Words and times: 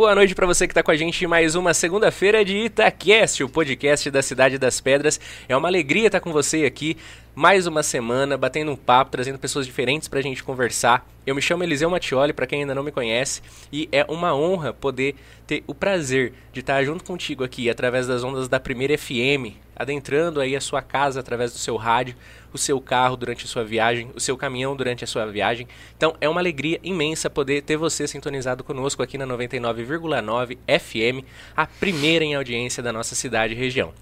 Boa 0.00 0.14
noite 0.14 0.34
para 0.34 0.46
você 0.46 0.66
que 0.66 0.70
está 0.70 0.82
com 0.82 0.90
a 0.90 0.96
gente 0.96 1.22
em 1.22 1.26
mais 1.26 1.54
uma 1.54 1.74
segunda-feira 1.74 2.42
de 2.42 2.56
Itacast, 2.56 3.44
o 3.44 3.50
podcast 3.50 4.10
da 4.10 4.22
Cidade 4.22 4.56
das 4.56 4.80
Pedras. 4.80 5.20
É 5.46 5.54
uma 5.54 5.68
alegria 5.68 6.06
estar 6.06 6.20
com 6.20 6.32
você 6.32 6.64
aqui 6.64 6.96
mais 7.34 7.66
uma 7.66 7.82
semana, 7.82 8.38
batendo 8.38 8.72
um 8.72 8.76
papo, 8.76 9.10
trazendo 9.10 9.38
pessoas 9.38 9.66
diferentes 9.66 10.08
para 10.08 10.18
a 10.18 10.22
gente 10.22 10.42
conversar. 10.42 11.06
Eu 11.26 11.34
me 11.34 11.42
chamo 11.42 11.64
Eliseu 11.64 11.90
Mattioli, 11.90 12.32
para 12.32 12.46
quem 12.46 12.62
ainda 12.62 12.74
não 12.74 12.82
me 12.82 12.90
conhece, 12.90 13.42
e 13.70 13.90
é 13.92 14.02
uma 14.08 14.34
honra 14.34 14.72
poder 14.72 15.16
ter 15.46 15.62
o 15.66 15.74
prazer 15.74 16.32
de 16.50 16.60
estar 16.60 16.82
junto 16.82 17.04
contigo 17.04 17.44
aqui 17.44 17.68
através 17.68 18.06
das 18.06 18.24
ondas 18.24 18.48
da 18.48 18.58
Primeira 18.58 18.96
FM, 18.96 19.52
adentrando 19.80 20.40
aí 20.40 20.54
a 20.54 20.60
sua 20.60 20.82
casa 20.82 21.20
através 21.20 21.52
do 21.52 21.58
seu 21.58 21.74
rádio, 21.76 22.14
o 22.52 22.58
seu 22.58 22.78
carro 22.80 23.16
durante 23.16 23.46
a 23.46 23.48
sua 23.48 23.64
viagem, 23.64 24.10
o 24.14 24.20
seu 24.20 24.36
caminhão 24.36 24.76
durante 24.76 25.02
a 25.02 25.06
sua 25.06 25.24
viagem. 25.24 25.66
Então 25.96 26.14
é 26.20 26.28
uma 26.28 26.40
alegria 26.40 26.78
imensa 26.82 27.30
poder 27.30 27.62
ter 27.62 27.78
você 27.78 28.06
sintonizado 28.06 28.62
conosco 28.62 29.02
aqui 29.02 29.16
na 29.16 29.26
99,9 29.26 30.58
FM, 30.68 31.24
a 31.56 31.66
primeira 31.66 32.24
em 32.24 32.34
audiência 32.34 32.82
da 32.82 32.92
nossa 32.92 33.14
cidade 33.14 33.54
e 33.54 33.56
região. 33.56 33.94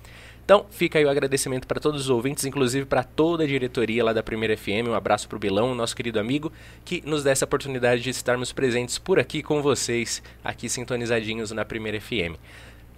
Então, 0.49 0.65
fica 0.71 0.99
aí 0.99 1.05
o 1.05 1.11
agradecimento 1.11 1.67
para 1.67 1.79
todos 1.79 2.01
os 2.01 2.09
ouvintes, 2.09 2.47
inclusive 2.47 2.87
para 2.87 3.05
toda 3.05 3.45
a 3.45 3.47
diretoria 3.47 4.03
lá 4.03 4.15
da 4.15 4.23
Primeira 4.23 4.57
FM. 4.57 4.89
Um 4.89 4.95
abraço 4.95 5.29
para 5.29 5.37
o 5.37 5.39
Bilão, 5.39 5.75
nosso 5.75 5.95
querido 5.95 6.19
amigo, 6.19 6.51
que 6.87 7.03
nos 7.05 7.23
dá 7.23 7.33
essa 7.33 7.45
oportunidade 7.45 8.01
de 8.01 8.09
estarmos 8.09 8.51
presentes 8.51 8.97
por 8.97 9.19
aqui 9.19 9.43
com 9.43 9.61
vocês, 9.61 10.23
aqui 10.43 10.67
sintonizadinhos 10.71 11.51
na 11.51 11.67
Primeira 11.67 12.01
FM. 12.01 12.41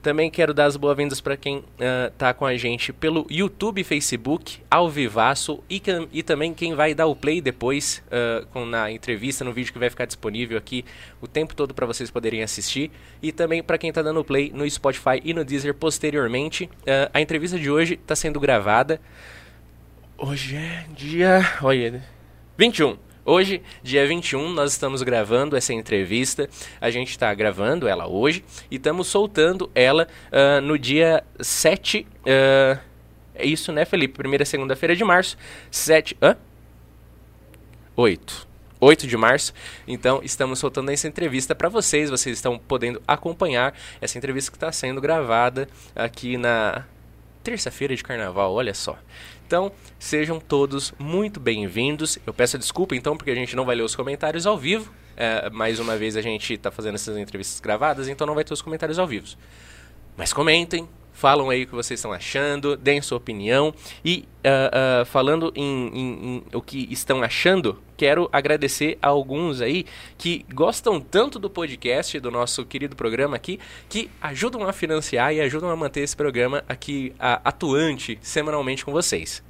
Também 0.03 0.31
quero 0.31 0.55
dar 0.55 0.65
as 0.65 0.79
boas-vindas 0.79 1.21
para 1.21 1.37
quem 1.37 1.63
está 2.09 2.31
uh, 2.31 2.35
com 2.35 2.47
a 2.47 2.57
gente 2.57 2.91
pelo 2.91 3.27
YouTube, 3.31 3.85
Facebook, 3.85 4.59
ao 4.71 4.89
vivaço 4.89 5.63
e, 5.69 5.83
e 6.11 6.23
também 6.23 6.55
quem 6.55 6.75
vai 6.75 6.95
dar 6.95 7.07
o 7.07 7.15
play 7.15 7.43
depois 7.43 8.03
uh, 8.07 8.47
com, 8.47 8.65
na 8.65 8.91
entrevista, 8.91 9.45
no 9.45 9.53
vídeo 9.53 9.75
que 9.75 9.79
vai 9.79 9.91
ficar 9.91 10.07
disponível 10.07 10.57
aqui 10.57 10.87
o 11.21 11.29
tempo 11.29 11.55
todo 11.55 11.75
para 11.75 11.85
vocês 11.85 12.11
poderem 12.11 12.43
assistir. 12.43 12.91
E 13.23 13.31
também 13.31 13.63
para 13.63 13.77
quem 13.77 13.91
está 13.91 14.01
dando 14.01 14.25
play 14.25 14.51
no 14.55 14.69
Spotify 14.71 15.21
e 15.23 15.35
no 15.35 15.45
Deezer 15.45 15.75
posteriormente. 15.75 16.65
Uh, 16.65 17.11
a 17.13 17.21
entrevista 17.21 17.59
de 17.59 17.71
hoje 17.71 17.95
está 17.95 18.17
sendo 18.17 18.41
gravada. 18.41 18.99
Hoje 20.17 20.57
é 20.57 20.87
dia. 20.97 21.41
Olha, 21.63 22.03
21. 22.57 23.10
Hoje, 23.25 23.63
dia 23.83 24.07
21, 24.07 24.49
nós 24.51 24.73
estamos 24.73 25.03
gravando 25.03 25.55
essa 25.55 25.75
entrevista. 25.75 26.49
A 26.81 26.91
gente 26.91 27.11
está 27.11 27.33
gravando 27.35 27.87
ela 27.87 28.09
hoje 28.09 28.43
e 28.71 28.77
estamos 28.77 29.09
soltando 29.09 29.71
ela 29.75 30.09
uh, 30.33 30.61
no 30.63 30.79
dia 30.79 31.23
7. 31.39 32.07
Uh, 32.21 32.81
é 33.35 33.45
isso, 33.45 33.73
né, 33.73 33.85
Felipe? 33.85 34.15
Primeira 34.15 34.45
segunda-feira 34.47 34.97
de 34.97 35.05
março. 35.05 35.37
7. 35.71 36.17
Hã? 36.23 36.35
8. 37.95 38.49
8 38.81 39.07
de 39.07 39.17
março. 39.19 39.53
Então, 39.87 40.21
estamos 40.23 40.59
soltando 40.59 40.91
essa 40.91 41.07
entrevista 41.07 41.55
para 41.55 41.69
vocês. 41.69 42.09
Vocês 42.09 42.39
estão 42.39 42.59
podendo 42.59 43.03
acompanhar 43.07 43.75
essa 44.01 44.17
entrevista 44.17 44.51
que 44.51 44.57
está 44.57 44.73
sendo 44.73 44.99
gravada 44.99 45.69
aqui 45.95 46.39
na 46.39 46.87
terça-feira 47.45 47.95
de 47.95 48.03
carnaval. 48.03 48.55
Olha 48.55 48.73
só. 48.73 48.99
Então, 49.51 49.73
sejam 49.99 50.39
todos 50.39 50.95
muito 50.97 51.41
bem-vindos. 51.41 52.21
Eu 52.25 52.33
peço 52.33 52.57
desculpa, 52.57 52.95
então, 52.95 53.17
porque 53.17 53.33
a 53.33 53.35
gente 53.35 53.57
não 53.57 53.65
vai 53.65 53.75
ler 53.75 53.83
os 53.83 53.97
comentários 53.97 54.47
ao 54.47 54.57
vivo. 54.57 54.95
É, 55.17 55.51
mais 55.51 55.81
uma 55.81 55.97
vez, 55.97 56.17
a 56.17 56.23
gente 56.23 56.55
está 56.55 56.71
fazendo 56.71 56.95
essas 56.95 57.17
entrevistas 57.17 57.59
gravadas, 57.59 58.07
então 58.07 58.25
não 58.29 58.37
vai 58.37 58.45
ter 58.45 58.55
os 58.55 58.63
comentários 58.63 58.97
ao 58.97 59.09
vivo. 59.09 59.27
Mas 60.17 60.33
comentem, 60.33 60.89
falam 61.21 61.51
aí 61.51 61.65
o 61.65 61.67
que 61.67 61.75
vocês 61.75 62.01
estão 62.01 62.15
achando, 62.15 62.79
deem 62.79 63.03
sua 63.03 63.19
opinião. 63.19 63.75
E 64.03 64.25
uh, 64.39 65.03
uh, 65.03 65.05
falando 65.05 65.53
em, 65.55 65.89
em, 65.89 66.27
em, 66.27 66.43
o 66.55 66.63
que 66.63 66.89
estão 66.91 67.23
achando, 67.23 67.79
quero 67.95 68.27
agradecer 68.33 68.97
a 69.03 69.09
alguns 69.09 69.61
aí 69.61 69.85
que 70.17 70.47
gostam 70.51 70.99
tanto 70.99 71.39
do 71.39 71.51
podcast, 71.51 72.19
do 72.19 72.31
nosso 72.31 72.65
querido 72.65 72.97
programa 72.97 73.37
aqui, 73.37 73.61
que 73.87 74.11
ajudam 74.23 74.67
a 74.67 74.73
financiar 74.73 75.35
e 75.35 75.43
ajudam 75.43 75.69
a 75.69 75.77
manter 75.77 76.01
esse 76.01 76.17
programa 76.17 76.65
aqui 76.67 77.13
uh, 77.17 77.39
atuante 77.45 78.19
semanalmente 78.23 78.83
com 78.83 78.91
vocês. 78.91 79.43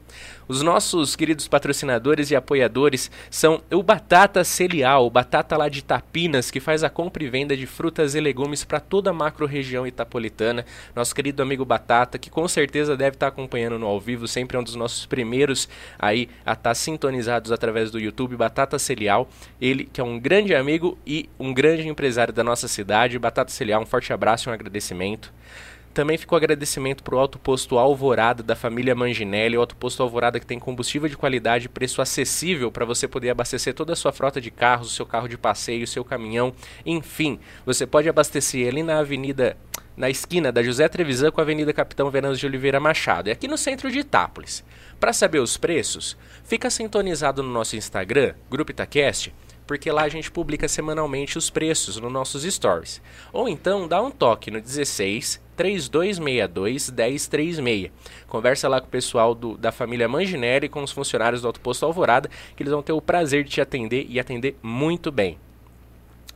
Os 0.51 0.63
nossos 0.63 1.15
queridos 1.15 1.47
patrocinadores 1.47 2.33
e 2.33 2.35
apoiadores 2.35 3.09
são 3.31 3.63
o 3.71 3.85
Batata 3.85 4.43
Celial, 4.43 5.09
batata 5.09 5.57
lá 5.57 5.69
de 5.69 5.81
Tapinas, 5.81 6.51
que 6.51 6.59
faz 6.59 6.83
a 6.83 6.91
compra 6.91 7.23
e 7.23 7.31
venda 7.31 7.57
de 7.57 7.69
frutas 7.69 8.17
e 8.17 8.21
legumes 8.21 8.65
para 8.65 8.81
toda 8.81 9.11
a 9.11 9.13
macro-região 9.13 9.87
itapolitana. 9.87 10.67
Nosso 10.93 11.15
querido 11.15 11.41
amigo 11.41 11.65
Batata, 11.65 12.19
que 12.19 12.29
com 12.29 12.49
certeza 12.49 12.97
deve 12.97 13.15
estar 13.15 13.29
acompanhando 13.29 13.79
no 13.79 13.87
ao 13.87 14.01
vivo, 14.01 14.27
sempre 14.27 14.57
é 14.57 14.61
um 14.61 14.65
dos 14.65 14.75
nossos 14.75 15.07
primeiros 15.07 15.69
aí 15.97 16.29
a 16.45 16.55
estar 16.55 16.75
sintonizados 16.75 17.53
através 17.53 17.93
do 17.93 18.01
YouTube, 18.01 18.35
Batata 18.35 18.77
Celial. 18.77 19.29
Ele 19.61 19.85
que 19.85 20.01
é 20.01 20.05
um 20.05 20.19
grande 20.19 20.53
amigo 20.53 20.99
e 21.07 21.31
um 21.39 21.55
grande 21.55 21.87
empresário 21.87 22.35
da 22.35 22.43
nossa 22.43 22.67
cidade. 22.67 23.21
Batata 23.21 23.53
Celial, 23.53 23.83
um 23.83 23.87
forte 23.87 24.13
abraço 24.13 24.49
e 24.49 24.51
um 24.51 24.53
agradecimento. 24.53 25.33
Também 25.93 26.17
ficou 26.17 26.37
agradecimento 26.37 27.03
para 27.03 27.17
o 27.17 27.19
Alto 27.19 27.37
Posto 27.37 27.77
Alvorada 27.77 28.45
da 28.45 28.55
família 28.55 28.95
Manginelli, 28.95 29.57
o 29.57 29.61
Alto 29.61 29.75
Posto 29.75 30.03
Alvorada 30.05 30.39
que 30.39 30.47
tem 30.47 30.59
combustível 30.59 31.09
de 31.09 31.17
qualidade 31.17 31.67
e 31.67 31.69
preço 31.69 32.01
acessível 32.01 32.71
para 32.71 32.85
você 32.85 33.09
poder 33.09 33.31
abastecer 33.31 33.75
toda 33.75 33.93
a 33.93 33.97
sua 33.97 34.13
frota 34.13 34.41
de 34.41 34.53
carros, 34.53 34.87
o 34.87 34.95
seu 34.95 35.05
carro 35.05 35.29
de 35.29 35.37
passeio, 35.37 35.83
o 35.83 35.89
seu 35.89 36.05
caminhão, 36.05 36.55
enfim. 36.87 37.41
Você 37.67 37.89
pode 37.89 38.09
abastecer 38.09 38.69
ali 38.69 38.85
na 38.85 39.01
avenida, 39.01 39.57
na 39.97 40.09
esquina 40.09 40.53
da 40.53 40.63
José 40.63 40.89
Trevisan 40.89 41.33
com 41.33 41.41
a 41.41 41.45
Avenida 41.45 41.73
Capitão 41.73 42.09
Venâncio 42.09 42.39
de 42.39 42.47
Oliveira 42.47 42.79
Machado, 42.79 43.29
e 43.29 43.33
aqui 43.33 43.49
no 43.49 43.59
centro 43.59 43.91
de 43.91 43.99
Itápolis. 43.99 44.63
Para 45.01 45.13
saber 45.13 45.41
os 45.41 45.57
preços, 45.57 46.17
fica 46.45 46.71
sintonizado 46.71 47.43
no 47.43 47.51
nosso 47.51 47.75
Instagram, 47.75 48.35
Grupo 48.49 48.71
Itacast, 48.71 49.35
porque 49.71 49.93
lá 49.93 50.03
a 50.03 50.09
gente 50.09 50.33
publica 50.33 50.67
semanalmente 50.67 51.39
os 51.39 51.49
preços 51.49 51.97
nos 51.97 52.13
nossos 52.13 52.43
stories. 52.43 53.01
Ou 53.33 53.49
então 53.49 53.87
dá 53.87 54.03
um 54.03 54.11
toque 54.11 54.51
no 54.51 54.61
16 54.61 55.41
3262 55.55 56.91
1036. 56.91 57.93
Conversa 58.27 58.69
lá 58.69 58.81
com 58.81 58.89
o 58.89 58.91
pessoal 58.91 59.33
do, 59.33 59.57
da 59.57 59.71
família 59.71 60.09
Manginelli 60.09 60.69
com 60.69 60.83
os 60.83 60.91
funcionários 60.91 61.43
do 61.43 61.47
Alto 61.47 61.61
Posto 61.61 61.87
Alvorada, 61.87 62.29
que 62.57 62.65
eles 62.65 62.73
vão 62.73 62.83
ter 62.83 62.93
o 62.93 63.01
prazer 63.01 63.45
de 63.45 63.51
te 63.51 63.61
atender 63.61 64.07
e 64.09 64.19
atender 64.19 64.57
muito 64.61 65.13
bem. 65.13 65.39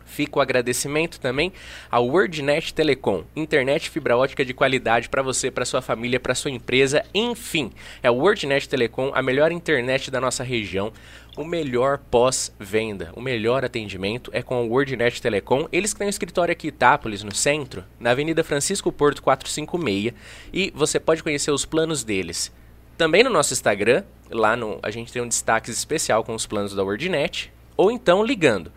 Fica 0.04 0.38
o 0.38 0.42
agradecimento 0.42 1.18
também 1.18 1.52
ao 1.90 2.06
WordNet 2.06 2.72
Telecom, 2.74 3.24
internet 3.34 3.90
fibra 3.90 4.16
ótica 4.16 4.44
de 4.44 4.54
qualidade 4.54 5.08
para 5.08 5.22
você, 5.22 5.50
para 5.50 5.64
sua 5.64 5.82
família, 5.82 6.20
para 6.20 6.34
sua 6.34 6.50
empresa, 6.50 7.04
enfim. 7.12 7.72
É 8.02 8.10
o 8.10 8.16
WordNet 8.16 8.68
Telecom, 8.68 9.10
a 9.14 9.22
melhor 9.22 9.50
internet 9.50 10.10
da 10.10 10.20
nossa 10.20 10.44
região, 10.44 10.92
o 11.36 11.44
melhor 11.44 11.98
pós-venda, 11.98 13.10
o 13.14 13.20
melhor 13.20 13.64
atendimento 13.64 14.30
é 14.32 14.42
com 14.42 14.64
o 14.64 14.70
WordNet 14.70 15.20
Telecom. 15.20 15.66
Eles 15.72 15.92
têm 15.92 16.06
um 16.06 16.10
escritório 16.10 16.52
aqui 16.52 16.68
em 16.68 16.68
Itápolis, 16.68 17.22
no 17.22 17.34
centro, 17.34 17.84
na 17.98 18.10
Avenida 18.10 18.44
Francisco 18.44 18.92
Porto 18.92 19.22
456, 19.22 20.14
e 20.52 20.72
você 20.74 21.00
pode 21.00 21.22
conhecer 21.22 21.50
os 21.50 21.64
planos 21.64 22.04
deles. 22.04 22.52
Também 22.96 23.24
no 23.24 23.30
nosso 23.30 23.52
Instagram, 23.52 24.04
lá 24.30 24.56
no, 24.56 24.78
a 24.80 24.90
gente 24.90 25.12
tem 25.12 25.20
um 25.20 25.28
destaque 25.28 25.70
especial 25.70 26.22
com 26.22 26.34
os 26.34 26.46
planos 26.46 26.74
da 26.74 26.84
WordNet, 26.84 27.52
ou 27.76 27.90
então 27.90 28.24
ligando 28.24 28.70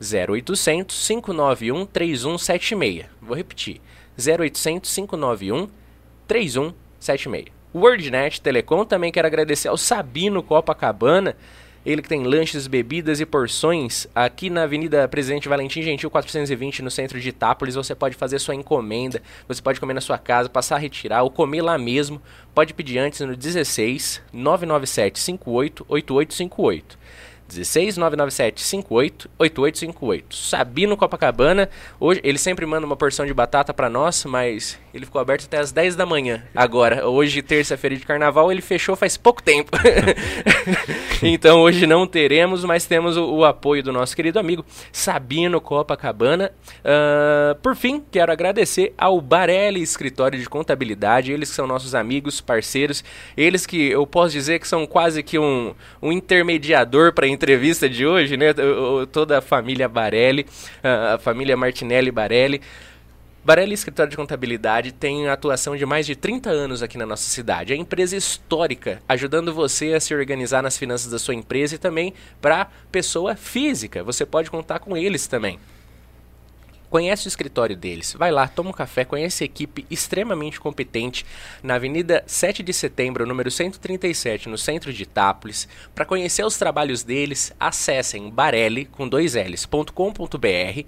0800 0.00 1.06
591 1.06 1.86
3176. 1.86 3.06
Vou 3.20 3.36
repetir. 3.36 3.80
0800 4.18 4.92
591 4.94 5.68
3176. 6.26 7.60
WordNet 7.72 8.40
Telecom 8.40 8.84
também 8.84 9.12
quero 9.12 9.28
agradecer 9.28 9.68
ao 9.68 9.76
Sabino 9.76 10.42
Copacabana, 10.42 11.36
ele 11.86 12.02
que 12.02 12.08
tem 12.08 12.24
lanches, 12.24 12.66
bebidas 12.66 13.20
e 13.20 13.26
porções 13.26 14.06
aqui 14.14 14.50
na 14.50 14.64
Avenida 14.64 15.08
Presidente 15.08 15.48
Valentim 15.48 15.80
Gentil 15.80 16.10
420 16.10 16.82
no 16.82 16.90
centro 16.90 17.18
de 17.18 17.30
Itápolis. 17.30 17.74
Você 17.74 17.94
pode 17.94 18.16
fazer 18.16 18.38
sua 18.38 18.54
encomenda, 18.54 19.22
você 19.48 19.62
pode 19.62 19.80
comer 19.80 19.94
na 19.94 20.00
sua 20.00 20.18
casa, 20.18 20.48
passar 20.48 20.76
a 20.76 20.78
retirar 20.78 21.22
ou 21.22 21.30
comer 21.30 21.62
lá 21.62 21.78
mesmo. 21.78 22.20
Pode 22.54 22.74
pedir 22.74 22.98
antes 22.98 23.20
no 23.20 23.34
16 23.34 24.20
997 24.30 25.18
58 25.20 25.86
8858. 25.88 26.99
16 27.50 27.96
997 27.96 28.62
58 28.62 29.30
8858. 29.38 30.36
Sabino 30.36 30.96
Copacabana, 30.96 31.68
hoje 31.98 32.20
ele 32.22 32.38
sempre 32.38 32.64
manda 32.64 32.86
uma 32.86 32.96
porção 32.96 33.26
de 33.26 33.34
batata 33.34 33.74
para 33.74 33.90
nós, 33.90 34.24
mas 34.24 34.78
ele 34.94 35.04
ficou 35.04 35.20
aberto 35.20 35.44
até 35.44 35.58
as 35.58 35.72
10 35.72 35.96
da 35.96 36.06
manhã. 36.06 36.44
Agora, 36.54 37.06
hoje 37.06 37.42
terça-feira 37.42 37.96
de 37.96 38.06
carnaval, 38.06 38.50
ele 38.50 38.60
fechou 38.60 38.94
faz 38.96 39.16
pouco 39.16 39.42
tempo. 39.42 39.70
então 41.22 41.60
hoje 41.60 41.86
não 41.86 42.06
teremos, 42.06 42.64
mas 42.64 42.86
temos 42.86 43.16
o, 43.16 43.24
o, 43.24 43.44
apoio 43.44 43.82
do 43.82 43.92
nosso 43.92 44.14
querido 44.14 44.38
amigo 44.38 44.64
Sabino 44.92 45.60
Copacabana. 45.60 46.52
Uh, 46.78 47.54
por 47.56 47.74
fim, 47.74 48.02
quero 48.10 48.32
agradecer 48.32 48.94
ao 48.96 49.20
Barelli 49.20 49.82
Escritório 49.82 50.38
de 50.38 50.48
Contabilidade, 50.48 51.32
eles 51.32 51.48
são 51.48 51.66
nossos 51.66 51.94
amigos, 51.94 52.40
parceiros, 52.40 53.02
eles 53.36 53.66
que 53.66 53.90
eu 53.90 54.06
posso 54.06 54.32
dizer 54.32 54.60
que 54.60 54.68
são 54.68 54.86
quase 54.86 55.22
que 55.22 55.38
um, 55.38 55.74
um 56.00 56.12
intermediador 56.12 57.12
para 57.12 57.28
entrevista 57.40 57.88
de 57.88 58.06
hoje, 58.06 58.36
né? 58.36 58.48
Toda 59.10 59.38
a 59.38 59.40
família 59.40 59.88
Barelli, 59.88 60.44
a 60.82 61.16
família 61.16 61.56
Martinelli 61.56 62.10
Barelli. 62.10 62.60
Barelli 63.42 63.72
Escritório 63.72 64.10
de 64.10 64.16
Contabilidade 64.18 64.92
tem 64.92 65.26
atuação 65.26 65.74
de 65.74 65.86
mais 65.86 66.04
de 66.04 66.14
30 66.14 66.50
anos 66.50 66.82
aqui 66.82 66.98
na 66.98 67.06
nossa 67.06 67.22
cidade. 67.22 67.72
É 67.72 67.76
empresa 67.76 68.14
histórica, 68.14 69.02
ajudando 69.08 69.54
você 69.54 69.94
a 69.94 70.00
se 70.00 70.14
organizar 70.14 70.62
nas 70.62 70.76
finanças 70.76 71.10
da 71.10 71.18
sua 71.18 71.34
empresa 71.34 71.76
e 71.76 71.78
também 71.78 72.12
para 72.42 72.68
pessoa 72.92 73.34
física. 73.34 74.04
Você 74.04 74.26
pode 74.26 74.50
contar 74.50 74.78
com 74.80 74.94
eles 74.94 75.26
também. 75.26 75.58
Conhece 76.90 77.26
o 77.26 77.28
escritório 77.28 77.76
deles, 77.76 78.14
vai 78.18 78.32
lá, 78.32 78.48
toma 78.48 78.70
um 78.70 78.72
café, 78.72 79.04
conhece 79.04 79.44
a 79.44 79.46
equipe 79.46 79.86
extremamente 79.88 80.58
competente 80.58 81.24
na 81.62 81.76
Avenida 81.76 82.24
7 82.26 82.64
de 82.64 82.72
Setembro, 82.72 83.24
número 83.24 83.48
137, 83.48 84.48
no 84.48 84.58
centro 84.58 84.92
de 84.92 85.04
Itápolis. 85.04 85.68
Para 85.94 86.04
conhecer 86.04 86.44
os 86.44 86.58
trabalhos 86.58 87.04
deles, 87.04 87.52
acessem 87.60 88.28
barelli 88.28 88.86
com 88.86 89.08
dois 89.08 89.36
L's.com.br 89.36 90.84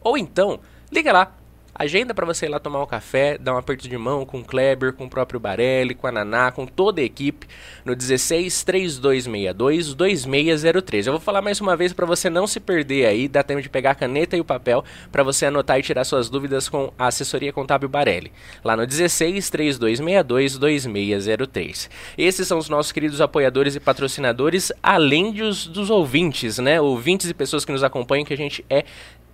ou 0.00 0.16
então 0.16 0.60
liga 0.90 1.12
lá 1.12 1.30
Agenda 1.76 2.14
para 2.14 2.24
você 2.24 2.46
ir 2.46 2.50
lá 2.50 2.60
tomar 2.60 2.80
um 2.80 2.86
café, 2.86 3.36
dar 3.36 3.52
um 3.52 3.58
aperto 3.58 3.88
de 3.88 3.98
mão 3.98 4.24
com 4.24 4.38
o 4.38 4.44
Kleber, 4.44 4.92
com 4.92 5.06
o 5.06 5.10
próprio 5.10 5.40
Barelli, 5.40 5.92
com 5.92 6.06
a 6.06 6.12
Naná, 6.12 6.52
com 6.52 6.66
toda 6.66 7.00
a 7.00 7.04
equipe 7.04 7.48
no 7.84 7.96
16 7.96 8.62
3262 8.62 9.92
2603. 9.92 11.08
Eu 11.08 11.14
vou 11.14 11.20
falar 11.20 11.42
mais 11.42 11.60
uma 11.60 11.76
vez 11.76 11.92
para 11.92 12.06
você 12.06 12.30
não 12.30 12.46
se 12.46 12.60
perder 12.60 13.06
aí, 13.06 13.26
dá 13.26 13.42
tempo 13.42 13.60
de 13.60 13.68
pegar 13.68 13.90
a 13.90 13.94
caneta 13.96 14.36
e 14.36 14.40
o 14.40 14.44
papel 14.44 14.84
para 15.10 15.24
você 15.24 15.46
anotar 15.46 15.76
e 15.80 15.82
tirar 15.82 16.04
suas 16.04 16.30
dúvidas 16.30 16.68
com 16.68 16.92
a 16.96 17.08
assessoria 17.08 17.52
contábil 17.52 17.88
Barelli, 17.88 18.30
lá 18.62 18.76
no 18.76 18.86
16 18.86 19.50
3262 19.50 20.56
2603. 20.56 21.90
Esses 22.16 22.46
são 22.46 22.58
os 22.58 22.68
nossos 22.68 22.92
queridos 22.92 23.20
apoiadores 23.20 23.74
e 23.74 23.80
patrocinadores, 23.80 24.70
além 24.80 25.32
dos, 25.32 25.66
dos 25.66 25.90
ouvintes, 25.90 26.58
né? 26.58 26.80
Ouvintes 26.80 27.28
e 27.28 27.34
pessoas 27.34 27.64
que 27.64 27.72
nos 27.72 27.82
acompanham 27.82 28.24
que 28.24 28.32
a 28.32 28.36
gente 28.36 28.64
é 28.70 28.84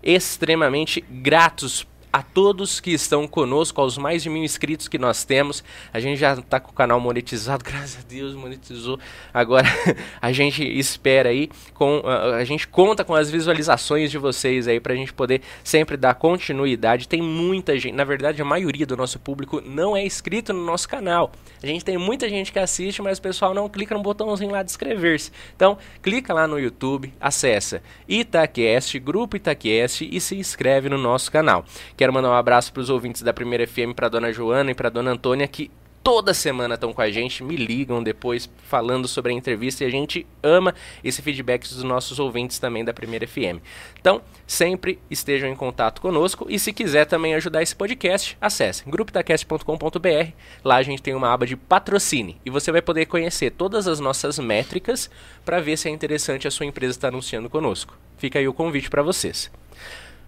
extremamente 0.03 1.05
gratos 1.11 1.87
a 2.13 2.23
todos 2.23 2.81
que 2.81 2.91
estão 2.91 3.27
conosco, 3.27 3.81
aos 3.81 3.97
mais 3.97 4.23
de 4.23 4.31
mil 4.31 4.43
inscritos 4.43 4.89
que 4.89 4.99
nós 4.99 5.25
temos. 5.25 5.63
A 5.93 6.01
gente 6.01 6.19
já 6.19 6.35
está 6.35 6.59
com 6.59 6.71
o 6.71 6.75
canal 6.75 6.99
monetizado, 6.99 7.63
graças 7.65 7.99
a 7.99 8.09
Deus 8.09 8.35
monetizou. 8.35 8.99
Agora 9.33 9.67
a 10.21 10.33
gente 10.33 10.63
espera 10.63 11.29
aí, 11.29 11.49
com, 11.75 12.03
a, 12.05 12.45
gente 12.45 12.67
conta 12.67 13.05
com 13.05 13.15
as 13.15 13.31
visualizações 13.31 14.11
de 14.11 14.19
vocês 14.19 14.67
aí 14.67 14.81
para 14.81 14.93
a 14.93 14.97
gente 14.97 15.13
poder 15.13 15.43
sempre 15.63 15.97
dar 15.97 16.15
continuidade. 16.15 17.07
Tem 17.07 17.23
muita 17.23 17.79
gente, 17.79 17.95
na 17.95 18.05
verdade 18.05 18.43
a 18.43 18.45
maioria 18.45 18.87
do 18.87 18.97
nosso 18.97 19.19
público 19.19 19.61
não 19.61 19.97
é 19.97 20.05
inscrito 20.05 20.53
no 20.53 20.65
nosso 20.65 20.89
canal. 20.89 21.33
A 21.63 21.67
gente 21.67 21.85
tem 21.85 21.99
muita 21.99 22.29
gente 22.29 22.51
que 22.53 22.59
assiste, 22.59 23.03
mas 23.03 23.19
o 23.19 23.23
pessoal 23.23 23.55
não 23.55 23.69
clica 23.69 23.95
no 23.95 24.03
botãozinho 24.03 24.51
lá 24.51 24.63
de 24.63 24.71
inscrever-se. 24.71 25.31
Então 25.55 25.79
clica 26.03 26.35
lá 26.35 26.47
no 26.47 26.59
YouTube, 26.59 27.13
acessa 27.21 27.83
Itaquest, 28.09 28.99
Grupo 28.99 29.37
Itaquest 29.37 30.01
e 30.01 30.21
se 30.21 30.37
inscreve 30.37 30.89
no 30.89 30.99
nosso 30.99 31.31
canal. 31.31 31.65
Quero 32.01 32.15
mandar 32.15 32.31
um 32.31 32.33
abraço 32.33 32.73
para 32.73 32.81
os 32.81 32.89
ouvintes 32.89 33.21
da 33.21 33.31
Primeira 33.31 33.67
FM, 33.67 33.93
para 33.95 34.09
dona 34.09 34.33
Joana 34.33 34.71
e 34.71 34.75
para 34.75 34.89
dona 34.89 35.11
Antônia, 35.11 35.47
que 35.47 35.71
toda 36.03 36.33
semana 36.33 36.77
estão 36.77 36.95
com 36.95 37.03
a 37.03 37.11
gente, 37.11 37.45
me 37.45 37.57
ligam 37.57 38.03
depois 38.03 38.49
falando 38.63 39.07
sobre 39.07 39.33
a 39.33 39.35
entrevista 39.35 39.85
e 39.85 39.87
a 39.87 39.91
gente 39.91 40.27
ama 40.43 40.75
esse 41.05 41.21
feedback 41.21 41.69
dos 41.69 41.83
nossos 41.83 42.19
ouvintes 42.19 42.59
também 42.59 42.83
da 42.83 42.95
Primeira 42.95 43.29
FM. 43.29 43.61
Então, 44.01 44.23
sempre 44.47 44.99
estejam 45.11 45.47
em 45.47 45.55
contato 45.55 46.01
conosco 46.01 46.47
e 46.49 46.59
se 46.59 46.73
quiser 46.73 47.05
também 47.05 47.35
ajudar 47.35 47.63
esse 47.63 47.77
podcast, 47.77 48.35
acesse 48.41 48.83
grupitacast.com.br. 48.89 50.33
Lá 50.65 50.77
a 50.77 50.83
gente 50.83 51.03
tem 51.03 51.15
uma 51.15 51.31
aba 51.31 51.47
de 51.47 51.55
patrocine 51.55 52.41
e 52.47 52.49
você 52.49 52.73
vai 52.73 52.81
poder 52.81 53.05
conhecer 53.05 53.51
todas 53.51 53.87
as 53.87 54.01
nossas 54.01 54.39
métricas 54.39 55.11
para 55.45 55.61
ver 55.61 55.77
se 55.77 55.87
é 55.87 55.93
interessante 55.93 56.49
a 56.49 56.51
sua 56.51 56.65
empresa 56.65 56.93
estar 56.93 57.09
anunciando 57.09 57.51
conosco. 57.51 57.95
Fica 58.17 58.39
aí 58.39 58.49
o 58.49 58.55
convite 58.55 58.89
para 58.89 59.03
vocês. 59.03 59.51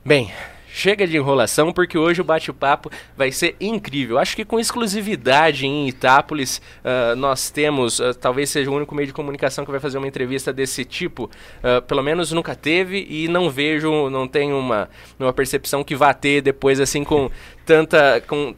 Bem, 0.04 0.30
Chega 0.74 1.06
de 1.06 1.18
enrolação, 1.18 1.70
porque 1.70 1.98
hoje 1.98 2.22
o 2.22 2.24
bate-papo 2.24 2.90
vai 3.14 3.30
ser 3.30 3.54
incrível. 3.60 4.18
Acho 4.18 4.34
que 4.34 4.42
com 4.42 4.58
exclusividade 4.58 5.66
em 5.66 5.86
Itápolis, 5.86 6.62
uh, 6.82 7.14
nós 7.14 7.50
temos, 7.50 7.98
uh, 7.98 8.14
talvez 8.14 8.48
seja 8.48 8.70
o 8.70 8.74
único 8.74 8.94
meio 8.94 9.06
de 9.06 9.12
comunicação 9.12 9.66
que 9.66 9.70
vai 9.70 9.78
fazer 9.78 9.98
uma 9.98 10.08
entrevista 10.08 10.50
desse 10.50 10.82
tipo. 10.82 11.24
Uh, 11.24 11.82
pelo 11.82 12.02
menos 12.02 12.32
nunca 12.32 12.54
teve 12.54 13.06
e 13.06 13.28
não 13.28 13.50
vejo, 13.50 14.08
não 14.08 14.26
tenho 14.26 14.58
uma, 14.58 14.88
uma 15.20 15.32
percepção 15.32 15.84
que 15.84 15.94
vá 15.94 16.14
ter 16.14 16.40
depois, 16.40 16.80
assim, 16.80 17.04
com 17.04 17.30
tanta 17.64 18.22
com, 18.26 18.54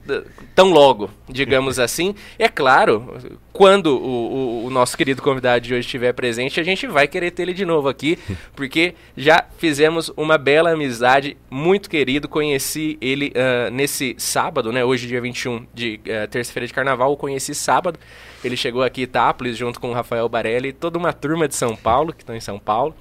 tão 0.54 0.70
logo, 0.70 1.10
digamos 1.28 1.78
assim. 1.80 2.14
É 2.38 2.48
claro, 2.48 3.16
quando 3.52 3.96
o, 3.96 4.62
o, 4.62 4.66
o, 4.66 4.70
nosso 4.70 4.96
querido 4.96 5.22
convidado 5.22 5.60
de 5.60 5.74
hoje 5.74 5.86
estiver 5.86 6.12
presente, 6.12 6.58
a 6.58 6.62
gente 6.62 6.86
vai 6.86 7.06
querer 7.06 7.30
ter 7.30 7.42
ele 7.42 7.54
de 7.54 7.64
novo 7.64 7.88
aqui, 7.88 8.18
porque 8.56 8.94
já 9.16 9.44
fizemos 9.58 10.10
uma 10.16 10.36
bela 10.36 10.72
amizade, 10.72 11.36
muito 11.50 11.88
querido. 11.88 12.28
Conheci 12.28 12.98
ele 13.00 13.32
uh, 13.36 13.70
nesse 13.70 14.14
sábado, 14.18 14.72
né? 14.72 14.84
Hoje, 14.84 15.06
dia 15.06 15.20
21 15.20 15.66
de 15.72 16.00
uh, 16.00 16.28
terça-feira 16.28 16.66
de 16.66 16.72
carnaval, 16.72 17.12
o 17.12 17.16
conheci 17.16 17.54
sábado. 17.54 17.98
Ele 18.42 18.56
chegou 18.56 18.82
aqui 18.82 19.02
em 19.02 19.04
Itápolis 19.04 19.56
junto 19.56 19.80
com 19.80 19.90
o 19.90 19.94
Rafael 19.94 20.28
Barelli 20.28 20.68
e 20.68 20.72
toda 20.72 20.98
uma 20.98 21.12
turma 21.12 21.48
de 21.48 21.54
São 21.54 21.74
Paulo, 21.74 22.12
que 22.12 22.22
estão 22.22 22.36
em 22.36 22.40
São 22.40 22.58
Paulo. 22.58 22.94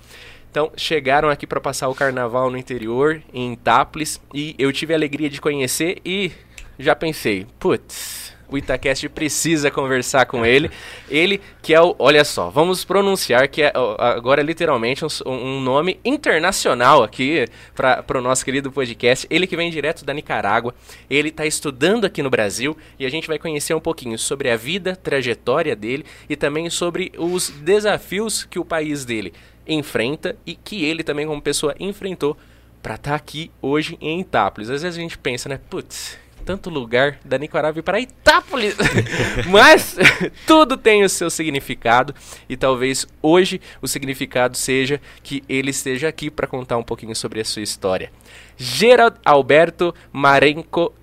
Então, 0.54 0.72
chegaram 0.78 1.30
aqui 1.30 1.48
para 1.48 1.60
passar 1.60 1.90
o 1.90 1.96
carnaval 1.96 2.52
no 2.52 2.60
interior, 2.60 3.24
em 3.34 3.54
Itápolis, 3.54 4.22
e 4.32 4.54
eu 4.60 4.72
tive 4.72 4.94
a 4.94 4.96
alegria 4.96 5.28
de 5.28 5.42
conhecer 5.42 6.00
e 6.06 6.32
já 6.78 6.96
pensei, 6.96 7.48
putz, 7.60 8.36
o 8.48 8.56
Itacast 8.56 9.10
precisa 9.10 9.72
conversar 9.72 10.28
com 10.28 10.46
ele. 10.46 10.70
Ele 11.10 11.42
que 11.60 11.74
é 11.74 11.82
o, 11.82 11.96
olha 11.98 12.24
só, 12.24 12.52
vamos 12.52 12.86
pronunciar 12.86 13.48
que 13.48 13.64
é 13.64 13.74
agora 13.98 14.44
literalmente 14.44 15.04
um, 15.04 15.08
um 15.26 15.60
nome 15.60 16.00
internacional 16.06 17.02
aqui 17.02 17.48
para 17.74 18.20
o 18.20 18.22
nosso 18.22 18.46
querido 18.46 18.72
podcast. 18.72 19.26
Ele 19.32 19.48
que 19.48 19.58
vem 19.58 19.72
direto 19.72 20.06
da 20.06 20.14
Nicarágua, 20.14 20.76
ele 21.10 21.30
está 21.30 21.48
estudando 21.48 22.06
aqui 22.06 22.22
no 22.22 22.30
Brasil 22.30 22.78
e 23.00 23.08
a 23.08 23.10
gente 23.10 23.28
vai 23.28 23.40
conhecer 23.40 23.74
um 23.74 23.80
pouquinho 23.80 24.20
sobre 24.20 24.52
a 24.52 24.56
vida, 24.56 24.96
trajetória 24.96 25.76
dele 25.76 26.06
e 26.30 26.36
também 26.36 26.70
sobre 26.70 27.12
os 27.18 27.50
desafios 27.50 28.46
que 28.46 28.60
o 28.60 28.66
país 28.66 29.04
dele 29.04 29.34
enfrenta 29.68 30.36
e 30.46 30.56
que 30.56 30.84
ele 30.84 31.04
também, 31.04 31.26
como 31.26 31.42
pessoa, 31.42 31.76
enfrentou 31.80 32.38
para 32.82 32.96
estar 32.96 33.12
tá 33.12 33.16
aqui 33.16 33.50
hoje 33.62 33.98
em 34.02 34.20
Itápolis. 34.20 34.70
Às 34.70 34.82
vezes 34.82 34.98
a 34.98 35.02
gente 35.02 35.18
pensa, 35.18 35.48
né? 35.48 35.60
Putz, 35.70 36.18
tanto 36.44 36.70
lugar 36.70 37.20
da 37.24 37.38
Nicarágua 37.38 37.82
para 37.82 38.00
Itápolis. 38.00 38.76
Mas 39.50 39.96
tudo 40.46 40.76
tem 40.76 41.04
o 41.04 41.10
seu 41.10 41.30
significado 41.30 42.14
e 42.48 42.58
talvez 42.58 43.08
hoje 43.22 43.62
o 43.82 43.88
significado 43.88 44.58
seja 44.58 45.02
que 45.24 45.44
ele 45.48 45.72
esteja 45.72 46.08
aqui 46.08 46.30
para 46.30 46.48
contar 46.48 46.78
um 46.78 46.84
pouquinho 46.84 47.16
sobre 47.16 47.40
a 47.40 47.46
sua 47.46 47.62
história. 47.62 48.12
Gerald 48.58 49.18
Alberto 49.24 49.96
Marenco 50.12 50.94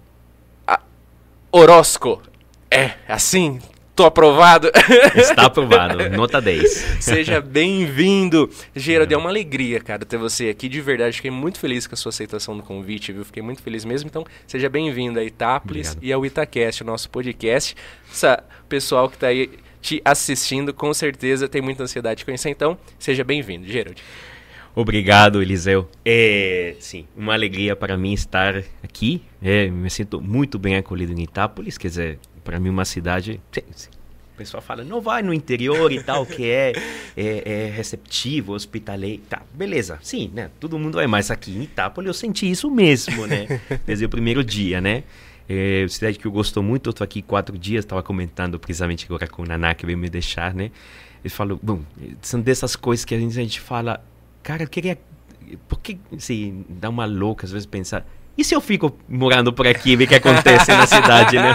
Orozco. 1.52 2.22
É, 2.70 2.94
assim, 3.08 3.58
Tô 4.00 4.06
aprovado. 4.06 4.72
Está 5.14 5.44
aprovado, 5.44 6.08
nota 6.16 6.40
10. 6.40 6.96
Seja 7.00 7.38
bem-vindo. 7.38 8.48
Gerald, 8.74 9.12
é 9.12 9.16
uma 9.18 9.28
alegria, 9.28 9.78
cara, 9.78 10.06
ter 10.06 10.16
você 10.16 10.48
aqui. 10.48 10.70
De 10.70 10.80
verdade, 10.80 11.16
fiquei 11.16 11.30
muito 11.30 11.58
feliz 11.58 11.86
com 11.86 11.94
a 11.94 11.98
sua 11.98 12.08
aceitação 12.08 12.56
do 12.56 12.62
convite, 12.62 13.12
viu? 13.12 13.26
Fiquei 13.26 13.42
muito 13.42 13.60
feliz 13.60 13.84
mesmo. 13.84 14.08
Então, 14.08 14.24
seja 14.46 14.70
bem-vindo 14.70 15.18
a 15.18 15.22
Itápolis 15.22 15.88
Obrigado. 15.88 16.08
e 16.08 16.12
ao 16.14 16.24
Itacast, 16.24 16.82
o 16.82 16.86
nosso 16.86 17.10
podcast. 17.10 17.76
Essa 18.10 18.42
pessoal 18.70 19.06
que 19.10 19.16
está 19.16 19.26
aí 19.26 19.50
te 19.82 20.00
assistindo, 20.02 20.72
com 20.72 20.94
certeza 20.94 21.46
tem 21.46 21.60
muita 21.60 21.82
ansiedade 21.82 22.20
de 22.20 22.24
conhecer. 22.24 22.48
Então, 22.48 22.78
seja 22.98 23.22
bem-vindo, 23.22 23.66
Gerald. 23.66 24.02
Obrigado, 24.74 25.42
Eliseu. 25.42 25.86
É, 26.02 26.74
sim, 26.78 27.04
uma 27.14 27.34
alegria 27.34 27.76
para 27.76 27.98
mim 27.98 28.14
estar 28.14 28.64
aqui. 28.82 29.20
É, 29.42 29.66
me 29.68 29.90
sinto 29.90 30.22
muito 30.22 30.58
bem 30.58 30.76
acolhido 30.76 31.12
em 31.12 31.22
Itápolis, 31.22 31.76
quer 31.76 31.88
dizer, 31.88 32.18
para 32.50 32.58
mim 32.58 32.68
uma 32.68 32.84
cidade 32.84 33.40
o 33.56 34.36
pessoal 34.36 34.60
fala 34.60 34.82
não 34.82 35.00
vai 35.00 35.22
no 35.22 35.32
interior 35.32 35.92
e 35.92 36.02
tal 36.02 36.26
que 36.26 36.50
é, 36.50 36.72
é, 37.16 37.42
é 37.44 37.70
receptivo 37.70 38.54
hospitaleiro 38.54 39.22
tá 39.28 39.42
beleza 39.54 40.00
sim 40.02 40.32
né? 40.34 40.50
Todo 40.58 40.76
mundo 40.76 40.94
vai 40.94 41.06
mas 41.06 41.30
aqui 41.30 41.52
em 41.52 41.62
Itápolis 41.62 42.08
eu 42.08 42.14
senti 42.14 42.50
isso 42.50 42.68
mesmo 42.68 43.24
né? 43.24 43.60
Desde 43.86 44.04
o 44.04 44.08
primeiro 44.08 44.42
dia 44.42 44.80
né? 44.80 45.04
É 45.48 45.86
cidade 45.88 46.18
que 46.18 46.26
eu 46.26 46.32
gosto 46.32 46.60
muito 46.60 46.88
eu 46.88 46.90
estou 46.90 47.04
aqui 47.04 47.22
quatro 47.22 47.56
dias 47.56 47.84
estava 47.84 48.02
comentando 48.02 48.58
precisamente 48.58 49.04
agora 49.04 49.28
com 49.28 49.42
o 49.42 49.46
Naná 49.46 49.72
que 49.72 49.86
veio 49.86 49.96
me 49.96 50.10
deixar 50.10 50.52
né? 50.52 50.72
Ele 51.22 51.30
falou 51.30 51.56
bom 51.62 51.82
são 52.20 52.40
dessas 52.40 52.74
coisas 52.74 53.04
que 53.04 53.14
a 53.14 53.18
gente, 53.18 53.38
a 53.38 53.42
gente 53.42 53.60
fala 53.60 54.02
cara 54.42 54.64
eu 54.64 54.68
queria 54.68 54.98
por 55.68 55.78
que 55.78 56.00
assim, 56.16 56.64
dá 56.68 56.88
uma 56.88 57.04
louca 57.04 57.46
às 57.46 57.52
vezes 57.52 57.66
pensar 57.66 58.04
e 58.36 58.44
se 58.44 58.54
eu 58.54 58.60
fico 58.60 58.96
morando 59.08 59.52
por 59.52 59.66
aqui 59.66 59.90
e 59.92 59.96
ver 59.96 60.04
o 60.04 60.08
que 60.08 60.14
acontece 60.14 60.70
na 60.72 60.86
cidade, 60.86 61.36
né? 61.36 61.54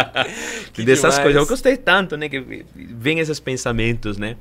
que 0.72 0.82
Dessas 0.82 1.14
demais. 1.14 1.22
coisas. 1.22 1.42
Eu 1.42 1.48
gostei 1.48 1.76
tanto, 1.76 2.16
né? 2.16 2.28
Que 2.28 2.64
vem 2.74 3.20
esses 3.20 3.40
pensamentos, 3.40 4.18
né? 4.18 4.36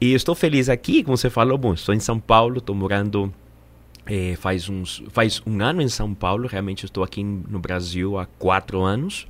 E 0.00 0.14
estou 0.14 0.34
feliz 0.34 0.68
aqui, 0.68 1.02
como 1.02 1.16
você 1.16 1.28
falou. 1.28 1.58
Bom, 1.58 1.74
estou 1.74 1.94
em 1.94 2.00
São 2.00 2.18
Paulo, 2.18 2.58
estou 2.58 2.74
morando 2.74 3.32
é, 4.06 4.34
faz, 4.36 4.68
uns, 4.68 5.02
faz 5.10 5.42
um 5.46 5.60
ano 5.62 5.82
em 5.82 5.88
São 5.88 6.14
Paulo. 6.14 6.48
Realmente 6.48 6.84
estou 6.84 7.04
aqui 7.04 7.22
no 7.22 7.58
Brasil 7.58 8.18
há 8.18 8.26
quatro 8.26 8.82
anos. 8.82 9.26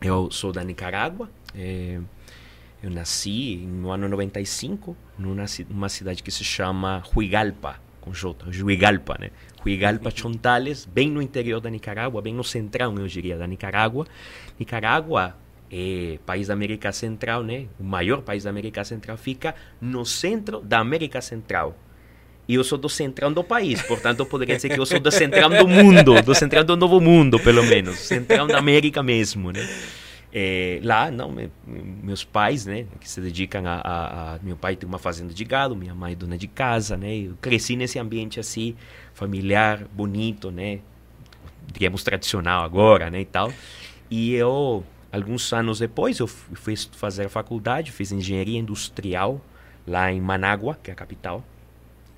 Eu 0.00 0.30
sou 0.30 0.52
da 0.52 0.64
Nicarágua. 0.64 1.30
É, 1.54 1.98
eu 2.82 2.90
nasci 2.90 3.56
no 3.56 3.90
ano 3.90 4.08
95, 4.08 4.96
numa 5.18 5.44
uma 5.70 5.88
cidade 5.88 6.22
que 6.22 6.30
se 6.30 6.44
chama 6.44 7.02
Huigalpa, 7.14 7.80
com 8.00 8.12
J, 8.12 8.46
Huigalpa, 8.62 9.16
né? 9.18 9.30
Huigalpa 9.66 10.10
Chontales, 10.14 10.86
bem 10.86 11.10
no 11.10 11.20
interior 11.20 11.60
da 11.60 11.68
Nicarágua, 11.68 12.22
bem 12.22 12.32
no 12.32 12.44
central, 12.44 12.96
eu 12.96 13.06
diria, 13.08 13.36
da 13.36 13.46
Nicarágua. 13.48 14.06
Nicarágua 14.58 15.36
é 15.70 16.18
país 16.24 16.46
da 16.46 16.54
América 16.54 16.92
Central, 16.92 17.42
né? 17.42 17.66
O 17.78 17.82
maior 17.82 18.22
país 18.22 18.44
da 18.44 18.50
América 18.50 18.84
Central 18.84 19.16
fica 19.16 19.56
no 19.80 20.04
centro 20.06 20.60
da 20.60 20.78
América 20.78 21.20
Central. 21.20 21.76
e 22.48 22.54
eu 22.54 22.62
sou 22.62 22.78
do 22.78 22.88
centrão 22.88 23.32
do 23.32 23.42
país, 23.42 23.82
portanto 23.82 24.20
eu 24.20 24.26
poderia 24.26 24.54
dizer 24.54 24.68
que 24.68 24.78
eu 24.78 24.86
sou 24.86 25.00
do 25.00 25.10
centrão 25.10 25.50
do 25.50 25.66
mundo, 25.66 26.22
do 26.22 26.32
centrão 26.32 26.64
do 26.64 26.76
novo 26.76 27.00
mundo, 27.00 27.40
pelo 27.40 27.64
menos, 27.64 27.98
centrão 27.98 28.46
da 28.46 28.58
América 28.58 29.02
mesmo, 29.02 29.50
né? 29.50 29.68
É, 30.32 30.80
lá, 30.84 31.10
não, 31.10 31.32
me, 31.32 31.50
meus 31.66 32.22
pais, 32.22 32.66
né, 32.66 32.84
que 33.00 33.08
se 33.08 33.20
dedicam 33.20 33.64
a, 33.64 33.74
a, 33.76 34.34
a, 34.34 34.38
Meu 34.42 34.54
pai 34.54 34.76
tem 34.76 34.86
uma 34.86 34.98
fazenda 34.98 35.32
de 35.32 35.44
gado, 35.44 35.74
minha 35.74 35.94
mãe 35.94 36.12
é 36.12 36.14
dona 36.14 36.36
de 36.36 36.46
casa, 36.46 36.96
né? 36.96 37.16
Eu 37.16 37.36
cresci 37.40 37.74
nesse 37.74 37.98
ambiente 37.98 38.38
assim, 38.38 38.76
familiar, 39.16 39.86
bonito, 39.92 40.50
né? 40.50 40.80
Digamos, 41.72 42.04
tradicional 42.04 42.62
agora, 42.62 43.10
né, 43.10 43.22
e 43.22 43.24
tal. 43.24 43.50
E 44.10 44.34
eu, 44.34 44.84
alguns 45.10 45.52
anos 45.52 45.78
depois, 45.78 46.18
eu 46.18 46.26
fui 46.26 46.76
fazer 46.76 47.24
a 47.24 47.28
faculdade, 47.28 47.90
fiz 47.90 48.12
engenharia 48.12 48.58
industrial 48.58 49.40
lá 49.86 50.12
em 50.12 50.20
Manágua, 50.20 50.78
que 50.80 50.90
é 50.90 50.92
a 50.92 50.96
capital 50.96 51.42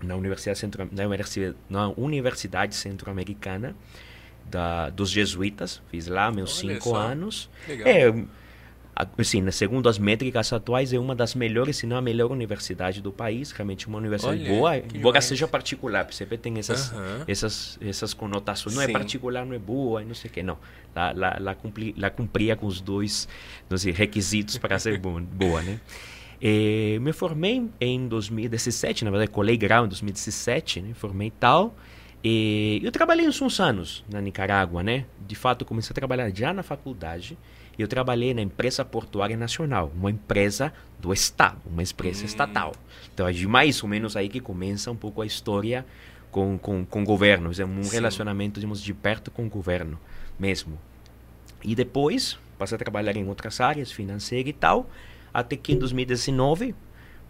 na 0.02 0.16
Universidade, 0.16 0.58
Centro, 0.58 0.88
na 0.90 1.06
Universidade, 1.06 1.56
na 1.70 1.88
Universidade 1.88 2.74
Centro-Americana 2.74 3.76
da, 4.44 4.90
dos 4.90 5.10
Jesuítas. 5.10 5.80
Fiz 5.90 6.08
lá 6.08 6.32
meus 6.32 6.62
Olha 6.64 6.74
cinco 6.74 6.90
só. 6.90 6.96
anos. 6.96 7.48
Legal. 7.68 7.88
É, 7.88 8.24
assim, 9.16 9.48
segundo 9.50 9.88
as 9.88 9.98
métricas 9.98 10.52
atuais, 10.52 10.92
é 10.92 10.98
uma 10.98 11.14
das 11.14 11.34
melhores, 11.34 11.76
se 11.76 11.86
não 11.86 11.96
a 11.96 12.00
melhor 12.00 12.32
universidade 12.32 13.00
do 13.00 13.12
país. 13.12 13.52
Realmente 13.52 13.86
uma 13.86 13.98
universidade 13.98 14.42
Olha, 14.42 14.48
boa, 14.48 14.76
embora 14.78 15.20
seja 15.20 15.46
particular. 15.46 16.06
Você 16.10 16.26
tem 16.26 16.58
essas, 16.58 16.92
essas, 17.26 17.78
essas 17.80 18.12
conotações. 18.12 18.74
Não 18.74 18.82
é 18.82 18.86
Sim. 18.86 18.90
é 18.90 18.92
particular, 18.92 19.46
não 19.46 19.54
é 19.54 19.58
boa, 19.58 20.02
não 20.02 20.14
sei 20.14 20.30
o 20.30 20.32
que. 20.32 20.42
Não, 20.42 20.58
lá, 20.94 21.12
lá, 21.14 21.36
lá, 21.40 21.54
cumpri, 21.54 21.94
lá 21.96 22.10
cumpria 22.10 22.56
com 22.56 22.66
os 22.66 22.80
dois 22.80 23.28
sei, 23.76 23.92
requisitos 23.92 24.58
para 24.58 24.78
ser 24.78 24.98
boa, 24.98 25.20
boa 25.30 25.62
né? 25.62 25.80
E 26.40 26.98
me 27.00 27.12
formei 27.12 27.68
em 27.80 28.06
2017, 28.06 29.04
na 29.04 29.10
verdade, 29.10 29.30
colei 29.30 29.56
grau 29.56 29.84
em 29.84 29.88
2017, 29.88 30.80
né? 30.80 30.94
Formei 30.94 31.30
tal. 31.30 31.74
E 32.22 32.80
eu 32.82 32.90
trabalhei 32.90 33.28
uns 33.28 33.60
anos 33.60 34.04
na 34.10 34.20
Nicarágua, 34.20 34.82
né? 34.82 35.04
De 35.24 35.36
fato, 35.36 35.64
comecei 35.64 35.92
a 35.92 35.94
trabalhar 35.94 36.30
já 36.34 36.52
na 36.52 36.62
faculdade. 36.62 37.38
Eu 37.78 37.86
trabalhei 37.86 38.34
na 38.34 38.42
empresa 38.42 38.84
portuária 38.84 39.36
nacional, 39.36 39.92
uma 39.94 40.10
empresa 40.10 40.72
do 40.98 41.12
Estado, 41.12 41.60
uma 41.66 41.82
empresa 41.82 42.22
hum. 42.22 42.26
estatal. 42.26 42.74
Então 43.14 43.26
é 43.28 43.32
de 43.32 43.46
mais 43.46 43.82
ou 43.82 43.88
menos 43.88 44.16
aí 44.16 44.28
que 44.28 44.40
começa 44.40 44.90
um 44.90 44.96
pouco 44.96 45.22
a 45.22 45.26
história 45.26 45.86
com, 46.30 46.58
com, 46.58 46.84
com 46.84 47.02
o 47.02 47.04
governo. 47.04 47.50
É 47.56 47.64
um 47.64 47.82
Sim. 47.82 47.90
relacionamento, 47.92 48.58
digamos, 48.60 48.82
de 48.82 48.92
perto 48.92 49.30
com 49.30 49.46
o 49.46 49.48
governo 49.48 49.98
mesmo. 50.38 50.78
E 51.62 51.74
depois 51.74 52.38
passei 52.58 52.76
a 52.76 52.78
trabalhar 52.78 53.16
em 53.16 53.26
outras 53.26 53.60
áreas, 53.60 53.90
financeira 53.92 54.48
e 54.48 54.52
tal. 54.52 54.90
Até 55.32 55.56
que 55.56 55.72
em 55.72 55.78
2019, 55.78 56.74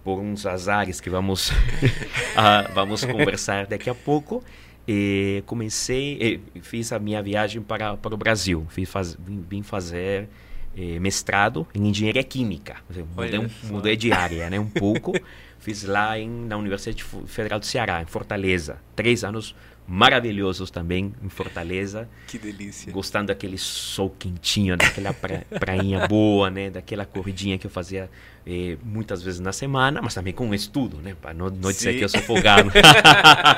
por 0.03 0.19
uns 0.19 0.47
azares 0.47 1.01
que 1.01 1.11
vamos, 1.11 1.51
uh, 2.33 2.73
vamos 2.75 3.05
conversar 3.05 3.67
daqui 3.67 3.91
a 3.91 3.95
pouco, 3.95 4.43
e 4.89 5.43
comecei, 5.45 6.41
e 6.55 6.61
fiz 6.63 6.93
a 6.93 6.99
minha 6.99 7.23
viagem 7.23 7.61
para, 7.61 7.95
para 7.99 8.15
o 8.15 8.17
Brasil. 8.17 8.67
Faz, 8.87 9.15
vim, 9.21 9.45
vim 9.47 9.63
fazer 9.63 10.31
eh, 10.75 10.99
mestrado 10.99 11.67
em 11.75 11.89
engenharia 11.89 12.25
química. 12.25 12.77
Mudei, 13.15 13.39
um, 13.39 13.51
mudei 13.65 13.97
de 13.97 14.11
área 14.13 14.49
né, 14.49 14.59
um 14.59 14.65
pouco. 14.71 15.13
fiz 15.59 15.85
lá 15.85 16.19
em, 16.19 16.31
na 16.31 16.57
Universidade 16.57 17.05
Federal 17.27 17.61
do 17.61 17.67
Ceará, 17.67 18.01
em 18.01 18.07
Fortaleza. 18.07 18.79
Três 18.97 19.25
anos 19.25 19.55
maravilhosos 19.89 20.71
também 20.71 21.15
em 21.23 21.29
Fortaleza. 21.31 22.07
Que 22.27 22.39
delícia. 22.39 22.93
Gostando 22.93 23.29
daquele 23.29 23.57
sol 23.57 24.11
quentinho, 24.11 24.77
daquela 24.77 25.15
pra, 25.15 25.39
prainha 25.59 26.07
boa, 26.07 26.51
né? 26.51 26.69
Daquela 26.69 27.07
corridinha 27.07 27.57
que 27.57 27.67
eu 27.67 27.71
fazia 27.71 28.11
eh, 28.47 28.77
muitas 28.85 29.23
vezes 29.23 29.41
na 29.41 29.51
semana, 29.51 30.03
mas 30.03 30.13
também 30.13 30.35
com 30.35 30.53
estudo, 30.53 30.99
né? 30.99 31.17
Para 31.21 31.33
não, 31.33 31.47
não 31.49 31.73
dizer 31.73 31.97
que 31.97 32.05
eu 32.05 32.09
sou 32.09 32.21
folgado. 32.21 32.71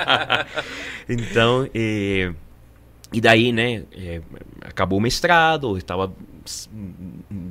então, 1.08 1.68
eh, 1.74 2.32
e 3.12 3.20
daí, 3.20 3.50
né? 3.50 3.82
Eh, 3.90 4.22
acabou 4.60 5.00
o 5.00 5.02
mestrado, 5.02 5.70
eu 5.70 5.78
estava 5.78 6.14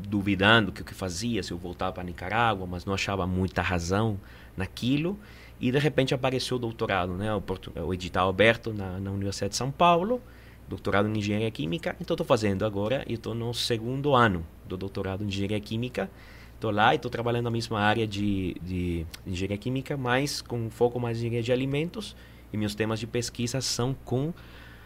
duvidando 0.08 0.70
o 0.70 0.74
que, 0.74 0.86
que 0.86 0.94
fazia, 0.94 1.44
se 1.44 1.52
eu 1.52 1.58
voltava 1.58 1.92
para 1.92 2.04
Nicarágua, 2.04 2.66
mas 2.66 2.86
não 2.86 2.94
achava 2.94 3.28
muita 3.28 3.62
razão 3.62 4.18
naquilo. 4.56 5.20
E 5.60 5.72
de 5.72 5.80
repente 5.80 6.14
apareceu 6.14 6.58
o 6.58 6.60
doutorado, 6.60 7.14
né? 7.14 7.34
o, 7.34 7.44
o 7.86 7.94
edital 7.94 8.30
aberto 8.30 8.74
na, 8.74 9.00
na 9.00 9.12
Universidade 9.12 9.52
de 9.52 9.58
São 9.58 9.70
Paulo, 9.70 10.22
doutorado 10.68 11.10
em 11.10 11.18
engenharia 11.18 11.52
química. 11.52 11.96
Então 12.00 12.14
estou 12.14 12.26
fazendo 12.26 12.66
agora 12.66 13.04
e 13.08 13.14
estou 13.14 13.34
no 13.34 13.54
segundo 13.54 14.16
ano 14.16 14.46
do 14.66 14.78
doutorado 14.78 15.24
em 15.24 15.28
engenharia 15.28 15.60
química. 15.60 16.10
Estou 16.56 16.72
lá 16.72 16.94
e 16.94 16.98
estou 16.98 17.10
trabalhando 17.10 17.46
na 17.46 17.52
mesma 17.52 17.80
área 17.80 18.06
de, 18.06 18.56
de 18.62 19.06
engenharia 19.26 19.58
química, 19.58 19.98
mas 19.98 20.42
com 20.42 20.70
foco 20.70 21.00
mais 21.00 21.18
em 21.18 21.22
engenharia 21.22 21.44
de 21.44 21.52
alimentos. 21.52 22.16
E 22.52 22.58
meus 22.58 22.76
temas 22.76 23.00
de 23.00 23.08
pesquisa 23.08 23.62
são 23.62 23.96
com 24.06 24.34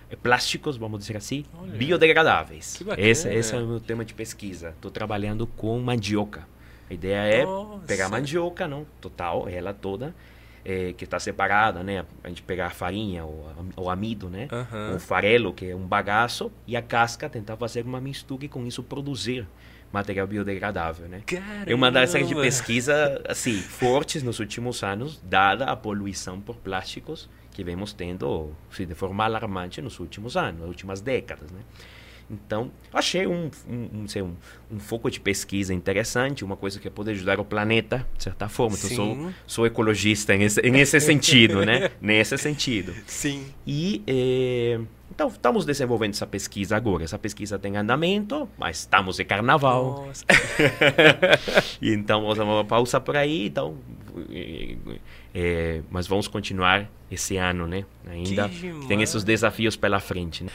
eh, 0.09 0.15
plásticos, 0.15 0.77
vamos 0.77 0.99
dizer 0.99 1.17
assim, 1.17 1.45
Olha, 1.57 1.71
biodegradáveis. 1.71 2.79
Esse, 2.97 3.29
esse 3.33 3.55
é 3.55 3.59
o 3.59 3.65
meu 3.65 3.79
tema 3.79 4.03
de 4.03 4.13
pesquisa. 4.13 4.69
Estou 4.69 4.91
trabalhando 4.91 5.47
com 5.47 5.79
mandioca. 5.79 6.47
A 6.89 6.93
ideia 6.93 7.41
é 7.41 7.45
Nossa. 7.45 7.85
pegar 7.87 8.09
mandioca, 8.09 8.67
não, 8.67 8.85
total, 9.01 9.47
ela 9.47 9.73
toda, 9.73 10.13
é, 10.65 10.93
que 10.93 11.03
está 11.03 11.19
separada, 11.19 11.83
né? 11.83 12.05
A 12.23 12.29
gente 12.29 12.41
pegar 12.41 12.67
a 12.67 12.69
farinha, 12.69 13.25
o, 13.25 13.45
o 13.75 13.89
amido, 13.89 14.29
né? 14.29 14.47
Uhum. 14.51 14.95
O 14.95 14.99
farelo, 14.99 15.53
que 15.53 15.69
é 15.69 15.75
um 15.75 15.85
bagaço, 15.85 16.51
e 16.65 16.75
a 16.75 16.81
casca, 16.81 17.29
tentar 17.29 17.57
fazer 17.57 17.85
uma 17.85 17.99
mistura 17.99 18.45
e 18.45 18.47
com 18.47 18.65
isso 18.65 18.81
produzir 18.83 19.47
material 19.91 20.25
biodegradável, 20.25 21.07
né? 21.07 21.21
Caramba. 21.25 21.71
É 21.71 21.75
uma 21.75 21.91
das 21.91 22.09
séries 22.09 22.27
de 22.27 22.35
pesquisa, 22.35 23.21
assim, 23.27 23.53
fortes 23.53 24.23
nos 24.23 24.39
últimos 24.39 24.83
anos, 24.83 25.21
dada 25.23 25.65
a 25.65 25.75
poluição 25.75 26.41
por 26.41 26.57
plásticos 26.57 27.29
que 27.51 27.63
vemos 27.63 27.93
tendo 27.93 28.51
de 28.75 28.95
forma 28.95 29.23
alarmante 29.23 29.79
nos 29.81 29.99
últimos 29.99 30.35
anos, 30.35 30.61
nas 30.61 30.67
últimas 30.67 30.99
décadas, 30.99 31.51
né? 31.51 31.59
Então, 32.33 32.71
achei 32.91 33.27
um, 33.27 33.49
um, 33.69 33.89
um, 33.93 34.07
sei, 34.07 34.21
um, 34.21 34.35
um 34.71 34.79
foco 34.79 35.09
de 35.09 35.19
pesquisa 35.19 35.73
interessante, 35.73 36.43
uma 36.43 36.55
coisa 36.55 36.79
que 36.79 36.89
pode 36.89 37.11
ajudar 37.11 37.39
o 37.39 37.45
planeta, 37.45 38.05
de 38.17 38.23
certa 38.23 38.49
forma. 38.49 38.77
Então, 38.77 38.89
sou, 38.89 39.33
sou 39.45 39.65
ecologista 39.65 40.35
nesse, 40.35 40.61
nesse 40.61 40.99
sentido, 40.99 41.65
né? 41.65 41.91
Nesse 42.01 42.37
sentido. 42.37 42.93
Sim. 43.05 43.45
E, 43.65 44.01
eh, 44.07 44.79
então, 45.11 45.27
estamos 45.27 45.63
desenvolvendo 45.65 46.13
essa 46.13 46.25
pesquisa 46.25 46.75
agora. 46.75 47.03
Essa 47.03 47.19
pesquisa 47.19 47.59
tem 47.59 47.77
andamento, 47.77 48.49
mas 48.57 48.79
estamos 48.79 49.19
em 49.19 49.25
carnaval. 49.25 50.07
Nossa. 50.07 50.25
então, 51.81 52.21
vamos 52.21 52.37
dar 52.37 52.43
uma 52.45 52.65
pausa 52.65 52.99
por 52.99 53.15
aí. 53.15 53.45
Então, 53.45 53.77
é, 55.33 55.81
mas 55.89 56.07
vamos 56.07 56.27
continuar 56.27 56.89
esse 57.11 57.37
ano, 57.37 57.67
né? 57.67 57.85
Ainda 58.07 58.49
tem 58.87 59.01
esses 59.01 59.23
desafios 59.23 59.75
pela 59.75 59.99
frente, 59.99 60.43
né? 60.43 60.49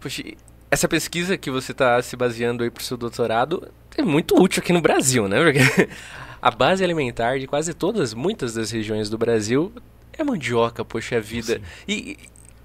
Puxa, 0.00 0.22
essa 0.70 0.88
pesquisa 0.88 1.36
que 1.36 1.50
você 1.50 1.72
está 1.72 2.00
se 2.02 2.16
baseando 2.16 2.62
aí 2.62 2.70
para 2.70 2.80
o 2.80 2.84
seu 2.84 2.96
doutorado 2.96 3.68
é 3.96 4.02
muito 4.02 4.40
útil 4.40 4.62
aqui 4.62 4.72
no 4.72 4.80
Brasil, 4.80 5.26
né? 5.28 5.42
Porque 5.42 5.88
a 6.40 6.50
base 6.50 6.84
alimentar 6.84 7.38
de 7.38 7.46
quase 7.46 7.74
todas, 7.74 8.14
muitas 8.14 8.54
das 8.54 8.70
regiões 8.70 9.10
do 9.10 9.18
Brasil 9.18 9.72
é 10.12 10.22
mandioca, 10.22 10.84
poxa 10.84 11.20
vida. 11.20 11.54
Sim. 11.54 11.62
E 11.88 12.16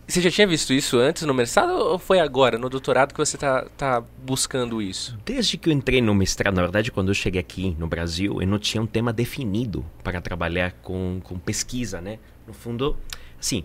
você 0.05 0.19
já 0.19 0.29
tinha 0.29 0.45
visto 0.45 0.73
isso 0.73 0.97
antes 0.97 1.23
no 1.23 1.33
mestrado 1.33 1.71
ou 1.71 1.97
foi 1.97 2.19
agora, 2.19 2.57
no 2.57 2.69
doutorado, 2.69 3.13
que 3.13 3.17
você 3.17 3.37
está 3.37 3.65
tá 3.77 4.03
buscando 4.23 4.81
isso? 4.81 5.17
Desde 5.25 5.57
que 5.57 5.69
eu 5.69 5.73
entrei 5.73 6.01
no 6.01 6.13
mestrado, 6.13 6.55
na 6.55 6.61
verdade, 6.61 6.91
quando 6.91 7.07
eu 7.07 7.13
cheguei 7.13 7.39
aqui 7.39 7.75
no 7.79 7.87
Brasil, 7.87 8.41
eu 8.41 8.47
não 8.47 8.59
tinha 8.59 8.81
um 8.81 8.85
tema 8.85 9.13
definido 9.13 9.85
para 10.03 10.19
trabalhar 10.19 10.73
com, 10.83 11.21
com 11.23 11.39
pesquisa, 11.39 12.01
né? 12.01 12.19
No 12.45 12.53
fundo, 12.53 12.97
assim, 13.39 13.63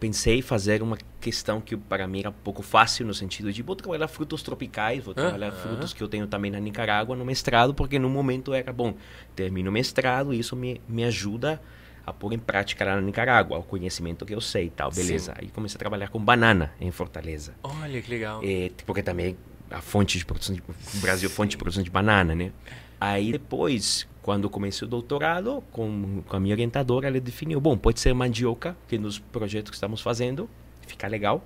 pensei 0.00 0.38
em 0.38 0.42
fazer 0.42 0.82
uma 0.82 0.96
questão 1.20 1.60
que 1.60 1.76
para 1.76 2.08
mim 2.08 2.20
era 2.20 2.30
um 2.30 2.32
pouco 2.32 2.62
fácil 2.62 3.06
no 3.06 3.12
sentido 3.12 3.52
de 3.52 3.62
vou 3.62 3.76
trabalhar 3.76 4.08
frutos 4.08 4.42
tropicais, 4.42 5.04
vou 5.04 5.12
trabalhar 5.12 5.52
frutos 5.52 5.92
que 5.92 6.02
eu 6.02 6.08
tenho 6.08 6.26
também 6.26 6.50
na 6.50 6.58
Nicarágua 6.58 7.14
no 7.14 7.24
mestrado, 7.24 7.74
porque 7.74 7.98
no 7.98 8.08
momento 8.08 8.54
era 8.54 8.72
bom, 8.72 8.94
termino 9.36 9.68
o 9.68 9.72
mestrado 9.72 10.32
e 10.32 10.38
isso 10.38 10.56
me, 10.56 10.80
me 10.88 11.04
ajuda 11.04 11.60
a 12.06 12.12
pôr 12.12 12.32
em 12.32 12.38
prática 12.38 12.84
lá 12.84 12.96
na 12.96 13.02
Nicarágua, 13.02 13.58
o 13.58 13.62
conhecimento 13.62 14.24
que 14.24 14.34
eu 14.34 14.40
sei 14.40 14.66
e 14.66 14.70
tal, 14.70 14.90
beleza. 14.90 15.32
Sim. 15.32 15.38
Aí 15.42 15.48
comecei 15.48 15.76
a 15.76 15.78
trabalhar 15.78 16.08
com 16.08 16.18
banana 16.18 16.72
em 16.80 16.90
Fortaleza. 16.90 17.54
Olha 17.62 18.00
que 18.00 18.10
legal. 18.10 18.40
É, 18.42 18.70
porque 18.86 19.02
também 19.02 19.36
a 19.70 19.82
fonte 19.82 20.18
de 20.18 20.24
produção 20.24 20.54
de, 20.54 20.62
o 20.62 21.00
Brasil 21.00 21.28
é 21.28 21.32
fonte 21.32 21.50
de 21.50 21.56
produção 21.58 21.82
de 21.82 21.90
banana, 21.90 22.34
né? 22.34 22.52
Aí 22.98 23.32
depois 23.32 24.08
quando 24.22 24.50
comecei 24.50 24.86
o 24.86 24.90
doutorado, 24.90 25.62
com, 25.72 26.22
com 26.26 26.36
a 26.36 26.40
minha 26.40 26.54
orientadora, 26.54 27.06
ela 27.06 27.20
definiu, 27.20 27.60
bom, 27.60 27.76
pode 27.76 28.00
ser 28.00 28.12
mandioca, 28.14 28.76
que 28.86 28.98
nos 28.98 29.18
projetos 29.18 29.70
que 29.70 29.76
estamos 29.76 30.00
fazendo, 30.00 30.48
fica 30.86 31.06
legal. 31.06 31.42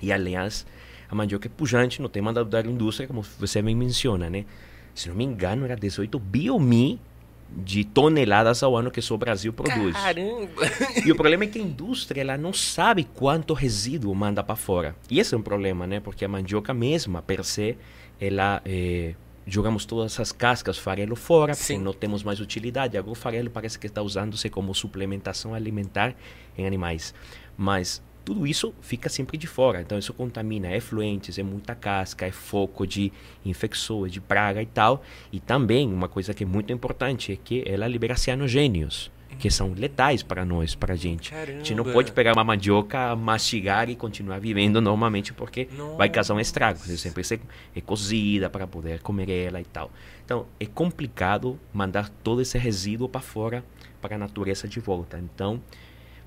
E, 0.00 0.12
aliás, 0.12 0.64
a 1.10 1.14
mandioca 1.14 1.48
é 1.48 1.50
pujante 1.50 2.00
no 2.00 2.08
tema 2.08 2.32
da, 2.32 2.42
da 2.44 2.60
indústria, 2.60 3.08
como 3.08 3.22
você 3.22 3.60
me 3.60 3.74
menciona, 3.74 4.30
né? 4.30 4.44
Se 4.94 5.08
não 5.08 5.16
me 5.16 5.24
engano, 5.24 5.64
era 5.64 5.76
18 5.76 6.18
biomi 6.18 7.00
de 7.50 7.82
toneladas 7.84 8.62
ao 8.62 8.76
ano 8.76 8.90
que 8.90 9.00
só 9.00 9.14
o 9.14 9.18
Brasil 9.18 9.52
produz. 9.52 9.94
Caramba! 9.94 10.62
E 11.04 11.10
o 11.10 11.16
problema 11.16 11.44
é 11.44 11.46
que 11.46 11.58
a 11.58 11.62
indústria 11.62 12.20
ela 12.20 12.36
não 12.36 12.52
sabe 12.52 13.04
quanto 13.04 13.54
resíduo 13.54 14.14
manda 14.14 14.42
para 14.42 14.54
fora. 14.54 14.94
E 15.10 15.18
esse 15.18 15.34
é 15.34 15.38
um 15.38 15.42
problema, 15.42 15.86
né? 15.86 15.98
Porque 15.98 16.24
a 16.24 16.28
mandioca 16.28 16.72
mesma, 16.74 17.22
per 17.22 17.44
se, 17.44 17.76
ela... 18.20 18.60
É, 18.64 19.14
jogamos 19.48 19.84
todas 19.84 20.18
as 20.20 20.30
cascas, 20.30 20.78
farelo 20.78 21.16
fora, 21.16 21.54
Sim. 21.54 21.74
porque 21.74 21.84
não 21.84 21.92
temos 21.92 22.22
mais 22.22 22.38
utilidade. 22.38 22.96
Agora 22.96 23.12
o 23.12 23.14
farelo 23.14 23.50
parece 23.50 23.78
que 23.78 23.86
está 23.86 24.02
usando-se 24.02 24.48
como 24.50 24.74
suplementação 24.74 25.54
alimentar 25.54 26.14
em 26.56 26.66
animais. 26.66 27.14
Mas 27.56 28.02
tudo 28.24 28.46
isso 28.46 28.74
fica 28.82 29.08
sempre 29.08 29.38
de 29.38 29.46
fora. 29.46 29.80
Então 29.80 29.98
isso 29.98 30.12
contamina, 30.12 30.68
é 30.68 30.80
fluentes, 30.80 31.38
é 31.38 31.42
muita 31.42 31.74
casca, 31.74 32.26
é 32.26 32.30
foco 32.30 32.86
de 32.86 33.10
infecções, 33.44 34.12
de 34.12 34.20
praga 34.20 34.60
e 34.60 34.66
tal. 34.66 35.02
E 35.32 35.40
também 35.40 35.90
uma 35.90 36.08
coisa 36.08 36.34
que 36.34 36.44
é 36.44 36.46
muito 36.46 36.70
importante 36.70 37.32
é 37.32 37.36
que 37.36 37.64
ela 37.66 37.88
libera 37.88 38.16
cianogênios, 38.16 39.10
que 39.38 39.50
são 39.50 39.72
letais 39.72 40.22
para 40.22 40.44
nós, 40.44 40.74
para 40.74 40.94
a 40.94 40.96
gente. 40.96 41.34
A 41.34 41.44
gente 41.44 41.74
não 41.74 41.84
Caramba. 41.84 41.92
pode 41.98 42.12
pegar 42.12 42.32
uma 42.32 42.44
mandioca, 42.44 43.14
mastigar 43.14 43.88
e 43.88 43.94
continuar 43.96 44.38
vivendo 44.40 44.80
normalmente 44.80 45.32
porque 45.32 45.68
vai 45.96 46.08
causar 46.08 46.34
um 46.34 46.40
estrago. 46.40 46.78
Você 46.78 46.96
sempre 46.96 47.22
é 47.74 47.80
cozida 47.80 48.48
para 48.48 48.66
poder 48.66 49.00
comer 49.00 49.30
ela 49.30 49.60
e 49.60 49.64
tal. 49.64 49.90
Então 50.24 50.46
é 50.58 50.66
complicado 50.66 51.58
mandar 51.72 52.08
todo 52.08 52.40
esse 52.40 52.58
resíduo 52.58 53.08
para 53.08 53.20
fora 53.20 53.64
para 54.00 54.16
a 54.16 54.18
natureza 54.18 54.66
de 54.66 54.80
volta. 54.80 55.18
Então 55.18 55.60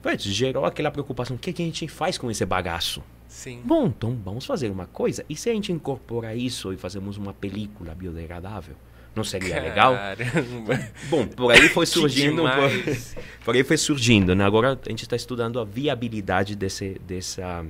Pois, 0.02 0.24
gerou 0.24 0.66
aquela 0.66 0.90
preocupação: 0.90 1.36
o 1.36 1.40
que, 1.40 1.54
que 1.54 1.62
a 1.62 1.66
gente 1.66 1.88
faz 1.88 2.18
com 2.18 2.32
esse 2.32 2.46
bagaço? 2.46 3.04
Sim. 3.28 3.62
Bom, 3.64 3.88
então 3.88 4.18
vamos 4.24 4.46
fazer 4.46 4.70
uma 4.70 4.88
coisa. 4.88 5.24
E 5.30 5.36
se 5.36 5.50
a 5.50 5.54
gente 5.54 5.72
incorpora 5.72 6.36
isso 6.36 6.74
e 6.74 6.78
fazemos 6.78 7.18
uma 7.18 7.34
película 7.34 7.96
biodegradável? 7.96 8.76
Não 9.16 9.24
seria 9.24 9.62
legal? 9.62 9.94
Caramba. 9.94 10.80
Bom, 11.10 11.28
por 11.28 11.52
aí 11.52 11.68
foi 11.68 11.86
surgindo. 11.86 12.44
Por, 12.44 13.24
por 13.44 13.56
aí 13.56 13.64
foi 13.64 13.78
surgindo. 13.78 14.34
Né? 14.34 14.46
Agora 14.46 14.80
a 14.86 14.90
gente 14.90 15.04
está 15.04 15.16
estudando 15.16 15.60
a 15.60 15.66
viabilidade 15.66 16.56
desse, 16.56 17.00
dessa, 17.06 17.66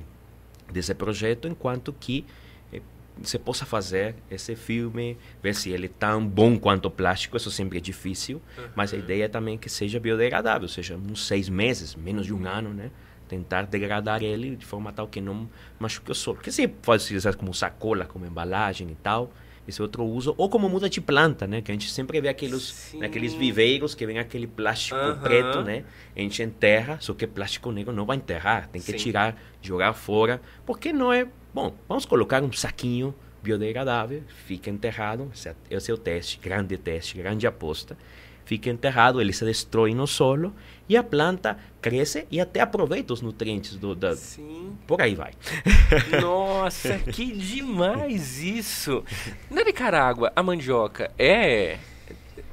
desse 0.70 0.94
projeto, 0.94 1.48
enquanto 1.48 1.92
que 1.92 2.24
eh, 2.72 2.80
você 3.20 3.40
possa 3.40 3.66
fazer 3.66 4.14
esse 4.30 4.54
filme, 4.54 5.18
ver 5.42 5.54
se 5.56 5.70
ele 5.70 5.86
é 5.86 5.90
tão 5.98 6.24
bom 6.24 6.56
quanto 6.56 6.86
o 6.86 6.90
plástico, 6.90 7.36
isso 7.36 7.50
sempre 7.50 7.78
é 7.78 7.80
difícil, 7.80 8.40
mas 8.76 8.94
a 8.94 8.96
ideia 8.96 9.24
é 9.24 9.28
também 9.28 9.58
que 9.58 9.68
seja 9.68 9.98
biodegradável, 9.98 10.68
seja 10.68 10.96
uns 10.96 11.26
seis 11.26 11.48
meses, 11.48 11.96
menos 11.96 12.24
de 12.24 12.32
um 12.32 12.46
ano, 12.46 12.72
né? 12.72 12.90
Tentar 13.28 13.62
degradar 13.62 14.22
ele 14.22 14.54
de 14.54 14.66
forma 14.66 14.92
tal 14.92 15.08
que 15.08 15.20
não 15.20 15.48
machuque 15.80 16.12
o 16.12 16.14
solo. 16.14 16.36
Porque 16.36 16.52
se 16.52 16.68
pode 16.68 17.16
usar 17.16 17.34
como 17.34 17.52
sacola, 17.52 18.04
como 18.04 18.26
embalagem 18.26 18.90
e 18.90 18.94
tal, 18.94 19.32
esse 19.66 19.80
outro 19.80 20.04
uso. 20.04 20.34
Ou 20.36 20.48
como 20.48 20.68
muda 20.68 20.88
de 20.88 21.00
planta, 21.00 21.46
né? 21.46 21.62
Que 21.62 21.70
a 21.70 21.74
gente 21.74 21.90
sempre 21.90 22.20
vê 22.20 22.28
aqueles, 22.28 22.62
Sim. 22.62 22.98
naqueles 22.98 23.34
viveiros 23.34 23.94
que 23.94 24.04
vem 24.06 24.18
aquele 24.18 24.46
plástico 24.46 24.98
preto, 25.22 25.62
né? 25.62 25.84
A 26.16 26.20
gente 26.20 26.42
enterra, 26.42 26.98
só 27.00 27.14
que 27.14 27.26
plástico 27.26 27.70
negro 27.70 27.92
não 27.92 28.04
vai 28.04 28.16
enterrar, 28.16 28.68
tem 28.68 28.80
que 28.80 28.92
Sim. 28.92 28.98
tirar, 28.98 29.40
jogar 29.60 29.92
fora, 29.92 30.40
porque 30.66 30.92
não 30.92 31.12
é. 31.12 31.26
Bom, 31.54 31.74
vamos 31.88 32.06
colocar 32.06 32.42
um 32.42 32.52
saquinho 32.52 33.14
biodegradável, 33.42 34.22
fica 34.46 34.70
enterrado, 34.70 35.30
esse 35.68 35.90
é 35.90 35.94
o 35.94 35.98
teste, 35.98 36.38
grande 36.38 36.76
teste, 36.78 37.16
grande 37.18 37.46
aposta. 37.46 37.96
Fica 38.44 38.70
enterrado, 38.70 39.20
ele 39.20 39.32
se 39.32 39.44
destrói 39.44 39.94
no 39.94 40.06
solo 40.06 40.52
e 40.88 40.96
a 40.96 41.02
planta 41.02 41.56
cresce 41.80 42.26
e 42.30 42.40
até 42.40 42.60
aproveita 42.60 43.12
os 43.12 43.22
nutrientes 43.22 43.76
do, 43.76 43.94
da, 43.94 44.14
Sim. 44.16 44.72
por 44.86 45.00
aí 45.00 45.14
vai. 45.14 45.32
Nossa, 46.20 46.98
que 46.98 47.32
demais 47.32 48.42
isso! 48.42 49.04
Na 49.50 49.64
Nicarágua, 49.64 50.32
a 50.34 50.42
mandioca 50.42 51.10
é. 51.18 51.78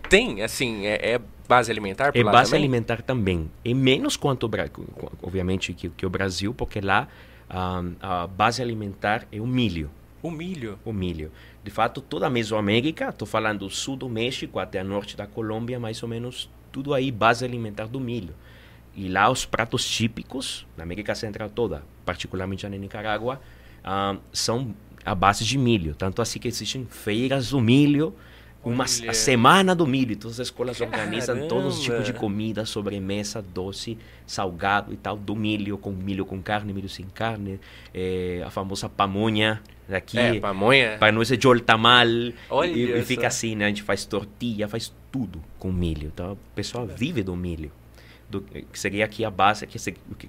Tem, 0.08 0.42
assim, 0.42 0.86
é, 0.86 1.14
é 1.14 1.22
base 1.48 1.72
alimentar 1.72 2.12
por 2.12 2.20
É 2.20 2.24
base 2.24 2.52
também? 2.52 2.64
alimentar 2.64 3.02
também. 3.02 3.52
É 3.66 3.74
menos 3.74 4.16
quanto, 4.16 4.46
o 4.46 4.50
obviamente, 5.22 5.74
que, 5.74 5.90
que 5.90 6.06
o 6.06 6.10
Brasil, 6.10 6.54
porque 6.54 6.80
lá 6.80 7.08
ah, 7.50 7.84
a 8.00 8.28
base 8.28 8.62
alimentar 8.62 9.28
é 9.32 9.42
o 9.42 9.48
milho. 9.48 9.90
O 10.22 10.30
milho. 10.30 10.78
o 10.86 10.94
milho. 10.94 11.32
De 11.70 11.76
fato, 11.76 12.02
toda 12.02 12.26
a 12.26 12.32
Mesoamérica, 12.32 13.10
estou 13.10 13.28
falando 13.28 13.60
do 13.60 13.70
sul 13.70 13.96
do 13.96 14.10
México 14.10 14.58
até 14.58 14.80
a 14.80 14.84
norte 14.84 15.16
da 15.16 15.28
Colômbia, 15.28 15.80
mais 15.80 16.02
ou 16.02 16.10
menos 16.10 16.50
tudo 16.72 16.96
aí 16.96 17.12
base 17.12 17.46
alimentar 17.46 17.86
do 17.86 18.00
milho. 18.00 18.34
E 18.96 19.08
lá 19.08 19.30
os 19.30 19.46
pratos 19.46 19.88
típicos, 19.88 20.66
na 20.76 20.82
América 20.82 21.14
Central 21.14 21.48
toda, 21.48 21.84
particularmente 22.04 22.68
na 22.68 22.76
Nicarágua, 22.76 23.40
ah, 23.84 24.18
são 24.34 24.74
a 25.06 25.14
base 25.14 25.46
de 25.46 25.60
milho. 25.60 25.94
Tanto 25.94 26.24
assim 26.24 26.40
que 26.40 26.48
existem 26.48 26.88
feiras 26.90 27.52
do 27.52 27.62
milho, 27.62 28.16
uma 28.66 28.86
Olha. 28.86 29.14
semana 29.14 29.76
do 29.76 29.86
milho. 29.86 30.16
Todas 30.16 30.40
as 30.40 30.48
escolas 30.48 30.82
organizam 30.82 31.48
todos 31.48 31.78
os 31.78 31.84
tipos 31.84 32.00
de 32.00 32.14
Caramba. 32.14 32.20
comida, 32.20 32.66
sobremesa, 32.66 33.44
doce, 33.44 33.96
salgado 34.26 34.92
e 34.92 34.98
tal, 34.98 35.16
do 35.16 35.36
milho, 35.36 35.78
com 35.78 35.92
milho 35.92 36.26
com 36.26 36.42
carne, 36.42 36.74
milho 36.74 36.90
sem 36.90 37.06
carne, 37.06 37.60
eh, 37.94 38.42
a 38.44 38.50
famosa 38.50 38.90
pamonha 38.90 39.62
daqui. 39.90 40.18
É, 40.18 40.40
pamonha. 40.40 40.98
Para 40.98 41.12
nós 41.12 41.32
é 41.32 41.40
joltamal. 41.40 42.06
Olha 42.50 42.70
E, 42.70 43.00
e 43.00 43.02
fica 43.04 43.28
assim, 43.28 43.56
né? 43.56 43.66
A 43.66 43.68
gente 43.70 43.84
faz 43.84 44.06
tortilha, 44.06 44.68
faz 44.68 44.94
tudo 45.12 45.42
com 45.58 45.72
milho. 45.72 46.08
Então, 46.14 46.34
o 46.34 46.38
pessoal 46.56 46.86
vive 46.88 47.24
do 47.24 47.36
milho. 47.36 47.72
Do, 48.30 48.42
que 48.42 48.78
seria 48.78 49.06
aqui 49.06 49.26
a 49.26 49.32
base, 49.32 49.66
que, 49.66 49.78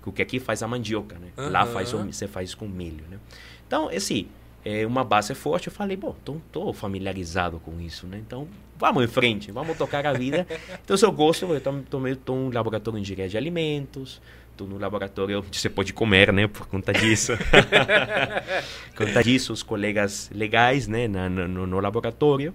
o 0.06 0.12
que- 0.12 0.22
aqui 0.22 0.40
faz 0.40 0.62
a 0.62 0.68
mandioca, 0.68 1.18
né? 1.18 1.28
Lá 1.36 1.62
Aham. 1.62 1.72
faz 1.72 1.92
o, 1.92 1.98
você 1.98 2.26
faz 2.26 2.54
com 2.54 2.66
milho, 2.66 3.04
né? 3.10 3.18
Então, 3.66 3.90
esse 3.90 4.26
é 4.64 4.86
uma 4.86 5.04
base 5.04 5.34
forte. 5.34 5.68
Eu 5.68 5.72
falei, 5.72 5.96
bom, 5.98 6.16
então 6.22 6.40
estou 6.46 6.72
familiarizado 6.72 7.58
com 7.60 7.78
isso, 7.78 8.06
né? 8.06 8.18
Então, 8.18 8.48
vamos 8.78 9.04
em 9.04 9.06
frente, 9.06 9.52
vamos 9.52 9.76
tocar 9.76 10.06
a 10.06 10.14
vida. 10.14 10.46
então, 10.82 10.96
se 10.96 11.04
eu 11.04 11.12
gosto, 11.12 11.44
eu 11.44 11.60
também 11.60 12.12
estou 12.14 12.36
no 12.36 12.50
laboratório 12.50 12.98
de 12.98 13.02
engenharia 13.02 13.28
de 13.28 13.36
alimentos, 13.36 14.20
no 14.66 14.78
laboratório 14.78 15.44
você 15.50 15.68
pode 15.68 15.92
comer, 15.92 16.32
né? 16.32 16.46
Por 16.46 16.66
conta 16.66 16.92
disso. 16.92 17.32
por 18.94 19.06
conta 19.06 19.22
disso, 19.22 19.52
os 19.52 19.62
colegas 19.62 20.30
legais, 20.34 20.86
né? 20.86 21.08
Na, 21.08 21.28
no, 21.28 21.66
no 21.66 21.80
laboratório. 21.80 22.54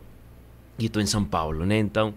E 0.78 0.86
estou 0.86 1.02
em 1.02 1.06
São 1.06 1.24
Paulo, 1.24 1.66
né? 1.66 1.78
Então, 1.78 2.14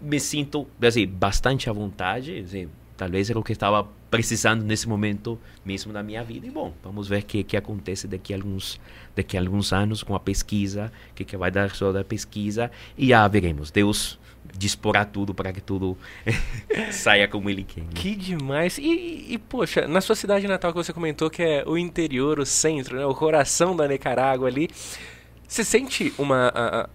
me 0.00 0.18
sinto, 0.18 0.66
assim, 0.82 1.06
bastante 1.06 1.68
à 1.68 1.72
vontade. 1.72 2.38
Assim, 2.38 2.68
talvez 2.96 3.30
era 3.30 3.38
o 3.38 3.42
que 3.42 3.52
estava 3.52 3.86
precisando 4.10 4.64
nesse 4.64 4.88
momento 4.88 5.38
mesmo 5.64 5.92
da 5.92 6.02
minha 6.02 6.22
vida. 6.24 6.46
E, 6.46 6.50
bom, 6.50 6.72
vamos 6.82 7.08
ver 7.08 7.22
o 7.22 7.26
que, 7.26 7.44
que 7.44 7.56
acontece 7.56 8.08
daqui 8.08 8.34
a 8.34 8.36
alguns, 8.36 8.80
daqui 9.14 9.36
a 9.36 9.40
alguns 9.40 9.72
anos 9.72 10.02
com 10.02 10.14
a 10.14 10.20
pesquisa, 10.20 10.92
o 11.10 11.14
que, 11.14 11.24
que 11.24 11.36
vai 11.36 11.50
dar 11.50 11.70
toda 11.70 12.00
a 12.00 12.04
pesquisa. 12.04 12.70
E 12.98 13.08
já 13.08 13.26
veremos. 13.28 13.70
Deus 13.70 14.18
disporá 14.56 15.04
tudo 15.04 15.32
para 15.34 15.52
que 15.52 15.60
tudo 15.60 15.96
saia 16.92 17.26
como 17.28 17.48
Ele 17.48 17.64
quer. 17.64 17.80
né? 17.82 17.86
Que 17.94 18.14
demais. 18.14 18.78
E, 18.78 19.26
e, 19.28 19.38
poxa, 19.38 19.86
na 19.88 20.00
sua 20.00 20.14
cidade 20.16 20.46
natal 20.46 20.72
que 20.72 20.78
você 20.78 20.92
comentou 20.92 21.30
que 21.30 21.42
é 21.42 21.64
o 21.66 21.78
interior, 21.78 22.38
o 22.38 22.46
centro, 22.46 22.96
né, 22.96 23.06
o 23.06 23.14
coração 23.14 23.74
da 23.76 23.86
Nicarágua 23.88 24.48
ali, 24.48 24.68
você 25.46 25.64
sente 25.64 26.12
uma... 26.18 26.88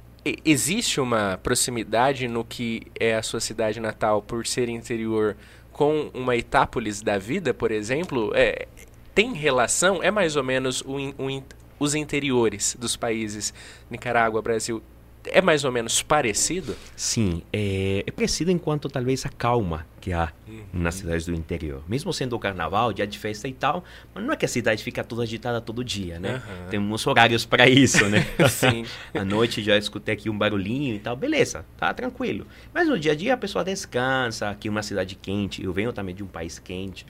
existe 0.44 1.00
uma 1.00 1.40
proximidade 1.42 2.28
no 2.28 2.44
que 2.44 2.84
é 3.00 3.16
a 3.16 3.22
sua 3.24 3.40
cidade 3.40 3.80
natal 3.80 4.22
por 4.22 4.46
ser 4.48 4.70
interior 4.70 5.36
com 5.72 6.10
uma 6.14 6.36
Itápolis 6.36 7.02
da 7.02 7.18
vida, 7.18 7.54
por 7.54 7.72
exemplo? 7.72 8.32
É, 8.34 8.68
tem 9.14 9.34
relação? 9.34 10.02
É 10.02 10.10
mais 10.10 10.36
ou 10.36 10.44
menos 10.44 10.82
o 10.86 11.00
in- 11.00 11.14
o 11.18 11.30
in- 11.30 11.44
os 11.78 11.94
interiores 11.94 12.76
dos 12.80 12.96
países 12.96 13.54
Nicarágua, 13.92 14.42
Brasil, 14.42 14.82
é 15.28 15.42
mais 15.42 15.64
ou 15.64 15.72
menos 15.72 16.02
parecido? 16.02 16.76
Sim, 16.96 17.42
é, 17.52 18.04
é 18.06 18.12
parecido 18.12 18.52
enquanto 18.52 18.90
talvez 18.90 19.26
a 19.26 19.30
calma 19.30 19.86
que 20.00 20.14
há 20.14 20.32
nas 20.72 20.96
cidades 20.96 21.26
do 21.26 21.34
interior. 21.34 21.82
Mesmo 21.88 22.14
sendo 22.14 22.36
o 22.36 22.40
carnaval, 22.40 22.94
dia 22.94 23.08
de 23.08 23.18
festa 23.18 23.48
e 23.48 23.54
tal, 23.54 23.84
mas 24.14 24.24
não 24.24 24.34
é 24.34 24.36
que 24.36 24.46
a 24.46 24.48
cidade 24.48 24.84
fica 24.84 25.04
toda 25.04 25.24
agitada 25.24 25.60
todo 25.60 25.84
dia, 25.84 26.20
né? 26.20 26.36
Aham. 26.36 26.70
Temos 26.70 27.08
horários 27.08 27.46
para 27.46 27.68
isso, 27.68 28.06
né? 28.08 28.26
Sim. 28.50 28.86
à 29.14 29.26
noite 29.26 29.64
já 29.64 29.78
escutei 29.78 30.14
aqui 30.14 30.30
um 30.30 30.38
barulhinho 30.38 30.96
e 30.96 31.00
tal, 31.00 31.16
beleza, 31.16 31.66
tá 31.78 31.94
tranquilo. 31.94 32.46
Mas 32.74 32.88
no 32.88 33.00
dia 33.00 33.14
a 33.14 33.16
dia 33.16 33.34
a 33.34 33.38
pessoa 33.38 33.64
descansa, 33.64 34.50
aqui 34.50 34.70
uma 34.70 34.84
cidade 34.84 35.16
quente, 35.16 35.64
eu 35.64 35.74
venho 35.74 35.92
também 35.92 36.14
de 36.14 36.24
um 36.24 36.28
país 36.28 36.60
quente. 36.60 37.06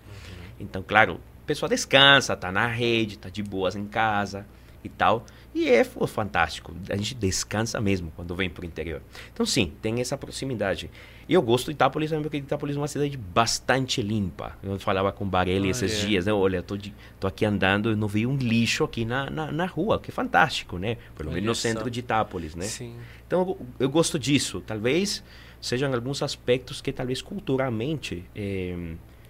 Então, 0.59 0.81
claro, 0.81 1.19
a 1.43 1.45
pessoa 1.45 1.69
descansa, 1.69 2.35
tá 2.35 2.51
na 2.51 2.67
rede, 2.67 3.17
tá 3.17 3.29
de 3.29 3.43
boas 3.43 3.75
em 3.75 3.85
casa 3.85 4.45
e 4.83 4.89
tal. 4.89 5.25
E 5.55 5.69
é 5.69 5.85
fantástico. 5.85 6.75
A 6.89 6.97
gente 6.97 7.15
descansa 7.15 7.79
mesmo 7.79 8.11
quando 8.13 8.35
vem 8.35 8.49
pro 8.49 8.65
interior. 8.65 9.01
Então, 9.33 9.45
sim, 9.45 9.71
tem 9.81 10.01
essa 10.01 10.17
proximidade. 10.17 10.91
E 11.29 11.33
eu 11.33 11.41
gosto 11.41 11.67
de 11.67 11.71
Itápolis 11.71 12.09
também, 12.09 12.23
porque 12.23 12.35
Itápolis 12.37 12.75
é 12.75 12.79
uma 12.79 12.89
cidade 12.89 13.15
bastante 13.15 14.01
limpa. 14.01 14.57
Eu 14.61 14.77
falava 14.79 15.13
com 15.13 15.23
o 15.23 15.27
Barelli 15.27 15.69
esses 15.69 15.93
Olha. 15.97 16.07
dias, 16.07 16.25
né? 16.25 16.33
Olha, 16.33 16.61
tô, 16.61 16.75
de- 16.75 16.93
tô 17.21 17.25
aqui 17.25 17.45
andando 17.45 17.89
e 17.89 17.95
não 17.95 18.05
vi 18.07 18.27
um 18.27 18.35
lixo 18.35 18.83
aqui 18.83 19.05
na, 19.05 19.29
na, 19.29 19.49
na 19.49 19.65
rua, 19.65 19.97
que 19.97 20.11
é 20.11 20.13
fantástico, 20.13 20.77
né? 20.77 20.97
Pelo 21.15 21.31
menos 21.31 21.45
no 21.47 21.55
centro 21.55 21.89
de 21.89 22.01
Itápolis, 22.01 22.53
né? 22.53 22.65
Sim. 22.65 22.97
Então 23.25 23.39
eu, 23.41 23.65
eu 23.79 23.89
gosto 23.89 24.19
disso. 24.19 24.59
Talvez 24.67 25.23
sejam 25.61 25.91
alguns 25.93 26.21
aspectos 26.21 26.81
que 26.81 26.91
talvez 26.91 27.21
culturalmente 27.21 28.25
eh, 28.35 28.75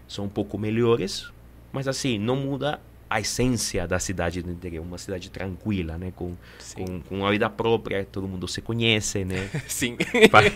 são 0.07 0.25
um 0.25 0.29
pouco 0.29 0.57
melhores, 0.57 1.31
mas 1.71 1.87
assim, 1.87 2.17
não 2.17 2.35
muda 2.35 2.81
a 3.09 3.19
essência 3.19 3.87
da 3.87 3.99
cidade 3.99 4.41
do 4.41 4.51
interior. 4.51 4.83
Uma 4.83 4.97
cidade 4.97 5.29
tranquila, 5.29 5.97
né? 5.97 6.11
Com, 6.15 6.35
Sim. 6.59 6.75
com, 6.85 7.01
com 7.01 7.17
uma 7.19 7.31
vida 7.31 7.49
própria, 7.49 8.05
todo 8.05 8.27
mundo 8.27 8.47
se 8.47 8.61
conhece, 8.61 9.23
né? 9.23 9.49
Sim. 9.67 9.97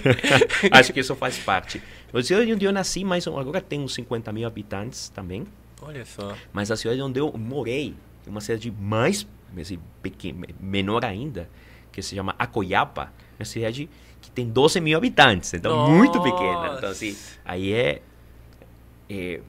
Acho 0.71 0.93
que 0.93 0.99
isso 0.99 1.15
faz 1.15 1.37
parte. 1.37 1.81
A 2.13 2.21
cidade 2.21 2.51
onde 2.51 2.65
eu 2.65 2.71
nasci, 2.71 3.03
mas 3.03 3.27
agora 3.27 3.61
tem 3.61 3.79
uns 3.79 3.93
50 3.93 4.31
mil 4.31 4.47
habitantes 4.47 5.09
também. 5.09 5.45
Olha 5.81 6.05
só. 6.05 6.35
Mas 6.51 6.71
a 6.71 6.77
cidade 6.77 7.01
onde 7.01 7.19
eu 7.19 7.31
morei, 7.37 7.95
é 8.25 8.29
uma 8.29 8.41
cidade 8.41 8.71
mais 8.71 9.25
assim, 9.57 9.79
pequena, 10.01 10.47
menor 10.59 11.05
ainda, 11.05 11.49
que 11.91 12.01
se 12.01 12.15
chama 12.15 12.35
Acoiapa, 12.37 13.11
uma 13.39 13.45
cidade 13.45 13.89
que 14.21 14.29
tem 14.29 14.47
12 14.47 14.81
mil 14.81 14.97
habitantes, 14.97 15.53
então 15.53 15.75
Nossa. 15.75 15.91
muito 15.93 16.21
pequena. 16.21 16.75
Então, 16.77 16.89
assim, 16.89 17.15
aí 17.45 17.73
é, 17.73 18.01
é 19.09 19.41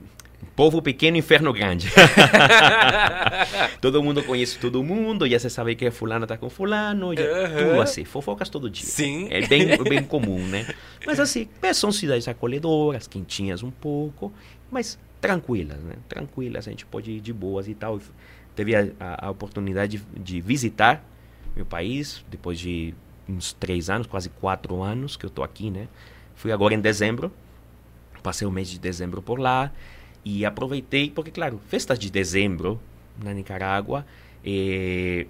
Povo 0.56 0.80
pequeno, 0.80 1.16
inferno 1.16 1.52
grande. 1.52 1.88
todo 3.80 4.02
mundo 4.02 4.22
conhece 4.22 4.58
todo 4.58 4.82
mundo, 4.82 5.28
já 5.28 5.38
se 5.38 5.50
sabe 5.50 5.74
que 5.74 5.90
fulano 5.90 6.26
tá 6.26 6.36
com 6.36 6.48
fulano, 6.48 7.14
já, 7.14 7.22
uhum. 7.22 7.68
tudo 7.68 7.80
assim, 7.82 8.04
fofocas 8.04 8.48
todo 8.48 8.68
dia. 8.68 8.84
Sim. 8.84 9.28
É 9.30 9.46
bem, 9.46 9.76
bem 9.84 10.02
comum, 10.02 10.38
né? 10.46 10.66
Mas 11.06 11.20
assim, 11.20 11.48
são 11.74 11.92
cidades 11.92 12.26
acolhedoras, 12.26 13.06
quentinhas 13.06 13.62
um 13.62 13.70
pouco, 13.70 14.32
mas 14.70 14.98
tranquilas, 15.20 15.78
né? 15.78 15.94
Tranquilas, 16.08 16.66
a 16.66 16.70
gente 16.70 16.86
pode 16.86 17.10
ir 17.10 17.20
de 17.20 17.32
boas 17.32 17.68
e 17.68 17.74
tal. 17.74 18.00
Teve 18.56 18.74
a, 18.74 18.88
a, 18.98 19.26
a 19.26 19.30
oportunidade 19.30 19.98
de, 19.98 20.20
de, 20.20 20.40
visitar 20.40 21.04
meu 21.54 21.66
país, 21.66 22.24
depois 22.30 22.58
de 22.58 22.94
uns 23.28 23.52
três 23.52 23.90
anos, 23.90 24.06
quase 24.06 24.28
quatro 24.28 24.82
anos 24.82 25.16
que 25.16 25.24
eu 25.24 25.30
tô 25.30 25.42
aqui, 25.42 25.70
né? 25.70 25.86
Fui 26.34 26.50
agora 26.50 26.74
em 26.74 26.80
dezembro, 26.80 27.30
passei 28.22 28.46
o 28.46 28.50
mês 28.50 28.68
de 28.68 28.78
dezembro 28.78 29.20
por 29.20 29.38
lá, 29.38 29.70
e 30.24 30.44
aproveitei, 30.44 31.10
porque, 31.10 31.30
claro, 31.30 31.60
festas 31.68 31.98
de 31.98 32.10
dezembro 32.10 32.80
na 33.22 33.32
Nicarágua 33.32 34.06
eh, 34.44 35.26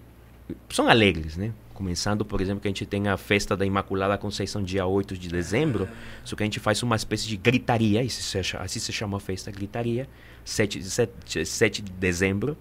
são 0.68 0.88
alegres, 0.88 1.36
né? 1.36 1.52
Começando, 1.74 2.24
por 2.24 2.40
exemplo, 2.40 2.60
que 2.60 2.68
a 2.68 2.70
gente 2.70 2.84
tem 2.84 3.08
a 3.08 3.16
festa 3.16 3.56
da 3.56 3.64
Imaculada 3.64 4.18
Conceição 4.18 4.62
dia 4.62 4.84
8 4.84 5.16
de 5.16 5.28
dezembro, 5.28 5.88
só 6.24 6.36
que 6.36 6.42
a 6.42 6.46
gente 6.46 6.60
faz 6.60 6.82
uma 6.82 6.96
espécie 6.96 7.26
de 7.26 7.36
gritaria, 7.36 8.02
assim 8.02 8.80
se 8.80 8.92
chama 8.92 9.16
a 9.16 9.20
festa, 9.20 9.50
gritaria, 9.50 10.08
7, 10.44 10.82
7, 10.82 11.46
7 11.46 11.82
de 11.82 11.92
dezembro, 11.92 12.56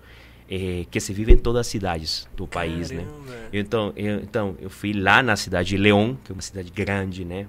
eh, 0.49 0.85
que 0.89 0.99
se 0.99 1.13
vive 1.13 1.33
em 1.33 1.37
todas 1.37 1.61
as 1.61 1.67
cidades 1.67 2.27
do 2.35 2.47
país, 2.47 2.91
né? 2.91 3.05
Então 3.51 3.91
eu, 3.95 4.19
então, 4.19 4.55
eu 4.61 4.69
fui 4.69 4.93
lá 4.93 5.21
na 5.21 5.35
cidade 5.35 5.69
de 5.69 5.77
León, 5.77 6.15
que 6.23 6.31
é 6.31 6.33
uma 6.33 6.41
cidade 6.41 6.71
grande, 6.71 7.25
né? 7.25 7.47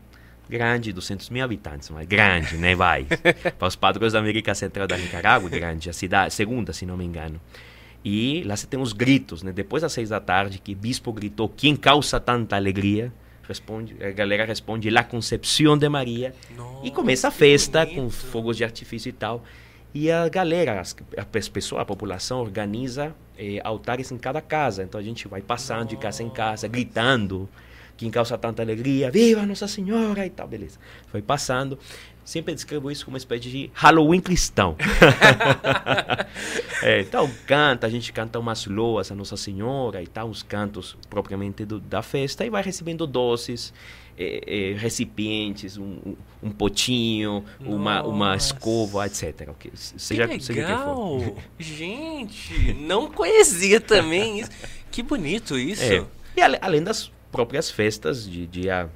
Grande, 0.51 0.93
200 0.93 1.31
mil 1.31 1.45
habitantes, 1.45 1.89
mas 1.89 2.07
grande, 2.07 2.57
né? 2.57 2.75
Vai. 2.75 3.07
Para 3.59 3.69
os 3.69 3.77
padrões 3.77 4.13
da 4.13 4.19
América 4.19 4.55
Central 4.55 4.87
da 4.87 4.99
Nicarágua, 4.99 5.49
grande. 5.49 5.89
A 5.89 5.93
cidade, 5.93 6.35
segunda, 6.35 6.73
se 6.73 6.85
não 6.85 6.97
me 6.97 7.05
engano. 7.05 7.41
E 8.05 8.43
lá 8.45 8.57
você 8.57 8.67
tem 8.67 8.81
os 8.81 8.93
gritos, 8.93 9.43
né? 9.43 9.53
Depois 9.53 9.83
das 9.83 9.93
seis 9.93 10.09
da 10.09 10.21
tarde, 10.21 10.59
que 10.59 10.75
bispo 10.75 11.13
gritou, 11.13 11.49
quem 11.49 11.77
causa 11.77 12.19
tanta 12.19 12.57
alegria? 12.57 13.13
Responde, 13.47 13.97
a 14.03 14.11
galera 14.11 14.45
responde, 14.45 14.91
La 14.91 15.05
Concepción 15.05 15.77
de 15.79 15.89
Maria. 15.89 16.35
Nossa, 16.57 16.87
e 16.87 16.91
começa 16.91 17.29
a 17.29 17.31
festa 17.31 17.87
com 17.87 18.09
fogos 18.11 18.57
de 18.57 18.65
artifício 18.65 19.09
e 19.09 19.13
tal. 19.13 19.43
E 19.93 20.11
a 20.11 20.29
galera, 20.29 20.81
as, 20.81 20.97
as 21.17 21.49
pessoas, 21.49 21.83
a 21.83 21.85
população 21.85 22.41
organiza 22.41 23.15
eh, 23.37 23.61
altares 23.65 24.13
em 24.13 24.19
cada 24.19 24.41
casa. 24.41 24.85
Então 24.85 25.01
a 25.01 25.03
gente 25.03 25.27
vai 25.27 25.43
passando 25.43 25.85
Nossa. 25.85 25.89
de 25.89 25.97
casa 25.97 26.23
em 26.23 26.31
casa, 26.31 26.69
gritando 26.69 27.49
quem 28.01 28.11
causa 28.11 28.39
tanta 28.39 28.63
alegria, 28.63 29.11
viva 29.11 29.45
Nossa 29.45 29.69
Senhora 29.69 30.25
e 30.25 30.31
tal, 30.31 30.49
beleza. 30.49 30.79
Foi 31.09 31.21
passando. 31.21 31.79
Sempre 32.25 32.55
descrevo 32.55 32.91
isso 32.91 33.05
como 33.05 33.15
uma 33.15 33.19
espécie 33.19 33.51
de 33.51 33.71
Halloween 33.75 34.21
cristão. 34.21 34.75
é, 36.83 37.03
então, 37.03 37.31
canta, 37.47 37.87
a 37.87 37.91
gente 37.91 38.11
canta 38.11 38.39
umas 38.39 38.65
loas 38.65 39.13
a 39.13 39.15
Nossa 39.15 39.37
Senhora 39.37 40.03
e 40.03 40.07
tal, 40.07 40.29
uns 40.29 40.43
cantos 40.43 40.97
propriamente 41.11 41.67
do, 41.67 41.79
da 41.79 42.01
festa, 42.01 42.47
e 42.47 42.49
vai 42.49 42.63
recebendo 42.63 43.07
doces, 43.07 43.71
é, 44.17 44.71
é, 44.71 44.79
recipientes, 44.79 45.77
um, 45.77 46.17
um 46.43 46.51
potinho, 46.51 47.45
uma, 47.61 48.03
uma 48.03 48.35
escova, 48.35 49.05
etc. 49.05 49.51
Okay. 49.51 49.73
Seja, 49.75 50.27
que 50.27 50.53
legal! 50.55 51.19
Seja 51.19 51.35
que 51.59 51.65
gente, 51.65 52.73
não 52.81 53.11
conhecia 53.11 53.79
também 53.79 54.41
isso. 54.41 54.51
Que 54.91 55.03
bonito 55.03 55.59
isso. 55.59 55.83
É. 55.83 56.07
E 56.35 56.41
além 56.63 56.83
das 56.83 57.11
próprias 57.31 57.71
festas 57.71 58.29
de 58.29 58.47
dia 58.47 58.89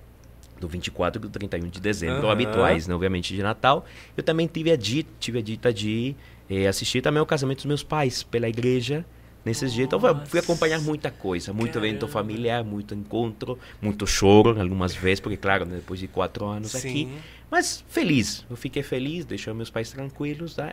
do 0.61 0.69
24 0.69 1.21
e 1.21 1.23
do 1.23 1.31
31 1.31 1.69
de 1.69 1.81
dezembro, 1.81 2.25
uhum. 2.25 2.31
habituais, 2.31 2.87
né? 2.87 2.95
obviamente 2.95 3.35
de 3.35 3.43
Natal. 3.43 3.85
Eu 4.17 4.23
também 4.23 4.47
tive 4.47 4.71
a 4.71 4.77
dita, 4.77 5.11
tive 5.19 5.39
a 5.39 5.43
dita 5.43 5.73
de 5.73 6.15
eh, 6.49 6.67
assistir 6.67 7.03
também 7.03 7.21
ao 7.21 7.27
casamento 7.27 7.59
dos 7.59 7.67
meus 7.67 7.83
pais 7.83 8.23
pela 8.23 8.49
igreja 8.49 9.05
nesses 9.45 9.73
dias. 9.73 9.87
Então 9.87 10.01
fui 10.27 10.41
acompanhar 10.41 10.81
muita 10.81 11.11
coisa, 11.11 11.53
muito 11.53 11.75
Caramba. 11.75 11.89
evento 11.89 12.09
familiar, 12.09 12.65
muito 12.65 12.95
encontro, 12.95 13.59
muito 13.81 14.07
choro 14.07 14.59
algumas 14.61 14.95
vezes, 14.95 15.21
porque 15.21 15.37
claro, 15.37 15.67
né, 15.67 15.77
depois 15.77 16.01
de 16.01 16.09
quatro 16.09 16.47
anos 16.47 16.73
Sim. 16.73 16.89
aqui. 16.89 17.09
Mas 17.51 17.85
feliz, 17.89 18.45
eu 18.49 18.57
fiquei 18.57 18.83
feliz, 18.83 19.25
deixou 19.25 19.55
meus 19.55 19.71
pais 19.71 19.91
tranquilos, 19.91 20.57
né? 20.57 20.73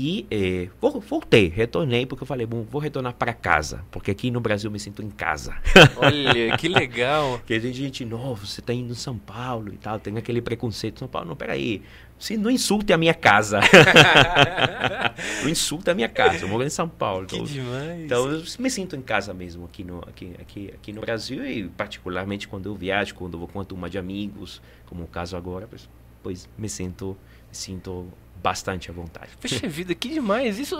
E 0.00 0.28
eh, 0.30 0.68
voltei, 0.80 1.48
retornei, 1.48 2.06
porque 2.06 2.22
eu 2.22 2.26
falei, 2.26 2.46
bom, 2.46 2.62
vou 2.62 2.80
retornar 2.80 3.14
para 3.14 3.32
casa, 3.32 3.84
porque 3.90 4.12
aqui 4.12 4.30
no 4.30 4.40
Brasil 4.40 4.68
eu 4.68 4.72
me 4.72 4.78
sinto 4.78 5.02
em 5.02 5.10
casa. 5.10 5.56
Olha, 5.98 6.56
que 6.56 6.68
legal. 6.68 7.38
Porque 7.42 7.58
tem 7.58 7.72
gente, 7.72 8.04
não, 8.04 8.36
você 8.36 8.60
está 8.60 8.72
indo 8.72 8.92
em 8.92 8.94
São 8.94 9.18
Paulo 9.18 9.74
e 9.74 9.76
tal, 9.76 9.98
tem 9.98 10.16
aquele 10.16 10.40
preconceito. 10.40 11.00
São 11.00 11.08
Paulo, 11.08 11.26
não, 11.26 11.34
peraí, 11.34 11.82
você 12.16 12.36
não 12.36 12.48
insulte 12.48 12.92
a 12.92 12.96
minha 12.96 13.12
casa. 13.12 13.58
não 15.42 15.48
insulta 15.48 15.90
a 15.90 15.94
minha 15.96 16.08
casa, 16.08 16.44
eu 16.44 16.48
moro 16.48 16.62
em 16.62 16.70
São 16.70 16.88
Paulo. 16.88 17.26
Que 17.26 17.34
então, 17.34 17.46
demais. 17.46 18.04
Então 18.04 18.30
eu 18.30 18.44
me 18.60 18.70
sinto 18.70 18.94
em 18.94 19.02
casa 19.02 19.34
mesmo 19.34 19.64
aqui 19.64 19.82
no, 19.82 19.98
aqui, 20.06 20.32
aqui, 20.40 20.70
aqui 20.72 20.92
no 20.92 21.00
Brasil 21.00 21.44
e 21.44 21.68
particularmente 21.70 22.46
quando 22.46 22.66
eu 22.66 22.74
viajo, 22.76 23.16
quando 23.16 23.32
eu 23.32 23.40
vou 23.40 23.48
com 23.48 23.58
uma 23.58 23.64
turma 23.64 23.90
de 23.90 23.98
amigos, 23.98 24.62
como 24.86 25.02
o 25.02 25.08
caso 25.08 25.36
agora, 25.36 25.66
pois, 25.68 25.88
pois 26.22 26.48
me 26.56 26.68
sinto, 26.68 27.16
me 27.48 27.56
sinto 27.56 28.06
bastante 28.42 28.90
à 28.90 28.92
vontade. 28.92 29.30
Poxa 29.40 29.68
vida, 29.68 29.94
que 29.94 30.08
demais. 30.08 30.58
Isso, 30.58 30.76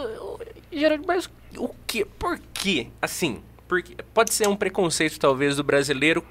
Geraldo, 0.73 1.05
mas 1.07 1.29
o 1.57 1.69
que? 1.87 2.05
Por 2.05 2.39
quê? 2.53 2.89
Assim, 3.01 3.43
porque 3.67 3.97
pode 4.15 4.33
ser 4.33 4.49
um 4.49 4.57
preconceito 4.57 5.19
talvez 5.19 5.57
do 5.57 5.65
brasileiro 5.65 6.25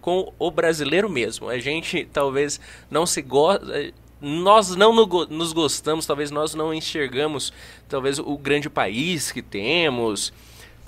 com 0.00 0.32
o 0.38 0.50
brasileiro 0.50 1.08
mesmo. 1.08 1.48
A 1.48 1.58
gente 1.58 2.08
talvez 2.12 2.60
não 2.90 3.06
se 3.06 3.22
gosta 3.22 3.92
nós 4.20 4.74
não 4.74 4.92
nos 4.92 5.52
gostamos, 5.52 6.04
talvez 6.04 6.30
nós 6.30 6.54
não 6.54 6.74
enxergamos 6.74 7.52
talvez 7.88 8.18
o 8.18 8.36
grande 8.36 8.68
país 8.68 9.30
que 9.30 9.40
temos, 9.40 10.32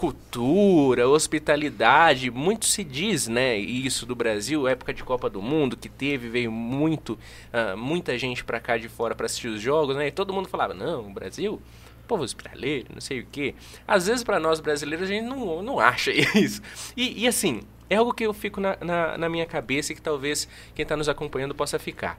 cultura, 0.01 1.07
hospitalidade, 1.07 2.31
muito 2.31 2.65
se 2.65 2.83
diz, 2.83 3.29
né, 3.29 3.59
isso 3.59 4.07
do 4.07 4.15
Brasil, 4.15 4.67
época 4.67 4.95
de 4.95 5.05
Copa 5.05 5.29
do 5.29 5.43
Mundo 5.43 5.77
que 5.77 5.91
teve, 5.91 6.31
veio 6.31 6.51
muito, 6.51 7.19
uh, 7.53 7.77
muita 7.77 8.17
gente 8.17 8.43
para 8.43 8.59
cá 8.59 8.79
de 8.79 8.89
fora 8.89 9.15
para 9.15 9.27
assistir 9.27 9.49
os 9.49 9.61
jogos, 9.61 9.95
né, 9.95 10.07
e 10.07 10.11
todo 10.11 10.33
mundo 10.33 10.49
falava, 10.49 10.73
não, 10.73 11.09
o 11.09 11.13
Brasil, 11.13 11.61
povo 12.09 12.23
hospitaleiro, 12.23 12.87
não 12.95 13.01
sei 13.03 13.21
o 13.21 13.27
quê. 13.31 13.55
Às 13.87 14.07
vezes 14.07 14.25
para 14.25 14.41
nós 14.41 14.59
brasileiros 14.59 15.07
a 15.07 15.13
gente 15.13 15.27
não, 15.27 15.61
não 15.61 15.79
acha 15.79 16.11
isso. 16.35 16.63
E, 16.97 17.25
e 17.25 17.29
assim, 17.29 17.61
é 17.91 17.97
algo 17.97 18.15
que 18.15 18.25
eu 18.25 18.33
fico 18.33 18.59
na, 18.59 18.79
na, 18.81 19.19
na 19.19 19.29
minha 19.29 19.45
cabeça 19.45 19.93
e 19.93 19.95
que 19.95 20.01
talvez 20.01 20.49
quem 20.75 20.83
está 20.83 20.97
nos 20.97 21.11
acompanhando 21.11 21.55
possa 21.55 21.79
ficar. 21.79 22.19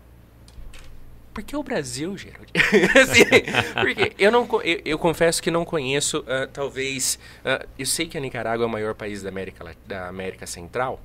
Por 1.34 1.44
que 1.44 1.56
o 1.56 1.63
Brasil, 1.63 2.17
Gerald? 2.17 2.52
assim, 3.02 3.24
porque 3.74 4.13
eu, 4.17 4.32
não, 4.32 4.48
eu, 4.63 4.82
eu, 4.84 5.00
confesso 5.00 5.41
que 5.41 5.50
não 5.50 5.63
conheço, 5.63 6.20
uh, 6.20 6.48
talvez. 6.52 7.17
Uh, 7.39 7.65
eu 7.80 7.86
sei 7.86 8.08
que 8.08 8.17
a 8.17 8.22
Nicarágua 8.22 8.65
é 8.65 8.67
o 8.67 8.70
maior 8.70 8.94
país 8.94 9.24
da 9.24 9.30
América, 9.30 9.76
da 9.88 10.10
América 10.10 10.46
Central, 10.46 11.00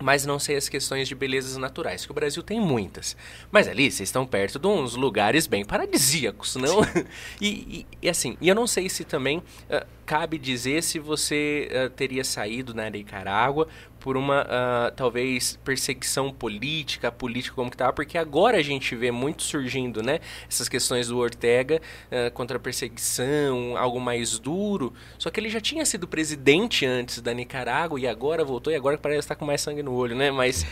mas 0.00 0.24
não 0.24 0.38
sei 0.38 0.56
as 0.56 0.68
questões 0.68 1.08
de 1.08 1.14
belezas 1.14 1.56
naturais, 1.56 2.04
que 2.04 2.12
o 2.12 2.14
Brasil 2.14 2.42
tem 2.42 2.60
muitas. 2.60 3.16
Mas 3.50 3.66
ali 3.66 3.90
vocês 3.90 4.08
estão 4.08 4.26
perto 4.26 4.58
de 4.58 4.66
uns 4.66 4.94
lugares 4.94 5.46
bem 5.46 5.64
paradisíacos, 5.64 6.56
não? 6.56 6.80
e, 7.40 7.48
e, 7.48 7.86
e, 8.02 8.08
assim, 8.08 8.36
e 8.40 8.48
eu 8.48 8.54
não 8.54 8.66
sei 8.66 8.88
se 8.88 9.04
também 9.04 9.38
uh, 9.38 9.86
cabe 10.06 10.38
dizer 10.38 10.82
se 10.82 10.98
você 10.98 11.68
uh, 11.70 11.90
teria 11.90 12.24
saído 12.24 12.74
na 12.74 12.88
Nicarágua 12.88 13.68
por 14.00 14.16
uma 14.16 14.42
uh, 14.42 14.94
talvez 14.94 15.58
perseguição 15.64 16.32
política, 16.32 17.10
política 17.10 17.54
como 17.54 17.70
que 17.70 17.76
tá, 17.76 17.92
porque 17.92 18.16
agora 18.16 18.58
a 18.58 18.62
gente 18.62 18.94
vê 18.94 19.10
muito 19.10 19.42
surgindo, 19.42 20.02
né, 20.02 20.20
essas 20.48 20.68
questões 20.68 21.08
do 21.08 21.18
Ortega 21.18 21.80
uh, 22.10 22.30
contra 22.32 22.56
a 22.56 22.60
perseguição, 22.60 23.76
algo 23.76 24.00
mais 24.00 24.38
duro. 24.38 24.92
Só 25.18 25.30
que 25.30 25.40
ele 25.40 25.48
já 25.48 25.60
tinha 25.60 25.84
sido 25.84 26.06
presidente 26.06 26.86
antes 26.86 27.20
da 27.20 27.34
Nicarágua 27.34 27.98
e 28.00 28.06
agora 28.06 28.44
voltou 28.44 28.72
e 28.72 28.76
agora 28.76 28.96
parece 28.98 29.20
estar 29.20 29.34
com 29.34 29.44
mais 29.44 29.60
sangue 29.60 29.82
no 29.82 29.92
olho, 29.92 30.16
né? 30.16 30.30
Mas 30.30 30.64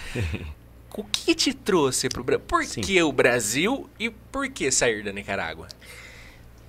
o 0.96 1.04
que 1.04 1.34
te 1.34 1.52
trouxe 1.52 2.08
para 2.08 2.20
o 2.20 2.24
Brasil? 2.24 2.46
Por 2.46 2.64
Sim. 2.64 2.80
que 2.80 3.02
o 3.02 3.12
Brasil 3.12 3.88
e 3.98 4.10
por 4.10 4.48
que 4.48 4.70
sair 4.70 5.02
da 5.02 5.12
Nicarágua? 5.12 5.68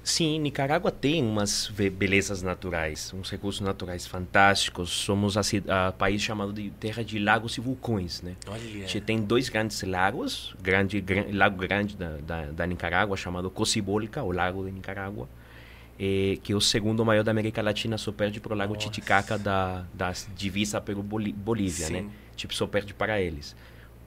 Sim, 0.08 0.40
Nicarágua 0.40 0.90
tem 0.90 1.22
umas 1.22 1.70
belezas 1.98 2.42
naturais, 2.42 3.14
uns 3.14 3.30
recursos 3.30 3.60
naturais 3.60 4.08
fantásticos. 4.08 4.90
Somos 4.90 5.36
a, 5.36 5.42
a 5.68 5.92
país 5.92 6.22
chamado 6.22 6.54
de 6.54 6.70
terra 6.70 7.04
de 7.04 7.20
lagos 7.20 7.58
e 7.58 7.60
vulcões, 7.60 8.22
né? 8.22 8.38
Olha. 8.48 8.56
A 8.58 8.88
gente 8.88 9.02
tem 9.02 9.22
dois 9.22 9.50
grandes 9.50 9.84
lagos, 9.84 10.56
grande, 10.62 11.04
lago 11.34 11.58
grande 11.58 11.98
da, 11.98 12.16
da, 12.26 12.46
da 12.46 12.66
Nicarágua 12.66 13.18
chamado 13.18 13.52
Cocibolca, 13.52 14.24
o 14.24 14.32
lago 14.32 14.64
de 14.64 14.72
Nicarágua, 14.72 15.28
eh, 16.00 16.38
que 16.42 16.54
é 16.54 16.56
o 16.56 16.62
segundo 16.62 17.04
maior 17.04 17.26
da 17.26 17.32
América 17.32 17.62
Latina, 17.62 17.98
só 17.98 18.14
perde 18.14 18.40
para 18.40 18.54
o 18.54 18.56
lago 18.56 18.76
Nossa. 18.76 18.88
Titicaca 18.88 19.38
da, 19.38 19.86
da 19.94 20.14
divisa 20.34 20.80
pelo 20.80 21.04
Bolívia, 21.04 21.90
né? 21.90 22.00
Sim. 22.00 22.06
né? 22.06 22.12
Tipo, 22.34 22.54
só 22.54 22.66
perde 22.66 22.94
para 22.94 23.20
eles. 23.20 23.58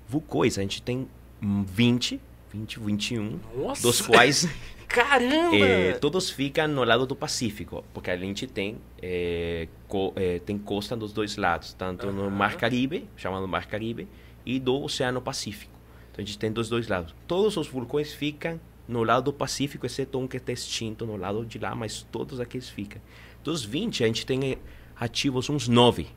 Vulcões, 0.08 0.56
a 0.56 0.62
gente 0.62 0.80
tem 0.80 1.06
20, 1.42 2.18
20, 2.54 2.80
21, 2.80 3.38
Nossa. 3.54 3.82
dos 3.82 4.00
quais 4.00 4.48
Caramba! 4.90 5.56
É, 5.56 5.92
todos 5.92 6.30
ficam 6.30 6.66
no 6.66 6.82
lado 6.82 7.06
do 7.06 7.14
Pacífico, 7.14 7.84
porque 7.94 8.10
a 8.10 8.16
gente 8.16 8.44
tem, 8.48 8.76
é, 9.00 9.68
co, 9.86 10.12
é, 10.16 10.40
tem 10.40 10.58
costa 10.58 10.96
dos 10.96 11.12
dois 11.12 11.36
lados, 11.36 11.72
tanto 11.74 12.08
uhum. 12.08 12.12
no 12.12 12.30
Mar 12.30 12.56
Caribe, 12.56 13.08
chamado 13.16 13.46
Mar 13.46 13.66
Caribe, 13.66 14.08
e 14.44 14.58
do 14.58 14.82
Oceano 14.82 15.22
Pacífico. 15.22 15.72
Então 16.10 16.24
a 16.24 16.26
gente 16.26 16.36
tem 16.36 16.50
dos 16.50 16.68
dois 16.68 16.88
lados. 16.88 17.14
Todos 17.28 17.56
os 17.56 17.68
vulcões 17.68 18.12
ficam 18.12 18.60
no 18.88 19.04
lado 19.04 19.26
do 19.26 19.32
Pacífico, 19.32 19.86
exceto 19.86 20.18
um 20.18 20.26
que 20.26 20.38
está 20.38 20.50
extinto 20.50 21.06
no 21.06 21.16
lado 21.16 21.46
de 21.46 21.60
lá, 21.60 21.72
mas 21.72 22.02
todos 22.10 22.40
aqueles 22.40 22.68
ficam. 22.68 23.00
Dos 23.44 23.64
20, 23.64 24.02
a 24.02 24.08
gente 24.08 24.26
tem 24.26 24.58
ativos 24.96 25.48
uns 25.48 25.68
9. 25.68 26.08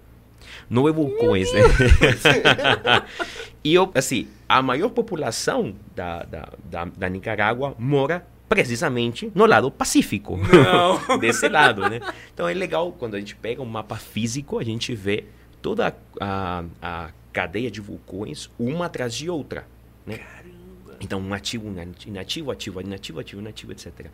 9 0.67 0.91
vulcões, 0.91 1.47
né? 1.53 1.62
e, 3.63 3.75
eu, 3.75 3.91
assim, 3.93 4.27
a 4.49 4.63
maior 4.63 4.89
população 4.89 5.75
da, 5.95 6.23
da, 6.23 6.49
da, 6.65 6.86
da 6.86 7.07
Nicarágua 7.07 7.75
mora 7.77 8.32
precisamente 8.53 9.31
no 9.33 9.45
lado 9.45 9.69
pacífico. 9.71 10.39
Desse 11.19 11.47
lado, 11.49 11.89
né? 11.89 11.99
Então 12.33 12.47
é 12.47 12.53
legal 12.53 12.91
quando 12.91 13.15
a 13.15 13.19
gente 13.19 13.35
pega 13.35 13.61
um 13.61 13.65
mapa 13.65 13.95
físico, 13.95 14.59
a 14.59 14.63
gente 14.63 14.93
vê 14.95 15.25
toda 15.61 15.95
a, 16.19 16.63
a 16.81 17.09
cadeia 17.31 17.71
de 17.71 17.81
vulcões, 17.81 18.49
uma 18.59 18.85
atrás 18.85 19.15
de 19.15 19.29
outra. 19.29 19.65
Né? 20.05 20.19
Então, 21.01 21.19
um 21.19 21.33
ativo, 21.33 21.67
inativo, 22.05 22.51
ativo, 22.51 22.79
inativo, 22.81 23.19
ativo, 23.19 23.41
inativo, 23.41 23.71
etc. 23.71 24.07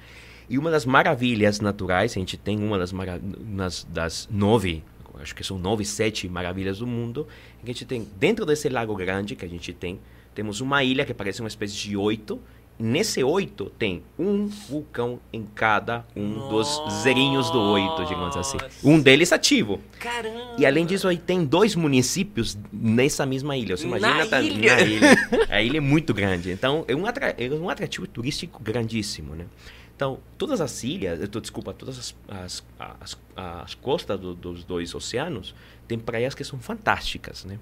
E 0.49 0.57
uma 0.57 0.71
das 0.71 0.85
maravilhas 0.85 1.59
naturais, 1.59 2.13
a 2.13 2.19
gente 2.19 2.35
tem 2.35 2.63
uma 2.63 2.79
das, 2.79 2.91
nas, 2.91 3.83
das 3.83 4.27
nove, 4.31 4.83
acho 5.21 5.35
que 5.35 5.43
são 5.43 5.59
nove, 5.59 5.85
sete 5.85 6.27
maravilhas 6.27 6.79
do 6.79 6.87
mundo, 6.87 7.27
que 7.63 7.69
a 7.69 7.73
gente 7.73 7.85
tem, 7.85 8.07
dentro 8.17 8.45
desse 8.45 8.69
lago 8.69 8.95
grande 8.95 9.35
que 9.35 9.45
a 9.45 9.49
gente 9.49 9.73
tem, 9.73 9.99
temos 10.33 10.61
uma 10.61 10.83
ilha 10.83 11.05
que 11.05 11.13
parece 11.13 11.41
uma 11.41 11.47
espécie 11.47 11.75
de 11.75 11.95
oito, 11.95 12.39
Nesse 12.81 13.21
oito 13.21 13.69
tem 13.71 14.01
um 14.17 14.47
vulcão 14.47 15.19
em 15.33 15.43
cada 15.43 16.05
um 16.15 16.29
Nossa. 16.29 16.81
dos 16.81 16.93
zerinhos 17.01 17.51
do 17.51 17.59
oito, 17.59 18.05
digamos 18.05 18.37
assim. 18.37 18.57
Um 18.81 19.01
deles 19.01 19.33
ativo. 19.33 19.81
Caramba! 19.99 20.55
E 20.57 20.65
além 20.65 20.85
disso, 20.85 21.05
aí 21.09 21.17
tem 21.17 21.43
dois 21.43 21.75
municípios 21.75 22.57
nessa 22.71 23.25
mesma 23.25 23.57
ilha. 23.57 23.75
Você 23.75 23.85
imagina 23.85 24.19
na 24.19 24.25
tá, 24.25 24.41
ilha. 24.41 24.75
na 24.77 24.81
ilha. 24.81 25.17
A 25.51 25.61
ilha 25.61 25.77
é 25.77 25.81
muito 25.81 26.13
grande. 26.13 26.51
Então, 26.51 26.85
é 26.87 26.95
um, 26.95 27.05
atra 27.05 27.35
é 27.37 27.49
um 27.49 27.69
atrativo 27.69 28.07
turístico 28.07 28.63
grandíssimo, 28.63 29.35
né? 29.35 29.45
Então, 29.93 30.21
todas 30.37 30.61
as 30.61 30.81
ilhas, 30.81 31.19
desculpa, 31.27 31.73
todas 31.73 31.99
as, 31.99 32.15
as, 32.29 32.63
as, 32.79 33.17
as 33.35 33.75
costas 33.75 34.17
do, 34.17 34.33
dos 34.33 34.63
dois 34.63 34.95
oceanos 34.95 35.53
têm 35.85 35.99
praias 35.99 36.33
que 36.33 36.45
são 36.45 36.57
fantásticas, 36.57 37.43
né? 37.43 37.59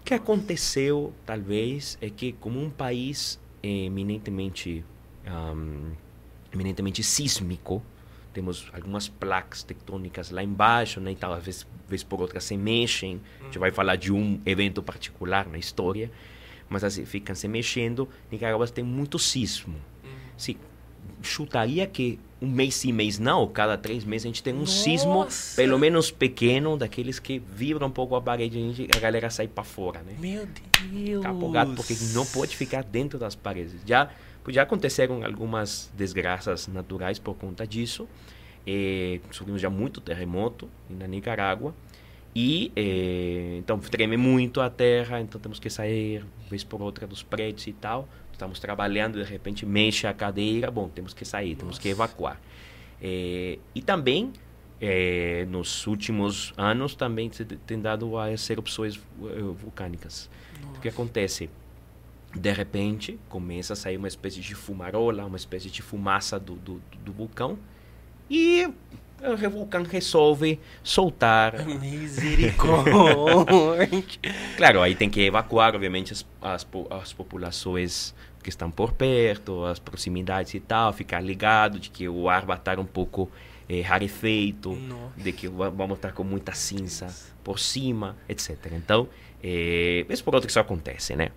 O 0.00 0.04
que 0.04 0.14
aconteceu, 0.14 1.12
talvez, 1.26 1.98
é 2.00 2.08
que 2.08 2.32
como 2.32 2.58
um 2.58 2.70
país 2.70 3.38
eminentemente, 3.62 4.84
um, 5.26 5.92
eminentemente 6.52 7.02
sísmico. 7.02 7.82
Temos 8.32 8.68
algumas 8.72 9.08
placas 9.08 9.62
tectônicas 9.62 10.30
lá 10.30 10.42
embaixo, 10.42 11.00
né, 11.00 11.12
e 11.12 11.16
tal, 11.16 11.32
às 11.32 11.44
vezes, 11.44 11.66
vez 11.88 12.02
por 12.02 12.20
outra 12.20 12.40
se 12.40 12.56
mexem. 12.56 13.20
A 13.40 13.44
gente 13.44 13.58
vai 13.58 13.70
falar 13.70 13.96
de 13.96 14.12
um 14.12 14.40
evento 14.46 14.82
particular 14.82 15.48
na 15.48 15.58
história, 15.58 16.10
mas 16.68 16.84
assim, 16.84 17.04
ficam 17.04 17.34
se 17.34 17.48
mexendo. 17.48 18.08
Nicarágua 18.30 18.68
tem 18.68 18.84
muito 18.84 19.18
sismo. 19.18 19.74
Uhum. 20.04 20.10
Sim, 20.36 20.56
chutaria 21.22 21.86
que 21.86 22.18
um 22.40 22.46
mês 22.46 22.76
sim, 22.76 22.92
mês 22.92 23.18
não, 23.18 23.46
cada 23.48 23.76
três 23.76 24.04
meses 24.04 24.24
a 24.24 24.28
gente 24.28 24.42
tem 24.42 24.54
um 24.54 24.60
Nossa. 24.60 24.72
sismo, 24.72 25.26
pelo 25.56 25.78
menos 25.78 26.10
pequeno, 26.10 26.76
daqueles 26.76 27.18
que 27.18 27.38
vibram 27.38 27.88
um 27.88 27.90
pouco 27.90 28.14
a 28.14 28.22
parede 28.22 28.58
e 28.58 28.88
a 28.96 29.00
galera 29.00 29.28
sai 29.28 29.48
para 29.48 29.64
fora, 29.64 30.00
né? 30.02 30.14
Meu 30.18 30.46
Deus! 30.46 31.22
Capogado, 31.22 31.74
porque 31.74 31.94
não 32.14 32.24
pode 32.24 32.56
ficar 32.56 32.84
dentro 32.84 33.18
das 33.18 33.34
paredes. 33.34 33.80
Já, 33.84 34.10
já 34.48 34.62
aconteceram 34.62 35.24
algumas 35.24 35.90
desgraças 35.96 36.68
naturais 36.68 37.18
por 37.18 37.34
conta 37.34 37.66
disso. 37.66 38.08
É, 38.64 39.18
sofremos 39.32 39.60
já 39.60 39.70
muito 39.70 40.00
terremoto 40.00 40.68
na 40.88 41.08
Nicarágua. 41.08 41.74
E 42.36 42.70
é, 42.76 43.56
então 43.58 43.80
treme 43.80 44.16
muito 44.16 44.60
a 44.60 44.70
terra, 44.70 45.20
então 45.20 45.40
temos 45.40 45.58
que 45.58 45.68
sair, 45.68 46.24
vez 46.48 46.62
por 46.62 46.80
outra, 46.80 47.04
dos 47.04 47.20
prédios 47.20 47.66
e 47.66 47.72
tal 47.72 48.06
estamos 48.38 48.60
trabalhando, 48.60 49.22
de 49.22 49.28
repente 49.28 49.66
mexe 49.66 50.06
a 50.06 50.14
cadeira, 50.14 50.70
bom, 50.70 50.88
temos 50.88 51.12
que 51.12 51.24
sair, 51.24 51.50
Nossa. 51.50 51.60
temos 51.60 51.78
que 51.78 51.88
evacuar. 51.88 52.40
É, 53.02 53.58
e 53.74 53.82
também, 53.82 54.32
é, 54.80 55.44
nos 55.50 55.86
últimos 55.88 56.54
anos, 56.56 56.94
também 56.94 57.28
tem 57.66 57.80
dado 57.80 58.16
as 58.16 58.48
erupções 58.48 58.96
eh, 58.96 59.40
vulcânicas. 59.60 60.30
Nossa. 60.62 60.78
O 60.78 60.80
que 60.80 60.88
acontece? 60.88 61.50
De 62.32 62.52
repente, 62.52 63.18
começa 63.28 63.72
a 63.72 63.76
sair 63.76 63.96
uma 63.96 64.08
espécie 64.08 64.40
de 64.40 64.54
fumarola, 64.54 65.24
uma 65.24 65.36
espécie 65.36 65.68
de 65.68 65.82
fumaça 65.82 66.38
do, 66.38 66.54
do, 66.54 66.80
do 67.04 67.12
vulcão, 67.12 67.58
e 68.30 68.68
o 69.22 69.50
vulcão 69.50 69.82
resolve 69.82 70.60
soltar. 70.82 71.64
Misericórdia! 71.66 72.92
claro, 74.56 74.80
aí 74.80 74.94
tem 74.94 75.10
que 75.10 75.22
evacuar, 75.22 75.74
obviamente, 75.74 76.12
as, 76.12 76.24
as, 76.40 76.66
as 76.90 77.12
populações 77.12 78.14
que 78.42 78.48
estão 78.48 78.70
por 78.70 78.92
perto, 78.92 79.64
as 79.64 79.78
proximidades 79.78 80.54
e 80.54 80.60
tal, 80.60 80.92
ficar 80.92 81.20
ligado 81.20 81.78
de 81.78 81.90
que 81.90 82.08
o 82.08 82.28
ar 82.28 82.44
vai 82.44 82.56
estar 82.56 82.78
um 82.78 82.84
pouco 82.84 83.30
é, 83.68 83.80
rarefeito, 83.80 84.72
Nossa. 84.74 85.20
de 85.20 85.32
que 85.32 85.48
vamos 85.48 85.96
estar 85.96 86.12
com 86.12 86.24
muita 86.24 86.52
cinza 86.52 87.08
por 87.44 87.58
cima, 87.58 88.16
etc. 88.28 88.56
Então, 88.72 89.08
é, 89.42 90.04
vez 90.08 90.22
por 90.22 90.34
outra 90.34 90.46
que 90.46 90.50
isso 90.50 90.60
acontece, 90.60 91.14
né? 91.14 91.30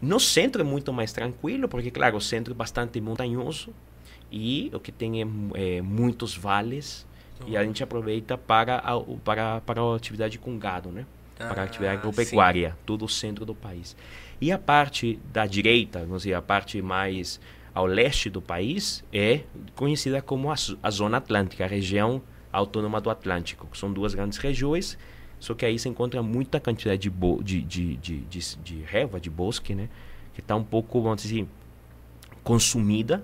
No 0.00 0.18
centro 0.18 0.62
é 0.62 0.64
muito 0.64 0.92
mais 0.92 1.12
tranquilo, 1.12 1.68
porque, 1.68 1.90
claro, 1.90 2.16
o 2.16 2.20
centro 2.20 2.54
é 2.54 2.56
bastante 2.56 3.00
montanhoso 3.00 3.72
e 4.32 4.70
o 4.72 4.80
que 4.80 4.90
tem 4.90 5.22
é, 5.22 5.26
é 5.54 5.82
muitos 5.82 6.36
vales 6.36 7.06
e 7.46 7.56
a 7.56 7.64
gente 7.64 7.82
aproveita 7.82 8.36
para 8.36 8.76
a, 8.76 9.00
para, 9.24 9.60
para 9.62 9.80
a 9.80 9.96
atividade 9.96 10.38
com 10.38 10.58
gado, 10.58 10.90
né? 10.90 11.06
para 11.48 11.62
a 11.62 11.64
atividade 11.64 11.96
ah, 11.96 12.00
agropecuária, 12.00 12.76
todo 12.84 13.04
o 13.04 13.08
centro 13.08 13.44
do 13.44 13.54
país. 13.54 13.96
E 14.40 14.50
a 14.50 14.58
parte 14.58 15.18
da 15.32 15.46
direita, 15.46 16.00
vamos 16.00 16.22
dizer, 16.22 16.34
a 16.34 16.42
parte 16.42 16.80
mais 16.80 17.40
ao 17.74 17.86
leste 17.86 18.28
do 18.30 18.40
país, 18.40 19.04
é 19.12 19.40
conhecida 19.76 20.20
como 20.20 20.50
a, 20.50 20.54
a 20.82 20.90
Zona 20.90 21.18
Atlântica, 21.18 21.64
a 21.64 21.68
região 21.68 22.22
autônoma 22.52 23.00
do 23.00 23.10
Atlântico. 23.10 23.68
São 23.76 23.92
duas 23.92 24.14
grandes 24.14 24.38
regiões, 24.38 24.98
só 25.38 25.54
que 25.54 25.64
aí 25.64 25.78
se 25.78 25.88
encontra 25.88 26.22
muita 26.22 26.58
quantidade 26.58 27.02
de, 27.02 27.10
bo, 27.10 27.42
de, 27.42 27.62
de, 27.62 27.96
de, 27.96 28.20
de, 28.20 28.56
de 28.56 28.82
relva, 28.82 29.20
de 29.20 29.30
bosque, 29.30 29.74
né? 29.74 29.88
que 30.34 30.40
está 30.40 30.56
um 30.56 30.64
pouco, 30.64 31.00
vamos 31.00 31.22
dizer, 31.22 31.46
consumida 32.42 33.22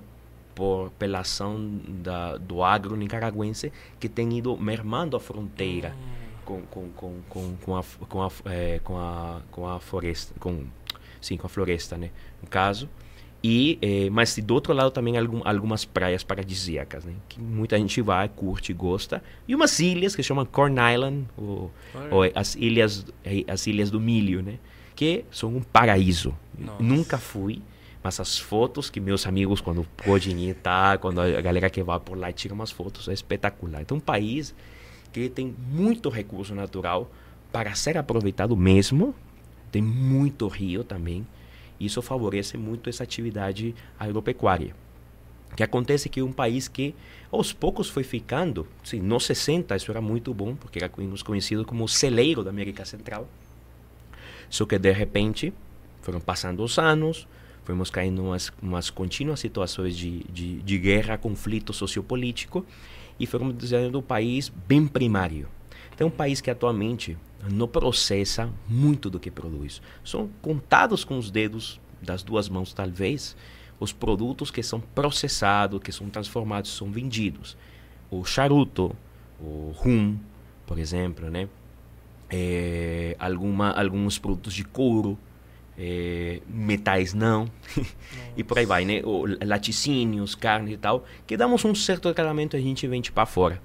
por, 0.54 0.90
pela 0.98 1.20
ação 1.20 1.80
da, 2.02 2.36
do 2.36 2.62
agro 2.62 2.96
nicaragüense 2.96 3.72
que 3.98 4.08
tem 4.08 4.38
ido 4.38 4.56
mermando 4.56 5.16
a 5.16 5.20
fronteira 5.20 5.94
com, 6.44 6.62
com, 6.62 6.88
com, 6.90 7.20
com, 7.28 7.56
com, 7.56 7.76
a, 7.76 7.84
com, 8.08 8.22
a, 8.22 8.30
é, 8.46 8.80
com, 8.82 8.98
a, 8.98 9.40
com 9.50 9.68
a 9.68 9.80
floresta, 9.80 10.34
com, 10.38 10.64
sim, 11.26 11.36
com 11.36 11.46
a 11.46 11.50
floresta, 11.50 11.96
né, 11.96 12.10
no 12.42 12.48
caso. 12.48 12.88
E, 13.48 13.78
é, 13.80 14.10
mas 14.10 14.36
do 14.38 14.54
outro 14.54 14.72
lado 14.72 14.90
também 14.90 15.16
algum, 15.16 15.40
algumas 15.44 15.84
praias 15.84 16.24
paradisíacas, 16.24 17.04
né? 17.04 17.12
Que 17.28 17.40
muita 17.40 17.78
gente 17.78 18.00
vai, 18.00 18.28
curte, 18.28 18.72
gosta. 18.72 19.22
E 19.46 19.54
umas 19.54 19.78
ilhas 19.78 20.16
que 20.16 20.22
chamam 20.22 20.44
Corn 20.44 20.74
Island, 20.92 21.26
ou, 21.36 21.70
ou 22.10 22.22
as, 22.34 22.56
ilhas, 22.56 23.06
as 23.46 23.66
Ilhas 23.68 23.88
do 23.88 24.00
Milho, 24.00 24.42
né? 24.42 24.58
Que 24.96 25.24
são 25.30 25.54
um 25.54 25.60
paraíso. 25.60 26.34
Nunca 26.80 27.18
fui, 27.18 27.62
mas 28.02 28.18
as 28.18 28.38
fotos 28.38 28.90
que 28.90 28.98
meus 28.98 29.26
amigos, 29.26 29.60
quando 29.60 29.86
podem 29.96 30.48
ir, 30.48 30.54
tá, 30.54 30.98
quando 30.98 31.20
a 31.20 31.40
galera 31.40 31.70
que 31.70 31.82
vai 31.82 32.00
por 32.00 32.18
lá 32.18 32.32
tira 32.32 32.54
umas 32.54 32.72
fotos, 32.72 33.06
é 33.08 33.12
espetacular. 33.12 33.82
Então, 33.82 33.98
um 33.98 34.00
país 34.00 34.54
que 35.12 35.28
tem 35.28 35.54
muito 35.70 36.08
recurso 36.08 36.54
natural 36.54 37.08
para 37.52 37.74
ser 37.74 37.96
aproveitado 37.96 38.56
mesmo, 38.56 39.14
tem 39.70 39.82
muito 39.82 40.46
rio 40.48 40.84
também, 40.84 41.26
isso 41.78 42.00
favorece 42.00 42.56
muito 42.56 42.88
essa 42.88 43.02
atividade 43.02 43.74
agropecuária. 43.98 44.74
O 45.52 45.56
que 45.56 45.62
acontece 45.62 46.08
que 46.08 46.22
um 46.22 46.32
país 46.32 46.68
que 46.68 46.94
aos 47.30 47.52
poucos 47.52 47.88
foi 47.88 48.02
ficando, 48.02 48.66
sim, 48.82 49.00
nos 49.00 49.24
60 49.26 49.76
isso 49.76 49.90
era 49.90 50.00
muito 50.00 50.32
bom, 50.34 50.54
porque 50.54 50.78
era 50.78 50.88
conhecido 50.88 51.64
como 51.64 51.84
o 51.84 51.88
celeiro 51.88 52.42
da 52.42 52.50
América 52.50 52.84
Central, 52.84 53.28
só 54.48 54.64
que 54.64 54.78
de 54.78 54.92
repente 54.92 55.52
foram 56.02 56.20
passando 56.20 56.62
os 56.62 56.78
anos, 56.78 57.26
fomos 57.64 57.90
caindo 57.90 58.22
umas, 58.22 58.52
umas 58.62 58.90
contínuas 58.90 59.40
situações 59.40 59.96
de, 59.96 60.20
de, 60.24 60.62
de 60.62 60.78
guerra, 60.78 61.18
conflito 61.18 61.72
sociopolítico 61.72 62.64
e 63.18 63.26
fomos 63.26 63.54
desenhando 63.54 63.98
um 63.98 64.02
país 64.02 64.48
bem 64.48 64.86
primário. 64.86 65.48
Então, 65.92 66.08
um 66.08 66.10
país 66.10 66.40
que 66.40 66.50
atualmente 66.50 67.16
não 67.50 67.68
processa 67.68 68.50
muito 68.68 69.10
do 69.10 69.20
que 69.20 69.30
produz. 69.30 69.80
São 70.04 70.28
contados 70.40 71.04
com 71.04 71.18
os 71.18 71.30
dedos 71.30 71.80
das 72.00 72.22
duas 72.22 72.48
mãos, 72.48 72.72
talvez, 72.72 73.36
os 73.78 73.92
produtos 73.92 74.50
que 74.50 74.62
são 74.62 74.80
processados, 74.80 75.80
que 75.80 75.92
são 75.92 76.08
transformados, 76.08 76.70
são 76.70 76.90
vendidos. 76.90 77.56
O 78.10 78.24
charuto, 78.24 78.94
o 79.40 79.72
rum, 79.76 80.18
por 80.66 80.78
exemplo, 80.78 81.30
né? 81.30 81.48
É, 82.28 83.16
alguma, 83.18 83.70
alguns 83.70 84.18
produtos 84.18 84.52
de 84.54 84.64
couro, 84.64 85.16
é, 85.78 86.40
metais 86.48 87.12
não, 87.12 87.50
e 88.36 88.42
por 88.42 88.58
aí 88.58 88.66
vai, 88.66 88.84
né? 88.84 89.02
O, 89.04 89.24
laticínios, 89.44 90.34
carne 90.34 90.72
e 90.72 90.76
tal, 90.76 91.04
que 91.26 91.36
damos 91.36 91.64
um 91.64 91.74
certo 91.74 92.12
tratamento 92.12 92.56
e 92.56 92.58
a 92.58 92.62
gente 92.62 92.86
vende 92.86 93.12
para 93.12 93.26
fora. 93.26 93.62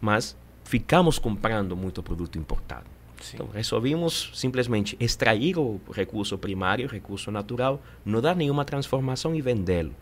Mas 0.00 0.36
ficamos 0.64 1.18
comprando 1.18 1.76
muito 1.76 2.02
produto 2.02 2.38
importado. 2.38 2.91
Sim. 3.22 3.36
Então 3.36 3.48
resolvimos 3.52 4.30
simplesmente 4.34 4.96
extrair 5.00 5.58
o 5.58 5.80
recurso 5.90 6.36
primário, 6.36 6.86
o 6.86 6.90
recurso 6.90 7.30
natural, 7.30 7.80
não 8.04 8.20
dar 8.20 8.36
nenhuma 8.36 8.64
transformação 8.64 9.34
e 9.34 9.40
vendê-lo. 9.40 9.94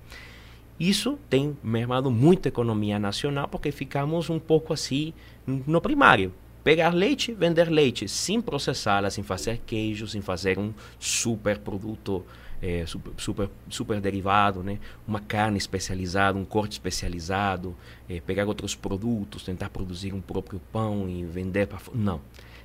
Isso 0.79 1.19
tem 1.29 1.57
mermado 1.63 2.11
muito 2.11 2.47
a 2.47 2.49
economia 2.49 2.99
nacional 2.99 3.47
porque 3.47 3.71
ficamos 3.71 4.31
um 4.31 4.39
pouco 4.39 4.73
assim 4.73 5.13
no 5.47 5.81
primário 5.81 6.33
pegar 6.63 6.95
leite, 6.95 7.33
vender 7.33 7.71
leite, 7.71 8.09
sem 8.09 8.41
processá-la, 8.41 9.11
sem 9.11 9.25
fazer 9.25 9.61
queijo, 9.67 10.07
sem 10.07 10.21
fazer 10.21 10.59
um 10.59 10.73
super 10.99 11.59
produto, 11.59 12.25
é, 12.61 12.85
super, 12.87 13.13
super, 13.17 13.51
super, 13.69 14.01
derivado, 14.01 14.63
né? 14.63 14.79
uma 15.07 15.21
carne 15.21 15.57
especializada, 15.57 16.39
um 16.39 16.45
corte 16.45 16.73
especializado, 16.73 17.75
é, 18.09 18.21
pegar 18.21 18.47
outros 18.47 18.75
produtos, 18.75 19.43
tentar 19.43 19.71
produzir 19.71 20.13
um 20.13 20.21
próprio 20.21 20.61
pão 20.73 21.09
e 21.09 21.25
vender 21.25 21.67
para 21.67 21.79
Não. 21.95 22.21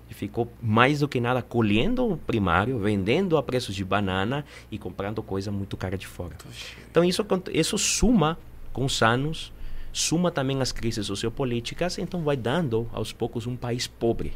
Ficou 0.10 0.50
mais 0.62 1.00
do 1.00 1.10
que 1.10 1.20
nada 1.20 1.42
colhendo 1.42 2.08
o 2.08 2.18
primário, 2.18 2.80
vendendo 2.80 3.36
a 3.38 3.44
preços 3.44 3.76
de 3.76 3.84
banana 3.84 4.46
e 4.72 4.78
comprando 4.78 5.22
coisa 5.22 5.52
muito 5.52 5.76
cara 5.76 5.98
de 5.98 6.08
fora. 6.08 6.38
Então 6.90 7.04
isso, 7.04 7.26
isso 7.52 7.78
suma 7.78 8.38
com 8.72 8.86
os 8.86 9.02
anos 9.02 9.52
suma 9.96 10.30
também 10.30 10.62
as 10.62 10.74
crises 10.74 11.08
sociopolíticas, 11.08 11.98
então 11.98 12.22
vai 12.22 12.36
dando 12.36 12.86
aos 12.92 13.14
poucos 13.14 13.48
um 13.48 13.56
país 13.56 13.88
pobre. 13.88 14.34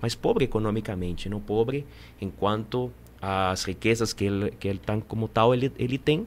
Mas 0.00 0.14
pobre 0.14 0.46
economicamente, 0.46 1.28
não 1.28 1.40
pobre 1.40 1.86
enquanto 2.18 2.90
as 3.20 3.64
riquezas 3.64 4.14
que 4.14 4.24
ele, 4.24 4.50
que 4.52 4.66
ele 4.66 4.78
tem 4.78 5.00
como 5.00 5.28
tal 5.28 5.52
ele, 5.52 5.70
ele 5.78 5.98
tem. 5.98 6.26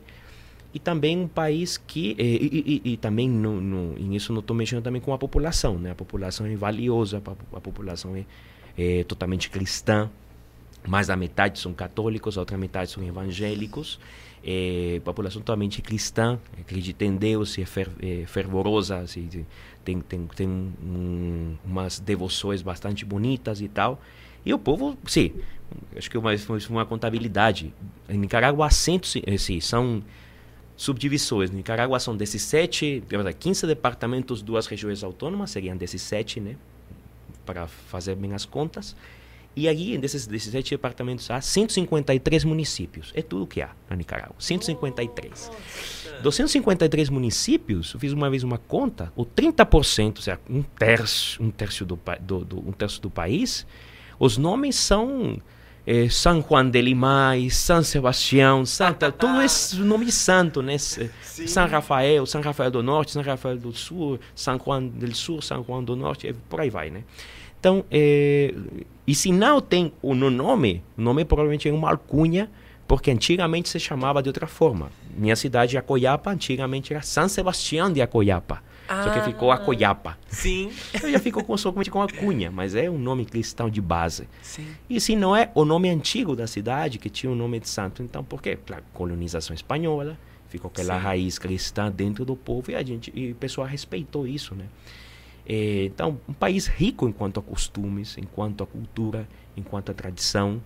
E 0.73 0.80
também 0.80 1.17
um 1.17 1.28
país 1.28 1.76
que. 1.76 2.15
E, 2.19 2.23
e, 2.23 2.82
e, 2.86 2.93
e 2.93 2.97
também, 2.97 3.28
no, 3.28 3.60
no, 3.60 4.15
isso 4.15 4.32
não 4.32 4.41
estou 4.41 4.56
mexendo 4.56 4.84
também 4.84 5.02
com 5.02 5.12
a 5.12 5.17
população. 5.17 5.80
Né? 5.80 5.89
A 5.89 5.95
população 5.95 6.45
é 6.45 6.56
valiosa, 6.56 7.21
a, 7.26 7.58
a 7.58 7.62
população 7.62 8.15
é, 8.15 8.26
é 8.78 9.04
totalmente 9.04 9.50
cristã. 9.50 10.10
Mais 10.88 11.08
da 11.08 11.16
metade 11.16 11.60
são 11.60 11.74
católicos, 11.74 12.38
a 12.38 12.42
outra 12.42 12.58
metade 12.58 12.92
são 12.92 13.04
evangélicos 13.04 14.00
é, 14.44 15.02
população 15.04 15.42
totalmente 15.42 15.82
cristã, 15.82 16.40
acredita 16.60 17.04
em 17.04 17.16
Deus, 17.18 17.58
é, 17.58 17.66
fer, 17.66 17.90
é 18.02 18.26
fervorosa, 18.26 19.00
assim, 19.00 19.28
tem, 19.84 20.00
tem, 20.00 20.26
tem 20.28 20.48
um, 20.48 21.56
umas 21.66 22.00
devoções 22.00 22.62
bastante 22.62 23.04
bonitas 23.04 23.60
e 23.60 23.68
tal. 23.68 24.02
E 24.46 24.54
o 24.54 24.60
povo, 24.60 24.98
sim, 25.06 25.34
acho 25.98 26.10
que 26.10 26.18
uma, 26.18 26.32
uma 26.70 26.86
contabilidade. 26.86 27.74
Em 28.08 28.18
Nicarágua, 28.18 28.70
cento, 28.70 29.06
sim, 29.06 29.60
são 29.60 30.02
subdivisões. 30.78 31.50
No 31.50 31.58
Nicarágua 31.58 32.00
são 32.00 32.16
17, 32.16 33.04
15 33.38 33.68
departamentos, 33.68 34.42
duas 34.42 34.66
regiões 34.68 35.04
autônomas, 35.04 35.52
seriam 35.52 35.76
17, 35.76 36.40
né? 36.40 36.56
Para 37.48 37.66
fazer 37.68 38.16
bem 38.16 38.34
as 38.34 38.46
contas. 38.46 38.96
E 39.56 39.68
aí, 39.68 39.98
desses 39.98 40.28
17 40.28 40.76
departamentos, 40.76 41.32
há 41.32 41.42
153 41.42 42.44
municípios. 42.44 43.12
É 43.16 43.24
tudo 43.24 43.48
que 43.48 43.60
há 43.60 43.70
na 43.90 43.96
Nicarágua. 43.96 44.36
153. 44.38 45.32
Nossa. 45.32 46.22
253 46.22 47.10
municípios, 47.10 47.94
eu 47.94 48.00
fiz 48.00 48.12
uma 48.14 48.30
vez 48.30 48.44
uma 48.44 48.58
conta, 48.58 49.12
o 49.16 49.26
30%, 49.26 50.18
ou 50.18 50.22
seja, 50.22 50.39
um 50.50 50.62
terço, 50.62 51.41
um 51.41 51.50
terço 51.50 51.86
do, 51.86 52.00
do, 52.22 52.45
do 52.45 52.70
um 52.70 52.72
terço 52.72 53.02
do 53.02 53.10
país, 53.10 53.66
os 54.20 54.38
nomes 54.38 54.76
são 54.76 55.41
eh, 55.86 56.10
San 56.10 56.43
Juan 56.48 56.70
de 56.70 56.82
Limay, 56.82 57.50
San 57.50 57.84
Sebastião, 57.84 58.66
Santa, 58.66 59.10
tudo 59.14 59.41
esse 59.41 59.78
nome 59.78 60.12
santo, 60.12 60.62
né? 60.62 60.78
Sim. 60.78 61.10
San 61.48 61.66
Rafael, 61.66 62.26
San 62.26 62.41
Rafael 62.41 62.72
do 62.72 62.84
Norte, 62.84 63.12
San 63.12 63.22
Rafael 63.22 63.58
do 63.58 63.72
Sul, 63.72 64.20
San 64.36 64.60
Juan 64.60 64.88
do 64.88 65.16
Sul, 65.16 65.41
San 65.41 65.64
Juan 65.64 65.84
do 65.84 65.95
Norte, 65.95 66.34
por 66.50 66.62
aí 66.62 66.70
vai, 66.70 66.89
né? 66.89 67.04
Então, 67.60 67.84
é, 67.89 68.53
e 69.05 69.16
se 69.16 69.32
não 69.32 69.62
tem 69.62 69.91
o 70.01 70.14
no 70.14 70.30
nome, 70.30 70.84
o 70.97 71.01
nome 71.01 71.26
provavelmente 71.26 71.68
é 71.68 71.74
uma 71.74 71.89
alcunha, 71.89 72.49
porque 72.88 73.12
antigamente 73.12 73.70
se 73.70 73.80
chamava 73.80 74.22
de 74.22 74.30
outra 74.30 74.47
forma. 74.47 74.89
Minha 75.16 75.36
cidade, 75.36 75.78
Acoiapa, 75.78 76.32
antigamente 76.32 76.93
era 76.93 77.01
San 77.01 77.28
Sebastião 77.28 77.91
de 77.91 78.01
Acoiapa. 78.01 78.64
Ah, 78.88 79.03
só 79.03 79.10
que 79.10 79.22
ficou 79.22 79.51
Acoiapa. 79.51 80.18
Sim. 80.30 80.72
Eu 81.01 81.12
já 81.12 81.20
ficou 81.20 81.43
com, 81.43 81.58
somente 81.58 81.91
com 81.91 82.01
Alcunha, 82.01 82.49
mas 82.49 82.76
é 82.76 82.89
um 82.89 82.97
nome 82.97 83.26
cristão 83.26 83.70
de 83.70 83.82
base. 83.82 84.30
Sim. 84.41 84.68
E 84.89 85.01
se 85.01 85.16
não 85.16 85.36
é 85.36 85.51
o 85.53 85.66
nome 85.66 85.89
antigo 85.89 86.36
da 86.36 86.47
cidade, 86.47 86.97
que 86.97 87.10
tinha 87.10 87.32
o 87.32 87.36
nome 87.36 87.60
de 87.60 87.68
santo, 87.68 88.01
então 88.01 88.24
por 88.24 88.41
quê? 88.41 88.58
Claro, 88.66 88.84
colonização 88.93 89.53
espanhola, 89.53 90.18
ficou 90.47 90.70
aquela 90.70 90.95
Sim. 90.95 91.03
raiz 91.03 91.38
cristã 91.38 91.91
dentro 91.91 92.24
do 92.24 92.36
povo 92.36 92.72
e 92.72 92.76
a 92.76 92.84
gente, 92.84 93.12
e 93.14 93.32
o 93.32 93.36
pessoal 93.36 93.68
respeitou 93.68 94.26
isso, 94.26 94.55
né? 94.55 94.66
É, 95.50 95.86
então, 95.86 96.20
um 96.28 96.34
país 96.34 96.68
rico 96.68 97.08
enquanto 97.08 97.39
a 97.39 97.43
costumes, 97.43 98.18
enquanto 98.18 98.66
a 98.66 98.68
cultura, 98.68 99.26
enquanto 99.56 99.89
a 99.91 99.93
tradição, 99.93 100.62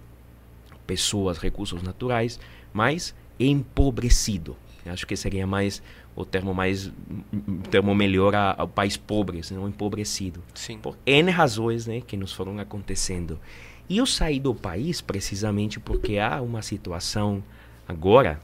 pessoas, 0.88 1.38
recursos 1.38 1.84
naturais, 1.84 2.40
mas 2.74 3.14
empobrecido. 3.40 4.58
Acho 4.84 5.06
que 5.06 5.16
seria 5.16 5.46
mais 5.46 5.84
o 6.16 6.26
termo 6.26 6.54
mais 6.56 6.88
o 7.32 7.62
termo 7.70 7.94
melhor 7.94 8.34
ao 8.36 8.68
país 8.68 8.98
pobre, 8.98 9.40
não 9.52 9.70
empobrecido. 9.70 10.44
Sim. 10.56 10.80
Por 10.80 10.98
N 11.06 11.30
razões, 11.30 11.86
né, 11.86 12.02
que 12.02 12.18
nos 12.18 12.34
foram 12.34 12.58
acontecendo. 12.58 13.40
E 13.88 14.00
eu 14.00 14.08
saí 14.08 14.40
do 14.40 14.56
país 14.56 15.00
precisamente 15.00 15.80
porque 15.80 16.18
há 16.18 16.42
uma 16.42 16.64
situação 16.64 17.44
agora 17.88 18.42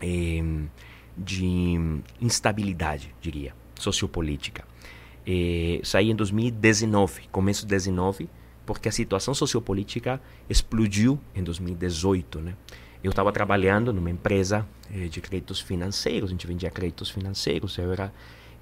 é, 0.00 0.42
de 1.16 2.02
instabilidade, 2.20 3.14
diria, 3.20 3.54
sociopolítica 3.78 4.73
eh, 5.26 5.80
saí 5.82 6.10
em 6.10 6.14
2019, 6.14 7.28
começo 7.30 7.62
de 7.62 7.68
2019, 7.68 8.28
porque 8.66 8.88
a 8.88 8.92
situação 8.92 9.34
sociopolítica 9.34 10.20
explodiu 10.48 11.18
em 11.34 11.42
2018, 11.42 12.40
né? 12.40 12.54
Eu 13.02 13.10
estava 13.10 13.30
trabalhando 13.32 13.92
numa 13.92 14.10
empresa 14.10 14.66
eh, 14.90 15.08
de 15.08 15.20
créditos 15.20 15.60
financeiros, 15.60 16.30
a 16.30 16.32
gente 16.32 16.46
vendia 16.46 16.70
créditos 16.70 17.10
financeiros, 17.10 17.76
eu 17.78 17.92
era 17.92 18.12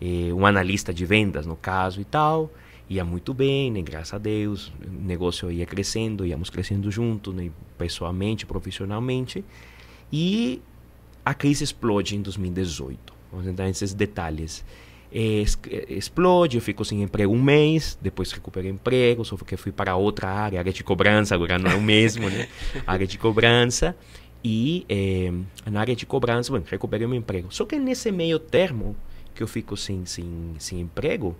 eh, 0.01 0.33
um 0.33 0.45
analista 0.45 0.93
de 0.93 1.05
vendas 1.07 1.47
no 1.47 1.57
caso 1.57 2.01
e 2.01 2.05
tal, 2.05 2.51
ia 2.89 3.05
muito 3.05 3.33
bem, 3.33 3.71
né? 3.71 3.83
graças 3.83 4.15
a 4.15 4.19
Deus, 4.19 4.73
o 4.85 4.91
negócio 4.91 5.51
ia 5.51 5.65
crescendo, 5.65 6.27
íamos 6.27 6.51
crescendo 6.51 6.91
juntos, 6.91 7.35
né? 7.35 7.51
pessoalmente, 7.79 8.45
profissionalmente, 8.45 9.45
e 10.13 10.61
a 11.25 11.33
crise 11.33 11.65
explode 11.65 12.17
em 12.17 12.23
2018. 12.23 13.15
Vamos 13.31 13.47
entrar 13.47 13.67
nesses 13.67 13.95
detalhes 13.95 14.65
explode, 15.13 16.57
eu 16.57 16.63
fico 16.63 16.85
sem 16.85 17.03
emprego 17.03 17.33
um 17.33 17.43
mês, 17.43 17.99
depois 18.01 18.33
recupero 18.33 18.67
emprego, 18.67 19.25
só 19.25 19.37
que 19.37 19.57
fui 19.57 19.71
para 19.71 19.95
outra 19.95 20.29
área, 20.29 20.59
área 20.59 20.73
de 20.73 20.83
cobrança, 20.83 21.35
agora 21.35 21.59
não 21.59 21.71
é 21.71 21.75
o 21.75 21.83
mesmo, 21.83 22.31
né? 22.31 22.49
área 22.87 23.07
de 23.07 23.19
cobrança. 23.19 23.95
E 24.45 24.87
na 25.71 25.81
área 25.81 25.95
de 25.95 26.05
cobrança, 26.05 26.51
bom, 26.51 26.65
recuperei 26.67 27.07
meu 27.07 27.17
emprego. 27.17 27.49
Só 27.51 27.65
que 27.65 27.79
nesse 27.79 28.11
meio 28.11 28.39
termo, 28.39 28.97
que 29.35 29.43
eu 29.43 29.47
fico 29.47 29.77
sem, 29.77 30.05
sem, 30.05 30.55
sem 30.59 30.81
emprego, 30.81 31.37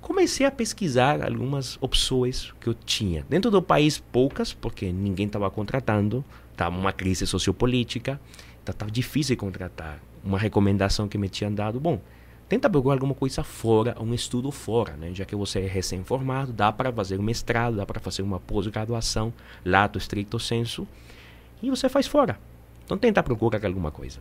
comecei 0.00 0.44
a 0.46 0.50
pesquisar 0.50 1.22
algumas 1.22 1.78
opções 1.80 2.52
que 2.60 2.68
eu 2.68 2.74
tinha. 2.74 3.24
Dentro 3.28 3.50
do 3.50 3.62
país, 3.62 3.98
poucas, 3.98 4.52
porque 4.52 4.90
ninguém 4.92 5.26
estava 5.26 5.48
contratando, 5.50 6.24
estava 6.50 6.76
uma 6.76 6.92
crise 6.92 7.26
sociopolítica, 7.26 8.20
estava 8.66 8.90
difícil 8.90 9.36
contratar. 9.36 10.00
Uma 10.24 10.38
recomendação 10.38 11.08
que 11.08 11.16
me 11.16 11.28
tinham 11.28 11.52
dado, 11.54 11.78
bom, 11.80 12.00
tenta 12.50 12.68
procurar 12.68 12.96
alguma 12.96 13.14
coisa 13.14 13.44
fora, 13.44 13.96
um 14.00 14.12
estudo 14.12 14.50
fora, 14.50 14.94
né? 14.94 15.12
Já 15.14 15.24
que 15.24 15.36
você 15.36 15.60
é 15.60 15.66
recém-formado, 15.68 16.52
dá 16.52 16.72
para 16.72 16.92
fazer 16.92 17.16
um 17.16 17.22
mestrado, 17.22 17.76
dá 17.76 17.86
para 17.86 18.00
fazer 18.00 18.22
uma 18.22 18.40
pós-graduação, 18.40 19.32
lato 19.64 19.96
estricto 19.96 20.36
senso, 20.40 20.84
e 21.62 21.70
você 21.70 21.88
faz 21.88 22.08
fora. 22.08 22.40
Então 22.84 22.98
tenta 22.98 23.22
procurar 23.22 23.64
alguma 23.64 23.92
coisa. 23.92 24.18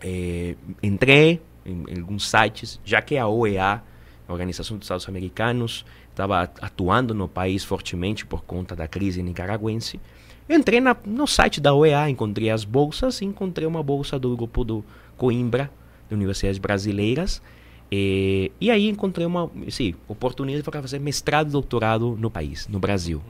É, 0.00 0.54
entrei 0.80 1.42
em, 1.66 1.84
em, 1.88 2.00
alguns 2.00 2.30
sites, 2.30 2.78
já 2.84 3.02
que 3.02 3.18
a 3.18 3.26
OEA, 3.26 3.82
a 4.28 4.32
Organização 4.32 4.78
dos 4.78 4.84
Estados 4.84 5.08
Americanos, 5.08 5.84
estava 6.10 6.42
atuando 6.60 7.12
no 7.12 7.26
país 7.26 7.64
fortemente 7.64 8.24
por 8.24 8.44
conta 8.44 8.76
da 8.76 8.86
crise 8.86 9.20
nicaragüense. 9.20 9.98
Entrei 10.48 10.80
na, 10.80 10.96
no 11.04 11.26
site 11.26 11.60
da 11.60 11.74
OEA, 11.74 12.08
encontrei 12.08 12.50
as 12.50 12.64
bolsas 12.64 13.20
e 13.20 13.24
encontrei 13.24 13.66
uma 13.66 13.82
bolsa 13.82 14.16
do 14.16 14.36
grupo 14.36 14.62
do 14.62 14.84
Coimbra, 15.16 15.68
de 16.12 16.16
universidades 16.16 16.58
brasileiras. 16.58 17.42
E, 17.90 18.50
e 18.60 18.70
aí 18.70 18.88
encontrei 18.88 19.26
uma 19.26 19.50
sim, 19.68 19.94
oportunidade 20.08 20.62
para 20.62 20.80
fazer 20.80 20.98
mestrado 20.98 21.48
e 21.48 21.52
doutorado 21.52 22.16
no 22.18 22.30
país, 22.30 22.66
no 22.68 22.78
Brasil. 22.78 23.22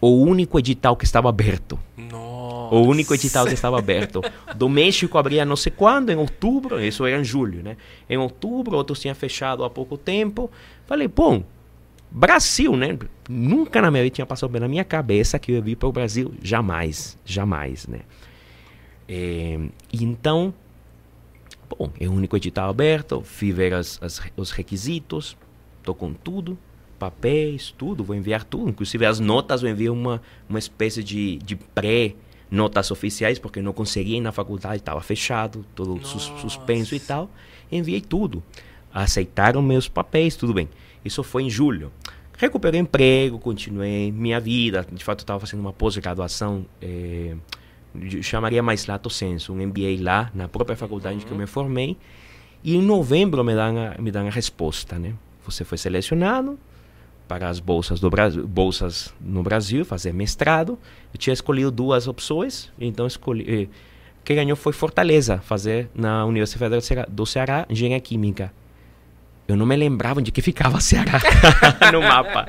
O 0.00 0.16
único 0.16 0.58
edital 0.58 0.96
que 0.96 1.04
estava 1.04 1.28
aberto. 1.28 1.78
Nossa. 1.96 2.74
O 2.74 2.80
único 2.80 3.14
edital 3.14 3.46
que 3.46 3.52
estava 3.52 3.78
aberto. 3.78 4.22
Do 4.56 4.68
México 4.68 5.18
abria 5.18 5.44
não 5.44 5.56
sei 5.56 5.70
quando, 5.70 6.10
em 6.10 6.16
outubro, 6.16 6.80
isso 6.80 7.04
era 7.04 7.20
em 7.20 7.24
julho, 7.24 7.62
né? 7.62 7.76
Em 8.08 8.16
outubro, 8.16 8.76
outros 8.76 8.98
tinham 8.98 9.14
fechado 9.14 9.62
há 9.62 9.70
pouco 9.70 9.98
tempo. 9.98 10.50
Falei, 10.86 11.06
bom, 11.06 11.44
Brasil, 12.10 12.74
né? 12.76 12.98
Nunca 13.28 13.80
na 13.80 13.90
minha 13.90 14.02
vida 14.02 14.14
tinha 14.14 14.26
passado 14.26 14.50
pela 14.50 14.66
minha 14.66 14.84
cabeça 14.84 15.38
que 15.38 15.52
eu 15.52 15.56
ia 15.56 15.62
vir 15.62 15.76
para 15.76 15.88
o 15.88 15.92
Brasil. 15.92 16.34
Jamais, 16.42 17.16
jamais, 17.24 17.86
né? 17.86 18.00
É, 19.08 19.58
então, 19.92 20.54
bom, 21.78 21.90
é 21.98 22.08
o 22.08 22.12
único 22.12 22.36
edital 22.36 22.68
aberto, 22.68 23.22
fui 23.22 23.52
ver 23.52 23.74
as, 23.74 23.98
as, 24.02 24.20
os 24.36 24.50
requisitos, 24.50 25.36
estou 25.78 25.94
com 25.94 26.12
tudo, 26.12 26.58
papéis, 26.98 27.74
tudo, 27.76 28.04
vou 28.04 28.14
enviar 28.14 28.44
tudo. 28.44 28.70
Inclusive 28.70 29.06
as 29.06 29.18
notas, 29.18 29.62
eu 29.62 29.70
envio 29.70 29.92
uma, 29.92 30.20
uma 30.48 30.58
espécie 30.58 31.02
de, 31.02 31.38
de 31.38 31.56
pré 31.56 32.14
notas 32.50 32.90
oficiais, 32.90 33.38
porque 33.38 33.62
não 33.62 33.72
conseguia 33.72 34.18
ir 34.18 34.20
na 34.20 34.32
faculdade, 34.32 34.76
estava 34.76 35.00
fechado, 35.00 35.64
todo 35.74 36.04
sus, 36.04 36.24
suspenso 36.40 36.94
e 36.94 37.00
tal. 37.00 37.30
Enviei 37.70 38.00
tudo. 38.00 38.42
Aceitaram 38.92 39.62
meus 39.62 39.88
papéis, 39.88 40.34
tudo 40.36 40.52
bem. 40.52 40.68
Isso 41.04 41.22
foi 41.22 41.44
em 41.44 41.50
julho. 41.50 41.92
Recuperei 42.36 42.80
emprego, 42.80 43.38
continuei 43.38 44.10
minha 44.10 44.40
vida. 44.40 44.86
De 44.90 45.04
fato, 45.04 45.20
estava 45.20 45.38
fazendo 45.38 45.60
uma 45.60 45.72
pós-graduação, 45.72 46.66
eh, 46.82 47.36
chamaria 48.22 48.62
mais 48.62 48.86
lato 48.86 49.10
senso, 49.10 49.52
um 49.52 49.56
MBA 49.56 50.00
lá, 50.00 50.30
na 50.34 50.48
própria 50.48 50.76
faculdade 50.76 51.18
uhum. 51.18 51.24
que 51.24 51.32
eu 51.32 51.36
me 51.36 51.46
formei. 51.46 51.96
E 52.62 52.76
em 52.76 52.82
novembro 52.82 53.42
me 53.42 53.54
dão 53.54 53.78
a, 53.78 54.00
me 54.00 54.10
dão 54.10 54.26
a 54.26 54.30
resposta, 54.30 54.98
né? 54.98 55.14
Você 55.44 55.64
foi 55.64 55.78
selecionado, 55.78 56.58
para 57.30 57.48
as 57.48 57.60
bolsas 57.60 58.00
do 58.00 58.10
Brasil, 58.10 58.44
bolsas 58.44 59.14
no 59.20 59.40
Brasil, 59.40 59.84
fazer 59.84 60.12
mestrado. 60.12 60.76
Eu 61.14 61.18
tinha 61.18 61.32
escolhido 61.32 61.70
duas 61.70 62.08
opções, 62.08 62.72
então 62.76 63.06
escolhi. 63.06 63.44
Eh, 63.46 63.68
quem 64.24 64.34
ganhou 64.34 64.56
foi 64.56 64.72
Fortaleza, 64.72 65.38
fazer 65.38 65.88
na 65.94 66.24
Universidade 66.24 66.74
do 67.08 67.24
Ceará 67.24 67.66
engenharia 67.70 68.00
química. 68.00 68.52
Eu 69.46 69.56
não 69.56 69.64
me 69.64 69.76
lembrava 69.76 70.18
onde 70.18 70.32
que 70.32 70.42
ficava 70.42 70.80
Ceará 70.80 71.20
no 71.92 72.00
mapa. 72.00 72.46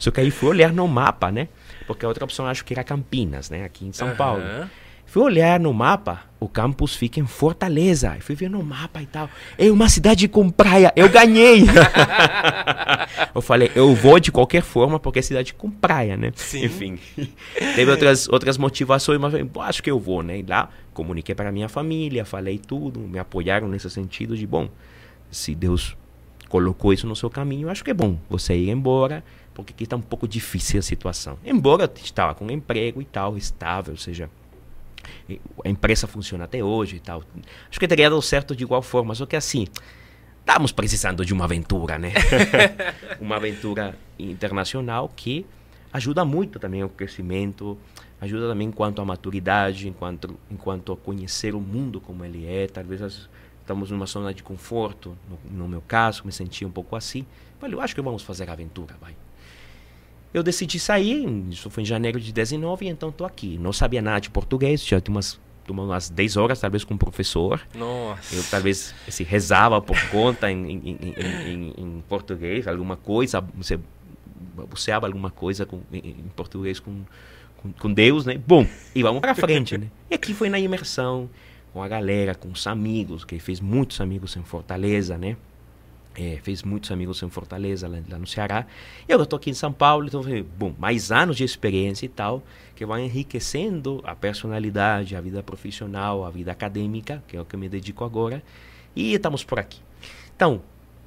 Só 0.00 0.10
que 0.10 0.20
aí 0.20 0.32
fui 0.32 0.48
olhar 0.48 0.72
no 0.72 0.88
mapa, 0.88 1.30
né? 1.30 1.46
Porque 1.86 2.04
a 2.04 2.08
outra 2.08 2.24
opção 2.24 2.44
acho 2.44 2.64
que 2.64 2.74
era 2.74 2.82
Campinas, 2.82 3.50
né? 3.50 3.62
Aqui 3.64 3.86
em 3.86 3.92
São 3.92 4.08
uhum. 4.08 4.16
Paulo. 4.16 4.42
Fui 5.14 5.22
olhar 5.22 5.60
no 5.60 5.72
mapa, 5.72 6.24
o 6.40 6.48
campus 6.48 6.96
fica 6.96 7.20
em 7.20 7.24
Fortaleza. 7.24 8.16
Fui 8.18 8.34
ver 8.34 8.50
no 8.50 8.64
mapa 8.64 9.00
e 9.00 9.06
tal. 9.06 9.30
É 9.56 9.70
uma 9.70 9.88
cidade 9.88 10.26
com 10.26 10.50
praia. 10.50 10.92
Eu 10.96 11.08
ganhei. 11.08 11.62
eu 13.32 13.40
falei, 13.40 13.70
eu 13.76 13.94
vou 13.94 14.18
de 14.18 14.32
qualquer 14.32 14.60
forma 14.60 14.98
porque 14.98 15.20
é 15.20 15.22
cidade 15.22 15.54
com 15.54 15.70
praia, 15.70 16.16
né? 16.16 16.32
Sim. 16.34 16.64
Enfim. 16.64 16.98
Teve 17.76 17.88
outras, 17.92 18.28
outras 18.28 18.58
motivações, 18.58 19.20
mas 19.20 19.34
eu 19.34 19.48
acho 19.60 19.84
que 19.84 19.88
eu 19.88 20.00
vou, 20.00 20.20
né? 20.20 20.40
E 20.40 20.42
lá 20.42 20.68
comuniquei 20.92 21.32
para 21.32 21.52
minha 21.52 21.68
família, 21.68 22.24
falei 22.24 22.58
tudo, 22.58 22.98
me 22.98 23.20
apoiaram 23.20 23.68
nesse 23.68 23.88
sentido 23.88 24.36
de, 24.36 24.48
bom, 24.48 24.68
se 25.30 25.54
Deus 25.54 25.96
colocou 26.48 26.92
isso 26.92 27.06
no 27.06 27.14
seu 27.14 27.30
caminho, 27.30 27.70
acho 27.70 27.84
que 27.84 27.92
é 27.92 27.94
bom 27.94 28.18
você 28.28 28.56
ir 28.56 28.68
embora, 28.68 29.22
porque 29.54 29.72
aqui 29.72 29.84
está 29.84 29.94
um 29.94 30.02
pouco 30.02 30.26
difícil 30.26 30.80
a 30.80 30.82
situação. 30.82 31.38
Embora 31.44 31.84
eu 31.84 32.02
estava 32.02 32.34
com 32.34 32.46
um 32.46 32.50
emprego 32.50 33.00
e 33.00 33.04
tal, 33.04 33.36
estável, 33.36 33.92
ou 33.92 33.98
seja, 33.98 34.28
a 35.64 35.68
empresa 35.68 36.06
funciona 36.06 36.44
até 36.44 36.62
hoje 36.62 36.96
e 36.96 37.00
tal. 37.00 37.22
Acho 37.68 37.80
que 37.80 37.88
teria 37.88 38.08
dado 38.10 38.20
certo 38.22 38.54
de 38.54 38.64
igual 38.64 38.82
forma, 38.82 39.14
só 39.14 39.26
que 39.26 39.36
assim, 39.36 39.66
estamos 40.40 40.72
precisando 40.72 41.24
de 41.24 41.32
uma 41.32 41.44
aventura, 41.44 41.98
né? 41.98 42.12
uma 43.20 43.36
aventura 43.36 43.96
internacional 44.18 45.10
que 45.14 45.46
ajuda 45.92 46.24
muito 46.24 46.58
também 46.58 46.82
ao 46.82 46.88
crescimento, 46.88 47.78
ajuda 48.20 48.48
também 48.48 48.68
enquanto 48.68 49.00
à 49.00 49.04
maturidade, 49.04 49.88
enquanto, 49.88 50.38
enquanto 50.50 50.92
a 50.92 50.96
conhecer 50.96 51.54
o 51.54 51.60
mundo 51.60 52.00
como 52.00 52.24
ele 52.24 52.46
é. 52.46 52.66
Talvez 52.66 53.28
estamos 53.60 53.90
numa 53.90 54.06
zona 54.06 54.34
de 54.34 54.42
conforto, 54.42 55.16
no, 55.28 55.58
no 55.58 55.68
meu 55.68 55.80
caso, 55.80 56.22
me 56.24 56.32
senti 56.32 56.64
um 56.64 56.70
pouco 56.70 56.96
assim. 56.96 57.24
Falei, 57.58 57.74
eu 57.74 57.80
acho 57.80 57.94
que 57.94 58.02
vamos 58.02 58.22
fazer 58.22 58.48
a 58.50 58.52
aventura, 58.52 58.94
vai. 59.00 59.14
Eu 60.34 60.42
decidi 60.42 60.80
sair, 60.80 61.24
isso 61.48 61.70
foi 61.70 61.84
em 61.84 61.86
janeiro 61.86 62.18
de 62.18 62.32
19, 62.32 62.88
então 62.88 63.10
estou 63.10 63.24
aqui. 63.24 63.56
Não 63.56 63.72
sabia 63.72 64.02
nada 64.02 64.20
de 64.20 64.30
português, 64.30 64.84
já 64.84 65.00
tinha 65.00 65.14
umas, 65.14 65.40
umas 65.68 66.10
10 66.10 66.36
horas, 66.36 66.58
talvez, 66.58 66.82
com 66.82 66.94
o 66.94 66.98
professor. 66.98 67.64
Nossa. 67.72 68.34
Eu 68.34 68.42
talvez 68.50 68.92
assim, 69.06 69.22
rezava 69.22 69.80
por 69.80 69.96
conta 70.08 70.50
em, 70.50 70.72
em, 70.72 70.98
em, 71.00 71.74
em, 71.78 72.04
português, 72.08 72.66
alguma 72.66 72.96
coisa, 72.96 73.40
você 73.54 73.78
buceava 74.68 75.06
alguma 75.06 75.30
coisa 75.30 75.64
com, 75.64 75.80
em, 75.92 76.26
português 76.34 76.80
com, 76.80 77.02
com, 77.58 77.72
com, 77.72 77.92
Deus, 77.92 78.26
né? 78.26 78.36
Bom, 78.44 78.66
e 78.92 79.04
vamos 79.04 79.20
para 79.20 79.36
frente, 79.36 79.78
né? 79.78 79.86
E 80.10 80.16
aqui 80.16 80.34
foi 80.34 80.50
na 80.50 80.58
imersão, 80.58 81.30
com 81.72 81.80
a 81.80 81.86
galera, 81.86 82.34
com 82.34 82.50
os 82.50 82.66
amigos, 82.66 83.24
que 83.24 83.38
fez 83.38 83.60
muitos 83.60 84.00
amigos 84.00 84.36
em 84.36 84.42
Fortaleza, 84.42 85.16
né? 85.16 85.36
É, 86.16 86.38
fez 86.42 86.62
muitos 86.62 86.92
amigos 86.92 87.20
em 87.22 87.28
Fortaleza, 87.28 87.88
lá, 87.88 87.98
lá 88.08 88.18
no 88.18 88.26
Ceará. 88.26 88.66
E 89.08 89.10
eu 89.10 89.20
estou 89.20 89.36
aqui 89.36 89.50
em 89.50 89.54
São 89.54 89.72
Paulo, 89.72 90.06
então, 90.06 90.22
bom, 90.56 90.72
mais 90.78 91.10
anos 91.10 91.36
de 91.36 91.42
experiência 91.42 92.06
e 92.06 92.08
tal, 92.08 92.42
que 92.76 92.86
vão 92.86 92.98
enriquecendo 92.98 94.00
a 94.04 94.14
personalidade, 94.14 95.16
a 95.16 95.20
vida 95.20 95.42
profissional, 95.42 96.24
a 96.24 96.30
vida 96.30 96.52
acadêmica, 96.52 97.22
que 97.26 97.36
é 97.36 97.40
o 97.40 97.44
que 97.44 97.56
eu 97.56 97.60
me 97.60 97.68
dedico 97.68 98.04
agora. 98.04 98.42
E 98.94 99.14
estamos 99.14 99.42
por 99.42 99.58
aqui. 99.58 99.80
Então, 100.36 100.62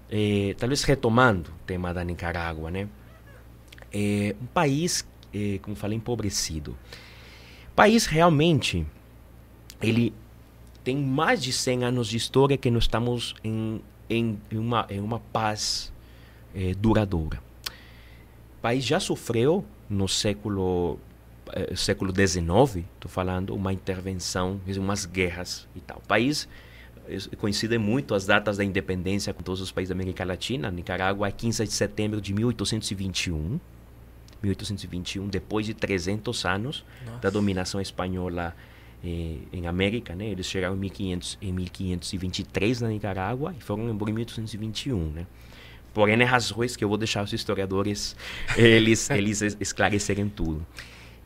é, 0.10 0.55
talvez 0.58 0.84
retomando 0.84 1.51
o 1.51 1.66
tema 1.66 1.93
da 1.93 2.03
Nicarágua, 2.03 2.72
né? 2.72 2.88
É 3.91 4.36
um 4.41 4.45
país, 4.47 5.08
é, 5.34 5.60
como 5.62 5.76
falei, 5.76 5.97
empobrecido. 5.97 6.78
País 7.76 8.05
realmente, 8.05 8.86
ele 9.82 10.14
tem 10.84 10.97
mais 10.97 11.41
de 11.41 11.51
100 11.51 11.84
anos 11.84 12.08
de 12.08 12.18
história 12.18 12.58
que 12.58 12.72
nós 12.72 12.84
estamos 12.84 13.36
em 13.43 13.82
em, 14.10 14.39
uma, 14.51 14.86
em 14.89 14.99
uma 14.99 15.20
paz 15.20 15.91
é, 16.55 16.74
duradoura. 16.74 17.41
O 18.58 18.62
país 18.62 18.84
já 18.84 18.99
sofreu 18.99 19.64
no 19.89 20.08
século 20.08 20.99
é, 21.53 21.76
século 21.76 22.12
XIX, 22.12 22.86
estou 22.95 23.10
falando, 23.10 23.55
uma 23.55 23.72
intervenção, 23.72 24.60
umas 24.78 25.05
guerras 25.05 25.68
e 25.76 25.80
tal. 25.80 25.97
O 25.97 26.08
país 26.08 26.47
coincide 27.38 27.78
muito 27.78 28.14
as 28.14 28.26
datas 28.26 28.58
da 28.58 28.64
independência 28.64 29.34
com 29.34 29.41
todos 29.41 29.62
os 29.62 29.72
países 29.72 29.89
da 29.89 29.95
América 29.95 30.26
Latina. 30.26 30.70
Nicarágua 30.70 31.28
é 31.28 31.32
15 31.32 31.64
de 31.64 31.72
setembro 31.72 32.20
de 32.20 32.34
1821. 32.34 33.60
1821, 34.43 35.28
depois 35.28 35.66
de 35.66 35.74
300 35.74 36.45
anos 36.45 36.86
Nossa. 37.05 37.20
da 37.20 37.30
dominação 37.32 37.82
espanhola 37.82 38.55
eh, 39.03 39.37
em 39.53 39.67
América, 39.67 40.15
né? 40.15 40.27
Eles 40.27 40.45
chegaram 40.45 40.75
em, 40.75 40.79
1500, 40.79 41.37
em 41.41 41.51
1523 41.51 42.81
na 42.81 42.89
Nicarágua 42.89 43.53
e 43.57 43.61
foram 43.61 43.89
embora 43.89 44.11
em 44.11 44.15
1821, 44.15 45.11
né? 45.11 45.27
Por 45.93 46.09
N 46.09 46.23
razões 46.23 46.75
que 46.75 46.83
eu 46.83 46.89
vou 46.89 46.97
deixar 46.97 47.23
os 47.23 47.33
historiadores 47.33 48.15
eles, 48.57 49.09
eles 49.09 49.41
esclarecerem 49.59 50.29
tudo. 50.29 50.65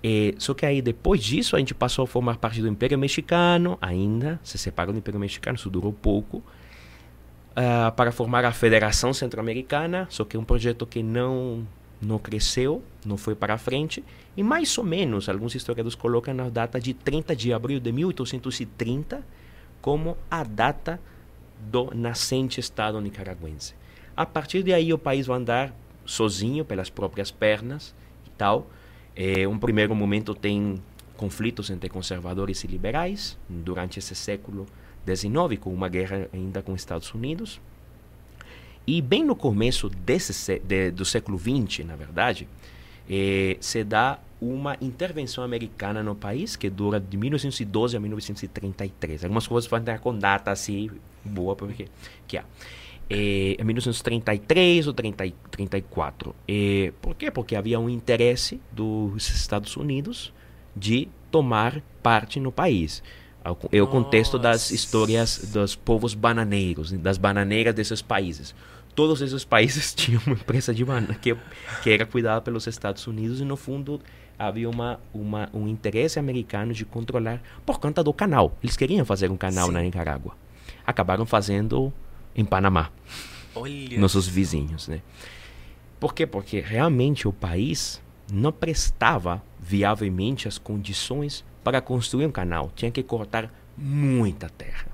Eh, 0.04 0.34
só 0.38 0.54
que 0.54 0.66
aí, 0.66 0.82
depois 0.82 1.24
disso, 1.24 1.56
a 1.56 1.60
gente 1.60 1.74
passou 1.74 2.04
a 2.04 2.08
formar 2.08 2.38
parte 2.38 2.62
do 2.62 2.68
Império 2.68 2.98
Mexicano, 2.98 3.78
ainda, 3.82 4.40
se 4.44 4.58
separou 4.58 4.94
do 4.94 4.98
Império 4.98 5.20
Mexicano, 5.20 5.56
isso 5.56 5.70
durou 5.70 5.94
pouco, 5.94 6.38
uh, 7.52 7.92
para 7.96 8.12
formar 8.12 8.44
a 8.46 8.52
Federação 8.52 9.14
Centro-Americana, 9.14 10.08
só 10.10 10.24
que 10.24 10.36
é 10.36 10.40
um 10.40 10.44
projeto 10.44 10.86
que 10.86 11.04
não 11.04 11.68
não 12.02 12.18
cresceu, 12.18 12.84
não 13.06 13.16
foi 13.18 13.36
para 13.36 13.58
frente, 13.58 14.04
e 14.36 14.42
mais 14.42 14.76
ou 14.78 14.84
menos 14.84 15.30
alguns 15.30 15.54
historiadores 15.54 15.96
colocam 15.96 16.40
a 16.40 16.50
data 16.50 16.80
de 16.80 16.94
30 16.94 17.36
de 17.36 17.54
abril 17.54 17.80
de 17.80 17.92
1830 17.92 19.24
como 19.82 20.18
a 20.30 20.44
data 20.44 21.00
do 21.60 21.92
nascente 21.94 22.60
Estado 22.60 23.00
nicaragüense. 23.00 23.76
A 24.16 24.26
partir 24.26 24.64
de 24.64 24.74
aí 24.74 24.94
o 24.94 24.98
país 24.98 25.28
vai 25.28 25.38
andar 25.38 25.76
sozinho 26.06 26.66
pelas 26.66 26.90
próprias 26.90 27.32
pernas 27.32 27.94
e 28.26 28.30
tal. 28.32 28.68
É, 29.16 29.48
um 29.48 29.58
primeiro 29.58 29.96
momento 29.96 30.34
tem 30.34 30.82
conflitos 31.16 31.70
entre 31.70 31.90
conservadores 31.90 32.64
e 32.64 32.68
liberais 32.68 33.38
durante 33.48 34.00
esse 34.00 34.16
século 34.16 34.66
XIX, 35.06 35.60
com 35.60 35.74
uma 35.74 35.88
guerra 35.88 36.28
ainda 36.34 36.62
com 36.62 36.74
os 36.74 36.82
Estados 36.82 37.14
Unidos. 37.14 37.62
E 38.86 39.02
bem 39.02 39.24
no 39.24 39.36
começo 39.36 39.90
desse, 39.90 40.60
de, 40.60 40.92
do 40.92 41.06
século 41.06 41.38
XX, 41.38 41.86
na 41.86 41.96
verdade, 41.96 42.48
eh, 43.10 43.58
se 43.60 43.84
dá 43.84 44.20
uma 44.42 44.76
intervenção 44.82 45.44
americana 45.44 46.02
no 46.02 46.16
país 46.16 46.56
que 46.56 46.70
dura 46.70 47.00
de 47.00 47.16
1912 47.16 47.96
a 47.96 48.00
1933. 48.00 49.24
Algumas 49.24 49.46
coisas 49.46 49.70
vão 49.70 49.82
dar 49.82 50.00
com 50.00 50.18
data 50.18 50.52
assim 50.52 50.90
boa, 51.24 51.56
porque 51.56 51.88
que 52.28 52.38
é. 52.38 52.44
Eh, 53.08 53.56
em 53.60 53.64
1933 53.64 54.88
ou 54.88 54.94
30, 54.94 55.32
34. 55.52 56.36
Eh, 56.48 56.92
por 57.02 57.14
quê? 57.14 57.30
Porque 57.30 57.56
havia 57.56 57.80
um 57.80 57.90
interesse 57.90 58.60
dos 58.72 59.30
Estados 59.30 59.78
Unidos 59.78 60.34
de 60.76 61.08
tomar 61.30 61.82
parte 62.02 62.40
no 62.40 62.52
país. 62.52 63.04
É 63.72 63.82
o 63.82 63.88
contexto 63.88 64.38
das 64.38 64.70
histórias 64.70 65.50
dos 65.52 65.76
povos 65.76 66.14
bananeiros, 66.14 66.92
das 66.92 67.18
bananeiras 67.18 67.74
desses 67.74 68.02
países 68.02 68.54
todos 68.96 69.22
esses 69.22 69.44
países 69.44 69.94
tinham 69.96 70.22
uma 70.26 70.36
empresa 70.36 70.74
de 70.74 70.84
banana 70.84 71.14
que, 71.16 71.36
que 71.84 71.90
era 71.90 72.06
cuidada 72.06 72.42
pelos 72.42 72.68
Estados 72.68 73.06
Unidos 73.08 73.42
e 73.42 73.46
no 73.46 73.58
fundo 73.58 74.00
havia 74.38 74.70
uma, 74.70 75.00
uma, 75.14 75.50
um 75.54 75.68
interesse 75.68 76.18
americano 76.18 76.74
de 76.74 76.84
controlar 76.84 77.42
por 77.66 77.80
conta 77.80 78.04
do 78.04 78.12
canal. 78.14 78.58
Eles 78.64 78.76
queriam 78.76 79.06
fazer 79.06 79.30
um 79.30 79.38
canal 79.38 79.68
Sim. 79.68 79.74
na 79.74 79.82
Nicarágua. 79.82 80.36
Acabaram 80.86 81.26
fazendo 81.26 81.94
em 82.36 82.44
Panamá. 82.44 82.90
Olha. 83.54 84.00
Nossos 84.00 84.28
vizinhos, 84.28 84.88
né? 84.88 85.02
Por 86.00 86.16
quê? 86.16 86.26
Porque 86.26 86.60
realmente 86.60 87.28
o 87.28 87.34
país 87.34 88.02
não 88.32 88.52
prestava 88.52 89.44
viavelmente 89.60 90.48
as 90.48 90.58
condições 90.58 91.46
para 91.64 91.80
construir 91.80 92.26
um 92.26 92.32
canal. 92.32 92.72
Tinha 92.76 92.90
que 92.90 93.04
cortar 93.04 93.54
muita 93.78 94.50
terra. 94.50 94.88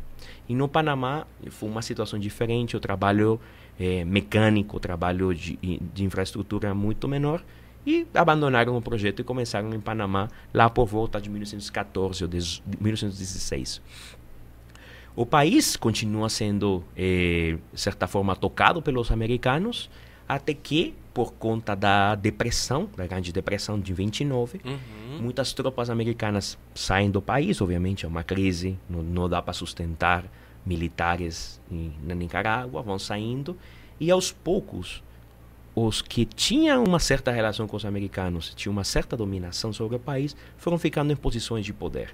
E 0.50 0.56
no 0.56 0.68
Panamá 0.68 1.26
foi 1.50 1.70
uma 1.70 1.82
situação 1.82 2.20
diferente. 2.20 2.76
O 2.76 2.80
trabalho 2.80 3.40
é, 3.80 4.04
mecânico, 4.04 4.80
trabalho 4.80 5.34
de, 5.34 5.58
de 5.94 6.04
infraestrutura 6.04 6.74
muito 6.74 7.08
menor. 7.08 7.44
E 7.86 8.06
abandonaram 8.14 8.76
o 8.76 8.82
projeto 8.82 9.22
e 9.22 9.24
começaram 9.24 9.74
em 9.74 9.80
Panamá 9.80 10.28
lá 10.54 10.70
por 10.70 10.86
volta 10.86 11.22
de 11.22 11.30
1914 11.30 12.24
ou 12.26 12.30
1916. 12.82 13.82
O 15.16 15.26
país 15.26 15.76
continua 15.76 16.30
sendo, 16.30 16.84
eh, 16.96 17.58
de 17.74 17.82
certa 17.82 18.06
forma, 18.06 18.36
tocado 18.36 18.84
pelos 18.84 19.10
americanos, 19.10 19.90
até 20.28 20.54
que, 20.54 20.94
por 21.14 21.34
conta 21.34 21.76
da 21.76 22.14
depressão, 22.14 22.88
da 22.96 23.08
Grande 23.08 23.32
Depressão 23.32 23.80
de 23.80 23.94
29, 23.94 24.62
uhum. 24.64 25.20
muitas 25.20 25.54
tropas 25.54 25.90
americanas 25.90 26.56
saem 26.76 27.10
do 27.10 27.20
país, 27.20 27.60
obviamente 27.62 28.06
é 28.06 28.08
uma 28.08 28.22
crise, 28.22 28.78
não, 28.88 29.02
não 29.02 29.28
dá 29.28 29.42
para 29.42 29.54
sustentar 29.54 30.26
militares 30.68 31.62
em, 31.72 31.94
na 32.04 32.14
Nicarágua, 32.14 32.82
vão 32.82 33.00
saindo, 33.00 33.58
e 34.00 34.12
aos 34.12 34.32
poucos, 34.32 35.02
os 35.74 36.02
que 36.02 36.26
tinham 36.26 36.84
uma 36.84 37.00
certa 37.00 37.32
relação 37.32 37.68
com 37.68 37.78
os 37.78 37.86
americanos, 37.86 38.54
tinham 38.56 38.74
uma 38.74 38.84
certa 38.84 39.16
dominação 39.16 39.72
sobre 39.72 39.96
o 39.96 40.00
país, 40.00 40.36
foram 40.58 40.78
ficando 40.78 41.14
em 41.14 41.16
posições 41.16 41.66
de 41.66 41.74
poder. 41.74 42.14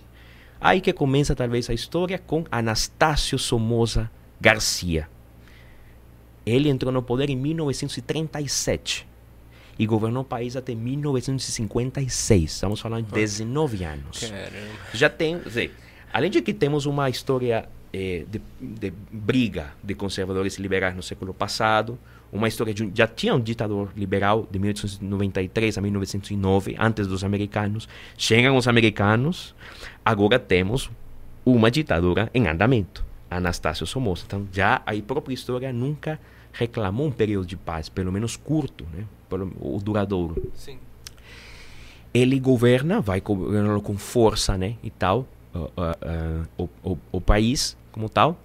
Aí 0.62 0.80
que 0.80 0.94
começa 0.94 1.36
talvez 1.36 1.70
a 1.70 1.74
história 1.74 2.18
com 2.18 2.46
Anastácio 2.52 3.38
Somoza 3.38 4.10
Garcia. 4.40 5.10
Ele 6.46 6.70
entrou 6.70 6.92
no 6.92 7.02
poder 7.02 7.30
em 7.30 7.36
1937 7.36 9.08
e 9.78 9.86
governou 9.86 10.22
o 10.22 10.26
país 10.26 10.56
até 10.56 10.76
1956. 10.76 12.52
Estamos 12.52 12.80
falando 12.80 13.06
de 13.06 13.12
19 13.12 13.84
anos. 13.84 14.20
Caramba. 14.20 14.52
Já 14.94 15.10
tem, 15.10 15.40
dizer, 15.40 15.74
além 16.12 16.30
de 16.30 16.42
que 16.42 16.54
temos 16.54 16.86
uma 16.86 17.10
história 17.10 17.68
eh, 17.94 18.26
de, 18.28 18.42
de, 18.60 18.92
briga 19.12 19.74
de 19.84 19.94
conservadores 19.94 20.58
liberais 20.58 20.96
no 20.96 21.04
século 21.04 21.34
passado, 21.34 22.00
uma 22.32 22.48
história 22.48 22.74
de 22.74 22.84
um, 22.84 22.92
já 22.94 23.06
tinha 23.06 23.36
um 23.36 23.40
ditador 23.40 23.92
liberal 23.96 24.48
de 24.50 24.58
1893 24.58 25.78
a 25.78 25.82
1909, 25.82 26.76
antes 26.80 27.06
dos 27.06 27.24
americanos. 27.24 27.88
Chegam 28.18 28.58
os 28.58 28.68
americanos, 28.68 29.54
agora 30.04 30.40
temos 30.40 30.90
uma 31.46 31.70
ditadura 31.70 32.32
em 32.34 32.48
andamento. 32.48 33.06
Anastácio 33.30 33.86
Somoza. 33.86 34.24
Então, 34.26 34.48
já 34.52 34.82
a 34.86 34.94
própria 35.06 35.34
história 35.34 35.72
nunca 35.72 36.20
reclamou 36.52 37.08
um 37.08 37.12
período 37.12 37.46
de 37.46 37.58
paz, 37.58 37.90
pelo 37.90 38.12
menos 38.12 38.36
curto, 38.36 38.86
né? 38.94 39.06
Pelo, 39.30 39.52
ou 39.60 39.80
duradouro. 39.80 40.52
Sim. 40.56 40.80
Ele 42.14 42.40
governa, 42.40 43.02
vai 43.02 43.22
governando 43.22 43.82
com 43.82 43.98
força, 43.98 44.58
né? 44.58 44.76
E 44.84 44.90
tal, 44.90 45.28
o, 46.58 46.70
o, 46.84 46.98
o 47.12 47.22
país 47.22 47.76
como 47.94 48.10
tal. 48.10 48.38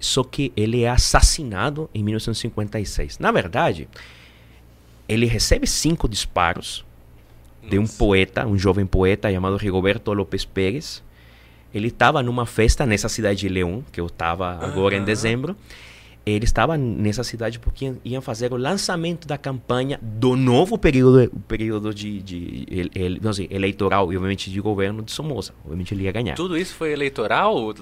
Só 0.00 0.24
que 0.24 0.52
ele 0.56 0.82
é 0.82 0.88
assassinado 0.88 1.90
em 1.94 2.02
1956. 2.02 3.18
Na 3.18 3.30
verdade, 3.30 3.88
ele 5.06 5.26
recebe 5.26 5.66
cinco 5.66 6.08
disparos 6.08 6.84
Nossa. 7.62 7.70
de 7.70 7.78
um 7.78 7.86
poeta, 7.86 8.46
um 8.46 8.56
jovem 8.56 8.86
poeta 8.86 9.30
chamado 9.30 9.56
Rigoberto 9.56 10.12
López 10.12 10.44
Pérez. 10.46 11.02
Ele 11.74 11.88
estava 11.88 12.22
numa 12.22 12.46
festa 12.46 12.86
nessa 12.86 13.08
cidade 13.08 13.40
de 13.40 13.48
Leão, 13.48 13.84
que 13.92 14.00
eu 14.00 14.06
estava 14.06 14.64
agora 14.64 14.96
em 14.96 15.04
dezembro 15.04 15.54
ele 16.26 16.44
estava 16.44 16.76
nessa 16.76 17.22
cidade 17.22 17.60
porque 17.60 17.92
iam 18.04 18.20
fazer 18.20 18.52
o 18.52 18.56
lançamento 18.56 19.28
da 19.28 19.38
campanha 19.38 19.96
do 20.02 20.34
novo 20.34 20.76
período, 20.76 21.30
período 21.46 21.94
de, 21.94 22.20
de 22.20 22.66
ele, 22.68 23.20
não 23.22 23.32
sei, 23.32 23.46
eleitoral 23.48 24.12
e 24.12 24.16
obviamente 24.16 24.50
de 24.50 24.60
governo 24.60 25.04
de 25.04 25.12
Somoza. 25.12 25.54
Obviamente 25.64 25.94
ele 25.94 26.02
ia 26.02 26.10
ganhar. 26.10 26.34
Tudo 26.34 26.58
isso 26.58 26.74
foi 26.74 26.92
eleitoral? 26.92 27.72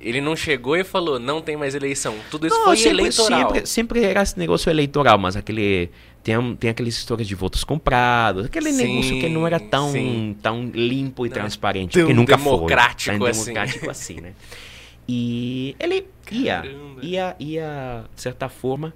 Ele 0.00 0.20
não 0.20 0.36
chegou 0.36 0.76
e 0.76 0.84
falou, 0.84 1.18
não 1.18 1.40
tem 1.40 1.56
mais 1.56 1.74
eleição. 1.74 2.14
Tudo 2.30 2.46
isso 2.46 2.56
não, 2.56 2.66
foi 2.66 2.76
sempre, 2.76 3.00
eleitoral. 3.00 3.40
Sempre, 3.40 3.66
sempre 3.66 4.04
era 4.04 4.22
esse 4.22 4.38
negócio 4.38 4.70
eleitoral, 4.70 5.18
mas 5.18 5.34
aquele 5.34 5.90
tem, 6.22 6.56
tem 6.56 6.70
aquelas 6.70 6.94
histórias 6.94 7.26
de 7.26 7.34
votos 7.34 7.64
comprados, 7.64 8.46
aquele 8.46 8.72
sim, 8.72 8.86
negócio 8.86 9.18
que 9.18 9.28
não 9.28 9.44
era 9.44 9.58
tão, 9.58 9.92
tão 10.40 10.70
limpo 10.72 11.26
e 11.26 11.28
não, 11.28 11.34
transparente, 11.34 12.04
que 12.04 12.14
nunca 12.14 12.36
democrático 12.36 13.10
foi. 13.10 13.18
Tão 13.18 13.26
assim. 13.26 13.44
democrático 13.44 13.90
assim, 13.90 14.20
né? 14.20 14.32
E 15.08 15.76
ele 15.78 16.06
ia, 16.30 16.62
ia, 17.02 17.36
ia, 17.38 18.04
de 18.14 18.20
certa 18.20 18.48
forma, 18.48 18.94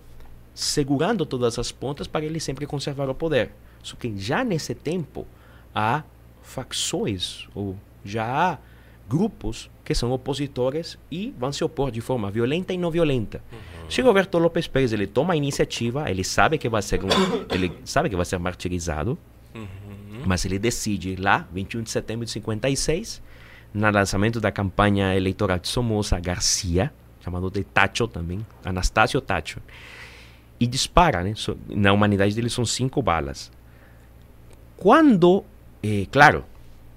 segurando 0.54 1.26
todas 1.26 1.59
as 1.59 1.70
pontas 1.70 2.06
para 2.06 2.24
ele 2.24 2.40
sempre 2.40 2.66
conservar 2.66 3.09
o 3.09 3.14
poder. 3.14 3.50
Só 3.82 3.94
que 3.96 4.16
já 4.18 4.42
nesse 4.42 4.74
tempo 4.74 5.26
há 5.74 6.02
facções, 6.42 7.46
ou 7.54 7.76
já 8.04 8.24
há 8.24 8.59
grupos 9.09 9.70
que 9.84 9.94
são 9.94 10.12
opositores 10.12 10.98
e 11.11 11.34
vão 11.38 11.50
se 11.52 11.64
opor 11.64 11.90
de 11.90 12.00
forma 12.00 12.30
violenta 12.30 12.74
e 12.74 12.78
não 12.78 12.90
violenta. 12.90 13.42
Uhum. 13.50 13.90
Se 13.90 14.02
Roberto 14.02 14.38
López 14.38 14.66
Pérez 14.66 14.92
ele 14.92 15.06
toma 15.06 15.32
a 15.32 15.36
iniciativa, 15.36 16.11
ele 16.11 16.22
sabe 16.24 16.59
que 16.59 16.68
vai 16.68 16.82
ser 16.82 17.02
um, 17.02 17.09
ele 17.54 17.72
sabe 17.84 18.11
que 18.11 18.16
vai 18.16 18.24
ser 18.24 18.38
martirizado, 18.38 19.18
uhum. 19.54 20.22
mas 20.26 20.44
ele 20.44 20.59
decide 20.59 21.16
lá, 21.16 21.48
21 21.52 21.82
de 21.82 21.90
setembro 21.90 22.26
de 22.26 22.32
56, 22.32 23.22
no 23.72 23.90
lançamento 23.90 24.40
da 24.40 24.50
campanha 24.50 25.14
eleitoral 25.14 25.58
de 25.58 25.68
Somoza 25.68 26.18
Garcia, 26.18 26.92
chamado 27.20 27.50
de 27.50 27.64
Tacho 27.64 28.08
também, 28.08 28.44
Anastácio 28.64 29.20
Tacho, 29.20 29.60
e 30.60 30.66
dispara, 30.66 31.22
né? 31.22 31.34
na 31.68 31.92
humanidade 31.92 32.34
dele 32.34 32.50
são 32.50 32.64
cinco 32.64 33.00
balas. 33.00 33.50
Quando, 34.76 35.44
eh, 35.82 36.06
claro, 36.10 36.44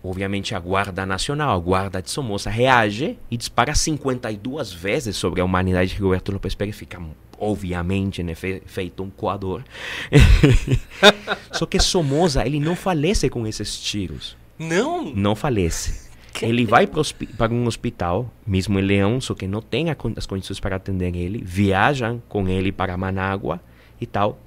obviamente 0.04 0.56
a 0.56 0.60
Guarda 0.60 1.06
Nacional, 1.06 1.56
a 1.56 1.60
Guarda 1.60 2.02
de 2.02 2.10
Somoza, 2.10 2.50
reage 2.50 3.18
e 3.30 3.38
dispara 3.38 3.76
52 3.76 4.74
vezes 4.74 5.16
sobre 5.16 5.42
a 5.42 5.46
humanidade 5.46 5.96
de 5.96 6.02
Roberto 6.02 6.32
López 6.32 6.56
Pérez, 6.56 6.76
fica 6.76 7.02
obviamente 7.40 8.22
né, 8.22 8.36
fe 8.36 8.62
feito 8.66 9.02
um 9.04 9.10
coador. 9.10 9.64
Só 11.52 11.66
que 11.66 11.80
Somoza, 11.80 12.46
ele 12.46 12.60
não 12.60 12.76
falece 12.76 13.30
com 13.30 13.46
esses 13.48 13.80
tiros. 13.80 14.38
Não? 14.58 15.12
Não 15.14 15.36
falece. 15.36 16.11
Ele 16.42 16.66
vai 16.66 16.88
para 16.88 17.54
um 17.54 17.68
hospital, 17.68 18.32
mesmo 18.46 18.80
em 18.80 18.82
Leão, 18.82 19.20
só 19.20 19.34
que 19.34 19.48
não 19.48 19.62
tem 19.62 19.88
as 19.90 20.26
condições 20.26 20.60
para 20.60 20.76
atender 20.76 21.16
ele. 21.16 21.42
Viajam 21.44 22.22
com 22.30 22.48
ele 22.48 22.72
para 22.72 22.96
Manágua 22.98 23.60
e 24.00 24.06
tal. 24.06 24.40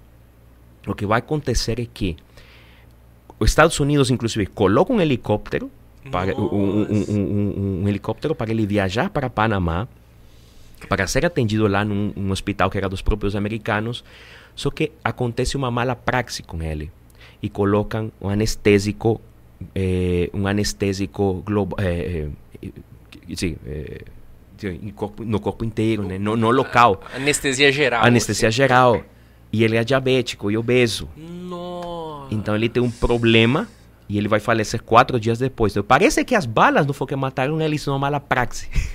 O 0.86 0.94
que 0.94 1.06
vai 1.06 1.18
acontecer 1.18 1.80
é 1.80 1.86
que 1.86 2.16
os 3.38 3.50
Estados 3.50 3.78
Unidos, 3.80 4.10
inclusive, 4.10 4.46
colocam 4.46 4.96
um 4.96 5.00
helicóptero, 5.00 5.70
para, 6.10 6.34
um, 6.36 6.82
um, 6.82 7.80
um, 7.82 7.88
helicóptero 7.88 8.34
para 8.34 8.50
ele 8.50 8.66
viajar 8.66 9.08
para 9.10 9.30
Panamá, 9.30 9.88
para 10.88 11.06
ser 11.06 11.24
atendido 11.24 11.66
lá 11.66 11.84
num 11.84 12.12
um 12.14 12.30
hospital 12.30 12.70
que 12.70 12.76
era 12.76 12.88
dos 12.88 13.00
próprios 13.02 13.34
americanos. 13.34 14.04
Só 14.54 14.70
que 14.70 14.92
acontece 15.02 15.56
uma 15.56 15.70
mala 15.70 15.96
praxe 15.96 16.42
com 16.42 16.62
ele 16.62 16.90
e 17.42 17.48
colocam 17.48 18.12
um 18.20 18.28
anestésico 18.28 19.20
eh, 19.74 20.30
um 20.32 20.46
anestésico 20.46 21.42
global, 21.44 21.78
eh, 21.80 22.28
eh, 22.62 22.70
sim, 23.34 23.56
corpo, 24.94 25.24
no 25.24 25.40
corpo 25.40 25.64
inteiro, 25.64 26.02
né? 26.02 26.18
no, 26.18 26.36
no 26.36 26.50
local. 26.50 27.00
Anestesia 27.14 27.70
geral. 27.72 28.04
Anestesia 28.04 28.48
assim. 28.48 28.56
geral. 28.56 29.02
E 29.52 29.62
ele 29.62 29.76
é 29.76 29.84
diabético 29.84 30.50
e 30.50 30.56
obeso. 30.56 31.08
Nossa. 31.16 32.34
Então 32.34 32.56
ele 32.56 32.68
tem 32.68 32.82
um 32.82 32.90
problema 32.90 33.68
e 34.08 34.18
ele 34.18 34.28
vai 34.28 34.40
falecer 34.40 34.82
quatro 34.82 35.18
dias 35.18 35.38
depois. 35.38 35.72
Então, 35.72 35.82
parece 35.82 36.24
que 36.24 36.34
as 36.34 36.46
balas 36.46 36.84
do 36.84 36.92
foi 36.92 37.06
que 37.06 37.16
mataram 37.16 37.60
ele, 37.60 37.78
são 37.78 37.94
uma 37.94 38.00
mala 38.00 38.20
praxe. 38.20 38.68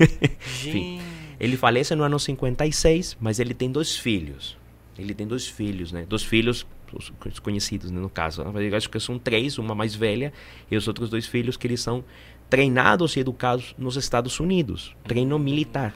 Enfim, 0.65 1.01
ele 1.39 1.57
falece 1.57 1.95
no 1.95 2.03
ano 2.03 2.19
56, 2.19 3.17
mas 3.19 3.39
ele 3.39 3.53
tem 3.53 3.71
dois 3.71 3.95
filhos. 3.95 4.57
Ele 4.97 5.13
tem 5.13 5.25
dois 5.25 5.47
filhos, 5.47 5.91
né? 5.93 6.05
Dois 6.07 6.23
filhos 6.23 6.67
os 6.97 7.39
conhecidos, 7.39 7.91
né, 7.91 7.99
no 7.99 8.09
caso. 8.09 8.43
Acho 8.75 8.89
que 8.89 8.99
são 8.99 9.19
três, 9.19 9.57
uma 9.57 9.75
mais 9.75 9.93
velha 9.93 10.33
e 10.69 10.75
os 10.75 10.87
outros 10.87 11.09
dois 11.09 11.25
filhos 11.25 11.57
que 11.57 11.67
eles 11.67 11.81
são 11.81 12.03
treinados 12.49 13.15
e 13.15 13.19
educados 13.19 13.75
nos 13.77 13.95
Estados 13.95 14.39
Unidos, 14.39 14.95
treino 15.03 15.37
militar. 15.37 15.93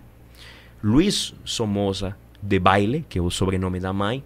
Luiz 0.83 1.33
Somoza 1.43 2.15
de 2.41 2.59
Baile, 2.59 3.05
que 3.07 3.17
é 3.17 3.21
o 3.21 3.29
sobrenome 3.29 3.79
da 3.79 3.93
mãe, 3.93 4.23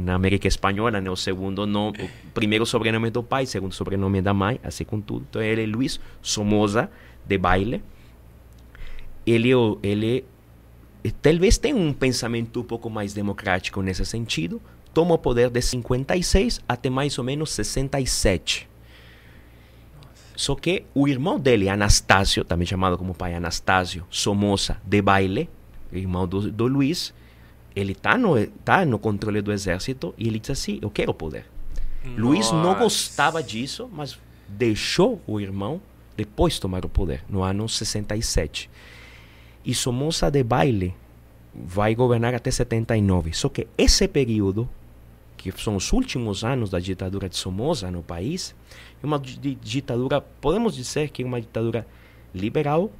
na 0.00 0.14
América 0.14 0.48
Espanhola, 0.48 1.00
né, 1.00 1.08
o 1.08 1.16
segundo 1.16 1.64
nome, 1.64 1.96
o 2.02 2.30
primeiro 2.32 2.66
sobrenome 2.66 3.08
do 3.08 3.22
pai, 3.22 3.46
segundo 3.46 3.72
sobrenome 3.72 4.20
da 4.20 4.34
mãe, 4.34 4.60
assim 4.64 4.84
com 4.84 5.00
tudo. 5.00 5.24
Então 5.30 5.40
ele 5.40 5.62
é 5.62 5.66
Luiz 5.66 6.00
Somoza 6.20 6.90
de 7.24 7.38
Baile. 7.38 7.82
Ele, 9.24 9.50
ele 9.82 10.24
talvez 11.22 11.56
tenha 11.56 11.76
um 11.76 11.92
pensamento 11.92 12.60
um 12.60 12.64
pouco 12.64 12.90
mais 12.90 13.14
democrático 13.14 13.80
nesse 13.80 14.04
sentido, 14.04 14.60
toma 14.96 15.14
o 15.14 15.18
poder 15.18 15.50
de 15.50 15.60
56 15.60 16.62
até 16.66 16.88
mais 16.88 17.18
ou 17.18 17.24
menos 17.24 17.50
67. 17.50 18.66
Só 20.34 20.54
que 20.54 20.86
o 20.94 21.06
irmão 21.06 21.38
dele, 21.38 21.68
Anastácio, 21.68 22.42
também 22.42 22.66
chamado 22.66 22.96
como 22.96 23.14
pai 23.14 23.34
Anastácio 23.34 24.06
Somoza 24.08 24.78
de 24.82 25.02
Baile, 25.02 25.50
irmão 25.92 26.26
do, 26.26 26.50
do 26.50 26.66
Luiz, 26.66 27.12
ele 27.74 27.92
está 27.92 28.16
no, 28.16 28.46
tá 28.64 28.86
no 28.86 28.98
controle 28.98 29.42
do 29.42 29.52
exército 29.52 30.14
e 30.16 30.28
ele 30.28 30.38
diz 30.38 30.48
assim: 30.48 30.78
Eu 30.80 30.88
quero 30.88 31.12
poder. 31.12 31.44
Nossa. 32.02 32.18
Luiz 32.18 32.50
não 32.50 32.74
gostava 32.74 33.42
disso, 33.42 33.90
mas 33.92 34.18
deixou 34.48 35.20
o 35.26 35.38
irmão 35.38 35.78
depois 36.16 36.58
tomar 36.58 36.86
o 36.86 36.88
poder, 36.88 37.22
no 37.28 37.42
ano 37.42 37.68
67. 37.68 38.70
E 39.62 39.74
Somoza 39.74 40.30
de 40.30 40.42
Baile 40.42 40.94
vai 41.54 41.94
governar 41.94 42.34
até 42.34 42.50
79. 42.50 43.34
Só 43.34 43.50
que 43.50 43.66
esse 43.76 44.08
período, 44.08 44.66
que 45.52 45.60
são 45.60 45.76
os 45.76 45.92
últimos 45.92 46.44
anos 46.44 46.70
da 46.70 46.78
ditadura 46.78 47.28
de 47.28 47.36
Somoza 47.36 47.90
no 47.90 48.02
país, 48.02 48.54
é 49.02 49.06
uma 49.06 49.18
ditadura, 49.20 50.20
podemos 50.20 50.74
dizer 50.74 51.10
que 51.10 51.22
é 51.22 51.26
uma 51.26 51.40
ditadura 51.40 51.86
liberal 52.34 52.90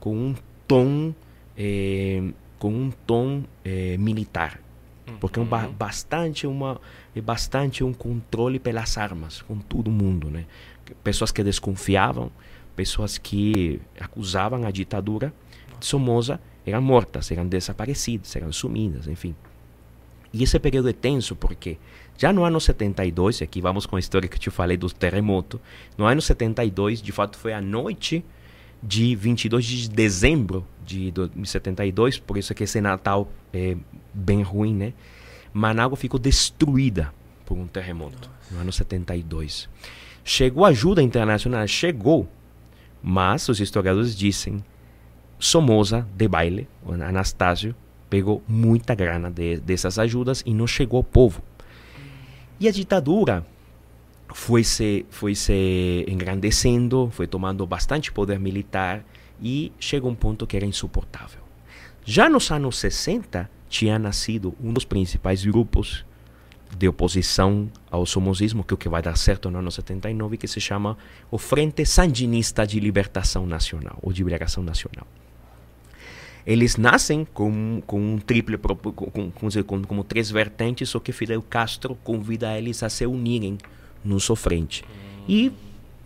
com 0.00 0.14
um 0.14 0.34
tom 0.66 1.14
eh, 1.56 2.22
com 2.58 2.70
um 2.70 2.90
tom 3.06 3.44
eh, 3.64 3.96
militar. 3.98 4.60
Porque 5.20 5.38
é 5.38 5.42
um 5.42 5.46
ba 5.46 5.68
bastante 5.68 6.46
uma 6.46 6.80
é 7.14 7.20
bastante 7.20 7.84
um 7.84 7.92
controle 7.92 8.58
pelas 8.58 8.98
armas 8.98 9.40
com 9.40 9.56
todo 9.58 9.88
mundo 9.88 10.28
né? 10.28 10.46
Pessoas 11.04 11.30
que 11.30 11.44
desconfiavam 11.44 12.30
pessoas 12.74 13.16
que 13.16 13.80
acusavam 14.00 14.66
a 14.66 14.70
ditadura 14.70 15.32
de 15.78 15.86
Somoza 15.86 16.40
eram 16.66 16.82
mortas 16.82 17.30
eram 17.30 17.46
desaparecidas 17.46 18.34
eram 18.34 18.52
sumidas 18.52 19.06
enfim 19.06 19.34
e 20.36 20.42
esse 20.42 20.58
período 20.58 20.88
é 20.88 20.92
tenso 20.92 21.34
porque 21.34 21.78
já 22.18 22.32
no 22.32 22.44
ano 22.44 22.60
72 22.60 23.42
aqui 23.42 23.60
vamos 23.60 23.86
com 23.86 23.96
a 23.96 23.98
história 23.98 24.28
que 24.28 24.38
te 24.38 24.50
falei 24.50 24.76
do 24.76 24.88
terremoto 24.90 25.60
no 25.96 26.04
ano 26.04 26.20
72 26.20 27.00
de 27.02 27.12
fato 27.12 27.38
foi 27.38 27.52
a 27.52 27.60
noite 27.60 28.24
de 28.82 29.16
22 29.16 29.64
de 29.64 29.90
dezembro 29.90 30.66
de 30.84 31.12
72, 31.44 32.18
por 32.18 32.38
isso 32.38 32.54
que 32.54 32.64
esse 32.64 32.80
Natal 32.80 33.28
é 33.52 33.76
bem 34.14 34.42
ruim, 34.42 34.74
né? 34.74 34.92
Manágua 35.52 35.96
ficou 35.96 36.20
destruída 36.20 37.12
por 37.44 37.58
um 37.58 37.66
terremoto 37.66 38.28
Nossa. 38.28 38.54
no 38.54 38.60
ano 38.60 38.72
72. 38.72 39.68
Chegou 40.24 40.64
ajuda 40.64 41.02
internacional, 41.02 41.66
chegou, 41.66 42.28
mas 43.02 43.48
os 43.48 43.60
historiadores 43.60 44.16
dizem 44.16 44.64
Somoza 45.38 46.06
de 46.14 46.28
baile, 46.28 46.68
Anastácio, 46.86 47.74
pegou 48.08 48.42
muita 48.46 48.94
grana 48.94 49.30
de, 49.30 49.58
dessas 49.58 49.98
ajudas 49.98 50.42
e 50.46 50.54
não 50.54 50.66
chegou 50.66 50.98
ao 50.98 51.04
povo. 51.04 51.42
E 52.58 52.68
a 52.68 52.72
ditadura 52.72 53.46
foi 54.32 54.64
se, 54.64 55.06
foi 55.10 55.34
se 55.34 56.04
engrandecendo, 56.08 57.10
foi 57.12 57.26
tomando 57.26 57.66
bastante 57.66 58.10
poder 58.10 58.38
militar 58.38 59.04
e 59.40 59.72
chegou 59.78 60.08
a 60.08 60.12
um 60.12 60.16
ponto 60.16 60.46
que 60.46 60.56
era 60.56 60.66
insuportável. 60.66 61.40
Já 62.04 62.28
nos 62.28 62.50
anos 62.50 62.78
60, 62.78 63.50
tinha 63.68 63.98
nascido 63.98 64.54
um 64.62 64.72
dos 64.72 64.84
principais 64.84 65.44
grupos 65.44 66.04
de 66.76 66.88
oposição 66.88 67.70
ao 67.90 68.04
somosismo, 68.04 68.64
que 68.64 68.72
é 68.72 68.76
o 68.76 68.78
que 68.78 68.88
vai 68.88 69.02
dar 69.02 69.16
certo 69.16 69.50
no 69.50 69.58
ano 69.58 69.70
79, 69.70 70.36
que 70.36 70.48
se 70.48 70.60
chama 70.60 70.96
o 71.30 71.38
Frente 71.38 71.84
Sandinista 71.84 72.66
de 72.66 72.80
Libertação 72.80 73.46
Nacional, 73.46 73.98
ou 74.02 74.12
de 74.12 74.22
Liberação 74.22 74.62
Nacional. 74.62 75.06
Eles 76.46 76.76
nascem 76.76 77.24
com, 77.24 77.82
com 77.86 78.00
um 78.00 78.18
triple, 78.18 78.56
com, 78.56 79.30
com, 79.30 79.30
com, 79.64 79.82
como 79.82 80.04
três 80.04 80.30
vertentes, 80.30 80.88
só 80.88 81.00
que 81.00 81.10
Fidel 81.10 81.42
Castro 81.42 81.98
convida 82.04 82.56
eles 82.56 82.82
a 82.84 82.88
se 82.88 83.04
unirem 83.04 83.58
no 84.04 84.20
sofrente. 84.20 84.84
E 85.28 85.52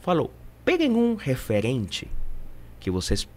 falou: 0.00 0.32
peguem 0.64 0.92
um 0.92 1.14
referente 1.14 2.08
que 2.80 2.90
vocês 2.90 3.28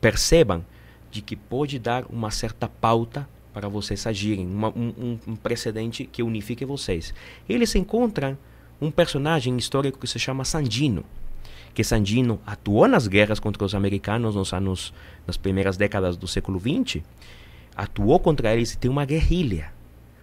percebam 0.00 0.64
de 1.10 1.20
que 1.20 1.34
pode 1.34 1.78
dar 1.78 2.04
uma 2.08 2.30
certa 2.30 2.68
pauta 2.68 3.28
para 3.52 3.68
vocês 3.68 4.06
agirem, 4.06 4.46
uma, 4.46 4.68
um, 4.68 5.18
um, 5.26 5.34
precedente 5.34 6.04
que 6.04 6.22
unifique 6.22 6.64
vocês. 6.64 7.12
Eles 7.48 7.74
encontram 7.74 8.38
um 8.80 8.92
personagem 8.92 9.56
histórico 9.56 9.98
que 9.98 10.06
se 10.06 10.18
chama 10.20 10.44
Sandino, 10.44 11.04
que 11.74 11.84
Sandino 11.84 12.40
atuou 12.46 12.88
nas 12.88 13.06
guerras 13.06 13.38
contra 13.38 13.64
os 13.64 13.74
americanos 13.74 14.34
nos 14.34 14.52
anos, 14.52 14.92
nas 15.26 15.36
primeiras 15.36 15.76
décadas 15.76 16.16
do 16.16 16.26
século 16.26 16.60
XX, 16.60 17.02
atuou 17.76 18.18
contra 18.18 18.54
eles 18.54 18.72
e 18.72 18.78
tem 18.78 18.90
uma 18.90 19.04
guerrilha. 19.04 19.72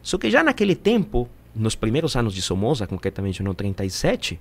Só 0.01 0.17
que 0.17 0.29
já 0.29 0.43
naquele 0.43 0.75
tempo 0.75 1.29
nos 1.55 1.75
primeiros 1.75 2.15
anos 2.15 2.33
de 2.33 2.41
Somoza, 2.41 2.85
concretamente 2.85 3.41
no 3.41 3.53
37, 3.53 4.39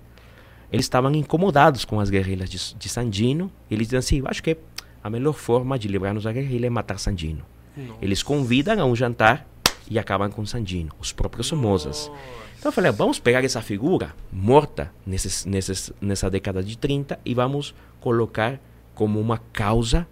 eles 0.71 0.85
estavam 0.85 1.13
incomodados 1.15 1.85
com 1.85 2.01
as 2.01 2.11
guerrilhas 2.11 2.51
de, 2.51 2.75
de 2.75 2.89
Sandino. 2.89 3.51
Eles 3.71 3.87
dizem 3.87 3.99
assim: 3.99 4.23
acho 4.27 4.43
que 4.43 4.57
a 5.03 5.09
melhor 5.09 5.33
forma 5.33 5.79
de 5.79 5.89
livrar-nos 5.89 6.25
da 6.25 6.33
guerrilha 6.33 6.67
é 6.67 6.71
matar 6.71 6.99
Sandino. 6.99 7.43
Nossa. 7.77 7.99
Eles 8.03 8.23
convidam 8.23 8.81
a 8.81 8.85
um 8.85 8.97
jantar 8.97 9.47
e 9.89 9.99
acabam 9.99 10.31
com 10.31 10.45
Sandino, 10.45 10.93
os 10.99 11.13
próprios 11.13 11.47
Somozas. 11.47 12.11
Então 12.59 12.69
eu 12.71 12.73
falei: 12.73 12.91
vamos 12.91 13.19
pegar 13.19 13.45
essa 13.45 13.61
figura 13.61 14.15
morta 14.33 14.93
nesses, 15.07 15.45
nesses, 15.45 15.93
nessa 16.01 16.31
década 16.31 16.63
de 16.63 16.77
30 16.77 17.19
e 17.25 17.35
vamos 17.35 17.75
colocar 18.01 18.59
como 18.95 19.21
uma 19.21 19.39
causa 19.53 20.07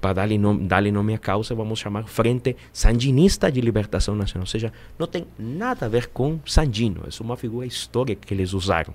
para 0.00 0.12
dar-lhe 0.12 0.36
nome, 0.36 0.66
dar 0.66 0.82
nome 0.82 1.14
à 1.14 1.18
causa, 1.18 1.54
vamos 1.54 1.78
chamar 1.78 2.06
Frente 2.06 2.54
Sandinista 2.70 3.50
de 3.50 3.62
Libertação 3.62 4.14
Nacional. 4.14 4.42
Ou 4.42 4.46
seja, 4.46 4.70
não 4.98 5.06
tem 5.06 5.26
nada 5.38 5.86
a 5.86 5.88
ver 5.88 6.08
com 6.08 6.38
Sandino, 6.44 7.02
é 7.06 7.22
uma 7.22 7.38
figura 7.38 7.66
histórica 7.66 8.26
que 8.26 8.34
eles 8.34 8.52
usaram. 8.52 8.92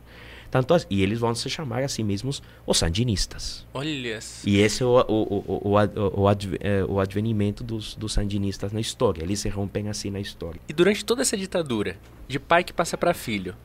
Tanto 0.52 0.74
as, 0.74 0.88
e 0.90 1.04
eles 1.04 1.20
vão 1.20 1.34
se 1.36 1.50
chamar 1.50 1.84
a 1.84 1.88
si 1.88 2.04
mesmos 2.04 2.42
os 2.66 2.78
sandinistas. 2.78 3.66
Olha. 3.74 4.20
E 4.46 4.60
esse 4.60 4.82
é 4.82 4.86
o, 4.86 5.06
o, 5.08 5.44
o, 5.48 5.70
o, 5.70 6.24
o, 6.24 6.30
é, 6.60 6.84
o 6.86 7.00
advenimento 7.00 7.64
dos, 7.64 7.96
dos 7.96 8.14
sandinistas 8.14 8.72
na 8.72 8.80
história. 8.80 9.24
Eles 9.24 9.40
se 9.40 9.50
rompem 9.50 9.90
assim 9.90 10.10
na 10.10 10.20
história. 10.20 10.60
E 10.68 10.74
durante 10.74 11.06
toda 11.06 11.22
essa 11.22 11.38
ditadura, 11.38 11.98
de 12.28 12.40
pai 12.40 12.64
que 12.64 12.74
passa 12.74 12.98
para 12.98 13.14
filho, 13.14 13.56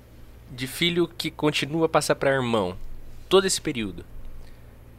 de 0.50 0.66
filho 0.66 1.08
que 1.08 1.30
continua 1.30 1.86
a 1.86 1.88
passar 1.88 2.14
para 2.14 2.30
irmão, 2.30 2.76
todo 3.28 3.46
esse 3.46 3.60
período, 3.60 4.04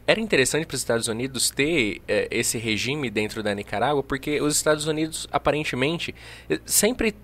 era 0.07 0.19
interessante 0.19 0.65
para 0.65 0.75
os 0.75 0.81
Estados 0.81 1.07
Unidos 1.07 1.49
ter 1.49 2.01
é, 2.07 2.27
esse 2.29 2.57
regime 2.57 3.09
dentro 3.09 3.41
da 3.41 3.53
Nicarágua, 3.55 4.03
porque 4.03 4.39
os 4.39 4.55
Estados 4.55 4.85
Unidos, 4.85 5.27
aparentemente, 5.31 6.13
eh, 6.47 6.59
sempre 6.65 7.15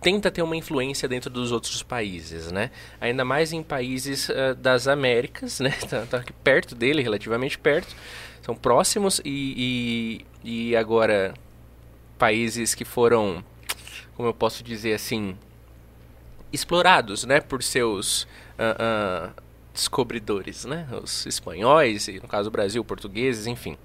tenta 0.00 0.30
ter 0.30 0.42
uma 0.42 0.56
influência 0.56 1.08
dentro 1.08 1.30
dos 1.30 1.52
outros 1.52 1.82
países, 1.82 2.52
né? 2.52 2.70
Ainda 3.00 3.24
mais 3.24 3.52
em 3.52 3.62
países 3.62 4.28
uh, 4.28 4.54
das 4.56 4.86
Américas, 4.86 5.60
né? 5.60 5.70
Tá, 5.88 6.06
tá, 6.06 6.24
perto 6.44 6.74
dele, 6.74 7.02
relativamente 7.02 7.58
perto, 7.58 7.94
são 8.42 8.54
próximos 8.54 9.20
e, 9.24 10.24
e, 10.44 10.70
e 10.70 10.76
agora 10.76 11.34
países 12.18 12.74
que 12.74 12.84
foram, 12.84 13.44
como 14.14 14.28
eu 14.28 14.34
posso 14.34 14.62
dizer 14.62 14.94
assim, 14.94 15.36
explorados, 16.52 17.24
né? 17.24 17.40
Por 17.40 17.62
seus 17.62 18.22
uh, 18.22 19.28
uh, 19.28 19.42
descobridores, 19.72 20.64
né? 20.64 20.86
Os 21.02 21.26
espanhóis, 21.26 22.08
e 22.08 22.20
no 22.20 22.28
caso 22.28 22.50
do 22.50 22.52
Brasil, 22.52 22.84
portugueses, 22.84 23.46
enfim. 23.46 23.76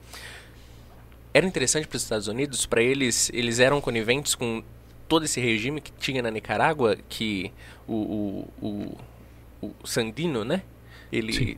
Era 1.33 1.45
interessante 1.47 1.87
para 1.87 1.95
os 1.95 2.03
Estados 2.03 2.27
Unidos, 2.27 2.65
para 2.65 2.81
eles, 2.81 3.31
eles 3.33 3.59
eram 3.59 3.81
coniventes 3.81 4.35
com 4.35 4.63
todo 5.13 5.25
esse 5.25 5.39
regime 5.39 5.79
que 5.79 5.91
tinha 5.91 6.23
na 6.23 6.31
Nicarágua, 6.31 6.97
que 7.07 7.51
o, 7.87 8.47
o, 8.59 8.97
o, 9.61 9.67
o 9.67 9.87
Sandino, 9.87 10.43
né? 10.43 10.63
Ele 11.11 11.31
Sim. 11.31 11.55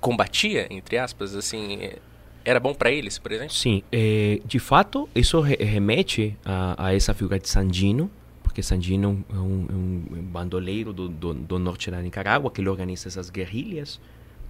combatia, 0.00 0.66
entre 0.70 0.96
aspas, 0.96 1.34
assim, 1.34 1.76
é, 1.76 1.98
era 2.42 2.58
bom 2.58 2.72
para 2.72 2.90
eles, 2.90 3.18
por 3.18 3.32
exemplo? 3.32 3.52
Sim, 3.52 3.82
é, 3.92 4.40
de 4.46 4.58
fato, 4.58 5.06
isso 5.14 5.38
remete 5.42 6.34
a, 6.42 6.86
a 6.86 6.94
essa 6.94 7.12
figura 7.12 7.38
de 7.38 7.50
Sandino, 7.50 8.10
porque 8.42 8.62
Sandino 8.62 9.22
é 9.28 9.36
um, 9.36 9.66
é 9.68 9.74
um 9.74 10.22
bandoleiro 10.22 10.94
do, 10.94 11.06
do, 11.06 11.34
do, 11.34 11.58
norte 11.58 11.90
da 11.90 12.00
Nicarágua 12.00 12.50
que 12.50 12.62
ele 12.62 12.70
organiza 12.70 13.08
essas 13.08 13.28
guerrilhas 13.28 14.00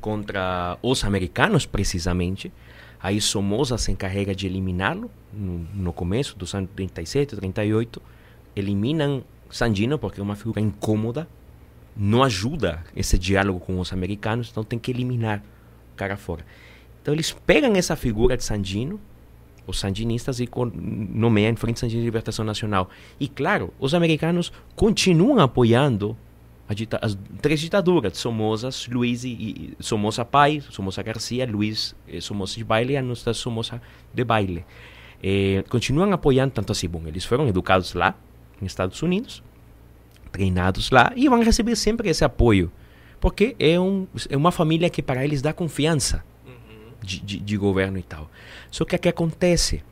contra 0.00 0.78
os 0.80 1.02
americanos, 1.02 1.66
precisamente. 1.66 2.52
Aí 3.00 3.20
Somoza 3.20 3.76
se 3.76 3.90
encarrega 3.90 4.36
de 4.36 4.46
eliminá-lo 4.46 5.10
no, 5.32 5.66
no, 5.74 5.92
começo 5.92 6.38
dos 6.38 6.54
anos 6.54 6.70
37, 6.76 7.34
38. 7.34 8.00
Eliminam 8.56 9.22
Sandino 9.50 9.98
porque 9.98 10.20
é 10.20 10.22
uma 10.22 10.34
figura 10.34 10.60
incômoda, 10.60 11.28
não 11.96 12.22
ajuda 12.22 12.82
esse 12.94 13.18
diálogo 13.18 13.60
com 13.60 13.78
os 13.78 13.92
americanos, 13.92 14.48
então 14.50 14.64
tem 14.64 14.78
que 14.78 14.90
eliminar 14.90 15.42
o 15.92 15.96
cara 15.96 16.16
fora. 16.16 16.44
Então 17.00 17.14
eles 17.14 17.32
pegam 17.46 17.74
essa 17.76 17.94
figura 17.94 18.36
de 18.36 18.42
Sandino, 18.44 19.00
os 19.66 19.78
sandinistas 19.78 20.40
e 20.40 20.48
nomeiam 20.74 21.52
a 21.52 21.56
Frente 21.56 21.80
Sandinista 21.80 22.00
de 22.00 22.04
Libertação 22.04 22.44
Nacional. 22.44 22.88
E 23.18 23.28
claro, 23.28 23.72
os 23.78 23.94
americanos 23.94 24.52
continuam 24.74 25.40
apoiando 25.40 26.16
as 27.00 27.16
três 27.40 27.60
ditaduras, 27.60 28.18
Somoza, 28.18 28.70
Luiz 28.90 29.22
e, 29.24 29.74
Somoza 29.78 30.24
pai, 30.24 30.60
Somoza 30.68 31.02
Garcia, 31.02 31.46
Luiz 31.46 31.94
eh, 32.08 32.20
Somoza 32.20 32.56
de 32.56 32.64
Baile 32.64 32.94
e 32.94 32.96
a 32.96 33.02
nossa 33.02 33.32
Somoza 33.32 33.80
de 34.12 34.24
Baile. 34.24 34.64
Eh, 35.22 35.64
continuam 35.68 36.12
apoiando 36.12 36.52
tanto 36.52 36.72
assim, 36.72 36.88
bom, 36.88 37.02
eles 37.06 37.24
foram 37.24 37.46
educados 37.46 37.94
lá, 37.94 38.16
nos 38.60 38.72
Estados 38.72 39.02
Unidos, 39.02 39.42
treinados 40.32 40.90
lá 40.90 41.12
e 41.16 41.28
vão 41.28 41.42
receber 41.42 41.76
sempre 41.76 42.08
esse 42.08 42.24
apoio, 42.24 42.70
porque 43.20 43.56
é, 43.58 43.78
um, 43.78 44.06
é 44.28 44.36
uma 44.36 44.52
família 44.52 44.90
que 44.90 45.02
para 45.02 45.24
eles 45.24 45.42
dá 45.42 45.52
confiança 45.52 46.24
de, 47.02 47.20
de, 47.20 47.38
de 47.38 47.56
governo 47.56 47.98
e 47.98 48.02
tal. 48.02 48.30
Só 48.70 48.84
que 48.84 48.96
o 48.96 48.98
que 48.98 49.08
acontece? 49.08 49.82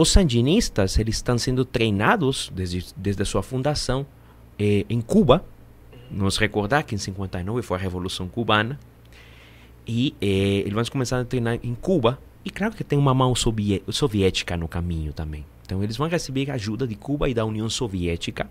os 0.00 0.10
sandinistas 0.10 0.98
eles 0.98 1.16
estão 1.16 1.36
sendo 1.36 1.64
treinados 1.64 2.50
desde, 2.54 2.86
desde 2.96 3.22
a 3.22 3.24
sua 3.24 3.42
fundação 3.42 4.06
eh, 4.58 4.84
em 4.88 5.00
Cuba. 5.00 5.44
Vamos 6.10 6.38
recordar 6.38 6.84
que 6.84 6.94
em 6.94 6.98
59 6.98 7.62
foi 7.62 7.76
a 7.76 7.80
Revolução 7.80 8.28
Cubana. 8.28 8.78
E 9.86 10.14
eh, 10.20 10.60
eles 10.60 10.72
vão 10.72 10.84
começar 10.84 11.20
a 11.20 11.24
treinar 11.24 11.58
em 11.62 11.74
Cuba. 11.74 12.18
E 12.44 12.50
claro 12.50 12.74
que 12.74 12.82
tem 12.82 12.98
uma 12.98 13.12
mão 13.12 13.34
soviética 13.34 14.56
no 14.56 14.66
caminho 14.66 15.12
também. 15.12 15.44
Então 15.70 15.84
eles 15.84 15.96
vão 15.96 16.08
receber 16.08 16.50
ajuda 16.50 16.84
de 16.84 16.96
Cuba 16.96 17.28
e 17.28 17.34
da 17.34 17.44
União 17.44 17.70
Soviética 17.70 18.50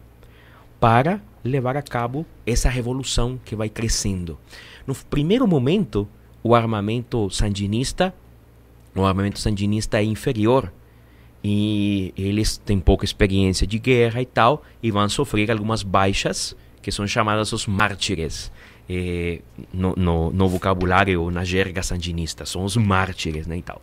para 0.79 1.21
levar 1.43 1.75
a 1.75 1.81
cabo 1.81 2.25
essa 2.47 2.69
revolução 2.69 3.37
que 3.43 3.57
vai 3.57 3.67
crescendo. 3.67 4.39
No 4.87 4.95
primeiro 4.95 5.45
momento, 5.45 6.07
o 6.41 6.55
armamento 6.55 7.29
sandinista, 7.29 8.15
o 8.95 9.03
armamento 9.03 9.37
sandinista 9.37 9.99
é 9.99 10.03
inferior 10.05 10.71
e 11.43 12.13
eles 12.15 12.55
têm 12.55 12.79
pouca 12.79 13.03
experiência 13.03 13.67
de 13.67 13.77
guerra 13.79 14.21
e 14.21 14.25
tal 14.25 14.63
e 14.81 14.89
vão 14.89 15.09
sofrer 15.09 15.51
algumas 15.51 15.83
baixas 15.83 16.55
que 16.81 16.89
são 16.89 17.05
chamadas 17.05 17.51
os 17.51 17.67
mártires. 17.67 18.49
Eh, 18.89 19.41
no, 19.73 19.93
no, 19.97 20.31
no, 20.31 20.47
vocabulário, 20.47 21.29
na 21.29 21.43
jerga 21.43 21.83
sandinista, 21.83 22.45
são 22.45 22.63
os 22.63 22.77
mártires 22.77 23.45
né, 23.45 23.57
e 23.57 23.61
tal. 23.61 23.81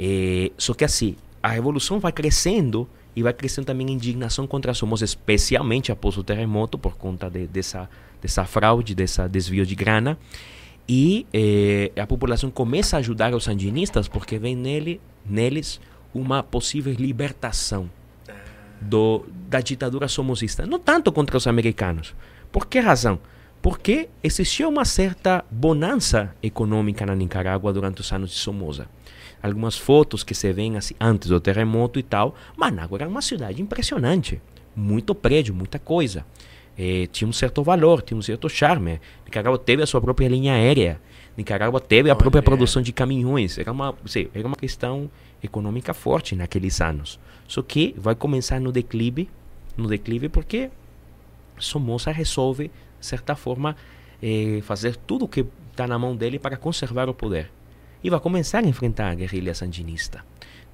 Eh, 0.00 0.50
só 0.56 0.72
que 0.72 0.86
assim, 0.86 1.16
a 1.42 1.48
revolução 1.48 1.98
vai 1.98 2.12
crescendo 2.12 2.88
e 3.14 3.22
vai 3.22 3.32
crescendo 3.32 3.66
também 3.66 3.88
a 3.88 3.90
indignação 3.90 4.46
contra 4.46 4.72
a 4.72 4.74
Somoza, 4.74 5.04
especialmente 5.04 5.90
após 5.90 6.16
o 6.16 6.24
terremoto, 6.24 6.78
por 6.78 6.96
conta 6.96 7.28
de, 7.28 7.46
dessa, 7.46 7.88
dessa 8.20 8.44
fraude, 8.44 8.94
desse 8.94 9.26
desvio 9.28 9.66
de 9.66 9.74
grana. 9.74 10.18
E 10.88 11.26
eh, 11.32 11.92
a 12.00 12.06
população 12.06 12.50
começa 12.50 12.96
a 12.96 12.98
ajudar 13.00 13.34
os 13.34 13.44
sandinistas 13.44 14.08
porque 14.08 14.38
vê 14.38 14.54
nele, 14.54 15.00
neles 15.24 15.80
uma 16.14 16.42
possível 16.42 16.92
libertação 16.92 17.90
do, 18.80 19.24
da 19.48 19.60
ditadura 19.60 20.08
somozista. 20.08 20.66
Não 20.66 20.78
tanto 20.78 21.12
contra 21.12 21.36
os 21.36 21.46
americanos. 21.46 22.14
Por 22.50 22.66
que 22.66 22.78
razão? 22.80 23.18
Porque 23.60 24.08
existia 24.22 24.68
uma 24.68 24.84
certa 24.84 25.44
bonança 25.50 26.34
econômica 26.42 27.06
na 27.06 27.14
Nicarágua 27.14 27.72
durante 27.72 28.00
os 28.00 28.12
anos 28.12 28.30
de 28.30 28.36
Somoza. 28.36 28.88
Algumas 29.42 29.76
fotos 29.76 30.22
que 30.22 30.34
se 30.34 30.52
veem 30.52 30.76
assim, 30.76 30.94
antes 31.00 31.28
do 31.28 31.40
terremoto 31.40 31.98
e 31.98 32.02
tal. 32.02 32.34
Manágua 32.56 32.98
era 32.98 33.08
uma 33.08 33.22
cidade 33.22 33.60
impressionante. 33.60 34.40
Muito 34.74 35.14
prédio, 35.14 35.52
muita 35.52 35.78
coisa. 35.78 36.24
Eh, 36.78 37.06
tinha 37.12 37.28
um 37.28 37.32
certo 37.32 37.62
valor, 37.62 38.02
tinha 38.02 38.16
um 38.16 38.22
certo 38.22 38.48
charme. 38.48 39.00
Nicarágua 39.24 39.58
teve 39.58 39.82
a 39.82 39.86
sua 39.86 40.00
própria 40.00 40.28
linha 40.28 40.54
aérea. 40.54 41.00
Nicarágua 41.36 41.80
teve 41.80 42.10
a 42.10 42.16
própria 42.16 42.42
produção 42.42 42.82
de 42.82 42.92
caminhões. 42.92 43.58
Era 43.58 43.72
uma, 43.72 43.94
sei, 44.06 44.30
era 44.34 44.46
uma 44.46 44.56
questão 44.56 45.10
econômica 45.42 45.92
forte 45.92 46.36
naqueles 46.36 46.80
anos. 46.80 47.18
Só 47.48 47.62
que 47.62 47.94
vai 47.98 48.14
começar 48.14 48.60
no 48.60 48.70
declive, 48.70 49.28
no 49.76 49.88
declive 49.88 50.28
porque 50.28 50.70
Somoza 51.58 52.10
resolve, 52.10 52.70
de 53.00 53.06
certa 53.06 53.34
forma, 53.34 53.76
eh, 54.22 54.60
fazer 54.62 54.96
tudo 54.96 55.24
o 55.24 55.28
que 55.28 55.44
está 55.70 55.86
na 55.86 55.98
mão 55.98 56.14
dele 56.14 56.38
para 56.38 56.56
conservar 56.56 57.08
o 57.08 57.14
poder. 57.14 57.50
E 58.02 58.10
vai 58.10 58.18
começar 58.20 58.64
a 58.64 58.68
enfrentar 58.68 59.10
a 59.10 59.14
guerrilha 59.14 59.54
sandinista 59.54 60.24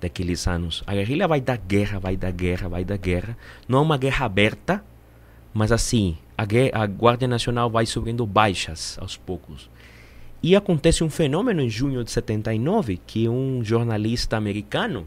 daqueles 0.01 0.47
anos. 0.47 0.83
A 0.87 0.95
guerrilha 0.95 1.29
vai 1.29 1.41
dar 1.41 1.59
guerra, 1.59 1.99
vai 1.99 2.17
dar 2.17 2.31
guerra, 2.31 2.69
vai 2.69 2.85
dar 2.85 2.97
guerra. 2.97 3.37
Não 3.69 3.79
é 3.79 3.83
uma 3.83 3.99
guerra 3.99 4.27
aberta, 4.27 4.85
mas 5.53 5.73
assim, 5.73 6.17
a, 6.37 6.45
guerra, 6.45 6.71
a 6.75 6.87
Guarda 6.87 7.27
Nacional 7.27 7.69
vai 7.69 7.85
subindo 7.85 8.25
baixas 8.25 8.99
aos 9.01 9.17
poucos. 9.17 9.69
E 10.43 10.55
acontece 10.55 11.03
um 11.03 11.11
fenômeno 11.11 11.61
em 11.61 11.69
junho 11.69 12.05
de 12.05 12.11
79 12.11 13.01
que 13.07 13.29
um 13.29 13.63
jornalista 13.65 14.37
americano 14.37 15.07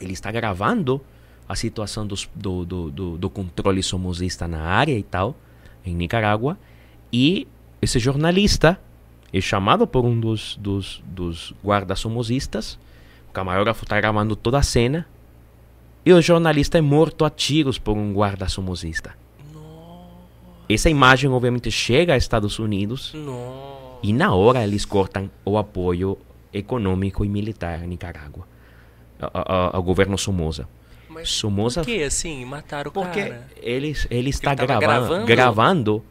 ele 0.00 0.12
está 0.12 0.30
gravando 0.32 1.00
a 1.48 1.54
situação 1.54 2.06
dos, 2.06 2.28
do, 2.34 2.64
do, 2.64 2.90
do, 2.90 3.18
do, 3.18 3.30
controle 3.30 3.82
somozista 3.82 4.48
na 4.48 4.62
área 4.62 4.98
e 4.98 5.02
tal, 5.02 5.36
em 5.84 5.94
Nicarágua, 5.94 6.58
e 7.12 7.46
esse 7.80 7.98
jornalista 7.98 8.80
é 9.38 9.40
chamado 9.40 9.86
por 9.86 10.04
um 10.04 10.18
dos, 10.18 10.56
dos, 10.60 11.02
dos 11.04 11.52
guardas 11.62 11.98
somozistas, 11.98 12.78
o 13.28 13.32
camarógrafo 13.32 13.84
está 13.84 14.00
gravando 14.00 14.36
toda 14.36 14.58
a 14.58 14.62
cena, 14.62 15.06
e 16.06 16.12
o 16.12 16.22
jornalista 16.22 16.78
é 16.78 16.80
morto 16.80 17.24
a 17.24 17.30
tiros 17.30 17.78
por 17.78 17.96
um 17.96 18.12
guarda 18.12 18.48
somozista. 18.48 19.16
Essa 20.68 20.88
imagem 20.88 21.30
obviamente 21.30 21.70
chega 21.70 22.14
aos 22.14 22.22
Estados 22.22 22.58
Unidos. 22.58 23.12
E 24.02 24.12
na 24.12 24.34
hora 24.34 24.62
eles 24.62 24.84
cortam 24.84 25.30
o 25.44 25.58
apoio 25.58 26.16
econômico 26.52 27.24
e 27.24 27.28
militar 27.28 27.80
a 27.82 27.86
Nicarágua, 27.86 28.46
ao 29.18 29.82
governo 29.82 30.16
Somoza. 30.16 30.68
Mas 31.08 31.28
Somoza, 31.30 31.80
por 31.80 31.86
que 31.86 32.02
assim? 32.02 32.44
Mataram 32.44 32.90
o 32.90 32.92
porque 32.92 33.22
cara? 33.22 33.48
Porque 33.48 33.68
ele, 33.68 33.96
ele 34.10 34.30
está 34.30 34.54
gravando? 34.54 35.26
gravando 35.26 36.04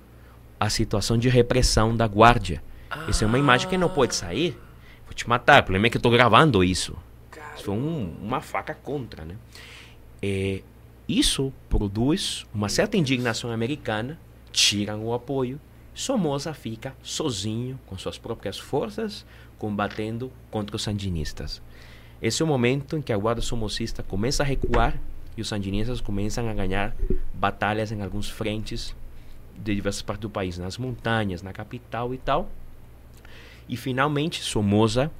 a 0.60 0.70
situação 0.70 1.18
de 1.18 1.30
repressão 1.30 1.96
da 1.96 2.08
guarda. 2.08 2.62
Ah. 2.96 3.06
Essa 3.08 3.26
é 3.26 3.28
uma 3.28 3.40
imagem 3.40 3.70
que 3.70 3.78
não 3.78 3.90
pode 3.90 4.16
sair. 4.16 4.58
Vou 5.06 5.14
te 5.14 5.28
matar. 5.28 5.62
O 5.62 5.66
problema 5.66 5.88
é 5.88 5.90
que 5.90 5.98
eu 5.98 6.00
estou 6.00 6.12
gravando 6.12 6.64
isso. 6.64 6.96
Caramba. 7.32 7.56
Isso 7.56 7.66
foi 7.66 7.74
um, 7.76 8.16
uma 8.22 8.42
faca 8.42 8.74
contra, 8.74 9.26
né? 9.26 9.36
É, 10.22 10.62
isso 11.08 11.52
produz 11.70 12.46
uma 12.54 12.70
certa 12.70 12.96
indignação 12.96 13.52
americana, 13.52 14.18
tiram 14.52 15.06
o 15.06 15.14
apoio 15.14 15.60
Somoza 15.94 16.56
fica 16.56 16.96
sozinho, 17.04 17.80
com 17.86 17.98
suas 17.98 18.18
próprias 18.18 18.58
forças, 18.58 19.24
combatendo 19.60 20.32
contra 20.50 20.76
os 20.76 20.82
sandinistas. 20.82 21.62
Esse 22.20 22.42
é 22.42 22.46
o 22.46 22.48
momento 22.48 22.98
em 22.98 23.02
que 23.02 23.14
a 23.14 23.18
guarda 23.18 23.42
somocista 23.42 24.02
começa 24.02 24.42
a 24.42 24.46
recuar 24.46 25.00
e 25.38 25.42
os 25.42 25.48
sandinistas 25.48 26.02
começam 26.02 26.50
a 26.50 26.54
ganhar 26.54 26.96
batalhas 27.34 27.92
em 27.92 28.02
alguns 28.02 28.28
frentes 28.28 28.96
de 29.56 29.76
diversas 29.76 30.02
partes 30.02 30.22
do 30.22 30.30
país, 30.30 30.58
nas 30.58 30.80
montanhas, 30.80 31.44
na 31.44 31.54
capital 31.54 32.12
e 32.12 32.18
tal. 32.18 32.50
E 33.68 33.78
finalmente 33.78 34.42
Somoza 34.42 35.12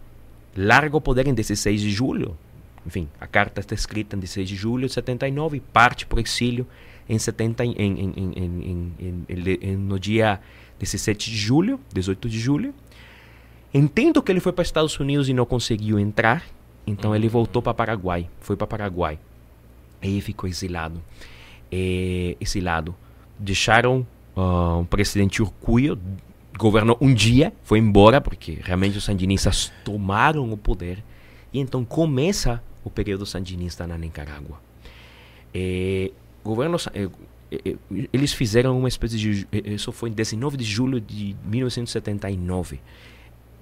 larga 0.56 0.98
o 0.98 1.02
poder 1.02 1.28
em 1.28 1.34
16 1.34 1.82
de 1.82 1.92
julho. 1.92 2.38
Enfim, 2.86 3.08
a 3.20 3.26
carta 3.26 3.62
está 3.62 3.74
escrita 3.74 4.16
em 4.16 4.20
16 4.20 4.48
de 4.48 4.56
julho 4.56 4.88
de 4.88 4.94
79 4.94 5.58
e 5.58 5.60
parte 5.60 6.06
para 6.06 6.18
o 6.18 6.20
exílio 6.20 6.68
em 7.08 7.18
70, 7.18 7.66
em, 7.66 7.74
em, 7.78 8.94
em, 9.30 9.78
no 9.78 10.00
dia 10.00 10.40
17 10.80 11.30
de 11.30 11.38
julho, 11.38 11.80
18 11.94 12.30
de 12.30 12.40
julho. 12.40 12.74
Entendo 13.74 14.22
que 14.22 14.32
ele 14.32 14.40
foi 14.40 14.52
para 14.52 14.62
Estados 14.62 14.98
Unidos 15.00 15.28
e 15.30 15.34
não 15.34 15.46
conseguiu 15.46 15.98
entrar, 16.00 16.44
então 16.86 17.16
ele 17.16 17.28
voltou 17.28 17.62
para 17.62 17.74
Paraguai, 17.74 18.30
foi 18.40 18.56
para 18.56 18.68
Paraguai. 18.68 19.18
E 20.02 20.22
ficou 20.22 20.50
exilado. 20.50 21.02
É, 21.72 22.36
exilado. 22.40 22.94
Deixaram 23.40 24.06
uh, 24.36 24.82
o 24.82 24.86
presidente 24.86 25.42
Urcuyo, 25.42 25.98
governou 26.58 26.98
um 27.02 27.14
dia, 27.14 27.54
foi 27.64 27.80
embora, 27.80 28.22
porque 28.22 28.60
realmente 28.62 28.98
os 28.98 29.04
sandinistas 29.04 29.72
tomaram 29.84 30.52
o 30.52 30.58
poder. 30.58 31.04
E 31.52 31.60
então 31.60 31.84
começa 31.84 32.62
o 32.84 32.90
período 32.90 33.26
sandinista 33.26 33.88
na 33.88 33.98
Nicarágua. 33.98 34.60
É, 35.54 36.12
governo, 36.44 36.78
é, 36.94 37.10
eles 38.12 38.34
fizeram 38.34 38.78
uma 38.78 38.88
espécie 38.88 39.18
de. 39.18 39.48
Isso 39.52 39.92
foi 39.92 40.10
em 40.10 40.14
19 40.14 40.58
de 40.58 40.64
julho 40.64 41.00
de 41.00 41.36
1979. 41.46 42.80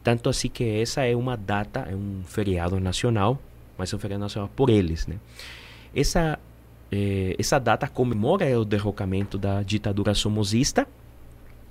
Tanto 0.03 0.29
assim 0.29 0.49
que 0.49 0.63
essa 0.63 1.03
é 1.03 1.15
uma 1.15 1.35
data, 1.35 1.81
é 1.89 1.95
um 1.95 2.21
feriado 2.25 2.79
nacional, 2.79 3.39
mas 3.77 3.91
é 3.93 3.95
um 3.95 3.99
feriado 3.99 4.23
nacional 4.23 4.49
por 4.55 4.69
eles. 4.69 5.05
Né? 5.05 5.17
Essa, 5.93 6.39
eh, 6.91 7.35
essa 7.37 7.59
data 7.59 7.87
comemora 7.87 8.59
o 8.59 8.65
derrocamento 8.65 9.37
da 9.37 9.61
ditadura 9.61 10.15
somozista 10.15 10.87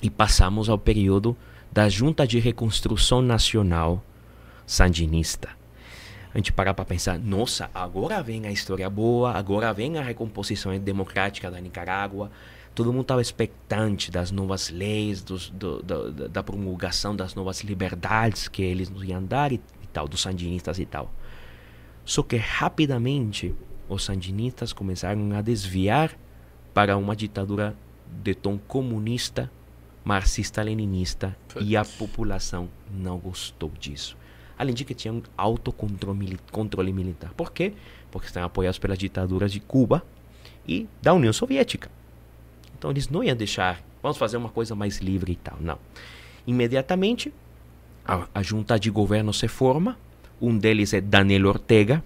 e 0.02 0.10
passamos 0.10 0.68
ao 0.68 0.78
período 0.78 1.36
da 1.70 1.88
Junta 1.88 2.26
de 2.26 2.38
Reconstrução 2.38 3.22
Nacional 3.22 4.02
Sandinista 4.66 5.60
a 6.32 6.38
gente 6.38 6.52
parar 6.52 6.74
para 6.74 6.84
pensar, 6.84 7.18
nossa, 7.18 7.68
agora 7.74 8.22
vem 8.22 8.46
a 8.46 8.52
história 8.52 8.88
boa, 8.88 9.32
agora 9.32 9.72
vem 9.72 9.98
a 9.98 10.02
recomposição 10.02 10.76
democrática 10.78 11.50
da 11.50 11.60
Nicarágua. 11.60 12.30
Todo 12.72 12.92
mundo 12.92 13.02
estava 13.02 13.20
expectante 13.20 14.12
das 14.12 14.30
novas 14.30 14.70
leis, 14.70 15.22
dos, 15.22 15.50
do, 15.50 15.82
do, 15.82 16.28
da 16.28 16.42
promulgação 16.42 17.16
das 17.16 17.34
novas 17.34 17.62
liberdades 17.62 18.46
que 18.46 18.62
eles 18.62 18.88
nos 18.88 19.02
iam 19.02 19.24
dar 19.24 19.50
e, 19.50 19.56
e 19.82 19.86
tal, 19.92 20.06
dos 20.06 20.20
sandinistas 20.20 20.78
e 20.78 20.86
tal. 20.86 21.12
Só 22.04 22.22
que 22.22 22.36
rapidamente 22.36 23.52
os 23.88 24.04
sandinistas 24.04 24.72
começaram 24.72 25.32
a 25.36 25.42
desviar 25.42 26.16
para 26.72 26.96
uma 26.96 27.16
ditadura 27.16 27.76
de 28.22 28.36
tom 28.36 28.56
comunista, 28.56 29.50
marxista-leninista 30.04 31.36
e 31.60 31.76
a 31.76 31.84
população 31.84 32.68
não 32.90 33.18
gostou 33.18 33.70
disso 33.78 34.16
além 34.60 34.74
de 34.74 34.84
que 34.84 34.92
tinham 34.92 35.22
autocontrole 35.38 36.38
controle 36.52 36.92
militar. 36.92 37.32
Por 37.34 37.50
quê? 37.50 37.72
Porque 38.10 38.26
estão 38.26 38.44
apoiados 38.44 38.78
pelas 38.78 38.98
ditaduras 38.98 39.50
de 39.50 39.58
Cuba 39.58 40.04
e 40.68 40.86
da 41.00 41.14
União 41.14 41.32
Soviética. 41.32 41.90
Então 42.76 42.90
eles 42.90 43.08
não 43.08 43.24
iam 43.24 43.34
deixar, 43.34 43.82
vamos 44.02 44.18
fazer 44.18 44.36
uma 44.36 44.50
coisa 44.50 44.74
mais 44.74 44.98
livre 44.98 45.32
e 45.32 45.36
tal. 45.36 45.56
Não. 45.58 45.78
Imediatamente, 46.46 47.32
a, 48.04 48.28
a 48.34 48.42
junta 48.42 48.78
de 48.78 48.90
governo 48.90 49.32
se 49.32 49.48
forma. 49.48 49.98
Um 50.38 50.58
deles 50.58 50.92
é 50.92 51.00
Daniel 51.00 51.46
Ortega. 51.46 52.04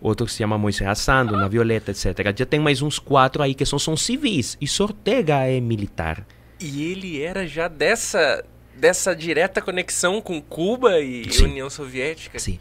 outro 0.00 0.26
que 0.26 0.32
se 0.32 0.38
chama 0.38 0.56
Moisés 0.56 0.88
Assando, 0.88 1.36
na 1.36 1.48
Violeta, 1.48 1.90
etc. 1.90 2.32
Já 2.38 2.46
tem 2.46 2.60
mais 2.60 2.80
uns 2.80 3.00
quatro 3.00 3.42
aí 3.42 3.54
que 3.54 3.66
são, 3.66 3.78
são 3.78 3.96
civis. 3.96 4.56
E 4.60 4.66
Ortega 4.80 5.38
é 5.48 5.58
militar. 5.58 6.24
E 6.60 6.90
ele 6.90 7.22
era 7.22 7.46
já 7.46 7.68
dessa 7.68 8.44
dessa 8.74 9.14
direta 9.14 9.60
conexão 9.60 10.22
com 10.22 10.40
Cuba 10.40 11.00
e 11.00 11.30
Sim. 11.30 11.44
União 11.44 11.68
Soviética. 11.68 12.38
Sim. 12.38 12.58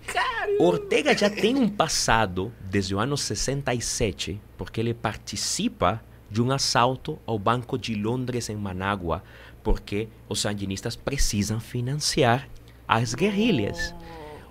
Ortega 0.60 1.18
já 1.18 1.30
tem 1.30 1.56
um 1.56 1.70
passado 1.70 2.52
desde 2.60 2.94
o 2.94 3.00
ano 3.00 3.16
67, 3.16 4.40
porque 4.58 4.82
ele 4.82 4.94
participa 4.94 6.02
de 6.30 6.42
um 6.42 6.52
assalto 6.52 7.18
ao 7.26 7.40
Banco 7.40 7.78
de 7.78 7.96
Londres 7.96 8.50
em 8.50 8.56
Manágua, 8.56 9.24
porque 9.64 10.10
os 10.28 10.42
sandinistas 10.42 10.96
precisam 10.96 11.60
financiar 11.60 12.50
as 12.88 13.14
guerrilhas. 13.14 13.96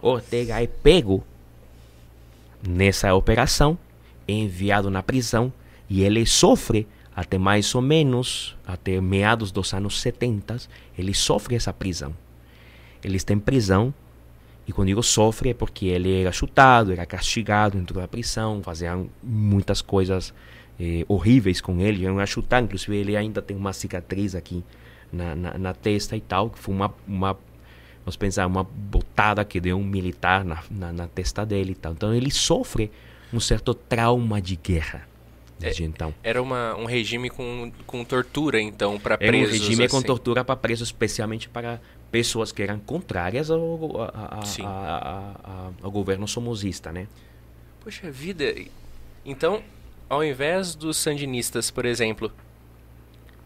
Ortega 0.01 0.63
é 0.63 0.67
pego 0.67 1.23
nessa 2.67 3.15
operação, 3.15 3.79
é 4.27 4.33
enviado 4.33 4.91
na 4.91 5.03
prisão 5.03 5.53
e 5.89 6.03
ele 6.03 6.25
sofre 6.25 6.87
até 7.19 7.37
mais 7.37 7.75
ou 7.75 7.83
menos, 7.83 8.57
até 8.65 9.01
meados 9.01 9.51
dos 9.51 9.75
anos 9.75 10.01
70, 10.01 10.57
ele 10.97 11.13
sofre 11.13 11.57
essa 11.57 11.73
prisão. 11.73 12.15
Ele 13.03 13.17
está 13.17 13.35
em 13.35 13.41
prisão, 13.41 13.93
e 14.69 14.73
quando 14.73 14.87
digo 14.87 15.03
sofre 15.03 15.51
é 15.51 15.55
porque 15.55 15.87
ele 15.87 16.21
era 16.21 16.31
chutado, 16.31 16.93
era 16.93 17.05
castigado 17.05 17.77
dentro 17.77 17.99
da 17.99 18.07
prisão, 18.07 18.63
faziam 18.63 19.11
muitas 19.21 19.83
coisas 19.83 20.33
eh, 20.79 21.05
horríveis 21.09 21.61
com 21.61 21.81
ele, 21.81 22.05
iam 22.05 22.25
chutar, 22.25 22.63
inclusive 22.63 22.97
ele 22.97 23.17
ainda 23.17 23.43
tem 23.43 23.57
uma 23.57 23.73
cicatriz 23.73 24.37
aqui 24.37 24.63
na, 25.13 25.35
na, 25.35 25.59
na, 25.59 25.75
testa 25.75 26.17
e 26.17 26.21
tal, 26.21 26.51
que 26.51 26.59
foi 26.61 26.73
uma, 26.73 26.95
uma 27.05 27.37
vamos 28.05 28.17
pensar, 28.17 28.47
uma 28.47 28.63
botada 28.63 29.45
que 29.45 29.59
deu 29.59 29.77
um 29.77 29.85
militar 29.85 30.45
na, 30.45 30.63
na, 30.71 30.93
na 30.93 31.09
testa 31.09 31.45
dele 31.45 31.73
e 31.73 31.75
tal. 31.75 31.95
Então 31.95 32.15
ele 32.15 32.31
sofre 32.31 32.93
um 33.33 33.41
certo 33.41 33.75
trauma 33.75 34.41
de 34.41 34.55
guerra. 34.55 35.09
Desde 35.59 35.83
é, 35.83 35.87
então. 35.87 36.15
Era 36.23 36.41
uma, 36.41 36.77
um 36.77 36.85
regime 36.85 37.29
com, 37.29 37.73
com 37.87 38.05
tortura, 38.05 38.61
então, 38.61 38.99
para 38.99 39.19
presos. 39.19 39.37
Era 39.37 39.49
um 39.49 39.51
regime 39.51 39.85
assim. 39.85 39.97
com 39.97 40.03
tortura 40.03 40.45
para 40.45 40.57
presos, 40.57 40.89
especialmente 40.89 41.49
para 41.49 41.81
pessoas 42.11 42.53
que 42.53 42.63
eram 42.63 42.79
contrárias 42.79 43.51
ao, 43.51 44.03
a, 44.03 44.41
a, 44.65 45.35
a, 45.45 45.71
ao 45.83 45.91
governo 45.91 46.29
somozista, 46.29 46.93
né? 46.93 47.09
Poxa 47.83 48.11
vida. 48.11 48.55
Então, 49.25 49.63
ao 50.09 50.25
invés 50.25 50.75
dos 50.75 50.97
sandinistas, 50.97 51.71
por 51.71 51.85
exemplo, 51.85 52.33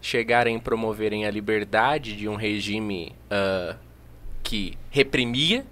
chegarem 0.01 0.57
a 0.57 0.61
promoverem 0.61 1.25
a 1.25 1.31
liberdade 1.31 2.15
de 2.15 2.29
um 2.29 2.35
regime 2.35 3.15
uh, 3.31 3.77
que 4.43 4.77
reprimia, 4.91 5.65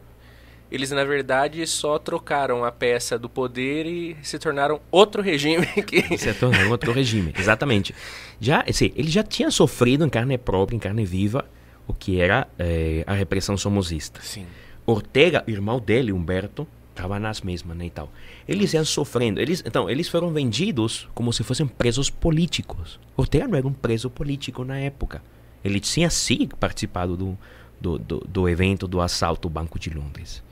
eles 0.70 0.90
na 0.90 1.04
verdade 1.04 1.66
só 1.66 1.98
trocaram 1.98 2.64
a 2.64 2.70
peça 2.70 3.18
do 3.18 3.28
poder 3.28 3.86
e 3.86 4.16
se 4.22 4.38
tornaram 4.38 4.80
outro 4.90 5.20
regime 5.20 5.66
que 5.82 6.16
se 6.16 6.32
tornaram 6.34 6.70
outro 6.70 6.92
regime 6.92 7.34
exatamente. 7.36 7.94
Já 8.40 8.64
assim, 8.68 8.92
ele 8.94 9.10
já 9.10 9.22
tinha 9.22 9.50
sofrido 9.50 10.04
em 10.04 10.08
carne 10.08 10.38
própria 10.38 10.76
em 10.76 10.78
carne 10.78 11.04
viva 11.04 11.44
o 11.86 11.92
que 11.92 12.20
era 12.20 12.46
eh, 12.58 13.02
a 13.06 13.14
repressão 13.14 13.56
somozista. 13.56 14.20
Sim. 14.22 14.46
Ortega 14.86 15.42
irmão 15.46 15.80
dele 15.80 16.12
Humberto 16.12 16.66
estava 16.90 17.18
nas 17.18 17.40
mesmas 17.40 17.76
né, 17.76 17.86
e 17.86 17.90
tal. 17.90 18.12
Eles 18.46 18.72
iam 18.72 18.84
sofrendo. 18.84 19.40
Eles 19.40 19.62
então 19.66 19.90
eles 19.90 20.08
foram 20.08 20.30
vendidos 20.30 21.08
como 21.14 21.32
se 21.32 21.42
fossem 21.42 21.66
presos 21.66 22.08
políticos. 22.10 23.00
Ortega 23.16 23.48
não 23.48 23.58
era 23.58 23.66
um 23.66 23.72
preso 23.72 24.08
político 24.08 24.64
na 24.64 24.78
época. 24.78 25.20
Ele 25.64 25.80
tinha 25.80 26.08
sim 26.08 26.46
participado 26.46 27.16
do 27.16 27.38
do, 27.80 27.98
do, 27.98 28.18
do 28.28 28.48
evento 28.48 28.86
do 28.86 29.00
assalto 29.00 29.48
ao 29.48 29.50
Banco 29.50 29.78
de 29.78 29.88
Londres 29.88 30.42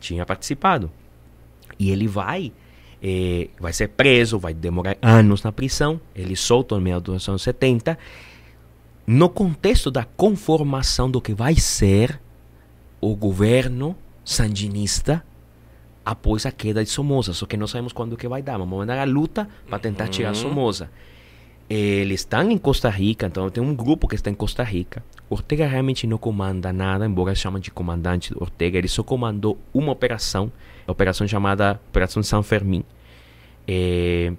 tinha 0.00 0.24
participado. 0.24 0.90
E 1.78 1.90
ele 1.90 2.06
vai, 2.06 2.52
eh, 3.02 3.48
vai 3.58 3.72
ser 3.72 3.88
preso, 3.88 4.38
vai 4.38 4.52
demorar 4.52 4.96
anos 5.00 5.42
na 5.42 5.52
prisão. 5.52 6.00
Ele 6.14 6.34
solta 6.34 6.74
no 6.74 6.80
meio 6.80 7.00
dos 7.00 7.28
anos 7.28 7.42
70. 7.42 7.98
No 9.06 9.28
contexto 9.28 9.90
da 9.90 10.04
conformação 10.04 11.10
do 11.10 11.20
que 11.20 11.32
vai 11.32 11.54
ser 11.56 12.20
o 13.00 13.14
governo 13.14 13.96
sandinista 14.24 15.24
após 16.04 16.46
a 16.46 16.52
queda 16.52 16.82
de 16.82 16.90
Somoza. 16.90 17.32
Só 17.32 17.46
que 17.46 17.56
não 17.56 17.66
sabemos 17.66 17.92
quando 17.92 18.16
que 18.16 18.28
vai 18.28 18.42
dar. 18.42 18.58
Vamos 18.58 18.78
mandar 18.78 18.98
a 18.98 19.04
luta 19.04 19.48
para 19.68 19.78
tentar 19.78 20.04
uhum. 20.04 20.10
tirar 20.10 20.34
Somoza. 20.34 20.90
Eles 21.70 22.20
estão 22.20 22.50
em 22.50 22.56
Costa 22.56 22.88
Rica, 22.88 23.26
então 23.26 23.50
tem 23.50 23.62
um 23.62 23.74
grupo 23.74 24.08
que 24.08 24.14
está 24.14 24.30
em 24.30 24.34
Costa 24.34 24.62
Rica. 24.62 25.02
Ortega 25.28 25.66
realmente 25.66 26.06
não 26.06 26.16
comanda 26.16 26.72
nada, 26.72 27.04
embora 27.04 27.34
chamem 27.34 27.60
de 27.60 27.70
comandante 27.70 28.32
Ortega, 28.34 28.78
ele 28.78 28.88
só 28.88 29.02
comandou 29.02 29.58
uma 29.74 29.92
operação, 29.92 30.50
a 30.86 30.92
operação 30.92 31.28
chamada 31.28 31.78
Operação 31.90 32.22
San 32.22 32.42
Fermín. 32.42 32.82
É, 33.66 34.32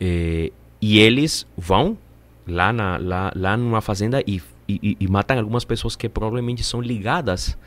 é, 0.00 0.50
e 0.80 0.98
eles 0.98 1.46
vão 1.54 1.98
lá, 2.46 2.72
na, 2.72 2.96
lá, 2.96 3.32
lá 3.36 3.56
numa 3.56 3.82
fazenda 3.82 4.22
e, 4.26 4.40
e, 4.66 4.96
e, 4.98 5.08
matam 5.08 5.38
algumas 5.38 5.64
pessoas 5.64 5.94
que 5.94 6.08
provavelmente 6.08 6.64
são 6.64 6.80
ligadas 6.80 7.58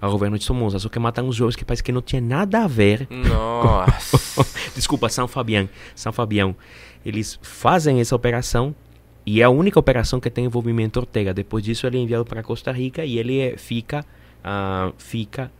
ao 0.00 0.10
governo 0.10 0.36
de 0.36 0.44
Somoza, 0.44 0.78
só 0.78 0.88
que 0.88 0.98
matam 0.98 1.28
os 1.28 1.36
jovens 1.36 1.56
que 1.56 1.64
parece 1.64 1.82
que 1.82 1.92
não 1.92 2.02
tinha 2.02 2.20
nada 2.20 2.64
a 2.64 2.66
ver. 2.66 3.06
Nossa! 3.08 4.44
Desculpa, 4.74 5.08
São 5.08 5.28
Fabião. 5.28 5.68
São 5.94 6.12
Fabião. 6.12 6.56
Eles 7.04 7.38
fazem 7.42 8.00
essa 8.00 8.14
operação 8.14 8.74
e 9.24 9.40
é 9.40 9.44
a 9.44 9.50
única 9.50 9.78
operação 9.78 10.20
que 10.20 10.30
tem 10.30 10.44
envolvimento 10.44 10.98
Ortega. 11.00 11.32
Depois 11.32 11.64
disso, 11.64 11.86
ele 11.86 11.98
é 11.98 12.00
enviado 12.00 12.24
para 12.24 12.42
Costa 12.42 12.72
Rica 12.72 13.04
e 13.04 13.18
ele 13.18 13.38
é, 13.38 13.56
fica, 13.56 14.04
uh, 14.44 14.92
fica 14.98 15.50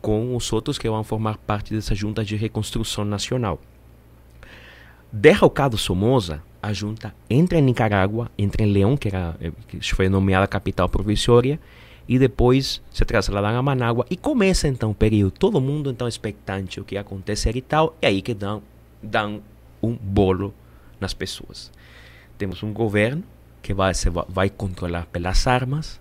com 0.00 0.34
os 0.34 0.52
outros 0.52 0.78
que 0.78 0.88
vão 0.88 1.04
formar 1.04 1.36
parte 1.38 1.74
dessa 1.74 1.94
junta 1.94 2.24
de 2.24 2.36
reconstrução 2.36 3.04
nacional. 3.04 3.60
Derrocado 5.12 5.76
Somoza, 5.76 6.42
a 6.62 6.72
junta 6.72 7.14
entra 7.28 7.58
em 7.58 7.62
Nicarágua, 7.62 8.30
entra 8.38 8.62
em 8.62 8.72
Leão, 8.72 8.96
que, 8.96 9.08
era, 9.08 9.36
eh, 9.40 9.50
que 9.66 9.80
foi 9.94 10.08
nomeada 10.08 10.46
capital 10.46 10.88
provisória, 10.88 11.58
e 12.08 12.18
depois 12.18 12.82
se 12.90 13.04
traslada 13.04 13.48
a 13.48 13.62
Manágua 13.62 14.06
e 14.10 14.16
começa 14.16 14.68
então 14.68 14.90
o 14.90 14.94
período. 14.94 15.32
Todo 15.32 15.60
mundo 15.60 15.90
então 15.90 16.08
expectante 16.08 16.80
o 16.80 16.84
que 16.84 16.96
acontecer 16.96 17.56
e 17.56 17.60
tal, 17.60 17.96
e 18.00 18.06
aí 18.06 18.22
que 18.22 18.34
dão, 18.34 18.62
dão 19.02 19.42
um 19.82 19.94
bolo 19.94 20.54
nas 21.00 21.14
pessoas. 21.14 21.70
Temos 22.36 22.62
um 22.62 22.72
governo 22.72 23.24
que 23.62 23.74
vai, 23.74 23.92
vai 24.28 24.50
controlar 24.50 25.06
pelas 25.06 25.46
armas, 25.46 26.00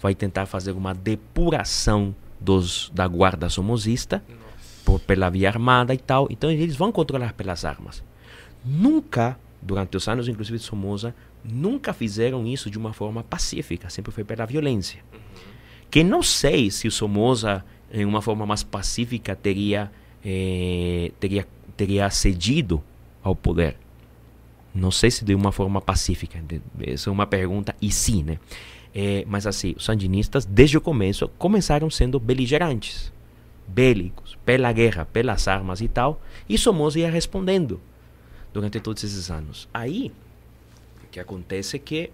vai 0.00 0.14
tentar 0.14 0.46
fazer 0.46 0.72
uma 0.72 0.94
depuração 0.94 2.14
dos, 2.40 2.90
da 2.94 3.06
guarda 3.06 3.48
somosista 3.48 4.22
por, 4.84 5.00
pela 5.00 5.28
via 5.28 5.48
armada 5.48 5.92
e 5.92 5.98
tal. 5.98 6.26
Então 6.30 6.50
eles 6.50 6.76
vão 6.76 6.90
controlar 6.90 7.34
pelas 7.34 7.64
armas. 7.64 8.02
Nunca, 8.64 9.38
durante 9.60 9.96
os 9.96 10.08
anos, 10.08 10.28
inclusive 10.28 10.58
de 10.58 10.64
Somoza, 10.64 11.14
nunca 11.44 11.92
fizeram 11.92 12.46
isso 12.46 12.70
de 12.70 12.78
uma 12.78 12.92
forma 12.92 13.22
pacífica, 13.22 13.88
sempre 13.88 14.12
foi 14.12 14.24
pela 14.24 14.44
violência. 14.46 15.02
Uhum. 15.12 15.18
Que 15.90 16.04
não 16.04 16.22
sei 16.22 16.70
se 16.70 16.86
o 16.86 16.90
Somoza, 16.90 17.64
em 17.92 18.04
uma 18.04 18.20
forma 18.22 18.46
mais 18.46 18.62
pacífica, 18.62 19.34
teria, 19.34 19.90
eh, 20.24 21.12
teria, 21.18 21.46
teria 21.76 22.10
cedido 22.10 22.82
ao 23.22 23.34
poder. 23.34 23.76
Não 24.74 24.90
sei 24.90 25.10
se 25.10 25.24
de 25.24 25.34
uma 25.34 25.52
forma 25.52 25.80
pacífica. 25.80 26.42
Essa 26.80 27.10
é 27.10 27.12
uma 27.12 27.26
pergunta, 27.26 27.74
e 27.80 27.90
sim, 27.90 28.22
né? 28.22 28.38
É, 28.94 29.24
mas 29.26 29.46
assim, 29.46 29.74
os 29.76 29.84
sandinistas, 29.84 30.44
desde 30.44 30.76
o 30.76 30.80
começo, 30.80 31.28
começaram 31.38 31.88
sendo 31.90 32.18
beligerantes, 32.18 33.12
bélicos, 33.66 34.36
pela 34.44 34.72
guerra, 34.72 35.04
pelas 35.04 35.46
armas 35.48 35.80
e 35.80 35.88
tal. 35.88 36.20
E 36.48 36.58
Somoza 36.58 36.98
ia 36.98 37.10
respondendo 37.10 37.80
durante 38.52 38.80
todos 38.80 39.02
esses 39.04 39.30
anos. 39.30 39.68
Aí, 39.72 40.12
o 41.04 41.08
que 41.10 41.20
acontece 41.20 41.76
é 41.76 41.78
que 41.78 42.10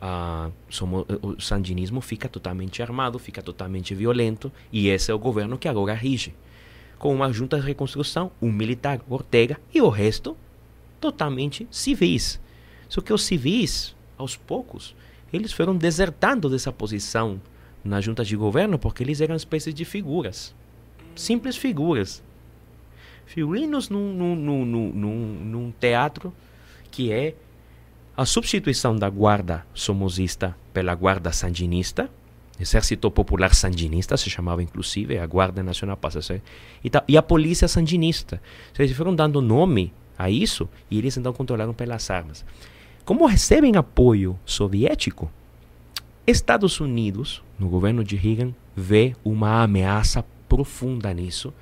ah, 0.00 0.50
somos, 0.68 1.06
o 1.22 1.40
sandinismo 1.40 2.00
fica 2.00 2.28
totalmente 2.28 2.82
armado, 2.82 3.18
fica 3.18 3.42
totalmente 3.42 3.94
violento, 3.94 4.52
e 4.70 4.88
esse 4.88 5.10
é 5.10 5.14
o 5.14 5.18
governo 5.18 5.56
que 5.56 5.68
agora 5.68 5.94
rige. 5.94 6.34
Com 6.98 7.14
uma 7.14 7.32
junta 7.32 7.58
de 7.58 7.66
reconstrução, 7.66 8.30
um 8.40 8.52
militar, 8.52 9.00
Ortega, 9.08 9.58
e 9.72 9.80
o 9.80 9.88
resto 9.88 10.36
totalmente 11.04 11.68
civis. 11.70 12.40
Só 12.88 13.02
que 13.02 13.12
os 13.12 13.24
civis, 13.24 13.94
aos 14.16 14.36
poucos, 14.36 14.96
eles 15.30 15.52
foram 15.52 15.76
desertando 15.76 16.48
dessa 16.48 16.72
posição 16.72 17.38
na 17.84 18.00
junta 18.00 18.24
de 18.24 18.34
governo 18.34 18.78
porque 18.78 19.02
eles 19.02 19.20
eram 19.20 19.36
espécies 19.36 19.74
de 19.74 19.84
figuras. 19.84 20.54
Simples 21.14 21.58
figuras. 21.58 22.22
Figurinos 23.26 23.90
num, 23.90 24.14
num, 24.14 24.34
num, 24.34 24.64
num, 24.64 25.16
num 25.44 25.74
teatro 25.78 26.32
que 26.90 27.12
é 27.12 27.34
a 28.16 28.24
substituição 28.24 28.96
da 28.96 29.10
guarda 29.10 29.66
somosista 29.74 30.56
pela 30.72 30.94
guarda 30.94 31.32
sandinista, 31.32 32.08
Exército 32.58 33.10
Popular 33.10 33.52
Sandinista 33.52 34.16
se 34.16 34.30
chamava 34.30 34.62
inclusive, 34.62 35.18
a 35.18 35.26
Guarda 35.26 35.60
Nacional 35.60 35.96
passa 35.96 36.20
a 36.20 36.22
ser, 36.22 36.40
e, 36.84 36.90
e 37.08 37.16
a 37.16 37.22
Polícia 37.22 37.66
Sandinista. 37.66 38.40
Eles 38.78 38.96
foram 38.96 39.12
dando 39.12 39.42
nome 39.42 39.92
a 40.18 40.30
isso 40.30 40.68
e 40.90 40.98
eles 40.98 41.16
então 41.16 41.32
controlaram 41.32 41.74
pelas 41.74 42.10
armas. 42.10 42.44
Como 43.04 43.26
recebem 43.26 43.76
apoio 43.76 44.38
soviético, 44.46 45.30
Estados 46.26 46.80
Unidos, 46.80 47.42
no 47.58 47.68
governo 47.68 48.02
de 48.02 48.16
Reagan, 48.16 48.54
vê 48.74 49.14
uma 49.24 49.62
ameaça 49.62 50.24
profunda 50.48 51.12
nisso. 51.12 51.52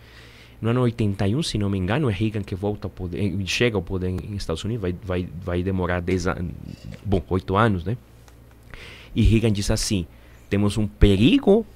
no 0.61 0.70
ano 0.70 0.82
81, 0.82 1.42
se 1.42 1.59
não 1.59 1.68
me 1.68 1.76
engano, 1.76 2.09
é 2.09 2.12
Reagan 2.12 2.42
que 2.42 2.55
volta 2.55 2.86
ao 2.86 2.90
poder, 2.90 3.34
chega 3.46 3.76
ao 3.76 3.82
poder 3.82 4.11
em 4.11 4.36
Estados 4.36 4.62
Unidos, 4.62 4.82
vai, 4.82 4.94
vai, 5.03 5.28
vai 5.42 5.62
demorar 5.62 6.00
10 6.00 6.26
anos, 6.28 6.53
bom, 7.05 7.20
8 7.28 7.57
anos, 7.57 7.84
né? 7.84 7.96
E 9.14 9.22
Reagan 9.22 9.50
diz 9.53 9.70
assim: 9.70 10.07
temos 10.48 10.76
um 10.76 10.86
perigo 10.86 11.66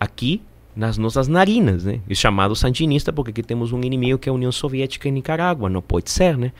aqui 0.00 0.40
nas 0.76 0.98
nossas 0.98 1.26
narinas, 1.26 1.84
né? 1.84 2.00
E 2.06 2.14
chamado 2.14 2.54
sandinista, 2.54 3.10
porque 3.12 3.30
aqui 3.30 3.42
temos 3.42 3.72
um 3.72 3.80
inimigo 3.80 4.18
que 4.18 4.28
é 4.28 4.30
a 4.30 4.34
União 4.34 4.52
Soviética 4.52 5.08
em 5.08 5.12
Nicarágua, 5.12 5.70
não 5.70 5.80
pode 5.80 6.10
ser, 6.10 6.36
né? 6.36 6.52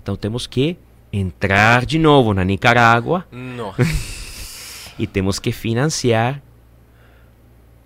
Então 0.00 0.14
temos 0.14 0.46
que 0.46 0.76
entrar 1.12 1.84
de 1.84 1.98
novo 1.98 2.32
na 2.32 2.44
Nicarágua 2.44 3.26
e 4.96 5.06
temos 5.06 5.40
que 5.40 5.50
financiar 5.50 6.40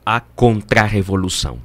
a 0.05 0.21
contra-revolução. 0.21 1.59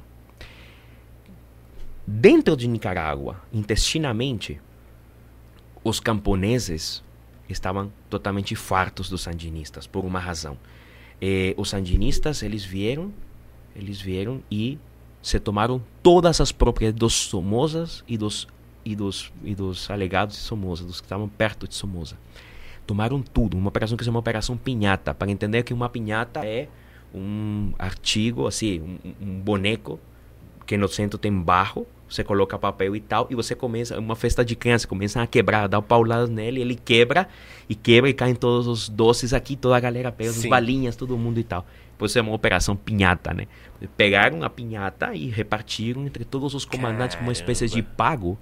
Dentro 2.06 2.56
de 2.56 2.68
Nicarágua, 2.68 3.40
intestinamente, 3.52 4.60
os 5.82 6.00
camponeses 6.00 7.02
estavam 7.48 7.92
totalmente 8.08 8.54
fartos 8.54 9.08
dos 9.08 9.22
sandinistas 9.22 9.86
por 9.86 10.04
uma 10.04 10.18
razão. 10.18 10.56
Eh, 11.20 11.54
os 11.56 11.70
sandinistas 11.70 12.42
eles 12.42 12.64
vieram, 12.64 13.12
eles 13.74 14.00
vieram 14.00 14.42
e 14.50 14.78
se 15.22 15.40
tomaram 15.40 15.82
todas 16.02 16.40
as 16.40 16.52
propriedades 16.52 16.98
dos 16.98 17.14
Somozas 17.14 18.04
e 18.06 18.16
dos 18.16 18.46
e 18.84 18.94
dos 18.94 19.32
e 19.42 19.54
dos 19.54 19.90
alegados 19.90 20.36
de 20.36 20.42
Somoza, 20.42 20.84
dos 20.84 21.00
que 21.00 21.06
estavam 21.06 21.28
perto 21.28 21.66
de 21.66 21.74
Somoza. 21.74 22.18
Tomaram 22.86 23.22
tudo, 23.22 23.56
uma 23.56 23.68
operação 23.68 23.96
que 23.96 24.04
se 24.04 24.08
chama 24.08 24.18
Operação 24.18 24.56
Pinhata, 24.58 25.14
para 25.14 25.30
entender 25.30 25.62
que 25.62 25.72
uma 25.72 25.88
pinhata 25.88 26.44
é 26.44 26.68
um 27.14 27.72
artigo, 27.78 28.46
assim, 28.46 28.80
um, 28.80 29.14
um 29.22 29.40
boneco 29.40 29.98
que 30.66 30.76
no 30.76 30.86
centro 30.86 31.18
tem 31.18 31.32
barro 31.32 31.86
você 32.08 32.22
coloca 32.22 32.58
papel 32.58 32.94
e 32.94 33.00
tal, 33.00 33.26
e 33.30 33.34
você 33.34 33.54
começa, 33.54 33.98
uma 33.98 34.14
festa 34.14 34.44
de 34.44 34.54
criança, 34.54 34.86
começa 34.86 35.20
a 35.20 35.26
quebrar, 35.26 35.66
dá 35.68 35.78
um 35.78 35.82
paulado 35.82 36.28
nele, 36.28 36.60
ele 36.60 36.74
quebra, 36.74 37.26
e 37.68 37.74
quebra 37.74 38.10
e 38.10 38.14
caem 38.14 38.34
todos 38.34 38.66
os 38.66 38.88
doces 38.88 39.32
aqui, 39.32 39.56
toda 39.56 39.76
a 39.76 39.80
galera 39.80 40.12
pega 40.12 40.30
as 40.30 40.44
balinhas, 40.44 40.96
todo 40.96 41.16
mundo 41.16 41.40
e 41.40 41.44
tal. 41.44 41.66
Depois 41.94 42.14
é 42.16 42.20
uma 42.20 42.32
operação 42.32 42.74
pinhata, 42.74 43.32
né? 43.32 43.46
Pegaram 43.96 44.42
a 44.42 44.50
pinhata 44.50 45.14
e 45.14 45.28
repartiram 45.28 46.04
entre 46.04 46.24
todos 46.24 46.52
os 46.54 46.64
comandantes 46.64 47.16
como 47.16 47.28
uma 47.28 47.32
espécie 47.32 47.68
de 47.68 47.82
pago 47.82 48.36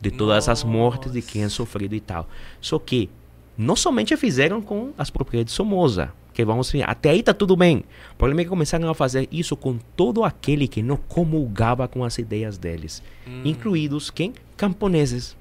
de 0.00 0.10
todas 0.10 0.46
Nossa. 0.46 0.52
as 0.52 0.64
mortes 0.64 1.12
de 1.12 1.22
quem 1.22 1.44
é 1.44 1.48
sofrido 1.48 1.94
e 1.94 2.00
tal. 2.00 2.28
Só 2.60 2.78
que 2.78 3.08
não 3.56 3.74
somente 3.74 4.14
fizeram 4.16 4.60
com 4.60 4.92
as 4.98 5.08
propriedades 5.08 5.52
de 5.52 5.56
Somoza, 5.56 6.12
que 6.34 6.44
vamos 6.44 6.70
ver, 6.70 6.88
até 6.88 7.10
aí 7.10 7.20
está 7.20 7.32
tudo 7.32 7.56
bem. 7.56 7.84
O 8.12 8.16
problema 8.16 8.42
é 8.42 8.44
que 8.44 8.50
começaram 8.50 8.88
a 8.90 8.94
fazer 8.94 9.28
isso 9.32 9.56
com 9.56 9.78
todo 9.96 10.24
aquele 10.24 10.68
que 10.68 10.82
não 10.82 10.96
comulgava 10.96 11.88
com 11.88 12.04
as 12.04 12.18
ideias 12.18 12.58
deles, 12.58 13.02
hum. 13.26 13.42
incluídos 13.44 14.10
quem? 14.10 14.34
Camponeses. 14.56 15.36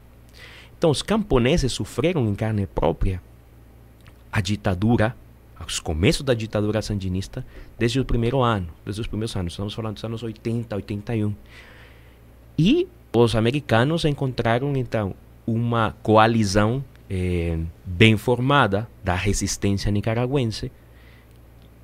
Então, 0.78 0.89
os 0.89 1.02
camponeses 1.02 1.74
sofreram 1.74 2.28
em 2.28 2.36
carne 2.36 2.68
própria 2.68 3.22
a 4.32 4.41
ditadura, 4.41 5.16
os 5.66 5.80
começos 5.80 6.24
da 6.24 6.34
ditadura 6.34 6.82
sandinista, 6.82 7.45
desde 7.78 7.99
o 7.99 8.05
primeiro 8.05 8.41
ano, 8.41 8.68
desde 8.84 9.01
os 9.01 9.07
primeiros 9.07 9.36
anos, 9.36 9.53
estamos 9.53 9.74
falando 9.74 9.95
dos 9.95 10.03
anos 10.03 10.24
80, 10.24 10.76
81. 10.76 11.34
E 12.57 12.88
os 13.14 13.36
americanos 13.36 14.05
encontraram, 14.05 14.76
então, 14.76 15.16
uma 15.45 15.95
coalizão 16.03 16.84
eh, 17.09 17.57
bem 17.86 18.18
formada 18.18 18.88
da 19.03 19.16
resistência 19.16 19.91
nicaragüense, 19.91 20.72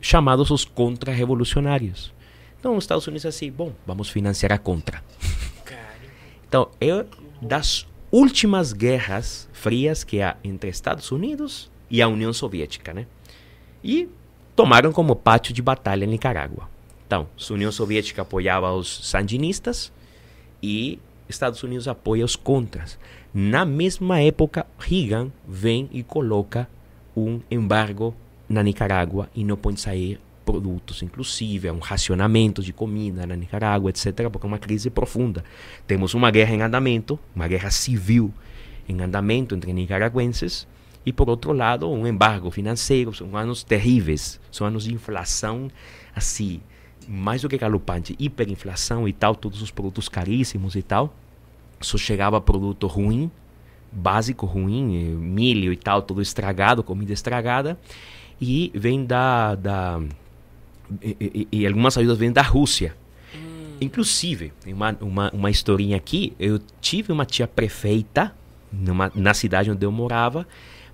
chamados 0.01 0.49
os 0.49 0.65
contra-revolucionários. 0.65 2.13
Então, 2.59 2.75
os 2.75 2.84
Estados 2.84 3.07
Unidos 3.07 3.25
assim, 3.25 3.51
bom, 3.51 3.73
vamos 3.86 4.09
financiar 4.09 4.51
a 4.51 4.57
contra. 4.57 5.03
Então, 6.47 6.69
é 6.82 7.05
das 7.39 7.88
últimas 8.11 8.73
guerras 8.73 9.47
frias 9.53 10.03
que 10.03 10.19
há 10.19 10.36
entre 10.43 10.69
Estados 10.69 11.11
Unidos 11.11 11.69
e 11.89 12.01
a 12.01 12.07
União 12.07 12.34
Soviética, 12.34 12.91
né? 12.91 13.05
E 13.84 14.09
tomaram 14.55 14.91
como 14.91 15.15
pátio 15.15 15.53
de 15.53 15.61
batalha 15.61 16.05
Nicarágua. 16.05 16.69
Então, 17.05 17.27
a 17.38 17.53
União 17.53 17.71
Soviética 17.71 18.21
apoiava 18.21 18.71
os 18.71 19.07
sandinistas 19.09 19.91
e 20.61 20.99
Estados 21.27 21.63
Unidos 21.63 21.88
apoia 21.88 22.25
os 22.25 22.36
contras. 22.36 22.99
Na 23.34 23.63
mesma 23.63 24.21
época, 24.21 24.65
Reagan 24.77 25.32
vem 25.47 25.89
e 25.91 26.03
coloca 26.03 26.67
um 27.15 27.39
embargo 27.49 28.15
na 28.47 28.63
Nicarágua 28.63 29.30
e 29.36 29.43
não 29.43 29.55
pode 29.55 29.80
sair 29.80 30.19
produtos, 30.43 31.03
inclusive 31.03 31.67
é 31.67 31.71
um 31.71 31.77
racionamento 31.77 32.63
de 32.63 32.73
comida 32.73 33.27
na 33.27 33.36
Nicarágua, 33.36 33.91
etc., 33.91 34.30
porque 34.32 34.47
é 34.47 34.49
uma 34.49 34.57
crise 34.57 34.89
profunda. 34.89 35.43
Temos 35.86 36.15
uma 36.15 36.32
guerra 36.32 36.55
em 36.55 36.61
andamento, 36.61 37.19
uma 37.36 37.47
guerra 37.47 37.69
civil 37.69 38.34
em 38.88 38.99
andamento 38.99 39.53
entre 39.53 39.71
nicaragüenses, 39.71 40.67
e 41.06 41.14
por 41.14 41.30
outro 41.30 41.54
lado, 41.54 41.89
um 41.89 42.06
embargo 42.06 42.52
financeiro. 42.52 43.14
São 43.14 43.36
anos 43.36 43.64
terríveis, 43.64 44.39
são 44.52 44.68
anos 44.68 44.84
de 44.84 44.93
inflação, 44.93 45.70
assim, 46.16 46.62
mais 47.08 47.41
do 47.41 47.50
que 47.50 47.58
galopante, 47.58 48.16
hiperinflação 48.20 49.08
e 49.08 49.14
tal, 49.14 49.36
todos 49.36 49.62
os 49.62 49.72
produtos 49.72 50.10
caríssimos 50.10 50.76
e 50.76 50.82
tal. 50.82 51.14
Só 51.82 51.97
chegava 51.97 52.39
produto 52.41 52.88
ruim, 52.88 53.32
básico 53.91 54.45
ruim, 54.45 54.95
eh, 54.95 55.16
milho 55.16 55.72
e 55.72 55.78
tal, 55.78 56.02
tudo 56.02 56.22
estragado, 56.22 56.84
comida 56.84 57.14
estragada 57.14 57.80
e 58.41 58.72
vem 58.74 59.06
da, 59.06 59.56
da 59.56 60.02
e, 61.02 61.47
e, 61.52 61.60
e 61.60 61.68
algumas 61.68 61.97
ajudas 61.97 62.18
vêm 62.18 62.32
da 62.32 62.41
Rússia. 62.41 62.95
Hum. 63.36 63.78
Inclusive, 63.82 64.54
uma, 64.68 64.97
uma, 65.02 65.32
uma 65.32 65.50
historinha 65.50 65.97
aqui, 65.97 66.34
eu 66.39 66.60
tive 66.82 67.12
uma 67.12 67.26
tia 67.26 67.47
prefeita 67.47 68.34
numa, 68.72 69.12
na 69.16 69.34
cidade 69.34 69.70
onde 69.70 69.86
eu 69.86 69.91
morava, 69.91 70.47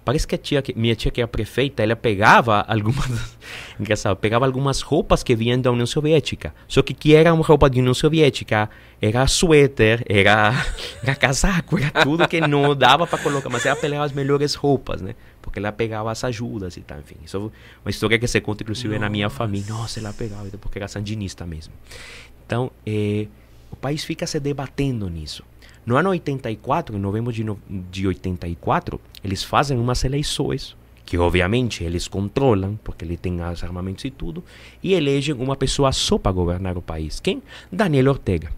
Parece 0.05 0.27
que 0.27 0.35
a 0.35 0.37
tia, 0.37 0.63
minha 0.75 0.95
tia 0.95 1.09
que 1.09 1.19
é 1.19 1.25
prefeita, 1.25 1.81
ela 1.81 1.95
pegava 1.95 2.63
algumas, 2.69 3.35
engraçado, 3.79 4.15
pegava 4.15 4.45
algumas 4.45 4.81
roupas 4.81 5.23
que 5.23 5.35
vinham 5.35 5.59
da 5.59 5.71
União 5.71 5.87
Soviética. 5.87 6.53
Só 6.67 6.83
que 6.83 6.93
que 6.93 7.15
era 7.15 7.33
uma 7.33 7.43
roupa 7.43 7.67
da 7.67 7.79
União 7.79 7.93
Soviética, 7.93 8.69
era 9.01 9.25
suéter, 9.25 10.05
era, 10.07 10.53
era 11.01 11.15
casaco, 11.15 11.79
era 11.79 11.89
tudo 12.03 12.27
que 12.27 12.39
não 12.39 12.75
dava 12.75 13.07
para 13.07 13.17
colocar, 13.17 13.49
mas 13.49 13.65
ela 13.65 13.75
pegava 13.75 14.05
as 14.05 14.13
melhores 14.13 14.53
roupas, 14.53 15.01
né? 15.01 15.15
Porque 15.41 15.57
ela 15.57 15.71
pegava 15.71 16.11
as 16.11 16.23
ajudas 16.23 16.77
e 16.77 16.81
tal, 16.81 16.99
enfim. 16.99 17.15
Isso 17.25 17.37
é 17.37 17.39
uma 17.83 17.89
história 17.89 18.19
que 18.19 18.27
se 18.27 18.39
conta 18.41 18.61
inclusive 18.61 18.89
Nossa. 18.89 18.99
na 18.99 19.09
minha 19.09 19.29
família. 19.29 19.73
Nossa, 19.73 19.99
ela 19.99 20.13
pegava, 20.13 20.47
porque 20.61 20.77
era 20.77 20.87
sandinista 20.87 21.47
mesmo. 21.47 21.73
Então, 22.45 22.71
eh, 22.85 23.25
o 23.71 23.75
país 23.75 24.03
fica 24.03 24.27
se 24.27 24.39
debatendo 24.39 25.09
nisso. 25.09 25.43
No 25.85 25.95
ano 25.97 26.09
84, 26.09 26.95
em 26.95 26.99
novembro 26.99 27.31
de, 27.31 27.43
no, 27.43 27.59
de 27.69 28.07
84, 28.07 28.99
eles 29.23 29.43
fazem 29.43 29.77
umas 29.77 30.03
eleições 30.03 30.75
que 31.05 31.17
obviamente 31.17 31.83
eles 31.83 32.07
controlam, 32.07 32.79
porque 32.83 33.05
ele 33.05 33.15
tem 33.15 33.39
os 33.41 33.63
armamentos 33.63 34.03
e 34.03 34.09
tudo, 34.09 34.43
e 34.81 34.93
elegem 34.93 35.35
uma 35.35 35.55
pessoa 35.55 35.91
só 35.91 36.17
para 36.17 36.31
governar 36.31 36.77
o 36.77 36.81
país. 36.81 37.19
Quem? 37.19 37.43
Daniel 37.71 38.09
Ortega. 38.09 38.51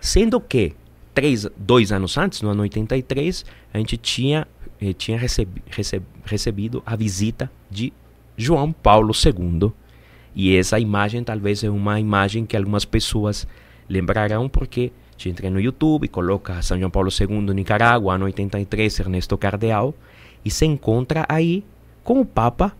Sendo 0.00 0.40
que, 0.40 0.72
três, 1.12 1.46
dois 1.56 1.92
anos 1.92 2.16
antes, 2.16 2.40
no 2.40 2.48
ano 2.48 2.62
83, 2.62 3.44
a 3.74 3.78
gente 3.78 3.98
tinha, 3.98 4.48
eh, 4.80 4.94
tinha 4.94 5.18
recebi, 5.18 5.62
receb, 5.70 6.02
recebido 6.24 6.82
a 6.86 6.96
visita 6.96 7.50
de 7.70 7.92
João 8.36 8.72
Paulo 8.72 9.12
II. 9.12 9.70
E 10.34 10.56
essa 10.56 10.78
imagem 10.78 11.22
talvez 11.22 11.62
é 11.62 11.68
uma 11.68 12.00
imagem 12.00 12.46
que 12.46 12.56
algumas 12.56 12.86
pessoas 12.86 13.46
lembrarão, 13.88 14.48
porque 14.48 14.92
você 15.18 15.28
entra 15.28 15.50
no 15.50 15.60
YouTube, 15.60 16.06
coloca 16.06 16.62
São 16.62 16.78
João 16.78 16.90
Paulo 16.90 17.10
II, 17.10 17.52
Nicarágua, 17.52 18.14
ano 18.14 18.26
83, 18.26 19.00
Ernesto 19.00 19.36
Cardeal, 19.36 19.92
e 20.44 20.50
se 20.50 20.64
encontra 20.64 21.26
aí 21.28 21.64
com 22.04 22.20
o 22.20 22.24
Papa 22.24 22.72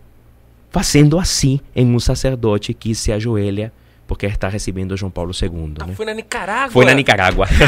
fazendo 0.70 1.18
assim 1.18 1.58
em 1.74 1.92
um 1.92 1.98
sacerdote 1.98 2.72
que 2.72 2.94
se 2.94 3.10
ajoelha 3.10 3.72
porque 4.06 4.26
está 4.26 4.48
recebendo 4.48 4.96
João 4.96 5.10
Paulo 5.10 5.32
II. 5.32 5.74
Ah, 5.80 5.86
né? 5.86 5.94
Foi 5.94 6.06
na 6.06 6.14
Nicarágua? 6.14 6.70
Foi 6.72 6.84
na 6.84 6.94
Nicarágua. 6.94 7.46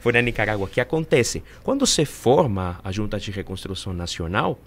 Foi 0.00 0.12
na 0.12 0.22
Nicarágua. 0.22 0.66
O 0.66 0.68
que 0.68 0.80
acontece? 0.80 1.42
Quando 1.62 1.86
se 1.86 2.04
forma 2.04 2.78
a 2.84 2.92
Junta 2.92 3.18
de 3.18 3.30
Reconstrução 3.30 3.92
Nacional, 3.92 4.58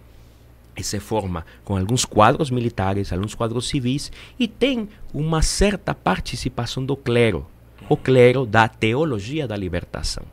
e 0.76 0.84
se 0.84 1.00
forma 1.00 1.46
com 1.64 1.78
alguns 1.78 2.06
quadros 2.06 2.52
militares, 2.52 3.12
alguns 3.14 3.34
quadros 3.34 3.68
civis, 3.68 4.12
e 4.38 4.48
tem 4.48 4.90
uma 5.14 5.42
certa 5.42 5.94
participação 5.94 6.86
do 6.86 6.96
clero 6.96 7.48
o 7.90 7.96
clero 7.96 8.46
da 8.46 8.68
teologia 8.68 9.48
da 9.48 9.56
libertação. 9.56 10.24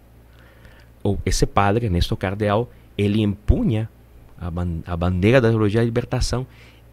O, 1.02 1.18
esse 1.24 1.46
padre, 1.46 1.86
Ernesto 1.86 2.16
Cardeal, 2.16 2.70
ele 2.96 3.20
empunha 3.20 3.88
a, 4.38 4.50
ban 4.50 4.80
a 4.86 4.96
bandeira 4.96 5.40
da 5.40 5.48
teologia 5.48 5.80
da 5.80 5.84
libertação 5.84 6.46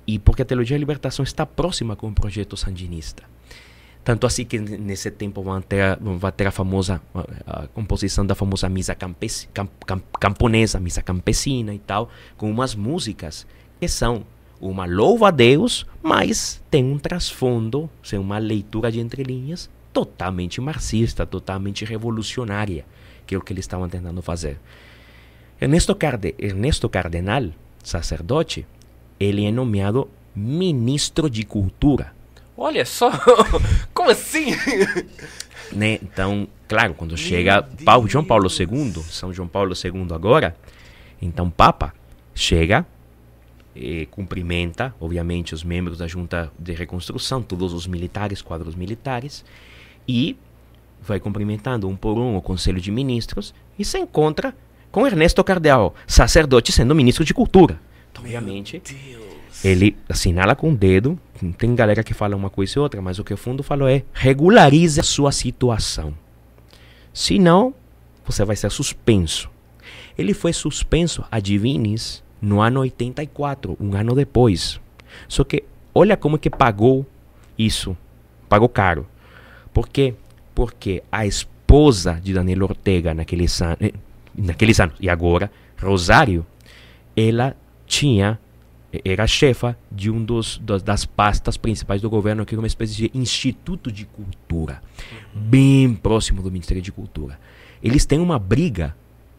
e 0.05 0.19
porque 0.19 0.41
a 0.41 0.45
teologia 0.45 0.75
da 0.75 0.79
libertação 0.79 1.23
está 1.23 1.45
próxima 1.45 1.95
com 1.95 2.07
o 2.07 2.13
projeto 2.13 2.57
sandinista. 2.57 3.23
Tanto 4.03 4.25
assim 4.25 4.43
que 4.45 4.57
nesse 4.59 5.11
tempo 5.11 5.43
vão 5.43 5.61
ter, 5.61 5.97
vai 5.99 6.31
ter 6.31 6.47
a 6.47 6.51
famosa 6.51 7.01
a, 7.45 7.67
composição 7.67 8.25
da 8.25 8.33
famosa 8.33 8.67
missa 8.67 8.95
camp, 8.95 9.21
camp, 9.53 10.03
camponesa, 10.19 10.79
missa 10.79 11.01
campesina 11.01 11.73
e 11.73 11.79
tal, 11.79 12.09
com 12.35 12.49
umas 12.49 12.73
músicas 12.73 13.45
que 13.79 13.87
são 13.87 14.25
uma 14.59 14.85
louva 14.85 15.29
a 15.29 15.31
Deus, 15.31 15.85
mas 16.03 16.61
tem 16.69 16.83
um 16.83 16.97
trasfondo, 16.97 17.89
uma 18.13 18.37
leitura 18.37 18.91
de 18.91 18.99
entrelinhas 18.99 19.69
totalmente 19.93 20.59
marxista, 20.61 21.25
totalmente 21.25 21.85
revolucionária, 21.85 22.85
que 23.25 23.35
é 23.35 23.37
o 23.37 23.41
que 23.41 23.53
eles 23.53 23.63
estavam 23.63 23.87
tentando 23.89 24.21
fazer. 24.21 24.57
Ernesto, 25.59 25.93
Carde, 25.95 26.33
Ernesto 26.39 26.89
Cardenal, 26.89 27.49
sacerdote, 27.83 28.65
ele 29.19 29.45
é 29.45 29.51
nomeado 29.51 30.09
ministro 30.35 31.29
de 31.29 31.43
cultura. 31.43 32.13
Olha 32.57 32.85
só, 32.85 33.11
como 33.93 34.09
assim? 34.09 34.51
Né? 35.71 35.99
Então, 36.01 36.47
claro, 36.67 36.93
quando 36.93 37.17
chega 37.17 37.63
Paulo, 37.85 38.07
João 38.07 38.25
Paulo 38.25 38.47
II, 38.47 39.03
São 39.09 39.33
João 39.33 39.47
Paulo 39.47 39.73
II 39.73 40.07
agora, 40.13 40.55
então 41.21 41.49
Papa 41.49 41.93
chega 42.33 42.85
e 43.75 44.05
cumprimenta, 44.07 44.93
obviamente, 44.99 45.53
os 45.53 45.63
membros 45.63 45.97
da 45.97 46.07
Junta 46.07 46.51
de 46.59 46.73
Reconstrução, 46.73 47.41
todos 47.41 47.73
os 47.73 47.87
militares, 47.87 48.41
quadros 48.41 48.75
militares, 48.75 49.45
e 50.11 50.37
vai 51.01 51.19
cumprimentando 51.19 51.87
um 51.87 51.95
por 51.95 52.17
um 52.17 52.35
o 52.35 52.41
Conselho 52.41 52.81
de 52.81 52.91
Ministros 52.91 53.53
e 53.79 53.85
se 53.85 53.97
encontra 53.97 54.53
com 54.91 55.07
Ernesto 55.07 55.41
Cardeal, 55.41 55.95
sacerdote 56.05 56.71
sendo 56.71 56.93
ministro 56.93 57.23
de 57.23 57.33
Cultura. 57.33 57.79
Então, 58.11 58.23
obviamente, 58.23 58.81
ele 59.63 59.95
assinala 60.09 60.53
com 60.53 60.71
o 60.71 60.75
dedo. 60.75 61.17
Tem 61.57 61.73
galera 61.73 62.03
que 62.03 62.13
fala 62.13 62.35
uma 62.35 62.49
coisa 62.49 62.73
e 62.77 62.79
outra, 62.79 63.01
mas 63.01 63.19
o 63.19 63.23
que 63.23 63.33
o 63.33 63.37
fundo 63.37 63.63
falou 63.63 63.87
é 63.87 64.03
regularize 64.13 64.99
a 64.99 65.03
sua 65.03 65.31
situação. 65.31 66.13
Se 67.13 67.39
não, 67.39 67.73
você 68.25 68.43
vai 68.43 68.57
ser 68.57 68.69
suspenso. 68.69 69.49
Ele 70.17 70.33
foi 70.33 70.51
suspenso, 70.51 71.23
adivines, 71.31 72.21
no 72.41 72.59
ano 72.59 72.81
84, 72.81 73.77
um 73.79 73.95
ano 73.95 74.13
depois. 74.13 74.79
Só 75.27 75.45
que 75.45 75.63
olha 75.95 76.17
como 76.17 76.37
que 76.37 76.49
pagou 76.49 77.05
isso. 77.57 77.95
Pagou 78.49 78.67
caro. 78.67 79.07
Por 79.73 79.87
quê? 79.87 80.13
Porque 80.53 81.03
a 81.11 81.25
esposa 81.25 82.19
de 82.21 82.33
Daniel 82.33 82.63
Ortega 82.63 83.13
naqueles, 83.13 83.61
an 83.61 83.77
eh, 83.79 83.93
naqueles 84.35 84.79
anos, 84.79 84.95
e 84.99 85.09
agora, 85.09 85.51
Rosário, 85.79 86.45
ela 87.15 87.55
tinha 87.85 88.39
era 89.05 89.25
chefa 89.25 89.77
de 89.89 90.11
um 90.11 90.23
dos, 90.23 90.61
das 90.83 91.05
pastas 91.05 91.55
principais 91.55 92.01
do 92.01 92.09
governo, 92.09 92.45
que 92.45 92.53
é 92.53 92.57
uma 92.57 92.67
espécie 92.67 92.93
de 92.95 93.11
instituto 93.13 93.91
de 93.91 94.05
cultura, 94.05 94.81
bem 95.33 95.93
próximo 95.93 96.41
do 96.41 96.51
Ministério 96.51 96.81
de 96.81 96.91
Cultura. 96.91 97.39
Eles 97.81 98.05
têm 98.05 98.19
uma 98.19 98.37
briga 98.37 98.95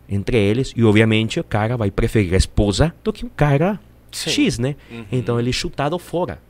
entre 0.09 0.39
eles 0.39 0.73
e, 0.75 0.83
obviamente, 0.83 1.39
o 1.39 1.45
cara 1.45 1.77
vai 1.77 1.91
preferir 1.91 2.35
a 2.35 2.37
esposa 2.37 2.95
do 3.05 3.13
que 3.13 3.25
o 3.25 3.31
cara 3.31 3.79
Sim. 4.11 4.31
X, 4.31 4.59
né? 4.59 4.75
Uhum. 4.91 5.05
Então 5.13 5.39
ele 5.39 5.51
é 5.51 5.53
chutado 5.53 5.99
fora. 5.99 6.41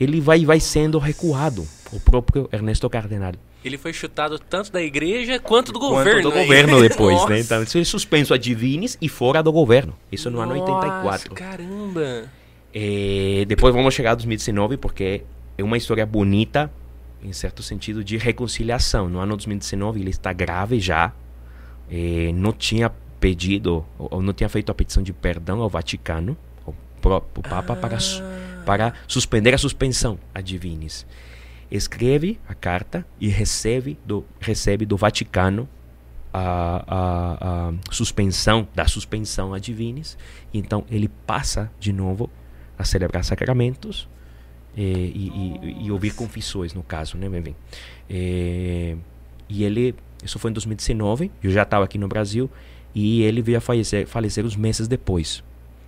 Ele 0.00 0.20
vai, 0.20 0.44
vai 0.44 0.60
sendo 0.60 0.98
recuado, 0.98 1.66
o 1.92 2.00
próprio 2.00 2.48
Ernesto 2.52 2.88
Cardenal. 2.88 3.34
Ele 3.64 3.78
foi 3.78 3.92
chutado 3.92 4.38
tanto 4.38 4.72
da 4.72 4.82
igreja 4.82 5.38
quanto 5.38 5.72
do 5.72 5.78
quanto 5.78 5.90
governo. 5.90 6.22
do 6.22 6.32
governo 6.32 6.80
depois, 6.88 7.24
né? 7.28 7.40
Então, 7.40 7.58
ele 7.58 7.80
é 7.80 7.84
suspenso 7.84 8.34
a 8.34 8.38
divines 8.38 8.98
e 9.00 9.08
fora 9.08 9.42
do 9.42 9.52
governo. 9.52 9.94
Isso 10.10 10.28
no 10.30 10.38
Nossa, 10.38 10.52
ano 10.52 10.60
84. 10.62 11.34
Caramba! 11.34 12.24
É, 12.74 13.44
depois 13.46 13.74
vamos 13.74 13.94
chegar 13.94 14.12
a 14.12 14.14
2019, 14.14 14.76
porque 14.78 15.22
é 15.56 15.62
uma 15.62 15.76
história 15.76 16.04
bonita, 16.04 16.72
em 17.22 17.32
certo 17.32 17.62
sentido, 17.62 18.02
de 18.02 18.16
reconciliação. 18.16 19.08
No 19.08 19.20
ano 19.20 19.36
2019 19.36 20.00
ele 20.00 20.10
está 20.10 20.32
grave 20.32 20.80
já, 20.80 21.12
é, 21.90 22.32
não 22.34 22.52
tinha 22.52 22.90
pedido, 23.20 23.84
ou 23.98 24.20
não 24.20 24.32
tinha 24.32 24.48
feito 24.48 24.72
a 24.72 24.74
petição 24.74 25.02
de 25.02 25.12
perdão 25.12 25.60
ao 25.60 25.68
Vaticano, 25.68 26.36
o 26.66 26.74
próprio 27.00 27.42
Papa, 27.42 27.74
ah. 27.74 27.76
para, 27.76 27.98
para 28.64 28.94
suspender 29.06 29.54
a 29.54 29.58
suspensão 29.58 30.18
a 30.34 30.40
Divinis. 30.40 31.06
Escreve 31.70 32.38
a 32.48 32.54
carta 32.54 33.06
e 33.20 33.28
recebe 33.28 33.98
do, 34.04 34.24
recebe 34.40 34.84
do 34.84 34.96
Vaticano 34.96 35.68
a, 36.32 36.84
a, 36.86 37.68
a 37.68 37.72
suspensão 37.90 38.66
da 38.74 38.86
suspensão 38.86 39.54
a 39.54 39.58
Divinis. 39.58 40.16
Então 40.52 40.84
ele 40.90 41.08
passa 41.26 41.70
de 41.78 41.92
novo 41.92 42.30
a 42.78 42.84
celebrar 42.84 43.24
sacramentos 43.24 44.08
e, 44.76 44.82
e, 44.82 45.84
e, 45.86 45.90
ouvir 45.90 46.14
confissões, 46.14 46.72
no 46.72 46.82
caso, 46.82 47.16
né, 47.16 47.28
bem, 47.28 47.42
bem. 47.42 47.56
E, 48.08 48.96
e 49.48 49.64
ele, 49.64 49.94
isso 50.24 50.38
foi 50.38 50.50
em 50.50 50.54
2019, 50.54 51.30
eu 51.42 51.50
já 51.50 51.62
estava 51.62 51.84
aqui 51.84 51.98
no 51.98 52.08
Brasil, 52.08 52.50
e 52.94 53.22
ele 53.22 53.42
veio 53.42 53.58
a 53.58 53.60
falecer, 53.60 54.06
falecer 54.06 54.44
uns 54.44 54.56
meses 54.56 54.88
depois. 54.88 55.42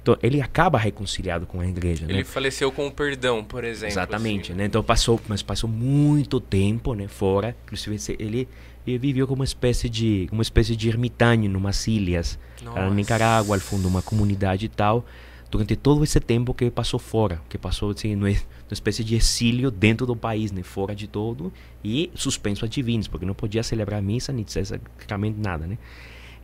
Então, 0.05 0.19
ele 0.23 0.43
acaba 0.43 0.77
reconciliado 0.77 1.47
com 1.47 1.63
a 1.63 1.67
igreja. 1.67 2.05
Ele 2.05 2.19
né? 2.19 2.25
faleceu 2.25 2.71
com 2.71 2.87
o 2.87 2.93
perdão, 2.93 3.43
por 3.43 3.65
exemplo. 3.65 3.95
Exatamente, 3.95 4.53
assim. 4.53 4.59
né? 4.59 4.67
Então 4.67 4.85
passou, 4.85 5.19
mas 5.27 5.43
passou 5.43 5.69
muito 5.69 6.39
tempo, 6.39 6.93
né, 6.93 7.09
fora. 7.09 7.57
Inclusive 7.65 8.15
ele, 8.19 8.47
ele 8.87 8.99
viveu 8.99 9.27
como 9.27 9.41
uma 9.41 9.47
espécie 9.47 9.89
de, 9.89 10.29
uma 10.31 10.43
espécie 10.43 10.77
de 10.77 10.91
ermitaño, 10.91 11.49
numas 11.49 11.87
ilhas, 11.87 12.39
na 12.63 12.91
Nicarágua, 12.91 13.57
ao 13.57 13.61
fundo, 13.61 13.89
uma 13.89 14.03
comunidade 14.03 14.67
e 14.67 14.69
tal 14.69 15.07
durante 15.51 15.77
todo 15.77 16.03
esse 16.03 16.19
tempo 16.19 16.53
que 16.53 16.69
passou 16.69 16.99
fora, 16.99 17.41
que 17.49 17.57
passou 17.57 17.93
assim, 17.93 18.17
numa 18.17 18.33
espécie 18.73 19.05
de 19.05 19.15
exílio 19.15 19.71
dentro 19.71 20.05
do 20.05 20.17
país, 20.17 20.51
né, 20.51 20.65
fora 20.65 20.97
de 20.97 21.07
todo, 21.07 21.53
e 21.83 22.11
suspenso 22.13 22.65
a 22.65 22.69
divinos, 22.69 23.07
porque 23.07 23.25
não 23.25 23.35
podia 23.35 23.63
celebrar 23.63 24.03
missa 24.03 24.33
nem 24.33 24.45
sacramento, 24.45 25.39
nada, 25.39 25.65
né? 25.65 25.79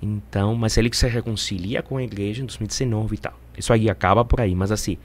Então, 0.03 0.55
mas 0.55 0.79
ele 0.79 0.89
se 0.93 1.07
reconcilia 1.09 1.83
com 1.83 1.97
a 1.97 2.03
igreja 2.03 2.43
em 2.43 2.47
2019 2.47 3.15
e 3.15 3.19
tal. 3.19 3.39
Isso 3.61 3.73
aí 3.75 3.91
acaba 3.91 4.25
por 4.25 4.41
aí, 4.41 4.55
mas 4.55 4.73
assim, 4.73 4.97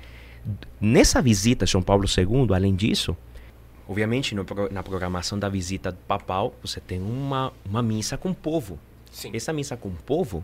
nessa 0.79 1.21
visita 1.21 1.65
a 1.65 1.67
São 1.67 1.81
Paulo 1.81 2.05
II, 2.05 2.55
além 2.55 2.73
disso, 2.73 3.15
obviamente 3.85 4.33
no, 4.33 4.45
na 4.71 4.81
programação 4.81 5.37
da 5.37 5.49
visita 5.49 5.95
papal, 6.07 6.55
você 6.61 6.79
tem 6.79 7.01
uma, 7.01 7.51
uma 7.65 7.83
missa 7.83 8.17
com 8.17 8.29
o 8.29 8.35
povo. 8.35 8.79
Sim. 9.11 9.31
Essa 9.33 9.51
missa 9.51 9.75
com 9.75 9.89
o 9.89 9.97
povo 10.05 10.41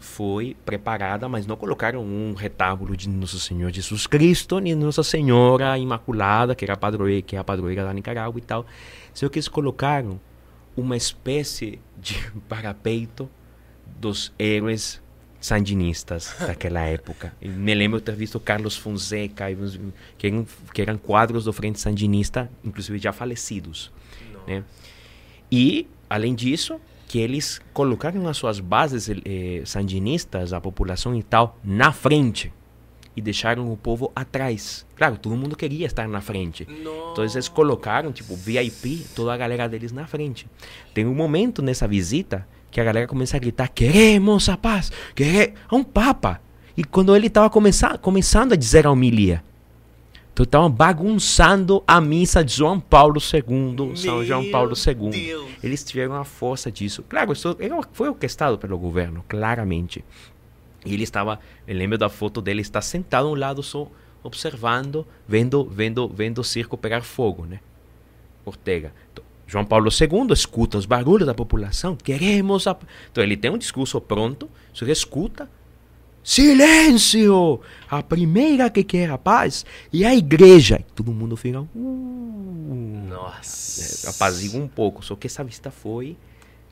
foi 0.00 0.56
preparada, 0.64 1.28
mas 1.28 1.46
não 1.46 1.56
colocaram 1.56 2.02
um 2.02 2.32
retábulo 2.32 2.96
de 2.96 3.06
Nosso 3.06 3.38
Senhor 3.38 3.70
Jesus 3.70 4.06
Cristo, 4.06 4.58
nem 4.58 4.74
Nossa 4.74 5.02
Senhora 5.02 5.76
Imaculada, 5.76 6.54
que 6.54 6.64
era 6.64 6.72
a 6.72 6.76
padroeira, 6.76 7.20
que 7.20 7.36
é 7.36 7.38
a 7.38 7.44
padroeira 7.44 7.84
da 7.84 7.92
Nicarágua 7.92 8.38
e 8.38 8.42
tal. 8.42 8.64
Só 9.12 9.28
que 9.28 9.38
eles 9.38 9.48
colocaram 9.48 10.18
uma 10.74 10.96
espécie 10.96 11.78
de 12.00 12.18
parapeito 12.48 13.28
dos 14.00 14.32
heróis 14.38 15.01
sandinistas 15.42 16.34
daquela 16.40 16.80
época. 16.80 17.34
Eu 17.42 17.52
me 17.52 17.74
lembro 17.74 17.98
de 17.98 18.06
ter 18.06 18.14
visto 18.14 18.40
Carlos 18.40 18.76
Fonseca, 18.76 19.46
que 20.16 20.26
eram, 20.26 20.46
que 20.72 20.80
eram 20.80 20.96
quadros 20.96 21.44
do 21.44 21.52
Frente 21.52 21.80
Sandinista, 21.80 22.50
inclusive 22.64 22.98
já 22.98 23.12
falecidos. 23.12 23.92
Né? 24.46 24.64
E, 25.50 25.86
além 26.08 26.34
disso, 26.34 26.80
que 27.08 27.18
eles 27.18 27.60
colocaram 27.74 28.26
as 28.26 28.38
suas 28.38 28.58
bases 28.58 29.10
eh, 29.10 29.62
sandinistas, 29.66 30.52
a 30.54 30.60
população 30.60 31.14
e 31.14 31.22
tal, 31.22 31.58
na 31.62 31.92
frente 31.92 32.50
e 33.14 33.20
deixaram 33.20 33.70
o 33.70 33.76
povo 33.76 34.10
atrás. 34.16 34.86
Claro, 34.96 35.18
todo 35.18 35.36
mundo 35.36 35.56
queria 35.56 35.86
estar 35.86 36.08
na 36.08 36.20
frente. 36.20 36.66
Nossa. 36.66 37.12
Então 37.12 37.24
eles 37.24 37.48
colocaram, 37.48 38.12
tipo, 38.12 38.34
VIP, 38.34 39.04
toda 39.14 39.34
a 39.34 39.36
galera 39.36 39.68
deles 39.68 39.92
na 39.92 40.06
frente. 40.06 40.48
Tem 40.94 41.04
um 41.04 41.14
momento 41.14 41.60
nessa 41.60 41.86
visita 41.86 42.46
que 42.72 42.80
a 42.80 42.84
galera 42.84 43.06
começa 43.06 43.36
a 43.36 43.40
gritar: 43.40 43.68
queremos 43.68 44.48
a 44.48 44.56
paz, 44.56 44.90
queremos 45.14 45.54
um 45.70 45.84
papa. 45.84 46.40
E 46.76 46.82
quando 46.82 47.14
ele 47.14 47.26
estava 47.28 47.48
começando, 47.50 47.98
começando 47.98 48.54
a 48.54 48.56
dizer 48.56 48.86
a 48.86 48.90
homilia, 48.90 49.44
então 50.32 50.44
estavam 50.44 50.70
bagunçando 50.70 51.84
a 51.86 52.00
missa 52.00 52.42
de 52.42 52.54
João 52.54 52.80
Paulo 52.80 53.20
II, 53.20 53.74
Meu 53.76 53.96
São 53.96 54.24
João 54.24 54.50
Paulo 54.50 54.72
II. 54.74 55.10
Deus. 55.10 55.50
Eles 55.62 55.84
tiveram 55.84 56.14
a 56.14 56.24
força 56.24 56.72
disso. 56.72 57.04
Claro, 57.06 57.32
isso 57.34 57.54
foi 57.92 58.08
orquestrado 58.08 58.56
pelo 58.58 58.78
governo, 58.78 59.22
claramente. 59.28 60.02
E 60.86 60.94
ele 60.94 61.02
estava, 61.02 61.38
eu 61.68 61.76
lembro 61.76 61.98
da 61.98 62.08
foto 62.08 62.40
dele, 62.40 62.62
está 62.62 62.80
sentado 62.80 63.28
a 63.28 63.30
um 63.30 63.34
lado 63.34 63.62
só, 63.62 63.86
observando, 64.22 65.06
vendo, 65.28 65.64
vendo, 65.64 66.08
vendo 66.08 66.38
o 66.38 66.44
circo 66.44 66.78
pegar 66.78 67.02
fogo, 67.02 67.44
né? 67.44 67.60
Ortega. 68.44 68.92
Então, 69.12 69.22
João 69.46 69.64
Paulo 69.64 69.90
II 69.90 70.32
escuta 70.32 70.78
os 70.78 70.86
barulhos 70.86 71.26
da 71.26 71.34
população, 71.34 71.96
queremos 71.96 72.66
a... 72.66 72.76
Então 73.10 73.22
ele 73.22 73.36
tem 73.36 73.50
um 73.50 73.58
discurso 73.58 74.00
pronto, 74.00 74.48
só 74.72 74.86
escuta, 74.86 75.48
Silêncio! 76.22 77.60
A 77.90 78.02
primeira 78.02 78.70
que 78.70 78.84
quer 78.84 79.10
a 79.10 79.18
paz 79.18 79.66
e 79.92 80.04
a 80.04 80.14
igreja. 80.14 80.78
E 80.78 80.84
todo 80.94 81.12
mundo 81.12 81.36
fica. 81.36 81.60
Uh, 81.60 83.06
Nossa! 83.08 84.06
É, 84.06 84.10
apazigua 84.10 84.60
um 84.60 84.68
pouco. 84.68 85.04
Só 85.04 85.16
que 85.16 85.26
essa 85.26 85.42
vista 85.42 85.70
foi. 85.70 86.16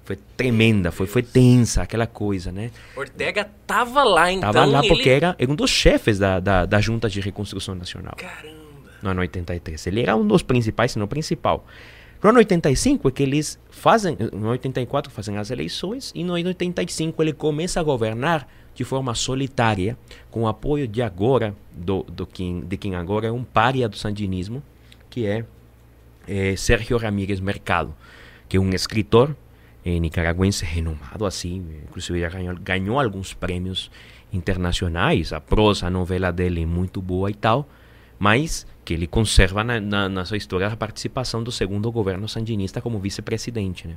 Foi 0.05 0.17
tremenda, 0.37 0.91
foi, 0.91 1.07
foi 1.07 1.23
tensa, 1.23 1.83
aquela 1.83 2.07
coisa, 2.07 2.51
né? 2.51 2.71
Ortega 2.97 3.49
tava 3.67 4.03
lá, 4.03 4.33
então. 4.33 4.53
Tava 4.53 4.67
lá 4.67 4.83
porque 4.83 5.09
era, 5.09 5.37
era 5.39 5.51
um 5.51 5.55
dos 5.55 5.71
chefes 5.71 6.19
da, 6.19 6.41
da, 6.41 6.67
da 6.67 6.81
Junta 6.81 7.09
de 7.09 7.21
Reconstrução 7.21 7.75
Nacional. 7.75 8.15
Caramba! 8.17 8.61
No 9.03 9.11
ano 9.11 9.21
83. 9.21 9.87
Ele 9.87 10.01
era 10.01 10.17
um 10.17 10.27
dos 10.27 10.43
principais, 10.43 10.93
se 10.93 10.99
não 10.99 11.07
principal. 11.07 11.67
No 12.23 12.29
ano 12.29 12.39
85 12.39 13.09
é 13.09 13.11
que 13.11 13.23
eles 13.23 13.59
fazem, 13.71 14.17
no 14.33 14.49
84 14.49 15.11
fazem 15.11 15.39
as 15.39 15.51
eleições 15.51 16.13
e 16.15 16.23
no 16.23 16.35
ano 16.35 16.49
85 16.49 17.23
ele 17.23 17.33
começa 17.33 17.81
a 17.81 17.83
governar 17.83 18.47
de 18.75 18.85
forma 18.85 19.15
solitária, 19.15 19.97
com 20.31 20.43
o 20.43 20.49
apoio 20.49 20.87
de 20.87 21.01
agora, 21.01 21.55
do, 21.73 22.03
do 22.05 22.27
quem, 22.27 22.61
de 22.61 22.77
quem 22.77 22.95
agora 22.95 23.27
é 23.27 23.33
um 23.33 23.43
pária 23.43 23.89
do 23.89 23.97
sandinismo, 23.97 24.63
que 25.09 25.27
é, 25.27 25.45
é 26.29 26.55
Sérgio 26.57 26.99
Ramírez 26.99 27.41
Mercado. 27.41 27.95
que 28.49 28.57
é 28.57 28.61
um 28.61 28.71
escritor 28.71 29.35
eh, 29.85 29.99
nicaragüense 29.99 30.65
renomado 30.65 31.25
assim, 31.25 31.65
inclusive 31.89 32.21
já 32.21 32.29
ganhou, 32.29 32.55
ganhou 32.57 33.01
alguns 33.01 33.33
prêmios 33.33 33.91
internacionais, 34.33 35.33
a 35.33 35.41
prosa, 35.41 35.87
a 35.87 35.91
novela 35.91 36.31
dele 36.31 36.63
é 36.63 36.67
muito 36.67 37.01
boa 37.01 37.31
e 37.31 37.35
tal, 37.35 37.67
mas 38.21 38.67
que 38.85 38.93
ele 38.93 39.07
conserva 39.07 39.65
na, 39.65 39.81
na, 39.81 40.09
na 40.09 40.25
sua 40.25 40.37
história 40.37 40.67
a 40.67 40.77
participação 40.77 41.43
do 41.43 41.51
segundo 41.51 41.91
governo 41.91 42.29
sandinista 42.29 42.81
como 42.81 43.01
vice-presidente. 43.01 43.89
Né? 43.89 43.97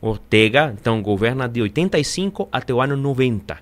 Ortega, 0.00 0.74
então, 0.78 1.00
governa 1.00 1.48
de 1.48 1.62
85 1.62 2.48
até 2.50 2.74
o 2.74 2.80
ano 2.80 2.96
90, 2.96 3.58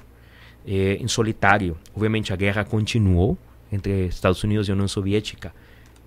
eh, 0.66 0.96
em 0.98 1.06
solitário. 1.06 1.76
Obviamente, 1.94 2.32
a 2.32 2.36
guerra 2.36 2.64
continuou 2.64 3.36
entre 3.70 4.06
Estados 4.06 4.42
Unidos 4.42 4.68
e 4.68 4.72
União 4.72 4.88
Soviética 4.88 5.52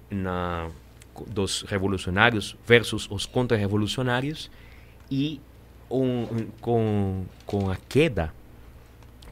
na, 0.09 0.69
dos 1.27 1.61
revolucionários 1.61 2.57
versus 2.65 3.07
os 3.11 3.27
contra-revolucionários 3.27 4.49
e 5.11 5.39
um, 5.89 6.47
com, 6.59 7.25
com 7.45 7.69
a 7.69 7.77
queda 7.87 8.33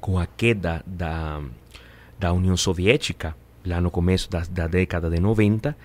com 0.01 0.17
a 0.17 0.25
queda 0.25 0.83
da, 0.85 1.39
da 2.19 2.33
União 2.33 2.57
Soviética, 2.57 3.38
lá 3.65 3.79
no 3.81 3.91
começo 3.91 4.29
da, 4.29 4.41
da 4.49 4.67
década 4.67 5.09
de 5.09 5.19
90, 5.19 5.75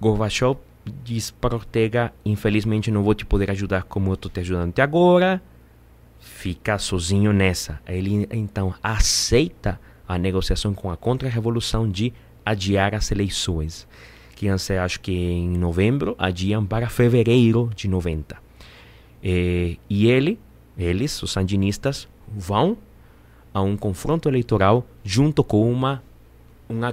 Gorbachev 0.00 0.58
diz 1.04 1.30
para 1.30 1.54
Ortega: 1.54 2.12
infelizmente 2.24 2.90
não 2.90 3.02
vou 3.02 3.14
te 3.14 3.24
poder 3.24 3.50
ajudar 3.50 3.84
como 3.84 4.10
eu 4.10 4.14
estou 4.14 4.30
te 4.30 4.40
ajudando 4.40 4.70
até 4.70 4.82
agora, 4.82 5.42
fica 6.20 6.78
sozinho 6.78 7.32
nessa. 7.32 7.80
Ele 7.86 8.26
então 8.30 8.74
aceita 8.82 9.80
a 10.06 10.16
negociação 10.18 10.72
com 10.72 10.90
a 10.90 10.96
contra-revolução 10.96 11.88
de 11.88 12.12
adiar 12.44 12.94
as 12.94 13.10
eleições, 13.10 13.88
que 14.36 14.56
ser, 14.58 14.78
acho 14.78 15.00
que 15.00 15.12
em 15.12 15.58
novembro, 15.58 16.14
adiam 16.18 16.64
para 16.64 16.88
fevereiro 16.88 17.70
de 17.74 17.88
90. 17.88 18.36
E, 19.22 19.80
e 19.90 20.06
ele, 20.06 20.38
eles, 20.78 21.20
os 21.22 21.32
sandinistas, 21.32 22.08
vão 22.28 22.76
a 23.52 23.60
um 23.62 23.76
confronto 23.76 24.28
eleitoral 24.28 24.86
junto 25.02 25.42
com 25.42 25.70
uma 25.70 26.02
um, 26.68 26.84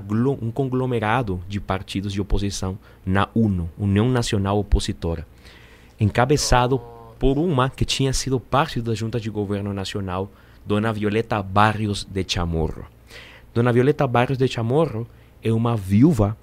um 0.42 0.52
conglomerado 0.52 1.42
de 1.48 1.60
partidos 1.60 2.14
de 2.14 2.22
oposição 2.22 2.78
na 3.06 3.28
UNO, 3.36 3.70
União 3.78 4.10
Nacional 4.10 4.60
Opositora, 4.60 5.28
encabeçado 6.00 6.80
por 7.20 7.38
uma 7.38 7.70
que 7.70 7.86
tinha 7.86 8.12
sido 8.14 8.40
parte 8.40 8.82
da 8.82 8.94
Junta 8.94 9.20
de 9.20 9.30
Governo 9.30 9.74
Nacional, 9.74 10.32
Dona 10.66 10.92
Violeta 10.92 11.42
Barrios 11.42 12.04
de 12.04 12.26
Chamorro. 12.28 12.86
Dona 13.54 13.72
Violeta 13.72 14.08
Barrios 14.08 14.38
de 14.38 14.48
Chamorro 14.48 15.08
é 15.42 15.52
uma 15.52 15.76
viúva 15.76 16.38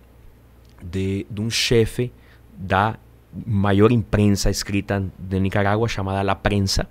de, 0.82 1.27
de 1.31 1.40
um 1.40 1.51
chefe 1.51 2.12
da 2.57 2.98
maior 3.47 3.93
imprensa 3.93 4.51
escrita 4.51 5.05
de 5.19 5.40
Nicarágua 5.40 5.89
chamada 5.89 6.23
La 6.23 6.35
Prensa. 6.35 6.89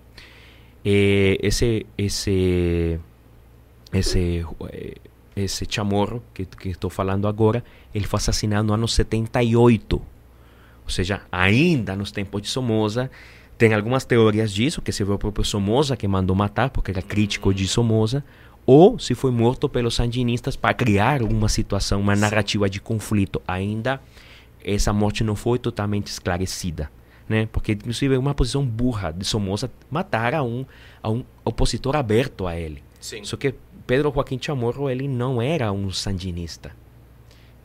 Esse 0.83 1.85
esse 1.97 2.99
esse 3.91 4.45
eh, 4.71 4.95
esse 5.41 5.65
chamorro 5.69 6.23
que, 6.33 6.47
estou 6.69 6.89
falando 6.89 7.27
agora, 7.27 7.63
ele 7.93 8.05
foi 8.05 8.17
assassinado 8.17 8.67
no 8.67 8.73
ano 8.73 8.87
78. 8.87 9.95
Ou 9.95 10.89
seja, 10.89 11.21
ainda 11.31 11.95
nos 11.95 12.11
tempos 12.11 12.41
de 12.41 12.47
Somoza, 12.47 13.11
tem 13.57 13.73
algumas 13.73 14.05
teorias 14.05 14.53
disso, 14.53 14.81
que 14.81 14.91
se 14.91 15.03
foi 15.03 15.15
o 15.15 15.19
próprio 15.19 15.45
Somoza 15.45 15.97
que 15.97 16.07
mandou 16.07 16.35
matar, 16.35 16.69
porque 16.69 16.91
era 16.91 17.01
crítico 17.01 17.53
de 17.53 17.67
Somoza, 17.67 18.23
ou 18.65 18.99
se 18.99 19.15
foi 19.15 19.31
morto 19.31 19.67
pelos 19.67 19.95
sandinistas 19.95 20.55
para 20.55 20.73
criar 20.73 21.21
uma 21.21 21.49
situação, 21.49 21.99
uma 21.99 22.15
narrativa 22.15 22.69
de 22.69 22.79
conflito. 22.79 23.41
Ainda 23.47 23.99
essa 24.63 24.93
morte 24.93 25.23
não 25.23 25.35
foi 25.35 25.59
totalmente 25.59 26.07
esclarecida. 26.07 26.91
Né? 27.27 27.47
Porque, 27.51 27.73
inclusive, 27.73 28.15
é 28.15 28.17
uma 28.17 28.33
posição 28.33 28.65
burra 28.65 29.11
de 29.11 29.25
Somoza 29.25 29.71
matar 29.89 30.33
a 30.33 30.43
um, 30.43 30.65
a 31.01 31.09
um 31.09 31.23
opositor 31.45 31.95
aberto 31.95 32.47
a 32.47 32.55
ele. 32.55 32.83
Sim. 32.99 33.23
Só 33.23 33.37
que 33.37 33.53
Pedro 33.89 34.11
Joaquim 34.13 34.37
Chamorro 34.39 34.87
ele 34.87 35.07
não 35.07 35.41
era 35.41 35.71
um 35.71 35.89
sandinista. 35.89 36.71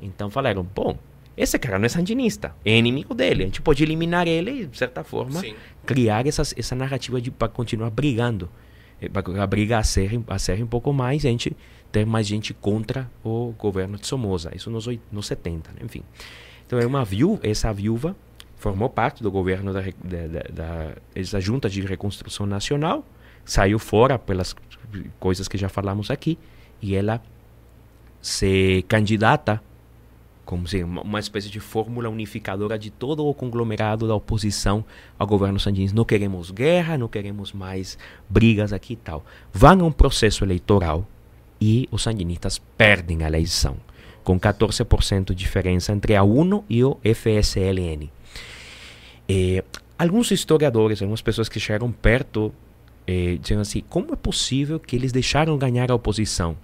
Então 0.01 0.30
falaram, 0.30 0.66
bom, 0.74 0.96
esse 1.36 1.59
cara 1.59 1.78
não 1.78 1.84
é 1.84 1.88
sandinista, 1.90 2.56
é 2.64 2.78
inimigo 2.78 3.12
dele. 3.12 3.42
A 3.42 3.46
gente 3.46 3.60
pode 3.60 3.82
eliminar 3.82 4.26
ele 4.26 4.62
e, 4.62 4.66
de 4.66 4.78
certa 4.78 5.05
forma, 5.05 5.40
Sim. 5.40 5.55
criar 5.84 6.26
essas, 6.26 6.55
essa 6.56 6.74
narrativa 6.74 7.20
para 7.38 7.48
continuar 7.48 7.90
brigando. 7.90 8.48
Eh, 9.02 9.09
para 9.10 9.42
a 9.42 9.46
briga 9.46 9.76
a 9.76 9.82
ser, 9.82 10.18
a 10.26 10.38
ser 10.38 10.62
um 10.62 10.66
pouco 10.66 10.94
mais, 10.94 11.26
a 11.26 11.28
gente 11.28 11.55
ter 11.92 12.06
mais 12.06 12.26
gente 12.26 12.55
contra 12.55 13.10
o 13.22 13.52
governo 13.59 13.98
de 13.98 14.06
Somoza. 14.06 14.51
Isso 14.56 14.70
nos, 14.70 14.88
nos 15.12 15.26
70, 15.26 15.72
né? 15.72 15.80
enfim. 15.84 16.01
Então 16.66 16.78
é 16.78 16.86
uma 16.86 17.05
viúva, 17.05 17.46
essa 17.46 17.70
viúva 17.70 18.16
formou 18.56 18.88
parte 18.88 19.22
do 19.22 19.30
governo 19.30 19.74
da, 19.74 19.82
da, 19.82 20.42
da, 20.51 20.94
da 21.32 21.40
junta 21.40 21.68
de 21.68 21.82
reconstrução 21.82 22.46
nacional, 22.46 23.06
saiu 23.44 23.78
fora 23.78 24.18
pelas 24.18 24.56
coisas 25.18 25.48
que 25.48 25.58
já 25.58 25.68
falamos 25.68 26.10
aqui, 26.10 26.38
e 26.80 26.94
ela 26.94 27.22
se 28.20 28.84
candidata 28.88 29.60
como 30.44 30.68
se 30.68 30.82
uma 30.84 31.18
espécie 31.18 31.48
de 31.48 31.58
fórmula 31.58 32.08
unificadora 32.08 32.78
de 32.78 32.90
todo 32.90 33.26
o 33.26 33.34
conglomerado 33.34 34.06
da 34.06 34.14
oposição 34.14 34.84
ao 35.18 35.26
governo 35.26 35.58
sandinista. 35.58 35.96
Não 35.96 36.04
queremos 36.04 36.50
guerra, 36.50 36.98
não 36.98 37.08
queremos 37.08 37.52
mais 37.52 37.98
brigas 38.28 38.72
aqui 38.72 38.92
e 38.92 38.96
tal. 38.96 39.24
Vão 39.52 39.80
a 39.80 39.84
um 39.84 39.92
processo 39.92 40.44
eleitoral 40.44 41.06
e 41.60 41.88
os 41.90 42.02
sandinistas 42.02 42.58
perdem 42.76 43.24
a 43.24 43.26
eleição, 43.26 43.76
com 44.22 44.38
14% 44.38 45.26
de 45.26 45.34
diferença 45.34 45.92
entre 45.92 46.14
a 46.14 46.22
UNO 46.22 46.64
e 46.68 46.84
o 46.84 46.98
FSLN. 47.02 48.10
E, 49.26 49.64
alguns 49.98 50.30
historiadores, 50.30 51.00
algumas 51.00 51.22
pessoas 51.22 51.48
que 51.48 51.58
chegaram 51.58 51.90
perto 51.90 52.52
eh, 53.06 53.39
dizendo 53.40 53.60
assim: 53.60 53.82
como 53.89 54.12
é 54.12 54.16
possível 54.16 54.81
que 54.81 54.97
eles 54.97 55.12
deixaram 55.12 55.56
ganhar 55.59 55.90
a 55.90 55.94
oposição? 55.94 56.56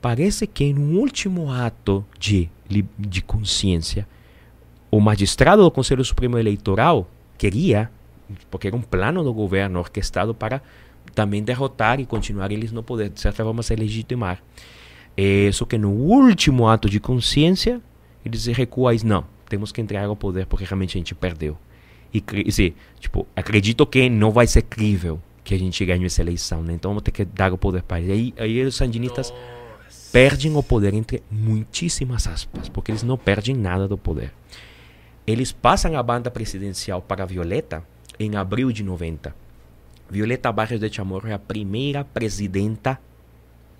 Parece 0.00 0.46
que 0.46 0.72
no 0.72 0.98
último 0.98 1.52
ato 1.52 2.04
de, 2.18 2.48
de 2.98 3.20
consciência, 3.20 4.06
o 4.90 4.98
magistrado 4.98 5.62
do 5.62 5.70
Conselho 5.70 6.04
Supremo 6.04 6.38
Eleitoral 6.38 7.08
queria, 7.36 7.90
porque 8.50 8.66
era 8.66 8.76
um 8.76 8.80
plano 8.80 9.22
do 9.22 9.32
governo 9.32 9.78
orquestrado 9.78 10.34
para 10.34 10.62
também 11.14 11.42
derrotar 11.42 12.00
e 12.00 12.06
continuar 12.06 12.50
eles 12.50 12.72
no 12.72 12.82
poder, 12.82 13.10
de 13.10 13.20
certa 13.20 13.44
forma 13.44 13.62
se 13.62 13.74
legitimar. 13.74 14.42
É, 15.16 15.50
só 15.52 15.64
que 15.64 15.76
no 15.76 15.90
último 15.90 16.66
ato 16.66 16.88
de 16.88 16.98
consciência, 16.98 17.80
eles 18.24 18.46
recuam 18.46 18.94
e 18.94 19.04
não, 19.04 19.24
temos 19.48 19.70
que 19.70 19.80
entregar 19.80 20.08
o 20.08 20.16
poder 20.16 20.46
porque 20.46 20.64
realmente 20.64 20.96
a 20.96 20.98
gente 20.98 21.14
perdeu. 21.14 21.58
E, 22.12 22.22
e 22.46 22.74
tipo, 22.98 23.26
acredito 23.36 23.86
que 23.86 24.08
não 24.08 24.30
vai 24.30 24.46
ser 24.46 24.62
crível 24.62 25.20
que 25.42 25.54
a 25.54 25.58
gente 25.58 25.84
ganhou 25.84 26.06
essa 26.06 26.20
eleição, 26.20 26.62
né? 26.62 26.72
Então 26.72 26.90
vamos 26.90 27.02
ter 27.02 27.10
que 27.10 27.24
dar 27.24 27.52
o 27.52 27.58
poder 27.58 27.82
para 27.82 28.00
eles. 28.00 28.10
Aí, 28.10 28.34
aí 28.36 28.64
os 28.64 28.76
sandinistas 28.76 29.30
Nossa. 29.30 30.12
perdem 30.12 30.54
o 30.54 30.62
poder 30.62 30.94
entre 30.94 31.22
muitíssimas 31.30 32.26
aspas, 32.26 32.68
porque 32.68 32.90
eles 32.90 33.02
não 33.02 33.16
perdem 33.16 33.54
nada 33.54 33.88
do 33.88 33.98
poder. 33.98 34.32
Eles 35.26 35.52
passam 35.52 35.96
a 35.96 36.02
banda 36.02 36.30
presidencial 36.30 37.00
para 37.00 37.24
Violeta 37.24 37.84
em 38.18 38.36
abril 38.36 38.72
de 38.72 38.82
90. 38.82 39.34
Violeta 40.10 40.50
Barrios 40.50 40.80
de 40.80 40.92
Chamorro 40.92 41.28
é 41.28 41.32
a 41.32 41.38
primeira 41.38 42.04
presidenta 42.04 42.98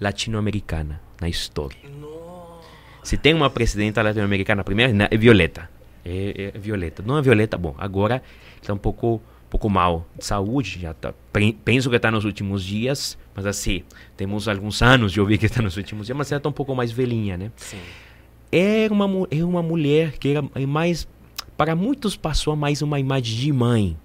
latino-americana 0.01 1.01
na 1.21 1.29
história. 1.29 1.77
Nossa. 2.01 2.69
Se 3.03 3.17
tem 3.17 3.35
uma 3.35 3.51
presidenta 3.51 4.01
latino-americana 4.01 4.63
primeira, 4.63 5.09
é 5.11 5.17
Violeta. 5.17 5.69
É, 6.05 6.53
é, 6.55 6.59
Violeta. 6.59 7.03
Não 7.05 7.19
é 7.19 7.23
Violeta, 7.23 7.59
bom, 7.59 7.75
agora 7.77 8.23
está 8.61 8.73
um 8.73 8.79
pouco 8.79 9.21
pouco 9.51 9.69
mal 9.69 10.07
de 10.17 10.25
saúde, 10.25 10.79
já 10.81 10.95
tá, 10.95 11.13
penso 11.65 11.91
que 11.91 11.97
está 11.97 12.11
nos 12.11 12.25
últimos 12.25 12.65
dias, 12.65 13.19
mas 13.35 13.45
assim, 13.45 13.83
temos 14.17 14.47
alguns 14.47 14.81
anos 14.81 15.13
de 15.13 15.21
ouvir 15.21 15.39
que 15.39 15.47
está 15.47 15.61
nos 15.61 15.77
últimos 15.77 16.07
dias, 16.07 16.17
mas 16.17 16.31
ela 16.31 16.39
está 16.39 16.49
um 16.49 16.53
pouco 16.53 16.75
mais 16.75 16.93
velhinha, 16.93 17.37
né? 17.37 17.51
Sim. 17.57 17.81
É 18.53 18.89
uma, 18.91 19.27
é 19.31 19.45
uma 19.45 19.63
mulher 19.63 20.19
que 20.19 20.29
era 20.29 20.43
mais, 20.67 21.09
para 21.57 21.75
muitos 21.75 22.17
passou 22.17 22.55
mais 22.55 22.81
uma 22.81 23.01
imagem 23.01 23.37
de 23.37 23.53
mãe, 23.53 23.97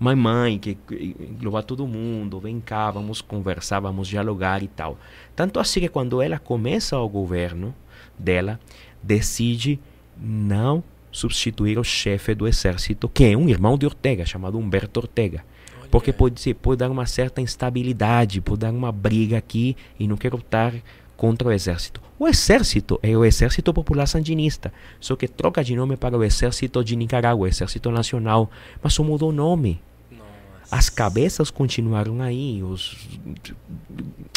uma 0.00 0.16
mãe 0.16 0.58
que 0.58 0.78
engloba 0.90 1.62
todo 1.62 1.86
mundo, 1.86 2.40
vem 2.40 2.58
cá, 2.58 2.90
vamos 2.90 3.20
conversar, 3.20 3.80
vamos 3.80 4.08
dialogar 4.08 4.62
e 4.62 4.68
tal. 4.68 4.98
Tanto 5.36 5.60
assim 5.60 5.80
que 5.80 5.88
quando 5.90 6.22
ela 6.22 6.38
começa 6.38 6.98
o 6.98 7.08
governo 7.08 7.74
dela, 8.18 8.58
decide 9.02 9.78
não 10.16 10.82
substituir 11.10 11.78
o 11.78 11.84
chefe 11.84 12.34
do 12.34 12.46
exército, 12.46 13.08
que 13.08 13.24
é 13.24 13.36
um 13.36 13.48
irmão 13.48 13.76
de 13.76 13.86
Ortega, 13.86 14.24
chamado 14.24 14.58
Humberto 14.58 15.00
Ortega. 15.00 15.44
Porque 15.90 16.12
pode, 16.12 16.40
ser, 16.40 16.54
pode 16.54 16.78
dar 16.78 16.90
uma 16.90 17.04
certa 17.06 17.40
instabilidade, 17.40 18.40
pode 18.40 18.60
dar 18.60 18.72
uma 18.72 18.92
briga 18.92 19.36
aqui 19.36 19.76
e 19.98 20.06
não 20.06 20.16
quero 20.16 20.38
estar 20.38 20.72
contra 21.16 21.48
o 21.48 21.52
exército. 21.52 22.00
O 22.18 22.28
exército 22.28 22.98
é 23.02 23.16
o 23.16 23.24
exército 23.24 23.74
popular 23.74 24.06
sandinista, 24.06 24.72
só 25.00 25.16
que 25.16 25.26
troca 25.26 25.64
de 25.64 25.74
nome 25.74 25.96
para 25.96 26.16
o 26.16 26.22
exército 26.22 26.84
de 26.84 26.94
Nicarágua, 26.94 27.48
exército 27.48 27.90
nacional, 27.90 28.50
mas 28.82 28.94
só 28.94 29.02
mudou 29.02 29.30
o 29.30 29.32
nome. 29.32 29.80
Nossa. 30.10 30.24
As 30.70 30.88
cabeças 30.88 31.50
continuaram 31.50 32.22
aí, 32.22 32.62
os, 32.62 32.96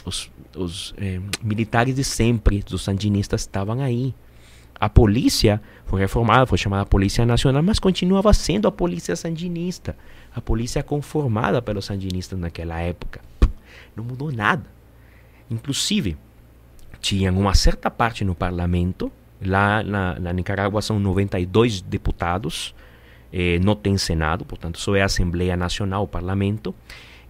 os, 0.06 0.32
os 0.56 0.94
eh, 0.98 1.22
militares 1.41 1.95
de 1.95 2.04
sempre, 2.04 2.64
dos 2.64 2.84
sandinistas 2.84 3.41
estavam 3.41 3.80
aí. 3.80 4.14
A 4.84 4.90
polícia 4.90 5.62
foi 5.86 6.02
reformada, 6.02 6.46
foi 6.46 6.58
chamada 6.58 6.86
Polícia 6.86 7.26
Nacional, 7.26 7.64
mas 7.64 7.80
continuava 7.80 8.34
sendo 8.34 8.68
a 8.68 8.72
polícia 8.72 9.16
sandinista. 9.16 9.96
A 10.36 10.42
polícia 10.42 10.84
conformada 10.84 11.62
pelos 11.62 11.86
sandinistas 11.86 12.38
naquela 12.38 12.82
época. 12.82 13.22
Não 13.96 14.04
mudou 14.04 14.30
nada. 14.30 14.66
Inclusive, 15.50 16.18
tinha 17.00 17.32
uma 17.32 17.56
certa 17.56 17.90
parte 17.90 18.26
no 18.26 18.36
parlamento, 18.36 19.10
lá 19.42 19.82
na, 19.82 20.20
na 20.20 20.34
Nicarágua 20.34 20.82
são 20.82 21.00
92 21.00 21.80
deputados, 21.80 22.76
eh, 23.32 23.60
não 23.60 23.78
tem 23.78 23.98
Senado, 23.98 24.44
portanto 24.44 24.78
só 24.82 24.98
é 24.98 25.02
a 25.02 25.06
Assembleia 25.06 25.56
Nacional, 25.56 26.04
o 26.04 26.08
parlamento. 26.10 26.76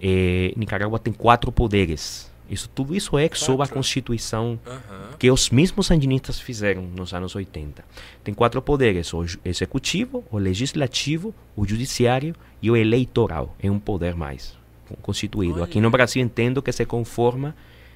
Eh, 0.02 0.54
Nicarágua 0.58 0.98
tem 0.98 1.14
quatro 1.14 1.52
poderes. 1.52 2.32
Isso, 2.49 2.70
tudo 2.70 2.95
isso 2.95 3.18
é 3.18 3.30
sob 3.34 3.64
a 3.64 3.68
Constituição 3.68 4.60
uhum. 4.65 5.18
que 5.18 5.32
os 5.32 5.49
mesmos 5.49 5.88
sandinistas 5.88 6.40
fizeram 6.40 6.84
nos 6.84 7.14
anos 7.14 7.36
80. 7.36 7.84
Tem 8.24 8.34
quatro 8.34 8.61
poderes: 8.61 9.14
o 9.14 9.26
executivo, 9.45 10.24
o 10.30 10.38
legislativo, 10.38 11.34
o 11.56 11.68
judiciário 11.68 12.36
e 12.61 12.70
o 12.70 12.76
eleitoral. 12.76 13.56
É 13.61 13.72
um 13.72 13.80
poder 13.80 14.15
mais 14.15 14.56
constituído. 15.02 15.56
Olha. 15.56 15.64
Aqui 15.64 15.80
no 15.80 15.90
Brasil 15.90 16.22
entendo 16.22 16.61
que 16.61 16.72
se 16.72 16.86
conforma 16.86 17.56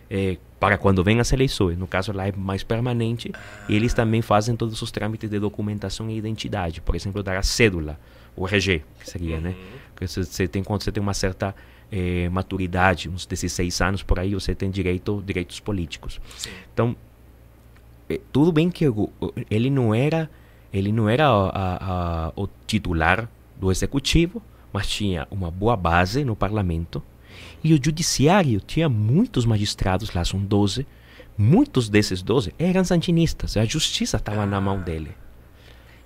é, 0.09 0.37
para 0.59 0.77
quando 0.77 1.03
vem 1.03 1.19
as 1.19 1.31
eleições. 1.31 1.77
No 1.77 1.87
caso 1.87 2.11
lá 2.11 2.27
é 2.27 2.31
mais 2.31 2.63
permanente. 2.63 3.31
E 3.67 3.75
eles 3.75 3.93
também 3.93 4.21
fazem 4.21 4.55
todos 4.55 4.81
os 4.81 4.91
trâmites 4.91 5.29
de 5.29 5.39
documentação 5.39 6.09
e 6.09 6.17
identidade. 6.17 6.81
Por 6.81 6.95
exemplo, 6.95 7.21
dar 7.21 7.37
a 7.37 7.43
cédula, 7.43 7.99
o 8.35 8.47
RG, 8.47 8.83
que 8.99 9.09
seria, 9.09 9.39
né? 9.39 9.49
uhum. 9.49 9.55
né? 9.55 9.79
Porque 9.93 10.07
você 10.07 10.47
tem, 10.47 10.63
quando 10.63 10.83
você 10.83 10.91
tem 10.91 11.01
uma 11.01 11.13
certa 11.13 11.55
é, 11.91 12.29
maturidade, 12.29 13.09
uns 13.09 13.25
16 13.25 13.81
anos 13.81 14.03
por 14.03 14.19
aí, 14.19 14.33
você 14.33 14.53
tem 14.53 14.69
direito, 14.69 15.23
direitos 15.25 15.59
políticos. 15.59 16.19
Sim. 16.37 16.49
Então, 16.73 16.95
é, 18.09 18.19
tudo 18.31 18.51
bem 18.51 18.69
que 18.69 18.85
ele 19.49 19.69
não 19.69 19.93
era, 19.93 20.29
ele 20.71 20.91
não 20.91 21.09
era 21.09 21.27
a, 21.27 21.49
a, 21.49 22.27
a, 22.27 22.33
o 22.35 22.47
titular 22.65 23.29
do 23.59 23.71
executivo, 23.71 24.41
mas 24.71 24.87
tinha 24.87 25.27
uma 25.31 25.49
boa 25.49 25.75
base 25.75 26.23
no 26.23 26.35
parlamento 26.35 27.01
e 27.63 27.73
o 27.73 27.79
judiciário 27.83 28.59
tinha 28.59 28.87
muitos 28.87 29.45
magistrados, 29.45 30.13
lá 30.13 30.23
são 30.23 30.39
12. 30.39 30.85
Muitos 31.37 31.89
desses 31.89 32.21
12 32.21 32.53
eram 32.57 32.83
sandinistas. 32.83 33.57
A 33.57 33.65
justiça 33.65 34.17
estava 34.17 34.45
na 34.45 34.59
mão 34.59 34.79
dele. 34.79 35.11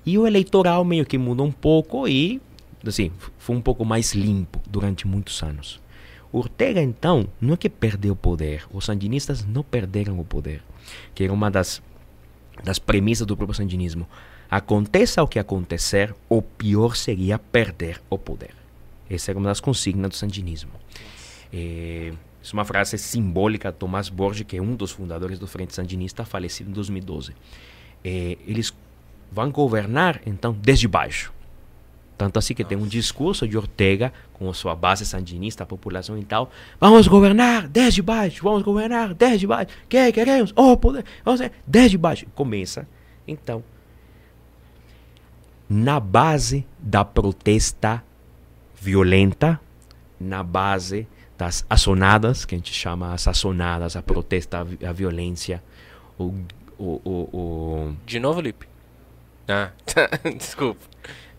E 0.05 0.17
o 0.17 0.25
eleitoral 0.25 0.83
meio 0.83 1.05
que 1.05 1.17
mudou 1.17 1.45
um 1.45 1.51
pouco 1.51 2.07
e, 2.07 2.41
assim, 2.89 3.11
foi 3.37 3.55
um 3.55 3.61
pouco 3.61 3.85
mais 3.85 4.13
limpo 4.13 4.59
durante 4.67 5.07
muitos 5.07 5.41
anos. 5.43 5.79
Ortega, 6.31 6.81
então, 6.81 7.27
não 7.39 7.55
é 7.55 7.57
que 7.57 7.69
perdeu 7.69 8.13
o 8.13 8.15
poder. 8.15 8.65
Os 8.71 8.85
sandinistas 8.85 9.45
não 9.45 9.63
perderam 9.63 10.19
o 10.19 10.23
poder. 10.23 10.63
Que 11.13 11.25
era 11.25 11.33
uma 11.33 11.51
das, 11.51 11.81
das 12.63 12.79
premissas 12.79 13.27
do 13.27 13.35
próprio 13.35 13.55
sandinismo. 13.55 14.07
Aconteça 14.49 15.21
o 15.21 15.27
que 15.27 15.39
acontecer, 15.39 16.15
o 16.29 16.41
pior 16.41 16.95
seria 16.95 17.37
perder 17.37 18.01
o 18.09 18.17
poder. 18.17 18.53
Essa 19.09 19.31
era 19.31 19.39
uma 19.39 19.49
das 19.49 19.59
consignas 19.59 20.09
do 20.09 20.15
sandinismo. 20.15 20.71
É, 21.51 22.13
isso 22.41 22.55
é 22.55 22.57
uma 22.57 22.65
frase 22.65 22.97
simbólica 22.97 23.71
de 23.71 23.77
Tomás 23.77 24.07
Borges, 24.09 24.45
que 24.47 24.57
é 24.57 24.61
um 24.61 24.75
dos 24.75 24.91
fundadores 24.91 25.37
do 25.37 25.47
Frente 25.47 25.75
Sandinista, 25.75 26.23
falecido 26.23 26.69
em 26.69 26.73
2012. 26.73 27.33
É, 28.03 28.37
eles 28.47 28.73
vão 29.31 29.51
governar, 29.51 30.21
então, 30.25 30.53
desde 30.53 30.87
baixo. 30.87 31.31
Tanto 32.21 32.37
assim 32.37 32.53
que 32.53 32.63
tem 32.63 32.77
um 32.77 32.85
discurso 32.85 33.47
de 33.47 33.57
Ortega 33.57 34.13
com 34.33 34.53
sua 34.53 34.75
base 34.75 35.03
sandinista, 35.07 35.63
a 35.63 35.65
população 35.65 36.19
e 36.19 36.23
tal. 36.23 36.51
Vamos 36.79 37.07
governar 37.07 37.67
desde 37.67 37.99
baixo, 37.99 38.43
vamos 38.43 38.61
governar 38.61 39.15
desde 39.15 39.47
baixo. 39.47 39.71
Que 39.89 40.11
queremos? 40.11 40.53
Oh, 40.55 40.77
poder, 40.77 41.03
vamos 41.25 41.41
desde 41.65 41.97
baixo. 41.97 42.27
Começa, 42.35 42.87
então, 43.27 43.63
na 45.67 45.99
base 45.99 46.63
da 46.77 47.03
protesta 47.03 48.03
violenta, 48.79 49.59
na 50.19 50.43
base 50.43 51.07
das 51.39 51.65
assonadas, 51.67 52.45
que 52.45 52.53
a 52.53 52.57
gente 52.59 52.71
chama 52.71 53.15
as 53.15 53.27
assonadas, 53.27 53.95
a 53.95 54.03
protesta, 54.03 54.59
a, 54.59 54.91
violência. 54.91 55.63
O, 56.19 56.35
o, 56.77 57.01
o, 57.03 57.11
o... 57.33 57.95
De 58.05 58.19
novo, 58.19 58.41
Lipe? 58.41 58.67
Ah, 59.47 59.71
desculpa. 60.37 60.91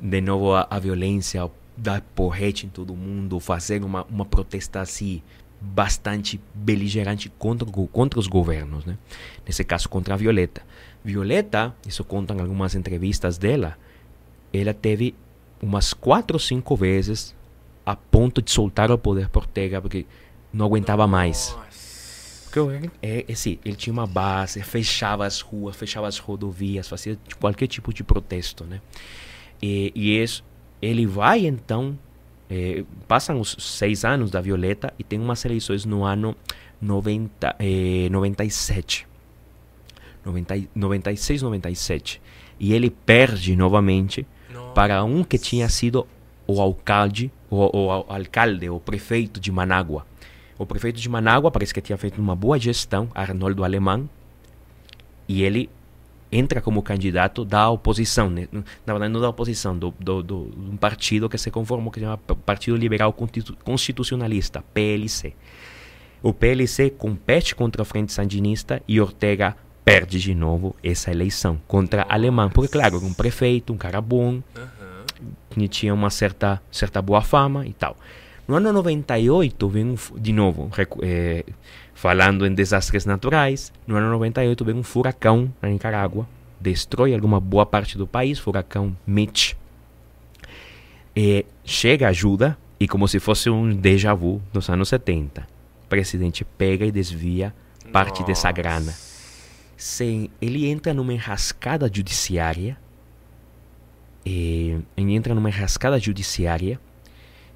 De 0.03 0.20
novo, 0.20 0.53
a, 0.53 0.66
a 0.69 0.81
violência, 0.81 1.49
dar 1.77 2.01
porrete 2.01 2.66
em 2.66 2.69
todo 2.69 2.93
mundo, 2.95 3.39
fazer 3.39 3.85
uma, 3.85 4.03
uma 4.11 4.24
protesta 4.24 4.81
assim 4.81 5.23
bastante 5.61 6.41
beligerante 6.53 7.29
contra, 7.39 7.65
contra 7.93 8.19
os 8.19 8.27
governos, 8.27 8.85
né? 8.85 8.99
Nesse 9.47 9.62
caso, 9.62 9.89
contra 9.89 10.15
a 10.15 10.16
Violeta. 10.16 10.61
Violeta, 11.05 11.73
isso 11.87 12.03
contam 12.03 12.41
algumas 12.41 12.74
entrevistas 12.74 13.39
dela, 13.39 13.79
ela 14.53 14.74
teve 14.74 15.15
umas 15.62 15.95
quatro 15.95 16.35
ou 16.35 16.41
cinco 16.41 16.74
vezes 16.74 17.33
a 17.87 17.95
ponto 17.95 18.43
de 18.43 18.51
soltar 18.51 18.91
o 18.91 18.99
poder 18.99 19.29
por 19.29 19.45
Ortega 19.45 19.81
porque 19.81 20.05
não 20.53 20.66
aguentava 20.66 21.07
mais. 21.07 21.57
Porque 22.51 22.91
é, 23.01 23.24
é, 23.29 23.33
assim, 23.33 23.59
ele 23.65 23.77
tinha 23.77 23.93
uma 23.93 24.07
base, 24.07 24.62
fechava 24.62 25.24
as 25.24 25.41
ruas, 25.41 25.74
fechava 25.74 26.07
as 26.07 26.19
rodovias, 26.19 26.89
fazia 26.89 27.16
qualquer 27.41 27.66
tipo 27.66 27.95
de 27.95 28.05
protesto, 28.05 28.65
né? 28.65 28.81
E, 29.63 29.93
e 29.95 30.21
isso, 30.21 30.45
ele 30.81 31.07
vai 31.07 31.47
então, 31.47 31.97
é, 32.51 32.85
passam 33.07 33.41
os 33.41 33.57
seis 33.61 34.05
anos 34.05 34.31
da 34.31 34.41
Violeta 34.41 34.93
e 34.99 35.05
tem 35.05 35.21
umas 35.21 35.45
eleições 35.45 35.85
no 35.85 36.05
ano 36.05 36.37
90, 36.81 37.57
é, 37.61 38.09
97. 38.11 39.07
90, 40.25 40.69
96, 40.75 41.43
97. 41.43 42.21
E 42.59 42.73
ele 42.73 42.91
perde 42.91 43.57
novamente 43.57 44.27
Nossa. 44.53 44.73
para 44.73 45.05
um 45.05 45.23
que 45.23 45.39
tinha 45.39 45.69
sido 45.69 46.07
o 46.47 46.61
alcalde, 46.61 47.31
o, 47.49 47.57
o, 47.57 47.87
o, 47.87 47.91
alcalde, 47.91 48.69
o 48.69 48.81
prefeito 48.81 49.41
de 49.41 49.51
Manágua. 49.53 50.07
O 50.59 50.67
prefeito 50.67 51.01
de 51.01 51.09
Manágua 51.09 51.51
parece 51.51 51.73
que 51.73 51.81
tinha 51.81 51.97
feito 51.97 52.21
uma 52.21 52.37
boa 52.37 52.59
gestão, 52.59 53.09
Arnoldo 53.15 53.65
Alemão, 53.65 54.09
e 55.29 55.43
ele 55.43 55.71
entra 56.33 56.61
como 56.61 56.83
candidato 56.83 57.45
da 57.45 57.69
oposição, 57.69 58.31
né? 58.31 58.49
na 58.53 58.93
verdade 58.95 59.13
não 59.13 59.21
da 59.21 59.29
oposição, 59.29 59.77
do, 59.77 59.95
do, 60.01 60.23
do, 60.23 60.51
um 60.57 60.77
partido 60.77 61.29
que 61.29 61.37
se 61.37 61.51
conformou, 61.51 61.93
que 61.93 62.01
se 62.01 62.07
chama 62.07 62.19
Partido 62.19 62.77
Liberal 62.77 63.15
Constitucionalista, 63.63 64.65
PLC. 64.73 65.35
O 66.23 66.33
PLC 66.33 66.91
compete 66.91 67.55
contra 67.55 67.83
a 67.83 67.85
Frente 67.85 68.13
Sandinista 68.13 68.83
e 68.89 69.01
Ortega 69.01 69.57
perde 69.85 70.21
de 70.21 70.35
novo 70.35 70.75
essa 70.83 71.11
eleição 71.11 71.61
contra 71.69 72.07
Alemão, 72.09 72.49
porque 72.49 72.73
claro, 72.73 73.05
um 73.05 73.13
prefeito, 73.13 73.73
um 73.73 73.77
cara 73.77 74.01
bom, 74.01 74.41
uhum 74.57 74.93
que 75.51 75.69
tinha 75.69 75.95
uma 75.95 76.11
certa, 76.11 76.61
certa 76.71 77.01
boa 77.01 77.21
fama 77.21 77.67
e 77.67 77.73
tal. 77.73 77.97
No 78.47 78.57
ano 78.57 78.73
98, 78.73 79.69
vem 79.69 79.85
um, 79.85 79.95
de 80.19 80.33
novo, 80.33 80.71
é, 81.03 81.45
falando 82.03 82.45
em 82.45 82.53
desastres 82.53 83.07
naturais, 83.07 83.73
no 83.87 83.95
ano 83.95 84.11
98 84.11 84.65
vem 84.65 84.74
um 84.74 84.83
furacão 84.83 85.55
na 85.62 85.69
Nicarágua, 85.69 86.27
destrói 86.61 87.15
alguma 87.15 87.39
boa 87.39 87.65
parte 87.65 87.97
do 87.97 88.09
país, 88.09 88.41
furacão 88.41 88.97
Mitch. 89.07 89.53
É, 91.15 91.45
chega 91.65 92.09
ajuda 92.09 92.59
e 92.81 92.89
como 92.89 93.07
se 93.07 93.20
fosse 93.20 93.49
um 93.49 93.73
déjà 93.73 94.12
vu 94.15 94.43
dos 94.53 94.69
anos 94.69 94.89
70. 94.89 95.47
O 95.85 95.89
presidente 95.89 96.45
pega 96.45 96.85
e 96.85 96.91
desvia 96.91 97.55
parte 97.93 98.19
Nossa. 98.19 98.24
dessa 98.24 98.51
grana. 98.51 98.93
Sem, 99.77 100.29
ele 100.41 100.66
entra 100.66 100.93
numa 100.93 101.15
enrascada 101.15 101.87
judiciária 101.87 102.77
e, 104.27 104.77
ele 104.97 105.15
entra 105.15 105.37
numa 105.37 105.51
rascada 105.51 106.01
judiciária, 106.01 106.81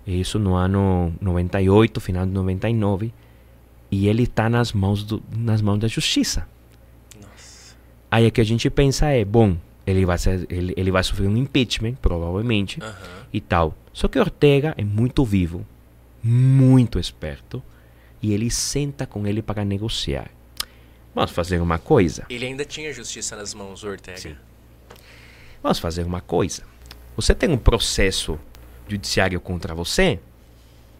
isso 0.06 0.38
no 0.38 0.54
ano 0.54 1.12
98, 1.20 2.00
final 2.00 2.24
de 2.24 2.30
99, 2.30 3.12
e 3.90 4.08
ele 4.08 4.24
está 4.24 4.48
nas 4.48 4.72
mãos 4.72 5.02
do, 5.02 5.22
nas 5.36 5.60
mãos 5.60 5.78
da 5.78 5.88
justiça. 5.88 6.48
Nossa. 7.20 7.76
Aí 8.10 8.26
o 8.26 8.32
que 8.32 8.40
a 8.40 8.44
gente 8.44 8.68
pensa 8.70 9.06
é, 9.06 9.24
bom, 9.24 9.56
ele 9.86 10.04
vai 10.04 10.18
ser, 10.18 10.46
ele, 10.50 10.74
ele 10.76 10.90
vai 10.90 11.02
sofrer 11.02 11.28
um 11.28 11.36
impeachment, 11.36 11.94
provavelmente, 11.94 12.80
uhum. 12.80 13.24
e 13.32 13.40
tal. 13.40 13.74
Só 13.92 14.08
que 14.08 14.18
Ortega 14.18 14.74
é 14.76 14.84
muito 14.84 15.24
vivo, 15.24 15.66
muito 16.22 16.98
esperto, 16.98 17.62
e 18.20 18.32
ele 18.32 18.50
senta 18.50 19.06
com 19.06 19.26
ele 19.26 19.42
para 19.42 19.64
negociar. 19.64 20.30
Vamos 21.14 21.30
fazer 21.30 21.60
uma 21.60 21.78
coisa. 21.78 22.26
Ele 22.28 22.44
ainda 22.44 22.64
tinha 22.64 22.92
justiça 22.92 23.36
nas 23.36 23.54
mãos, 23.54 23.84
Ortega. 23.84 24.18
Sim. 24.18 24.36
Vamos 25.62 25.78
fazer 25.78 26.04
uma 26.04 26.20
coisa. 26.20 26.62
Você 27.16 27.34
tem 27.34 27.48
um 27.50 27.56
processo 27.56 28.38
judiciário 28.86 29.40
contra 29.40 29.74
você, 29.74 30.20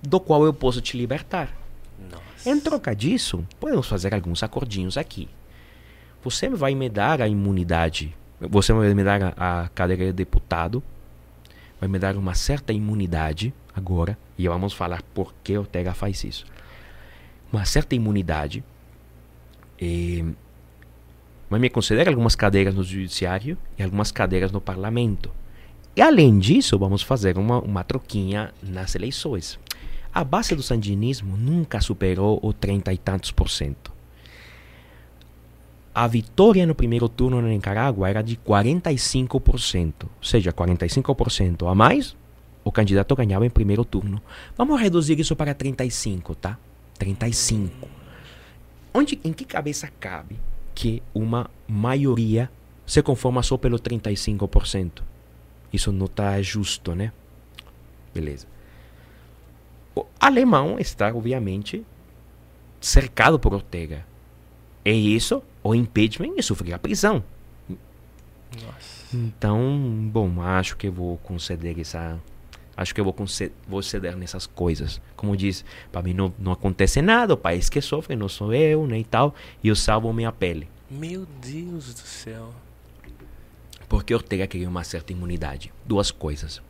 do 0.02 0.18
qual 0.18 0.44
eu 0.44 0.52
posso 0.52 0.80
te 0.80 0.96
libertar. 0.96 1.54
Em 2.46 2.60
troca 2.60 2.94
disso, 2.94 3.44
podemos 3.58 3.88
fazer 3.88 4.14
alguns 4.14 4.40
acordinhos 4.40 4.96
aqui. 4.96 5.28
Você 6.22 6.48
vai 6.48 6.76
me 6.76 6.88
dar 6.88 7.20
a 7.20 7.26
imunidade, 7.26 8.14
você 8.40 8.72
vai 8.72 8.94
me 8.94 9.02
dar 9.02 9.34
a, 9.36 9.62
a 9.62 9.68
cadeira 9.70 10.04
de 10.04 10.12
deputado, 10.12 10.80
vai 11.80 11.88
me 11.88 11.98
dar 11.98 12.16
uma 12.16 12.34
certa 12.34 12.72
imunidade 12.72 13.52
agora, 13.74 14.16
e 14.38 14.46
vamos 14.46 14.72
falar 14.72 15.02
por 15.12 15.34
que 15.42 15.58
Ortega 15.58 15.92
faz 15.92 16.22
isso. 16.22 16.46
Uma 17.52 17.64
certa 17.64 17.96
imunidade. 17.96 18.62
E 19.80 20.24
mas 21.50 21.60
me 21.60 21.68
concederam 21.68 22.12
algumas 22.12 22.36
cadeiras 22.36 22.74
no 22.74 22.84
judiciário 22.84 23.58
e 23.76 23.82
algumas 23.82 24.12
cadeiras 24.12 24.52
no 24.52 24.60
parlamento. 24.60 25.32
E 25.96 26.00
além 26.00 26.38
disso, 26.38 26.78
vamos 26.78 27.02
fazer 27.02 27.38
uma, 27.38 27.60
uma 27.60 27.82
troquinha 27.82 28.52
nas 28.62 28.94
eleições. 28.94 29.58
A 30.16 30.24
base 30.24 30.54
do 30.56 30.62
sandinismo 30.62 31.36
nunca 31.36 31.78
superou 31.78 32.40
o 32.42 32.50
30 32.50 32.90
e 32.90 32.96
tantos 32.96 33.30
por 33.30 33.50
cento. 33.50 33.92
A 35.94 36.06
vitória 36.06 36.64
no 36.64 36.74
primeiro 36.74 37.06
turno 37.06 37.42
na 37.42 37.48
Nicarágua 37.48 38.08
era 38.08 38.22
de 38.22 38.34
45%, 38.38 40.04
ou 40.04 40.08
seja, 40.22 40.54
45% 40.54 41.70
a 41.70 41.74
mais, 41.74 42.16
o 42.64 42.72
candidato 42.72 43.14
ganhava 43.14 43.44
em 43.44 43.50
primeiro 43.50 43.84
turno. 43.84 44.22
Vamos 44.56 44.80
reduzir 44.80 45.20
isso 45.20 45.36
para 45.36 45.52
35, 45.52 46.34
tá? 46.34 46.58
35. 46.98 47.86
Onde, 48.94 49.20
em 49.22 49.34
que 49.34 49.44
cabeça 49.44 49.92
cabe 50.00 50.38
que 50.74 51.02
uma 51.14 51.50
maioria 51.68 52.50
se 52.86 53.02
conforma 53.02 53.42
só 53.42 53.58
pelo 53.58 53.78
35%? 53.78 55.02
Isso 55.70 55.92
não 55.92 56.06
está 56.06 56.40
justo, 56.40 56.94
né? 56.94 57.12
Beleza. 58.14 58.55
O 59.96 60.04
alemão 60.20 60.78
está, 60.78 61.08
obviamente, 61.08 61.82
cercado 62.80 63.38
por 63.38 63.54
Ortega. 63.54 64.04
É 64.84 64.92
isso, 64.92 65.42
o 65.64 65.74
impeachment 65.74 66.34
e 66.36 66.42
sofrer 66.42 66.74
a 66.74 66.78
prisão. 66.78 67.24
Nossa. 68.62 69.16
Então, 69.16 70.08
bom, 70.12 70.40
acho 70.42 70.76
que 70.76 70.90
vou 70.90 71.16
conceder 71.18 71.80
essa. 71.80 72.20
Acho 72.76 72.94
que 72.94 73.00
eu 73.00 73.04
vou, 73.04 73.12
conceder, 73.12 73.54
vou 73.66 73.82
ceder 73.82 74.14
nessas 74.16 74.46
coisas. 74.46 75.00
Como 75.16 75.34
diz, 75.34 75.64
para 75.90 76.02
mim 76.02 76.12
não, 76.12 76.32
não 76.38 76.52
acontece 76.52 77.00
nada, 77.00 77.32
o 77.32 77.36
país 77.36 77.70
que 77.70 77.80
sofre 77.80 78.14
não 78.14 78.28
sou 78.28 78.52
eu, 78.52 78.86
nem 78.86 79.00
né, 79.00 79.06
tal, 79.10 79.34
e 79.64 79.68
eu 79.68 79.74
salvo 79.74 80.12
minha 80.12 80.30
pele. 80.30 80.68
Meu 80.90 81.26
Deus 81.40 81.94
do 81.94 82.06
céu. 82.06 82.52
Porque 83.88 84.14
Ortega 84.14 84.46
queria 84.46 84.68
uma 84.68 84.84
certa 84.84 85.12
imunidade. 85.12 85.72
Duas 85.86 86.10
coisas. 86.10 86.60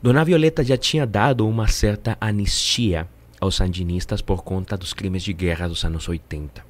Dona 0.00 0.24
Violeta 0.24 0.62
já 0.62 0.76
tinha 0.76 1.04
dado 1.04 1.46
uma 1.46 1.66
certa 1.66 2.16
anistia 2.20 3.08
aos 3.40 3.56
sandinistas 3.56 4.22
por 4.22 4.44
conta 4.44 4.76
dos 4.76 4.94
crimes 4.94 5.24
de 5.24 5.32
guerra 5.32 5.66
dos 5.66 5.84
anos 5.84 6.08
80. 6.08 6.64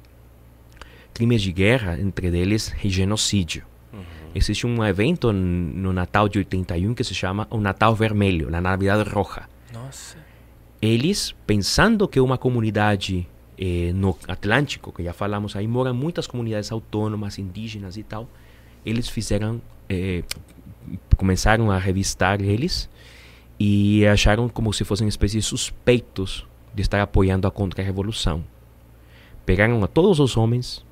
Crimes 1.13 1.41
de 1.43 1.51
guerra, 1.51 1.99
entre 1.99 2.35
eles, 2.35 2.73
genocídio. 2.83 3.63
Uhum. 3.93 4.01
Existe 4.33 4.65
um 4.65 4.83
evento 4.83 5.31
no 5.31 5.93
Natal 5.93 6.27
de 6.27 6.39
81 6.39 6.95
que 6.95 7.03
se 7.03 7.13
chama 7.13 7.47
o 7.51 7.59
Natal 7.59 7.93
Vermelho, 7.93 8.47
a 8.55 8.59
Navidade 8.59 9.07
Roja. 9.07 9.47
Nossa. 9.71 10.17
Eles, 10.81 11.35
pensando 11.45 12.07
que 12.07 12.19
uma 12.19 12.37
comunidade 12.37 13.27
eh, 13.59 13.91
no 13.93 14.17
Atlântico, 14.27 14.91
que 14.91 15.03
já 15.03 15.13
falamos 15.13 15.55
aí, 15.55 15.67
moram 15.67 15.93
muitas 15.93 16.25
comunidades 16.25 16.71
autônomas, 16.71 17.37
indígenas 17.37 17.95
e 17.95 18.01
tal, 18.01 18.27
eles 18.83 19.07
fizeram, 19.07 19.61
eh, 19.87 20.23
começaram 21.15 21.69
a 21.69 21.77
revistar 21.77 22.41
eles 22.41 22.89
e 23.59 24.07
acharam 24.07 24.47
como 24.47 24.73
se 24.73 24.85
fossem 24.85 25.07
espécies 25.07 25.45
suspeitos 25.45 26.47
de 26.73 26.81
estar 26.81 27.01
apoiando 27.01 27.47
a 27.47 27.51
contra-revolução. 27.51 28.43
Pegaram 29.45 29.83
a 29.83 29.87
todos 29.87 30.19
os 30.19 30.37
homens, 30.37 30.85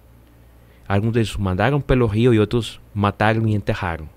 alguns 0.88 1.14
deles 1.14 1.36
mandaram 1.38 1.80
pelo 1.80 2.08
rio 2.08 2.34
e 2.34 2.40
outros 2.40 2.82
mataram 2.94 3.48
e 3.48 3.56
enterraram. 3.56 4.10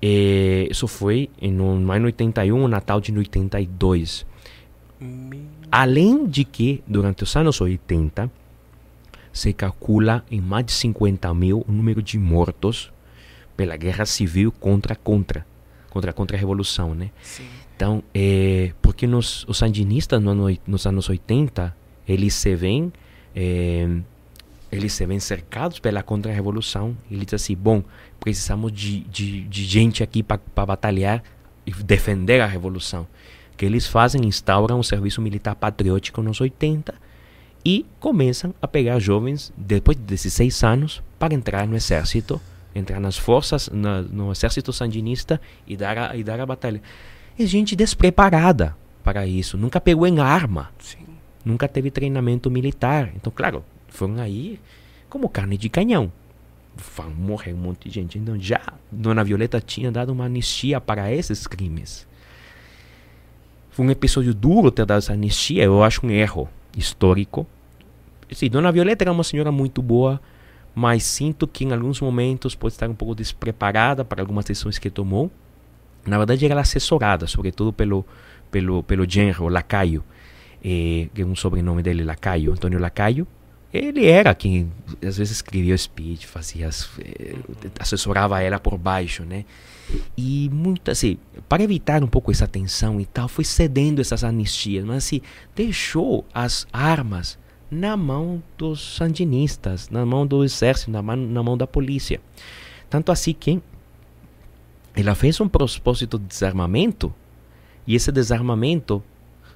E 0.00 0.68
isso 0.70 0.86
foi 0.86 1.28
no 1.42 1.92
ano 1.92 2.06
81, 2.06 2.68
Natal 2.68 3.00
de 3.00 3.12
82. 3.12 4.24
Além 5.70 6.26
de 6.26 6.44
que, 6.44 6.82
durante 6.86 7.24
os 7.24 7.34
anos 7.36 7.60
80, 7.60 8.30
se 9.32 9.52
calcula 9.52 10.24
em 10.30 10.40
mais 10.40 10.64
de 10.64 10.72
50 10.72 11.34
mil 11.34 11.64
o 11.68 11.72
número 11.72 12.02
de 12.02 12.18
mortos 12.18 12.90
pela 13.56 13.76
guerra 13.76 14.06
civil 14.06 14.52
contra 14.52 14.96
contra 15.96 15.96
contra 15.96 16.10
a 16.10 16.12
contra-revolução, 16.12 16.94
né? 16.94 17.10
Sim. 17.22 17.44
Então, 17.74 18.02
é, 18.14 18.72
porque 18.82 19.06
nos, 19.06 19.44
os 19.48 19.56
sandinistas 19.56 20.22
no, 20.22 20.34
no, 20.34 20.58
nos 20.66 20.86
anos 20.86 21.08
80, 21.08 21.74
eles 22.06 22.34
se 22.34 22.54
veem 22.54 22.92
é, 23.34 23.88
eles 24.70 24.92
se 24.92 25.06
veem 25.06 25.20
cercados 25.20 25.78
pela 25.78 26.02
contra-revolução. 26.02 26.96
Eles 27.10 27.24
dizem 27.24 27.36
assim, 27.36 27.56
bom, 27.56 27.82
precisamos 28.20 28.72
de, 28.72 29.00
de, 29.00 29.42
de 29.42 29.64
gente 29.64 30.02
aqui 30.02 30.22
para 30.22 30.66
batalhar 30.66 31.22
e 31.64 31.72
defender 31.72 32.40
a 32.40 32.46
revolução. 32.46 33.06
O 33.54 33.56
que 33.56 33.64
eles 33.64 33.86
fazem, 33.86 34.26
instauram 34.26 34.78
um 34.78 34.82
serviço 34.82 35.22
militar 35.22 35.54
patriótico 35.54 36.20
nos 36.20 36.40
80 36.40 36.94
e 37.64 37.86
começam 37.98 38.54
a 38.60 38.68
pegar 38.68 38.98
jovens 38.98 39.52
depois 39.56 39.96
de 39.96 40.02
16 40.02 40.62
anos 40.62 41.02
para 41.18 41.34
entrar 41.34 41.66
no 41.66 41.74
exército 41.74 42.40
entrar 42.76 43.00
nas 43.00 43.16
forças, 43.16 43.68
na, 43.72 44.02
no 44.02 44.30
exército 44.30 44.72
sandinista 44.72 45.40
e 45.66 45.76
dar, 45.76 45.96
a, 45.96 46.16
e 46.16 46.22
dar 46.22 46.40
a 46.40 46.46
batalha. 46.46 46.82
É 47.38 47.46
gente 47.46 47.74
despreparada 47.74 48.76
para 49.02 49.26
isso, 49.26 49.56
nunca 49.56 49.80
pegou 49.80 50.06
em 50.06 50.20
arma, 50.20 50.70
Sim. 50.78 51.06
nunca 51.44 51.68
teve 51.68 51.90
treinamento 51.90 52.50
militar. 52.50 53.12
Então, 53.14 53.32
claro, 53.34 53.64
foram 53.88 54.18
aí 54.18 54.60
como 55.08 55.28
carne 55.28 55.56
de 55.56 55.68
canhão. 55.68 56.12
Vão 56.94 57.10
morrer 57.10 57.54
um 57.54 57.58
monte 57.58 57.88
de 57.88 57.94
gente. 57.94 58.18
Então, 58.18 58.38
já 58.38 58.60
Dona 58.92 59.24
Violeta 59.24 59.60
tinha 59.60 59.90
dado 59.90 60.10
uma 60.10 60.26
anistia 60.26 60.80
para 60.80 61.10
esses 61.12 61.46
crimes. 61.46 62.06
Foi 63.70 63.86
um 63.86 63.90
episódio 63.90 64.34
duro 64.34 64.70
ter 64.70 64.84
dado 64.84 64.98
essa 64.98 65.12
anistia, 65.12 65.64
eu 65.64 65.82
acho 65.82 66.06
um 66.06 66.10
erro 66.10 66.48
histórico. 66.76 67.46
Sim, 68.32 68.48
Dona 68.50 68.72
Violeta 68.72 69.04
era 69.04 69.12
uma 69.12 69.22
senhora 69.22 69.52
muito 69.52 69.80
boa, 69.80 70.20
mas 70.78 71.04
sinto 71.04 71.48
que 71.48 71.64
em 71.64 71.72
alguns 71.72 72.02
momentos 72.02 72.54
pode 72.54 72.74
estar 72.74 72.86
um 72.86 72.94
pouco 72.94 73.14
despreparada 73.14 74.04
para 74.04 74.20
algumas 74.20 74.44
decisões 74.44 74.78
que 74.78 74.90
tomou. 74.90 75.30
Na 76.04 76.18
verdade, 76.18 76.44
era 76.44 76.60
assessorada, 76.60 77.26
sobretudo 77.26 77.72
pelo, 77.72 78.04
pelo, 78.50 78.82
pelo 78.82 79.10
genro, 79.10 79.48
Lacaio, 79.48 80.04
eh, 80.62 81.08
que 81.14 81.22
é 81.22 81.24
um 81.24 81.34
sobrenome 81.34 81.82
dele, 81.82 82.04
Lacaio, 82.04 82.52
Antônio 82.52 82.78
Lacaio. 82.78 83.26
Ele 83.72 84.04
era 84.04 84.34
quem 84.34 84.70
às 85.02 85.16
vezes 85.16 85.36
escrevia 85.36 85.76
speech, 85.78 86.26
fazia, 86.26 86.68
eh, 86.68 87.36
assessorava 87.80 88.42
ela 88.42 88.60
por 88.60 88.76
baixo, 88.76 89.24
né? 89.24 89.46
E 90.14 90.50
muito 90.52 90.90
assim, 90.90 91.16
para 91.48 91.62
evitar 91.62 92.04
um 92.04 92.06
pouco 92.06 92.30
essa 92.30 92.46
tensão 92.46 93.00
e 93.00 93.06
tal, 93.06 93.28
foi 93.28 93.46
cedendo 93.46 94.02
essas 94.02 94.22
anistias, 94.22 94.84
mas 94.84 94.98
assim, 94.98 95.22
deixou 95.54 96.26
as 96.34 96.66
armas 96.70 97.38
na 97.70 97.96
mão 97.96 98.42
dos 98.56 98.96
sandinistas, 98.96 99.88
na 99.90 100.06
mão 100.06 100.26
do 100.26 100.44
exército, 100.44 100.90
na 100.90 101.02
mão, 101.02 101.16
na 101.16 101.42
mão 101.42 101.56
da 101.56 101.66
polícia. 101.66 102.20
Tanto 102.88 103.10
assim 103.10 103.32
que 103.32 103.60
ela 104.94 105.14
fez 105.14 105.40
um 105.40 105.48
propósito 105.48 106.18
de 106.18 106.26
desarmamento 106.26 107.12
e 107.86 107.94
esse 107.94 108.10
desarmamento 108.10 109.02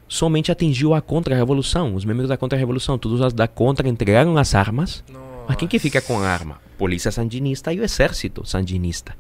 somente 0.07 0.51
atingiu 0.51 0.93
a 0.93 1.01
contra-revolução. 1.01 1.95
Os 1.95 2.05
membros 2.05 2.29
da 2.29 2.37
contra-revolução, 2.37 2.99
todos 2.99 3.21
os 3.21 3.33
da 3.33 3.47
contra 3.47 3.89
entregaram 3.89 4.37
as 4.37 4.55
armas. 4.55 5.05
Nossa. 5.09 5.25
Mas 5.49 5.57
quem 5.57 5.69
que 5.69 5.79
fica 5.79 6.01
com 6.01 6.19
a 6.19 6.27
arma? 6.27 6.61
Polícia 6.77 7.11
sandinista 7.11 7.73
e 7.73 7.81
o 7.81 7.85
exército 7.85 8.45
sandinista. 8.45 9.17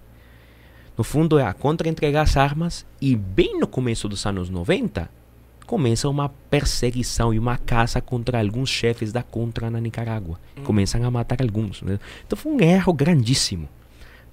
No 0.97 1.05
fundo 1.05 1.39
é 1.39 1.45
a 1.45 1.55
contra 1.55 1.89
entregar 1.89 2.23
as 2.23 2.37
armas 2.37 2.85
e 3.01 3.17
bem 3.17 3.59
no 3.59 3.67
começo 3.67 4.09
dos 4.09 4.27
anos 4.27 4.51
90, 4.51 5.09
começa 5.71 6.09
uma 6.09 6.29
perseguição 6.29 7.33
e 7.33 7.39
uma 7.39 7.57
caça 7.57 8.01
contra 8.01 8.41
alguns 8.41 8.69
chefes 8.69 9.13
da 9.13 9.23
Contra 9.23 9.71
na 9.71 9.81
Nicarágua. 9.81 10.37
Hum. 10.59 10.65
Começam 10.65 11.05
a 11.05 11.11
matar 11.13 11.41
alguns. 11.41 11.81
Né? 11.81 12.01
Então 12.27 12.37
foi 12.37 12.51
um 12.51 12.61
erro 12.61 12.93
grandíssimo 12.93 13.69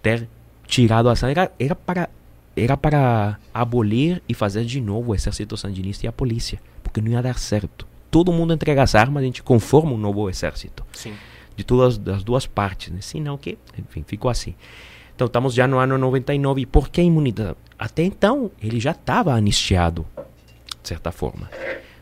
ter 0.01 0.27
tirado 0.65 1.07
a 1.07 1.11
ação. 1.11 1.29
Era, 1.29 1.75
para, 1.75 2.09
era 2.55 2.75
para 2.75 3.37
abolir 3.53 4.19
e 4.27 4.33
fazer 4.33 4.65
de 4.65 4.81
novo 4.81 5.11
o 5.11 5.15
exército 5.15 5.55
sandinista 5.55 6.07
e 6.07 6.09
a 6.09 6.11
polícia, 6.11 6.59
porque 6.81 6.99
não 6.99 7.11
ia 7.11 7.21
dar 7.21 7.37
certo. 7.37 7.85
Todo 8.09 8.33
mundo 8.33 8.51
entrega 8.51 8.81
as 8.81 8.95
armas, 8.95 9.21
a 9.21 9.25
gente 9.27 9.43
conforma 9.43 9.91
um 9.91 9.97
novo 9.97 10.27
exército. 10.31 10.83
Sim. 10.91 11.13
De 11.55 11.63
todas 11.63 12.01
as 12.07 12.23
duas 12.23 12.47
partes. 12.47 12.91
Né? 12.91 12.97
Senão 13.01 13.37
que, 13.37 13.59
enfim, 13.77 14.03
ficou 14.07 14.31
assim. 14.31 14.55
Então 15.15 15.27
estamos 15.27 15.53
já 15.53 15.67
no 15.67 15.77
ano 15.77 15.99
99. 15.99 16.61
E 16.61 16.65
por 16.65 16.89
que 16.89 16.99
a 16.99 17.03
imunidade? 17.03 17.57
Até 17.77 18.01
então, 18.01 18.49
ele 18.59 18.79
já 18.79 18.89
estava 18.89 19.35
anistiado 19.35 20.03
certa 20.87 21.11
forma. 21.11 21.49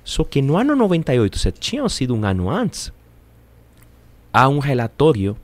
Só 0.04 0.24
que 0.24 0.42
no 0.42 0.58
ano 0.58 0.76
98, 0.76 1.40
se 1.40 1.52
tinha 1.52 1.90
sido 1.90 2.16
um 2.16 2.24
ano 2.24 2.50
antes, 2.50 2.94
há 4.32 4.48
um 4.48 4.60
relatório 4.60 5.36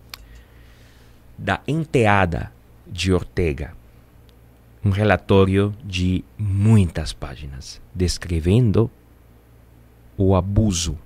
da 1.37 1.59
enteada 1.67 2.51
de 2.85 3.11
Ortega. 3.11 3.73
Um 4.83 4.91
relatório 4.91 5.73
de 5.83 6.23
muitas 6.37 7.13
páginas, 7.13 7.81
descrevendo 7.93 8.89
o 10.17 10.35
abuso 10.35 10.97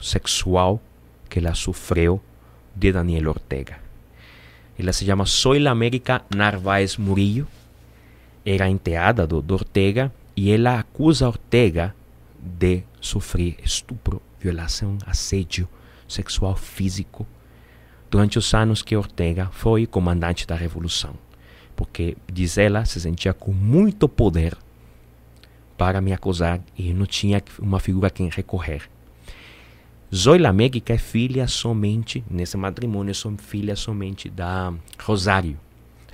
sexual 0.00 0.80
que 1.28 1.38
ela 1.38 1.54
sofreu 1.54 2.20
de 2.74 2.92
Daniel 2.92 3.28
Ortega. 3.28 3.78
Ela 4.78 4.92
se 4.92 5.04
chama 5.04 5.26
Soil 5.26 5.68
América 5.68 6.22
Narváez 6.34 6.96
Murillo, 6.96 7.46
era 8.46 8.68
enteada 8.68 9.26
do, 9.26 9.42
do 9.42 9.54
Ortega 9.54 10.12
e 10.38 10.52
ela 10.52 10.78
acusa 10.78 11.26
Ortega 11.26 11.92
de 12.40 12.84
sofrer 13.00 13.56
estupro, 13.60 14.22
violação, 14.38 14.96
assédio 15.04 15.68
sexual 16.06 16.54
físico 16.54 17.26
durante 18.08 18.38
os 18.38 18.54
anos 18.54 18.80
que 18.80 18.96
Ortega 18.96 19.48
foi 19.50 19.84
comandante 19.84 20.46
da 20.46 20.54
Revolução. 20.54 21.14
Porque, 21.74 22.16
diz 22.32 22.56
ela, 22.56 22.84
se 22.84 23.00
sentia 23.00 23.34
com 23.34 23.50
muito 23.52 24.08
poder 24.08 24.56
para 25.76 26.00
me 26.00 26.12
acusar 26.12 26.60
e 26.76 26.94
não 26.94 27.04
tinha 27.04 27.42
uma 27.58 27.80
figura 27.80 28.06
a 28.06 28.10
quem 28.10 28.28
recorrer. 28.28 28.88
Zoila 30.14 30.52
Médica 30.52 30.92
é 30.92 30.98
filha 30.98 31.48
somente, 31.48 32.22
nesse 32.30 32.56
matrimônio, 32.56 33.12
são 33.12 33.36
filha 33.36 33.74
somente 33.74 34.30
da 34.30 34.72
Rosário, 35.00 35.58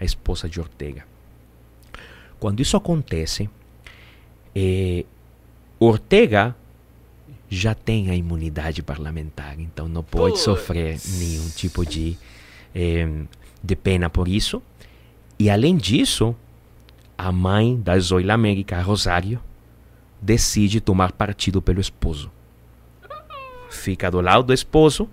a 0.01 0.05
esposa 0.05 0.49
de 0.49 0.59
Ortega. 0.59 1.07
Quando 2.41 2.61
isso 2.61 2.75
acontece, 2.75 3.51
eh, 4.55 5.05
Ortega 5.79 6.55
já 7.49 7.75
tem 7.75 8.11
a 8.11 8.15
imunidade 8.15 8.83
parlamentar, 8.83 9.59
então 9.61 9.89
não 9.89 10.03
pode 10.03 10.39
sofrer 10.39 10.99
nenhum 11.19 11.49
tipo 11.51 11.85
de, 11.85 12.17
eh, 12.75 13.07
de 13.63 13.77
pena 13.77 14.09
por 14.09 14.29
isso. 14.29 14.63
E 15.39 15.51
além 15.51 15.77
disso, 15.77 16.35
a 17.17 17.31
mãe 17.31 17.77
da 17.81 17.99
Zoila 17.99 18.35
América, 18.35 18.81
Rosário, 18.81 19.41
decide 20.21 20.81
tomar 20.81 21.13
partido 21.13 21.61
pelo 21.61 21.81
esposo. 21.81 22.31
Fica 23.71 24.11
do 24.11 24.21
lado 24.21 24.45
do 24.45 24.53
esposo. 24.53 25.09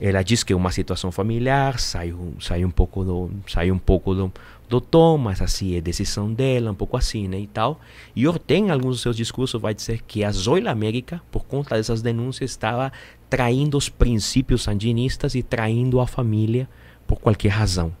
Ela 0.00 0.22
diz 0.22 0.42
que 0.42 0.52
é 0.52 0.56
uma 0.56 0.72
situação 0.72 1.10
familiar, 1.12 1.78
sai, 1.78 2.14
sai 2.40 2.64
um 2.64 2.70
pouco 2.70 3.04
do, 3.04 3.30
sai 3.46 3.70
um 3.70 3.78
pouco 3.78 4.14
do, 4.14 4.32
do 4.68 4.80
tom, 4.80 5.18
mas 5.18 5.42
assim 5.42 5.76
é 5.76 5.80
decisão 5.80 6.32
dela, 6.32 6.70
um 6.70 6.74
pouco 6.74 6.96
assim, 6.96 7.28
né, 7.28 7.38
e 7.38 7.46
tal. 7.46 7.80
E 8.14 8.26
Ortega, 8.26 8.68
em 8.68 8.70
alguns 8.70 8.96
dos 8.96 9.00
seus 9.02 9.16
discursos, 9.16 9.60
vai 9.60 9.74
dizer 9.74 10.02
que 10.02 10.24
a 10.24 10.30
Zoila 10.30 10.70
América, 10.70 11.22
por 11.30 11.44
conta 11.44 11.76
dessas 11.76 12.02
denúncias, 12.02 12.50
estava 12.50 12.92
traindo 13.28 13.76
os 13.76 13.88
princípios 13.88 14.62
sandinistas 14.62 15.34
e 15.34 15.42
traindo 15.42 16.00
a 16.00 16.06
família 16.06 16.68
por 17.06 17.20
qualquer 17.20 17.50
razão. 17.50 17.94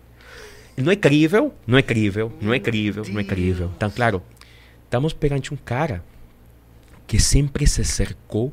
Não 0.76 0.90
é 0.90 0.96
crível, 0.96 1.54
não 1.66 1.78
é 1.78 1.82
crível, 1.82 2.32
não 2.40 2.52
é 2.52 2.58
crível, 2.58 3.04
não 3.08 3.20
é 3.20 3.24
crível. 3.24 3.70
Então, 3.76 3.90
claro, 3.90 4.22
estamos 4.84 5.12
perante 5.12 5.54
um 5.54 5.56
cara 5.56 6.02
que 7.06 7.20
sempre 7.20 7.66
se 7.66 7.84
cercou 7.84 8.52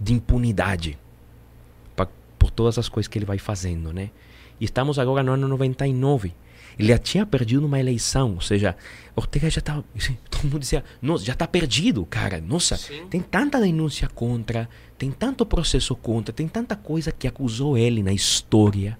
de 0.00 0.12
impunidade 0.12 0.98
pra, 1.94 2.06
por 2.38 2.50
todas 2.50 2.76
as 2.76 2.88
coisas 2.88 3.08
que 3.08 3.16
ele 3.16 3.24
vai 3.24 3.38
fazendo, 3.38 3.92
né? 3.92 4.10
E 4.62 4.64
estamos 4.64 4.96
agora 4.96 5.24
no 5.24 5.32
ano 5.32 5.48
99. 5.48 6.32
Ele 6.78 6.86
já 6.86 6.96
tinha 6.96 7.26
perdido 7.26 7.66
uma 7.66 7.80
eleição, 7.80 8.34
ou 8.34 8.40
seja, 8.40 8.76
Ortega 9.16 9.50
já 9.50 9.58
estava. 9.58 9.84
Todo 10.30 10.44
mundo 10.44 10.60
dizia, 10.60 10.84
nossa, 11.02 11.24
já 11.24 11.32
está 11.32 11.48
perdido, 11.48 12.06
cara. 12.06 12.40
Nossa, 12.40 12.76
Sim. 12.76 13.08
tem 13.10 13.20
tanta 13.20 13.60
denúncia 13.60 14.08
contra, 14.08 14.68
tem 14.96 15.10
tanto 15.10 15.44
processo 15.44 15.96
contra, 15.96 16.32
tem 16.32 16.46
tanta 16.46 16.76
coisa 16.76 17.10
que 17.10 17.26
acusou 17.26 17.76
ele 17.76 18.04
na 18.04 18.12
história. 18.12 18.96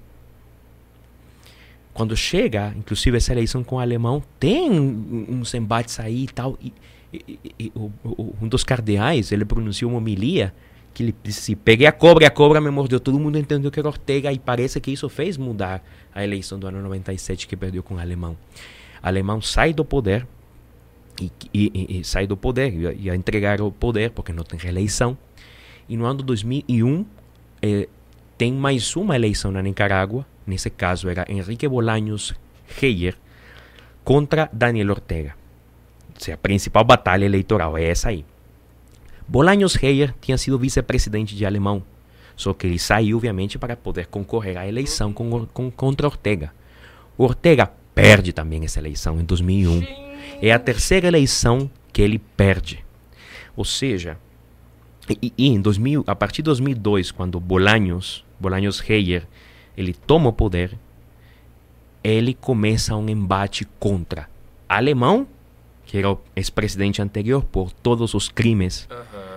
Quando 1.94 2.16
chega, 2.16 2.74
inclusive 2.76 3.16
essa 3.16 3.30
eleição 3.30 3.62
com 3.62 3.76
o 3.76 3.78
alemão, 3.78 4.20
tem 4.40 4.68
uns 4.68 5.55
embates 5.55 6.01
aí 6.01 6.24
e 6.24 6.28
tal. 6.28 6.59
E, 6.60 6.72
e, 7.12 7.39
e 7.56 7.72
o, 7.72 7.93
o, 8.02 8.34
um 8.43 8.48
dos 8.48 8.64
cardeais, 8.64 9.30
ele 9.30 9.44
pronunciou 9.44 9.93
uma 9.93 9.98
homilia 9.98 10.52
que 10.93 11.02
ele 11.02 11.14
disse: 11.23 11.55
Peguei 11.56 11.86
a 11.86 11.93
cobra 11.93 12.24
e 12.24 12.27
a 12.27 12.31
cobra 12.31 12.60
me 12.60 12.70
mordeu. 12.70 13.01
Todo 13.01 13.19
mundo 13.19 13.39
entendeu 13.39 13.70
que 13.70 13.81
era 13.81 13.89
Ortega 13.89 14.32
e 14.32 14.39
parece 14.39 14.81
que 14.81 14.90
isso 14.90 15.09
fez 15.09 15.36
mudar 15.36 15.82
a 16.14 16.23
eleição 16.23 16.59
do 16.59 16.66
ano 16.66 16.82
97 16.82 17.47
que 17.47 17.56
perdeu 17.56 17.82
com 17.82 17.94
o 17.94 17.98
alemão. 17.98 18.36
O 19.02 19.06
alemão 19.06 19.40
sai 19.40 19.73
do 19.73 19.85
poder 19.85 20.27
e, 21.20 21.31
e, 21.52 22.01
e 22.01 22.05
sai 22.05 22.27
do 22.27 22.36
poder, 22.36 22.97
e 22.98 23.10
a 23.10 23.16
entregar 23.16 23.60
o 23.60 23.70
poder 23.70 24.10
porque 24.10 24.32
não 24.32 24.44
tem 24.44 24.59
reeleição. 24.59 25.16
E 25.89 25.97
no 25.97 26.05
ano 26.05 26.23
2001 26.23 27.05
eh, 27.60 27.89
tem 28.39 28.52
mais 28.52 28.97
uma 28.97 29.14
eleição 29.14 29.51
na 29.51 29.62
Nicarágua. 29.62 30.27
Nesse 30.47 30.70
caso 30.70 31.09
era 31.09 31.24
Henrique 31.28 31.69
Bolaños 31.69 32.35
Heyer 32.81 33.16
contra 34.05 34.48
Daniel 34.52 34.90
Ortega. 34.90 35.35
Ou 36.14 36.20
seja, 36.20 36.35
a 36.35 36.39
principal 36.39 36.85
batalha 36.85 37.24
eleitoral 37.24 37.77
é 37.77 37.85
essa 37.85 38.09
aí. 38.09 38.24
Bolaños 39.33 39.83
Heyer 39.83 40.15
tinha 40.21 40.37
sido 40.37 40.59
vice-presidente 40.59 41.35
de 41.35 41.47
alemão, 41.47 41.83
só 42.37 42.53
que 42.53 42.67
ele 42.67 42.79
saiu, 42.79 43.17
obviamente, 43.17 43.59
para 43.59 43.75
poder 43.75 44.07
concorrer 44.09 44.59
à 44.59 44.69
eleição 44.69 45.11
com, 45.11 45.47
com, 45.47 45.71
contra 45.71 46.07
Ortega. 46.07 46.53
Ortega 47.17 47.73
perde 47.95 48.31
também 48.35 48.63
essa 48.63 48.79
eleição 48.79 49.19
em 49.19 49.25
2001. 49.25 49.87
É 50.43 50.53
a 50.53 50.59
terceira 50.59 51.09
eleição 51.09 51.71
que 51.95 52.03
ele 52.03 52.19
perde. 52.19 52.85
Ou 53.57 53.65
seja, 53.65 54.19
e, 55.09 55.33
e 55.39 55.49
em 55.49 55.63
2000, 55.63 56.05
a 56.07 56.15
partir 56.15 56.43
de 56.43 56.47
2002, 56.47 57.11
quando 57.11 57.41
Bolaños, 57.41 58.27
Bolaños 58.39 58.87
Heyer, 58.87 59.27
ele 59.75 59.95
toma 59.95 60.29
o 60.29 60.33
poder, 60.35 60.79
ele 62.05 62.35
começa 62.35 62.95
um 62.95 63.09
embate 63.09 63.67
contra 63.81 64.29
alemão 64.69 65.27
que 65.93 65.99
era 65.99 66.11
o 66.11 66.19
ex-presidente 66.35 67.03
anterior, 67.03 67.45
por 67.45 67.71
todos 67.71 68.15
os 68.15 68.29
crimes. 68.29 68.89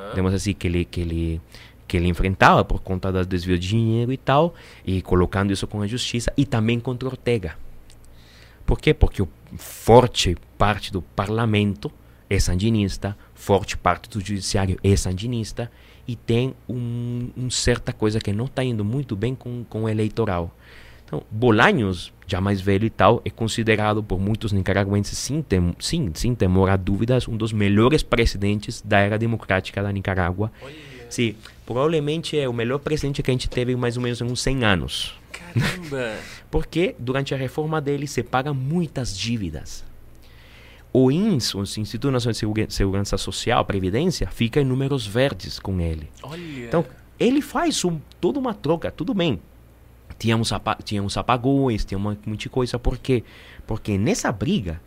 Digamos 0.10 0.34
assim, 0.34 0.53
que 0.53 0.68
ele, 0.68 0.86
que 0.86 1.02
ele 1.02 1.41
que 1.88 1.98
ele 1.98 2.07
enfrentava 2.07 2.65
por 2.65 2.82
conta 2.82 3.11
das 3.11 3.27
desvio 3.27 3.60
de 3.60 3.68
dinheiro 3.68 4.11
e 4.11 4.18
tal, 4.18 4.56
e 4.86 5.02
colocando 5.02 5.53
isso 5.53 5.68
com 5.68 5.82
a 5.82 5.88
justiça, 5.88 6.34
e 6.36 6.45
também 6.45 6.80
contra 6.80 7.07
Ortega. 7.07 7.56
Por 8.65 8.80
quê? 8.80 8.94
Porque 8.94 9.22
o 9.22 9.30
forte 9.56 10.36
parte 10.57 10.91
do 10.91 11.02
parlamento 11.02 11.91
é 12.30 12.40
sandinista, 12.40 13.15
forte 13.36 13.77
parte 13.77 14.10
do 14.10 14.19
judiciário 14.19 14.80
é 14.84 14.95
sandinista, 14.95 15.72
e 16.07 16.15
tem 16.15 16.56
um, 16.68 17.30
um 17.38 17.49
certa 17.49 17.94
coisa 17.94 18.19
que 18.19 18.34
não 18.34 18.45
está 18.45 18.64
indo 18.64 18.84
muito 18.84 19.15
bem 19.15 19.36
com, 19.36 19.64
com 19.69 19.84
o 19.84 19.90
eleitoral. 19.90 20.56
Então, 21.06 21.23
Bolaños, 21.30 22.11
já 22.26 22.41
mais 22.41 22.60
velho 22.60 22.86
e 22.86 22.90
tal, 22.90 23.22
é 23.23 23.30
considerado 23.30 24.03
por 24.03 24.19
muitos 24.19 24.52
nicaragüenses, 24.52 25.18
sem, 25.18 25.41
tem, 25.41 25.76
sim, 25.80 26.11
sem 26.15 26.34
temor 26.34 26.69
a 26.69 26.76
dúvidas, 26.76 27.27
um 27.27 27.38
dos 27.38 27.53
melhores 27.53 28.02
presidentes 28.02 28.82
da 28.82 28.99
era 28.99 29.18
democrática 29.18 29.84
da 29.84 29.91
Nicarágua. 29.91 30.52
Sim, 31.07 31.36
provavelmente 31.65 32.38
é 32.38 32.49
o 32.49 32.53
melhor 32.53 32.80
presidente 32.80 33.22
que 33.22 33.30
a 33.30 33.34
gente 33.34 33.48
teve 33.48 33.76
mais 33.76 33.95
ou 33.98 34.03
menos 34.03 34.19
em 34.19 34.23
uns 34.23 34.41
100 34.41 34.65
anos. 34.65 35.19
Caramba! 35.32 36.15
Porque 36.49 36.95
durante 36.98 37.34
a 37.36 37.38
reforma 37.38 37.80
dele 37.80 38.07
se 38.07 38.23
paga 38.23 38.53
muitas 38.53 39.15
dívidas. 39.15 39.86
O 40.91 41.11
INS, 41.11 41.53
o 41.53 41.61
Instituto 41.61 42.10
Nacional 42.10 42.34
de 42.34 42.73
Segurança 42.73 43.18
Social, 43.18 43.64
Previdência, 43.65 44.27
fica 44.27 44.61
em 44.61 44.64
números 44.64 45.06
verdes 45.06 45.60
com 45.60 45.80
ele. 45.80 46.10
Olha. 46.23 46.65
Então, 46.65 46.86
ele 47.19 47.41
faz 47.41 47.84
um, 47.84 47.99
toda 48.19 48.40
uma 48.40 48.53
troca, 48.53 48.90
tudo 48.90 49.14
bem 49.14 49.40
tínhamos, 50.18 50.52
tínhamos 50.84 51.18
apagões, 51.18 51.86
tinha 51.86 51.98
uma, 51.98 52.18
muita 52.26 52.50
coisa. 52.50 52.80
Por 52.80 52.98
quê? 52.98 53.24
Porque 53.66 53.98
nessa 53.98 54.32
briga 54.32 54.82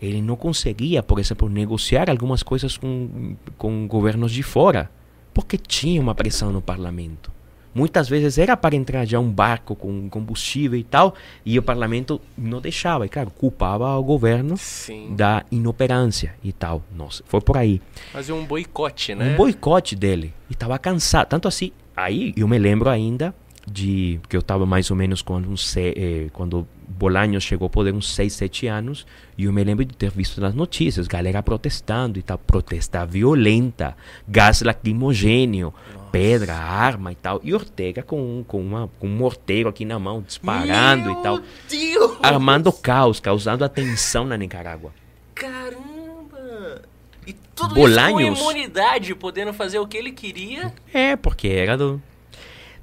ele 0.00 0.22
não 0.22 0.36
conseguia, 0.36 1.02
por 1.02 1.18
exemplo, 1.18 1.48
negociar 1.48 2.08
algumas 2.08 2.42
coisas 2.42 2.76
com, 2.76 3.36
com 3.56 3.86
governos 3.88 4.32
de 4.32 4.42
fora, 4.42 4.90
porque 5.34 5.58
tinha 5.58 6.00
uma 6.00 6.14
pressão 6.14 6.52
no 6.52 6.62
parlamento. 6.62 7.32
Muitas 7.74 8.08
vezes 8.08 8.38
era 8.38 8.56
para 8.56 8.74
entrar 8.74 9.04
já 9.04 9.20
um 9.20 9.30
barco 9.30 9.76
com 9.76 10.08
combustível 10.08 10.78
e 10.78 10.82
tal, 10.82 11.14
e 11.44 11.58
o 11.58 11.62
parlamento 11.62 12.20
não 12.36 12.60
deixava, 12.60 13.06
e 13.06 13.08
claro, 13.08 13.30
culpava 13.30 13.96
o 13.96 14.02
governo 14.02 14.56
Sim. 14.56 15.14
da 15.14 15.44
inoperância 15.50 16.34
e 16.42 16.52
tal. 16.52 16.82
Nossa, 16.94 17.22
foi 17.26 17.40
por 17.40 17.56
aí. 17.56 17.80
Fazia 18.12 18.34
um 18.34 18.44
boicote, 18.44 19.14
né? 19.14 19.32
Um 19.32 19.36
boicote 19.36 19.94
dele. 19.94 20.32
E 20.48 20.54
estava 20.54 20.78
cansado. 20.78 21.28
Tanto 21.28 21.46
assim, 21.46 21.70
aí 21.96 22.32
eu 22.36 22.48
me 22.48 22.58
lembro 22.58 22.88
ainda 22.88 23.34
de 23.70 24.20
que 24.28 24.36
eu 24.36 24.40
estava 24.40 24.64
mais 24.66 24.90
ou 24.90 24.96
menos 24.96 25.22
quando, 25.22 25.48
um, 25.48 25.54
eh, 25.76 26.28
quando 26.32 26.66
Bolanhos 26.88 27.44
chegou 27.44 27.66
ao 27.66 27.70
poder, 27.70 27.94
uns 27.94 28.12
6, 28.14 28.32
7 28.32 28.66
anos, 28.66 29.06
e 29.36 29.44
eu 29.44 29.52
me 29.52 29.62
lembro 29.62 29.84
de 29.84 29.94
ter 29.94 30.10
visto 30.10 30.40
nas 30.40 30.54
notícias, 30.54 31.06
galera 31.06 31.42
protestando 31.42 32.18
e 32.18 32.22
tal, 32.22 32.38
protesta 32.38 33.04
violenta, 33.04 33.96
gás 34.26 34.62
lacrimogêneo, 34.62 35.72
Nossa. 35.94 36.10
pedra, 36.10 36.54
arma 36.54 37.12
e 37.12 37.14
tal, 37.14 37.40
e 37.44 37.54
Ortega 37.54 38.02
com, 38.02 38.44
com, 38.48 38.60
uma, 38.60 38.90
com 38.98 39.06
um 39.06 39.16
morteiro 39.16 39.68
aqui 39.68 39.84
na 39.84 39.98
mão, 39.98 40.22
disparando 40.22 41.10
Meu 41.10 41.20
e 41.20 41.22
tal, 41.22 41.40
Deus. 41.68 42.16
armando 42.22 42.72
caos, 42.72 43.20
causando 43.20 43.64
atenção 43.64 44.24
na 44.24 44.36
Nicarágua. 44.36 44.92
Caramba! 45.34 46.82
E 47.26 47.32
tudo 47.54 47.74
Bolanhos, 47.74 48.38
isso 48.38 48.44
com 48.44 48.50
imunidade, 48.50 49.14
podendo 49.14 49.52
fazer 49.52 49.78
o 49.78 49.86
que 49.86 49.98
ele 49.98 50.12
queria? 50.12 50.72
É, 50.92 51.14
porque 51.14 51.48
era 51.48 51.76
do 51.76 52.02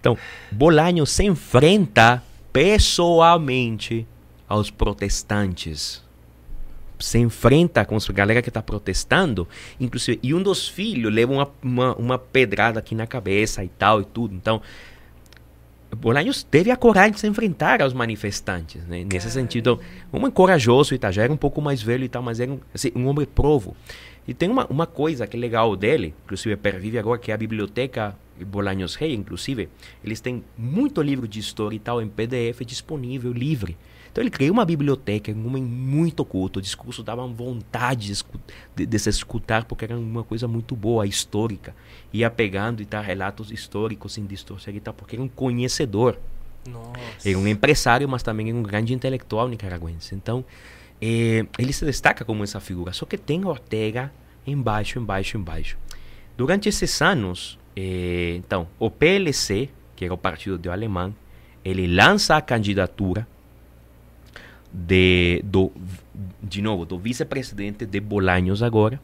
então, 0.05 0.17
Bolanho 0.51 1.03
se 1.03 1.23
enfrenta 1.23 2.21
pessoalmente 2.53 4.05
aos 4.47 4.69
protestantes. 4.69 6.03
Se 6.99 7.17
enfrenta 7.17 7.83
com 7.83 7.97
a 7.97 8.13
galera 8.13 8.39
que 8.43 8.49
está 8.49 8.61
protestando, 8.61 9.47
inclusive, 9.79 10.19
e 10.21 10.31
um 10.31 10.43
dos 10.43 10.67
filhos 10.67 11.11
leva 11.11 11.33
uma, 11.33 11.49
uma, 11.61 11.95
uma, 11.95 12.19
pedrada 12.19 12.77
aqui 12.77 12.93
na 12.93 13.07
cabeça 13.07 13.63
e 13.63 13.67
tal 13.67 13.99
e 13.99 14.05
tudo. 14.05 14.35
Então, 14.35 14.61
Bolanhos 15.97 16.43
teve 16.43 16.69
a 16.69 16.77
coragem 16.77 17.13
de 17.13 17.19
se 17.21 17.27
enfrentar 17.27 17.81
aos 17.81 17.91
manifestantes, 17.93 18.83
né? 18.85 19.03
nesse 19.11 19.31
sentido. 19.31 19.79
Um 20.13 20.17
homem 20.17 20.29
corajoso 20.29 20.93
e 20.93 20.99
tal, 20.99 21.11
já 21.11 21.23
era 21.23 21.33
um 21.33 21.37
pouco 21.37 21.61
mais 21.63 21.81
velho 21.81 22.03
e 22.03 22.09
tal, 22.09 22.21
mas 22.21 22.39
era 22.39 22.51
um, 22.51 22.59
assim, 22.71 22.91
um 22.95 23.07
homem 23.07 23.25
provo. 23.25 23.75
E 24.27 24.35
tem 24.35 24.49
uma, 24.49 24.67
uma 24.67 24.85
coisa 24.85 25.25
que 25.25 25.35
é 25.35 25.39
legal 25.39 25.75
dele, 25.75 26.13
inclusive 26.23 26.55
pervive 26.57 26.99
agora, 26.99 27.19
que 27.19 27.31
é 27.31 27.33
a 27.33 27.37
biblioteca 27.37 28.15
Bolanhos 28.43 28.95
Rey, 28.95 29.13
inclusive, 29.13 29.69
eles 30.03 30.19
têm 30.19 30.43
muito 30.57 31.01
livro 31.01 31.27
de 31.27 31.39
história 31.39 31.75
e 31.75 31.79
tal 31.79 32.01
em 32.01 32.07
PDF 32.07 32.61
disponível, 32.65 33.31
livre. 33.31 33.77
Então 34.11 34.23
ele 34.23 34.31
criou 34.31 34.53
uma 34.53 34.63
biblioteca, 34.63 35.29
um 35.33 35.47
homem 35.47 35.61
muito 35.61 36.23
culto, 36.23 36.59
o 36.59 36.61
discurso 36.61 37.03
dava 37.03 37.27
vontade 37.27 38.13
de, 38.13 38.23
de, 38.73 38.85
de, 38.85 38.99
se 38.99 39.09
escutar, 39.09 39.65
porque 39.65 39.83
era 39.83 39.97
uma 39.97 40.23
coisa 40.23 40.47
muito 40.47 40.73
boa, 40.73 41.05
histórica. 41.05 41.75
Ia 42.13 42.29
pegando 42.29 42.81
e 42.81 42.85
tal, 42.85 43.03
relatos 43.03 43.51
históricos 43.51 44.13
sem 44.13 44.25
distorcer 44.25 44.73
e 44.73 44.79
tal, 44.79 44.93
porque 44.93 45.17
era 45.17 45.23
um 45.23 45.27
conhecedor. 45.27 46.17
Nossa. 46.65 47.27
Era 47.27 47.37
um 47.37 47.45
empresário, 47.45 48.07
mas 48.07 48.23
também 48.23 48.47
era 48.49 48.57
um 48.57 48.63
grande 48.63 48.93
intelectual 48.93 49.49
nicaragüense. 49.49 50.15
Então, 50.15 50.45
eh, 51.01 51.45
ele 51.59 51.73
se 51.73 51.83
destaca 51.83 52.23
como 52.23 52.41
essa 52.41 52.61
figura. 52.61 52.93
Só 52.93 53.05
que 53.05 53.17
tem 53.17 53.45
Ortega 53.45 54.13
embaixo, 54.47 54.97
embaixo, 54.97 55.37
embaixo. 55.37 55.77
Durante 56.37 56.69
esses 56.69 57.01
anos, 57.01 57.59
eh, 57.75 58.35
então, 58.37 58.67
o 58.79 58.89
PLC, 58.89 59.69
que 59.95 60.05
era 60.05 60.13
o 60.13 60.17
partido 60.17 60.57
do 60.57 60.71
alemão, 60.71 61.13
ele 61.63 61.87
lança 61.87 62.35
a 62.35 62.41
candidatura 62.41 63.27
de, 64.71 65.41
do, 65.43 65.71
de 66.41 66.61
novo, 66.61 66.85
do 66.85 66.97
vice-presidente 66.97 67.85
de 67.85 67.99
Bolanhos 67.99 68.61
agora, 68.61 68.99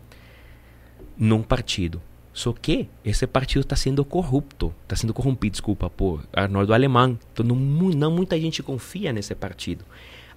num 1.18 1.42
partido. 1.42 2.02
Só 2.34 2.54
que 2.54 2.88
esse 3.04 3.28
partido 3.28 3.62
está 3.62 3.76
sendo 3.76 4.06
corrupto, 4.06 4.74
está 4.84 4.96
sendo 4.96 5.14
corrompido, 5.14 5.52
desculpa, 5.52 5.90
por 5.90 6.24
Arnoldo 6.32 6.74
Alemão. 6.74 7.18
Então 7.34 7.46
não, 7.46 7.56
não 7.56 8.12
muita 8.12 8.40
gente 8.40 8.64
confia 8.64 9.12
nesse 9.12 9.36
partido. 9.36 9.84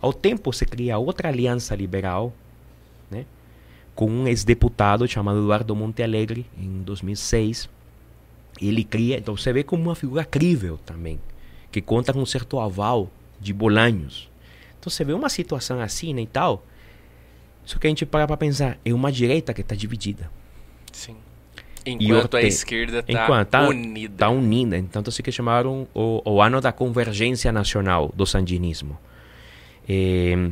Ao 0.01 0.13
tempo 0.13 0.53
se 0.53 0.67
cria 0.67 0.99
outra 0.99 1.29
aliança 1.29 1.75
liberal, 1.75 2.33
né, 3.11 3.25
com 3.95 4.11
um 4.11 4.27
ex-deputado 4.27 5.07
chamado 5.07 5.39
Eduardo 5.39 5.75
Monte 5.75 6.03
Alegre, 6.03 6.47
em 6.59 6.83
2006. 6.83 7.69
Ele 8.61 8.85
cria, 8.85 9.19
então 9.19 9.37
você 9.37 9.53
vê 9.53 9.63
como 9.63 9.83
uma 9.83 9.95
figura 9.95 10.25
crível 10.25 10.79
também, 10.85 11.21
que 11.73 11.81
conta 11.81 12.13
com 12.13 12.21
um 12.21 12.27
certo 12.27 12.61
aval 12.61 13.11
de 13.41 13.53
Bolanhos. 13.53 14.31
Então 14.79 14.91
você 14.91 15.05
vê 15.05 15.13
uma 15.13 15.29
situação 15.29 15.81
assim 15.81 16.15
né, 16.15 16.23
e 16.23 16.27
tal. 16.27 16.65
Só 17.65 17.79
que 17.79 17.87
a 17.87 17.91
gente 17.91 18.05
para 18.07 18.27
para 18.27 18.37
pensar, 18.37 18.79
é 18.85 18.93
uma 18.93 19.11
direita 19.11 19.53
que 19.55 19.63
está 19.63 19.75
dividida. 19.75 20.31
Sim. 20.93 21.17
Enquanto 21.87 22.37
a 22.37 22.43
esquerda 22.43 23.05
está 23.07 23.45
tá 23.45 23.69
unida. 23.69 24.15
Está 24.15 24.29
unida. 24.31 24.79
Então, 24.79 25.03
isso 25.07 25.23
que 25.23 25.31
chamaram 25.31 25.87
o, 25.95 26.23
o, 26.25 26.41
ano 26.41 26.61
da 26.61 26.73
convergência 26.73 27.53
nacional 27.53 28.11
do 28.17 28.25
sandinismo. 28.25 28.99
É, 29.87 30.51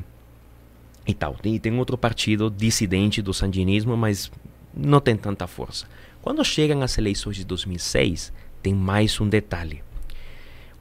e 1.06 1.14
tal. 1.14 1.36
E 1.42 1.58
tem 1.58 1.76
outro 1.78 1.96
partido 1.96 2.50
dissidente 2.50 3.22
do 3.22 3.32
sandinismo, 3.32 3.96
mas 3.96 4.30
não 4.74 5.00
tem 5.00 5.16
tanta 5.16 5.46
força. 5.46 5.86
Quando 6.22 6.42
chegam 6.44 6.80
as 6.80 6.96
eleições 6.96 7.36
de 7.36 7.44
2006, 7.44 8.32
tem 8.62 8.72
mais 8.72 9.20
um 9.20 9.28
detalhe 9.28 9.82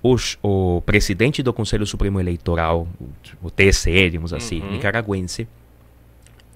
os, 0.04 0.38
o 0.42 0.82
presidente 0.82 1.44
do 1.44 1.54
Conselho 1.54 1.86
Supremo 1.86 2.20
Eleitoral, 2.20 2.88
o 3.42 3.52
TSE, 3.52 4.10
digamos 4.10 4.34
assim, 4.34 4.60
uhum. 4.62 4.72
nicaragüense, 4.72 5.48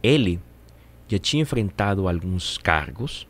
ele 0.02 0.40
já 1.07 1.20
tinha 1.20 1.44
enfrentado 1.44 2.07
alguns 2.07 2.57
cargos. 2.57 3.28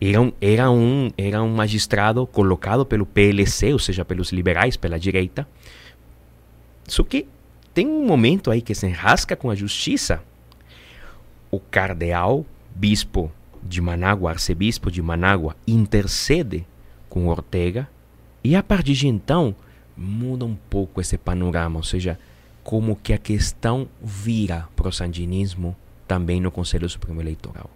Era 0.00 0.20
um, 0.20 0.32
era, 0.40 0.70
um, 0.70 1.10
era 1.16 1.42
um 1.42 1.54
magistrado 1.54 2.26
colocado 2.26 2.84
pelo 2.84 3.06
PLC, 3.06 3.72
ou 3.72 3.78
seja, 3.78 4.04
pelos 4.04 4.30
liberais, 4.30 4.76
pela 4.76 4.98
direita. 4.98 5.48
Só 6.86 7.02
que 7.02 7.26
tem 7.72 7.86
um 7.86 8.06
momento 8.06 8.50
aí 8.50 8.60
que 8.60 8.74
se 8.74 8.86
enrasca 8.86 9.34
com 9.34 9.50
a 9.50 9.54
justiça. 9.54 10.22
O 11.50 11.58
cardeal, 11.58 12.44
bispo 12.74 13.32
de 13.64 13.80
Manágua, 13.80 14.30
arcebispo 14.30 14.90
de 14.90 15.00
Manágua, 15.00 15.56
intercede 15.66 16.66
com 17.08 17.28
Ortega 17.28 17.88
e 18.42 18.54
a 18.54 18.62
partir 18.62 18.92
de 18.92 19.08
então, 19.08 19.56
muda 19.96 20.44
um 20.44 20.54
pouco 20.68 21.00
esse 21.00 21.16
panorama, 21.16 21.78
ou 21.78 21.82
seja, 21.82 22.18
como 22.62 22.94
que 22.96 23.12
a 23.12 23.18
questão 23.18 23.88
vira 24.02 24.68
para 24.76 24.88
o 24.88 24.92
sandinismo 24.92 25.74
também 26.06 26.40
no 26.40 26.50
Conselho 26.50 26.88
Supremo 26.88 27.20
Eleitoral. 27.22 27.70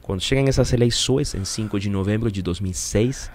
Quando 0.00 0.20
chegam 0.20 0.46
essas 0.46 0.72
eleições, 0.72 1.34
em 1.34 1.44
5 1.44 1.80
de 1.80 1.88
novembro 1.88 2.30
de 2.30 2.42
2006, 2.42 3.30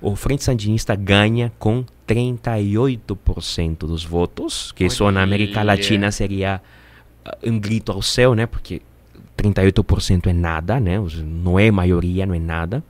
o 0.00 0.14
Frente 0.16 0.44
Sandinista 0.44 0.94
ganha 0.94 1.52
com 1.58 1.84
38% 2.06 3.78
dos 3.78 4.04
votos, 4.04 4.72
que 4.72 4.84
isso 4.84 5.08
na 5.10 5.22
América 5.22 5.62
Latina 5.62 6.10
seria 6.12 6.62
ah, 7.24 7.38
um 7.44 7.58
grito 7.58 7.90
ao 7.90 8.00
céu, 8.00 8.34
né? 8.34 8.46
Porque 8.46 8.80
38% 9.42 10.26
é 10.26 10.32
nada, 10.32 10.80
né? 10.80 10.98
Não 11.24 11.58
é 11.58 11.70
maioria, 11.70 12.26
não 12.26 12.34
é 12.34 12.38
nada. 12.38 12.82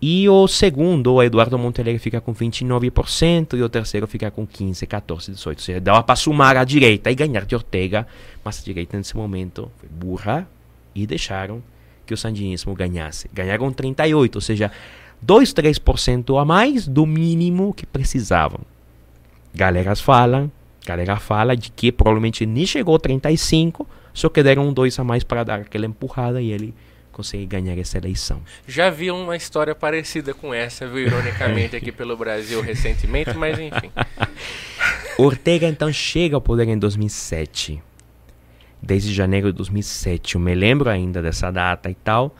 E 0.00 0.28
o 0.28 0.46
segundo, 0.46 1.14
o 1.14 1.22
Eduardo 1.22 1.58
Montenegro, 1.58 2.00
fica 2.00 2.20
com 2.20 2.32
29% 2.32 3.58
e 3.58 3.62
o 3.62 3.68
terceiro 3.68 4.06
fica 4.06 4.30
com 4.30 4.46
15, 4.46 4.86
14, 4.86 5.32
18. 5.32 5.58
Ou 5.58 5.64
seja, 5.64 5.80
dava 5.80 6.02
para 6.04 6.14
somar 6.14 6.56
a 6.56 6.62
direita 6.62 7.10
e 7.10 7.14
ganhar 7.16 7.44
de 7.44 7.56
Ortega, 7.56 8.06
mas 8.44 8.60
a 8.60 8.64
direita 8.64 8.96
nesse 8.96 9.16
momento 9.16 9.70
foi 9.78 9.88
burra 9.88 10.48
e 10.94 11.04
deixaram 11.04 11.60
que 12.06 12.14
o 12.14 12.16
sandinismo 12.16 12.74
ganhasse. 12.74 13.28
Ganharam 13.34 13.72
38, 13.72 14.36
ou 14.36 14.40
seja, 14.40 14.70
2, 15.20 15.52
3% 15.52 16.40
a 16.40 16.44
mais 16.44 16.86
do 16.86 17.04
mínimo 17.04 17.74
que 17.74 17.84
precisavam. 17.84 18.60
Galeras 19.52 20.00
falam, 20.00 20.50
galera 20.86 21.16
fala 21.16 21.56
de 21.56 21.70
que 21.70 21.90
provavelmente 21.90 22.46
nem 22.46 22.64
chegou 22.64 22.94
a 22.94 22.98
35, 23.00 23.86
só 24.12 24.28
que 24.28 24.42
deram 24.42 24.68
um 24.68 24.72
2 24.72 24.98
a 24.98 25.04
mais 25.04 25.24
para 25.24 25.44
dar 25.44 25.60
aquela 25.60 25.86
empurrada 25.86 26.40
e 26.40 26.50
ele 26.50 26.74
conseguir 27.18 27.46
ganhar 27.46 27.76
essa 27.76 27.98
eleição. 27.98 28.40
Já 28.66 28.90
vi 28.90 29.10
uma 29.10 29.36
história 29.36 29.74
parecida 29.74 30.32
com 30.32 30.54
essa, 30.54 30.86
viu, 30.86 31.06
ironicamente, 31.06 31.74
aqui 31.74 31.90
pelo 31.90 32.16
Brasil 32.16 32.60
recentemente, 32.60 33.34
mas 33.34 33.58
enfim. 33.58 33.90
Ortega 35.18 35.66
então 35.66 35.92
chega 35.92 36.36
ao 36.36 36.40
poder 36.40 36.68
em 36.68 36.78
2007. 36.78 37.82
Desde 38.80 39.12
janeiro 39.12 39.50
de 39.50 39.56
2007, 39.56 40.36
eu 40.36 40.40
me 40.40 40.54
lembro 40.54 40.88
ainda 40.88 41.20
dessa 41.20 41.50
data 41.50 41.90
e 41.90 41.94
tal, 41.94 42.36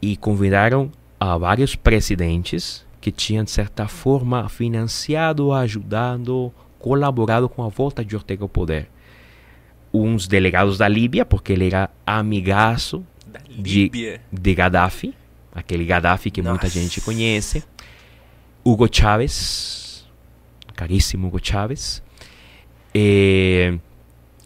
e 0.00 0.16
convidaram 0.16 0.90
a 1.20 1.36
vários 1.36 1.76
presidentes 1.76 2.84
que 3.02 3.12
tinham, 3.12 3.44
de 3.44 3.50
certa 3.50 3.86
forma, 3.86 4.48
financiado, 4.48 5.52
ajudado, 5.52 6.50
colaborado 6.78 7.46
com 7.46 7.62
a 7.62 7.68
volta 7.68 8.02
de 8.02 8.16
Ortega 8.16 8.42
ao 8.42 8.48
poder. 8.48 8.88
Uns 9.96 10.26
delegados 10.26 10.76
da 10.76 10.88
Líbia, 10.88 11.24
porque 11.24 11.52
ele 11.52 11.66
era 11.66 11.88
amigaço 12.04 13.06
de, 13.48 14.18
de 14.32 14.54
Gaddafi, 14.54 15.14
aquele 15.54 15.84
Gaddafi 15.84 16.30
que 16.32 16.42
Nossa. 16.42 16.50
muita 16.50 16.68
gente 16.68 17.00
conhece. 17.00 17.62
Hugo 18.64 18.88
Chávez, 18.90 20.04
caríssimo 20.74 21.28
Hugo 21.28 21.38
Chávez, 21.40 22.02
é, 22.92 23.78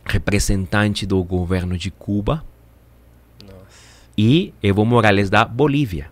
representante 0.04 1.06
do 1.06 1.22
governo 1.24 1.78
de 1.78 1.90
Cuba, 1.90 2.44
Nossa. 3.42 3.56
e 4.16 4.52
Evo 4.62 4.84
Morales 4.84 5.30
da 5.30 5.44
Bolívia. 5.44 6.10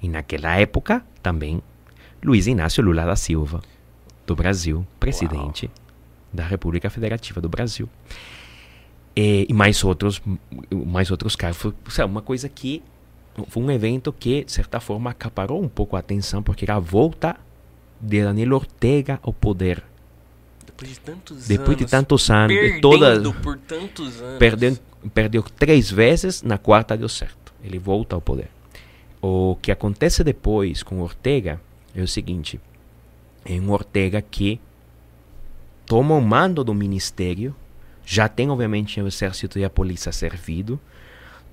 E 0.00 0.08
naquela 0.08 0.54
época 0.56 1.04
também 1.22 1.62
Luiz 2.22 2.46
Inácio 2.46 2.84
Lula 2.84 3.04
da 3.04 3.16
Silva, 3.16 3.62
do 4.26 4.36
Brasil, 4.36 4.86
presidente 5.00 5.66
Uau. 5.66 5.81
Da 6.32 6.44
República 6.44 6.88
Federativa 6.88 7.40
do 7.40 7.48
Brasil. 7.48 7.88
E, 9.14 9.46
e 9.48 9.52
mais 9.52 9.82
outros, 9.84 10.22
mais 10.70 11.10
outros 11.10 11.36
casos. 11.36 11.60
Foi 11.60 11.74
sabe, 11.88 12.10
uma 12.10 12.22
coisa 12.22 12.48
que 12.48 12.82
foi 13.48 13.62
um 13.62 13.70
evento 13.70 14.12
que, 14.12 14.44
de 14.44 14.52
certa 14.52 14.80
forma, 14.80 15.10
acaparou 15.10 15.62
um 15.62 15.68
pouco 15.68 15.96
a 15.96 15.98
atenção, 15.98 16.42
porque 16.42 16.64
era 16.64 16.76
a 16.76 16.78
volta 16.78 17.36
de 18.00 18.22
Daniel 18.22 18.54
Ortega 18.54 19.20
ao 19.22 19.32
poder. 19.32 19.82
Depois 20.66 20.90
de 20.90 21.00
tantos 21.00 21.46
Depois 21.48 21.68
anos. 21.68 21.78
de 21.78 21.86
tantos 21.86 22.30
anos. 22.30 22.56
Perdendo 22.56 22.74
de 22.74 22.80
todas, 22.80 23.32
por 23.42 23.58
tantos 23.58 24.20
anos. 24.20 24.38
Perdeu, 24.38 24.78
perdeu 25.14 25.42
três 25.42 25.90
vezes, 25.90 26.42
na 26.42 26.58
quarta 26.58 26.96
deu 26.96 27.08
certo. 27.08 27.52
Ele 27.62 27.78
volta 27.78 28.16
ao 28.16 28.20
poder. 28.20 28.48
O 29.20 29.56
que 29.62 29.70
acontece 29.70 30.24
depois 30.24 30.82
com 30.82 31.00
Ortega 31.00 31.60
é 31.94 32.02
o 32.02 32.08
seguinte: 32.08 32.60
é 33.44 33.54
um 33.54 33.70
Ortega 33.70 34.20
que 34.20 34.60
toma 35.92 36.14
o 36.14 36.22
mando 36.22 36.64
do 36.64 36.72
ministério 36.72 37.54
já 38.02 38.26
tem, 38.26 38.48
obviamente, 38.48 38.98
o 38.98 39.06
exército 39.06 39.58
e 39.58 39.64
a 39.64 39.68
polícia 39.68 40.10
servido. 40.10 40.80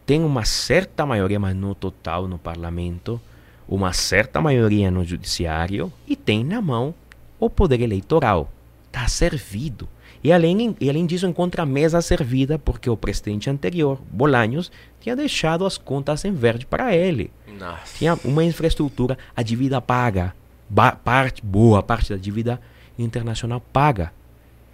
Tem 0.05 0.23
uma 0.23 0.45
certa 0.45 1.05
maioria, 1.05 1.37
mas 1.37 1.53
não 1.53 1.73
total, 1.73 2.25
no 2.25 2.39
parlamento. 2.39 3.19
Uma 3.67 3.91
certa 3.91 4.39
maioria 4.39 4.89
no 4.89 5.03
judiciário. 5.03 5.91
E 6.07 6.15
tem 6.15 6.45
na 6.45 6.61
mão 6.61 6.95
o 7.37 7.49
poder 7.49 7.81
eleitoral. 7.81 8.49
Está 8.87 9.09
servido. 9.09 9.89
E 10.23 10.31
além, 10.31 10.73
e 10.79 10.89
além 10.89 11.05
disso, 11.05 11.27
encontra 11.27 11.63
a 11.63 11.65
mesa 11.65 12.01
servida 12.01 12.57
porque 12.57 12.89
o 12.89 12.95
presidente 12.95 13.49
anterior, 13.49 14.01
Bolanhos, 14.09 14.71
tinha 15.01 15.17
deixado 15.17 15.65
as 15.65 15.77
contas 15.77 16.23
em 16.23 16.31
verde 16.31 16.65
para 16.65 16.95
ele. 16.95 17.29
Nossa. 17.59 17.97
Tinha 17.97 18.17
uma 18.23 18.45
infraestrutura, 18.45 19.17
a 19.35 19.43
dívida 19.43 19.81
paga. 19.81 20.33
Ba 20.69 20.93
parte, 20.93 21.45
boa 21.45 21.83
parte 21.83 22.13
da 22.13 22.17
dívida 22.17 22.57
internacional 22.97 23.59
paga. 23.59 24.17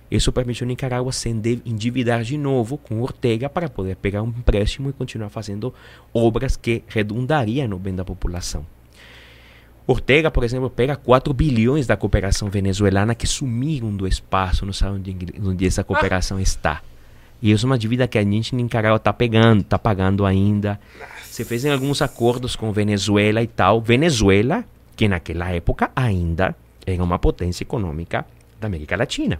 Isso 0.09 0.31
permitiu 0.31 0.67
Nicarágua 0.67 1.11
se 1.11 1.29
endividar 1.29 2.23
de 2.23 2.37
novo 2.37 2.77
com 2.77 3.01
Ortega 3.01 3.49
para 3.49 3.67
poder 3.67 3.95
pegar 3.95 4.21
um 4.21 4.27
empréstimo 4.27 4.89
e 4.89 4.93
continuar 4.93 5.29
fazendo 5.29 5.73
obras 6.13 6.55
que 6.55 6.83
redundariam 6.87 7.67
no 7.67 7.79
bem 7.79 7.95
da 7.95 8.05
população. 8.05 8.65
Ortega, 9.87 10.31
por 10.31 10.43
exemplo, 10.43 10.69
pega 10.69 10.95
4 10.95 11.33
bilhões 11.33 11.85
da 11.85 11.95
cooperação 11.95 12.49
venezuelana 12.49 13.13
que 13.13 13.27
sumiram 13.27 13.95
do 13.95 14.07
espaço, 14.07 14.65
não 14.65 14.73
sabe 14.73 14.97
onde, 14.97 15.15
onde 15.43 15.67
essa 15.67 15.83
cooperação 15.83 16.37
ah. 16.37 16.41
está. 16.41 16.81
E 17.41 17.51
isso 17.51 17.65
é 17.65 17.67
uma 17.67 17.77
dívida 17.77 18.07
que 18.07 18.17
a 18.17 18.23
gente 18.23 18.55
em 18.55 18.63
Nicarágua 18.63 18.97
está 18.97 19.13
pegando, 19.13 19.61
está 19.61 19.77
pagando 19.77 20.25
ainda. 20.25 20.79
Você 21.23 21.43
fez 21.43 21.65
alguns 21.65 22.01
acordos 22.01 22.55
com 22.55 22.71
Venezuela 22.71 23.43
e 23.43 23.47
tal. 23.47 23.81
Venezuela, 23.81 24.63
que 24.95 25.07
naquela 25.07 25.49
época 25.49 25.91
ainda 25.95 26.55
era 26.85 27.03
uma 27.03 27.19
potência 27.19 27.63
econômica 27.63 28.25
da 28.59 28.67
América 28.67 28.95
Latina. 28.95 29.39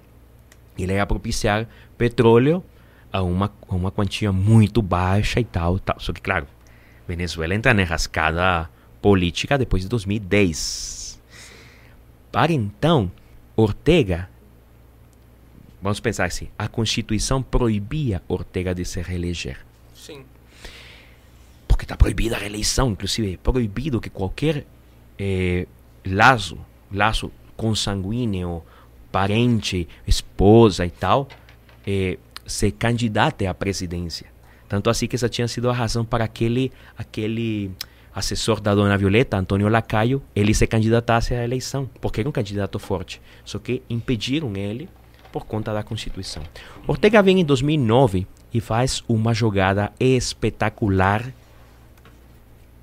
Ele 0.77 0.93
ia 0.93 1.05
propiciar 1.05 1.67
petróleo 1.97 2.63
a 3.11 3.21
uma, 3.21 3.51
a 3.69 3.75
uma 3.75 3.91
quantia 3.91 4.31
muito 4.31 4.81
baixa 4.81 5.39
e 5.39 5.45
tal, 5.45 5.79
tal. 5.79 5.99
Só 5.99 6.11
que, 6.11 6.21
claro, 6.21 6.47
Venezuela 7.07 7.55
entra 7.55 7.73
na 7.73 7.83
rascada 7.83 8.69
política 9.01 9.57
depois 9.57 9.83
de 9.83 9.89
2010. 9.89 11.21
Para 12.31 12.51
então, 12.51 13.11
Ortega, 13.55 14.29
vamos 15.81 15.99
pensar 15.99 16.25
assim, 16.25 16.49
a 16.57 16.67
Constituição 16.67 17.41
proibia 17.41 18.21
Ortega 18.27 18.75
de 18.75 18.83
se 18.83 19.01
reeleger. 19.01 19.65
Sim. 19.93 20.25
Porque 21.67 21.85
está 21.85 21.95
proibida 21.95 22.35
a 22.35 22.39
reeleição, 22.39 22.91
inclusive 22.91 23.35
é 23.35 23.37
proibido 23.37 24.01
que 24.01 24.09
qualquer 24.09 24.65
eh, 25.17 25.67
laço, 26.05 26.57
laço 26.91 27.31
consanguíneo, 27.55 28.61
parente, 29.15 29.87
esposa 30.05 30.85
e 30.85 30.89
tal, 30.89 31.29
eh, 31.87 32.17
se 32.45 32.69
candidate 32.69 33.47
à 33.47 33.53
presidência. 33.53 34.25
Tanto 34.67 34.89
assim 34.89 35.07
que 35.07 35.15
essa 35.15 35.29
tinha 35.29 35.47
sido 35.47 35.69
a 35.69 35.73
razão 35.73 36.03
para 36.03 36.25
aquele, 36.25 36.69
aquele 36.97 37.71
assessor 38.13 38.59
da 38.59 38.75
dona 38.75 38.97
Violeta, 38.97 39.37
Antônio 39.37 39.69
Lacaio, 39.69 40.21
ele 40.35 40.53
se 40.53 40.67
candidatasse 40.67 41.33
à 41.33 41.41
eleição, 41.41 41.89
porque 42.01 42.19
era 42.19 42.27
um 42.27 42.31
candidato 42.33 42.77
forte. 42.77 43.21
Só 43.45 43.57
que 43.57 43.81
impediram 43.89 44.53
ele 44.57 44.89
por 45.31 45.45
conta 45.45 45.73
da 45.73 45.81
Constituição. 45.81 46.43
Ortega 46.85 47.23
vem 47.23 47.39
em 47.39 47.45
2009 47.45 48.27
e 48.53 48.59
faz 48.59 49.01
uma 49.07 49.33
jogada 49.33 49.93
espetacular 49.97 51.23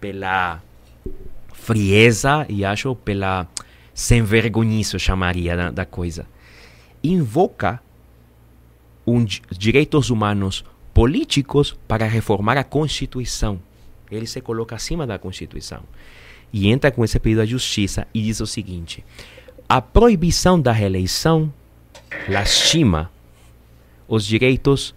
pela 0.00 0.62
frieza 1.52 2.46
e 2.48 2.64
acho 2.64 2.94
pela 2.94 3.46
sem 3.94 4.22
vergonhice, 4.22 4.94
eu 4.94 5.00
chamaria 5.00 5.56
da, 5.56 5.70
da 5.70 5.84
coisa. 5.84 6.26
Invoca 7.02 7.80
um, 9.06 9.24
direitos 9.50 10.10
humanos 10.10 10.64
políticos 10.94 11.76
para 11.86 12.06
reformar 12.06 12.56
a 12.56 12.64
Constituição. 12.64 13.60
Ele 14.10 14.26
se 14.26 14.40
coloca 14.40 14.76
acima 14.76 15.06
da 15.06 15.18
Constituição. 15.18 15.82
E 16.52 16.68
entra 16.68 16.90
com 16.90 17.04
esse 17.04 17.18
pedido 17.18 17.40
à 17.40 17.46
justiça 17.46 18.06
e 18.12 18.22
diz 18.22 18.40
o 18.40 18.46
seguinte: 18.46 19.04
a 19.68 19.80
proibição 19.80 20.60
da 20.60 20.70
reeleição 20.70 21.52
lastima 22.28 23.10
os 24.06 24.26
direitos 24.26 24.94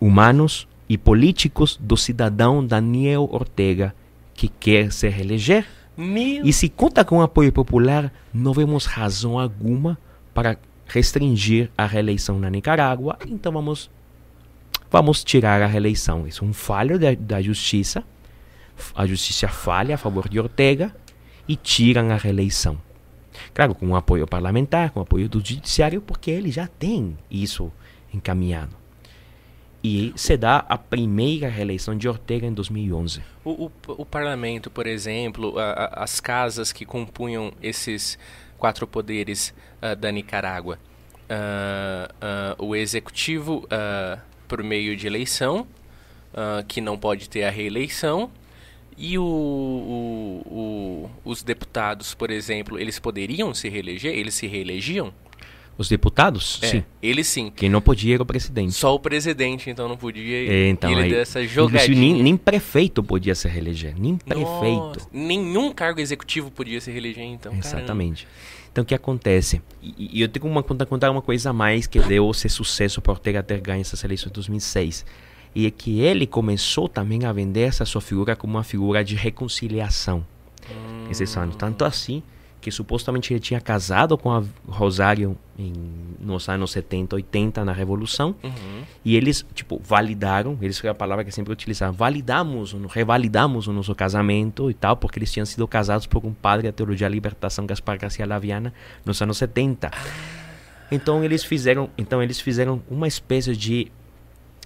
humanos 0.00 0.66
e 0.88 0.96
políticos 0.96 1.78
do 1.80 1.96
cidadão 1.96 2.66
Daniel 2.66 3.28
Ortega 3.30 3.94
que 4.34 4.48
quer 4.48 4.90
se 4.90 5.08
reeleger. 5.08 5.66
E 6.44 6.52
se 6.52 6.68
conta 6.68 7.04
com 7.04 7.20
apoio 7.20 7.52
popular, 7.52 8.12
não 8.32 8.52
vemos 8.52 8.86
razão 8.86 9.38
alguma 9.38 9.98
para 10.32 10.56
restringir 10.86 11.70
a 11.76 11.86
reeleição 11.86 12.38
na 12.38 12.50
Nicarágua, 12.50 13.18
então 13.26 13.52
vamos 13.52 13.90
vamos 14.90 15.22
tirar 15.22 15.62
a 15.62 15.66
reeleição. 15.66 16.26
Isso 16.26 16.44
é 16.44 16.48
um 16.48 16.52
falho 16.52 16.98
da, 16.98 17.14
da 17.14 17.40
justiça. 17.40 18.02
A 18.94 19.06
justiça 19.06 19.46
falha 19.46 19.94
a 19.94 19.98
favor 19.98 20.28
de 20.28 20.40
Ortega 20.40 20.94
e 21.46 21.54
tiram 21.54 22.10
a 22.10 22.16
reeleição. 22.16 22.78
Claro, 23.54 23.74
com 23.74 23.94
apoio 23.94 24.26
parlamentar, 24.26 24.90
com 24.90 25.00
apoio 25.00 25.28
do 25.28 25.38
judiciário, 25.38 26.00
porque 26.00 26.30
ele 26.30 26.50
já 26.50 26.66
tem 26.66 27.16
isso 27.30 27.70
encaminhado. 28.12 28.79
E 29.82 30.12
se 30.14 30.36
dá 30.36 30.64
a 30.68 30.76
primeira 30.76 31.48
reeleição 31.48 31.96
de 31.96 32.06
Ortega 32.06 32.46
em 32.46 32.52
2011. 32.52 33.22
O, 33.42 33.50
o, 33.50 33.72
o 33.88 34.04
parlamento, 34.04 34.70
por 34.70 34.86
exemplo, 34.86 35.58
a, 35.58 35.70
a, 35.70 36.04
as 36.04 36.20
casas 36.20 36.70
que 36.70 36.84
compunham 36.84 37.52
esses 37.62 38.18
quatro 38.58 38.86
poderes 38.86 39.54
uh, 39.82 39.96
da 39.96 40.12
Nicarágua. 40.12 40.78
Uh, 41.30 42.60
uh, 42.60 42.66
o 42.66 42.76
executivo 42.76 43.66
por 44.46 44.62
meio 44.62 44.96
de 44.96 45.06
eleição, 45.06 45.66
que 46.66 46.80
não 46.80 46.98
pode 46.98 47.28
ter 47.28 47.44
a 47.44 47.50
reeleição, 47.50 48.30
e 48.98 49.16
o, 49.16 49.22
o, 49.24 51.10
os 51.24 51.42
deputados, 51.42 52.14
por 52.14 52.30
exemplo, 52.30 52.78
eles 52.78 52.98
poderiam 52.98 53.54
se 53.54 53.68
reeleger? 53.68 54.12
Eles 54.12 54.34
se 54.34 54.46
reelegiam? 54.46 55.14
Os 55.78 55.88
deputados? 55.88 56.58
É, 56.62 56.66
sim. 56.66 56.84
Ele 57.02 57.24
sim. 57.24 57.50
Quem 57.56 57.68
não 57.68 57.80
podia 57.80 58.14
era 58.14 58.22
o 58.22 58.26
presidente. 58.26 58.72
Só 58.72 58.94
o 58.94 59.00
presidente, 59.00 59.70
então, 59.70 59.88
não 59.88 59.96
podia. 59.96 60.50
É, 60.50 60.68
então, 60.68 60.90
ele 60.90 61.02
aí, 61.02 61.08
deu 61.10 61.20
essa 61.20 61.42
jogadinha. 61.46 61.98
Nem, 61.98 62.22
nem, 62.22 62.36
prefeito 62.36 63.02
podia 63.02 63.34
se 63.34 63.48
reeleger. 63.48 63.94
Nem 63.98 64.16
prefeito. 64.16 64.44
Nossa, 64.44 65.08
nenhum 65.10 65.72
cargo 65.72 66.00
executivo 66.00 66.50
podia 66.50 66.80
se 66.80 66.90
reeleger, 66.90 67.24
então. 67.24 67.54
Exatamente. 67.54 68.24
Caramba. 68.24 68.60
Então, 68.70 68.82
o 68.82 68.84
que 68.84 68.94
acontece? 68.94 69.60
E, 69.82 70.18
e 70.18 70.20
eu 70.20 70.28
tenho 70.28 70.46
uma 70.46 70.62
contar 70.62 71.10
uma 71.10 71.22
coisa 71.22 71.50
a 71.50 71.52
mais 71.52 71.86
que 71.86 71.98
deu 72.00 72.30
esse 72.30 72.48
sucesso 72.48 73.00
para 73.00 73.12
Ortega 73.12 73.42
ter 73.42 73.60
ganho 73.60 73.80
essas 73.80 74.04
eleições 74.04 74.30
de 74.30 74.34
2006. 74.34 75.04
E 75.54 75.66
é 75.66 75.70
que 75.70 76.00
ele 76.00 76.26
começou 76.26 76.88
também 76.88 77.24
a 77.24 77.32
vender 77.32 77.62
essa 77.62 77.84
sua 77.84 78.00
figura 78.00 78.36
como 78.36 78.56
uma 78.56 78.62
figura 78.62 79.02
de 79.02 79.16
reconciliação. 79.16 80.24
Hum. 80.70 81.08
Esses 81.10 81.36
anos. 81.36 81.56
Tanto 81.56 81.84
assim 81.84 82.22
que 82.60 82.70
supostamente 82.70 83.32
ele 83.32 83.40
tinha 83.40 83.60
casado 83.60 84.18
com 84.18 84.30
a 84.30 84.42
Rosário 84.68 85.36
em, 85.58 85.72
nos 86.20 86.48
anos 86.48 86.70
70, 86.72 87.16
80, 87.16 87.64
na 87.64 87.72
Revolução. 87.72 88.34
Uhum. 88.42 88.82
E 89.04 89.16
eles, 89.16 89.44
tipo, 89.54 89.80
validaram, 89.82 90.58
eles 90.60 90.78
foi 90.78 90.90
a 90.90 90.94
palavra 90.94 91.24
que 91.24 91.32
sempre 91.32 91.52
utilizavam, 91.52 91.94
validamos, 91.94 92.76
revalidamos 92.90 93.66
o 93.66 93.72
nosso 93.72 93.94
casamento 93.94 94.70
e 94.70 94.74
tal, 94.74 94.96
porque 94.96 95.18
eles 95.18 95.32
tinham 95.32 95.46
sido 95.46 95.66
casados 95.66 96.06
por 96.06 96.24
um 96.24 96.34
padre 96.34 96.68
da 96.68 96.72
Teologia 96.72 97.08
da 97.08 97.14
Libertação, 97.14 97.66
Gaspar 97.66 97.98
Garcia 97.98 98.26
Laviana, 98.26 98.74
nos 99.04 99.20
anos 99.22 99.38
70. 99.38 99.90
Então 100.90 101.24
eles 101.24 101.42
fizeram, 101.42 101.88
então 101.96 102.22
eles 102.22 102.40
fizeram 102.40 102.82
uma 102.90 103.08
espécie 103.08 103.56
de, 103.56 103.90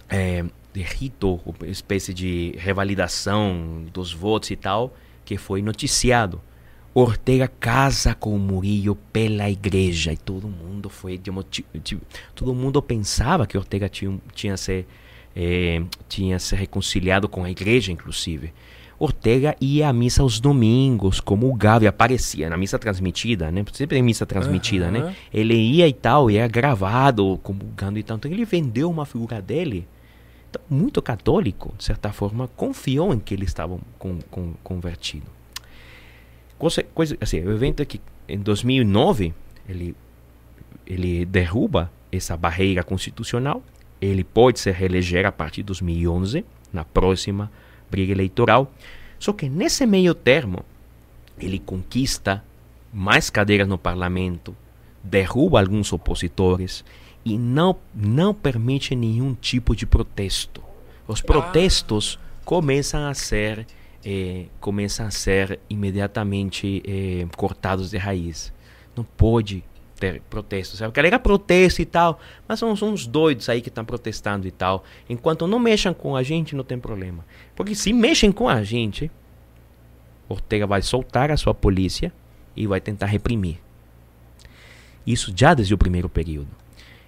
é, 0.08 0.44
de 0.72 0.82
rito, 0.82 1.40
uma 1.44 1.68
espécie 1.68 2.12
de 2.12 2.54
revalidação 2.58 3.84
dos 3.92 4.12
votos 4.12 4.50
e 4.50 4.56
tal, 4.56 4.96
que 5.24 5.36
foi 5.36 5.62
noticiado. 5.62 6.40
Ortega 6.96 7.48
casa 7.48 8.14
com 8.14 8.38
Murillo 8.38 8.94
pela 9.12 9.50
igreja. 9.50 10.12
E 10.12 10.16
todo 10.16 10.46
mundo 10.46 10.88
foi 10.88 11.20
todo 12.36 12.54
mundo 12.54 12.80
pensava 12.80 13.48
que 13.48 13.58
Ortega 13.58 13.88
tinha, 13.88 14.16
tinha 14.32 14.56
se 14.56 14.86
eh, 15.34 15.82
tinha 16.08 16.38
se 16.38 16.54
reconciliado 16.54 17.28
com 17.28 17.42
a 17.42 17.50
igreja 17.50 17.90
inclusive. 17.90 18.52
Ortega 18.96 19.56
ia 19.60 19.88
à 19.88 19.92
missa 19.92 20.22
aos 20.22 20.38
domingos 20.38 21.18
como 21.18 21.50
o 21.50 21.54
Gavi 21.54 21.88
aparecia 21.88 22.48
na 22.48 22.56
missa 22.56 22.78
transmitida 22.78 23.50
né? 23.50 23.64
Sempre 23.72 24.00
missa 24.00 24.24
transmitida 24.24 24.86
uhum. 24.86 24.92
né 24.92 25.16
ele 25.32 25.54
ia 25.54 25.88
e 25.88 25.92
tal 25.92 26.30
e 26.30 26.36
era 26.36 26.46
gravado 26.46 27.40
comungando 27.42 27.98
e 27.98 28.04
tal. 28.04 28.18
Então 28.18 28.30
ele 28.30 28.44
vendeu 28.44 28.88
uma 28.88 29.04
figura 29.04 29.42
dele 29.42 29.88
então, 30.48 30.62
muito 30.70 31.02
católico 31.02 31.74
de 31.76 31.82
certa 31.82 32.12
forma 32.12 32.46
confiou 32.46 33.12
em 33.12 33.18
que 33.18 33.34
ele 33.34 33.44
estava 33.44 33.76
com, 33.98 34.20
com, 34.30 34.54
convertido 34.62 35.26
coisa, 36.64 36.82
coisa 36.94 37.18
assim, 37.20 37.40
o 37.40 37.52
evento 37.52 37.82
é 37.82 37.84
que 37.84 38.00
em 38.28 38.38
2009 38.38 39.34
ele 39.68 39.94
ele 40.86 41.24
derruba 41.24 41.90
essa 42.12 42.36
barreira 42.36 42.84
constitucional, 42.84 43.62
ele 44.00 44.22
pode 44.22 44.60
se 44.60 44.70
reeleger 44.70 45.24
a 45.24 45.32
partir 45.32 45.62
de 45.62 45.68
2011 45.68 46.44
na 46.70 46.84
próxima 46.84 47.50
briga 47.90 48.12
eleitoral. 48.12 48.70
Só 49.18 49.32
que 49.32 49.48
nesse 49.48 49.86
meio 49.86 50.14
termo 50.14 50.62
ele 51.38 51.58
conquista 51.58 52.44
mais 52.92 53.30
cadeiras 53.30 53.66
no 53.66 53.78
parlamento, 53.78 54.54
derruba 55.02 55.60
alguns 55.60 55.90
opositores 55.92 56.84
e 57.24 57.38
não 57.38 57.76
não 57.94 58.34
permite 58.34 58.94
nenhum 58.94 59.34
tipo 59.34 59.74
de 59.74 59.86
protesto. 59.86 60.62
Os 61.08 61.22
protestos 61.22 62.18
começam 62.44 63.06
a 63.06 63.14
ser 63.14 63.66
eh, 64.04 64.46
começam 64.60 65.06
a 65.06 65.10
ser 65.10 65.58
imediatamente 65.68 66.82
eh, 66.86 67.26
cortados 67.36 67.90
de 67.90 67.96
raiz. 67.96 68.52
Não 68.96 69.04
pode 69.04 69.64
ter 69.98 70.20
protestos. 70.28 70.82
A 70.82 70.88
galera 70.88 71.18
protesta 71.18 71.80
e 71.80 71.86
tal, 71.86 72.18
mas 72.46 72.58
são 72.58 72.72
uns 72.72 73.06
doidos 73.06 73.48
aí 73.48 73.60
que 73.60 73.68
estão 73.68 73.84
protestando 73.84 74.46
e 74.46 74.50
tal. 74.50 74.84
Enquanto 75.08 75.46
não 75.46 75.58
mexam 75.58 75.94
com 75.94 76.16
a 76.16 76.22
gente, 76.22 76.54
não 76.54 76.64
tem 76.64 76.78
problema. 76.78 77.24
Porque 77.54 77.74
se 77.74 77.92
mexem 77.92 78.30
com 78.30 78.48
a 78.48 78.62
gente, 78.62 79.10
Ortega 80.28 80.66
vai 80.66 80.82
soltar 80.82 81.30
a 81.30 81.36
sua 81.36 81.54
polícia 81.54 82.12
e 82.56 82.66
vai 82.66 82.80
tentar 82.80 83.06
reprimir. 83.06 83.58
Isso 85.06 85.32
já 85.34 85.54
desde 85.54 85.74
o 85.74 85.78
primeiro 85.78 86.08
período. 86.08 86.48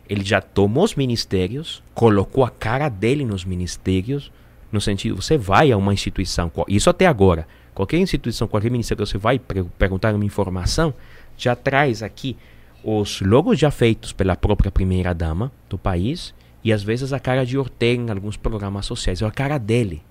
Ele 0.09 0.24
já 0.24 0.40
tomou 0.40 0.85
os 0.85 0.94
ministérios, 0.94 1.82
colocou 1.94 2.44
a 2.44 2.51
cara 2.51 2.89
dele 2.89 3.24
nos 3.24 3.44
ministérios, 3.44 4.31
no 4.72 4.80
sentido, 4.80 5.20
você 5.20 5.38
vai 5.38 5.72
a 5.72 5.76
uma 5.76 5.94
instituição, 5.94 6.51
isso 6.68 6.90
até 6.90 7.06
agora, 7.06 7.47
Qualquer 7.76 7.98
instituição, 7.98 8.48
qualquer 8.48 8.70
ministério 8.70 9.05
que 9.05 9.10
você 9.10 9.18
vai 9.18 9.38
perguntar 9.38 10.14
uma 10.14 10.24
informação, 10.24 10.94
já 11.36 11.55
traz 11.55 12.02
aqui 12.02 12.34
os 12.82 13.20
logos 13.20 13.59
já 13.59 13.70
feitos 13.70 14.14
pela 14.14 14.34
própria 14.34 14.70
primeira 14.70 15.12
dama 15.12 15.52
do 15.68 15.76
país 15.76 16.34
e 16.64 16.72
às 16.72 16.82
vezes 16.82 17.12
a 17.12 17.20
cara 17.20 17.44
de 17.44 17.59
Ortega 17.59 18.02
em 18.02 18.10
alguns 18.10 18.38
programas 18.38 18.86
sociais, 18.86 19.20
é 19.20 19.26
a 19.26 19.30
cara 19.30 19.59
dele. 19.59 20.02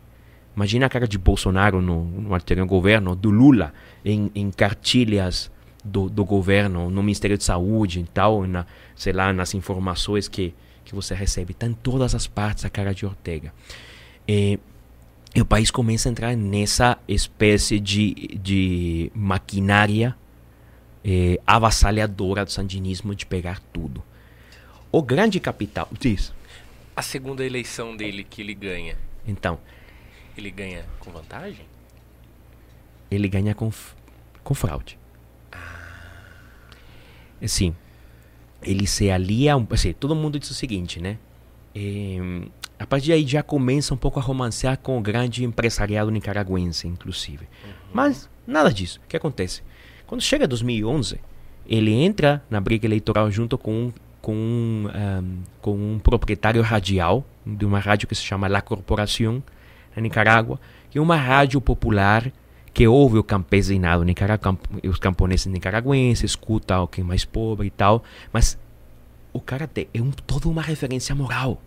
Imagina 0.56 0.86
a 0.86 0.90
cara 0.90 1.08
de 1.08 1.18
Bolsonaro 1.18 1.82
no, 1.82 2.04
no 2.04 2.36
anterior 2.36 2.68
governo, 2.68 3.16
do 3.16 3.32
Lula 3.32 3.74
em, 4.06 4.30
em 4.36 4.52
cartilhas 4.52 5.50
do, 5.84 6.08
do, 6.08 6.24
governo, 6.24 6.92
no 6.92 7.02
Ministério 7.02 7.36
de 7.36 7.44
Saúde 7.44 8.00
e 8.00 8.04
tal, 8.04 8.46
na, 8.46 8.68
sei 8.96 9.12
lá, 9.12 9.34
nas 9.34 9.56
informações 9.56 10.28
que, 10.28 10.54
que 10.86 10.94
você 10.94 11.16
recebe. 11.16 11.54
Está 11.54 11.66
em 11.66 11.74
todas 11.74 12.14
as 12.14 12.28
partes 12.28 12.64
a 12.64 12.70
cara 12.70 12.94
de 12.94 13.08
Ortega. 13.08 13.52
O 15.38 15.46
país 15.46 15.70
começa 15.70 16.08
a 16.08 16.12
entrar 16.12 16.36
nessa 16.36 16.98
espécie 17.08 17.80
de, 17.80 18.14
de 18.42 19.12
maquinária 19.14 20.16
eh, 21.04 21.40
avassaladora 21.46 22.46
do 22.46 22.52
sandinismo 22.52 23.14
de 23.14 23.26
pegar 23.26 23.60
tudo. 23.72 24.02
O 24.92 25.02
grande 25.04 25.40
capital. 25.40 25.88
Diz. 26.00 26.34
A 26.96 27.02
segunda 27.02 27.46
eleição 27.46 27.96
dele 27.96 28.24
que 28.24 28.42
ele 28.42 28.54
ganha. 28.54 28.98
Então. 29.28 29.60
Ele 30.38 30.50
ganha 30.50 30.86
com 31.00 31.12
vantagem? 31.12 31.66
Ele 33.12 33.28
ganha 33.28 33.54
com, 33.54 33.72
com 34.44 34.54
fraude. 34.56 34.98
Ah. 35.52 36.72
Assim, 37.44 37.76
ele 38.64 38.88
se 38.88 39.12
alia. 39.12 39.54
Assim, 39.70 39.94
todo 39.94 40.16
mundo 40.16 40.40
diz 40.40 40.50
o 40.50 40.54
seguinte, 40.56 41.02
né? 41.02 41.20
Eh, 41.76 42.48
a 42.86 42.88
partir 42.88 43.10
daí 43.10 43.26
já 43.26 43.42
começa 43.42 43.96
um 43.96 43.98
pouco 43.98 44.20
a 44.20 44.22
romancear 44.22 44.78
com 44.78 44.96
o 44.96 45.02
grande 45.02 45.44
empresariado 45.44 46.12
nicaragüense, 46.12 46.88
inclusive. 46.88 47.48
Uhum. 47.66 47.72
Mas 47.92 48.30
nada 48.46 48.72
disso. 48.72 49.02
O 49.04 49.08
que 49.08 49.18
acontece? 49.18 49.64
Quando 50.06 50.22
chega 50.22 50.48
2011, 50.48 51.20
ele 51.68 51.92
entra 51.92 52.44
na 52.48 52.62
briga 52.62 52.86
eleitoral 52.86 53.32
junto 53.32 53.58
com 53.58 53.74
um, 53.74 53.94
com 54.22 54.36
um, 54.36 54.88
um, 54.88 55.44
com 55.64 55.72
um 55.72 56.00
proprietário 56.00 56.62
radial 56.62 57.26
de 57.44 57.66
uma 57.66 57.80
rádio 57.80 58.08
que 58.08 58.14
se 58.14 58.22
chama 58.22 58.48
La 58.48 58.62
Corporación, 58.62 59.42
na 59.96 60.02
Nicarágua, 60.04 60.60
que 60.92 61.00
é 61.00 61.02
uma 61.02 61.16
rádio 61.16 61.60
popular 61.60 62.32
que 62.72 62.88
ouve 62.88 63.18
o 63.18 63.24
campesinado 63.24 64.06
os 64.84 65.00
camponeses 65.00 65.48
nicaragüenses, 65.48 66.32
escuta 66.32 66.80
o 66.82 66.88
que 66.88 67.02
é 67.02 67.04
mais 67.04 67.26
pobre 67.26 67.66
e 67.66 67.72
tal, 67.72 68.04
mas 68.32 68.60
o 69.34 69.42
cara 69.42 69.68
é 69.92 70.00
um, 70.00 70.12
toda 70.12 70.48
uma 70.48 70.62
referência 70.62 71.16
moral. 71.16 71.60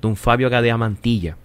Dom 0.00 0.14
Fábio 0.14 0.46
HD 0.46 0.74
Mantilla. 0.76 1.36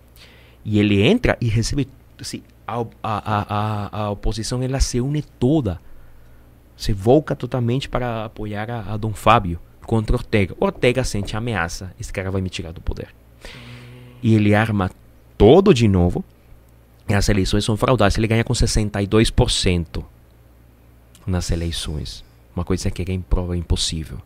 E 0.63 0.79
ele 0.79 1.01
entra 1.01 1.37
e 1.39 1.47
recebe 1.47 1.87
assim, 2.19 2.41
a, 2.67 2.85
a, 3.03 3.89
a, 3.93 4.01
a 4.03 4.09
oposição 4.11 4.59
se 4.79 4.99
une 4.99 5.21
toda. 5.21 5.79
Se 6.75 6.91
volta 6.91 7.35
totalmente 7.35 7.87
para 7.87 8.25
apoiar 8.25 8.69
a, 8.69 8.93
a 8.93 8.97
Dom 8.97 9.13
Fábio 9.13 9.59
contra 9.85 10.15
Ortega. 10.15 10.55
Ortega 10.59 11.03
sente 11.03 11.37
ameaça. 11.37 11.93
Esse 11.99 12.11
cara 12.11 12.31
vai 12.31 12.41
me 12.41 12.49
tirar 12.49 12.71
do 12.71 12.81
poder. 12.81 13.09
E 14.21 14.33
ele 14.33 14.53
arma 14.53 14.91
todo 15.37 15.73
de 15.73 15.87
novo. 15.87 16.23
As 17.07 17.29
eleições 17.29 17.63
são 17.63 17.77
fraudadas. 17.77 18.17
Ele 18.17 18.27
ganha 18.27 18.43
com 18.43 18.53
62% 18.53 20.03
nas 21.25 21.51
eleições. 21.51 22.25
Uma 22.55 22.65
coisa 22.65 22.89
que 22.89 23.01
é 23.09 23.13
impossível. 23.55 24.19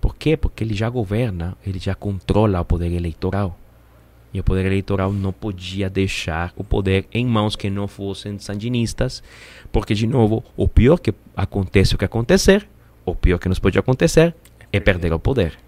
Por 0.00 0.16
quê? 0.16 0.36
Porque 0.36 0.64
ele 0.64 0.74
já 0.74 0.88
governa, 0.88 1.56
ele 1.66 1.78
já 1.78 1.94
controla 1.94 2.60
o 2.60 2.64
poder 2.64 2.92
eleitoral. 2.92 3.58
E 4.32 4.38
o 4.38 4.44
poder 4.44 4.64
eleitoral 4.64 5.12
não 5.12 5.32
podia 5.32 5.90
deixar 5.90 6.52
o 6.56 6.62
poder 6.62 7.06
em 7.12 7.26
mãos 7.26 7.56
que 7.56 7.68
não 7.68 7.88
fossem 7.88 8.38
sandinistas, 8.38 9.22
porque, 9.72 9.92
de 9.92 10.06
novo, 10.06 10.44
o 10.56 10.68
pior 10.68 10.98
que 10.98 11.12
acontece 11.36 11.94
o 11.94 11.98
que 11.98 12.04
acontecer, 12.04 12.66
o 13.04 13.14
pior 13.14 13.38
que 13.38 13.48
nos 13.48 13.58
pode 13.58 13.78
acontecer 13.78 14.34
é 14.72 14.78
perder 14.78 15.12
o 15.12 15.18
poder. 15.18 15.58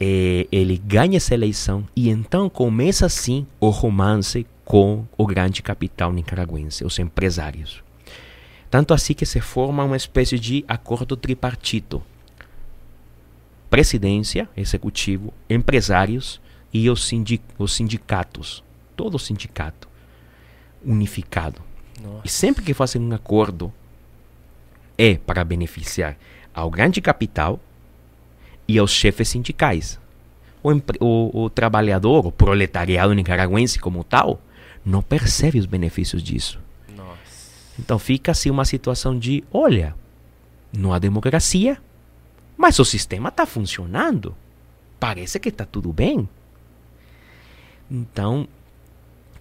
E 0.00 0.48
ele 0.50 0.78
ganha 0.78 1.18
essa 1.18 1.34
eleição 1.34 1.86
e 1.94 2.08
então 2.08 2.48
começa 2.48 3.04
assim 3.04 3.46
o 3.60 3.68
romance 3.68 4.46
com 4.64 5.04
o 5.18 5.26
grande 5.26 5.60
capital 5.60 6.10
nicaragüense, 6.12 6.84
os 6.84 6.98
empresários. 6.98 7.82
Tanto 8.70 8.94
assim 8.94 9.12
que 9.12 9.26
se 9.26 9.40
forma 9.40 9.84
uma 9.84 9.96
espécie 9.96 10.38
de 10.38 10.64
acordo 10.66 11.16
tripartito. 11.16 12.00
Presidência, 13.70 14.48
executivo, 14.56 15.32
empresários 15.48 16.40
e 16.72 16.90
os, 16.90 17.06
sindic 17.06 17.42
os 17.56 17.72
sindicatos, 17.72 18.62
todo 18.96 19.14
o 19.14 19.18
sindicato 19.18 19.88
unificado. 20.84 21.62
Nossa. 22.02 22.22
E 22.24 22.28
sempre 22.28 22.64
que 22.64 22.74
fazem 22.74 23.00
um 23.00 23.14
acordo 23.14 23.72
é 24.98 25.16
para 25.16 25.44
beneficiar 25.44 26.16
ao 26.52 26.68
grande 26.68 27.00
capital 27.00 27.60
e 28.66 28.78
aos 28.78 28.90
chefes 28.90 29.28
sindicais. 29.28 29.98
O, 30.62 30.70
o, 31.00 31.44
o 31.44 31.50
trabalhador, 31.50 32.26
o 32.26 32.32
proletariado 32.32 33.14
nicaragüense 33.14 33.78
como 33.78 34.04
tal, 34.04 34.40
não 34.84 35.02
percebe 35.02 35.58
os 35.58 35.66
benefícios 35.66 36.22
disso. 36.22 36.60
Nossa. 36.94 37.16
Então 37.78 37.98
fica 37.98 38.32
assim 38.32 38.50
uma 38.50 38.64
situação 38.64 39.18
de, 39.18 39.42
olha, 39.52 39.94
não 40.72 40.92
há 40.92 40.98
democracia, 40.98 41.78
mas 42.60 42.78
o 42.78 42.84
sistema 42.84 43.30
está 43.30 43.46
funcionando. 43.46 44.36
Parece 44.98 45.40
que 45.40 45.48
está 45.48 45.64
tudo 45.64 45.94
bem. 45.94 46.28
Então, 47.90 48.46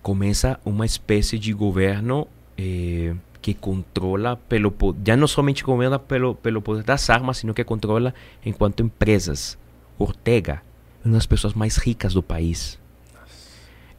começa 0.02 0.58
uma 0.64 0.86
espécie 0.86 1.38
de 1.38 1.52
governo 1.52 2.30
eh, 2.58 3.14
que 3.42 3.54
controla 3.54 4.38
pelo 4.38 4.74
já 5.06 5.18
não 5.18 5.28
somente 5.28 5.66
governa 5.66 6.00
pelo 6.00 6.34
pelo 6.34 6.62
poder 6.62 6.86
das 6.86 7.10
armas, 7.10 7.40
sino 7.40 7.54
que 7.54 7.62
controla 7.66 8.14
enquanto 8.46 8.84
empresas. 8.84 9.58
Ortega 9.98 10.62
uma 11.04 11.16
das 11.16 11.26
pessoas 11.26 11.54
mais 11.54 11.76
ricas 11.76 12.14
do 12.14 12.24
país. 12.24 12.80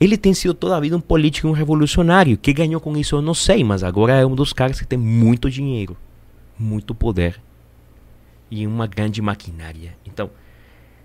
Ele 0.00 0.16
tem 0.16 0.32
sido 0.32 0.54
toda 0.54 0.78
a 0.78 0.80
vida 0.80 0.96
um 0.96 1.00
político, 1.00 1.46
um 1.46 1.52
revolucionário. 1.52 2.38
Que 2.38 2.54
ganhou 2.54 2.80
com 2.80 2.96
isso 2.96 3.16
eu 3.16 3.20
não 3.20 3.34
sei, 3.34 3.62
mas 3.62 3.84
agora 3.84 4.14
é 4.14 4.24
um 4.24 4.34
dos 4.34 4.54
caras 4.54 4.80
que 4.80 4.86
tem 4.86 4.98
muito 4.98 5.50
dinheiro, 5.50 5.94
muito 6.58 6.94
poder 6.94 7.38
e 8.50 8.66
uma 8.66 8.86
grande 8.86 9.22
maquinária. 9.22 9.96
Então, 10.04 10.30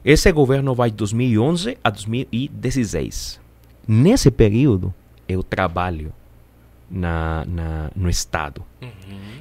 esse 0.03 0.31
governo 0.31 0.73
vai 0.73 0.89
de 0.89 0.97
2011 0.97 1.77
a 1.83 1.89
2016. 1.89 3.39
Nesse 3.87 4.31
período, 4.31 4.93
eu 5.27 5.43
trabalho 5.43 6.13
na, 6.89 7.45
na 7.45 7.91
no 7.95 8.09
Estado. 8.09 8.63
Uhum. 8.81 8.89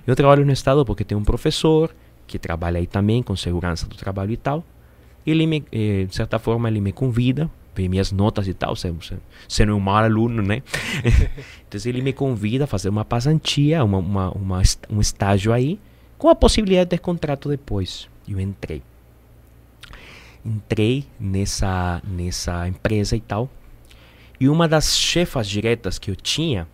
Eu 0.06 0.16
trabalho 0.16 0.44
no 0.44 0.52
Estado 0.52 0.84
porque 0.84 1.04
tem 1.04 1.16
um 1.16 1.24
professor 1.24 1.94
que 2.26 2.38
trabalha 2.38 2.78
aí 2.78 2.86
também 2.86 3.22
com 3.22 3.36
segurança 3.36 3.86
do 3.86 3.96
trabalho 3.96 4.32
e 4.32 4.36
tal. 4.36 4.64
Ele, 5.26 5.46
me, 5.46 5.64
eh, 5.72 6.04
de 6.04 6.14
certa 6.14 6.38
forma, 6.38 6.68
ele 6.68 6.80
me 6.80 6.92
convida, 6.92 7.50
vê 7.74 7.88
minhas 7.88 8.12
notas 8.12 8.46
e 8.46 8.54
tal, 8.54 8.76
sendo, 8.76 8.98
sendo 9.48 9.74
um 9.74 9.80
mau 9.80 9.96
aluno, 9.96 10.42
né? 10.42 10.62
então 11.66 11.80
ele 11.86 12.02
me 12.02 12.12
convida 12.12 12.64
a 12.64 12.66
fazer 12.66 12.88
uma 12.88 13.04
passantia, 13.04 13.82
uma, 13.84 13.98
uma, 13.98 14.30
uma, 14.30 14.62
um 14.90 15.00
estágio 15.00 15.52
aí, 15.52 15.78
com 16.18 16.28
a 16.28 16.34
possibilidade 16.34 16.90
de 16.90 16.98
contrato 16.98 17.48
depois. 17.48 18.08
Eu 18.28 18.40
entrei 18.40 18.82
entrei 20.44 21.06
nessa, 21.18 22.02
nessa 22.04 22.68
empresa 22.68 23.16
e 23.16 23.20
tal. 23.20 23.48
E 24.38 24.48
uma 24.48 24.68
das 24.68 24.96
chefas 24.96 25.48
diretas 25.48 25.98
que 25.98 26.10
eu 26.10 26.16
tinha 26.16 26.68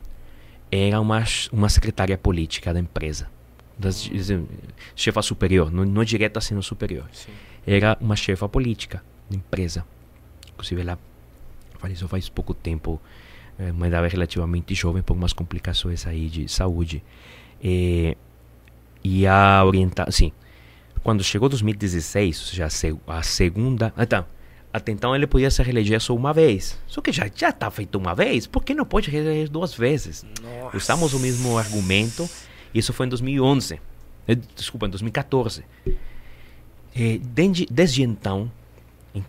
era 0.70 1.00
uma, 1.00 1.22
uma 1.52 1.68
secretária 1.68 2.18
política 2.18 2.74
da 2.74 2.80
empresa. 2.80 3.30
Das, 3.78 4.10
chefa 4.94 5.22
superior, 5.22 5.70
não, 5.70 5.84
não 5.84 6.04
direta, 6.04 6.40
sino 6.40 6.62
superior. 6.62 7.08
Sim. 7.12 7.32
Era 7.66 7.96
uma 8.00 8.16
chefa 8.16 8.48
política 8.48 9.02
da 9.28 9.36
empresa. 9.36 9.86
Inclusive, 10.52 10.80
ela 10.80 10.98
faleceu 11.78 12.08
faz 12.08 12.28
pouco 12.28 12.52
tempo, 12.52 13.00
é, 13.58 13.70
uma 13.70 13.88
idade 13.88 14.08
relativamente 14.08 14.74
jovem, 14.74 15.02
por 15.02 15.16
umas 15.16 15.32
complicações 15.32 16.06
aí 16.06 16.28
de 16.28 16.48
saúde. 16.48 17.02
E, 17.62 18.16
e 19.02 19.26
a 19.26 19.64
orientar, 19.64 20.10
sim, 20.12 20.32
quando 21.02 21.24
chegou 21.24 21.48
2016, 21.48 22.50
já 22.52 22.68
a 23.06 23.22
segunda. 23.22 23.92
Então, 23.98 24.24
até 24.72 24.92
então 24.92 25.16
ele 25.16 25.26
podia 25.26 25.50
se 25.50 25.62
reeleger 25.62 26.00
só 26.00 26.14
uma 26.14 26.32
vez. 26.32 26.78
Só 26.86 27.00
que 27.00 27.10
já 27.10 27.28
já 27.34 27.48
está 27.48 27.70
feito 27.70 27.96
uma 27.96 28.14
vez, 28.14 28.46
por 28.46 28.62
que 28.62 28.74
não 28.74 28.84
pode 28.84 29.10
reeleger 29.10 29.48
duas 29.48 29.74
vezes? 29.74 30.24
Nossa. 30.42 30.76
Usamos 30.76 31.14
o 31.14 31.18
mesmo 31.18 31.56
argumento. 31.56 32.28
Isso 32.72 32.92
foi 32.92 33.06
em 33.06 33.08
2011. 33.08 33.80
Eh, 34.28 34.36
desculpa, 34.54 34.86
em 34.86 34.90
2014. 34.90 35.64
E 36.94 37.18
desde, 37.18 37.66
desde 37.70 38.02
então, 38.02 38.50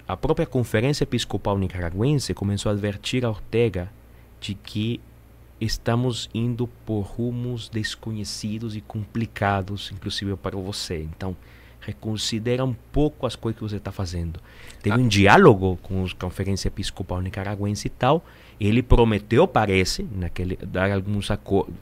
a 0.07 0.15
própria 0.15 0.45
Conferência 0.45 1.03
Episcopal 1.03 1.57
Nicaragüense 1.57 2.33
começou 2.33 2.69
a 2.69 2.73
advertir 2.73 3.25
a 3.25 3.29
Ortega 3.29 3.91
de 4.39 4.53
que 4.53 4.99
estamos 5.61 6.27
indo 6.33 6.67
por 6.67 7.01
rumos 7.01 7.69
desconhecidos 7.69 8.75
e 8.75 8.81
complicados, 8.81 9.91
inclusive 9.93 10.35
para 10.35 10.57
você. 10.57 11.03
Então, 11.03 11.37
reconsidera 11.79 12.65
um 12.65 12.73
pouco 12.91 13.27
as 13.27 13.35
coisas 13.35 13.59
que 13.59 13.69
você 13.69 13.75
está 13.77 13.91
fazendo. 13.91 14.39
Teve 14.81 14.95
ah. 14.95 14.99
um 14.99 15.07
diálogo 15.07 15.77
com 15.83 16.03
a 16.03 16.09
Conferência 16.19 16.67
Episcopal 16.67 17.21
Nicaragüense 17.21 17.87
e 17.87 17.89
tal. 17.91 18.25
Ele 18.59 18.81
prometeu, 18.81 19.47
parece, 19.47 20.03
naquele, 20.11 20.55
dar 20.57 20.91
alguns 20.91 21.27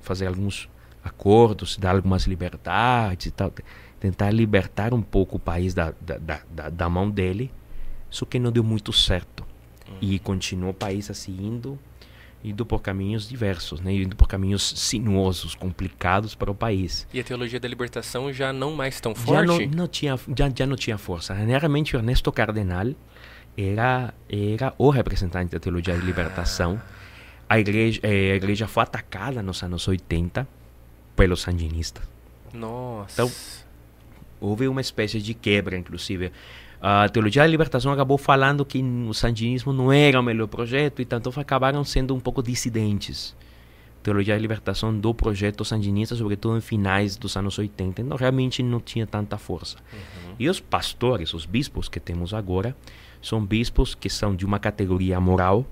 fazer 0.02 0.28
alguns 0.28 0.70
acordos, 1.02 1.78
dar 1.78 1.96
algumas 1.96 2.24
liberdades 2.24 3.28
e 3.28 3.32
tal, 3.32 3.52
tentar 3.98 4.32
libertar 4.32 4.94
um 4.94 5.02
pouco 5.02 5.38
o 5.38 5.40
país 5.40 5.74
da, 5.74 5.94
da, 6.02 6.42
da, 6.50 6.70
da 6.70 6.90
mão 6.90 7.10
dele. 7.10 7.50
Só 8.10 8.26
que 8.26 8.40
não 8.40 8.52
deu 8.52 8.64
muito 8.64 8.92
certo. 8.92 9.46
Hum. 9.90 9.96
E 10.02 10.20
continuou 10.20 10.72
o 10.72 10.74
país 10.74 11.10
assim 11.10 11.36
indo 11.40 11.80
indo 12.44 12.66
por 12.66 12.82
caminhos 12.82 13.28
diversos, 13.28 13.82
né? 13.82 13.94
indo 13.94 14.16
por 14.16 14.28
caminhos 14.28 14.74
sinuosos, 14.78 15.56
complicados 15.56 16.36
para 16.36 16.50
o 16.50 16.56
país. 16.56 17.08
E 17.14 17.20
a 17.20 17.24
teologia 17.24 17.60
da 17.60 17.68
libertação 17.68 18.32
já 18.32 18.54
não 18.54 18.74
mais 18.74 19.00
tão 19.02 19.14
forte? 19.14 19.32
Já 19.32 19.44
não, 19.44 19.60
não 19.76 19.88
tinha, 19.88 20.18
já, 20.38 20.52
já 20.56 20.66
não 20.66 20.76
tinha 20.76 20.98
força. 20.98 21.34
Realmente, 21.34 21.96
Ernesto 21.96 22.32
Cardenal 22.32 22.94
era, 23.58 24.14
era 24.30 24.74
o 24.78 24.90
representante 24.90 25.52
da 25.52 25.60
teologia 25.60 25.98
da 25.98 26.04
libertação. 26.04 26.82
A 27.48 27.60
igreja, 27.60 28.00
eh, 28.04 28.32
a 28.32 28.36
igreja 28.36 28.68
foi 28.68 28.84
atacada 28.84 29.42
nos 29.42 29.62
anos 29.64 29.88
80 29.88 30.48
pelos 31.16 31.42
sandinistas. 31.42 32.04
Nossa. 32.54 33.22
Então, 33.22 33.32
houve 34.40 34.68
uma 34.68 34.82
espécie 34.82 35.22
de 35.22 35.34
quebra, 35.34 35.78
inclusive. 35.78 36.32
A 36.82 37.10
teologia 37.10 37.42
da 37.42 37.48
libertação 37.48 37.92
acabou 37.92 38.18
falando 38.18 38.64
que 38.64 38.82
o 38.82 39.14
sandinismo 39.14 39.74
não 39.74 39.92
era 39.92 40.20
o 40.20 40.24
melhor 40.24 40.48
projeto 40.48 41.02
e 41.02 41.06
tanto 41.06 41.30
acabaram 41.38 41.84
sendo 41.84 42.16
um 42.16 42.20
pouco 42.20 42.42
dissidentes. 42.42 43.36
Teologia 44.02 44.34
da 44.34 44.40
libertação 44.40 44.98
do 44.98 45.14
projeto 45.14 45.66
sandinista, 45.66 46.16
sobretudo 46.16 46.58
em 46.58 46.62
finais 46.62 47.18
dos 47.18 47.36
anos 47.36 47.58
80, 47.58 48.02
então 48.02 48.18
realmente 48.18 48.64
não 48.64 48.80
tinha 48.80 49.06
tanta 49.06 49.38
força. 49.38 49.78
Uhum. 49.92 50.36
E 50.40 50.48
os 50.48 50.62
pastores, 50.62 51.34
os 51.34 51.46
bispos 51.46 51.90
que 51.90 52.00
temos 52.00 52.34
agora, 52.34 52.74
são 53.22 53.46
bispos 53.46 53.94
que 53.94 54.10
são 54.10 54.34
de 54.34 54.46
uma 54.46 54.58
categoria 54.58 55.20
moral, 55.20 55.66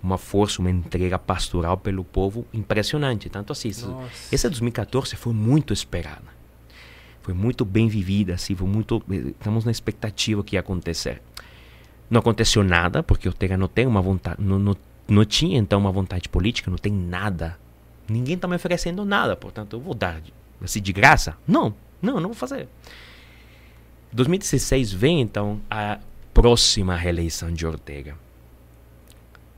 uma 0.00 0.16
força, 0.16 0.60
uma 0.60 0.70
entrega 0.70 1.18
pastoral 1.18 1.76
pelo 1.76 2.04
povo 2.04 2.46
impressionante. 2.54 3.28
Tanto 3.28 3.50
assim, 3.50 3.70
Nossa. 3.70 4.32
essa 4.32 4.48
2014 4.48 5.16
foi 5.16 5.32
muito 5.32 5.72
esperada 5.72 6.35
foi 7.26 7.34
muito 7.34 7.64
bem 7.64 7.88
vivida, 7.88 8.34
assim, 8.34 8.54
foi 8.54 8.68
muito, 8.68 9.02
estamos 9.10 9.64
na 9.64 9.72
expectativa 9.72 10.44
que 10.44 10.54
ia 10.54 10.60
acontecer. 10.60 11.20
Não 12.08 12.20
aconteceu 12.20 12.62
nada, 12.62 13.02
porque 13.02 13.26
Ortega 13.26 13.56
não 13.56 13.66
tem 13.66 13.84
uma 13.84 14.00
vontade, 14.00 14.40
não, 14.40 14.60
não, 14.60 14.76
não 15.08 15.24
tinha 15.24 15.58
então 15.58 15.80
uma 15.80 15.90
vontade 15.90 16.28
política, 16.28 16.70
não 16.70 16.78
tem 16.78 16.92
nada. 16.92 17.58
Ninguém 18.08 18.36
está 18.36 18.46
me 18.46 18.54
oferecendo 18.54 19.04
nada, 19.04 19.34
portanto 19.34 19.74
eu 19.74 19.80
vou 19.80 19.92
dar 19.92 20.22
assim 20.62 20.80
de 20.80 20.92
graça? 20.92 21.36
Não, 21.48 21.74
não, 22.00 22.20
não 22.20 22.28
vou 22.28 22.34
fazer. 22.34 22.68
2016 24.12 24.92
vem 24.92 25.20
então 25.20 25.60
a 25.68 25.98
próxima 26.32 26.94
reeleição 26.94 27.52
de 27.52 27.66
Ortega. 27.66 28.16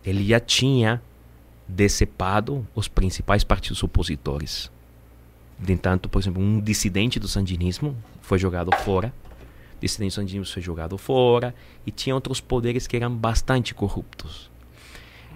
Ele 0.03 0.27
já 0.27 0.41
tinha 0.41 1.03
decepado 1.69 2.67
os 2.75 2.89
principais 2.89 3.45
partidos 3.45 3.83
opositores. 3.83 4.71
De 5.59 5.73
entanto, 5.73 6.09
por 6.09 6.21
exemplo, 6.21 6.43
um 6.43 6.61
dissidente 6.61 7.19
do 7.19 7.27
sandinismo 7.27 7.97
foi 8.23 8.39
jogado 8.39 8.71
fora. 8.85 9.13
Dissidente 9.81 10.13
do 10.13 10.15
sandinismo 10.15 10.53
foi 10.53 10.63
jogado 10.63 10.97
fora. 10.97 11.55
E 11.85 11.91
tinha 11.91 12.15
outros 12.15 12.41
poderes 12.41 12.87
que 12.87 12.97
eram 12.97 13.15
bastante 13.15 13.75
corruptos. 13.75 14.51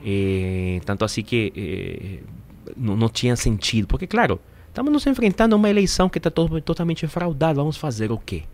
E, 0.04 0.80
tanto 0.84 1.04
assim 1.04 1.22
que 1.22 1.52
eh, 1.56 2.22
não, 2.76 2.96
não, 2.96 3.08
tinha 3.08 3.34
sentido. 3.34 3.88
Porque, 3.88 4.06
claro, 4.06 4.40
estamos 4.68 4.92
nos 4.92 5.06
enfrentando 5.06 5.54
a 5.54 5.58
uma 5.58 5.68
eleição 5.68 6.08
que 6.08 6.18
está 6.18 6.30
to 6.30 6.60
totalmente 6.60 7.06
fraudada. 7.08 7.54
Vamos 7.54 7.76
fazer 7.76 8.12
o 8.12 8.18
quê? 8.18 8.44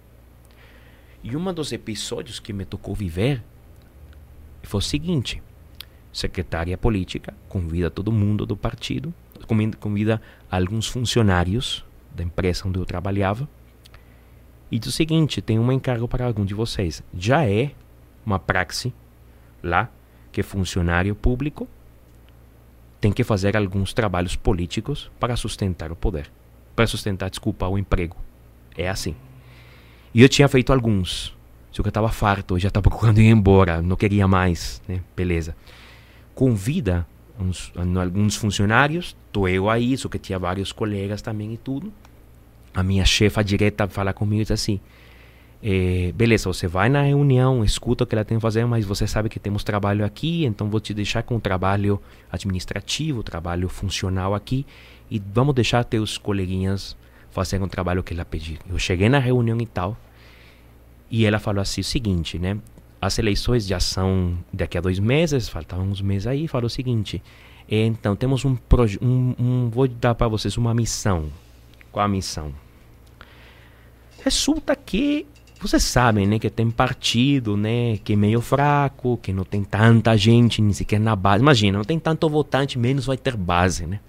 E 1.23 1.37
um 1.37 1.53
dos 1.53 1.73
episódios 1.73 2.41
que 2.41 2.53
me 2.53 2.65
tocou 2.65 2.95
viver 2.95 3.43
foi 4.63 4.79
o 4.79 4.83
seguinte: 4.83 5.43
secretária 6.13 6.79
política 6.79 7.35
convida 7.49 7.91
todo 7.91 8.11
mundo 8.11 8.47
do 8.47 8.57
partido 8.57 9.13
convida 9.79 10.21
alguns 10.51 10.87
funcionários 10.87 11.85
da 12.15 12.23
empresa 12.23 12.67
onde 12.67 12.79
eu 12.79 12.85
trabalhava 12.85 13.49
e 14.71 14.79
diz 14.79 14.89
o 14.89 14.93
seguinte: 14.93 15.41
tem 15.41 15.59
um 15.59 15.73
encargo 15.73 16.07
para 16.07 16.25
algum 16.25 16.45
de 16.45 16.55
vocês. 16.55 17.03
Já 17.15 17.49
é 17.49 17.73
uma 18.25 18.39
praxe 18.39 18.93
lá 19.63 19.91
que 20.31 20.43
funcionário 20.43 21.15
público 21.15 21.67
tem 23.01 23.13
que 23.13 23.25
fazer 23.25 23.57
alguns 23.57 23.93
trabalhos 23.93 24.37
políticos 24.37 25.11
para 25.19 25.37
sustentar 25.37 25.91
o 25.93 25.97
poder, 25.97 26.31
para 26.75 26.87
sustentar, 26.87 27.31
desculpa, 27.31 27.67
o 27.67 27.79
emprego. 27.79 28.17
É 28.77 28.89
assim. 28.89 29.15
E 30.13 30.23
eu 30.23 30.29
tinha 30.29 30.49
feito 30.49 30.73
alguns. 30.73 31.37
Só 31.71 31.83
que 31.83 31.89
eu 31.89 31.91
estava 31.91 32.09
farto, 32.09 32.55
eu 32.55 32.59
já 32.59 32.69
estava 32.69 32.89
procurando 32.89 33.21
ir 33.21 33.29
embora, 33.29 33.81
não 33.81 33.97
queria 33.97 34.27
mais, 34.27 34.83
né? 34.89 35.01
Beleza. 35.17 35.57
Convida 36.35 37.07
uns, 37.39 37.73
alguns 37.77 38.37
funcionários, 38.37 39.17
estou 39.27 39.49
eu 39.49 39.71
aí, 39.71 39.97
só 39.97 40.09
que 40.09 40.19
tinha 40.19 40.39
vários 40.39 40.73
colegas 40.73 41.23
também 41.23 41.55
e 41.55 41.57
tudo. 41.57 41.93
A 42.75 42.83
minha 42.83 43.05
chefa 43.05 43.43
direta 43.43 43.89
fala 43.89 44.13
comigo 44.13 44.43
e 44.43 44.45
diz 44.45 44.51
assim: 44.51 44.81
é, 45.63 46.13
beleza, 46.15 46.49
você 46.49 46.69
vai 46.69 46.89
na 46.89 47.03
reunião, 47.03 47.65
escuta 47.65 48.05
o 48.05 48.07
que 48.07 48.15
ela 48.15 48.25
tem 48.25 48.37
a 48.37 48.41
fazer, 48.41 48.65
mas 48.65 48.85
você 48.85 49.07
sabe 49.07 49.29
que 49.29 49.41
temos 49.41 49.65
trabalho 49.65 50.05
aqui, 50.05 50.45
então 50.45 50.71
vou 50.71 50.81
te 50.81 50.95
deixar 50.95 51.23
com 51.25 51.37
o 51.37 51.41
trabalho 51.41 52.01
administrativo, 52.31 53.23
trabalho 53.23 53.69
funcional 53.69 54.35
aqui, 54.35 54.65
e 55.11 55.19
vamos 55.19 55.55
deixar 55.55 55.83
teus 55.85 56.17
coleguinhas 56.17 56.97
fazer 57.31 57.61
um 57.61 57.69
trabalho 57.69 58.03
que 58.03 58.15
ela 58.15 58.25
pedir. 58.25 58.59
Eu 58.69 58.79
cheguei 58.79 59.09
na 59.09 59.19
reunião 59.19 59.59
e 59.61 59.67
tal, 59.67 59.97
e 61.11 61.25
ela 61.25 61.41
falou 61.41 61.61
assim 61.61 61.81
o 61.81 61.85
seguinte, 61.85 62.39
né? 62.39 62.59
As 63.01 63.19
eleições 63.19 63.67
já 63.67 63.81
são 63.81 64.37
daqui 64.53 64.77
a 64.77 64.81
dois 64.81 64.99
meses, 64.99 65.49
faltavam 65.49 65.89
uns 65.89 66.01
meses 66.01 66.27
aí, 66.27 66.49
falou 66.49 66.67
o 66.67 66.71
seguinte, 66.71 67.23
então 67.69 68.17
temos 68.17 68.45
um, 68.45 68.57
um, 69.01 69.35
um 69.39 69.71
vou 69.71 69.87
dar 69.87 70.15
para 70.15 70.29
vocês 70.29 70.57
uma 70.57 70.75
missão. 70.75 71.27
Qual 71.93 72.05
a 72.05 72.09
missão? 72.09 72.53
Resulta 74.25 74.75
que 74.75 75.27
vocês 75.61 75.83
sabem, 75.83 76.27
né, 76.27 76.39
que 76.39 76.49
tem 76.49 76.71
partido, 76.71 77.57
né, 77.57 77.99
que 77.99 78.13
é 78.13 78.17
meio 78.17 78.41
fraco, 78.41 79.19
que 79.21 79.33
não 79.33 79.45
tem 79.45 79.65
tanta 79.65 80.17
gente, 80.17 80.63
nem 80.63 80.73
sequer 80.73 81.01
na 81.01 81.17
base. 81.17 81.43
Imagina, 81.43 81.79
não 81.79 81.85
tem 81.85 81.99
tanto 81.99 82.29
votante, 82.29 82.79
menos 82.79 83.07
vai 83.07 83.17
ter 83.17 83.37
base, 83.37 83.87
né? 83.87 84.01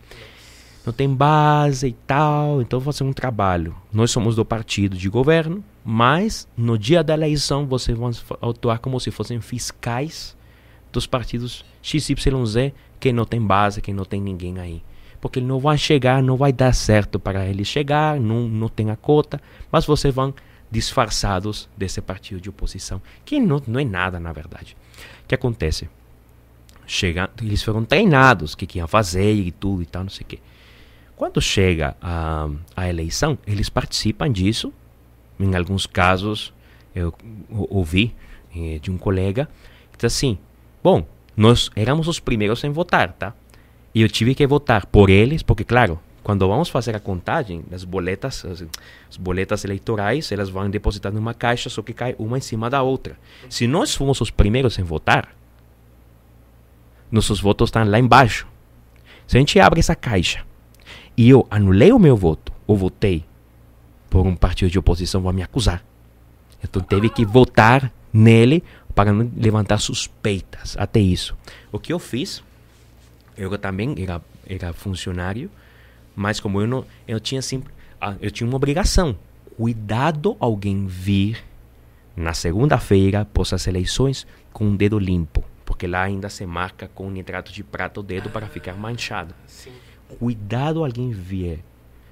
Não 0.86 0.94
tem 0.94 1.14
base 1.14 1.88
e 1.88 1.94
tal, 2.08 2.62
então 2.62 2.80
fazer 2.80 3.04
um 3.04 3.14
trabalho. 3.14 3.76
Nós 3.92 4.12
somos 4.12 4.36
do 4.36 4.46
partido 4.46 4.98
de 4.98 5.10
governo, 5.10 5.64
mas 5.84 6.48
no 6.56 6.78
dia 6.78 7.04
da 7.04 7.14
eleição 7.14 7.66
vocês 7.66 7.98
vão 7.98 8.12
atuar 8.42 8.80
como 8.80 9.00
se 9.00 9.12
fossem 9.12 9.42
fiscais 9.42 10.36
dos 10.92 11.06
partidos 11.06 11.66
XYZ 11.82 12.74
que 13.00 13.14
não 13.14 13.26
tem 13.26 13.42
base, 13.42 13.82
que 13.82 13.94
não 13.94 14.06
tem 14.06 14.22
ninguém 14.22 14.60
aí. 14.60 14.82
Porque 15.22 15.42
não 15.42 15.60
vai 15.60 15.78
chegar, 15.78 16.24
não 16.24 16.38
vai 16.38 16.54
dar 16.54 16.74
certo 16.74 17.20
para 17.20 17.46
ele 17.46 17.66
chegar, 17.66 18.20
não, 18.20 18.48
não 18.48 18.70
tem 18.70 18.90
a 18.90 18.96
cota, 18.96 19.42
mas 19.72 19.86
vocês 19.86 20.14
vão 20.14 20.34
disfarçados 20.72 21.68
desse 21.76 22.00
partido 22.02 22.40
de 22.40 22.50
oposição, 22.50 23.02
que 23.26 23.40
não, 23.40 23.62
não 23.68 23.80
é 23.80 23.86
nada 23.86 24.20
na 24.20 24.32
verdade. 24.32 24.78
O 25.24 25.28
que 25.28 25.36
acontece? 25.36 25.90
Chega, 26.86 27.30
eles 27.42 27.62
foram 27.62 27.84
treinados, 27.84 28.54
o 28.54 28.58
que, 28.58 28.66
que 28.66 28.80
iam 28.80 28.88
fazer 28.88 29.34
e 29.34 29.52
tudo 29.52 29.82
e 29.82 29.86
tal, 29.86 30.04
não 30.04 30.10
sei 30.10 30.24
o 30.24 30.28
quê. 30.28 30.40
Quando 31.20 31.42
chega 31.42 31.98
a, 32.02 32.48
a 32.74 32.88
eleição, 32.88 33.38
eles 33.46 33.68
participam 33.68 34.32
disso 34.32 34.72
em 35.38 35.54
alguns 35.54 35.86
casos, 35.86 36.54
eu 36.96 37.14
ouvi 37.70 38.16
eh, 38.56 38.80
de 38.82 38.90
um 38.90 38.98
colega 38.98 39.50
que 39.92 39.98
disse 39.98 40.06
assim: 40.06 40.38
Bom, 40.82 41.06
nós 41.36 41.70
éramos 41.76 42.08
os 42.08 42.22
primeiros 42.22 42.64
em 42.64 42.70
votar, 42.70 43.12
tá? 43.12 43.34
E 43.94 44.02
eu 44.02 44.08
tive 44.08 44.34
que 44.34 44.48
votar 44.48 44.86
por 44.86 45.10
eles, 45.10 45.44
porque, 45.44 45.66
claro, 45.66 46.00
quando 46.24 46.48
vamos 46.48 46.70
fazer 46.70 46.96
a 46.96 47.02
contagem 47.02 47.66
das 47.70 47.84
boletas, 47.84 48.46
as, 48.46 48.64
as 49.10 49.18
boletas 49.18 49.66
eleitorais, 49.66 50.32
elas 50.32 50.48
vão 50.48 50.70
depositar 50.70 51.12
numa 51.12 51.34
caixa, 51.34 51.70
só 51.70 51.82
que 51.82 51.92
cai 51.92 52.16
uma 52.18 52.38
em 52.38 52.42
cima 52.42 52.70
da 52.70 52.82
outra. 52.82 53.20
Se 53.50 53.68
nós 53.68 53.94
fomos 53.94 54.22
os 54.22 54.32
primeiros 54.32 54.80
em 54.80 54.84
votar, 54.84 55.36
nossos 57.12 57.42
votos 57.42 57.68
estão 57.68 57.84
lá 57.84 58.00
embaixo. 58.00 58.48
Se 59.28 59.36
a 59.36 59.40
gente 59.42 59.60
abre 59.60 59.82
essa 59.82 59.96
caixa 59.96 60.48
e 61.20 61.30
eu 61.30 61.46
anulei 61.52 61.92
o 61.92 62.00
meu 62.00 62.16
voto, 62.16 62.50
ou 62.66 62.78
votei 62.78 63.26
por 64.10 64.26
um 64.26 64.38
partido 64.38 64.72
de 64.72 64.80
oposição 64.80 65.22
vai 65.22 65.34
me 65.34 65.44
acusar. 65.44 65.84
Então 66.64 66.82
teve 66.82 67.10
que 67.10 67.26
votar 67.26 67.92
nele 68.14 68.64
para 68.96 69.12
não 69.12 69.30
levantar 69.36 69.80
suspeitas. 69.80 70.78
Até 70.80 71.02
isso. 71.02 71.36
O 71.74 71.78
que 71.78 71.92
eu 71.92 72.00
fiz, 72.00 72.42
eu 73.36 73.58
também 73.58 73.94
era, 74.02 74.22
era 74.48 74.72
funcionário, 74.72 75.52
mas 76.16 76.40
como 76.40 76.62
eu 76.62 76.68
não, 76.68 76.86
eu 77.06 77.20
tinha 77.20 77.42
sempre, 77.42 77.74
eu 78.22 78.32
tinha 78.32 78.48
uma 78.48 78.56
obrigação. 78.56 79.14
Cuidado 79.58 80.38
alguém 80.40 80.88
vir 80.88 81.44
na 82.16 82.34
segunda-feira, 82.34 83.24
após 83.24 83.52
as 83.52 83.68
eleições, 83.68 84.26
com 84.54 84.68
um 84.68 84.76
dedo 84.78 84.98
limpo, 84.98 85.44
porque 85.66 85.86
lá 85.86 86.04
ainda 86.04 86.30
se 86.30 86.46
marca 86.46 86.88
com 86.88 87.12
nitrato 87.12 87.52
de 87.52 87.62
prata 87.62 88.00
o 88.00 88.04
dedo 88.04 88.30
para 88.30 88.48
ficar 88.48 88.76
manchado. 88.76 89.36
Sim. 89.46 89.74
Cuidado 90.18 90.84
alguém 90.84 91.12
vier. 91.12 91.60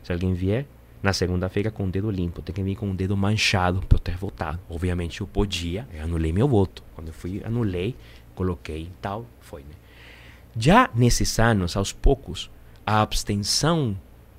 Se 0.03 0.13
alguém 0.13 0.33
vier, 0.33 0.65
na 1.01 1.13
segunda-feira 1.13 1.71
com 1.71 1.85
o 1.85 1.91
dedo 1.91 2.09
limpo. 2.09 2.41
Tem 2.41 2.53
que 2.53 2.63
vir 2.63 2.75
com 2.75 2.91
o 2.91 2.93
dedo 2.93 3.15
manchado 3.15 3.81
para 3.81 3.95
eu 3.97 3.99
ter 3.99 4.17
votado. 4.17 4.59
Obviamente 4.69 5.21
eu 5.21 5.27
podia, 5.27 5.87
eu 5.93 6.03
anulei 6.03 6.31
meu 6.31 6.47
voto. 6.47 6.83
Quando 6.95 7.07
eu 7.07 7.13
fui, 7.13 7.41
anulei, 7.43 7.95
coloquei 8.35 8.83
e 8.83 8.91
tal, 9.01 9.25
foi, 9.39 9.61
né? 9.61 9.75
Já 10.57 10.89
nesses 10.95 11.37
anos, 11.39 11.77
aos 11.77 11.91
poucos, 11.91 12.49
a 12.85 13.01
abstenção 13.01 13.95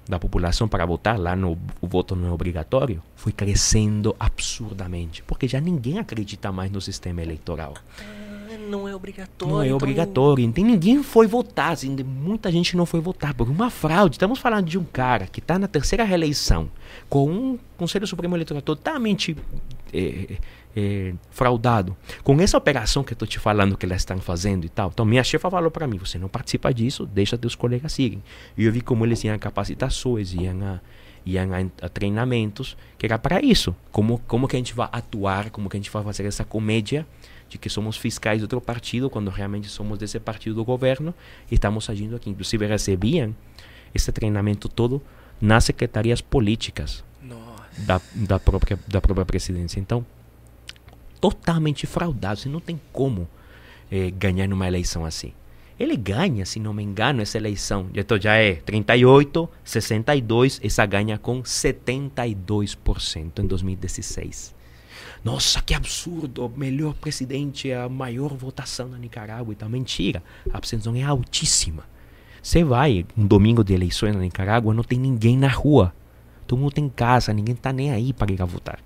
da 0.09 0.19
população 0.19 0.67
para 0.67 0.87
votar, 0.87 1.19
lá 1.19 1.37
no 1.37 1.57
o 1.81 1.87
voto 1.87 2.17
não 2.17 2.29
é 2.29 2.33
obrigatório, 2.33 3.03
foi 3.15 3.31
crescendo 3.31 4.17
absurdamente, 4.19 5.23
porque 5.23 5.47
já 5.47 5.61
ninguém 5.61 5.99
acredita 5.99 6.51
mais 6.51 6.71
no 6.71 6.81
sistema 6.81 7.23
eleitoral. 7.23 7.75
Não 8.69 8.87
é 8.87 8.95
obrigatório. 8.95 9.55
Não 9.55 9.63
é 9.63 9.67
então 9.67 9.77
obrigatório. 9.77 10.45
Então 10.45 10.65
ninguém 10.65 11.03
foi 11.03 11.27
votar, 11.27 11.73
assim, 11.73 11.97
muita 12.05 12.53
gente 12.53 12.77
não 12.77 12.85
foi 12.85 13.01
votar 13.01 13.35
por 13.35 13.49
uma 13.49 13.71
fraude. 13.71 14.17
Estamos 14.17 14.39
falando 14.39 14.67
de 14.67 14.79
um 14.79 14.85
cara 14.85 15.27
que 15.27 15.41
está 15.41 15.59
na 15.59 15.67
terceira 15.67 16.05
reeleição, 16.05 16.71
com 17.09 17.31
um 17.31 17.59
Conselho 17.77 18.07
Supremo 18.07 18.37
Eleitoral 18.37 18.61
totalmente 18.61 19.37
é, 19.93 20.37
é, 20.77 21.15
fraudado. 21.31 21.97
Com 22.23 22.41
essa 22.41 22.59
operação 22.59 23.03
que 23.03 23.13
eu 23.13 23.15
estou 23.15 23.27
te 23.27 23.39
falando 23.39 23.77
que 23.77 23.87
elas 23.87 24.03
estão 24.03 24.19
fazendo 24.19 24.65
e 24.65 24.69
tal. 24.69 24.91
Então, 24.93 25.05
minha 25.05 25.25
chefa 25.25 25.51
falou 25.51 25.71
para 25.71 25.87
mim: 25.87 25.97
você 25.99 26.19
não 26.19 26.29
participa 26.29 26.73
disso, 26.73 27.07
deixa 27.07 27.39
teus 27.39 27.55
colegas 27.55 27.93
seguirem. 27.93 28.23
E 28.57 28.65
eu 28.65 28.73
vi 28.73 28.81
como 28.81 29.05
eles 29.05 29.25
iam 29.25 29.35
a 29.35 29.39
capacitações, 29.39 30.35
iam 30.35 30.63
a, 30.63 30.81
iam 31.25 31.49
a, 31.53 31.87
a 31.87 31.89
treinamentos, 31.89 32.77
que 32.99 33.07
era 33.07 33.19
para 33.19 33.41
isso. 33.43 33.75
Como, 33.91 34.19
como 34.27 34.47
que 34.47 34.57
a 34.57 34.59
gente 34.59 34.75
vai 34.75 34.89
atuar, 34.93 35.51
como 35.51 35.69
que 35.69 35.77
a 35.77 35.81
gente 35.81 35.91
vai 35.91 36.03
fazer 36.05 36.27
essa 36.27 36.45
comédia 36.45 37.07
de 37.49 37.59
que 37.59 37.69
somos 37.69 37.97
fiscais 37.97 38.39
de 38.39 38.45
outro 38.45 38.61
partido, 38.61 39.09
quando 39.09 39.31
realmente 39.31 39.69
somos 39.69 39.99
desse 39.99 40.19
partido 40.21 40.57
do 40.57 40.65
governo 40.65 41.15
e 41.51 41.55
estamos 41.55 41.89
agindo 41.89 42.17
aqui. 42.17 42.31
Inclusive, 42.31 42.67
recebiam 42.67 43.35
esse 43.95 44.13
treinamento 44.13 44.69
todo 44.69 45.03
nas 45.41 45.65
secretarias 45.65 46.21
políticas 46.21 47.05
da, 47.79 48.01
da, 48.15 48.39
própria, 48.39 48.79
da 48.87 49.01
própria 49.01 49.25
presidência. 49.25 49.79
Então, 49.79 50.05
totalmente 51.21 51.87
fraudado. 51.87 52.41
Você 52.41 52.49
não 52.49 52.61
tem 52.61 52.81
como 52.93 53.29
é, 53.91 54.11
ganhar 54.11 54.47
numa 54.49 54.67
eleição 54.67 55.05
assim. 55.05 55.33
Ele 55.79 55.97
ganha, 55.97 56.45
se 56.45 56.59
não 56.59 56.75
me 56.75 56.83
engano, 56.83 57.23
essa 57.23 57.39
eleição. 57.39 57.89
Então 57.95 58.21
já 58.21 58.35
é 58.35 58.55
38, 58.55 59.49
62, 59.63 60.61
essa 60.63 60.85
ganha 60.85 61.17
com 61.17 61.41
72% 61.43 63.39
em 63.39 63.47
2016. 63.47 64.58
Nossa, 65.25 65.61
que 65.61 65.75
absurdo! 65.75 66.47
O 66.47 66.49
melhor 66.49 66.95
presidente, 66.95 67.73
a 67.73 67.89
maior 67.89 68.35
votação 68.35 68.89
na 68.89 68.99
Nicarágua 68.99 69.53
e 69.53 69.57
tal. 69.57 69.69
Mentira, 69.69 70.23
a 70.53 70.59
abstenção 70.59 70.95
é 70.95 71.03
altíssima. 71.03 71.85
Você 72.43 72.63
vai 72.63 73.05
um 73.17 73.27
domingo 73.27 73.65
de 73.65 73.75
eleições 73.75 74.15
na 74.15 74.21
Nicarágua, 74.21 74.73
não 74.73 74.85
tem 74.85 74.99
ninguém 74.99 75.37
na 75.37 75.49
rua. 75.49 75.93
Todo 76.47 76.59
mundo 76.59 76.73
tem 76.73 76.89
casa, 76.89 77.33
ninguém 77.33 77.55
está 77.55 77.73
nem 77.73 77.91
aí 77.91 78.13
para 78.13 78.33
ir 78.33 78.41
a 78.41 78.45
votar. 78.45 78.79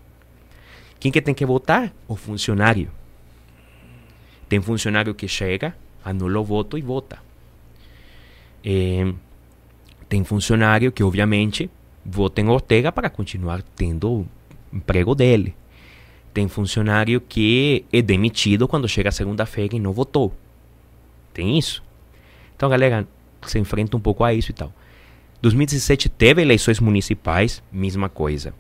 Quem 0.99 1.13
que 1.13 1.21
tem 1.21 1.35
que 1.35 1.45
votar? 1.45 1.93
O 2.09 2.17
funcionário. 2.17 2.91
Tem 4.49 4.61
funcionário 4.61 5.15
que 5.15 5.29
chega, 5.29 5.77
anula 6.05 6.41
o 6.41 6.45
voto 6.45 6.77
e 6.77 6.83
vota. 6.83 7.19
É, 8.65 9.13
tem 10.09 10.25
funcionário 10.25 10.93
que, 10.93 11.03
obviamente, 11.03 11.71
vota 12.05 12.41
em 12.41 12.49
Ortega 12.49 12.93
para 12.93 13.09
continuar 13.09 13.63
tendo 13.63 14.11
o 14.11 14.27
emprego 14.73 15.15
dele. 15.15 15.55
Tem 16.33 16.49
funcionário 16.49 17.21
que 17.21 17.85
é 17.93 18.01
demitido 18.01 18.67
quando 18.67 18.89
chega 18.89 19.11
segunda-feira 19.11 19.77
e 19.77 19.81
não 19.81 19.93
votou. 19.93 20.35
Tem 21.35 21.59
isso. 21.59 21.83
Então, 22.57 22.69
galera, 22.69 23.07
se 23.47 23.59
enfrenta 23.59 23.97
um 23.97 24.01
pouco 24.01 24.25
a 24.25 24.33
isso 24.33 24.51
e 24.51 24.55
tal. 24.55 24.73
2017 25.43 26.09
teve 26.09 26.41
eleições 26.41 26.79
municipais, 26.79 27.63
mesma 27.73 28.09
coisa. 28.09 28.55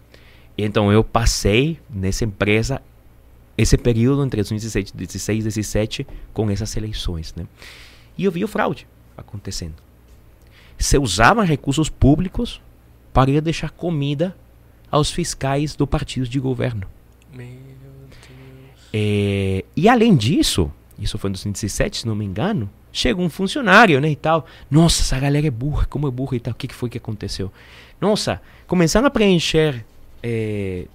Então 0.59 0.93
eu 0.93 1.03
passei 1.05 1.79
nessa 1.89 2.25
empresa 2.25 2.83
esse 3.57 3.79
período 3.79 4.25
entre 4.25 4.43
2016 4.43 4.91
e 4.91 4.97
2017 4.97 6.07
com 6.33 6.51
essas 6.51 6.77
eleições, 6.77 7.35
né? 7.35 7.47
E 8.19 8.25
eu 8.25 8.33
vi 8.33 8.45
o 8.45 8.49
fraude 8.49 8.87
acontecendo. 9.17 9.77
Se 10.77 10.99
usavam 10.99 11.45
recursos 11.45 11.89
públicos 11.89 12.61
para 13.13 13.41
deixar 13.41 13.71
comida 13.71 14.37
aos 14.91 15.11
fiscais 15.11 15.77
do 15.77 15.87
partido 15.87 16.29
de 16.29 16.41
governo. 16.41 16.87
Meu. 17.33 17.62
É, 18.93 19.65
e 19.77 19.89
além 19.89 20.15
disso, 20.15 20.71
isso 20.99 21.19
foi 21.19 21.31
em 21.31 21.33
2017, 21.33 21.99
se 21.99 22.07
não 22.07 22.15
me 22.15 22.25
engano, 22.25 22.69
chega 22.93 23.21
um 23.21 23.31
funcionário, 23.31 24.01
né, 24.01 24.11
e 24.11 24.17
tal. 24.17 24.47
Nossa, 24.71 25.03
essa 25.03 25.19
galera 25.19 25.47
é 25.47 25.51
burra, 25.51 25.87
como 25.87 26.07
é 26.07 26.11
burra 26.11 26.37
e 26.37 26.41
tal. 26.41 26.53
O 26.53 26.57
que, 26.57 26.69
que 26.69 26.75
foi 26.75 26.91
que 26.91 26.99
aconteceu? 26.99 27.51
Nossa, 28.01 28.41
começaram 28.67 29.07
a 29.07 29.11
preencher 29.11 29.85
é, 30.23 30.87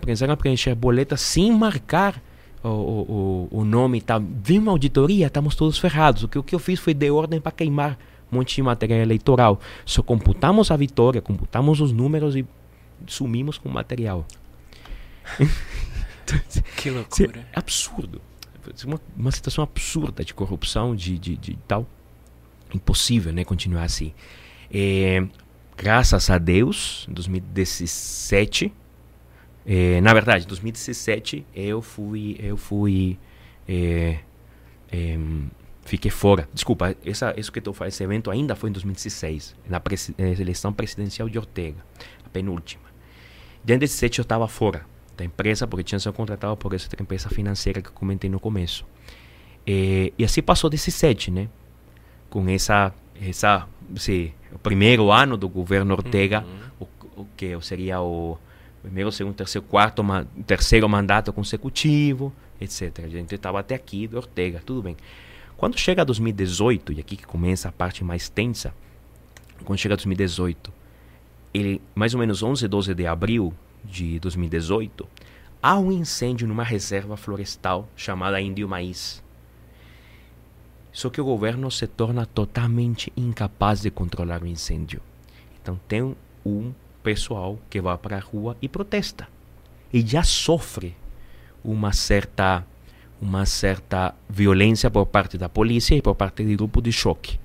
começaram 0.00 0.32
a 0.32 0.36
preencher 0.36 0.74
boletas 0.74 1.20
sem 1.20 1.52
marcar 1.52 2.22
o, 2.62 2.68
o, 2.68 3.48
o 3.50 3.64
nome 3.64 3.98
e 3.98 4.00
tal. 4.00 4.20
Vem 4.20 4.58
uma 4.58 4.72
auditoria, 4.72 5.26
estamos 5.26 5.54
todos 5.54 5.78
ferrados. 5.78 6.24
O 6.24 6.28
que, 6.28 6.38
o 6.38 6.42
que 6.42 6.54
eu 6.54 6.58
fiz 6.58 6.78
foi 6.78 6.94
de 6.94 7.10
ordem 7.10 7.40
para 7.40 7.52
queimar 7.52 7.98
um 8.30 8.36
monte 8.36 8.54
de 8.56 8.62
material 8.62 9.00
eleitoral. 9.00 9.60
Só 9.84 10.02
computamos 10.02 10.70
a 10.70 10.76
vitória, 10.76 11.20
computamos 11.20 11.80
os 11.80 11.92
números 11.92 12.36
e 12.36 12.46
sumimos 13.06 13.58
com 13.58 13.68
o 13.68 13.72
material. 13.72 14.26
que 16.76 16.90
loucura. 16.90 17.46
É 17.52 17.58
absurdo. 17.58 18.20
Uma, 18.84 19.00
uma 19.16 19.32
situação 19.32 19.64
absurda 19.64 20.24
de 20.24 20.34
corrupção, 20.34 20.94
de, 20.94 21.18
de, 21.18 21.36
de 21.36 21.58
tal. 21.66 21.86
Impossível 22.74 23.32
né, 23.32 23.44
continuar 23.44 23.84
assim. 23.84 24.12
É, 24.72 25.26
graças 25.76 26.30
a 26.30 26.38
Deus, 26.38 27.06
em 27.08 27.12
2017, 27.12 28.72
é, 29.66 30.00
na 30.00 30.12
verdade, 30.12 30.44
em 30.44 30.48
2017 30.48 31.46
eu 31.54 31.82
fui, 31.82 32.36
eu 32.38 32.56
fui, 32.56 33.18
é, 33.68 34.20
é, 34.92 35.18
fiquei 35.84 36.10
fora. 36.10 36.48
Desculpa, 36.52 36.94
essa, 37.04 37.34
isso 37.36 37.50
que 37.50 37.60
eu 37.66 37.72
fazendo, 37.72 37.92
esse 37.92 38.04
evento 38.04 38.30
ainda 38.30 38.54
foi 38.54 38.70
em 38.70 38.72
2016, 38.72 39.56
na 39.68 39.82
eleição 40.18 40.72
presidencial 40.72 41.28
de 41.28 41.38
Ortega, 41.38 41.84
a 42.24 42.28
penúltima. 42.28 42.84
Em 43.64 43.66
2017 43.66 44.20
eu 44.20 44.22
estava 44.22 44.46
fora 44.46 44.86
da 45.20 45.24
empresa 45.24 45.66
porque 45.66 45.84
tinha 45.84 45.98
sido 45.98 46.12
contratado 46.12 46.56
por 46.56 46.74
essa 46.74 46.88
empresa 47.00 47.28
financeira 47.28 47.80
que 47.82 47.88
eu 47.88 47.92
comentei 47.92 48.28
no 48.28 48.40
começo. 48.40 48.84
e 49.66 50.24
assim 50.24 50.42
passou 50.42 50.68
17, 50.68 51.30
né? 51.30 51.48
Com 52.28 52.48
essa, 52.48 52.92
essa, 53.20 53.68
se 53.96 54.32
o 54.52 54.58
primeiro 54.58 55.10
ano 55.10 55.36
do 55.36 55.48
governo 55.48 55.94
Ortega, 55.94 56.44
uhum. 56.80 56.86
o, 57.16 57.22
o, 57.22 57.26
que 57.36 57.60
seria 57.60 58.00
o 58.00 58.38
primeiro, 58.82 59.12
segundo, 59.12 59.34
terceiro, 59.34 59.66
quarto, 59.66 60.02
terceiro 60.46 60.88
mandato 60.88 61.32
consecutivo, 61.32 62.32
etc. 62.60 63.00
A 63.04 63.08
gente 63.08 63.34
estava 63.34 63.60
até 63.60 63.74
aqui 63.74 64.06
do 64.06 64.16
Ortega, 64.16 64.62
tudo 64.64 64.82
bem. 64.82 64.96
Quando 65.56 65.78
chega 65.78 66.04
2018, 66.04 66.94
e 66.94 67.00
aqui 67.00 67.16
que 67.16 67.26
começa 67.26 67.68
a 67.68 67.72
parte 67.72 68.02
mais 68.02 68.30
tensa, 68.30 68.72
quando 69.64 69.78
chega 69.78 69.94
2018, 69.94 70.72
ele, 71.52 71.82
mais 71.94 72.14
ou 72.14 72.20
menos 72.20 72.42
11, 72.42 72.66
12 72.66 72.94
de 72.94 73.06
abril 73.06 73.52
de 73.84 74.18
2018, 74.20 75.06
há 75.62 75.78
um 75.78 75.92
incêndio 75.92 76.46
numa 76.46 76.64
reserva 76.64 77.16
florestal 77.16 77.88
chamada 77.96 78.40
Índio 78.40 78.68
Maíz. 78.68 79.22
Só 80.92 81.08
que 81.08 81.20
o 81.20 81.24
governo 81.24 81.70
se 81.70 81.86
torna 81.86 82.26
totalmente 82.26 83.12
incapaz 83.16 83.80
de 83.80 83.90
controlar 83.90 84.42
o 84.42 84.46
incêndio. 84.46 85.00
Então 85.62 85.78
tem 85.86 86.16
um 86.44 86.72
pessoal 87.02 87.58
que 87.68 87.80
vai 87.80 87.96
para 87.96 88.16
a 88.16 88.20
rua 88.20 88.56
e 88.60 88.68
protesta. 88.68 89.28
E 89.92 90.00
já 90.00 90.22
sofre 90.22 90.96
uma 91.64 91.92
certa 91.92 92.64
uma 93.20 93.44
certa 93.44 94.14
violência 94.28 94.90
por 94.90 95.04
parte 95.04 95.36
da 95.36 95.46
polícia 95.46 95.94
e 95.94 96.00
por 96.00 96.14
parte 96.14 96.42
do 96.42 96.56
grupo 96.56 96.80
de 96.80 96.90
choque. 96.90 97.38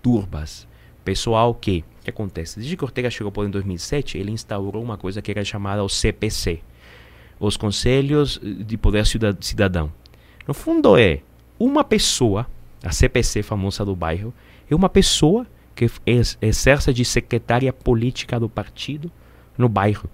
Turbas. 0.00 0.68
Pessoal 1.04 1.54
que, 1.54 1.84
que 2.02 2.10
acontece? 2.10 2.58
Desde 2.58 2.76
que 2.76 2.84
Ortega 2.84 3.10
chegou 3.10 3.30
por 3.30 3.46
em 3.46 3.50
2007, 3.50 4.18
ele 4.18 4.30
instaurou 4.30 4.82
uma 4.82 4.96
coisa 4.96 5.20
que 5.20 5.30
era 5.30 5.44
chamada 5.44 5.84
o 5.84 5.88
CPC, 5.88 6.60
os 7.38 7.56
Conselhos 7.56 8.40
de 8.42 8.76
Poder 8.76 9.04
Cidadão. 9.40 9.92
No 10.46 10.54
fundo 10.54 10.96
é 10.96 11.20
uma 11.58 11.84
pessoa 11.84 12.46
a 12.82 12.92
CPC 12.92 13.42
famosa 13.42 13.84
do 13.84 13.96
bairro, 13.96 14.32
é 14.70 14.74
uma 14.74 14.88
pessoa 14.88 15.46
que 15.74 15.90
exerce 16.40 16.92
de 16.92 17.04
secretária 17.04 17.72
política 17.72 18.38
do 18.38 18.48
partido 18.48 19.10
no 19.56 19.68
bairro. 19.68 20.08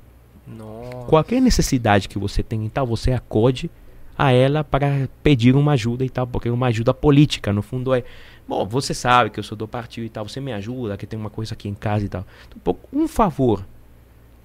Nossa. 0.46 1.06
Qualquer 1.06 1.40
necessidade 1.40 2.08
que 2.08 2.18
você 2.18 2.42
tem 2.42 2.64
e 2.64 2.70
tal, 2.70 2.86
você 2.86 3.12
acode 3.12 3.70
a 4.16 4.32
ela 4.32 4.62
para 4.62 5.08
pedir 5.22 5.56
uma 5.56 5.72
ajuda 5.72 6.04
e 6.04 6.10
tal, 6.10 6.26
porque 6.26 6.48
é 6.48 6.52
uma 6.52 6.66
ajuda 6.68 6.94
política, 6.94 7.52
no 7.52 7.62
fundo 7.62 7.94
é, 7.94 8.04
bom, 8.50 8.66
você 8.66 8.92
sabe 8.92 9.30
que 9.30 9.38
eu 9.38 9.44
sou 9.44 9.56
do 9.56 9.68
partido 9.68 10.04
e 10.04 10.08
tal, 10.08 10.28
você 10.28 10.40
me 10.40 10.52
ajuda, 10.52 10.96
que 10.96 11.06
tem 11.06 11.18
uma 11.18 11.30
coisa 11.30 11.54
aqui 11.54 11.68
em 11.68 11.74
casa 11.74 12.04
e 12.04 12.08
tal. 12.08 12.26
Então, 12.60 12.76
um 12.92 13.06
favor 13.06 13.64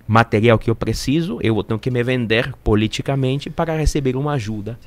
material 0.07 0.59
que 0.59 0.69
eu 0.69 0.75
preciso, 0.75 1.39
eu 1.41 1.61
tenho 1.63 1.79
que 1.79 1.89
me 1.89 2.03
vender 2.03 2.53
politicamente 2.63 3.49
para 3.49 3.75
receber 3.75 4.15
uma 4.15 4.33
ajuda 4.33 4.77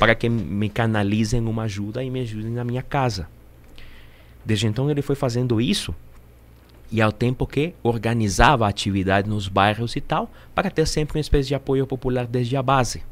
para 0.00 0.14
que 0.14 0.28
me 0.28 0.68
canalizem 0.68 1.40
uma 1.46 1.62
ajuda 1.62 2.02
e 2.02 2.10
me 2.10 2.20
ajudem 2.20 2.50
na 2.50 2.64
minha 2.64 2.82
casa. 2.82 3.28
Desde 4.44 4.66
então 4.66 4.90
ele 4.90 5.02
foi 5.02 5.14
fazendo 5.14 5.60
isso 5.60 5.94
e 6.90 7.00
ao 7.00 7.12
tempo 7.12 7.46
que 7.46 7.74
organizava 7.82 8.68
atividade 8.68 9.28
nos 9.28 9.46
bairros 9.46 9.94
e 9.94 10.00
tal, 10.00 10.30
para 10.54 10.70
ter 10.70 10.86
sempre 10.86 11.16
uma 11.16 11.20
espécie 11.20 11.48
de 11.48 11.54
apoio 11.54 11.86
popular 11.86 12.26
desde 12.26 12.56
a 12.56 12.62
base. 12.62 13.02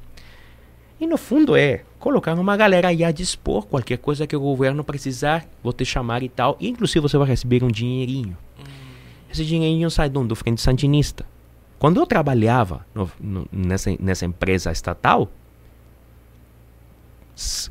E 1.03 1.07
no 1.09 1.19
fundo 1.19 1.57
é 1.57 1.83
colocar 1.99 2.33
uma 2.39 2.57
galera 2.57 2.87
aí 2.87 3.03
a 3.03 3.11
dispor 3.11 3.67
qualquer 3.67 3.99
coisa 3.99 4.25
que 4.25 4.37
o 4.37 4.41
governo 4.41 4.85
precisar, 4.85 5.45
vou 5.61 5.73
te 5.73 5.85
chamar 5.85 6.23
e 6.23 6.29
tal, 6.29 6.57
e 6.61 6.69
inclusive 6.69 7.01
você 7.01 7.19
vai 7.19 7.27
receber 7.27 7.65
um 7.65 7.69
dinheirinho. 7.73 8.39
Esse 9.29 9.45
dinheirinho 9.45 9.91
sai 9.91 10.09
do, 10.09 10.25
do 10.25 10.37
Frente 10.37 10.63
Sandinista. 10.63 11.27
Quando 11.77 11.99
eu 11.99 12.07
trabalhava 12.07 12.87
no, 12.95 13.11
no, 13.19 13.49
nessa, 13.51 13.91
nessa 13.99 14.25
empresa 14.25 14.71
estatal, 14.71 15.29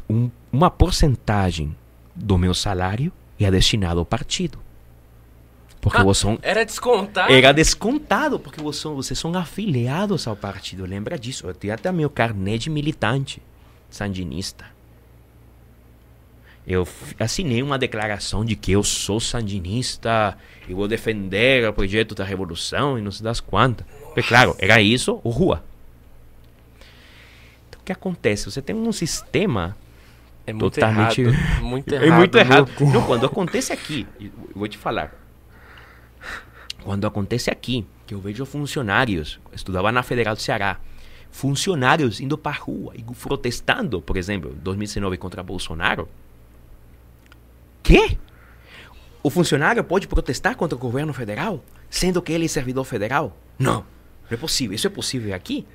um, 0.10 0.30
uma 0.52 0.70
porcentagem 0.70 1.74
do 2.14 2.38
meu 2.38 2.54
salário 2.54 3.14
era 3.40 3.52
destinado 3.52 4.02
ao 4.02 4.06
partido. 4.06 4.60
Porque 5.82 5.98
ah, 5.98 6.04
você 6.04 6.38
era 6.44 6.64
descontado? 6.64 7.34
Era 7.34 7.52
descontado, 7.52 8.40
porque 8.40 8.62
você, 8.62 8.88
vocês 8.88 9.18
são 9.18 9.36
afiliados 9.36 10.28
ao 10.28 10.36
partido. 10.36 10.86
Lembra 10.86 11.18
disso? 11.18 11.48
Eu 11.48 11.56
tenho 11.56 11.74
até 11.74 11.92
meu 11.92 12.10
carnet 12.10 12.66
de 12.66 12.70
militante 12.70 13.42
sandinista. 13.90 14.66
Eu 16.68 16.88
assinei 17.20 17.64
uma 17.64 17.80
declaração 17.80 18.46
de 18.46 18.56
que 18.56 18.72
eu 18.72 18.84
sou 18.84 19.20
sandinista 19.20 20.38
e 20.70 20.74
vou 20.76 20.88
defender 20.88 21.68
o 21.68 21.74
projeto 21.74 22.14
da 22.14 22.24
revolução 22.24 23.00
e 23.00 23.02
não 23.02 23.12
sei 23.12 23.24
das 23.24 23.40
quantas. 23.40 23.86
Porque, 24.06 24.22
claro, 24.22 24.56
era 24.60 24.80
isso 24.80 25.20
ou 25.24 25.32
rua. 25.32 25.64
Então, 27.68 27.82
o 27.82 27.84
que 27.84 27.92
acontece? 27.92 28.46
Você 28.46 28.62
tem 28.62 28.76
um 28.76 28.92
sistema 28.92 29.76
é 30.46 30.54
muito 30.54 30.76
totalmente... 30.76 31.22
errado. 31.22 31.64
Muito 31.64 31.92
errado. 31.92 32.06
É 32.14 32.16
muito 32.16 32.38
errado. 32.38 32.72
Não, 32.80 33.02
quando 33.08 33.26
acontece 33.26 33.74
aqui, 33.74 34.08
eu 34.20 34.32
vou 34.54 34.68
te 34.68 34.78
falar. 34.78 35.21
Quando 36.84 37.06
acontece 37.06 37.50
aqui, 37.50 37.86
que 38.08 38.14
eu 38.14 38.20
vejo 38.20 38.46
funcionários, 38.46 39.40
estudava 39.54 39.92
na 39.92 40.04
Federal 40.04 40.36
do 40.36 40.42
Ceará, 40.42 40.80
funcionários 41.30 42.20
indo 42.20 42.38
para 42.38 42.58
a 42.58 42.60
rua 42.60 42.94
e 42.96 43.04
protestando, 43.04 44.02
por 44.02 44.18
exemplo, 44.18 44.54
2019 44.56 45.18
contra 45.18 45.44
Bolsonaro. 45.44 46.10
Que? 47.84 48.18
O 49.24 49.30
funcionário 49.30 49.84
pode 49.84 50.08
protestar 50.08 50.56
contra 50.56 50.76
o 50.76 50.80
governo 50.80 51.14
federal, 51.14 51.64
sendo 51.90 52.22
que 52.22 52.32
ele 52.32 52.46
é 52.46 52.48
servidor 52.48 52.84
federal? 52.84 53.38
Não, 53.58 53.76
não 53.76 53.86
é 54.32 54.38
possível. 54.38 54.76
Isso 54.76 54.88
é 54.88 54.90
possível 54.90 55.34
aqui? 55.36 55.66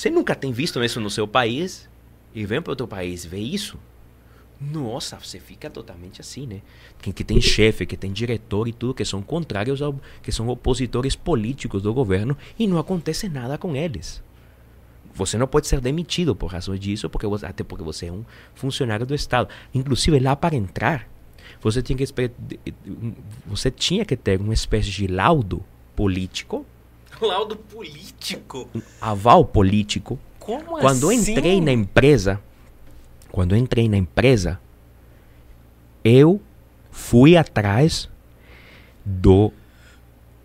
Você 0.00 0.08
nunca 0.08 0.34
tem 0.34 0.50
visto 0.50 0.82
isso 0.82 0.98
no 0.98 1.10
seu 1.10 1.28
país 1.28 1.86
e 2.34 2.46
vem 2.46 2.62
para 2.62 2.72
outro 2.72 2.88
país 2.88 3.22
ver 3.22 3.40
isso? 3.40 3.78
Nossa, 4.60 5.18
você 5.18 5.40
fica 5.40 5.70
totalmente 5.70 6.20
assim, 6.20 6.46
né? 6.46 6.60
Que, 7.00 7.12
que 7.12 7.24
tem 7.24 7.40
chefe, 7.40 7.86
que 7.86 7.96
tem 7.96 8.12
diretor 8.12 8.68
e 8.68 8.72
tudo, 8.72 8.92
que 8.92 9.04
são 9.04 9.22
contrários 9.22 9.80
ao. 9.80 9.98
que 10.22 10.30
são 10.30 10.48
opositores 10.48 11.16
políticos 11.16 11.82
do 11.82 11.94
governo 11.94 12.36
e 12.58 12.66
não 12.66 12.78
acontece 12.78 13.28
nada 13.28 13.56
com 13.56 13.74
eles. 13.74 14.22
Você 15.14 15.38
não 15.38 15.46
pode 15.46 15.66
ser 15.66 15.80
demitido 15.80 16.36
por 16.36 16.50
razão 16.50 16.76
disso, 16.76 17.08
porque 17.08 17.26
você, 17.26 17.46
até 17.46 17.64
porque 17.64 17.82
você 17.82 18.06
é 18.06 18.12
um 18.12 18.24
funcionário 18.54 19.06
do 19.06 19.14
Estado. 19.14 19.48
Inclusive, 19.74 20.20
lá 20.20 20.36
para 20.36 20.54
entrar, 20.54 21.08
você 21.60 21.82
tinha 21.82 21.96
que, 21.96 22.04
você 23.46 23.70
tinha 23.70 24.04
que 24.04 24.16
ter 24.16 24.40
uma 24.40 24.54
espécie 24.54 24.90
de 24.90 25.06
laudo 25.06 25.64
político. 25.96 26.66
Laudo 27.20 27.56
político? 27.56 28.68
Um 28.74 28.80
aval 29.00 29.44
político. 29.44 30.18
Como 30.38 30.78
Quando 30.78 31.10
assim? 31.10 31.32
eu 31.32 31.36
entrei 31.36 31.60
na 31.60 31.72
empresa, 31.72 32.40
quando 33.30 33.54
eu 33.54 33.58
entrei 33.58 33.88
na 33.88 33.96
empresa, 33.96 34.60
eu 36.04 36.40
fui 36.90 37.36
atrás 37.36 38.08
do 39.04 39.52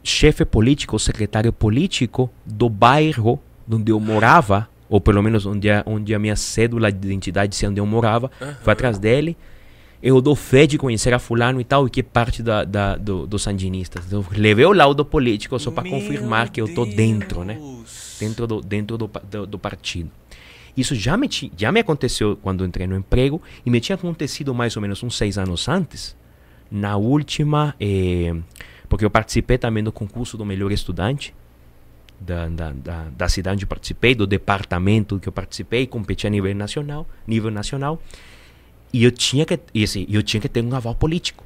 chefe 0.03 0.45
político, 0.45 0.97
secretário 0.99 1.51
político 1.51 2.29
do 2.45 2.69
bairro 2.69 3.39
onde 3.69 3.91
eu 3.91 3.99
morava, 3.99 4.69
ou 4.87 5.01
pelo 5.01 5.21
menos 5.23 5.45
onde 5.45 5.69
a, 5.69 5.83
onde 5.85 6.13
a 6.13 6.19
minha 6.19 6.35
cédula 6.35 6.91
de 6.91 7.07
identidade 7.07 7.51
dizia 7.51 7.69
onde 7.69 7.79
eu 7.79 7.85
morava, 7.85 8.29
uhum. 8.39 8.53
fui 8.61 8.73
atrás 8.73 8.99
dele. 8.99 9.35
Eu 10.03 10.21
dou 10.21 10.35
fé 10.35 10.67
de 10.67 10.77
conhecer 10.77 11.13
a 11.15 11.19
fulano 11.19 11.59
e 11.59 11.63
tal, 11.63 11.87
e 11.87 11.89
que 11.89 12.03
parte 12.03 12.43
da, 12.43 12.63
da 12.63 12.95
do, 12.95 13.25
dos 13.25 13.41
sandinistas. 13.41 14.05
Então, 14.05 14.23
levei 14.31 14.65
o 14.65 14.73
laudo 14.73 15.03
político 15.03 15.57
só 15.57 15.71
para 15.71 15.89
confirmar 15.89 16.49
que 16.49 16.61
eu 16.61 16.71
tô 16.71 16.85
dentro, 16.85 17.43
né? 17.43 17.59
Dentro 18.19 18.45
do, 18.45 18.61
dentro 18.61 18.97
do, 18.99 19.09
do, 19.23 19.47
do 19.47 19.59
partido. 19.59 20.11
Isso 20.75 20.95
já 20.95 21.15
me, 21.15 21.29
já 21.57 21.71
me 21.71 21.79
aconteceu 21.79 22.37
quando 22.41 22.65
entrei 22.65 22.87
no 22.87 22.97
emprego 22.97 23.41
e 23.65 23.69
me 23.69 23.79
tinha 23.79 23.95
acontecido 23.95 24.53
mais 24.53 24.75
ou 24.75 24.81
menos 24.81 25.01
uns 25.03 25.17
seis 25.17 25.37
anos 25.37 25.67
antes, 25.69 26.15
na 26.69 26.97
última, 26.97 27.75
eh, 27.79 28.35
porque 28.89 29.05
eu 29.05 29.09
participei 29.09 29.57
também 29.57 29.83
do 29.83 29.91
concurso 29.91 30.37
do 30.37 30.45
melhor 30.45 30.71
estudante 30.71 31.33
da, 32.19 32.47
da, 32.47 32.71
da, 32.71 33.03
da, 33.15 33.29
cidade 33.29 33.55
onde 33.55 33.65
participei, 33.65 34.15
do 34.15 34.25
departamento 34.25 35.19
que 35.19 35.27
eu 35.27 35.33
participei, 35.33 35.85
competi 35.85 36.25
a 36.25 36.29
nível 36.29 36.53
nacional, 36.55 37.07
nível 37.27 37.51
nacional, 37.51 38.01
e 38.91 39.03
eu 39.03 39.11
tinha 39.11 39.45
que, 39.45 39.59
e 39.73 39.83
assim, 39.83 40.05
eu 40.09 40.23
tinha 40.23 40.39
que 40.39 40.49
ter 40.49 40.63
um 40.63 40.73
aval 40.73 40.95
político. 40.95 41.43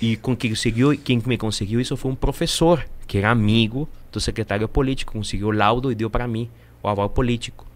E 0.00 0.16
com 0.16 0.36
quem, 0.36 0.50
conseguiu, 0.50 0.96
quem 0.98 1.22
me 1.26 1.36
conseguiu 1.36 1.80
isso 1.80 1.96
foi 1.96 2.10
um 2.10 2.14
professor, 2.14 2.84
que 3.06 3.18
era 3.18 3.30
amigo 3.30 3.88
do 4.10 4.20
secretário 4.20 4.68
político, 4.68 5.12
conseguiu 5.12 5.48
o 5.48 5.50
laudo 5.50 5.90
e 5.90 5.94
deu 5.94 6.08
para 6.08 6.26
mim 6.26 6.48
o 6.82 6.88
aval 6.88 7.08
político. 7.10 7.66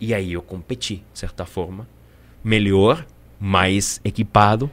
E 0.00 0.12
aí 0.12 0.32
eu 0.32 0.42
competi, 0.42 1.02
de 1.12 1.18
certa 1.18 1.44
forma, 1.44 1.88
melhor, 2.42 3.06
mais 3.40 4.00
equipado 4.04 4.70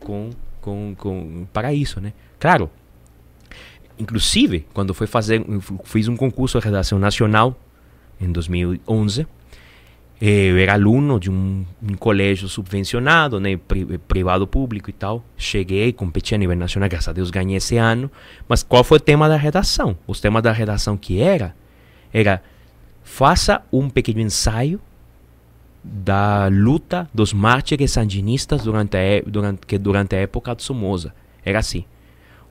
com, 0.00 0.30
com, 0.60 0.94
com, 0.96 1.46
para 1.52 1.72
isso, 1.72 2.00
né? 2.00 2.12
Claro, 2.38 2.70
inclusive, 3.98 4.66
quando 4.72 4.92
foi 4.92 5.06
fazer, 5.06 5.44
fiz 5.84 6.08
um 6.08 6.16
concurso 6.16 6.58
de 6.58 6.64
redação 6.64 6.98
nacional 6.98 7.58
em 8.20 8.30
2011, 8.30 9.26
eu 10.20 10.56
era 10.58 10.74
aluno 10.74 11.18
de 11.18 11.30
um, 11.30 11.66
um 11.82 11.94
colégio 11.96 12.48
subvencionado, 12.48 13.40
né, 13.40 13.58
privado 14.08 14.46
público 14.46 14.88
e 14.88 14.92
tal. 14.92 15.24
Cheguei, 15.36 15.92
competi 15.92 16.34
a 16.34 16.38
nível 16.38 16.56
nacional, 16.56 16.88
graças 16.88 17.08
a 17.08 17.12
Deus 17.12 17.30
ganhei 17.30 17.56
esse 17.56 17.76
ano. 17.76 18.10
Mas 18.48 18.62
qual 18.62 18.84
foi 18.84 18.96
o 18.98 19.00
tema 19.00 19.28
da 19.28 19.36
redação? 19.36 19.96
O 20.06 20.14
tema 20.14 20.40
da 20.40 20.52
redação 20.52 20.96
que 20.96 21.20
era, 21.20 21.54
era 22.12 22.40
faça 23.04 23.62
um 23.70 23.88
pequeno 23.88 24.20
ensaio 24.20 24.80
da 25.84 26.48
luta 26.48 27.08
dos 27.12 27.34
mártires 27.34 27.92
sandinistas 27.92 28.64
durante 28.64 28.96
a, 28.96 29.22
durante, 29.26 29.66
que 29.66 29.76
durante 29.76 30.16
a 30.16 30.18
época 30.18 30.56
de 30.56 30.62
Somoza. 30.62 31.14
Era 31.44 31.58
assim. 31.58 31.84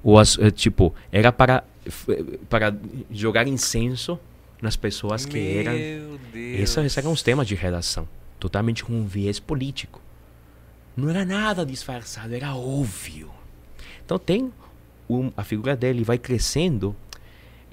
Ou 0.04 0.20
as, 0.20 0.38
eh, 0.38 0.52
tipo, 0.52 0.94
era 1.12 1.32
para, 1.32 1.64
para 2.48 2.76
jogar 3.12 3.48
incenso 3.48 4.20
nas 4.62 4.76
pessoas 4.76 5.26
que 5.26 5.40
Meu 5.40 5.60
eram. 5.60 6.20
Deus. 6.32 6.78
Esses 6.78 6.98
eram 6.98 7.12
os 7.12 7.24
temas 7.24 7.48
de 7.48 7.56
redação. 7.56 8.08
Totalmente 8.40 8.84
com 8.84 8.94
um 8.94 9.06
viés 9.06 9.40
político. 9.40 10.00
Não 10.96 11.10
era 11.10 11.26
nada 11.26 11.66
disfarçado, 11.66 12.36
era 12.36 12.54
óbvio. 12.54 13.32
Então 14.06 14.20
tem 14.20 14.54
um, 15.10 15.32
a 15.36 15.44
figura 15.44 15.76
dele 15.76 16.04
vai 16.04 16.20
crescendo 16.20 16.96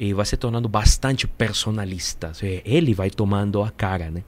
e 0.00 0.14
vai 0.14 0.24
se 0.24 0.34
tornando 0.34 0.66
bastante 0.66 1.28
personalista. 1.28 2.32
Ele 2.64 2.94
vai 2.94 3.10
tomando 3.10 3.62
a 3.62 3.70
cara, 3.70 4.10
né? 4.10 4.22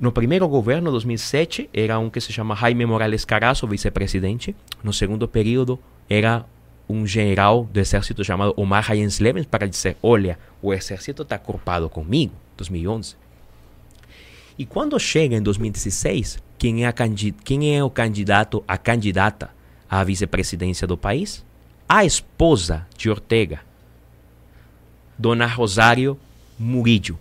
No 0.00 0.10
primeiro 0.10 0.48
governo, 0.48 0.90
2007, 0.90 1.68
era 1.74 1.98
um 1.98 2.08
que 2.08 2.22
se 2.22 2.32
chama 2.32 2.56
Jaime 2.56 2.86
Morales 2.86 3.22
Carazo, 3.26 3.66
vice-presidente. 3.66 4.56
No 4.82 4.90
segundo 4.90 5.28
período, 5.28 5.78
era 6.08 6.46
um 6.88 7.06
general 7.06 7.68
do 7.70 7.78
exército 7.78 8.24
chamado 8.24 8.54
Omar 8.56 8.90
Hayens 8.90 9.20
Levens 9.20 9.44
para 9.44 9.68
dizer: 9.68 9.98
Olha, 10.02 10.38
o 10.62 10.72
exército 10.72 11.20
está 11.20 11.36
culpado 11.36 11.90
comigo, 11.90 12.32
2011. 12.56 13.14
E 14.58 14.64
quando 14.64 14.98
chega 14.98 15.36
em 15.36 15.42
2016, 15.42 16.42
quem 16.56 16.86
é, 16.86 16.94
quem 17.44 17.76
é 17.76 17.84
o 17.84 17.90
candidato, 17.90 18.64
a 18.66 18.78
candidata 18.78 19.50
à 19.88 20.02
vice-presidência 20.02 20.86
do 20.86 20.96
país? 20.96 21.44
A 21.86 22.06
esposa 22.06 22.86
de 22.96 23.10
Ortega, 23.10 23.60
Dona 25.22 25.46
Rosário 25.46 26.18
Murillo. 26.58 27.16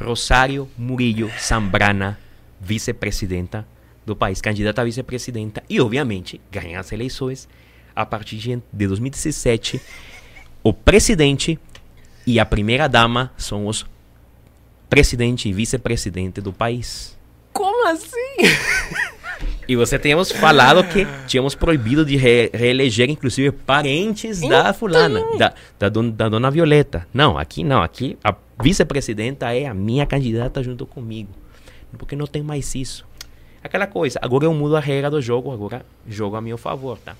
Rosário 0.00 0.70
Murillo 0.78 1.28
Zambrana, 1.40 2.16
vice-presidenta 2.60 3.66
do 4.06 4.14
país, 4.14 4.40
candidata 4.40 4.80
a 4.80 4.84
vice-presidenta 4.84 5.60
e, 5.68 5.80
obviamente, 5.80 6.40
ganha 6.52 6.78
as 6.78 6.92
eleições 6.92 7.48
a 7.96 8.06
partir 8.06 8.36
de 8.36 8.62
2017. 8.72 9.80
O 10.62 10.72
presidente 10.72 11.58
e 12.24 12.38
a 12.38 12.46
primeira-dama 12.46 13.32
são 13.36 13.66
os 13.66 13.84
presidente 14.88 15.48
e 15.48 15.52
vice-presidente 15.52 16.40
do 16.40 16.52
país. 16.52 17.18
Como 17.52 17.88
assim? 17.88 18.36
E 19.66 19.76
você 19.76 19.98
tínhamos 19.98 20.30
falado 20.30 20.84
que 20.84 21.06
tínhamos 21.26 21.54
proibido 21.54 22.04
de 22.04 22.16
re 22.16 22.50
reeleger, 22.52 23.08
inclusive, 23.08 23.50
parentes 23.50 24.42
então... 24.42 24.62
da 24.62 24.72
fulana, 24.72 25.20
da, 25.38 25.54
da, 25.78 25.88
don, 25.88 26.10
da, 26.10 26.28
dona 26.28 26.50
Violeta. 26.50 27.06
Não, 27.12 27.38
aqui 27.38 27.64
não. 27.64 27.82
Aqui 27.82 28.18
a 28.22 28.34
vice-presidenta 28.62 29.52
é 29.54 29.66
a 29.66 29.74
minha 29.74 30.06
candidata 30.06 30.62
junto 30.62 30.86
comigo. 30.86 31.30
Porque 31.96 32.16
não 32.16 32.26
tem 32.26 32.42
mais 32.42 32.74
isso. 32.74 33.06
Aquela 33.62 33.86
coisa. 33.86 34.18
Agora 34.20 34.44
eu 34.44 34.52
mudo 34.52 34.76
a 34.76 34.80
regra 34.80 35.10
do 35.10 35.22
jogo, 35.22 35.52
agora 35.52 35.86
jogo 36.06 36.36
a 36.36 36.40
meu 36.40 36.58
favor, 36.58 36.98
tá? 36.98 37.16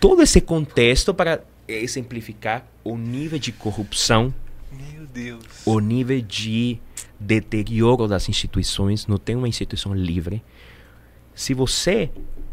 todo 0.00 0.22
esse 0.22 0.40
contexto 0.40 1.12
para 1.14 1.42
exemplificar 1.66 2.64
o 2.84 2.96
nível 2.96 3.38
de 3.38 3.52
corrupção, 3.52 4.32
Meu 4.70 5.06
Deus. 5.06 5.42
o 5.64 5.80
nível 5.80 6.20
de 6.20 6.78
deterioro 7.18 8.06
das 8.06 8.28
instituições. 8.28 9.06
Não 9.06 9.18
tem 9.18 9.36
uma 9.36 9.48
instituição 9.48 9.94
livre. 9.94 10.42
Se 11.34 11.52
você, 11.54 12.10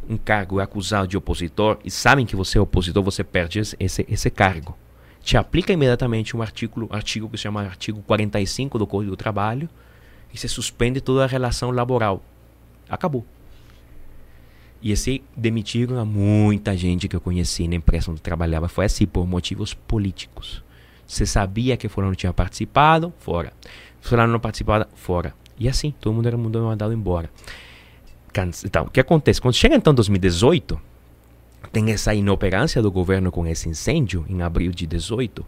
um 0.09 0.17
cargo, 0.17 0.59
é 0.59 0.63
acusado 0.63 1.07
de 1.07 1.17
opositor 1.17 1.77
e 1.83 1.91
sabem 1.91 2.25
que 2.25 2.35
você 2.35 2.57
é 2.57 2.61
opositor, 2.61 3.01
você 3.01 3.23
perde 3.23 3.59
esse, 3.59 4.05
esse 4.09 4.29
cargo. 4.29 4.77
Te 5.21 5.37
aplica 5.37 5.71
imediatamente 5.71 6.35
um 6.35 6.41
artigo, 6.41 6.87
artigo 6.91 7.29
que 7.29 7.37
se 7.37 7.43
chama 7.43 7.61
artigo 7.61 8.01
45 8.01 8.77
do 8.77 8.85
Código 8.85 9.11
do 9.11 9.17
Trabalho 9.17 9.69
e 10.33 10.37
se 10.37 10.49
suspende 10.49 10.99
toda 10.99 11.23
a 11.23 11.27
relação 11.27 11.71
laboral. 11.71 12.21
Acabou. 12.89 13.25
E 14.81 14.91
assim 14.91 15.21
demitiram 15.35 15.97
a 15.97 16.03
muita 16.03 16.75
gente 16.75 17.07
que 17.07 17.15
eu 17.15 17.21
conheci 17.21 17.69
na 17.69 17.75
empresa 17.75 18.11
onde 18.11 18.21
trabalhava. 18.21 18.67
Foi 18.67 18.83
assim, 18.83 19.05
por 19.05 19.25
motivos 19.25 19.73
políticos. 19.73 20.61
Você 21.07 21.25
sabia 21.25 21.77
que 21.77 21.87
fulano 21.87 22.15
tinha 22.15 22.33
participado? 22.33 23.13
Fora. 23.19 23.53
Fulano 24.03 24.33
não 24.33 24.39
participava? 24.39 24.87
Fora. 24.95 25.33
E 25.57 25.69
assim, 25.69 25.93
todo 25.99 26.13
mundo 26.13 26.27
era 26.27 26.37
mandado 26.37 26.93
embora. 26.93 27.29
Então, 28.65 28.83
o 28.83 28.89
que 28.89 28.99
acontece? 28.99 29.39
Quando 29.39 29.53
chega 29.53 29.75
então 29.75 29.93
2018, 29.93 30.79
tem 31.71 31.89
essa 31.91 32.13
inoperância 32.13 32.81
do 32.81 32.91
governo 32.91 33.31
com 33.31 33.47
esse 33.47 33.69
incêndio, 33.69 34.25
em 34.27 34.41
abril 34.41 34.71
de 34.71 34.85
18. 34.85 35.45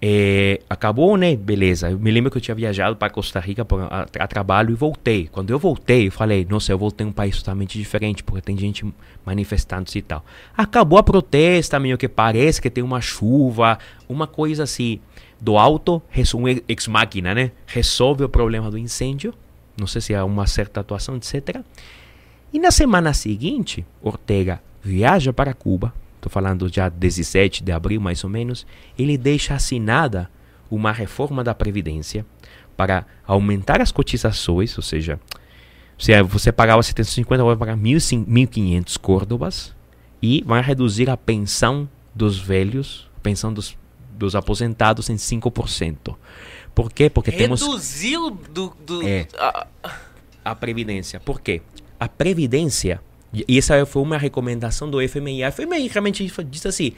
É, 0.00 0.60
acabou, 0.70 1.16
né? 1.16 1.34
Beleza. 1.34 1.90
Eu 1.90 1.98
me 1.98 2.10
lembro 2.10 2.30
que 2.30 2.38
eu 2.38 2.40
tinha 2.40 2.54
viajado 2.54 2.96
para 2.96 3.10
Costa 3.10 3.40
Rica 3.40 3.64
pra, 3.64 3.84
a, 3.86 4.02
a, 4.02 4.26
trabalho 4.28 4.70
e 4.70 4.74
voltei. 4.74 5.28
Quando 5.30 5.50
eu 5.50 5.58
voltei, 5.58 6.06
eu 6.06 6.12
falei, 6.12 6.46
nossa, 6.48 6.72
eu 6.72 6.78
voltei 6.78 7.06
um 7.06 7.12
país 7.12 7.36
totalmente 7.36 7.76
diferente, 7.76 8.22
porque 8.22 8.40
tem 8.40 8.56
gente 8.56 8.86
manifestando-se 9.26 9.98
e 9.98 10.02
tal. 10.02 10.24
Acabou 10.56 10.98
a 10.98 11.02
protesta, 11.02 11.80
meio 11.80 11.98
que 11.98 12.08
parece 12.08 12.62
que 12.62 12.70
tem 12.70 12.84
uma 12.84 13.00
chuva, 13.00 13.78
uma 14.08 14.26
coisa 14.26 14.62
assim, 14.62 15.00
do 15.40 15.56
alto, 15.56 16.02
um 16.34 16.48
ex-máquina, 16.68 17.34
né? 17.34 17.52
Resolve 17.66 18.24
o 18.24 18.28
problema 18.28 18.70
do 18.70 18.76
incêndio. 18.78 19.34
Não 19.78 19.86
sei 19.86 20.00
se 20.00 20.14
há 20.14 20.24
uma 20.24 20.46
certa 20.46 20.80
atuação, 20.80 21.16
etc. 21.16 21.62
E 22.52 22.58
na 22.58 22.70
semana 22.70 23.14
seguinte, 23.14 23.86
Ortega 24.02 24.60
viaja 24.82 25.32
para 25.32 25.54
Cuba, 25.54 25.94
estou 26.16 26.30
falando 26.30 26.68
já 26.72 26.88
17 26.88 27.62
de 27.62 27.72
abril 27.72 28.00
mais 28.00 28.24
ou 28.24 28.30
menos, 28.30 28.66
ele 28.98 29.16
deixa 29.16 29.54
assinada 29.54 30.30
uma 30.70 30.92
reforma 30.92 31.42
da 31.42 31.54
Previdência 31.54 32.24
para 32.76 33.06
aumentar 33.26 33.80
as 33.80 33.92
cotizações, 33.92 34.76
ou 34.76 34.82
seja, 34.82 35.20
se 35.98 36.20
você 36.22 36.50
pagava 36.50 36.82
750, 36.82 37.44
vai 37.44 37.56
pagar 37.56 37.76
1.500 37.76 38.98
córdobas 38.98 39.74
e 40.22 40.42
vai 40.46 40.62
reduzir 40.62 41.10
a 41.10 41.16
pensão 41.16 41.88
dos 42.14 42.38
velhos, 42.38 43.10
a 43.18 43.20
pensão 43.20 43.52
dos, 43.52 43.76
dos 44.20 44.36
aposentados 44.36 45.08
em 45.08 45.16
5%. 45.16 46.14
Por 46.74 46.92
quê? 46.92 47.10
Porque 47.10 47.30
Reduziu 47.30 48.30
temos... 48.30 48.48
do... 48.50 48.76
do 48.86 49.08
é, 49.08 49.26
a... 49.36 49.66
a 50.44 50.54
Previdência. 50.54 51.18
Por 51.18 51.40
quê? 51.40 51.62
A 51.98 52.08
Previdência 52.08 53.00
e 53.32 53.58
essa 53.58 53.86
foi 53.86 54.02
uma 54.02 54.18
recomendação 54.18 54.90
do 54.90 55.06
FMI. 55.08 55.44
A 55.44 55.52
FMI 55.52 55.88
realmente 55.88 56.28
disse 56.48 56.68
assim: 56.68 56.92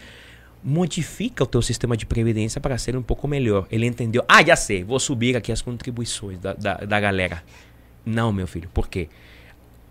modifica 0.65 1.45
o 1.45 1.47
teu 1.47 1.61
sistema 1.61 1.97
de 1.97 2.07
previdência 2.07 2.61
para 2.61 2.79
ser 2.79 2.97
um 2.97 3.03
pouco 3.03 3.29
melhor. 3.29 3.67
Ele 3.71 3.87
entendeu: 3.87 4.25
ah, 4.27 4.43
já 4.43 4.57
sei, 4.57 4.83
vou 4.83 4.99
subir 4.99 5.37
aqui 5.37 5.53
as 5.53 5.61
contribuições 5.61 6.39
da, 6.39 6.55
da, 6.55 6.75
da 6.77 7.01
galera. 7.01 7.43
Não, 8.05 8.33
meu 8.33 8.47
filho, 8.47 8.69
por 8.73 8.89
quê? 8.89 9.09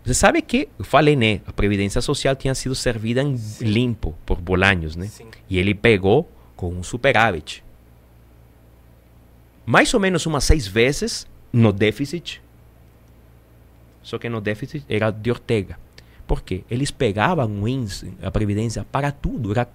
Você 0.04 0.14
sabe 0.14 0.42
que, 0.42 0.68
eu 0.76 0.84
falei, 0.84 1.14
né? 1.14 1.40
A 1.46 1.52
Previdência 1.52 2.00
Social 2.00 2.34
tinha 2.34 2.54
sido 2.56 2.74
servida 2.74 3.22
em 3.22 3.36
limpo 3.60 4.16
por 4.26 4.40
Bolanhos, 4.40 4.96
né? 4.96 5.06
Sim. 5.06 5.26
E 5.48 5.58
ele 5.58 5.74
pegou 5.74 6.28
com 6.62 6.72
um 6.72 6.82
superávit. 6.84 7.64
Mais 9.66 9.92
ou 9.92 9.98
menos 9.98 10.24
umas 10.26 10.44
seis 10.44 10.64
vezes 10.64 11.26
no 11.52 11.72
déficit. 11.72 12.40
Só 14.00 14.16
que 14.16 14.28
no 14.28 14.40
déficit 14.40 14.84
era 14.88 15.10
de 15.10 15.28
Ortega. 15.28 15.76
Por 16.24 16.40
quê? 16.40 16.62
Eles 16.70 16.92
pegavam 16.92 17.64
wins, 17.64 18.04
a 18.22 18.30
Previdência, 18.30 18.86
para 18.92 19.10
tudo. 19.10 19.50
Era, 19.50 19.68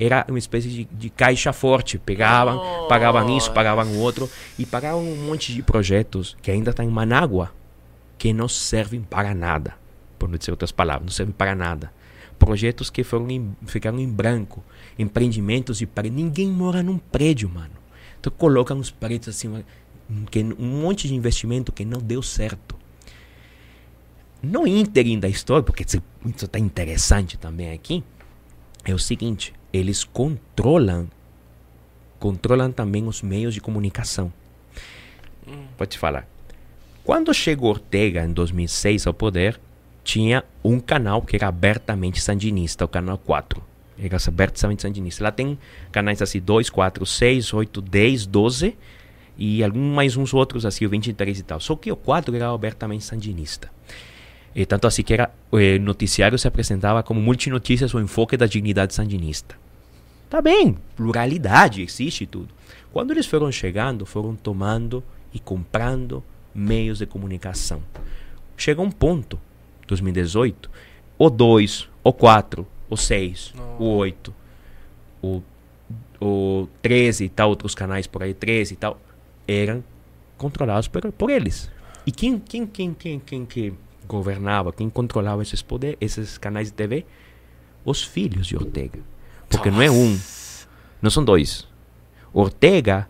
era 0.00 0.26
uma 0.30 0.38
espécie 0.38 0.70
de, 0.70 0.84
de 0.86 1.10
caixa 1.10 1.52
forte. 1.52 1.98
Pegavam, 1.98 2.88
pagavam 2.88 3.36
isso, 3.36 3.52
pagavam 3.52 3.86
o 3.88 3.98
outro. 3.98 4.26
E 4.58 4.64
pagavam 4.64 5.02
um 5.02 5.26
monte 5.26 5.52
de 5.52 5.62
projetos 5.62 6.34
que 6.40 6.50
ainda 6.50 6.70
estão 6.70 6.84
em 6.84 6.90
Manágua, 6.90 7.52
que 8.16 8.32
não 8.32 8.48
servem 8.48 9.02
para 9.02 9.34
nada. 9.34 9.74
Por 10.18 10.30
não 10.30 10.38
dizer 10.38 10.50
outras 10.50 10.72
palavras, 10.72 11.04
não 11.04 11.12
servem 11.12 11.34
para 11.34 11.54
nada. 11.54 11.92
Projetos 12.38 12.88
que 12.88 13.04
foram 13.04 13.30
em, 13.30 13.54
ficaram 13.66 13.98
em 13.98 14.08
branco. 14.08 14.64
Empreendimentos 14.98 15.80
e 15.80 15.86
prédios. 15.86 16.16
Ninguém 16.16 16.48
mora 16.48 16.82
num 16.82 16.98
prédio, 16.98 17.48
mano. 17.48 17.74
Então 18.18 18.32
colocam 18.36 18.78
os 18.78 18.90
prédios 18.90 19.36
assim, 19.36 19.64
que, 20.30 20.42
um 20.42 20.80
monte 20.80 21.06
de 21.06 21.14
investimento 21.14 21.72
que 21.72 21.84
não 21.84 22.00
deu 22.00 22.22
certo 22.22 22.76
no 24.42 24.66
ínterim 24.66 25.18
da 25.18 25.28
história, 25.28 25.62
porque 25.62 25.82
isso 25.82 26.00
está 26.24 26.58
interessante 26.58 27.36
também 27.36 27.72
aqui, 27.72 28.04
é 28.84 28.94
o 28.94 28.98
seguinte: 28.98 29.52
eles 29.72 30.04
controlam, 30.04 31.08
controlam 32.18 32.70
também 32.70 33.06
os 33.06 33.22
meios 33.22 33.54
de 33.54 33.60
comunicação. 33.60 34.32
Hum. 35.46 35.66
Pode 35.76 35.98
falar. 35.98 36.28
Quando 37.04 37.32
chegou 37.32 37.70
Ortega 37.70 38.24
em 38.24 38.32
2006 38.32 39.06
ao 39.06 39.14
poder, 39.14 39.60
tinha 40.02 40.44
um 40.62 40.80
canal 40.80 41.22
que 41.22 41.36
era 41.36 41.48
abertamente 41.48 42.20
sandinista, 42.20 42.84
o 42.84 42.88
canal 42.88 43.18
4. 43.18 43.62
Era 43.98 44.18
abertamente 44.26 44.82
sandinista. 44.82 45.24
Lá 45.24 45.32
tem 45.32 45.58
canais 45.90 46.20
assim 46.20 46.40
2, 46.40 46.70
4, 46.70 47.06
6, 47.06 47.54
8, 47.54 47.80
10, 47.80 48.26
12 48.26 48.76
e 49.38 49.62
algum 49.62 49.94
mais 49.94 50.16
uns 50.16 50.32
outros 50.32 50.64
assim, 50.64 50.84
o 50.84 50.88
23 50.88 51.38
e 51.38 51.42
tal. 51.42 51.60
Só 51.60 51.76
que 51.76 51.90
o 51.90 51.96
4 51.96 52.34
era 52.34 52.50
abertamente 52.50 53.04
sandinista. 53.04 53.70
E 54.54 54.64
tanto 54.64 54.86
assim 54.86 55.02
que 55.02 55.12
era, 55.12 55.30
o 55.50 55.58
eh, 55.58 55.78
noticiário 55.78 56.38
se 56.38 56.48
apresentava 56.48 57.02
como 57.02 57.20
multinotícias 57.20 57.92
o 57.92 58.00
enfoque 58.00 58.36
da 58.36 58.46
dignidade 58.46 58.94
sandinista. 58.94 59.54
Tá 60.30 60.40
bem, 60.40 60.76
pluralidade, 60.96 61.82
existe 61.82 62.26
tudo. 62.26 62.48
Quando 62.92 63.10
eles 63.10 63.26
foram 63.26 63.52
chegando, 63.52 64.06
foram 64.06 64.34
tomando 64.34 65.04
e 65.32 65.38
comprando 65.38 66.24
meios 66.54 66.98
de 66.98 67.06
comunicação. 67.06 67.82
Chega 68.56 68.80
um 68.80 68.90
ponto, 68.90 69.38
2018, 69.86 70.70
o 71.18 71.28
2, 71.28 71.88
o 72.02 72.12
4, 72.12 72.66
o 72.88 72.96
6, 72.96 73.54
o 73.78 73.84
8, 73.84 74.34
o, 75.22 75.42
o 76.20 76.68
13 76.82 77.24
e 77.24 77.28
tal, 77.28 77.50
outros 77.50 77.74
canais 77.74 78.06
por 78.06 78.22
aí, 78.22 78.34
13 78.34 78.74
e 78.74 78.76
tal, 78.76 79.00
eram 79.46 79.82
controlados 80.36 80.88
por, 80.88 81.10
por 81.12 81.30
eles. 81.30 81.70
E 82.06 82.12
quem, 82.12 82.38
quem, 82.38 82.66
quem, 82.66 82.94
quem, 82.94 83.18
quem, 83.18 83.44
quem 83.44 83.78
governava, 84.06 84.72
quem 84.72 84.88
controlava 84.88 85.42
esses 85.42 85.62
poderes, 85.62 85.96
esses 86.00 86.38
canais 86.38 86.68
de 86.68 86.74
TV? 86.74 87.04
Os 87.84 88.02
filhos 88.02 88.46
de 88.46 88.56
Ortega. 88.56 89.00
Porque 89.48 89.70
Nossa. 89.70 89.76
não 89.76 89.82
é 89.82 89.90
um, 89.90 90.18
não 91.00 91.10
são 91.10 91.24
dois. 91.24 91.66
Ortega, 92.32 93.08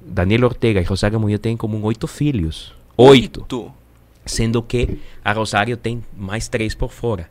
Daniel 0.00 0.44
Ortega 0.44 0.80
e 0.80 0.84
Rosário 0.84 1.20
Murillo 1.20 1.38
têm 1.38 1.56
como 1.56 1.80
oito 1.82 2.06
filhos. 2.06 2.74
Oito. 2.96 3.40
oito. 3.40 3.72
Sendo 4.24 4.62
que 4.62 4.98
a 5.24 5.32
Rosário 5.32 5.76
tem 5.76 6.02
mais 6.16 6.48
três 6.48 6.74
por 6.74 6.90
fora. 6.90 7.28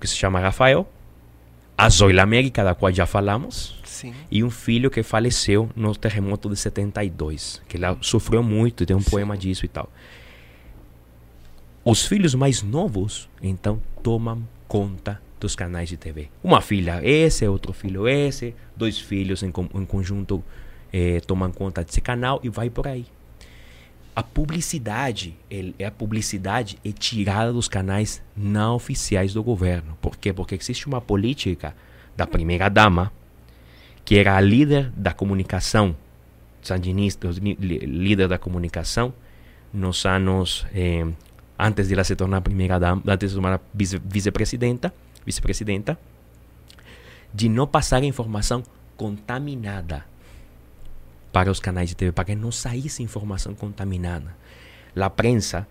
Que 0.00 0.06
se 0.06 0.16
chama 0.16 0.40
Rafael, 0.40 0.88
a 1.76 1.88
Zoila 1.88 2.22
América, 2.22 2.64
da 2.64 2.74
qual 2.74 2.92
já 2.92 3.06
falamos, 3.06 3.80
Sim. 3.84 4.14
e 4.30 4.42
um 4.42 4.50
filho 4.50 4.90
que 4.90 5.02
faleceu 5.02 5.70
no 5.74 5.94
terremoto 5.94 6.48
de 6.48 6.56
72, 6.56 7.62
que 7.68 7.76
ela 7.76 7.96
sofreu 8.00 8.42
muito, 8.42 8.84
tem 8.86 8.96
um 8.96 9.00
Sim. 9.00 9.10
poema 9.10 9.36
disso 9.36 9.64
e 9.64 9.68
tal. 9.68 9.90
Os 11.84 12.06
filhos 12.06 12.34
mais 12.34 12.62
novos, 12.62 13.28
então, 13.42 13.82
tomam 14.02 14.46
conta 14.68 15.20
dos 15.40 15.56
canais 15.56 15.88
de 15.88 15.96
TV. 15.96 16.30
Uma 16.42 16.60
filha 16.60 17.00
esse, 17.02 17.46
outro 17.48 17.72
filho 17.72 18.06
esse, 18.06 18.54
dois 18.76 18.98
filhos 18.98 19.42
em, 19.42 19.48
em 19.48 19.84
conjunto 19.84 20.42
eh, 20.92 21.20
tomam 21.26 21.50
conta 21.50 21.82
desse 21.82 22.00
canal 22.00 22.38
e 22.44 22.48
vai 22.48 22.70
por 22.70 22.86
aí. 22.86 23.04
A 24.14 24.22
publicidade, 24.22 25.34
é 25.78 25.86
a 25.86 25.90
publicidade 25.90 26.78
é 26.84 26.92
tirada 26.92 27.50
dos 27.50 27.66
canais 27.66 28.22
não 28.36 28.74
oficiais 28.74 29.32
do 29.32 29.42
governo. 29.42 29.96
Por 30.02 30.16
quê? 30.16 30.34
Porque 30.34 30.54
existe 30.54 30.86
uma 30.86 31.00
política 31.00 31.74
da 32.14 32.26
primeira 32.26 32.68
dama, 32.68 33.10
que 34.04 34.18
era 34.18 34.36
a 34.36 34.40
líder 34.40 34.90
da 34.90 35.14
comunicação 35.14 35.96
sandinista, 36.60 37.28
líder 37.30 38.28
da 38.28 38.36
comunicação 38.36 39.14
nos 39.72 40.04
anos 40.04 40.66
eh, 40.74 41.06
antes 41.58 41.88
de 41.88 41.94
ela 41.94 42.04
se 42.04 42.14
tornar 42.14 42.42
primeira 42.42 42.78
dama, 42.78 43.02
antes 43.06 43.32
de 43.32 43.40
vice, 43.72 43.98
vice-presidenta, 43.98 44.92
vice-presidenta, 45.24 45.98
de 47.32 47.48
não 47.48 47.66
passar 47.66 48.04
informação 48.04 48.62
contaminada 48.94 50.04
para 51.32 51.50
os 51.50 51.58
canais 51.58 51.88
de 51.88 51.96
TV, 51.96 52.12
para 52.12 52.26
que 52.26 52.34
não 52.34 52.52
saísse 52.52 53.02
informação 53.02 53.54
contaminada. 53.54 54.36
A 54.94 55.10
prensa 55.10 55.66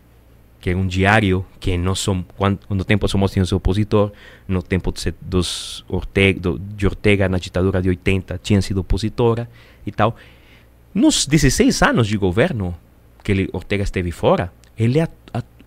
que 0.61 0.69
é 0.69 0.75
um 0.75 0.85
diário 0.85 1.43
que 1.59 1.75
não 1.75 1.95
som, 1.95 2.23
quando, 2.38 2.59
no 2.69 2.85
tempo 2.85 3.07
Somos 3.07 3.31
tinha 3.31 3.43
seu 3.45 3.57
opositor, 3.57 4.11
no 4.47 4.61
tempo 4.61 4.93
dos 5.19 5.83
Ortega, 5.89 6.39
do, 6.39 6.59
de 6.59 6.85
Ortega 6.85 7.27
na 7.27 7.39
ditadura 7.39 7.81
de 7.81 7.89
80 7.89 8.39
tinha 8.43 8.61
sido 8.61 8.79
opositora 8.79 9.49
e 9.85 9.91
tal. 9.91 10.15
Nos 10.93 11.25
16 11.25 11.81
anos 11.81 12.07
de 12.07 12.15
governo 12.15 12.77
que 13.23 13.31
ele, 13.31 13.49
Ortega 13.51 13.83
esteve 13.83 14.11
fora, 14.11 14.53
ele, 14.77 14.99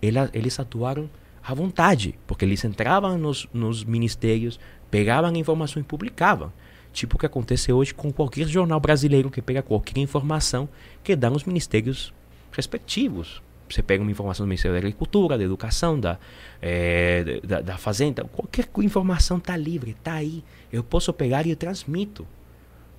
ele, 0.01 0.19
eles 0.33 0.61
atuaram 0.61 1.11
à 1.43 1.53
vontade, 1.53 2.15
porque 2.25 2.45
eles 2.45 2.65
entravam 2.65 3.19
nos, 3.19 3.49
nos 3.53 3.83
ministérios, 3.83 4.61
pegavam 4.93 5.35
informação 5.35 5.83
e 5.83 5.85
publicavam. 5.85 6.53
Tipo 6.95 7.17
o 7.17 7.19
que 7.19 7.27
acontece 7.27 7.73
hoje 7.73 7.93
com 7.93 8.13
qualquer 8.13 8.47
jornal 8.47 8.79
brasileiro 8.79 9.29
que 9.29 9.43
pega 9.43 9.61
qualquer 9.63 9.99
informação 9.99 10.69
que 11.03 11.17
dá 11.17 11.29
nos 11.29 11.43
ministérios 11.43 12.15
respectivos. 12.53 13.43
Você 13.69 13.83
pega 13.83 14.01
uma 14.01 14.13
informação 14.13 14.47
do 14.47 14.49
Ministério 14.49 14.75
da 14.75 14.79
Agricultura, 14.79 15.37
da 15.37 15.43
Educação, 15.43 15.99
da, 15.99 16.19
é, 16.63 17.41
da, 17.43 17.61
da, 17.61 17.77
Fazenda, 17.77 18.23
qualquer 18.25 18.69
informação 18.79 19.39
está 19.39 19.57
livre, 19.57 19.91
está 19.91 20.13
aí. 20.15 20.45
Eu 20.73 20.85
posso 20.85 21.13
pegar 21.13 21.45
e 21.47 21.51
eu 21.51 21.57
transmito. 21.57 22.25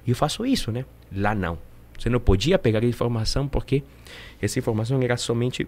E 0.06 0.10
eu 0.10 0.16
faço 0.16 0.46
isso, 0.46 0.74
né? 0.74 0.84
Lá 1.16 1.34
não. 1.34 1.58
Você 1.98 2.10
não 2.10 2.20
podia 2.20 2.60
pegar 2.60 2.84
a 2.84 2.86
informação 2.86 3.48
porque 3.48 3.82
essa 4.42 4.60
informação 4.60 5.02
era 5.02 5.16
somente 5.16 5.66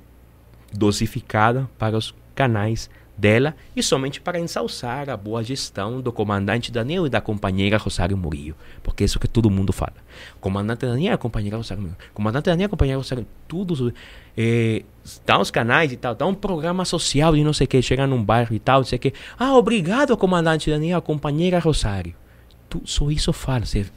dosificada 0.73 1.69
para 1.77 1.95
os 1.95 2.13
canais 2.35 2.89
dela 3.17 3.55
e 3.75 3.81
somente 3.81 4.21
para 4.21 4.39
ensalçar 4.39 5.09
a 5.09 5.17
boa 5.17 5.43
gestão 5.43 5.99
do 5.99 6.11
comandante 6.11 6.71
Daniel 6.71 7.07
e 7.07 7.09
da 7.09 7.19
companheira 7.19 7.77
Rosário 7.77 8.15
Murillo, 8.15 8.55
porque 8.83 9.03
é 9.03 9.05
isso 9.05 9.19
que 9.19 9.27
todo 9.27 9.49
mundo 9.49 9.73
fala. 9.73 9.95
Comandante 10.39 10.85
Daniel, 10.85 11.17
companheira 11.17 11.57
Rosário 11.57 11.81
Murillo. 11.81 11.99
Comandante 12.13 12.45
Daniel, 12.45 12.69
companheira 12.69 12.97
Rosário 12.97 13.25
tudo. 13.47 13.93
Eh, 14.37 14.83
dá 15.25 15.39
os 15.39 15.49
canais 15.49 15.91
e 15.91 15.97
tal, 15.97 16.13
dá 16.13 16.27
um 16.27 16.35
programa 16.35 16.85
social 16.85 17.33
de 17.33 17.43
não 17.43 17.53
sei 17.53 17.65
o 17.65 17.67
que, 17.67 17.81
chega 17.81 18.05
num 18.05 18.23
bairro 18.23 18.53
e 18.53 18.59
tal, 18.59 18.81
não 18.81 18.85
sei 18.85 18.97
o 18.97 18.99
que. 18.99 19.13
Ah, 19.39 19.55
obrigado, 19.55 20.15
comandante 20.15 20.69
Daniel, 20.69 21.01
companheira 21.01 21.57
Rosário. 21.57 22.13
Tu, 22.69 22.81
só 22.85 23.09
isso 23.09 23.33
fala. 23.33 23.65
Você, 23.65 23.87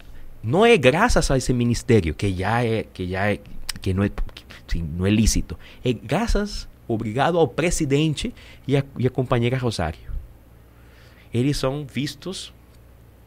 não 0.43 0.65
é 0.65 0.77
graças 0.79 1.31
a 1.31 1.37
esse 1.37 1.53
ministério 1.53 2.15
que 2.15 2.33
já 2.33 2.65
é, 2.65 2.85
que 2.85 3.07
já 3.09 3.33
é, 3.33 3.39
que 3.83 3.93
não 3.93 4.03
é, 4.03 4.09
que, 4.09 4.83
não 4.83 5.05
é 5.05 5.11
lícito. 5.11 5.59
É 5.85 5.93
graças 5.93 6.70
obrigado 6.93 7.39
ao 7.39 7.47
presidente 7.47 8.33
e 8.67 8.77
a, 8.77 8.85
e 8.99 9.07
a 9.07 9.11
companheira 9.11 9.57
Rosário. 9.57 10.11
Eles 11.33 11.57
são 11.57 11.87
vistos, 11.87 12.53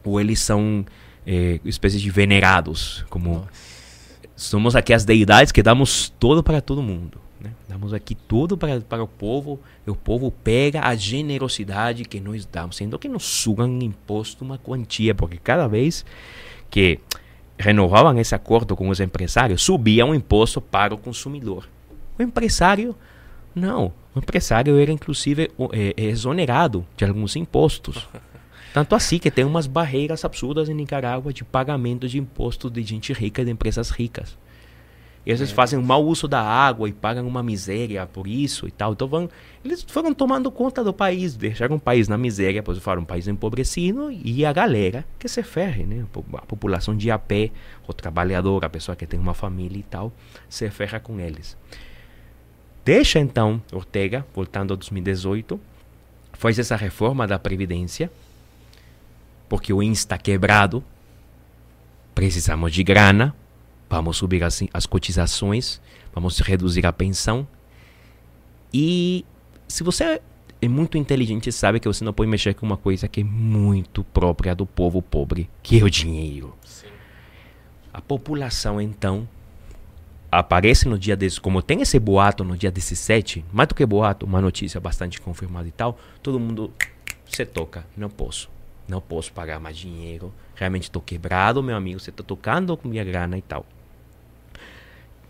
ou 0.04 0.20
eles 0.20 0.38
são 0.40 0.84
é, 1.26 1.58
espécies 1.64 2.00
de 2.00 2.10
venerados, 2.10 3.04
como 3.08 3.34
Nossa. 3.34 3.48
somos 4.36 4.76
aqui 4.76 4.92
as 4.92 5.04
deidades 5.04 5.52
que 5.52 5.62
damos 5.62 6.12
tudo 6.18 6.42
para 6.42 6.60
todo 6.60 6.82
mundo. 6.82 7.18
Né? 7.40 7.52
Damos 7.68 7.92
aqui 7.92 8.14
tudo 8.14 8.56
para, 8.56 8.80
para 8.80 9.02
o 9.02 9.08
povo, 9.08 9.58
e 9.86 9.90
o 9.90 9.96
povo 9.96 10.30
pega 10.30 10.86
a 10.86 10.94
generosidade 10.94 12.04
que 12.04 12.20
nós 12.20 12.44
damos, 12.44 12.76
sendo 12.76 12.98
que 12.98 13.08
nos 13.08 13.24
sugam 13.24 13.78
imposto 13.80 14.44
uma 14.44 14.58
quantia, 14.58 15.14
porque 15.14 15.38
cada 15.38 15.66
vez 15.66 16.04
que 16.70 17.00
renovavam 17.58 18.18
esse 18.18 18.34
acordo 18.34 18.74
com 18.74 18.88
os 18.88 19.00
empresários, 19.00 19.62
subia 19.62 20.04
um 20.04 20.14
imposto 20.14 20.60
para 20.60 20.94
o 20.94 20.98
consumidor. 20.98 21.68
O 22.18 22.22
empresário 22.22 22.94
não, 23.54 23.92
o 24.14 24.18
empresário 24.18 24.78
era 24.78 24.90
inclusive 24.90 25.50
é, 25.72 25.94
é, 25.96 26.04
exonerado 26.04 26.86
de 26.96 27.04
alguns 27.04 27.36
impostos. 27.36 28.08
Tanto 28.72 28.96
assim 28.96 29.18
que 29.18 29.30
tem 29.30 29.44
umas 29.44 29.68
barreiras 29.68 30.24
absurdas 30.24 30.68
em 30.68 30.74
Nicarágua 30.74 31.32
de 31.32 31.44
pagamento 31.44 32.08
de 32.08 32.18
impostos 32.18 32.72
de 32.72 32.82
gente 32.82 33.12
rica 33.12 33.42
e 33.42 33.44
de 33.44 33.52
empresas 33.52 33.90
ricas. 33.90 34.36
E 35.26 35.30
eles 35.30 35.50
é. 35.50 35.54
fazem 35.54 35.78
um 35.78 35.82
mau 35.82 36.04
uso 36.04 36.28
da 36.28 36.42
água 36.42 36.88
e 36.88 36.92
pagam 36.92 37.26
uma 37.26 37.42
miséria 37.42 38.04
por 38.06 38.26
isso 38.26 38.68
e 38.68 38.70
tal. 38.70 38.92
Então 38.92 39.08
vão, 39.08 39.30
eles 39.64 39.82
foram 39.82 40.12
tomando 40.12 40.50
conta 40.50 40.84
do 40.84 40.92
país, 40.92 41.34
deixaram 41.34 41.76
o 41.76 41.80
país 41.80 42.08
na 42.08 42.18
miséria, 42.18 42.60
depois 42.60 42.78
foram 42.78 43.02
um 43.02 43.06
país 43.06 43.26
empobrecido 43.26 44.10
e 44.12 44.44
a 44.44 44.52
galera 44.52 45.04
que 45.18 45.28
se 45.28 45.42
ferre, 45.42 45.84
né? 45.84 46.04
A 46.34 46.44
população 46.44 46.96
de 46.96 47.10
a 47.10 47.18
pé, 47.18 47.50
o 47.86 47.92
trabalhador, 47.92 48.64
a 48.64 48.68
pessoa 48.68 48.94
que 48.94 49.06
tem 49.06 49.18
uma 49.18 49.34
família 49.34 49.78
e 49.78 49.84
tal, 49.84 50.12
se 50.48 50.68
ferra 50.70 51.00
com 51.00 51.18
eles. 51.18 51.56
Deixa 52.84 53.18
então 53.18 53.62
Ortega, 53.72 54.26
voltando 54.34 54.74
a 54.74 54.76
2018, 54.76 55.58
faz 56.34 56.58
essa 56.58 56.76
reforma 56.76 57.26
da 57.26 57.38
Previdência, 57.38 58.10
porque 59.48 59.72
o 59.72 59.82
INS 59.82 60.00
está 60.00 60.18
quebrado, 60.18 60.84
precisamos 62.14 62.72
de 62.72 62.84
grana, 62.84 63.34
vamos 63.88 64.18
subir 64.18 64.44
as, 64.44 64.62
as 64.72 64.84
cotizações, 64.84 65.80
vamos 66.12 66.38
reduzir 66.40 66.84
a 66.84 66.92
pensão. 66.92 67.46
E 68.72 69.24
se 69.66 69.82
você 69.82 70.20
é 70.60 70.68
muito 70.68 70.98
inteligente, 70.98 71.50
sabe 71.52 71.80
que 71.80 71.88
você 71.88 72.04
não 72.04 72.12
pode 72.12 72.28
mexer 72.30 72.54
com 72.54 72.66
uma 72.66 72.76
coisa 72.76 73.08
que 73.08 73.20
é 73.20 73.24
muito 73.24 74.04
própria 74.04 74.54
do 74.54 74.66
povo 74.66 75.00
pobre, 75.00 75.48
que 75.62 75.80
é 75.80 75.84
o 75.84 75.88
dinheiro. 75.88 76.54
Sim. 76.64 76.86
A 77.92 78.00
população, 78.00 78.80
então, 78.80 79.28
aparece 80.38 80.88
no 80.88 80.98
dia 80.98 81.16
desse, 81.16 81.40
como 81.40 81.62
tem 81.62 81.80
esse 81.82 81.98
boato 81.98 82.44
no 82.44 82.56
dia 82.56 82.70
17, 82.70 83.44
mais 83.52 83.68
do 83.68 83.74
que 83.74 83.86
boato, 83.86 84.26
uma 84.26 84.40
notícia 84.40 84.80
bastante 84.80 85.20
confirmada 85.20 85.68
e 85.68 85.72
tal, 85.72 85.98
todo 86.22 86.40
mundo 86.40 86.72
se 87.26 87.44
toca, 87.44 87.86
não 87.96 88.10
posso, 88.10 88.50
não 88.88 89.00
posso 89.00 89.32
pagar 89.32 89.60
mais 89.60 89.76
dinheiro, 89.76 90.32
realmente 90.54 90.84
estou 90.84 91.00
quebrado, 91.00 91.62
meu 91.62 91.76
amigo, 91.76 92.00
você 92.00 92.10
está 92.10 92.22
tocando 92.22 92.76
com 92.76 92.88
minha 92.88 93.04
grana 93.04 93.38
e 93.38 93.42
tal. 93.42 93.64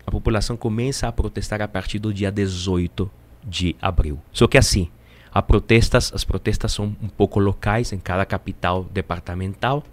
A 0.05 0.11
população 0.11 0.55
começa 0.55 1.07
a 1.07 1.11
protestar 1.11 1.61
a 1.61 1.67
partir 1.67 1.97
do 1.97 2.13
dia 2.13 2.31
18 2.31 3.09
de 3.43 3.75
abril. 3.81 4.19
Só 4.31 4.47
que 4.47 4.57
assim, 4.57 4.89
a 5.33 5.41
protestas, 5.41 6.11
as 6.13 6.23
protestas 6.23 6.71
são 6.71 6.95
um 7.01 7.09
pouco 7.09 7.39
locais 7.39 7.91
em 7.91 7.97
cada 7.97 8.25
capital 8.25 8.83
departamental. 8.85 9.83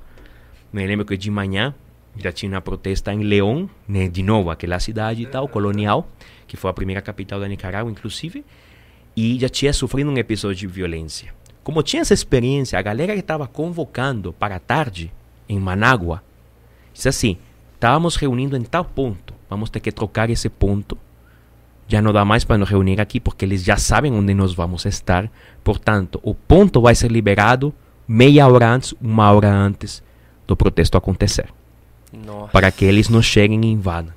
Me 0.73 0.87
lembro 0.87 1.05
que 1.05 1.17
de 1.17 1.31
manhã 1.31 1.75
já 2.17 2.33
tinha 2.33 2.53
uma 2.53 2.61
protesta 2.61 3.13
em 3.13 3.23
León, 3.23 3.67
né, 3.89 4.09
de 4.09 4.23
novo, 4.23 4.51
aquela 4.51 4.79
cidade 4.79 5.23
e 5.23 5.27
tal, 5.27 5.49
colonial, 5.49 6.07
que 6.47 6.57
foi 6.57 6.71
a 6.71 6.75
primeira 6.75 7.01
capital 7.01 7.41
da 7.41 7.49
Nicarágua, 7.49 7.91
inclusive, 7.91 8.45
e 9.17 9.39
já 9.39 9.49
tinha 9.49 9.73
sofrido 9.73 10.11
um 10.11 10.17
episódio 10.17 10.57
de 10.57 10.67
violência. 10.67 11.35
Como 11.63 11.83
tinha 11.83 12.03
essa 12.03 12.15
experiência, 12.15 12.79
a 12.79 12.83
galera 12.83 13.15
que 13.15 13.21
estava 13.21 13.47
convocando 13.47 14.33
para 14.33 14.57
a 14.57 14.59
tarde 14.59 15.13
em 15.49 15.59
Manágua, 15.59 16.23
disse 16.93 17.09
assim: 17.09 17.39
estávamos 17.75 18.17
reunindo 18.17 18.57
em 18.57 18.63
tal 18.63 18.85
ponto, 18.85 19.33
vamos 19.49 19.71
ter 19.71 19.81
que 19.81 19.93
trocar 19.93 20.29
esse 20.29 20.49
ponto. 20.49 20.99
Já 21.87 22.01
não 22.01 22.13
dá 22.13 22.25
mais 22.25 22.45
para 22.45 22.59
nos 22.59 22.69
reunir 22.69 23.01
aqui 23.01 23.21
porque 23.21 23.45
eles 23.45 23.63
já 23.63 23.77
sabem 23.77 24.13
onde 24.13 24.33
nós 24.35 24.55
vamos 24.55 24.87
estar. 24.87 25.31
Portanto, 25.63 26.19
o 26.23 26.35
ponto 26.35 26.81
vai 26.81 26.95
ser 26.95 27.11
liberado 27.11 27.73
meia 28.09 28.47
hora 28.49 28.71
antes, 28.71 28.95
uma 29.01 29.31
hora 29.31 29.53
antes 29.53 30.03
do 30.47 30.57
protesto 30.57 30.97
acontecer. 30.97 31.47
Nossa. 32.13 32.53
para 32.53 32.71
que 32.71 32.85
eles 32.85 33.09
não 33.09 33.23
cheguem 33.23 33.61
e 33.65 33.69
invadam. 33.69 34.13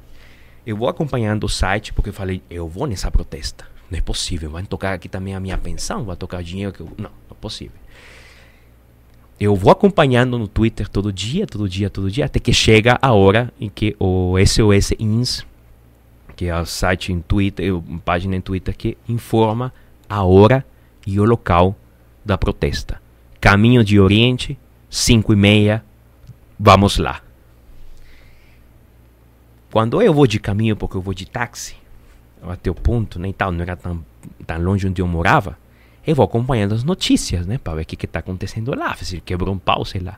Eu 0.66 0.76
vou 0.76 0.90
acompanhando 0.90 1.46
o 1.46 1.50
site 1.50 1.94
porque 1.94 2.10
eu 2.10 2.14
falei, 2.14 2.42
eu 2.50 2.68
vou 2.68 2.88
nessa 2.88 3.12
protesta. 3.12 3.66
Não 3.90 3.98
é 3.98 4.02
possível, 4.02 4.50
vai 4.50 4.64
tocar 4.64 4.94
aqui 4.94 5.08
também 5.08 5.36
a 5.36 5.40
minha 5.40 5.58
pensão, 5.58 6.04
vai 6.04 6.16
tocar 6.16 6.44
dinheiro 6.44 6.74
que 6.74 6.82
eu... 6.82 6.88
Não, 6.98 7.10
não 7.10 7.32
é 7.32 7.34
possível. 7.40 7.78
Eu 9.40 9.56
vou 9.56 9.72
acompanhando 9.72 10.40
no 10.40 10.48
Twitter 10.48 10.88
todo 10.88 11.12
dia, 11.12 11.46
todo 11.46 11.68
dia, 11.68 11.90
todo 11.90 12.10
dia, 12.10 12.26
até 12.26 12.40
que 12.40 12.54
chega 12.54 12.98
a 13.02 13.12
hora 13.12 13.54
em 13.60 13.70
que 13.70 13.96
o 14.00 14.36
SOS 14.44 14.94
INS, 14.98 15.46
que 16.36 16.46
é 16.46 16.58
o 16.58 16.66
site 16.66 17.12
em 17.12 17.20
Twitter, 17.20 17.76
uma 17.76 18.00
página 18.00 18.36
em 18.36 18.42
Twitter 18.42 18.76
que 18.76 18.98
informa 19.08 19.74
a 20.10 20.24
hora 20.24 20.66
e 21.06 21.20
o 21.20 21.26
local 21.26 21.76
da 22.24 22.38
protesta. 22.38 23.02
Caminho 23.42 23.84
de 23.84 24.00
Oriente, 24.00 24.58
5 24.90 25.34
e 25.34 25.36
meia, 25.36 25.84
vamos 26.58 26.98
lá. 26.98 27.25
Quando 29.76 30.02
eu 30.02 30.14
vou 30.14 30.26
de 30.26 30.40
caminho, 30.40 30.74
porque 30.74 30.96
eu 30.96 31.02
vou 31.02 31.14
de 31.14 31.26
táxi, 31.26 31.76
até 32.42 32.72
o 32.72 32.74
ponto, 32.74 33.20
nem 33.20 33.32
né, 33.32 33.36
tal, 33.38 33.52
não 33.52 33.62
era 33.62 33.76
tão, 33.76 34.06
tão 34.48 34.58
longe 34.58 34.88
onde 34.88 35.02
eu 35.02 35.06
morava, 35.06 35.58
eu 36.08 36.16
vou 36.16 36.24
acompanhando 36.24 36.74
as 36.74 36.86
notícias, 36.86 37.46
né, 37.46 37.58
para 37.58 37.76
ver 37.76 37.82
o 37.82 37.86
que 37.86 38.06
está 38.06 38.20
acontecendo 38.20 38.74
lá, 38.74 38.96
se 38.96 39.20
quebrou 39.20 39.54
um 39.54 39.58
pau, 39.58 39.84
sei 39.84 40.00
lá. 40.00 40.18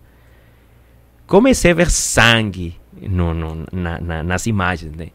Comecei 1.26 1.72
a 1.72 1.74
ver 1.74 1.90
sangue 1.90 2.80
no, 3.02 3.34
no, 3.34 3.66
na, 3.72 4.00
na, 4.00 4.22
nas 4.22 4.46
imagens, 4.46 4.96
né, 4.96 5.10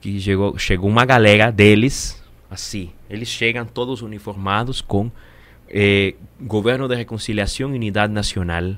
que 0.00 0.20
chegou, 0.20 0.56
chegou 0.56 0.88
uma 0.88 1.04
galera 1.04 1.50
deles, 1.50 2.22
assim, 2.48 2.92
eles 3.10 3.26
chegam 3.26 3.66
todos 3.66 4.00
uniformados 4.00 4.80
com 4.80 5.10
eh, 5.68 6.14
Governo 6.40 6.86
de 6.86 6.94
Reconciliação 6.94 7.72
e 7.72 7.74
Unidade 7.74 8.12
Nacional, 8.12 8.76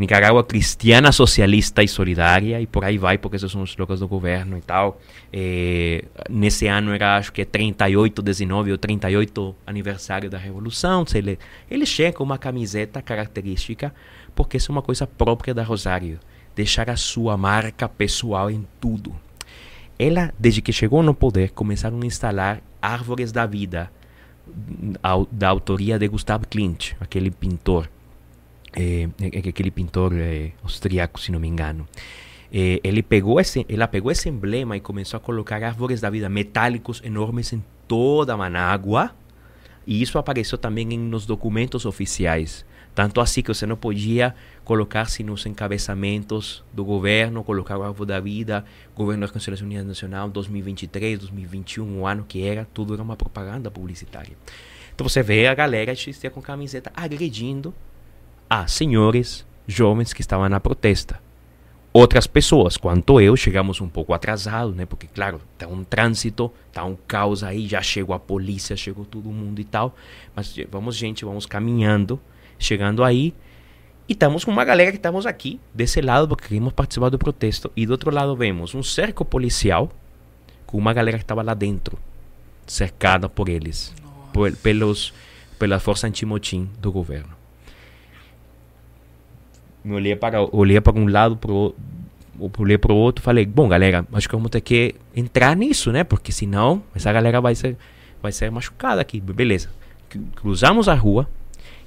Nicarágua 0.00 0.42
cristiana, 0.42 1.12
socialista 1.12 1.82
e 1.82 1.88
solidária, 1.88 2.58
e 2.58 2.66
por 2.66 2.82
aí 2.82 2.96
vai, 2.96 3.18
porque 3.18 3.36
esses 3.36 3.52
são 3.52 3.60
os 3.60 3.76
logos 3.76 4.00
do 4.00 4.08
governo 4.08 4.56
e 4.56 4.62
tal. 4.62 4.98
É, 5.30 6.06
nesse 6.30 6.66
ano 6.66 6.94
era, 6.94 7.18
acho 7.18 7.30
que 7.30 7.44
38, 7.44 8.22
19 8.22 8.72
ou 8.72 8.78
38 8.78 9.54
aniversário 9.66 10.30
da 10.30 10.38
Revolução. 10.38 11.04
Ele, 11.14 11.38
ele 11.70 11.84
chega 11.84 12.16
com 12.16 12.24
uma 12.24 12.38
camiseta 12.38 13.02
característica, 13.02 13.94
porque 14.34 14.56
isso 14.56 14.72
é 14.72 14.74
uma 14.74 14.80
coisa 14.80 15.06
própria 15.06 15.52
da 15.52 15.62
Rosário. 15.62 16.18
Deixar 16.56 16.88
a 16.88 16.96
sua 16.96 17.36
marca 17.36 17.86
pessoal 17.86 18.50
em 18.50 18.66
tudo. 18.80 19.14
Ela, 19.98 20.32
desde 20.38 20.62
que 20.62 20.72
chegou 20.72 21.02
no 21.02 21.12
poder, 21.12 21.50
começaram 21.50 22.00
a 22.00 22.06
instalar 22.06 22.62
árvores 22.80 23.32
da 23.32 23.44
vida 23.44 23.90
da 25.30 25.48
autoria 25.48 25.98
de 25.98 26.08
Gustav 26.08 26.42
Klimt, 26.48 26.96
aquele 26.98 27.30
pintor, 27.30 27.86
é, 28.74 29.08
aquele 29.48 29.70
pintor 29.70 30.12
é, 30.16 30.52
austríaco, 30.62 31.20
se 31.20 31.32
não 31.32 31.40
me 31.40 31.48
engano. 31.48 31.86
É, 32.52 32.80
ele 32.82 33.02
pegou 33.02 33.40
esse, 33.40 33.64
ela 33.68 33.86
pegou 33.86 34.10
esse 34.10 34.28
emblema 34.28 34.76
e 34.76 34.80
começou 34.80 35.18
a 35.18 35.20
colocar 35.20 35.62
árvores 35.62 36.00
da 36.00 36.10
vida 36.10 36.28
metálicos 36.28 37.00
enormes 37.04 37.52
em 37.52 37.62
toda 37.86 38.36
Manágua. 38.36 39.14
E 39.86 40.02
isso 40.02 40.18
apareceu 40.18 40.58
também 40.58 40.86
nos 40.86 41.26
documentos 41.26 41.84
oficiais. 41.86 42.64
Tanto 42.94 43.20
assim 43.20 43.40
que 43.40 43.48
você 43.48 43.66
não 43.66 43.76
podia 43.76 44.34
colocar-se 44.64 45.22
nos 45.22 45.46
encabeçamentos 45.46 46.64
do 46.72 46.84
governo, 46.84 47.44
colocar 47.44 47.78
o 47.78 47.82
árvore 47.82 48.08
da 48.08 48.20
vida, 48.20 48.64
governo 48.96 49.22
das 49.22 49.30
Conselhos 49.30 49.62
Unidas 49.62 49.86
Nacional 49.86 50.28
2023, 50.28 51.20
2021, 51.20 52.00
o 52.00 52.06
ano 52.06 52.24
que 52.26 52.42
era, 52.42 52.66
tudo 52.74 52.94
era 52.94 53.02
uma 53.02 53.16
propaganda 53.16 53.70
publicitária. 53.70 54.36
Então 54.92 55.08
você 55.08 55.22
vê 55.22 55.46
a 55.46 55.54
galera 55.54 55.92
com 56.32 56.42
camiseta 56.42 56.92
agredindo 56.94 57.72
a 58.50 58.66
senhores 58.66 59.46
jovens 59.66 60.12
que 60.12 60.20
estavam 60.20 60.48
na 60.48 60.60
protesta. 60.60 61.18
Outras 61.92 62.26
pessoas, 62.26 62.76
quanto 62.76 63.20
eu, 63.20 63.36
chegamos 63.36 63.80
um 63.80 63.88
pouco 63.88 64.12
atrasados, 64.12 64.76
né? 64.76 64.84
Porque, 64.84 65.06
claro, 65.06 65.40
tá 65.56 65.66
um 65.66 65.82
trânsito, 65.82 66.52
tá 66.72 66.84
um 66.84 66.96
caos 67.06 67.42
aí, 67.42 67.66
já 67.66 67.80
chegou 67.80 68.14
a 68.14 68.18
polícia, 68.18 68.76
chegou 68.76 69.04
todo 69.04 69.30
mundo 69.30 69.60
e 69.60 69.64
tal. 69.64 69.94
Mas 70.36 70.54
vamos, 70.70 70.96
gente, 70.96 71.24
vamos 71.24 71.46
caminhando 71.46 72.20
chegando 72.60 73.02
aí. 73.02 73.34
E 74.06 74.12
estamos 74.12 74.44
com 74.44 74.50
uma 74.50 74.64
galera 74.64 74.90
que 74.90 74.98
estamos 74.98 75.24
aqui, 75.24 75.58
desse 75.74 76.00
lado, 76.00 76.28
porque 76.28 76.48
queremos 76.48 76.72
participar 76.72 77.08
do 77.08 77.18
protesto. 77.18 77.72
E 77.74 77.86
do 77.86 77.92
outro 77.92 78.10
lado 78.12 78.36
vemos 78.36 78.74
um 78.74 78.82
cerco 78.82 79.24
policial 79.24 79.90
com 80.66 80.76
uma 80.78 80.92
galera 80.92 81.16
que 81.16 81.24
estava 81.24 81.42
lá 81.42 81.54
dentro, 81.54 81.98
cercada 82.66 83.28
por 83.28 83.48
eles, 83.48 83.94
por, 84.32 84.54
pelos, 84.56 85.12
pela 85.58 85.80
força 85.80 86.06
antimotim 86.06 86.68
do 86.78 86.92
governo. 86.92 87.39
Me 89.84 89.94
olhei 89.94 90.16
para, 90.16 90.42
olhei 90.54 90.80
para 90.80 90.98
um 90.98 91.08
lado, 91.08 91.36
para 91.36 91.52
olhei 92.58 92.78
para 92.78 92.92
o 92.92 92.96
outro 92.96 93.22
falei, 93.22 93.44
bom, 93.44 93.68
galera, 93.68 94.06
acho 94.12 94.28
que 94.28 94.34
vamos 94.34 94.50
ter 94.50 94.60
que 94.62 94.94
entrar 95.14 95.54
nisso, 95.54 95.92
né? 95.92 96.04
Porque 96.04 96.32
senão 96.32 96.82
essa 96.94 97.12
galera 97.12 97.40
vai 97.40 97.54
ser, 97.54 97.76
vai 98.22 98.32
ser 98.32 98.50
machucada 98.50 99.00
aqui. 99.00 99.20
Beleza. 99.20 99.68
Cruzamos 100.34 100.88
a 100.88 100.94
rua, 100.94 101.28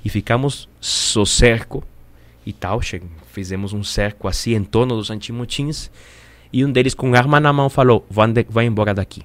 e 0.04 0.10
ficamos 0.10 0.68
so 0.80 1.26
cerco 1.26 1.84
e 2.46 2.52
tal. 2.52 2.82
Fizemos 3.28 3.74
um 3.74 3.84
cerco 3.84 4.28
assim 4.28 4.54
em 4.54 4.64
torno 4.64 4.96
dos 4.96 5.10
antimotins 5.10 5.90
e 6.52 6.66
um 6.66 6.72
deles 6.72 6.94
com 6.94 7.14
arma 7.16 7.40
na 7.40 7.54
mão 7.54 7.70
falou: 7.70 8.06
vai 8.10 8.66
embora 8.66 8.94
daqui. 8.94 9.24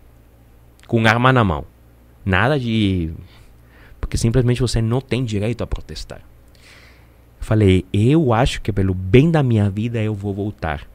Com 0.87 1.07
arma 1.07 1.33
na 1.33 1.43
mão. 1.43 1.65
Nada 2.25 2.59
de. 2.59 3.13
Porque 4.01 4.17
simplesmente 4.17 4.61
você 4.61 4.81
não 4.81 5.01
tem 5.01 5.25
direito 5.25 5.63
a 5.63 5.67
protestar. 5.67 6.23
Falei: 7.49 7.87
eu 7.95 8.35
acho 8.35 8.61
que 8.61 8.71
pelo 8.71 8.93
bem 8.93 9.31
da 9.31 9.43
minha 9.43 9.71
vida 9.71 10.03
eu 10.03 10.13
vou 10.13 10.35
voltar 10.35 10.87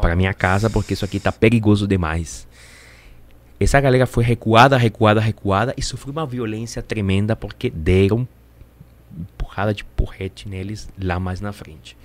para 0.00 0.16
minha 0.16 0.32
casa 0.32 0.70
porque 0.70 0.94
isso 0.94 1.04
aqui 1.04 1.18
está 1.18 1.30
perigoso 1.30 1.86
demais. 1.86 2.48
Essa 3.60 3.78
galera 3.78 4.06
foi 4.06 4.24
recuada, 4.24 4.78
recuada, 4.78 5.20
recuada 5.20 5.74
e 5.76 5.82
sofreu 5.82 6.12
uma 6.12 6.24
violência 6.24 6.80
tremenda 6.80 7.36
porque 7.36 7.68
deram 7.68 8.26
porrada 9.36 9.74
de 9.74 9.84
porrete 9.84 10.48
neles 10.48 10.88
lá 10.98 11.20
mais 11.20 11.38
na 11.38 11.52
frente. 11.52 11.98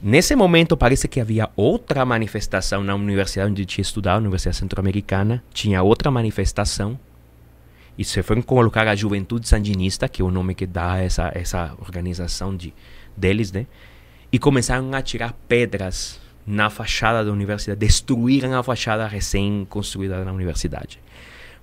Nesse 0.00 0.36
momento, 0.36 0.76
parece 0.76 1.08
que 1.08 1.20
havia 1.20 1.50
outra 1.56 2.04
manifestação 2.04 2.84
na 2.84 2.94
universidade 2.94 3.50
onde 3.50 3.66
tinha 3.66 3.82
estudado, 3.82 4.20
Universidade 4.20 4.58
Centro-Americana. 4.58 5.42
Tinha 5.52 5.82
outra 5.82 6.08
manifestação. 6.08 6.96
E 7.98 8.04
se 8.04 8.22
foram 8.22 8.40
colocar 8.40 8.86
a 8.86 8.94
Juventude 8.94 9.48
Sandinista, 9.48 10.08
que 10.08 10.22
é 10.22 10.24
o 10.24 10.30
nome 10.30 10.54
que 10.54 10.66
dá 10.66 10.98
essa, 10.98 11.32
essa 11.34 11.74
organização 11.80 12.56
de, 12.56 12.72
deles, 13.16 13.50
né? 13.50 13.66
E 14.30 14.38
começaram 14.38 14.94
a 14.94 15.02
tirar 15.02 15.32
pedras 15.48 16.20
na 16.46 16.70
fachada 16.70 17.24
da 17.24 17.32
universidade, 17.32 17.80
destruíram 17.80 18.56
a 18.56 18.62
fachada 18.62 19.06
recém-construída 19.06 20.24
da 20.24 20.32
universidade. 20.32 21.00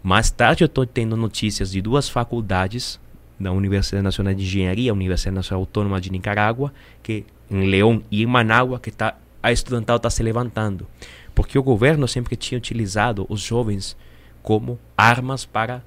Mais 0.03 0.29
tarde 0.29 0.63
eu 0.63 0.67
estou 0.67 0.85
tendo 0.85 1.15
notícias 1.15 1.71
de 1.71 1.81
duas 1.81 2.09
faculdades 2.09 2.99
da 3.39 3.51
Universidade 3.51 4.03
Nacional 4.03 4.33
de 4.33 4.43
Engenharia, 4.43 4.93
Universidade 4.93 5.35
Nacional 5.35 5.61
Autônoma 5.61 6.01
de 6.01 6.11
Nicarágua, 6.11 6.73
que 7.01 7.25
em 7.49 7.67
León 7.67 8.01
e 8.11 8.23
em 8.23 8.25
Manágua, 8.25 8.79
que 8.79 8.91
tá, 8.91 9.17
a 9.41 9.51
estudantal 9.51 9.97
está 9.97 10.09
se 10.09 10.21
levantando. 10.21 10.85
Porque 11.33 11.57
o 11.57 11.63
governo 11.63 12.07
sempre 12.07 12.35
tinha 12.35 12.57
utilizado 12.57 13.25
os 13.29 13.41
jovens 13.41 13.95
como 14.43 14.77
armas 14.95 15.45
para 15.45 15.83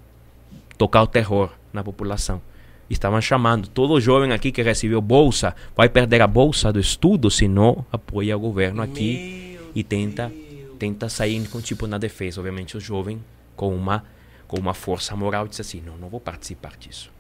tocar 0.79 1.03
o 1.03 1.07
terror 1.07 1.51
na 1.73 1.85
população. 1.85 2.41
Estavam 2.89 3.21
chamando 3.21 3.69
todo 3.69 4.01
jovem 4.01 4.33
aqui 4.33 4.51
que 4.51 4.63
recebeu 4.63 5.03
bolsa 5.03 5.55
vai 5.77 5.91
perder 5.91 6.23
a 6.23 6.27
bolsa 6.27 6.73
do 6.73 6.81
estudo 6.81 7.31
se 7.31 7.47
não 7.47 7.85
apoia 7.93 8.35
o 8.35 8.41
governo 8.41 8.81
aqui 8.81 9.51
Meu 9.53 9.73
e 9.75 9.85
tenta 9.85 10.33
tenta 10.79 11.09
sair 11.09 11.47
com 11.49 11.61
tipo 11.61 11.87
na 11.87 11.99
defesa. 11.99 12.41
Obviamente 12.41 12.77
o 12.77 12.81
jovem 12.81 13.23
com 13.55 13.75
uma 13.75 14.05
com 14.47 14.59
uma 14.59 14.73
força 14.73 15.15
moral 15.15 15.47
disse 15.47 15.61
assim, 15.61 15.83
não, 15.85 15.99
não 15.99 16.09
vou 16.09 16.21
participar 16.21 16.73
disso. 16.79 17.13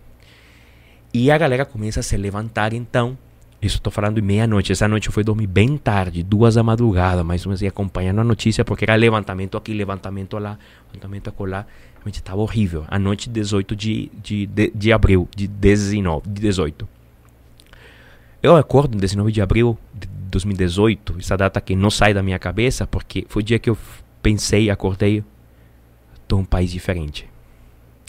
E 1.12 1.30
a 1.30 1.36
galera 1.36 1.66
começa 1.66 2.00
a 2.00 2.02
se 2.02 2.16
levantar 2.16 2.72
então. 2.72 3.18
Isso 3.60 3.76
estou 3.76 3.92
falando 3.92 4.14
de 4.14 4.22
meia-noite. 4.22 4.72
Essa 4.72 4.86
noite 4.86 5.08
eu 5.08 5.12
fui 5.12 5.24
dormir 5.24 5.46
bem 5.46 5.76
tarde, 5.76 6.22
duas 6.22 6.54
da 6.54 6.62
madrugada, 6.62 7.24
mais 7.24 7.44
ou 7.44 7.50
menos, 7.50 7.60
e 7.60 7.66
acompanhando 7.66 8.20
a 8.20 8.24
notícia, 8.24 8.64
porque 8.64 8.84
era 8.84 8.94
levantamento 8.94 9.56
aqui, 9.56 9.74
levantamento 9.74 10.38
lá, 10.38 10.58
levantamento 10.86 11.28
acolá. 11.28 11.66
Realmente 11.98 12.20
estava 12.20 12.40
horrível. 12.40 12.84
A 12.88 12.98
noite 12.98 13.28
18 13.28 13.76
de, 13.76 14.10
de, 14.22 14.46
de, 14.46 14.72
de 14.74 14.92
abril, 14.92 15.28
de 15.36 15.46
19, 15.46 16.28
de 16.28 16.40
18. 16.40 16.88
Eu 18.42 18.56
acordo 18.56 18.94
no 18.94 19.00
19 19.00 19.32
de 19.32 19.40
abril 19.40 19.76
de 19.92 20.06
2018, 20.06 21.16
essa 21.18 21.36
data 21.36 21.60
que 21.60 21.74
não 21.74 21.90
sai 21.90 22.14
da 22.14 22.22
minha 22.22 22.38
cabeça, 22.38 22.86
porque 22.86 23.26
foi 23.28 23.42
o 23.42 23.44
dia 23.44 23.58
que 23.58 23.68
eu 23.68 23.76
pensei, 24.22 24.70
acordei, 24.70 25.24
estou 26.22 26.38
em 26.38 26.42
um 26.42 26.44
país 26.44 26.70
diferente 26.70 27.28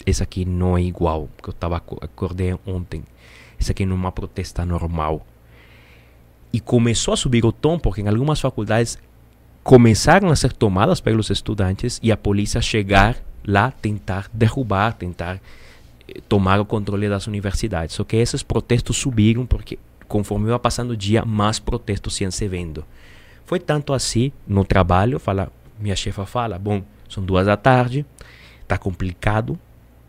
esse 0.06 0.22
aqui 0.22 0.44
não 0.44 0.76
é 0.76 0.82
igual 0.82 1.28
que 1.42 1.48
eu 1.48 1.52
estava 1.52 1.76
acordei 1.76 2.56
ontem. 2.66 3.04
Esse 3.58 3.70
aqui 3.70 3.84
não 3.84 3.96
é 3.96 3.98
uma 3.98 4.12
protesta 4.12 4.64
normal. 4.64 5.26
E 6.52 6.60
começou 6.60 7.14
a 7.14 7.16
subir 7.16 7.44
o 7.44 7.52
tom 7.52 7.78
porque 7.78 8.00
em 8.00 8.08
algumas 8.08 8.40
faculdades 8.40 8.98
começaram 9.62 10.28
a 10.28 10.36
ser 10.36 10.52
tomadas 10.52 11.00
pelos 11.00 11.30
estudantes 11.30 12.00
e 12.02 12.10
a 12.10 12.16
polícia 12.16 12.60
chegar 12.60 13.16
lá 13.46 13.70
tentar 13.70 14.28
derrubar, 14.32 14.94
tentar 14.94 15.40
eh, 16.08 16.20
tomar 16.28 16.60
o 16.60 16.64
controle 16.64 17.08
das 17.08 17.26
universidades. 17.26 17.94
Só 17.96 18.04
que 18.04 18.16
esses 18.16 18.42
protestos 18.42 18.96
subiram 18.96 19.46
porque 19.46 19.78
conforme 20.08 20.50
ia 20.50 20.58
passando 20.58 20.90
o 20.90 20.96
dia, 20.96 21.24
mais 21.24 21.58
protestos 21.58 22.20
iam 22.20 22.30
se 22.30 22.46
vendo. 22.48 22.84
Foi 23.46 23.60
tanto 23.60 23.92
assim 23.92 24.32
no 24.46 24.64
trabalho, 24.64 25.18
fala, 25.18 25.52
minha 25.78 25.96
chefa 25.96 26.26
fala, 26.26 26.58
bom, 26.58 26.82
são 27.08 27.24
duas 27.24 27.46
da 27.46 27.56
tarde, 27.56 28.04
está 28.62 28.76
complicado, 28.76 29.58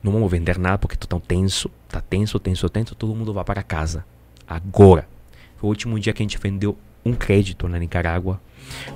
não 0.04 0.12
vamos 0.12 0.32
vender 0.32 0.58
nada 0.58 0.78
porque 0.78 0.96
estou 0.96 1.08
tão 1.08 1.20
tenso, 1.20 1.70
tá 1.88 2.02
tenso, 2.02 2.40
tenso, 2.40 2.68
tenso, 2.70 2.96
todo 2.96 3.16
mundo 3.16 3.34
vai 3.34 3.44
para 3.44 3.64
casa. 3.64 4.06
Agora. 4.48 5.08
Foi 5.58 5.68
o 5.68 5.70
último 5.70 6.00
dia 6.00 6.12
que 6.12 6.24
a 6.24 6.26
gente 6.26 6.40
vendeu 6.40 6.76
um 7.06 7.14
crédito 7.14 7.68
na 7.68 7.78
Nicarágua, 7.78 8.42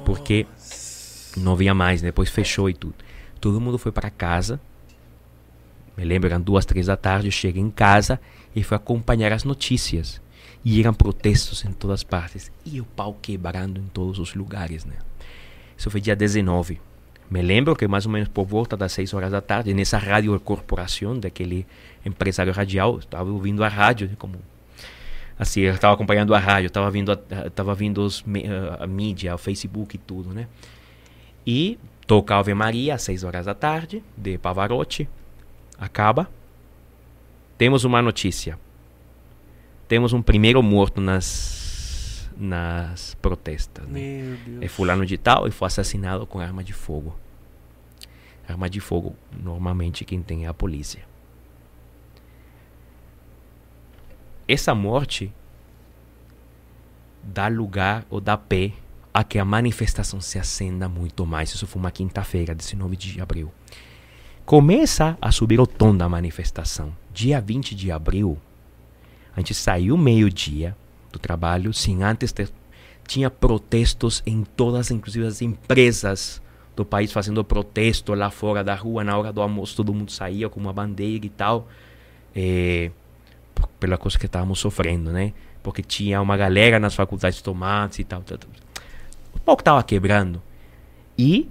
porque 0.03 0.45
não 1.38 1.53
havia 1.53 1.73
mais, 1.73 2.02
né? 2.02 2.10
depois 2.10 2.30
fechou 2.30 2.69
e 2.69 2.73
tudo. 2.73 2.95
Todo 3.39 3.61
mundo 3.61 3.77
foi 3.77 3.91
para 3.91 4.10
casa. 4.10 4.60
Me 5.97 6.03
lembro, 6.03 6.30
eram 6.30 6.41
duas, 6.41 6.65
três 6.65 6.88
da 6.88 6.97
tarde. 6.97 7.27
Eu 7.27 7.31
cheguei 7.31 7.61
em 7.61 7.69
casa 7.69 8.19
e 8.56 8.64
fui 8.64 8.76
acompanhar 8.76 9.31
as 9.31 9.43
notícias. 9.43 10.22
E 10.64 10.80
eram 10.80 10.93
protestos 10.93 11.64
em 11.64 11.72
todas 11.72 12.03
partes. 12.03 12.52
E 12.65 12.81
o 12.81 12.85
pau 12.85 13.18
quebrando 13.22 13.80
em 13.80 13.88
todos 13.88 14.19
os 14.19 14.34
lugares, 14.34 14.84
né? 14.84 14.95
Isso 15.77 15.89
foi 15.91 16.02
dia 16.02 16.15
19. 16.15 16.80
Me 17.30 17.41
lembro 17.41 17.76
que 17.76 17.88
mais 17.88 18.06
ou 18.06 18.11
menos 18.11 18.27
por 18.30 18.45
volta 18.45 18.77
das 18.77 18.91
6 18.93 19.14
horas 19.14 19.31
da 19.31 19.41
tarde, 19.41 19.73
nessa 19.73 19.97
rádio 19.97 20.39
corporação 20.39 21.19
daquele 21.19 21.65
empresário 22.06 22.53
radial, 22.53 22.99
estava 22.99 23.30
ouvindo 23.31 23.64
a 23.64 23.68
rádio, 23.68 24.10
como 24.18 24.38
assim, 25.38 25.62
eu 25.62 25.74
estava 25.74 25.94
acompanhando 25.94 26.34
a 26.34 26.40
rádio, 26.40 26.68
estava 26.68 26.90
vindo 26.90 27.12
a, 27.12 27.48
estava 27.48 27.76
vindo 27.76 28.02
os, 28.02 28.24
a 28.80 28.88
mídia, 28.88 29.36
o 29.36 29.38
Facebook 29.38 29.95
e 29.95 29.99
tudo, 29.99 30.34
né? 30.34 30.48
E 31.45 31.78
toca 32.07 32.36
Ave 32.36 32.53
Maria 32.53 32.95
às 32.95 33.03
6 33.03 33.24
horas 33.24 33.45
da 33.45 33.53
tarde, 33.53 34.03
de 34.18 34.38
Pavarotti, 34.38 35.07
acaba. 35.78 36.30
Temos 37.57 37.84
uma 37.84 38.02
notícia. 38.02 38.60
Temos 39.88 40.14
um 40.14 40.22
primeiro 40.22 40.62
morto 40.64 40.99
nas 40.99 41.64
nas 42.38 43.16
protestas. 43.16 43.88
Né? 43.88 44.38
É 44.62 44.68
fulano 44.68 45.06
de 45.06 45.18
tal 45.18 45.48
e 45.48 45.52
foi 45.52 45.68
assassinado 45.68 46.28
com 46.28 46.40
arma 46.40 46.64
de 46.64 46.74
fogo. 46.74 47.16
Arma 48.48 48.70
de 48.70 48.80
fogo, 48.80 49.16
normalmente 49.32 50.06
quem 50.06 50.22
tem 50.22 50.45
é 50.45 50.48
a 50.48 50.53
polícia. 50.53 51.02
Essa 54.48 54.76
morte 54.76 55.32
dá 57.24 57.48
lugar 57.48 58.06
ou 58.10 58.22
dá 58.22 58.38
pé 58.38 58.74
a 59.14 59.24
que 59.24 59.40
a 59.40 59.46
manifestação 59.46 60.22
se 60.22 60.38
acenda 60.38 60.88
muito 60.88 61.26
mais. 61.26 61.54
Isso 61.54 61.66
foi 61.66 61.80
uma 61.80 61.92
quinta-feira, 61.92 62.54
19 62.54 62.96
de 62.96 63.22
abril. 63.22 63.52
Começa 64.46 65.18
a 65.20 65.32
subir 65.32 65.60
o 65.60 65.65
tom 65.65 65.96
da 65.96 66.07
manifestação. 66.07 66.94
Dia 67.14 67.41
20 67.41 67.74
de 67.74 67.91
abril, 67.91 68.38
a 69.36 69.40
gente 69.40 69.54
saiu 69.54 69.98
meio-dia 69.98 70.76
do 71.12 71.18
trabalho, 71.18 71.74
sem 71.74 72.04
antes. 72.04 72.34
Tinha 73.07 73.32
protestos 73.32 74.22
em 74.26 74.44
todas, 74.44 74.91
inclusive 74.91 75.26
as 75.26 75.41
empresas 75.41 76.41
do 76.76 76.86
país 76.86 77.12
fazendo 77.12 77.44
protesto 77.44 78.14
lá 78.14 78.30
fora 78.30 78.64
da 78.64 78.76
rua, 78.76 79.04
na 79.04 79.18
hora 79.18 79.32
do 79.32 79.41
almoço, 79.41 79.76
todo 79.76 79.94
mundo 79.94 80.12
saía 80.12 80.49
com 80.49 80.60
uma 80.60 80.74
bandeira 80.74 81.26
e 81.26 81.30
tal. 81.30 81.68
É, 82.36 82.91
pela 83.80 83.98
coisa 83.98 84.18
que 84.18 84.26
estávamos 84.26 84.60
sofrendo, 84.60 85.12
né? 85.12 85.34
Porque 85.64 85.82
tinha 85.82 86.22
uma 86.22 86.38
galera 86.38 86.80
nas 86.80 86.96
faculdades 86.96 87.38
de 87.38 87.44
tomates 87.44 88.00
e 88.00 88.04
tal. 88.04 88.22
tal, 88.22 88.38
tal. 88.38 88.50
O 89.34 89.40
pau 89.40 89.56
estava 89.58 89.84
quebrando. 89.84 90.42
E 91.18 91.50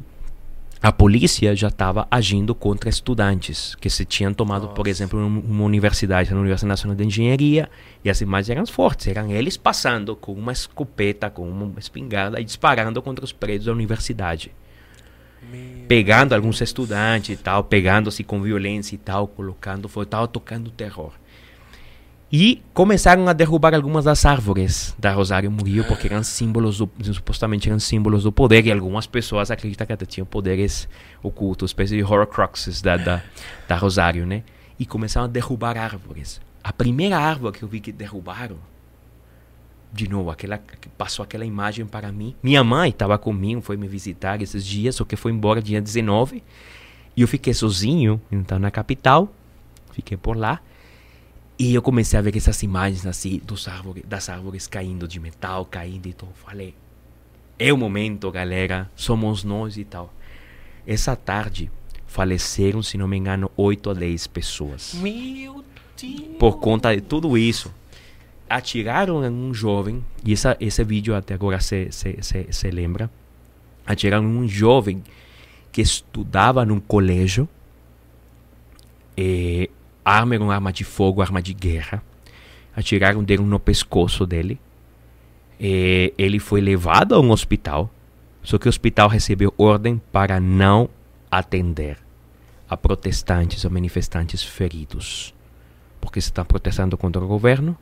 a 0.84 0.92
polícia 0.92 1.57
já 1.57 1.68
estava 1.68 2.07
agindo 2.10 2.55
contra 2.55 2.91
estudantes 2.91 3.74
que 3.76 3.89
se 3.89 4.05
tinham 4.05 4.34
tomado, 4.34 4.65
Nossa. 4.65 4.74
por 4.74 4.86
exemplo, 4.86 5.18
uma 5.18 5.65
universidade, 5.65 6.31
na 6.31 6.39
Universidade 6.39 6.68
Nacional 6.68 6.94
de 6.94 7.05
Engenharia, 7.05 7.70
e 8.05 8.10
as 8.10 8.20
imagens 8.20 8.50
eram 8.50 8.66
fortes, 8.66 9.07
eram 9.07 9.31
eles 9.31 9.57
passando 9.57 10.15
com 10.15 10.34
uma 10.34 10.52
escopeta, 10.52 11.31
com 11.31 11.49
uma 11.49 11.78
espingarda 11.78 12.39
e 12.39 12.44
disparando 12.44 13.00
contra 13.00 13.24
os 13.24 13.33
prédios 13.33 13.65
da 13.65 13.73
universidade. 13.73 14.52
Meu 15.50 15.86
pegando 15.89 16.31
Deus. 16.31 16.39
alguns 16.39 16.60
estudantes 16.60 17.31
e 17.31 17.42
tal, 17.42 17.65
pegando-se 17.65 18.23
com 18.23 18.42
violência 18.42 18.94
e 18.94 18.99
tal, 18.99 19.26
colocando, 19.26 19.89
foi, 19.89 20.05
estava 20.05 20.28
tocando 20.28 20.70
terror. 20.70 21.12
E 22.36 22.60
começaram 22.72 23.28
a 23.28 23.32
derrubar 23.32 23.76
algumas 23.76 24.06
das 24.06 24.26
árvores 24.26 24.92
da 24.98 25.12
Rosário 25.12 25.48
Murillo, 25.52 25.84
porque 25.84 26.08
eram 26.08 26.24
símbolos, 26.24 26.78
do, 26.78 26.90
supostamente 27.12 27.68
eram 27.68 27.78
símbolos 27.78 28.24
do 28.24 28.32
poder, 28.32 28.66
e 28.66 28.72
algumas 28.72 29.06
pessoas 29.06 29.52
acreditam 29.52 29.86
que 29.86 29.92
até 29.92 30.04
tinham 30.04 30.26
poderes 30.26 30.88
ocultos, 31.22 31.70
espécie 31.70 31.96
de 31.96 32.02
horcruxes 32.02 32.82
da, 32.82 32.96
da, 32.96 33.22
da 33.68 33.76
Rosário, 33.76 34.26
né? 34.26 34.42
E 34.76 34.84
começaram 34.84 35.26
a 35.26 35.28
derrubar 35.28 35.76
árvores. 35.76 36.40
A 36.64 36.72
primeira 36.72 37.16
árvore 37.16 37.56
que 37.56 37.62
eu 37.62 37.68
vi 37.68 37.78
que 37.78 37.92
derrubaram, 37.92 38.56
de 39.92 40.10
novo, 40.10 40.28
aquela, 40.28 40.60
passou 40.98 41.22
aquela 41.22 41.44
imagem 41.44 41.86
para 41.86 42.10
mim. 42.10 42.34
Minha 42.42 42.64
mãe 42.64 42.90
estava 42.90 43.16
comigo, 43.16 43.60
foi 43.60 43.76
me 43.76 43.86
visitar 43.86 44.42
esses 44.42 44.66
dias, 44.66 44.96
só 44.96 45.04
que 45.04 45.14
foi 45.14 45.30
embora 45.30 45.62
dia 45.62 45.80
19. 45.80 46.42
E 47.16 47.22
eu 47.22 47.28
fiquei 47.28 47.54
sozinho, 47.54 48.20
então, 48.32 48.58
na 48.58 48.72
capital. 48.72 49.32
Fiquei 49.92 50.16
por 50.16 50.36
lá. 50.36 50.60
E 51.58 51.74
eu 51.74 51.83
comecei 51.83 52.18
a 52.18 52.23
ver 52.23 52.36
essas 52.36 52.62
imagens 52.62 53.07
assim 53.07 53.41
dos 53.44 53.68
árvores, 53.68 54.02
das 54.07 54.28
árvores 54.28 54.66
caindo 54.66 55.07
de 55.07 55.20
metal, 55.20 55.65
caindo 55.65 56.07
e 56.07 56.10
então 56.10 56.28
Falei, 56.34 56.74
é 57.58 57.73
o 57.73 57.76
momento, 57.78 58.31
galera, 58.31 58.91
somos 58.97 59.44
nós 59.44 59.76
e 59.76 59.84
tal. 59.84 60.12
Essa 60.86 61.15
tarde 61.15 61.70
faleceram, 62.07 62.83
se 62.83 62.99
não 62.99 63.07
me 63.07 63.16
engano, 63.16 63.50
8 63.57 63.91
a 63.91 63.94
10 63.94 64.26
pessoas. 64.26 64.94
Meu 64.94 65.65
Deus! 66.00 66.36
Por 66.39 66.58
conta 66.58 66.94
de 66.94 67.00
tudo 67.00 67.39
isso. 67.39 67.73
Atiraram 68.50 69.24
em 69.24 69.31
um 69.31 69.55
jovem, 69.55 70.05
e 70.24 70.33
essa, 70.33 70.57
esse 70.60 70.83
vídeo 70.84 71.15
até 71.15 71.34
agora 71.34 71.60
se, 71.60 71.89
se, 71.91 72.18
se, 72.20 72.47
se 72.50 72.70
lembra. 72.70 73.08
Atiraram 73.86 74.24
em 74.24 74.36
um 74.36 74.49
jovem 74.49 75.02
que 75.73 75.81
estudava 75.81 76.65
num 76.65 76.81
colégio. 76.81 77.49
E 79.16 79.70
arma 80.05 80.34
era 80.34 80.44
uma 80.44 80.55
arma 80.55 80.73
de 80.73 80.84
fogo, 80.84 81.23
arma 81.23 81.41
de 81.41 81.55
guerra. 81.55 82.02
Atiraram 82.76 83.23
dele 83.23 83.42
no 83.42 83.58
pescoço 83.58 84.26
dele. 84.26 84.58
E 85.58 86.12
ele 86.18 86.39
foi 86.39 86.60
levado 86.60 87.15
a 87.15 87.20
um 87.20 87.31
hospital. 87.31 87.91
Só 88.42 88.58
que 88.58 88.66
o 88.66 88.68
hospital 88.68 89.08
recebeu 89.08 89.55
ordem 89.57 90.00
para 90.12 90.39
não 90.39 90.89
atender 91.31 91.97
a 92.68 92.76
protestantes 92.76 93.65
ou 93.65 93.70
manifestantes 93.70 94.42
feridos. 94.42 95.34
Porque 96.00 96.20
se 96.20 96.28
está 96.28 96.44
protestando 96.44 96.97
contra 96.99 97.24
o 97.24 97.28
governo, 97.28 97.76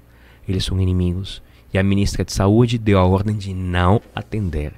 eles 0.48 0.64
são 0.64 0.80
inimigos. 0.80 1.42
E 1.72 1.78
a 1.78 1.82
ministra 1.82 2.24
de 2.24 2.32
Saúde 2.32 2.78
deu 2.78 2.98
a 2.98 3.04
ordem 3.04 3.36
de 3.36 3.52
não 3.54 4.00
atender 4.14 4.74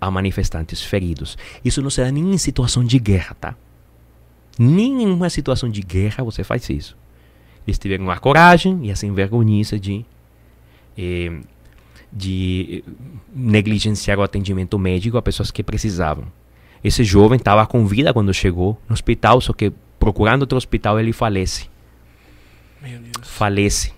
a 0.00 0.10
manifestantes 0.10 0.82
feridos. 0.82 1.36
Isso 1.64 1.82
não 1.82 1.90
será 1.90 2.12
nem 2.12 2.32
em 2.32 2.38
situação 2.38 2.84
de 2.84 2.98
guerra, 2.98 3.34
tá? 3.40 3.56
Nem 4.58 5.02
em 5.02 5.06
uma 5.06 5.30
situação 5.30 5.68
de 5.68 5.80
guerra 5.80 6.24
você 6.24 6.42
faz 6.42 6.68
isso. 6.68 6.96
Eles 7.66 7.78
tiveram 7.78 8.10
a 8.10 8.18
coragem 8.18 8.86
e 8.86 8.90
a 8.90 8.96
sem 8.96 9.12
vergonhice 9.12 9.78
de, 9.78 10.04
eh, 10.96 11.38
de 12.12 12.82
negligenciar 13.32 14.18
o 14.18 14.22
atendimento 14.22 14.78
médico 14.78 15.16
a 15.16 15.22
pessoas 15.22 15.50
que 15.50 15.62
precisavam. 15.62 16.24
Esse 16.82 17.04
jovem 17.04 17.36
estava 17.36 17.66
com 17.66 17.86
vida 17.86 18.12
quando 18.12 18.32
chegou 18.32 18.80
no 18.88 18.94
hospital, 18.94 19.40
só 19.40 19.52
que 19.52 19.72
procurando 19.98 20.42
outro 20.42 20.56
hospital 20.56 20.98
ele 20.98 21.12
falece. 21.12 21.68
Falece. 23.22 23.92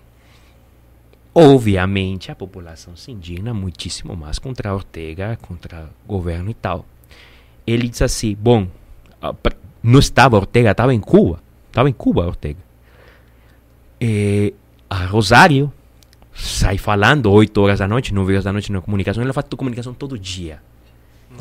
Obviamente 1.32 2.32
a 2.32 2.34
população 2.34 2.96
se 2.96 3.12
indigna 3.12 3.54
muitíssimo 3.54 4.16
mais 4.16 4.38
contra 4.38 4.74
Ortega, 4.74 5.38
contra 5.40 5.88
o 6.04 6.08
governo 6.08 6.50
e 6.50 6.54
tal. 6.54 6.84
Ele 7.66 7.88
diz 7.88 8.02
assim: 8.02 8.34
bom, 8.34 8.66
não 9.82 9.98
estava 9.98 10.36
Ortega, 10.36 10.70
estava 10.70 10.94
em 10.94 11.00
Cuba. 11.00 11.40
Estava 11.68 11.88
em 11.88 11.92
Cuba 11.92 12.26
Ortega. 12.26 12.58
E 14.00 14.54
a 14.88 15.06
Rosário 15.06 15.72
sai 16.34 16.78
falando 16.78 17.30
8 17.30 17.60
horas 17.60 17.78
da 17.78 17.86
noite, 17.88 18.12
9 18.12 18.32
horas 18.32 18.44
da 18.44 18.52
noite 18.52 18.72
na 18.72 18.80
comunicação. 18.80 19.22
Ela 19.22 19.32
faz 19.32 19.46
comunicação 19.56 19.94
todo 19.94 20.18
dia. 20.18 20.60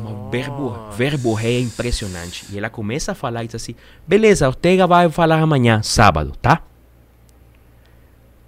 Um 0.00 0.30
verbo, 0.30 0.76
verbo 0.92 1.34
ré 1.34 1.58
impressionante. 1.58 2.46
E 2.50 2.58
ela 2.58 2.70
começa 2.70 3.12
a 3.12 3.14
falar 3.14 3.44
e 3.44 3.46
diz 3.46 3.56
assim: 3.56 3.74
beleza, 4.06 4.46
Ortega 4.46 4.86
vai 4.86 5.10
falar 5.10 5.40
amanhã, 5.40 5.82
sábado, 5.82 6.32
tá? 6.40 6.62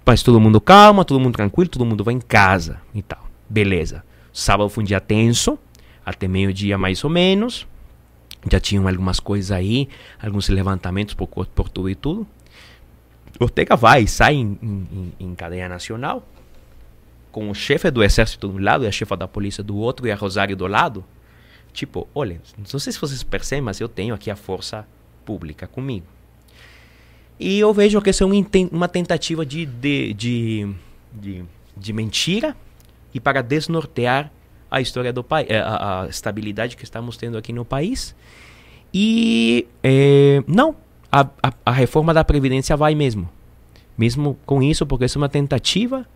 Mas 0.05 0.23
todo 0.23 0.39
mundo 0.39 0.59
calma, 0.59 1.05
todo 1.05 1.19
mundo 1.19 1.35
tranquilo, 1.35 1.69
todo 1.69 1.85
mundo 1.85 2.03
vai 2.03 2.13
em 2.13 2.21
casa 2.21 2.79
e 2.93 3.01
tal. 3.01 3.27
Beleza. 3.49 4.03
Sábado 4.31 4.69
foi 4.69 4.83
um 4.83 4.87
dia 4.87 4.99
tenso, 4.99 5.59
até 6.05 6.27
meio-dia 6.27 6.77
mais 6.77 7.03
ou 7.03 7.09
menos 7.09 7.67
já 8.49 8.59
tinham 8.59 8.87
algumas 8.87 9.19
coisas 9.19 9.51
aí, 9.51 9.87
alguns 10.21 10.49
levantamentos 10.49 11.13
por, 11.13 11.27
por 11.27 11.69
tudo 11.69 11.89
e 11.89 11.95
tudo. 11.95 12.27
Ortega 13.39 13.75
vai, 13.75 14.05
sai 14.07 14.35
em, 14.35 14.57
em, 14.61 15.13
em 15.19 15.35
cadeia 15.35 15.67
nacional, 15.67 16.23
com 17.31 17.49
o 17.49 17.55
chefe 17.55 17.89
do 17.89 18.03
exército 18.03 18.47
de 18.47 18.55
um 18.55 18.63
lado 18.63 18.83
e 18.83 18.87
a 18.87 18.91
chefa 18.91 19.17
da 19.17 19.27
polícia 19.27 19.63
do 19.63 19.75
outro 19.75 20.07
e 20.07 20.11
a 20.11 20.15
Rosário 20.15 20.55
do 20.55 20.67
lado. 20.67 21.03
Tipo, 21.71 22.07
olha, 22.13 22.39
não 22.57 22.79
sei 22.79 22.93
se 22.93 22.99
vocês 22.99 23.23
percebem, 23.23 23.63
mas 23.63 23.79
eu 23.79 23.89
tenho 23.89 24.13
aqui 24.13 24.29
a 24.29 24.35
força 24.35 24.87
pública 25.25 25.65
comigo. 25.65 26.05
E 27.39 27.59
eu 27.59 27.73
vejo 27.73 27.99
que 28.01 28.11
isso 28.11 28.23
é 28.23 28.27
uma 28.71 28.87
tentativa 28.87 29.43
de, 29.43 29.65
de, 29.65 30.13
de, 30.13 30.75
de, 31.11 31.43
de 31.75 31.93
mentira 31.93 32.55
e 33.13 33.19
para 33.19 33.41
desnortear 33.41 34.31
a 34.73 34.81
história 34.81 35.13
do 35.13 35.23
país, 35.23 35.47
eh, 35.51 35.59
a, 35.59 36.01
a, 36.01 36.07
estabilidade 36.07 36.75
que 36.75 36.83
estamos 36.83 37.15
tendo 37.15 37.37
aqui 37.37 37.53
no 37.53 37.63
país. 37.63 38.15
E 38.91 39.67
é, 39.83 40.43
não, 40.47 40.75
a, 41.11 41.27
a, 41.43 41.53
a, 41.67 41.71
reforma 41.71 42.11
da 42.11 42.23
Previdência 42.23 42.75
vai 42.75 42.95
mesmo. 42.95 43.29
Mesmo 43.95 44.35
com 44.47 44.63
isso, 44.63 44.83
porque 44.87 45.05
isso 45.05 45.19
é 45.19 45.21
uma 45.21 45.29
tentativa, 45.29 46.07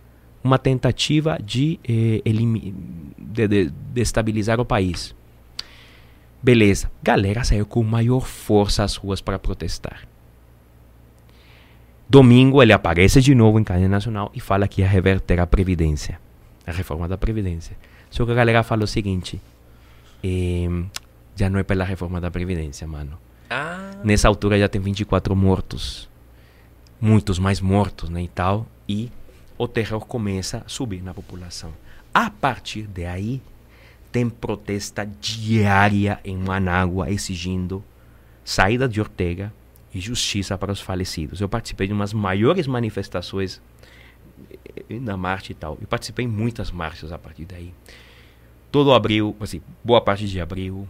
uma 0.44 0.58
tentativa 0.58 1.38
de, 1.40 1.80
é, 1.84 2.22
de, 2.26 3.48
de, 3.48 4.04
de 4.04 4.52
o 4.58 4.66
país. 4.66 5.16
Beleza. 6.42 6.90
Galera 7.04 7.44
saiu 7.44 7.66
com 7.68 7.84
maior 7.84 8.22
força 8.22 8.84
às 8.84 8.96
ruas 8.96 9.22
para 9.22 9.38
protestar. 9.38 10.08
Domingo 12.10 12.64
ele 12.64 12.74
aparece 12.74 13.22
de 13.22 13.36
novo 13.36 13.60
em 13.60 13.64
cadeia 13.64 13.88
nacional 13.88 14.32
e 14.34 14.40
fala 14.40 14.68
que 14.68 14.82
ia 14.82 14.88
reverter 14.88 15.40
a 15.40 15.46
Previdência. 15.46 16.20
A 16.66 16.72
reforma 16.72 17.08
da 17.08 17.20
Previdência. 17.20 17.78
Só 18.10 18.26
que 18.26 18.32
a 18.32 18.36
galera 18.36 18.64
fala 18.64 18.84
o 18.84 18.88
seguinte: 18.88 19.42
eh, 20.24 20.68
já 21.36 21.50
não 21.50 21.60
é 21.60 21.64
pela 21.64 21.84
reforma 21.84 22.20
da 22.20 22.32
Previdência, 22.32 22.88
mano. 22.88 23.18
Ah. 23.50 23.92
Nessa 24.04 24.28
altura 24.28 24.60
já 24.60 24.68
tem 24.68 24.82
24 24.82 25.36
mortos. 25.36 26.10
Muitos 27.00 27.38
mais 27.38 27.62
mortos, 27.62 28.10
né? 28.10 28.24
E 28.24 28.28
tal. 28.28 28.66
E 28.88 29.12
o 29.58 29.68
terror 29.68 30.06
começa 30.06 30.64
a 30.66 30.70
subir 30.70 31.02
na 31.02 31.14
população. 31.14 31.72
A 32.14 32.30
partir 32.30 32.84
de 32.84 33.06
aí, 33.06 33.42
tem 34.12 34.30
protesta 34.30 35.08
diária 35.22 36.20
em 36.24 36.38
Manágua 36.38 37.12
exigindo 37.12 37.84
saída 38.44 38.88
de 38.88 39.00
Ortega 39.00 39.54
e 39.94 40.00
justiça 40.00 40.58
para 40.58 40.72
os 40.72 40.82
falecidos. 40.82 41.42
Eu 41.42 41.50
participei 41.50 41.88
de 41.88 41.94
umas 41.94 42.14
maiores 42.14 42.66
manifestações 42.66 43.62
na 45.02 45.18
marcha 45.18 45.52
e 45.52 45.56
tal. 45.56 45.78
Eu 45.82 45.88
participei 45.88 46.26
em 46.26 46.28
muitas 46.28 46.72
marchas 46.72 47.12
a 47.12 47.18
partir 47.18 47.46
daí. 47.46 47.74
Todo 48.72 48.94
abril, 48.94 49.36
assim, 49.40 49.62
boa 49.84 50.02
parte 50.02 50.28
de 50.28 50.40
abril, 50.42 50.88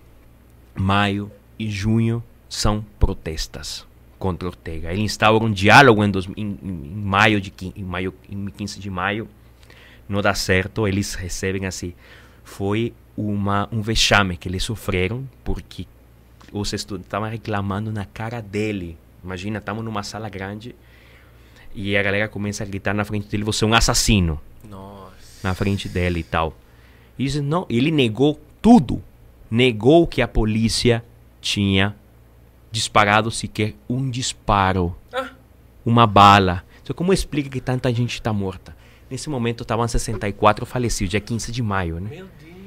maio 0.76 1.32
e 1.58 1.69
junho 1.69 2.24
são 2.50 2.84
protestas 3.00 3.85
contra 4.17 4.48
Ortega. 4.48 4.92
Ele 4.92 5.01
instaura 5.01 5.43
um 5.43 5.51
diálogo 5.51 6.03
em, 6.03 6.09
dos, 6.09 6.27
em, 6.35 6.58
em, 6.61 6.95
maio 6.95 7.40
de 7.40 7.53
em 7.76 7.84
maio 7.84 8.14
em 8.30 8.48
15 8.48 8.80
de 8.80 8.90
maio. 8.90 9.27
Não 10.09 10.22
dá 10.22 10.34
certo, 10.34 10.88
eles 10.88 11.14
recebem 11.14 11.66
assim. 11.66 11.93
Foi 12.43 12.93
uma 13.16 13.67
um 13.72 13.82
vexame 13.82 14.38
que 14.38 14.48
eles 14.48 14.64
sofreram 14.64 15.27
porque 15.43 15.85
os 16.51 16.72
estudantes 16.74 17.08
estavam 17.08 17.30
reclamando 17.30 17.92
na 17.92 18.06
cara 18.06 18.42
dele. 18.42 18.98
Imagina, 19.24 19.59
estamos 19.59 19.84
numa 19.84 20.03
sala 20.03 20.30
grande 20.30 20.76
e 21.78 21.96
a 21.96 22.02
galera 22.02 22.28
começa 22.28 22.64
a 22.64 22.66
gritar 22.66 22.96
na 22.96 23.06
frente 23.06 23.28
dele: 23.28 23.44
Você 23.44 23.64
é 23.64 23.68
um 23.68 23.74
assassino. 23.76 24.42
Nossa. 24.68 25.14
Na 25.44 25.54
frente 25.54 25.88
dele 25.88 26.22
e 26.22 26.24
tal. 26.24 26.58
E 27.20 27.26
isso, 27.26 27.40
não, 27.44 27.68
ele 27.70 27.92
negou 27.92 28.42
tudo. 28.60 29.02
Negou 29.50 30.08
que 30.08 30.20
a 30.20 30.28
polícia 30.28 31.06
tinha 31.40 31.96
disparado 32.72 33.30
sequer 33.30 33.76
um 33.88 34.10
disparo. 34.10 34.96
Ah. 35.14 35.30
Uma 35.86 36.08
bala. 36.08 36.66
Então, 36.82 36.96
como 36.96 37.14
explica 37.14 37.48
que 37.48 37.62
tanta 37.62 37.94
gente 37.94 38.16
está 38.16 38.34
morta? 38.34 38.76
Nesse 39.10 39.30
momento 39.30 39.62
estavam 39.62 39.88
64 39.88 40.66
falecidos, 40.66 41.12
dia 41.12 41.22
15 41.22 41.52
de 41.52 41.62
maio, 41.62 42.00
né? 42.00 42.10
Meu 42.10 42.28
Deus. 42.42 42.58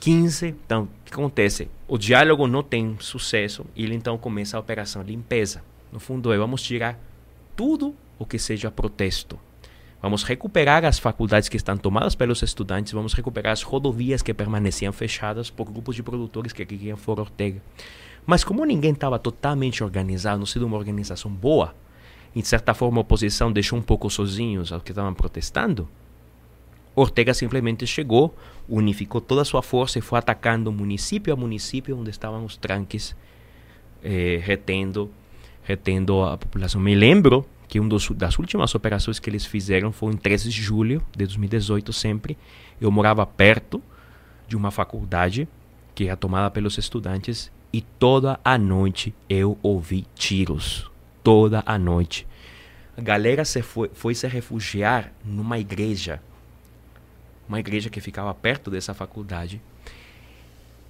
15. 0.00 0.48
Então, 0.48 0.82
o 0.82 0.88
que 1.04 1.14
acontece? 1.14 1.68
O 1.88 1.96
diálogo 1.96 2.46
não 2.46 2.62
tem 2.62 2.94
sucesso 3.00 3.64
e 3.74 3.84
ele 3.84 3.94
então 3.94 4.18
começa 4.18 4.58
a 4.58 4.60
operação 4.60 5.02
limpeza. 5.02 5.64
No 5.90 5.98
fundo, 5.98 6.30
é 6.30 6.36
vamos 6.36 6.62
tirar 6.62 6.98
tudo 7.56 7.96
o 8.18 8.26
que 8.26 8.38
seja 8.38 8.70
protesto. 8.70 9.38
Vamos 10.04 10.22
recuperar 10.22 10.84
as 10.84 10.98
faculdades 10.98 11.48
que 11.48 11.56
estão 11.56 11.78
tomadas 11.78 12.14
pelos 12.14 12.42
estudantes, 12.42 12.92
vamos 12.92 13.14
recuperar 13.14 13.52
as 13.52 13.62
rodovias 13.62 14.20
que 14.20 14.34
permaneciam 14.34 14.92
fechadas 14.92 15.48
por 15.48 15.64
grupos 15.70 15.96
de 15.96 16.02
produtores 16.02 16.52
que 16.52 16.64
queriam 16.66 16.96
fora 16.96 17.22
Ortega. 17.22 17.62
Mas 18.26 18.44
como 18.44 18.64
ninguém 18.66 18.92
estava 18.92 19.18
totalmente 19.18 19.82
organizado, 19.82 20.38
não 20.38 20.46
sendo 20.46 20.66
uma 20.66 20.76
organização 20.76 21.30
boa, 21.30 21.74
e 22.34 22.42
de 22.42 22.48
certa 22.48 22.74
forma 22.74 22.98
a 22.98 23.00
oposição 23.00 23.50
deixou 23.50 23.78
um 23.78 23.82
pouco 23.82 24.10
sozinhos 24.10 24.72
aos 24.72 24.82
que 24.82 24.92
estavam 24.92 25.14
protestando, 25.14 25.88
Ortega 26.94 27.34
simplesmente 27.34 27.86
chegou, 27.86 28.34
unificou 28.68 29.20
toda 29.20 29.42
a 29.42 29.44
sua 29.44 29.62
força 29.62 29.98
e 29.98 30.02
foi 30.02 30.18
atacando 30.18 30.70
município 30.70 31.32
a 31.32 31.36
município 31.36 31.98
onde 31.98 32.10
estavam 32.10 32.44
os 32.44 32.56
tranques, 32.56 33.16
eh, 34.02 34.38
retendo, 34.42 35.10
retendo 35.62 36.22
a 36.22 36.36
população. 36.36 36.80
Me 36.80 36.94
lembro 36.94 37.44
que 37.74 37.80
uma 37.80 37.88
das 38.14 38.38
últimas 38.38 38.72
operações 38.76 39.18
que 39.18 39.28
eles 39.28 39.44
fizeram 39.44 39.90
foi 39.90 40.12
em 40.12 40.16
13 40.16 40.48
de 40.48 40.62
julho 40.62 41.02
de 41.10 41.18
2018 41.26 41.92
sempre. 41.92 42.38
Eu 42.80 42.88
morava 42.88 43.26
perto 43.26 43.82
de 44.46 44.56
uma 44.56 44.70
faculdade 44.70 45.48
que 45.92 46.06
era 46.06 46.16
tomada 46.16 46.48
pelos 46.52 46.78
estudantes 46.78 47.50
e 47.72 47.80
toda 47.80 48.38
a 48.44 48.56
noite 48.56 49.12
eu 49.28 49.58
ouvi 49.60 50.06
tiros. 50.14 50.88
Toda 51.24 51.64
a 51.66 51.76
noite. 51.76 52.28
A 52.96 53.00
galera 53.00 53.44
se 53.44 53.60
foi, 53.60 53.90
foi 53.92 54.14
se 54.14 54.28
refugiar 54.28 55.12
numa 55.24 55.58
igreja. 55.58 56.22
Uma 57.48 57.58
igreja 57.58 57.90
que 57.90 58.00
ficava 58.00 58.32
perto 58.32 58.70
dessa 58.70 58.94
faculdade. 58.94 59.60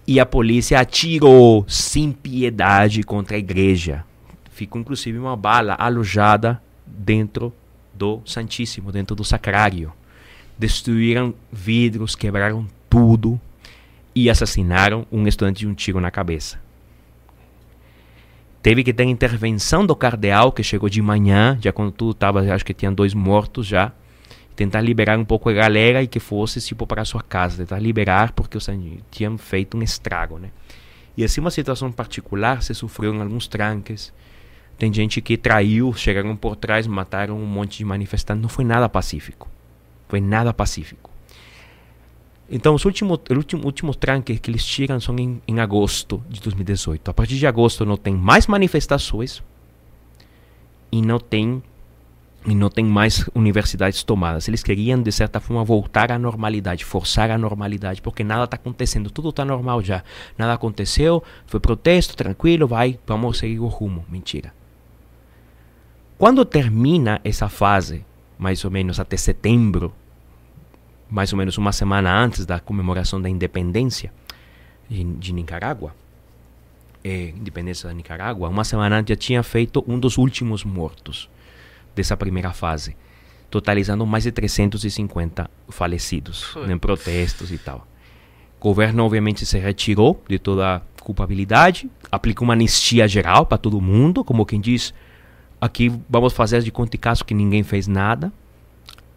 E 0.07 0.21
a 0.21 0.27
polícia 0.27 0.79
atirou 0.79 1.65
sem 1.67 2.13
piedade 2.13 3.03
contra 3.03 3.37
a 3.37 3.39
igreja. 3.39 4.05
Ficou 4.51 4.83
inclusive 4.83 5.17
uma 5.17 5.35
bala 5.35 5.75
alojada 5.79 6.63
dentro 6.87 7.53
do 7.93 8.21
Santíssimo, 8.25 8.93
dentro 8.93 9.15
do 9.15 9.25
sacrário. 9.25 9.93
Destruíram 10.59 11.35
vidros, 11.53 12.15
quebraram 12.15 12.67
tudo 12.89 13.41
e 14.15 14.31
assassinaram 14.31 15.07
um 15.11 15.27
estudante 15.27 15.61
de 15.61 15.67
um 15.67 15.75
tiro 15.75 16.01
na 16.01 16.11
cabeça. 16.11 16.63
Teve 18.63 18.83
que 18.83 18.95
ter 18.95 19.05
intervenção 19.05 19.85
do 19.85 19.95
cardeal, 19.95 20.51
que 20.51 20.63
chegou 20.63 20.89
de 20.89 21.03
manhã, 21.03 21.59
já 21.61 21.71
quando 21.71 21.93
tudo 21.93 22.13
estava, 22.13 22.41
acho 22.41 22.65
que 22.65 22.73
tinha 22.73 22.91
dois 22.91 23.13
mortos 23.13 23.67
já. 23.67 23.93
Tentar 24.57 24.81
liberar 24.81 25.19
um 25.19 25.25
pouco 25.25 25.51
a 25.51 25.53
galera 25.53 26.03
e 26.03 26.07
que 26.07 26.19
fosse 26.21 26.61
tipo 26.61 26.87
para 26.87 27.03
a 27.03 27.05
sua 27.05 27.21
casa. 27.21 27.59
Tentar 27.59 27.79
liberar 27.79 28.33
porque 28.33 28.57
os 28.57 28.67
tinham 29.11 29.37
feito 29.37 29.77
um 29.77 29.83
estrago, 29.83 30.39
né? 30.39 30.51
E 31.17 31.23
assim, 31.23 31.41
uma 31.41 31.51
situação 31.51 31.93
particular, 31.93 32.63
se 32.63 32.75
sofreram 32.75 33.21
alguns 33.21 33.47
tranques. 33.47 34.13
Tem 34.79 34.93
gente 34.93 35.21
que 35.21 35.37
traiu, 35.37 35.93
chegaram 35.93 36.37
por 36.37 36.57
trás, 36.57 36.87
mataram 36.87 37.39
um 37.39 37.47
monte 37.47 37.79
de 37.79 37.85
manifestantes. 37.85 38.43
Não 38.43 38.49
foi 38.49 38.65
nada 38.65 38.89
pacífico. 38.89 39.49
Foi 40.09 40.21
nada 40.21 40.53
pacífico. 40.53 41.11
Então, 42.51 42.75
os 42.75 42.85
últimos, 42.85 43.19
os 43.31 43.37
últimos, 43.37 43.65
últimos 43.65 43.97
tranques 43.97 44.39
que 44.39 44.51
eles 44.51 44.65
tiram 44.65 45.01
são 45.01 45.17
em, 45.19 45.41
em 45.49 45.61
agosto 45.61 46.23
de 46.29 46.41
2018. 46.41 47.11
A 47.11 47.15
partir 47.15 47.37
de 47.37 47.47
agosto 47.47 47.87
não 47.87 47.97
tem 47.97 48.15
mais 48.15 48.47
manifestações 48.47 49.43
e 50.93 51.01
não 51.01 51.19
tem 51.19 51.63
e 52.47 52.55
não 52.55 52.69
tem 52.69 52.85
mais 52.85 53.29
universidades 53.35 54.03
tomadas. 54.03 54.47
Eles 54.49 54.63
queriam, 54.63 55.01
de 55.01 55.11
certa 55.11 55.41
forma, 55.41 55.65
voltar 55.65 56.13
à 56.13 56.19
normalidade, 56.19 56.85
forçar 56.85 57.31
a 57.31 57.39
normalidade, 57.39 58.03
porque 58.03 58.23
nada 58.23 58.45
está 58.45 58.57
acontecendo, 58.57 59.11
tudo 59.11 59.31
está 59.31 59.47
normal 59.47 59.83
já. 59.83 60.05
Nada 60.37 60.53
aconteceu, 60.53 61.23
foi 61.47 61.59
protesto, 61.59 62.15
tranquilo, 62.15 62.67
vai, 62.67 62.99
vamos 63.07 63.39
seguir 63.39 63.61
o 63.61 63.67
rumo. 63.67 64.05
Mentira. 64.11 64.53
Quando 66.17 66.45
termina 66.45 67.21
essa 67.25 67.49
fase, 67.49 68.05
mais 68.39 68.65
ou 68.65 68.71
menos 68.71 69.01
até 69.01 69.17
setembro 69.17 69.93
mais 71.15 71.33
ou 71.33 71.39
menos 71.39 71.57
uma 71.59 71.71
semana 71.71 72.13
antes 72.13 72.45
da 72.45 72.59
comemoração 72.59 73.23
da 73.23 73.29
independência 73.29 74.13
de, 74.89 75.05
de 75.05 75.33
Nicarágua, 75.33 75.95
é, 77.05 77.29
independência 77.29 77.89
da 77.89 77.95
Nicarágua, 77.95 78.49
uma 78.49 78.65
semana 78.65 78.97
antes 78.97 79.11
já 79.11 79.17
tinha 79.17 79.43
feito 79.43 79.85
um 79.87 79.99
dos 79.99 80.19
últimos 80.19 80.65
mortos 80.65 81.29
dessa 81.95 82.17
primeira 82.17 82.53
fase, 82.53 82.97
totalizando 83.51 84.05
mais 84.05 84.25
de 84.25 84.33
350 84.33 85.49
falecidos 85.69 86.57
em 86.69 86.77
protestos 86.77 87.53
e 87.53 87.59
tal. 87.59 87.87
O 88.59 88.65
governo 88.65 89.05
obviamente 89.05 89.45
se 89.47 89.59
retirou 89.59 90.21
de 90.29 90.39
toda 90.39 90.77
a 90.77 90.81
culpabilidade, 91.01 91.89
aplicou 92.11 92.45
uma 92.45 92.55
anistia 92.55 93.07
geral 93.07 93.47
para 93.47 93.59
todo 93.59 93.81
mundo, 93.81 94.25
como 94.25 94.47
quem 94.47 94.61
diz, 94.61 94.95
aqui 95.61 95.93
vamos 96.09 96.33
fazer 96.33 96.63
de 96.63 96.71
conta 96.71 96.97
e 96.97 96.99
caso 96.99 97.25
que 97.25 97.35
ninguém 97.35 97.63
fez 97.63 97.87
nada, 97.87 98.33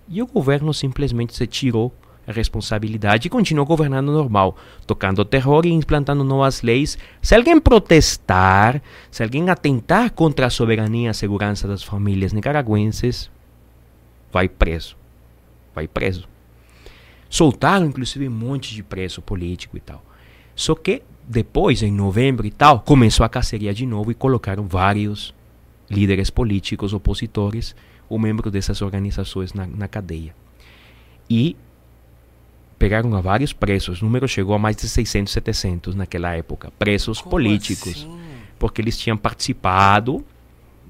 e 0.07 0.21
o 0.21 0.27
governo 0.27 0.73
simplesmente 0.73 1.35
se 1.35 1.45
tirou 1.45 1.93
a 2.27 2.31
responsabilidade 2.31 3.27
e 3.27 3.29
continuou 3.29 3.65
governando 3.65 4.11
normal, 4.11 4.57
tocando 4.85 5.23
terror 5.23 5.65
e 5.65 5.71
implantando 5.71 6.23
novas 6.23 6.61
leis. 6.61 6.97
Se 7.21 7.33
alguém 7.33 7.59
protestar, 7.59 8.81
se 9.09 9.23
alguém 9.23 9.49
atentar 9.49 10.11
contra 10.11 10.47
a 10.47 10.49
soberania 10.49 11.07
e 11.07 11.09
a 11.09 11.13
segurança 11.13 11.67
das 11.67 11.83
famílias 11.83 12.33
nicaragüenses, 12.33 13.31
vai 14.31 14.49
preso. 14.49 14.97
Vai 15.73 15.87
preso. 15.87 16.27
Soltaram 17.29 17.85
inclusive 17.85 18.27
um 18.27 18.31
monte 18.31 18.73
de 18.73 18.83
preso 18.83 19.21
político 19.21 19.77
e 19.77 19.79
tal. 19.79 20.03
Só 20.53 20.75
que 20.75 21.03
depois, 21.27 21.83
em 21.83 21.91
novembro 21.91 22.47
e 22.47 22.51
tal, 22.51 22.79
começou 22.79 23.25
a 23.25 23.29
caceria 23.29 23.73
de 23.73 23.85
novo 23.85 24.11
e 24.11 24.15
colocaram 24.15 24.65
vários 24.65 25.33
líderes 25.89 26.29
políticos 26.29 26.93
opositores 26.93 27.75
o 28.09 28.17
membro 28.17 28.49
dessas 28.49 28.81
organizações 28.81 29.53
na, 29.53 29.65
na 29.67 29.87
cadeia. 29.87 30.35
E 31.29 31.55
pegaram 32.77 33.15
a 33.15 33.21
vários 33.21 33.53
presos. 33.53 34.01
O 34.01 34.05
número 34.05 34.27
chegou 34.27 34.55
a 34.55 34.59
mais 34.59 34.75
de 34.75 34.87
600, 34.87 35.33
700 35.33 35.95
naquela 35.95 36.35
época. 36.35 36.71
Presos 36.77 37.19
Como 37.19 37.31
políticos. 37.31 37.89
assim? 37.89 38.19
Porque 38.57 38.81
eles 38.81 38.97
tinham 38.97 39.17
participado 39.17 40.23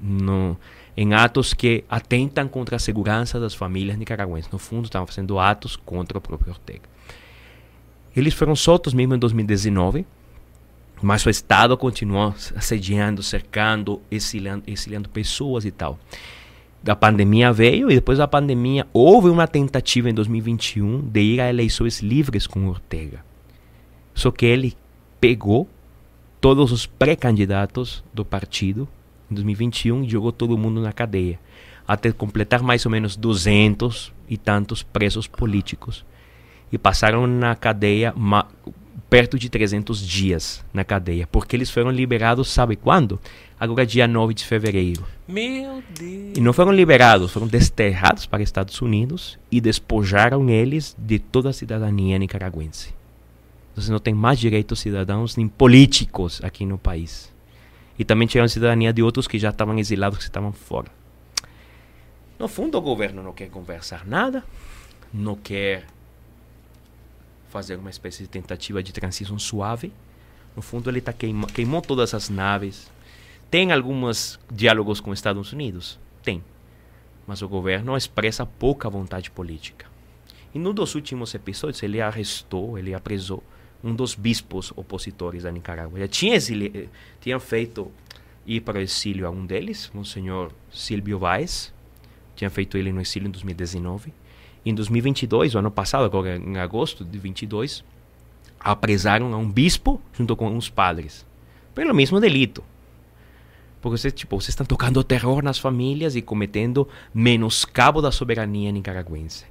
no, 0.00 0.56
em 0.96 1.14
atos 1.14 1.52
que 1.54 1.84
atentam 1.88 2.48
contra 2.48 2.76
a 2.76 2.78
segurança 2.78 3.40
das 3.40 3.54
famílias 3.54 3.96
nicaragüenses. 3.98 4.50
No 4.50 4.58
fundo, 4.58 4.84
estavam 4.84 5.06
fazendo 5.06 5.38
atos 5.38 5.76
contra 5.76 6.18
o 6.18 6.20
próprio 6.20 6.52
Ortega. 6.52 6.88
Eles 8.16 8.34
foram 8.34 8.56
soltos 8.56 8.94
mesmo 8.94 9.14
em 9.14 9.18
2019. 9.18 10.06
Mas 11.00 11.24
o 11.24 11.30
Estado 11.30 11.76
continuou 11.76 12.34
assediando, 12.56 13.22
cercando, 13.22 14.00
exiliando, 14.10 14.64
exiliando 14.66 15.08
pessoas 15.08 15.64
e 15.64 15.70
tal 15.70 15.98
a 16.86 16.96
pandemia 16.96 17.52
veio 17.52 17.90
e 17.90 17.94
depois 17.94 18.18
da 18.18 18.28
pandemia 18.28 18.86
houve 18.92 19.28
uma 19.28 19.46
tentativa 19.48 20.08
em 20.08 20.14
2021 20.14 21.00
de 21.00 21.20
ir 21.20 21.40
a 21.40 21.48
eleições 21.48 22.00
livres 22.00 22.46
com 22.46 22.68
Ortega. 22.68 23.24
Só 24.14 24.30
que 24.30 24.46
ele 24.46 24.76
pegou 25.20 25.68
todos 26.40 26.70
os 26.70 26.86
pré-candidatos 26.86 28.04
do 28.14 28.24
partido 28.24 28.88
em 29.30 29.34
2021 29.34 30.04
e 30.04 30.08
jogou 30.08 30.32
todo 30.32 30.56
mundo 30.56 30.80
na 30.80 30.92
cadeia, 30.92 31.38
até 31.86 32.12
completar 32.12 32.62
mais 32.62 32.86
ou 32.86 32.92
menos 32.92 33.16
200 33.16 34.12
e 34.28 34.36
tantos 34.36 34.82
presos 34.82 35.26
políticos. 35.26 36.04
E 36.70 36.78
passaram 36.78 37.26
na 37.26 37.54
cadeia 37.56 38.12
perto 39.08 39.38
de 39.38 39.48
300 39.48 40.06
dias 40.06 40.64
na 40.72 40.84
cadeia, 40.84 41.26
porque 41.26 41.56
eles 41.56 41.70
foram 41.70 41.90
liberados, 41.90 42.48
sabe 42.48 42.76
quando? 42.76 43.18
Agora, 43.58 43.86
dia 43.86 44.06
9 44.06 44.34
de 44.34 44.44
fevereiro. 44.44 45.04
Meu 45.26 45.82
Deus. 45.98 46.36
E 46.36 46.40
não 46.40 46.52
foram 46.52 46.72
liberados, 46.72 47.32
foram 47.32 47.46
desterrados 47.46 48.26
para 48.26 48.42
Estados 48.42 48.80
Unidos 48.80 49.38
e 49.50 49.60
despojaram 49.60 50.48
eles 50.48 50.94
de 50.98 51.18
toda 51.18 51.50
a 51.50 51.52
cidadania 51.52 52.18
nicaragüense. 52.18 52.94
Então, 53.72 53.92
não 53.92 53.98
tem 53.98 54.14
mais 54.14 54.38
direitos 54.38 54.80
cidadãos 54.80 55.36
nem 55.36 55.48
políticos 55.48 56.40
aqui 56.42 56.66
no 56.66 56.78
país. 56.78 57.32
E 57.98 58.04
também 58.04 58.28
tiraram 58.28 58.48
cidadania 58.48 58.92
de 58.92 59.02
outros 59.02 59.26
que 59.26 59.38
já 59.38 59.50
estavam 59.50 59.78
exilados, 59.78 60.18
que 60.18 60.24
estavam 60.24 60.52
fora. 60.52 60.88
No 62.38 62.46
fundo, 62.46 62.78
o 62.78 62.80
governo 62.80 63.22
não 63.22 63.32
quer 63.32 63.48
conversar 63.48 64.06
nada, 64.06 64.44
não 65.12 65.34
quer 65.34 65.84
fazer 67.48 67.76
uma 67.76 67.90
espécie 67.90 68.22
de 68.22 68.28
tentativa 68.28 68.82
de 68.82 68.92
transição 68.92 69.38
suave. 69.38 69.92
No 70.54 70.62
fundo, 70.62 70.90
ele 70.90 71.00
tá 71.00 71.12
queima, 71.12 71.46
queimou 71.46 71.80
todas 71.80 72.14
as 72.14 72.28
naves. 72.28 72.90
Tem 73.50 73.72
alguns 73.72 74.38
diálogos 74.52 75.00
com 75.00 75.10
os 75.10 75.18
Estados 75.18 75.52
Unidos? 75.52 75.98
Tem. 76.22 76.42
Mas 77.26 77.42
o 77.42 77.48
governo 77.48 77.96
expressa 77.96 78.44
pouca 78.44 78.88
vontade 78.90 79.30
política. 79.30 79.86
E 80.54 80.58
num 80.58 80.72
dos 80.72 80.94
últimos 80.94 81.34
episódios, 81.34 81.82
ele 81.82 82.00
arrestou, 82.00 82.78
ele 82.78 82.94
apresou 82.94 83.42
um 83.82 83.94
dos 83.94 84.14
bispos 84.14 84.72
opositores 84.76 85.42
da 85.42 85.50
Nicarágua. 85.50 86.00
Já 86.00 86.08
tinha, 86.08 86.34
exili, 86.34 86.88
tinha 87.20 87.38
feito 87.38 87.90
ir 88.46 88.60
para 88.60 88.78
o 88.78 88.80
exílio 88.80 89.26
a 89.26 89.30
um 89.30 89.44
deles, 89.44 89.90
o 89.94 90.04
senhor 90.04 90.52
Silvio 90.72 91.18
Vaz. 91.18 91.72
Tinha 92.34 92.50
feito 92.50 92.78
ele 92.78 92.92
no 92.92 93.00
exílio 93.00 93.28
em 93.28 93.30
2019. 93.30 94.12
Em 94.64 94.74
2022, 94.74 95.54
o 95.54 95.58
ano 95.58 95.70
passado, 95.70 96.04
agora 96.04 96.36
em 96.36 96.58
agosto 96.58 97.04
de 97.04 97.18
22, 97.18 97.84
apresaram 98.58 99.32
a 99.32 99.36
um 99.36 99.50
bispo 99.50 100.00
junto 100.12 100.36
com 100.36 100.48
uns 100.50 100.68
padres. 100.68 101.26
Pelo 101.74 101.94
mesmo 101.94 102.20
delito. 102.20 102.62
Porque 103.80 103.96
você, 103.96 104.10
tipo, 104.10 104.40
vocês 104.40 104.50
estão 104.50 104.66
tocando 104.66 105.02
terror 105.04 105.42
nas 105.42 105.58
famílias 105.58 106.16
e 106.16 106.22
cometendo 106.22 106.88
menoscabo 107.14 108.02
da 108.02 108.10
soberania 108.10 108.72
nicaragüense. 108.72 109.46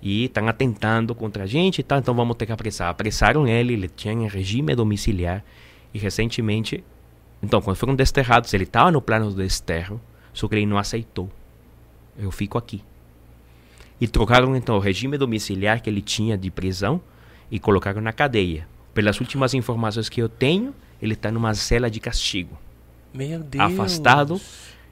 E 0.00 0.26
estão 0.26 0.46
atentando 0.46 1.14
contra 1.14 1.42
a 1.42 1.46
gente, 1.46 1.82
tá? 1.82 1.98
então 1.98 2.14
vamos 2.14 2.36
ter 2.36 2.46
que 2.46 2.52
apressar. 2.52 2.88
Apressaram 2.88 3.48
ele, 3.48 3.72
ele 3.72 3.88
tinha 3.88 4.14
em 4.14 4.28
regime 4.28 4.76
domiciliar. 4.76 5.44
E 5.92 5.98
recentemente, 5.98 6.84
então, 7.42 7.60
quando 7.60 7.76
foram 7.76 7.94
desterrados, 7.94 8.52
ele 8.54 8.64
estava 8.64 8.90
no 8.90 9.02
plano 9.02 9.30
do 9.30 9.36
desterro, 9.36 10.00
só 10.32 10.46
que 10.46 10.54
ele 10.54 10.66
não 10.66 10.78
aceitou. 10.78 11.28
Eu 12.16 12.30
fico 12.30 12.58
aqui. 12.58 12.82
E 14.00 14.06
trocaram 14.06 14.54
então 14.54 14.76
o 14.76 14.80
regime 14.80 15.18
domiciliar 15.18 15.82
que 15.82 15.90
ele 15.90 16.00
tinha 16.00 16.36
de 16.38 16.50
prisão 16.50 17.00
e 17.50 17.58
colocaram 17.58 18.00
na 18.00 18.12
cadeia. 18.12 18.66
Pelas 18.94 19.20
últimas 19.20 19.54
informações 19.54 20.08
que 20.08 20.20
eu 20.20 20.28
tenho, 20.28 20.74
ele 21.00 21.14
está 21.14 21.30
numa 21.30 21.54
cela 21.54 21.90
de 21.90 22.00
castigo. 22.00 22.58
Meu 23.12 23.40
Deus. 23.40 23.64
Afastado 23.64 24.40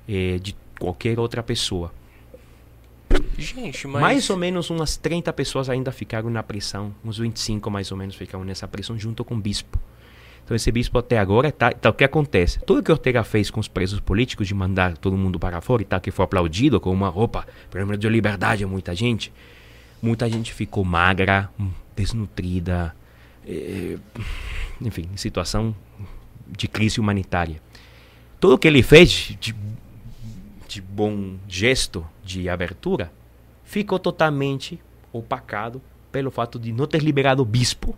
eh, 0.08 0.38
de 0.40 0.56
qualquer 0.78 1.18
outra 1.18 1.42
pessoa. 1.42 1.92
Gente, 3.38 3.86
mas... 3.86 4.00
Mais 4.00 4.30
ou 4.30 4.36
menos 4.36 4.70
umas 4.70 4.96
30 4.96 5.32
pessoas 5.32 5.68
ainda 5.68 5.92
ficaram 5.92 6.30
na 6.30 6.42
prisão. 6.42 6.94
Uns 7.04 7.18
25 7.18 7.70
mais 7.70 7.90
ou 7.92 7.98
menos 7.98 8.14
ficaram 8.14 8.44
nessa 8.44 8.66
prisão 8.66 8.98
junto 8.98 9.24
com 9.24 9.34
o 9.34 9.40
bispo. 9.40 9.78
Então 10.47 10.55
esse 10.55 10.70
bispo 10.70 10.97
até 10.97 11.18
agora 11.18 11.50
tá, 11.50 11.73
então 11.76 11.91
o 11.91 11.94
que 11.94 12.05
acontece? 12.05 12.60
Tudo 12.60 12.81
que 12.81 12.92
Ortega 12.92 13.25
fez 13.25 13.50
com 13.50 13.58
os 13.58 13.66
presos 13.66 13.99
políticos 13.99 14.47
de 14.47 14.55
mandar 14.55 14.97
todo 14.97 15.16
mundo 15.16 15.41
para 15.41 15.60
fora 15.60 15.83
e 15.83 15.84
tal, 15.84 16.00
que 16.00 16.12
foi 16.12 16.25
aplaudido 16.25 16.78
com 16.78 16.92
uma 16.92 17.08
roupa, 17.08 17.44
menos 17.75 17.99
de 17.99 18.08
liberdade 18.08 18.62
a 18.62 18.68
muita 18.68 18.94
gente, 18.94 19.33
muita 20.00 20.31
gente 20.31 20.55
ficou 20.55 20.84
magra, 20.84 21.50
desnutrida, 21.97 22.94
eh, 23.44 23.99
enfim, 24.81 25.08
em 25.12 25.16
situação 25.16 25.75
de 26.47 26.68
crise 26.68 27.00
humanitária. 27.00 27.60
Tudo 28.39 28.57
que 28.57 28.68
ele 28.68 28.84
fez 28.84 29.34
de, 29.41 29.52
de 30.68 30.81
bom 30.81 31.39
gesto, 31.49 32.07
de 32.23 32.49
abertura, 32.49 33.10
ficou 33.65 33.99
totalmente 33.99 34.81
opacado 35.12 35.83
pelo 36.12 36.31
fato 36.31 36.57
de 36.57 36.70
não 36.70 36.86
ter 36.86 37.02
liberado 37.02 37.42
o 37.42 37.44
bispo 37.44 37.97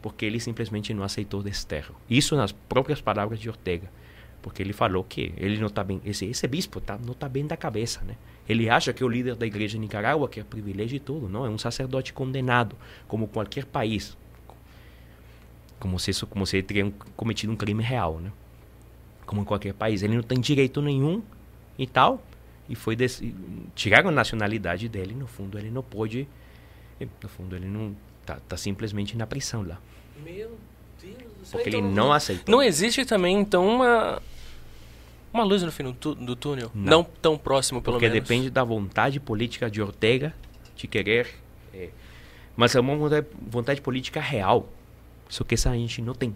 porque 0.00 0.24
ele 0.24 0.40
simplesmente 0.40 0.94
não 0.94 1.02
aceitou 1.02 1.42
desterro. 1.42 1.94
Isso 2.08 2.36
nas 2.36 2.52
próprias 2.52 3.00
palavras 3.00 3.38
de 3.38 3.48
Ortega, 3.48 3.90
porque 4.40 4.62
ele 4.62 4.72
falou 4.72 5.02
que 5.04 5.32
ele 5.36 5.58
não 5.58 5.66
está 5.66 5.82
bem, 5.82 6.00
esse, 6.04 6.26
esse 6.26 6.46
bispo 6.46 6.80
tá, 6.80 6.98
não 6.98 7.12
está 7.12 7.28
bem 7.28 7.46
da 7.46 7.56
cabeça, 7.56 8.00
né? 8.02 8.16
Ele 8.48 8.70
acha 8.70 8.92
que 8.92 9.04
o 9.04 9.08
líder 9.08 9.34
da 9.34 9.46
igreja 9.46 9.72
de 9.72 9.80
Nicarágua 9.80 10.28
quer 10.28 10.44
privilégio 10.44 10.96
e 10.96 11.00
tudo, 11.00 11.28
não? 11.28 11.44
É 11.44 11.50
um 11.50 11.58
sacerdote 11.58 12.12
condenado, 12.12 12.76
como 13.06 13.28
qualquer 13.28 13.66
país, 13.66 14.16
como 15.78 15.98
se 15.98 16.12
como 16.26 16.46
se 16.46 16.56
ele 16.56 16.62
teria 16.62 16.92
cometido 17.16 17.52
um 17.52 17.56
crime 17.56 17.82
real, 17.82 18.18
né? 18.20 18.32
Como 19.26 19.42
em 19.42 19.44
qualquer 19.44 19.74
país, 19.74 20.02
ele 20.02 20.14
não 20.14 20.22
tem 20.22 20.40
direito 20.40 20.80
nenhum 20.80 21.22
e 21.78 21.86
tal, 21.86 22.22
e 22.68 22.74
foi 22.74 22.96
desse, 22.96 23.34
tiraram 23.74 24.08
a 24.08 24.12
nacionalidade 24.12 24.88
dele, 24.88 25.14
no 25.14 25.26
fundo 25.26 25.58
ele 25.58 25.70
não 25.70 25.82
pôde, 25.82 26.26
no 27.22 27.28
fundo 27.28 27.54
ele 27.54 27.66
não 27.66 27.94
tá, 28.28 28.38
tá 28.46 28.56
simplesmente 28.56 29.16
na 29.16 29.26
prisão 29.26 29.62
lá. 29.66 29.78
Meu 30.22 30.58
Deus 31.00 31.14
do 31.14 31.46
céu. 31.46 31.58
Porque 31.58 31.70
então, 31.70 31.80
ele 31.80 31.94
não 31.94 32.12
aceitou. 32.12 32.54
Não 32.54 32.62
existe 32.62 33.04
também, 33.04 33.38
então, 33.38 33.66
uma... 33.66 34.22
Uma 35.32 35.44
luz 35.44 35.62
no 35.62 35.70
fim 35.70 35.84
do, 35.84 36.14
do 36.14 36.34
túnel? 36.34 36.70
Não. 36.74 36.98
Não, 36.98 37.04
tão 37.04 37.36
próximo, 37.36 37.82
pelo 37.82 37.96
Porque 37.96 38.08
menos. 38.08 38.22
depende 38.22 38.50
da 38.50 38.64
vontade 38.64 39.20
política 39.20 39.70
de 39.70 39.80
Ortega 39.80 40.34
de 40.74 40.86
querer. 40.86 41.28
é, 41.74 41.90
mas 42.56 42.74
é 42.74 42.80
uma 42.80 42.96
vontade, 42.96 43.26
vontade 43.50 43.80
política 43.80 44.20
real. 44.20 44.68
Só 45.28 45.44
que 45.44 45.54
essa 45.54 45.70
gente 45.74 46.00
não 46.00 46.14
tem. 46.14 46.34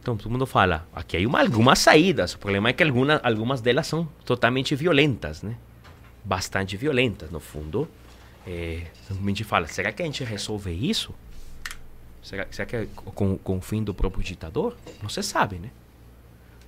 Então 0.00 0.14
todo 0.14 0.30
mundo 0.30 0.44
fala, 0.44 0.86
aqui 0.94 1.24
uma, 1.24 1.40
algumas 1.40 1.78
saídas. 1.78 2.34
O 2.34 2.38
problema 2.38 2.68
é 2.68 2.72
que 2.74 2.82
alguna, 2.82 3.18
algumas 3.24 3.62
delas 3.62 3.86
são 3.86 4.06
totalmente 4.24 4.76
violentas, 4.76 5.42
né? 5.42 5.56
Bastante 6.22 6.76
violentas, 6.76 7.30
no 7.30 7.40
fundo. 7.40 7.88
É, 8.46 8.86
a 9.10 9.14
gente 9.26 9.44
fala, 9.44 9.66
será 9.66 9.92
que 9.92 10.02
a 10.02 10.04
gente 10.04 10.22
resolve 10.22 10.70
isso? 10.72 11.14
Será, 12.22 12.46
será 12.50 12.66
que 12.66 12.76
é 12.76 12.88
com, 12.94 13.36
com 13.38 13.58
o 13.58 13.60
fim 13.60 13.82
do 13.82 13.94
próprio 13.94 14.22
ditador? 14.22 14.76
Não 15.02 15.08
se 15.08 15.22
sabe, 15.22 15.56
né? 15.56 15.70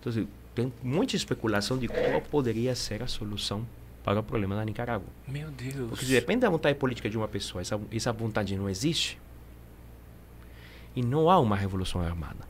Então, 0.01 0.11
assim, 0.11 0.29
tem 0.55 0.73
muita 0.83 1.17
especulação 1.17 1.79
de 1.79 1.89
qual 1.89 2.21
poderia 2.23 2.75
ser 2.75 3.03
a 3.03 3.07
solução 3.07 3.67
para 4.03 4.21
o 4.21 4.23
problema 4.23 4.55
da 4.55 4.65
Nicarágua. 4.65 5.09
Meu 5.27 5.51
Deus. 5.51 5.91
Porque 5.91 6.07
depende 6.07 6.41
da 6.41 6.49
vontade 6.49 6.79
política 6.79 7.11
de 7.11 7.19
uma 7.19 7.27
pessoa, 7.27 7.61
essa, 7.61 7.81
essa 7.93 8.13
vontade 8.13 8.57
não 8.57 8.71
existe, 8.71 9.19
e 10.95 11.03
não 11.03 11.29
há 11.29 11.39
uma 11.39 11.57
revolução 11.57 12.01
armada. 12.01 12.49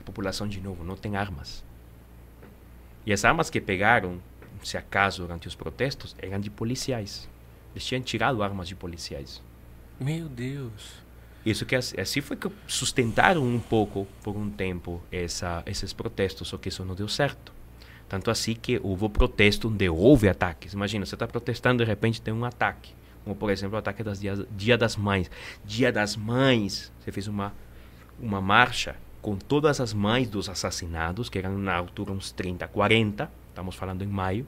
A 0.00 0.02
população, 0.02 0.48
de 0.48 0.60
novo, 0.60 0.82
não 0.82 0.96
tem 0.96 1.14
armas. 1.14 1.62
E 3.06 3.12
as 3.12 3.24
armas 3.24 3.50
que 3.50 3.60
pegaram, 3.60 4.18
se 4.64 4.76
acaso, 4.76 5.22
durante 5.22 5.46
os 5.46 5.54
protestos, 5.54 6.16
eram 6.18 6.40
de 6.40 6.50
policiais. 6.50 7.28
Eles 7.78 7.86
tinham 7.86 8.02
tirado 8.02 8.42
armas 8.42 8.66
de 8.66 8.74
policiais. 8.74 9.40
Meu 10.00 10.28
Deus. 10.28 11.06
Isso 11.46 11.64
que 11.64 11.76
assim 11.76 12.20
foi 12.20 12.36
que 12.36 12.50
sustentaram 12.66 13.44
um 13.44 13.60
pouco 13.60 14.04
por 14.20 14.36
um 14.36 14.50
tempo 14.50 15.00
essa, 15.12 15.62
esses 15.64 15.92
protestos, 15.92 16.48
só 16.48 16.58
que 16.58 16.68
isso 16.68 16.84
não 16.84 16.96
deu 16.96 17.06
certo. 17.06 17.52
Tanto 18.08 18.32
assim 18.32 18.54
que 18.54 18.80
houve 18.82 19.08
protesto 19.08 19.68
onde 19.68 19.88
houve 19.88 20.28
ataques. 20.28 20.72
Imagina, 20.72 21.06
você 21.06 21.14
está 21.14 21.28
protestando 21.28 21.84
de 21.84 21.88
repente 21.88 22.20
tem 22.20 22.34
um 22.34 22.44
ataque, 22.44 22.92
como 23.22 23.36
por 23.36 23.48
exemplo 23.48 23.76
o 23.76 23.78
ataque 23.78 24.02
das 24.02 24.18
dias, 24.18 24.44
Dia 24.56 24.76
das 24.76 24.96
Mães. 24.96 25.30
Dia 25.64 25.92
das 25.92 26.16
Mães, 26.16 26.92
você 26.98 27.12
fez 27.12 27.28
uma 27.28 27.54
uma 28.20 28.40
marcha 28.40 28.96
com 29.22 29.36
todas 29.36 29.80
as 29.80 29.94
mães 29.94 30.28
dos 30.28 30.48
assassinados, 30.48 31.28
que 31.28 31.38
eram 31.38 31.56
na 31.56 31.76
altura 31.76 32.10
uns 32.10 32.32
30, 32.32 32.66
40, 32.66 33.30
estamos 33.50 33.76
falando 33.76 34.02
em 34.02 34.08
maio. 34.08 34.44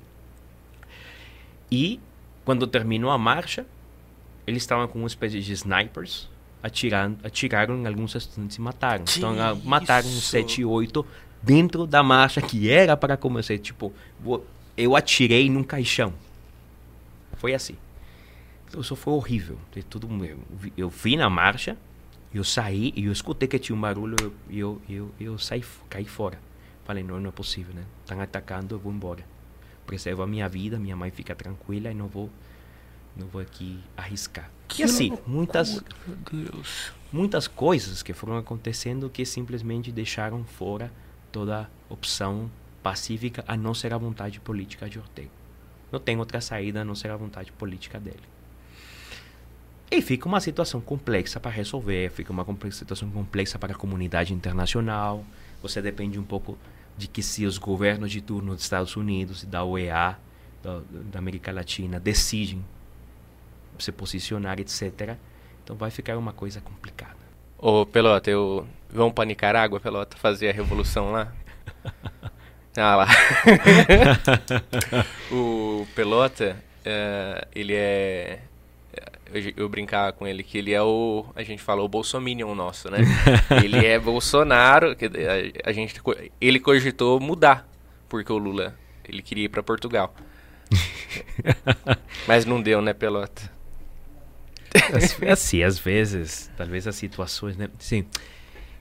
E 1.71 2.01
quando 2.45 2.67
terminou 2.67 3.11
a 3.11 3.19
marcha, 3.19 3.67
eles 4.47 4.63
estavam 4.63 4.87
com 4.89 4.99
uma 4.99 5.09
espécie 5.09 5.41
de 5.41 5.53
snipers 5.53 6.29
atirando, 6.63 7.19
atiraram 7.25 7.77
em 7.77 7.87
alguns 7.87 8.15
estudantes 8.15 8.57
e 8.57 8.61
mataram. 8.61 9.05
Que 9.05 9.19
então 9.19 9.39
ah, 9.41 9.55
mataram 9.65 10.09
uns 10.09 10.19
isso? 10.19 10.31
7, 10.31 10.65
8 10.65 11.07
dentro 11.43 11.87
da 11.87 12.03
marcha 12.03 12.41
que 12.43 12.71
era 12.71 12.97
para 12.97 13.17
começar. 13.17 13.57
Tipo, 13.59 13.93
eu 14.77 14.97
atirei 14.97 15.49
num 15.49 15.63
caixão. 15.63 16.13
Foi 17.35 17.55
assim. 17.55 17.77
Então, 18.69 18.81
isso 18.81 18.95
foi 18.95 19.15
horrível. 19.15 19.59
Tudo, 19.89 20.09
eu, 20.25 20.39
vi- 20.51 20.73
eu 20.77 20.93
na 21.17 21.31
marcha, 21.31 21.77
eu 22.33 22.45
saí 22.45 22.93
e 22.95 23.07
eu 23.07 23.13
escutei 23.13 23.49
que 23.49 23.59
tinha 23.59 23.75
um 23.77 23.81
barulho 23.81 24.17
e 24.49 24.59
eu, 24.59 24.81
eu, 24.89 25.11
eu, 25.19 25.33
eu 25.33 25.39
saí, 25.39 25.65
caí 25.89 26.05
fora. 26.05 26.39
Falei, 26.85 27.03
não, 27.03 27.19
não 27.21 27.29
é 27.31 27.33
possível, 27.33 27.75
né? 27.75 27.85
Estão 28.05 28.21
atacando, 28.21 28.75
eu 28.75 28.79
vou 28.79 28.93
embora. 28.93 29.25
Preservo 29.91 30.23
a 30.23 30.27
minha 30.27 30.49
vida, 30.49 30.79
minha 30.79 30.95
mãe 30.95 31.11
fica 31.11 31.35
tranquila 31.35 31.91
e 31.91 31.95
não 31.95 32.07
vou, 32.07 32.31
não 33.17 33.27
vou 33.27 33.43
aqui 33.43 33.81
arriscar. 33.97 34.49
Que 34.69 34.83
e 34.83 34.85
assim, 34.85 35.19
muitas, 35.27 35.83
Deus. 36.31 36.93
muitas 37.13 37.49
coisas 37.49 38.01
que 38.01 38.13
foram 38.13 38.37
acontecendo 38.37 39.11
que 39.11 39.27
simplesmente 39.27 39.91
deixaram 39.91 40.45
fora 40.45 40.93
toda 41.33 41.69
opção 41.89 42.49
pacífica 42.85 43.45
a 43.49 43.57
não 43.57 43.75
ser 43.75 43.93
a 43.93 43.99
vontade 43.99 44.39
política 44.39 44.89
de 44.89 44.97
Ortega. 44.97 45.29
Não 45.91 45.99
tem 45.99 46.17
outra 46.21 46.41
saída 46.41 46.83
a 46.83 46.85
não 46.85 46.95
ser 46.95 47.11
a 47.11 47.17
vontade 47.17 47.51
política 47.51 47.99
dele. 47.99 48.23
E 49.91 50.01
fica 50.01 50.29
uma 50.29 50.39
situação 50.41 50.81
complexa 50.81 51.41
para 51.41 51.51
resolver, 51.51 52.13
fica 52.13 52.33
uma 52.33 52.47
situação 52.71 53.11
complexa 53.11 53.59
para 53.59 53.73
a 53.73 53.77
comunidade 53.77 54.33
internacional. 54.33 55.25
Você 55.61 55.83
depende 55.83 56.17
um 56.17 56.23
pouco 56.23 56.57
de 57.01 57.09
que 57.09 57.23
se 57.23 57.47
os 57.47 57.57
governos 57.57 58.13
de 58.13 58.21
turno 58.21 58.55
dos 58.55 58.63
Estados 58.63 58.95
Unidos 58.95 59.43
e 59.43 59.47
da 59.47 59.65
OEA, 59.65 60.19
da, 60.63 60.81
da 60.91 61.19
América 61.19 61.51
Latina, 61.51 61.99
decidem 61.99 62.63
se 63.79 63.91
posicionar, 63.91 64.61
etc. 64.61 65.17
Então 65.65 65.75
vai 65.75 65.91
ficar 65.91 66.19
uma 66.19 66.33
coisa 66.33 66.61
complicada. 66.61 67.17
Ô, 67.57 67.87
Pelota, 67.87 68.31
eu... 68.31 68.67
Vamos 68.91 69.15
pra 69.15 69.25
Nicarágua, 69.25 69.81
Pelota, 69.81 70.17
fazer 70.17 70.51
a 70.51 70.53
revolução 70.53 71.11
lá? 71.11 71.33
Ah 72.77 72.95
lá. 72.95 73.09
o 75.33 75.85
Pelota, 75.93 76.57
eh, 76.85 77.49
ele 77.53 77.75
é... 77.75 78.43
eu, 79.33 79.53
eu 79.57 79.69
brincava 79.69 80.13
com 80.13 80.27
ele 80.27 80.43
que 80.43 80.59
ele 80.59 80.73
é 80.73 80.83
o. 80.83 81.27
A 81.35 81.43
gente 81.43 81.63
fala 81.63 81.83
o 81.83 81.89
Bolsominion 81.89 82.55
nosso, 82.55 82.91
né? 82.91 82.99
ele 83.63 83.85
é 83.85 83.99
Bolsonaro. 83.99 84.95
Que 84.97 85.07
a, 85.07 85.71
a, 85.71 85.73
gente, 85.73 86.01
ele 86.41 86.59
cogitou 86.59 87.21
mudar, 87.21 87.69
porque 88.09 88.33
o 88.33 88.39
Lula 88.39 88.77
ele 89.09 89.23
queria 89.23 89.45
ir 89.45 89.49
para 89.49 89.63
Portugal. 89.63 90.15
Mas 92.27 92.45
não 92.45 92.61
deu, 92.61 92.81
né, 92.81 92.93
Pelota? 92.93 93.51
Assim, 95.31 95.63
às 95.63 95.79
vezes, 95.79 96.51
talvez 96.57 96.87
as 96.87 96.97
situações, 96.97 97.57
né? 97.57 97.69
Sim. 97.79 98.07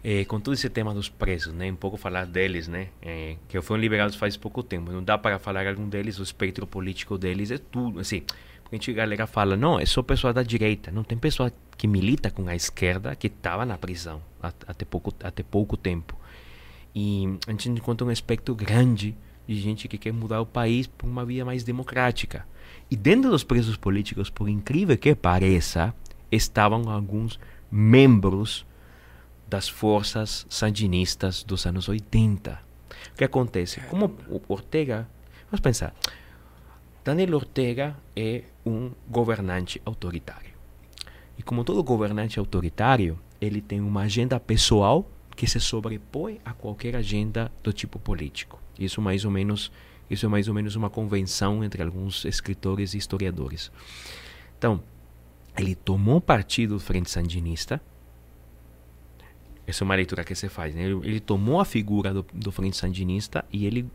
É, 0.03 0.23
com 0.23 0.39
todo 0.39 0.53
esse 0.53 0.69
tema 0.69 0.93
dos 0.93 1.09
presos, 1.09 1.53
né? 1.53 1.69
Um 1.69 1.75
pouco 1.75 1.97
falar 1.97 2.25
deles, 2.25 2.67
né? 2.67 2.87
É, 3.01 3.35
que 3.47 3.59
foram 3.61 3.81
liberados 3.81 4.15
faz 4.15 4.37
pouco 4.37 4.63
tempo. 4.63 4.91
Não 4.91 5.03
dá 5.03 5.17
para 5.17 5.37
falar 5.39 5.67
algum 5.67 5.89
deles, 5.89 6.19
o 6.19 6.23
espectro 6.23 6.65
político 6.65 7.17
deles 7.17 7.51
é 7.51 7.57
tudo, 7.57 7.99
assim. 7.99 8.23
A 8.71 8.75
gente, 8.75 8.91
a 8.91 8.93
galera 8.93 9.25
fala, 9.25 9.57
não, 9.57 9.79
é 9.79 9.85
só 9.85 10.03
pessoa 10.03 10.31
da 10.31 10.43
direita. 10.43 10.91
Não 10.91 11.03
tem 11.03 11.17
pessoa 11.17 11.51
que 11.75 11.87
milita 11.87 12.29
com 12.29 12.47
a 12.47 12.55
esquerda 12.55 13.15
que 13.15 13.27
estava 13.27 13.65
na 13.65 13.77
prisão 13.77 14.21
até 14.41 14.85
pouco, 14.85 15.13
até 15.23 15.41
pouco 15.41 15.75
tempo. 15.75 16.15
E 16.93 17.37
a 17.47 17.51
gente 17.51 17.69
encontra 17.69 18.05
um 18.05 18.11
espectro 18.11 18.53
grande 18.53 19.15
de 19.47 19.59
gente 19.59 19.87
que 19.87 19.97
quer 19.97 20.13
mudar 20.13 20.41
o 20.41 20.45
país 20.45 20.85
para 20.85 21.07
uma 21.07 21.25
via 21.25 21.43
mais 21.43 21.63
democrática. 21.63 22.45
E 22.91 22.95
dentro 22.95 23.31
dos 23.31 23.43
presos 23.43 23.75
políticos, 23.75 24.29
por 24.29 24.47
incrível 24.47 24.97
que 24.97 25.15
pareça, 25.15 25.93
estavam 26.31 26.89
alguns 26.89 27.39
membros 27.71 28.65
das 29.47 29.67
forças 29.67 30.45
sandinistas 30.49 31.43
dos 31.43 31.65
anos 31.65 31.89
80. 31.89 32.59
O 33.13 33.15
que 33.15 33.23
acontece? 33.23 33.79
Como 33.81 34.15
o 34.27 34.41
Ortega, 34.47 35.07
vamos 35.49 35.61
pensar, 35.61 35.93
Daniel 37.03 37.35
Ortega 37.35 37.95
é 38.15 38.43
um 38.65 38.91
governante 39.07 39.81
autoritário. 39.85 40.51
E 41.37 41.43
como 41.43 41.63
todo 41.63 41.81
governante 41.83 42.37
autoritário, 42.37 43.17
ele 43.39 43.61
tem 43.61 43.79
uma 43.79 44.01
agenda 44.01 44.39
pessoal 44.39 45.09
que 45.35 45.47
se 45.47 45.59
sobrepõe 45.59 46.39
a 46.43 46.53
qualquer 46.53 46.95
agenda 46.95 47.51
do 47.63 47.71
tipo 47.71 47.97
político. 47.97 48.61
Isso 48.77 49.01
mais 49.01 49.23
ou 49.23 49.31
menos 49.31 49.71
isso 50.09 50.25
é 50.25 50.29
mais 50.29 50.47
ou 50.47 50.53
menos 50.53 50.75
uma 50.75 50.89
convenção 50.89 51.63
entre 51.63 51.83
alguns 51.83 52.25
escritores 52.25 52.93
e 52.93 52.97
historiadores. 52.97 53.71
Então, 54.57 54.81
ele 55.55 55.75
tomou 55.75 56.19
partido 56.19 56.75
do 56.75 56.79
Frente 56.79 57.11
Sandinista. 57.11 57.79
Essa 59.67 59.83
é 59.83 59.85
uma 59.85 59.95
leitura 59.95 60.23
que 60.23 60.33
se 60.33 60.49
faz. 60.49 60.73
Né? 60.73 60.85
Ele, 60.85 61.19
tomou 61.19 61.61
a 61.61 61.65
figura 61.65 62.11
do, 62.11 62.25
do 62.33 62.51
Frente 62.51 62.75
Sandinista 62.75 63.45
e 63.53 63.67
ele 63.67 63.87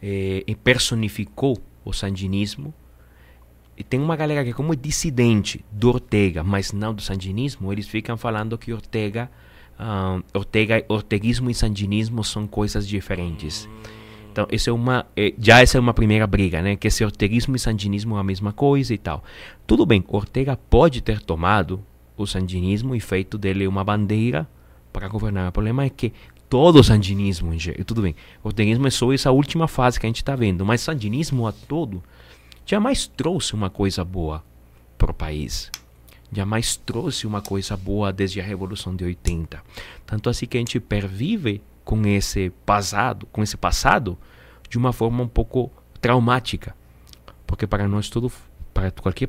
eh, 0.00 0.44
personificou 0.62 1.60
o 1.90 1.92
sandinismo. 1.92 2.72
E 3.76 3.82
tem 3.82 4.00
uma 4.00 4.16
galera 4.16 4.44
que, 4.44 4.52
como 4.52 4.72
é 4.72 4.76
dissidente 4.76 5.64
do 5.70 5.88
Ortega, 5.88 6.42
mas 6.42 6.72
não 6.72 6.94
do 6.94 7.00
sandinismo, 7.00 7.72
eles 7.72 7.88
ficam 7.88 8.16
falando 8.16 8.58
que 8.58 8.72
Ortega, 8.72 9.30
uh, 9.78 10.22
Ortega, 10.34 10.84
orteguismo 10.88 11.50
e 11.50 11.54
sandinismo 11.54 12.22
são 12.22 12.46
coisas 12.46 12.86
diferentes. 12.86 13.68
Então, 14.30 14.46
isso 14.52 14.70
é 14.70 14.72
uma, 14.72 15.06
é, 15.16 15.34
já 15.38 15.60
essa 15.60 15.76
é 15.76 15.80
uma 15.80 15.94
primeira 15.94 16.26
briga, 16.26 16.62
né? 16.62 16.76
Que 16.76 16.88
esse 16.88 17.04
orteguismo 17.04 17.56
e 17.56 17.58
sandinismo 17.58 18.16
é 18.16 18.20
a 18.20 18.24
mesma 18.24 18.52
coisa 18.52 18.94
e 18.94 18.98
tal. 18.98 19.24
Tudo 19.66 19.84
bem, 19.84 20.04
Ortega 20.06 20.56
pode 20.56 21.00
ter 21.00 21.20
tomado 21.20 21.82
o 22.16 22.26
sandinismo 22.26 22.94
e 22.94 23.00
feito 23.00 23.36
dele 23.36 23.66
uma 23.66 23.82
bandeira 23.82 24.48
para 24.92 25.08
governar. 25.08 25.48
O 25.48 25.52
problema 25.52 25.84
é 25.84 25.90
que 25.90 26.12
todo 26.50 26.80
o 26.80 26.84
sandinismo, 26.84 27.52
tudo 27.86 28.02
bem, 28.02 28.16
o 28.42 28.48
orteguismo 28.48 28.86
é 28.86 28.90
só 28.90 29.12
essa 29.12 29.30
última 29.30 29.68
fase 29.68 30.00
que 30.00 30.04
a 30.04 30.08
gente 30.08 30.16
está 30.16 30.34
vendo, 30.34 30.66
mas 30.66 30.80
sandinismo 30.80 31.46
a 31.46 31.52
todo 31.52 32.02
jamais 32.66 33.06
trouxe 33.06 33.54
uma 33.54 33.70
coisa 33.70 34.04
boa 34.04 34.44
para 34.98 35.12
o 35.12 35.14
país. 35.14 35.70
Jamais 36.32 36.76
trouxe 36.76 37.26
uma 37.26 37.40
coisa 37.40 37.76
boa 37.76 38.12
desde 38.12 38.40
a 38.40 38.44
Revolução 38.44 38.94
de 38.94 39.04
80. 39.04 39.62
Tanto 40.04 40.28
assim 40.28 40.46
que 40.46 40.56
a 40.56 40.60
gente 40.60 40.78
pervive 40.78 41.62
com 41.84 42.04
esse 42.06 42.50
passado, 42.64 43.26
com 43.26 43.42
esse 43.42 43.56
passado 43.56 44.18
de 44.68 44.76
uma 44.76 44.92
forma 44.92 45.22
um 45.22 45.28
pouco 45.28 45.70
traumática. 46.00 46.74
Porque 47.46 47.66
para 47.66 47.88
nós 47.88 48.08
tudo, 48.08 48.30
para 48.74 48.90
qualquer 48.90 49.28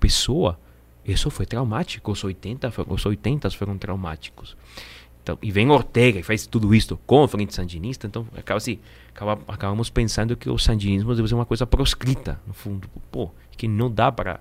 pessoa, 0.00 0.58
isso 1.04 1.30
foi 1.30 1.46
traumático. 1.46 2.10
Os 2.10 2.24
80, 2.24 2.72
os 2.88 3.06
80 3.06 3.50
foram 3.50 3.78
traumáticos. 3.78 4.56
Então, 5.22 5.38
e 5.40 5.52
vem 5.52 5.70
Ortega 5.70 6.18
e 6.18 6.22
faz 6.22 6.46
tudo 6.46 6.74
isso 6.74 6.98
com 7.06 7.22
a 7.22 7.28
frente 7.28 7.54
sandinista, 7.54 8.06
então 8.08 8.26
acaba 8.36 8.58
assim, 8.58 8.80
acaba, 9.14 9.40
acabamos 9.46 9.88
pensando 9.88 10.36
que 10.36 10.50
o 10.50 10.58
sandinismo 10.58 11.14
deve 11.14 11.28
ser 11.28 11.34
uma 11.34 11.46
coisa 11.46 11.64
proscrita, 11.64 12.40
no 12.46 12.52
fundo. 12.52 12.88
Pô, 13.10 13.30
que 13.56 13.68
não 13.68 13.90
dá 13.90 14.10
para 14.10 14.40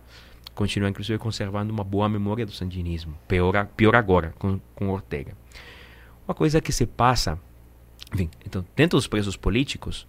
continuar, 0.56 0.90
inclusive, 0.90 1.19
conservando 1.19 1.72
uma 1.72 1.84
boa 1.84 2.10
memória 2.10 2.45
do 2.45 2.51
sandinismo. 2.51 3.16
Pior, 3.27 3.68
pior 3.77 3.95
agora, 3.95 4.34
com, 4.40 4.60
com 4.76 4.90
Ortega. 4.90 5.38
Uma 6.27 6.34
coisa 6.34 6.60
que 6.60 6.72
se 6.72 6.85
passa 6.85 7.38
enfim, 8.14 8.30
então, 8.45 8.66
dentro 8.76 8.98
dos 8.98 9.08
presos 9.08 9.38
políticos, 9.38 10.06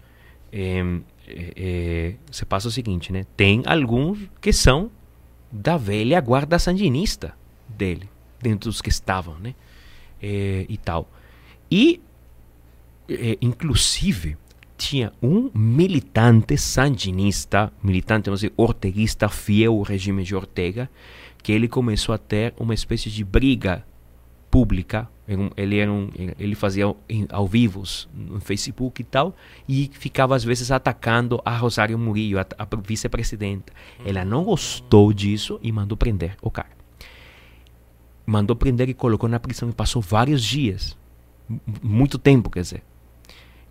é, 0.51 0.83
é, 1.27 2.15
você 2.29 2.45
passa 2.45 2.67
o 2.67 2.71
seguinte, 2.71 3.11
né? 3.13 3.25
Tem 3.37 3.63
alguns 3.65 4.19
que 4.41 4.51
são 4.51 4.91
da 5.51 5.77
velha 5.77 6.19
guarda 6.19 6.59
sandinista 6.59 7.33
dele, 7.67 8.09
dentro 8.41 8.69
dos 8.69 8.81
que 8.81 8.89
estavam, 8.89 9.35
né? 9.39 9.55
É, 10.25 10.65
e 10.69 10.77
tal. 10.77 11.11
E, 11.69 11.99
inclusive, 13.41 14.37
tinha 14.77 15.11
um 15.21 15.51
militante 15.53 16.57
sandinista, 16.57 17.73
militante, 17.83 18.25
vamos 18.25 18.39
dizer, 18.39 18.53
orteguista, 18.55 19.27
fiel 19.27 19.73
ao 19.73 19.81
regime 19.81 20.23
de 20.23 20.33
Ortega, 20.33 20.89
que 21.41 21.51
ele 21.51 21.67
começou 21.67 22.15
a 22.15 22.17
ter 22.17 22.53
uma 22.57 22.73
espécie 22.73 23.09
de 23.09 23.25
briga 23.25 23.85
pública 24.49 25.09
ele, 25.55 25.79
era 25.79 25.91
um, 25.91 26.09
ele 26.37 26.53
fazia 26.53 26.85
ao 27.29 27.47
vivo 27.47 27.83
no 28.13 28.41
Facebook 28.41 29.01
e 29.01 29.05
tal, 29.05 29.35
e 29.67 29.89
ficava 29.93 30.35
às 30.35 30.43
vezes 30.43 30.69
atacando 30.69 31.41
a 31.45 31.55
Rosário 31.55 31.97
Murillo, 31.97 32.39
a, 32.39 32.45
a 32.57 32.67
vice-presidenta. 32.75 33.71
Ela 34.05 34.25
não 34.25 34.43
gostou 34.43 35.13
disso 35.13 35.59
e 35.61 35.71
mandou 35.71 35.97
prender 35.97 36.35
o 36.41 36.51
cara. 36.51 36.82
Mandou 38.25 38.55
prender 38.55 38.89
e 38.89 38.93
colocou 38.93 39.27
na 39.27 39.39
prisão 39.39 39.69
e 39.69 39.73
passou 39.73 40.01
vários 40.01 40.43
dias. 40.43 40.97
Muito 41.81 42.17
tempo, 42.17 42.49
quer 42.49 42.61
dizer. 42.61 42.83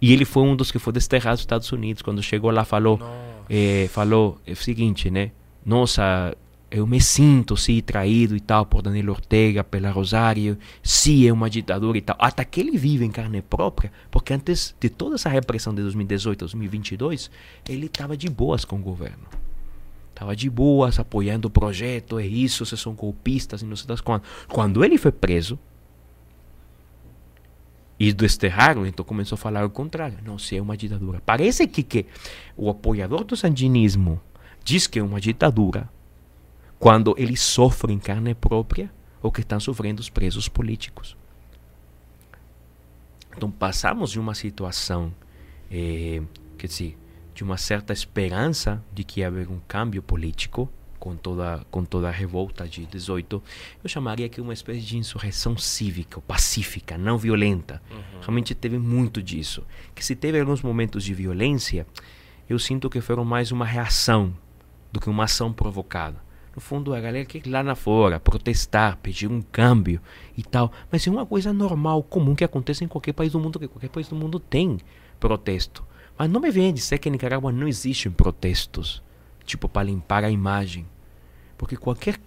E 0.00 0.12
ele 0.12 0.24
foi 0.24 0.42
um 0.42 0.56
dos 0.56 0.70
que 0.70 0.78
foi 0.78 0.92
desterrado 0.92 1.36
dos 1.36 1.42
Estados 1.42 1.70
Unidos. 1.70 2.02
Quando 2.02 2.22
chegou 2.22 2.50
lá, 2.50 2.64
falou, 2.64 3.00
eh, 3.48 3.88
falou 3.90 4.38
o 4.46 4.56
seguinte, 4.56 5.10
né? 5.10 5.30
Nossa, 5.64 6.36
eu 6.72 6.86
me 6.86 7.00
sinto 7.00 7.54
sim 7.54 7.80
traído 7.82 8.34
e 8.34 8.40
tal 8.40 8.64
por 8.64 8.80
Daniel 8.80 9.10
Ortega, 9.10 9.62
pela 9.62 9.90
Rosário, 9.90 10.56
sim 10.82 11.28
é 11.28 11.32
uma 11.32 11.50
ditadura 11.50 11.98
e 11.98 12.00
tal. 12.00 12.16
Até 12.18 12.44
que 12.44 12.60
ele 12.60 12.78
vive 12.78 13.04
em 13.04 13.10
carne 13.10 13.42
própria, 13.42 13.92
porque 14.10 14.32
antes 14.32 14.74
de 14.80 14.88
toda 14.88 15.16
essa 15.16 15.28
repressão 15.28 15.74
de 15.74 15.82
2018 15.82 16.44
a 16.44 16.46
2022, 16.46 17.30
ele 17.68 17.86
estava 17.86 18.16
de 18.16 18.28
boas 18.30 18.64
com 18.64 18.76
o 18.76 18.82
governo. 18.82 19.41
Estava 20.22 20.36
de 20.36 20.48
boas, 20.48 21.00
apoiando 21.00 21.48
o 21.48 21.50
projeto, 21.50 22.16
é 22.16 22.24
isso, 22.24 22.64
vocês 22.64 22.80
são 22.80 22.94
golpistas 22.94 23.60
e 23.60 23.64
não 23.64 23.74
sei 23.74 23.88
das 23.88 24.00
quantas. 24.00 24.30
Quando 24.46 24.84
ele 24.84 24.96
foi 24.96 25.10
preso, 25.10 25.58
e 27.98 28.12
desterraram, 28.12 28.86
então 28.86 29.04
começou 29.04 29.34
a 29.34 29.38
falar 29.38 29.64
o 29.64 29.70
contrário. 29.70 30.18
Não, 30.24 30.38
se 30.38 30.56
é 30.56 30.62
uma 30.62 30.76
ditadura. 30.76 31.20
Parece 31.26 31.66
que, 31.66 31.82
que 31.82 32.06
o 32.56 32.70
apoiador 32.70 33.24
do 33.24 33.36
sandinismo 33.36 34.20
diz 34.62 34.86
que 34.86 35.00
é 35.00 35.02
uma 35.02 35.20
ditadura, 35.20 35.90
quando 36.78 37.16
eles 37.18 37.40
sofrem 37.40 37.98
carne 37.98 38.32
própria 38.32 38.92
o 39.20 39.32
que 39.32 39.40
estão 39.40 39.58
sofrendo 39.58 39.98
os 39.98 40.08
presos 40.08 40.48
políticos. 40.48 41.16
Então 43.36 43.50
passamos 43.50 44.12
de 44.12 44.20
uma 44.20 44.34
situação, 44.34 45.12
eh, 45.68 46.22
quer 46.56 46.68
dizer, 46.68 46.96
de 47.34 47.42
uma 47.42 47.56
certa 47.56 47.92
esperança 47.92 48.82
de 48.92 49.04
que 49.04 49.20
ia 49.20 49.28
haver 49.28 49.48
um 49.48 49.60
câmbio 49.66 50.02
político 50.02 50.68
com 51.02 51.16
toda 51.16 51.66
com 51.68 51.84
toda 51.84 52.06
a 52.06 52.12
revolta 52.12 52.68
de 52.68 52.86
18, 52.86 53.42
eu 53.82 53.88
chamaria 53.88 54.28
que 54.28 54.40
uma 54.40 54.52
espécie 54.52 54.82
de 54.82 54.96
insurreição 54.96 55.58
cívica, 55.58 56.20
pacífica, 56.20 56.96
não 56.96 57.18
violenta. 57.18 57.82
Uhum. 57.90 58.20
Realmente 58.20 58.54
teve 58.54 58.78
muito 58.78 59.20
disso. 59.20 59.66
Que 59.96 60.04
se 60.04 60.14
teve 60.14 60.38
alguns 60.38 60.62
momentos 60.62 61.02
de 61.02 61.12
violência, 61.12 61.84
eu 62.48 62.56
sinto 62.56 62.88
que 62.88 63.00
foram 63.00 63.24
mais 63.24 63.50
uma 63.50 63.66
reação 63.66 64.32
do 64.92 65.00
que 65.00 65.10
uma 65.10 65.24
ação 65.24 65.52
provocada. 65.52 66.22
No 66.54 66.60
fundo, 66.60 66.94
a 66.94 67.00
galera 67.00 67.24
quer 67.24 67.38
ir 67.38 67.50
lá 67.50 67.64
na 67.64 67.74
fora, 67.74 68.20
protestar, 68.20 68.98
pedir 68.98 69.26
um 69.26 69.40
câmbio 69.42 70.00
e 70.36 70.42
tal. 70.44 70.70
Mas 70.90 71.04
é 71.04 71.10
uma 71.10 71.26
coisa 71.26 71.52
normal, 71.52 72.02
comum, 72.04 72.34
que 72.36 72.44
acontece 72.44 72.84
em 72.84 72.88
qualquer 72.88 73.14
país 73.14 73.32
do 73.32 73.40
mundo, 73.40 73.58
que 73.58 73.66
qualquer 73.66 73.88
país 73.88 74.06
do 74.06 74.14
mundo 74.14 74.38
tem 74.38 74.78
protesto. 75.18 75.82
Mas 76.16 76.30
não 76.30 76.40
me 76.40 76.50
venha 76.50 76.72
dizer 76.72 76.98
que 76.98 77.08
em 77.08 77.12
Nicarágua 77.12 77.52
não 77.52 77.66
existem 77.66 78.10
protestos, 78.12 79.02
tipo 79.44 79.68
para 79.68 79.86
limpar 79.86 80.24
a 80.24 80.30
imagem. 80.30 80.86
Porque 81.56 81.76
qualquer. 81.76 82.18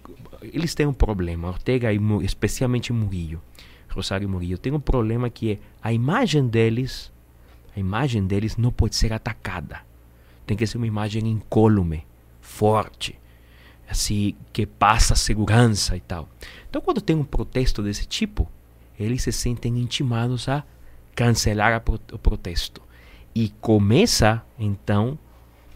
Eles 0.42 0.74
têm 0.74 0.86
um 0.86 0.92
problema, 0.92 1.48
Ortega 1.48 1.92
e 1.92 1.98
especialmente 2.22 2.92
Murillo, 2.92 3.42
Rosário 3.88 4.28
Murillo, 4.28 4.58
tem 4.58 4.72
um 4.72 4.80
problema 4.80 5.30
que 5.30 5.52
é 5.52 5.58
a 5.82 5.92
imagem 5.92 6.46
deles, 6.46 7.10
a 7.74 7.80
imagem 7.80 8.26
deles 8.26 8.56
não 8.56 8.70
pode 8.70 8.96
ser 8.96 9.12
atacada. 9.12 9.80
Tem 10.46 10.56
que 10.56 10.66
ser 10.66 10.76
uma 10.76 10.86
imagem 10.86 11.26
incólume, 11.26 12.06
forte 12.40 13.18
assim, 13.88 14.34
que 14.52 14.66
passa 14.66 15.14
segurança 15.14 15.96
e 15.96 16.00
tal. 16.00 16.28
Então, 16.68 16.82
quando 16.82 17.00
tem 17.00 17.16
um 17.16 17.24
protesto 17.24 17.82
desse 17.82 18.06
tipo, 18.06 18.50
eles 18.98 19.22
se 19.22 19.32
sentem 19.32 19.78
intimados 19.78 20.48
a 20.48 20.64
cancelar 21.14 21.82
o 22.12 22.18
protesto. 22.18 22.82
E 23.36 23.50
começa, 23.60 24.42
então, 24.58 25.18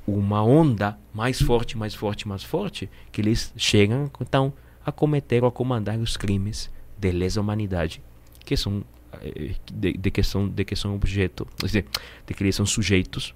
uma 0.07 0.43
onda 0.43 0.99
mais 1.13 1.43
forte, 1.43 1.77
mais 1.77 1.95
forte, 1.95 2.27
mais 2.27 2.43
forte, 2.43 2.89
que 3.13 3.21
eles 3.21 3.53
chegam, 3.55 4.11
então, 4.19 4.51
a 4.83 4.91
cometer 4.91 5.43
ou 5.43 5.49
a 5.51 5.53
comandar 5.53 5.99
os 5.99 6.17
crimes 6.17 6.71
de 6.97 7.13
lesa 7.13 7.39
humanidade, 7.39 8.03
que 8.47 8.57
são 8.57 8.83
eh, 9.13 9.57
de, 9.71 9.93
de, 9.93 10.11
que 10.11 10.23
são 10.23 10.49
de 10.49 10.65
que 10.65 10.75
são 10.75 10.95
objeto, 10.95 11.47
de 11.63 12.33
que 12.35 12.43
eles 12.43 12.57
são 12.57 12.65
sujeitos 12.65 13.35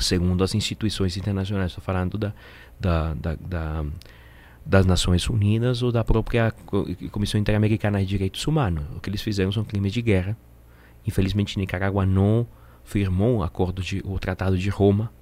segundo 0.00 0.42
as 0.42 0.52
instituições 0.56 1.16
internacionais. 1.16 1.70
Estou 1.70 1.84
falando 1.84 2.18
da, 2.18 2.34
da, 2.80 3.14
da, 3.14 3.36
da, 3.36 3.86
das 4.66 4.84
Nações 4.84 5.28
Unidas 5.28 5.80
ou 5.84 5.92
da 5.92 6.02
própria 6.02 6.50
Comissão 7.12 7.40
Interamericana 7.40 8.00
de 8.00 8.06
Direitos 8.06 8.44
Humanos. 8.48 8.84
O 8.96 9.00
que 9.00 9.08
eles 9.08 9.22
fizeram 9.22 9.52
são 9.52 9.62
crimes 9.62 9.92
de 9.92 10.02
guerra. 10.02 10.36
Infelizmente, 11.06 11.56
Nicarágua 11.56 12.04
não 12.04 12.44
firmou 12.88 13.38
o 13.38 13.42
acordo 13.42 13.82
de, 13.82 14.02
o 14.02 14.18
Tratado 14.18 14.56
de 14.56 14.70
Roma 14.70 15.12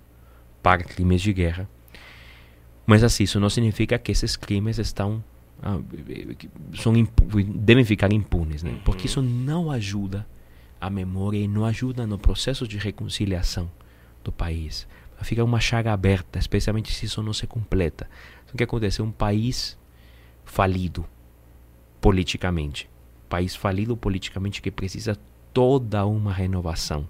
para 0.62 0.84
crimes 0.84 1.20
de 1.20 1.32
guerra. 1.32 1.68
Mas 2.86 3.02
assim, 3.02 3.24
isso 3.24 3.40
não 3.40 3.50
significa 3.50 3.98
que 3.98 4.12
esses 4.12 4.36
crimes 4.36 4.78
estão 4.78 5.22
ah, 5.60 5.80
são 6.80 6.92
devem 7.56 7.84
ficar 7.84 8.12
impunes, 8.12 8.62
né? 8.62 8.78
Porque 8.84 9.02
uhum. 9.02 9.06
isso 9.06 9.22
não 9.22 9.70
ajuda 9.70 10.24
a 10.80 10.88
memória 10.88 11.38
e 11.38 11.48
não 11.48 11.64
ajuda 11.64 12.06
no 12.06 12.18
processo 12.18 12.68
de 12.68 12.78
reconciliação 12.78 13.68
do 14.22 14.30
país. 14.30 14.86
Fica 15.22 15.42
uma 15.42 15.58
chaga 15.58 15.92
aberta, 15.92 16.38
especialmente 16.38 16.92
se 16.92 17.06
isso 17.06 17.20
não 17.22 17.32
se 17.32 17.48
completa. 17.48 18.08
Então, 18.44 18.54
o 18.54 18.56
que 18.56 18.64
acontece? 18.64 19.02
Um 19.02 19.10
país 19.10 19.76
falido 20.44 21.04
politicamente. 22.00 22.88
País 23.28 23.56
falido 23.56 23.96
politicamente 23.96 24.62
que 24.62 24.70
precisa 24.70 25.18
toda 25.52 26.06
uma 26.06 26.32
renovação. 26.32 27.08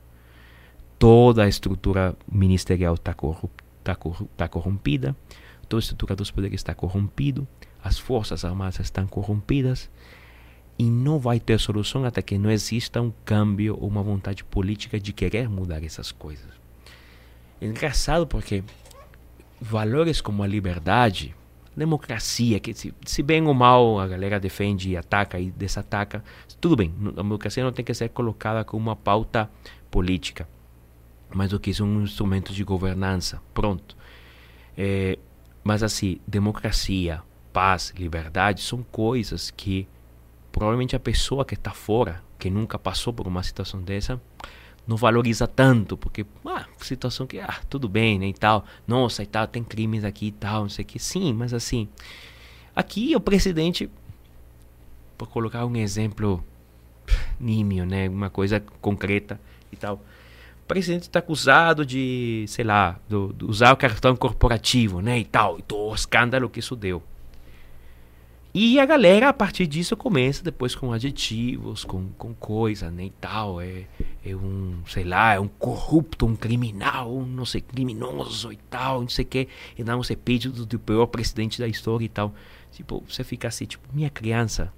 Toda 0.99 1.45
a 1.45 1.49
estrutura 1.49 2.17
ministerial 2.31 2.95
está 2.95 3.13
corru 3.13 3.51
tá 3.85 3.95
corru 3.95 4.29
tá 4.37 4.49
corrompida, 4.49 5.15
toda 5.69 5.81
a 5.81 5.85
estrutura 5.85 6.17
dos 6.17 6.31
poderes 6.31 6.61
está 6.61 6.75
corrompida, 6.75 7.47
as 7.83 7.99
forças 7.99 8.45
armadas 8.45 8.81
estão 8.81 9.07
corrompidas 9.07 9.91
e 10.79 10.85
não 10.85 11.19
vai 11.19 11.39
ter 11.41 11.59
solução 11.59 12.05
até 12.05 12.21
que 12.21 12.37
não 12.39 12.51
exista 12.51 13.01
um 13.01 13.13
câmbio 13.25 13.77
ou 13.81 13.89
uma 13.89 14.03
vontade 14.03 14.45
política 14.45 14.99
de 14.99 15.13
querer 15.13 15.49
mudar 15.49 15.83
essas 15.83 16.13
coisas. 16.13 16.49
É 17.61 17.67
engraçado 17.67 18.27
porque 18.27 18.63
valores 19.61 20.21
como 20.21 20.43
a 20.43 20.47
liberdade, 20.47 21.35
democracia, 21.77 22.61
que 22.61 22.75
se, 22.75 22.95
se, 23.05 23.23
bem 23.23 23.47
ou 23.47 23.55
mal 23.55 23.99
a 23.99 24.07
galera 24.07 24.41
defende 24.41 24.97
ataca 24.97 25.39
e 25.39 25.51
desataca, 25.51 26.23
tudo 26.61 26.77
bem, 26.77 26.93
a 27.07 27.11
democracia 27.23 27.65
não 27.65 27.73
tem 27.73 27.85
que 27.85 27.95
ser 27.95 28.09
colocada 28.11 28.65
como 28.65 28.83
uma 28.83 28.97
pauta 28.97 29.49
política, 29.91 30.49
mas 31.37 31.53
o 31.53 31.61
que 31.61 31.73
são 31.73 31.87
um 31.87 32.03
instrumento 32.03 32.55
de 32.55 32.65
governança, 32.65 33.43
pronto. 33.53 33.95
É, 34.77 35.19
mas 35.63 35.83
assim, 35.83 36.19
democracia, 36.27 37.23
paz, 37.53 37.93
liberdade 37.95 38.63
são 38.63 38.83
coisas 38.83 39.51
que 39.51 39.87
provavelmente 40.51 40.97
a 40.97 41.01
pessoa 41.01 41.45
que 41.45 41.53
está 41.53 41.73
fora, 41.73 42.23
que 42.39 42.49
nunca 42.49 42.79
passou 42.79 43.13
por 43.13 43.27
uma 43.27 43.43
situação 43.43 43.83
dessa, 43.83 44.19
não 44.87 44.97
valoriza 44.97 45.47
tanto, 45.47 45.95
porque, 45.95 46.25
ah, 46.47 46.65
situação 46.79 47.27
que, 47.27 47.39
ah, 47.39 47.61
tudo 47.69 47.87
bem, 47.87 48.19
né, 48.19 48.29
e 48.29 48.33
tal. 48.33 48.65
Nossa, 48.87 49.23
e 49.23 49.27
tal, 49.27 49.47
tem 49.47 49.63
crimes 49.63 50.05
aqui 50.05 50.29
e 50.29 50.33
tal, 50.33 50.63
não 50.63 50.71
sei 50.71 50.85
o 50.85 50.89
que. 50.89 50.99
Sim, 50.99 51.35
mas 51.35 51.53
assim, 51.53 51.87
aqui 52.75 53.15
o 53.15 53.21
presidente, 53.21 53.91
por 55.19 55.29
colocar 55.29 55.67
um 55.67 55.77
exemplo 55.77 56.43
nímio, 57.39 57.85
né, 57.85 58.09
uma 58.09 58.31
coisa 58.31 58.59
concreta 58.81 59.39
e 59.71 59.77
tal. 59.77 60.01
Presidente 60.67 61.03
está 61.03 61.21
acusado 61.21 61.87
de, 61.87 62.45
sei 62.49 62.65
lá, 62.65 62.99
do, 63.09 63.35
usar 63.43 63.73
o 63.73 63.77
cartão 63.77 64.17
corporativo, 64.17 65.01
né, 65.01 65.19
e 65.19 65.25
tal. 65.25 65.59
E 65.59 65.63
todo 65.63 65.91
o 65.91 65.95
escândalo 65.95 66.49
que 66.49 66.61
isso 66.61 66.75
deu. 66.75 67.03
E 68.59 68.81
a 68.81 68.87
galera, 68.87 69.29
a 69.29 69.33
partir 69.35 69.67
disso, 69.67 69.95
começa 69.97 70.43
depois 70.43 70.75
com 70.75 70.91
adjetivos, 70.91 71.85
com, 71.85 72.09
com 72.17 72.33
coisa, 72.33 72.91
né, 72.91 73.05
e 73.05 73.11
tal. 73.21 73.61
É, 73.61 73.85
é 74.25 74.35
um, 74.35 74.79
sei 74.89 75.05
lá, 75.05 75.35
é 75.35 75.41
um 75.41 75.47
corrupto, 75.47 76.27
um 76.27 76.35
criminal, 76.35 77.15
um 77.15 77.27
não 77.27 77.45
sei, 77.45 77.61
criminoso 77.61 78.51
e 78.51 78.57
tal, 78.57 79.03
não 79.03 79.09
sei 79.09 79.25
o 79.25 79.29
que. 79.29 79.49
E 79.79 79.85
dá 79.85 79.97
uns 79.97 80.11
epítetos 80.11 80.65
do 80.65 80.79
pior 80.79 81.07
presidente 81.07 81.61
da 81.61 81.69
história 81.69 82.07
e 82.07 82.09
tal. 82.09 82.35
Tipo, 82.73 83.05
você 83.09 83.23
fica 83.23 83.47
assim, 83.47 83.67
tipo, 83.67 83.87
minha 83.93 84.11
criança, 84.11 84.73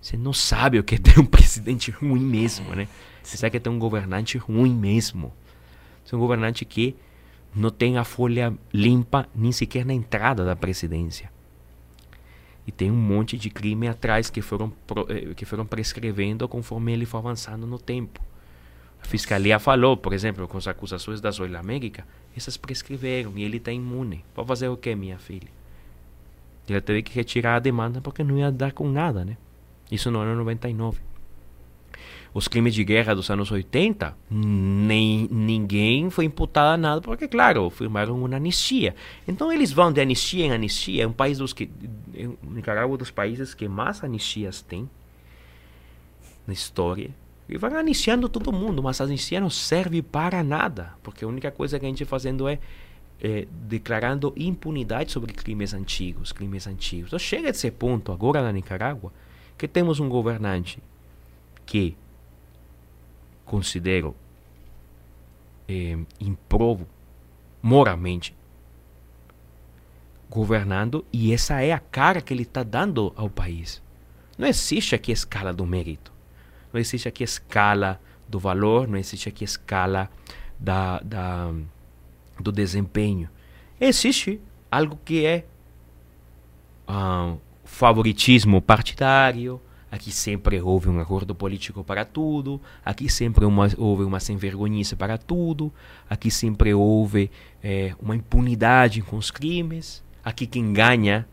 você 0.00 0.16
não 0.16 0.32
sabe 0.32 0.78
o 0.78 0.84
que 0.84 0.94
é 0.94 0.98
ter 0.98 1.18
um 1.18 1.26
presidente 1.26 1.90
ruim 2.00 2.20
mesmo, 2.20 2.74
né? 2.74 2.88
Você 3.22 3.36
sabe 3.36 3.52
que 3.52 3.60
ter 3.60 3.70
um 3.70 3.78
governante 3.78 4.38
ruim 4.38 4.74
mesmo. 4.74 5.32
Você 6.04 6.14
é 6.14 6.18
um 6.18 6.20
governante 6.20 6.64
que 6.64 6.96
não 7.54 7.70
tem 7.70 7.98
a 7.98 8.04
folha 8.04 8.54
limpa 8.72 9.28
nem 9.34 9.52
sequer 9.52 9.84
na 9.84 9.92
entrada 9.92 10.44
da 10.44 10.56
presidência. 10.56 11.30
E 12.66 12.72
tem 12.72 12.90
um 12.90 12.96
monte 12.96 13.36
de 13.36 13.50
crime 13.50 13.88
atrás 13.88 14.30
que 14.30 14.40
foram, 14.40 14.72
eh, 15.08 15.34
que 15.34 15.44
foram 15.44 15.66
prescrevendo 15.66 16.46
conforme 16.48 16.92
ele 16.92 17.06
foi 17.06 17.18
avançando 17.18 17.66
no 17.66 17.78
tempo. 17.78 18.20
A 19.02 19.06
fiscalia 19.06 19.58
falou, 19.58 19.96
por 19.96 20.12
exemplo, 20.12 20.46
com 20.46 20.58
as 20.58 20.68
acusações 20.68 21.20
da 21.20 21.30
Zoila 21.30 21.58
América, 21.58 22.06
essas 22.36 22.56
prescreveram 22.56 23.36
e 23.36 23.42
ele 23.42 23.56
está 23.56 23.72
imune. 23.72 24.24
Pode 24.34 24.46
fazer 24.46 24.68
o 24.68 24.76
que, 24.76 24.94
minha 24.94 25.18
filha? 25.18 25.48
Ele 26.68 26.80
teve 26.80 27.02
que 27.02 27.12
retirar 27.12 27.56
a 27.56 27.58
demanda 27.58 28.00
porque 28.00 28.22
não 28.22 28.38
ia 28.38 28.52
dar 28.52 28.72
com 28.72 28.88
nada, 28.88 29.24
né? 29.24 29.36
Isso 29.90 30.10
no 30.10 30.20
ano 30.20 30.36
99 30.36 31.09
os 32.32 32.46
crimes 32.46 32.74
de 32.74 32.84
guerra 32.84 33.14
dos 33.14 33.28
anos 33.28 33.50
80, 33.50 34.16
nem 34.30 35.28
ninguém 35.30 36.10
foi 36.10 36.24
imputado 36.24 36.74
a 36.74 36.76
nada, 36.76 37.00
porque, 37.00 37.26
claro, 37.26 37.68
firmaram 37.70 38.16
uma 38.22 38.36
anistia. 38.36 38.94
Então 39.26 39.52
eles 39.52 39.72
vão 39.72 39.92
de 39.92 40.00
anistia 40.00 40.46
em 40.46 40.52
anistia. 40.52 41.02
É 41.02 41.06
um 41.06 41.12
país 41.12 41.38
dos 41.38 41.52
que. 41.52 41.68
Nicarágua 42.42 42.92
é 42.92 42.94
um 42.94 42.98
dos 42.98 43.10
países 43.10 43.52
que 43.52 43.66
mais 43.66 44.04
anistias 44.04 44.62
tem 44.62 44.88
na 46.46 46.52
história. 46.52 47.10
E 47.48 47.58
vão 47.58 47.74
anistiando 47.76 48.28
todo 48.28 48.52
mundo, 48.52 48.80
mas 48.80 49.00
a 49.00 49.04
anistia 49.04 49.40
não 49.40 49.50
serve 49.50 50.00
para 50.00 50.44
nada, 50.44 50.94
porque 51.02 51.24
a 51.24 51.28
única 51.28 51.50
coisa 51.50 51.80
que 51.80 51.84
a 51.84 51.88
gente 51.88 52.04
fazendo 52.04 52.46
é, 52.46 52.60
é 53.20 53.48
declarando 53.66 54.32
impunidade 54.36 55.10
sobre 55.10 55.32
crimes 55.32 55.74
antigos, 55.74 56.30
crimes 56.30 56.68
antigos. 56.68 57.08
Então 57.08 57.18
chega 57.18 57.48
a 57.48 57.50
esse 57.50 57.68
ponto 57.72 58.12
agora 58.12 58.40
na 58.40 58.52
Nicarágua 58.52 59.12
que 59.58 59.66
temos 59.66 59.98
um 59.98 60.08
governante 60.08 60.78
que 61.66 61.96
considero 63.50 64.14
eh, 65.68 65.98
improvo 66.20 66.86
moralmente 67.60 68.32
governando 70.28 71.04
e 71.12 71.32
essa 71.32 71.60
é 71.60 71.72
a 71.72 71.80
cara 71.80 72.20
que 72.20 72.32
ele 72.32 72.44
está 72.44 72.62
dando 72.62 73.12
ao 73.16 73.28
país. 73.28 73.82
Não 74.38 74.46
existe 74.46 74.94
aqui 74.94 75.10
escala 75.10 75.52
do 75.52 75.66
mérito, 75.66 76.12
não 76.72 76.80
existe 76.80 77.08
aqui 77.08 77.24
escala 77.24 78.00
do 78.28 78.38
valor, 78.38 78.86
não 78.86 78.96
existe 78.96 79.28
aqui 79.28 79.42
escala 79.42 80.08
da, 80.56 81.00
da, 81.00 81.52
do 82.38 82.52
desempenho. 82.52 83.28
Existe 83.80 84.40
algo 84.70 84.96
que 85.04 85.26
é 85.26 85.44
uh, 86.88 87.36
favoritismo 87.64 88.62
partidário, 88.62 89.60
Aqui 89.90 90.12
sempre 90.12 90.60
houve 90.60 90.88
um 90.88 91.00
acordo 91.00 91.34
político 91.34 91.82
para 91.82 92.04
tudo. 92.04 92.60
Aqui 92.84 93.08
sempre 93.08 93.44
uma, 93.44 93.68
houve 93.76 94.04
uma 94.04 94.20
sem-vergonhice 94.20 94.94
para 94.94 95.18
tudo. 95.18 95.72
Aqui 96.08 96.30
sempre 96.30 96.72
houve 96.72 97.30
é, 97.62 97.94
uma 98.00 98.14
impunidade 98.14 99.02
com 99.02 99.16
os 99.16 99.30
crimes. 99.30 100.02
Aqui 100.24 100.46
quem 100.46 100.72
ganha 100.72 101.26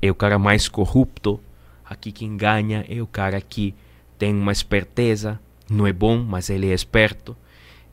é 0.00 0.10
o 0.10 0.14
cara 0.14 0.38
mais 0.38 0.68
corrupto. 0.68 1.38
Aqui 1.84 2.10
quem 2.10 2.36
ganha 2.36 2.84
é 2.88 3.02
o 3.02 3.06
cara 3.06 3.40
que 3.40 3.74
tem 4.16 4.34
uma 4.34 4.52
esperteza. 4.52 5.38
Não 5.68 5.86
é 5.86 5.92
bom, 5.92 6.22
mas 6.22 6.48
ele 6.48 6.70
é 6.70 6.74
esperto. 6.74 7.36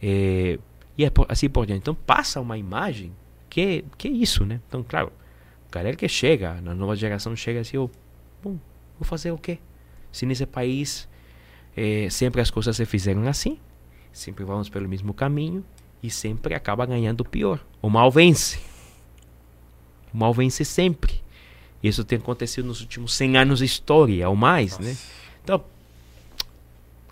É, 0.02 0.58
e 0.98 1.04
é 1.04 1.10
por, 1.10 1.26
assim 1.28 1.50
por 1.50 1.66
diante. 1.66 1.82
Então 1.82 1.96
passa 1.96 2.40
uma 2.40 2.58
imagem 2.58 3.12
que, 3.50 3.86
que 3.98 4.08
é 4.08 4.12
isso, 4.12 4.46
né? 4.46 4.60
Então, 4.68 4.84
claro, 4.84 5.12
o 5.68 5.72
cara 5.72 5.96
que 5.96 6.08
chega, 6.08 6.60
na 6.62 6.74
nova 6.74 6.96
geração 6.96 7.36
chega 7.36 7.62
assim, 7.62 7.78
oh, 7.78 7.90
bom, 8.44 8.58
vou 9.00 9.06
fazer 9.06 9.32
o 9.32 9.38
quê? 9.38 9.60
Se 10.16 10.26
nesse 10.26 10.46
país 10.46 11.10
sempre 12.10 12.40
as 12.40 12.50
coisas 12.50 12.78
se 12.78 12.86
fizeram 12.86 13.28
assim, 13.28 13.60
sempre 14.14 14.46
vamos 14.46 14.70
pelo 14.70 14.88
mesmo 14.88 15.14
caminho 15.14 15.62
e 16.02 16.10
sempre 16.10 16.54
acaba 16.54 16.86
ganhando 16.86 17.20
o 17.20 17.26
pior. 17.26 17.60
O 17.82 17.90
mal 17.90 18.10
vence. 18.10 18.60
O 20.14 20.18
mal 20.18 20.34
vence 20.34 20.64
sempre. 20.64 21.22
Isso 21.84 22.06
tem 22.06 22.18
acontecido 22.18 22.66
nos 22.66 22.80
últimos 22.80 23.14
100 23.14 23.38
anos 23.38 23.60
de 23.60 23.66
história 23.66 24.30
ou 24.30 24.38
mais? 24.38 24.80
Nossa. 24.80 24.84
né? 24.84 24.98
Então, 25.44 25.66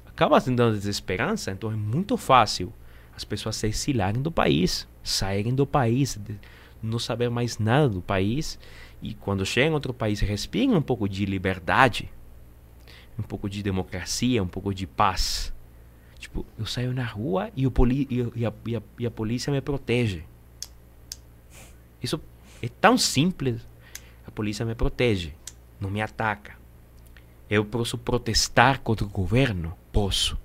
acaba 0.06 0.40
dando 0.40 0.72
desesperança, 0.72 1.52
então 1.52 1.70
é 1.72 1.76
muito 1.76 2.16
fácil 2.16 2.72
as 3.14 3.26
pessoas 3.26 3.58
se 3.58 3.68
exilarem 3.68 4.22
do 4.22 4.32
país, 4.32 4.88
saírem 5.04 5.54
do 5.54 5.68
país, 5.68 6.18
não 6.82 6.98
saber 7.00 7.30
mais 7.30 7.60
nada 7.60 7.90
do 7.90 8.02
país 8.02 8.58
e 9.02 9.14
quando 9.14 9.46
chegam 9.46 9.72
em 9.72 9.74
outro 9.74 9.94
país 9.94 10.22
respiram 10.22 10.76
um 10.76 10.82
pouco 10.82 11.10
de 11.10 11.26
liberdade, 11.26 12.10
um 13.18 13.24
pouco 13.24 13.50
de 13.50 13.62
democracia, 13.62 14.42
um 14.42 14.48
pouco 14.48 14.74
de 14.74 14.88
paz. 14.88 15.54
Tipo, 16.18 16.46
eu 16.58 16.66
saio 16.66 16.94
na 16.94 17.06
rua 17.06 17.52
e, 17.56 17.68
o 17.68 17.72
poli 17.72 18.08
e, 18.10 18.46
a, 18.46 18.54
e, 18.66 18.76
a, 18.76 18.82
e 19.00 19.06
a 19.06 19.12
polícia 19.12 19.52
me 19.52 19.62
protege. 19.62 20.24
Isso 22.02 22.20
é 22.62 22.70
tão 22.70 22.98
simples. 22.98 23.62
A 24.26 24.32
polícia 24.32 24.66
me 24.66 24.74
protege, 24.74 25.34
não 25.80 25.90
me 25.90 26.02
ataca. 26.02 26.58
Eu 27.50 27.66
posso 27.66 27.98
protestar 27.98 28.80
contra 28.80 29.06
o 29.06 29.10
governo? 29.10 29.78
Posso. 29.92 30.38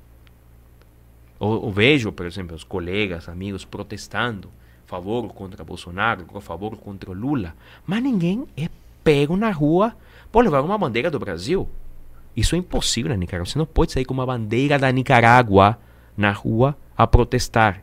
Ou, 1.39 1.65
ou 1.65 1.73
vejo, 1.73 2.11
por 2.13 2.27
exemplo, 2.27 2.57
os 2.57 2.65
colegas, 2.65 3.29
amigos 3.29 3.65
protestando 3.65 4.51
a 4.85 4.89
favor 4.89 5.29
contra 5.33 5.65
Bolsonaro, 5.65 6.27
a 6.35 6.41
favor 6.41 6.77
contra 6.77 7.13
Lula. 7.13 7.55
Mas 7.87 8.03
ninguém 8.03 8.47
é 8.57 8.69
pego 9.05 9.37
na 9.37 9.51
rua 9.51 9.97
por 10.33 10.43
levar 10.45 10.61
uma 10.63 10.77
bandeira 10.77 11.11
do 11.11 11.19
Brasil. 11.19 11.69
Isso 12.39 12.55
é 12.55 12.59
impossível 12.59 13.11
na 13.11 13.17
Nicarágua. 13.17 13.51
Você 13.51 13.59
não 13.59 13.67
pode 13.67 13.91
sair 13.91 14.05
com 14.05 14.15
uma 14.15 14.25
bandeira 14.25 14.79
da 14.79 14.93
Nicarágua 14.93 15.77
na 16.17 16.31
rua 16.31 16.79
a 16.97 17.05
protestar. 17.05 17.83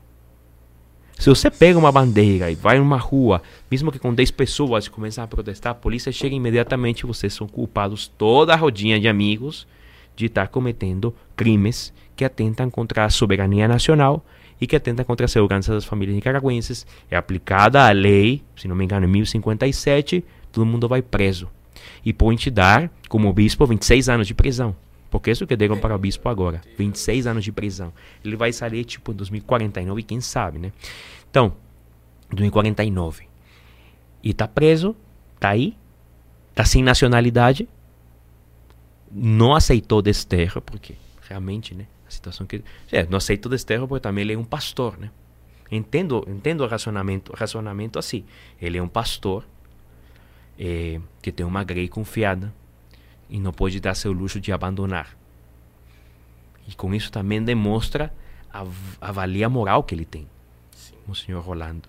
Se 1.19 1.27
você 1.27 1.51
pega 1.51 1.77
uma 1.77 1.91
bandeira 1.91 2.49
e 2.49 2.55
vai 2.55 2.79
numa 2.79 2.97
rua, 2.97 3.41
mesmo 3.69 3.91
que 3.91 3.99
com 3.99 4.13
10 4.13 4.31
pessoas 4.31 4.87
começam 4.87 5.25
a 5.25 5.27
protestar, 5.27 5.73
a 5.73 5.75
polícia 5.75 6.09
chega 6.09 6.33
imediatamente 6.33 7.01
e 7.01 7.05
vocês 7.05 7.33
são 7.33 7.49
culpados, 7.49 8.07
toda 8.07 8.53
a 8.53 8.55
rodinha 8.55 8.97
de 8.97 9.09
amigos, 9.09 9.67
de 10.15 10.27
estar 10.27 10.47
cometendo 10.47 11.13
crimes 11.35 11.93
que 12.15 12.23
atentam 12.23 12.69
contra 12.69 13.03
a 13.03 13.09
soberania 13.09 13.67
nacional 13.67 14.25
e 14.59 14.65
que 14.65 14.77
atentam 14.77 15.03
contra 15.03 15.25
a 15.25 15.29
segurança 15.29 15.73
das 15.73 15.83
famílias 15.83 16.15
nicaragüenses. 16.15 16.87
É 17.11 17.17
aplicada 17.17 17.85
a 17.85 17.91
lei, 17.91 18.41
se 18.55 18.69
não 18.69 18.75
me 18.75 18.85
engano, 18.85 19.05
em 19.05 19.09
1057, 19.09 20.23
todo 20.49 20.65
mundo 20.65 20.87
vai 20.87 21.01
preso. 21.01 21.49
E 22.03 22.13
pode 22.13 22.49
dar, 22.51 22.91
como 23.09 23.31
bispo, 23.33 23.65
26 23.65 24.09
anos 24.09 24.27
de 24.27 24.33
prisão. 24.33 24.75
Porque 25.09 25.31
isso 25.31 25.47
que 25.47 25.55
deram 25.55 25.77
para 25.77 25.95
o 25.95 25.97
bispo 25.97 26.27
agora. 26.27 26.61
26 26.77 27.27
anos 27.27 27.43
de 27.43 27.51
prisão. 27.51 27.93
Ele 28.23 28.35
vai 28.35 28.51
sair 28.51 28.83
tipo 28.83 29.11
em 29.11 29.15
2049, 29.15 30.03
quem 30.03 30.19
sabe, 30.19 30.59
né? 30.59 30.71
Então, 31.29 31.53
2049. 32.29 33.27
E 34.23 34.33
tá 34.33 34.47
preso, 34.47 34.95
tá 35.39 35.49
aí, 35.49 35.77
tá 36.53 36.65
sem 36.65 36.83
nacionalidade, 36.83 37.67
não 39.11 39.53
aceitou 39.53 40.01
desterro, 40.01 40.61
porque 40.61 40.95
realmente, 41.27 41.73
né? 41.73 41.87
A 42.07 42.11
situação 42.11 42.45
que. 42.45 42.63
É, 42.91 43.05
não 43.05 43.17
aceitou 43.17 43.49
desterro 43.49 43.87
porque 43.87 44.01
também 44.01 44.23
ele 44.23 44.33
é 44.33 44.37
um 44.37 44.43
pastor, 44.43 44.97
né? 44.97 45.09
Entendo, 45.71 46.25
entendo 46.27 46.63
o 46.63 46.67
racionamento, 46.67 47.33
racionamento 47.35 47.97
assim. 47.97 48.23
Ele 48.61 48.77
é 48.77 48.83
um 48.83 48.87
pastor 48.87 49.45
é, 50.59 50.99
que 51.21 51.31
tem 51.31 51.45
uma 51.45 51.63
grei 51.63 51.87
confiada 51.87 52.53
e 53.29 53.39
não 53.39 53.51
pode 53.51 53.79
dar 53.79 53.95
seu 53.95 54.11
luxo 54.11 54.39
de 54.39 54.51
abandonar. 54.51 55.17
E 56.67 56.73
com 56.73 56.93
isso 56.93 57.11
também 57.11 57.43
demonstra 57.43 58.13
a, 58.51 58.65
a 59.01 59.11
valia 59.11 59.49
moral 59.49 59.83
que 59.83 59.93
ele 59.93 60.05
tem, 60.05 60.27
Sim. 60.71 60.95
o 61.07 61.13
senhor 61.13 61.41
Rolando. 61.41 61.87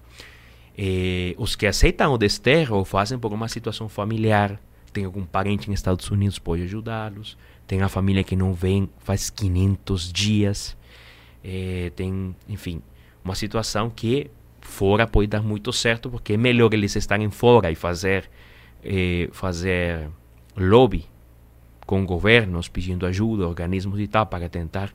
Eh, 0.77 1.35
os 1.39 1.57
que 1.57 1.67
aceitam 1.67 2.12
o 2.12 2.19
desterro 2.19 2.85
fazem 2.85 3.19
por 3.19 3.33
uma 3.33 3.49
situação 3.49 3.89
familiar. 3.89 4.61
Tem 4.93 5.05
algum 5.05 5.25
parente 5.25 5.70
nos 5.70 5.78
Estados 5.78 6.11
Unidos 6.11 6.39
pode 6.39 6.62
ajudá-los. 6.65 7.36
Tem 7.67 7.81
a 7.81 7.89
família 7.89 8.23
que 8.23 8.36
não 8.36 8.53
vem 8.53 8.89
faz 8.99 9.31
500 9.31 10.12
dias. 10.12 10.77
Eh, 11.43 11.91
tem, 11.97 12.36
enfim, 12.49 12.83
uma 13.25 13.35
situação 13.35 13.89
que 13.89 14.31
fora 14.61 15.07
pode 15.07 15.28
dar 15.28 15.43
muito 15.43 15.73
certo 15.73 16.11
porque 16.11 16.35
é 16.35 16.36
melhor 16.36 16.75
eles 16.75 16.95
estarem 16.97 17.31
fora 17.31 17.70
e 17.70 17.75
fazer 17.75 18.28
eh, 18.86 19.28
fazer 19.32 20.08
lobby 20.56 21.05
com 21.84 22.05
governos 22.06 22.68
pedindo 22.68 23.06
ajuda, 23.06 23.47
organismos 23.47 24.00
e 24.00 24.06
tal, 24.06 24.26
para 24.26 24.48
tentar 24.48 24.92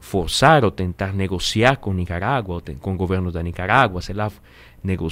forçar 0.00 0.64
ou 0.64 0.70
tentar 0.70 1.12
negociar 1.12 1.76
com 1.76 1.92
Nicarágua, 1.92 2.62
com 2.80 2.94
o 2.94 2.96
governo 2.96 3.30
da 3.30 3.42
Nicarágua, 3.42 4.02
sei 4.02 4.14
lá, 4.14 4.30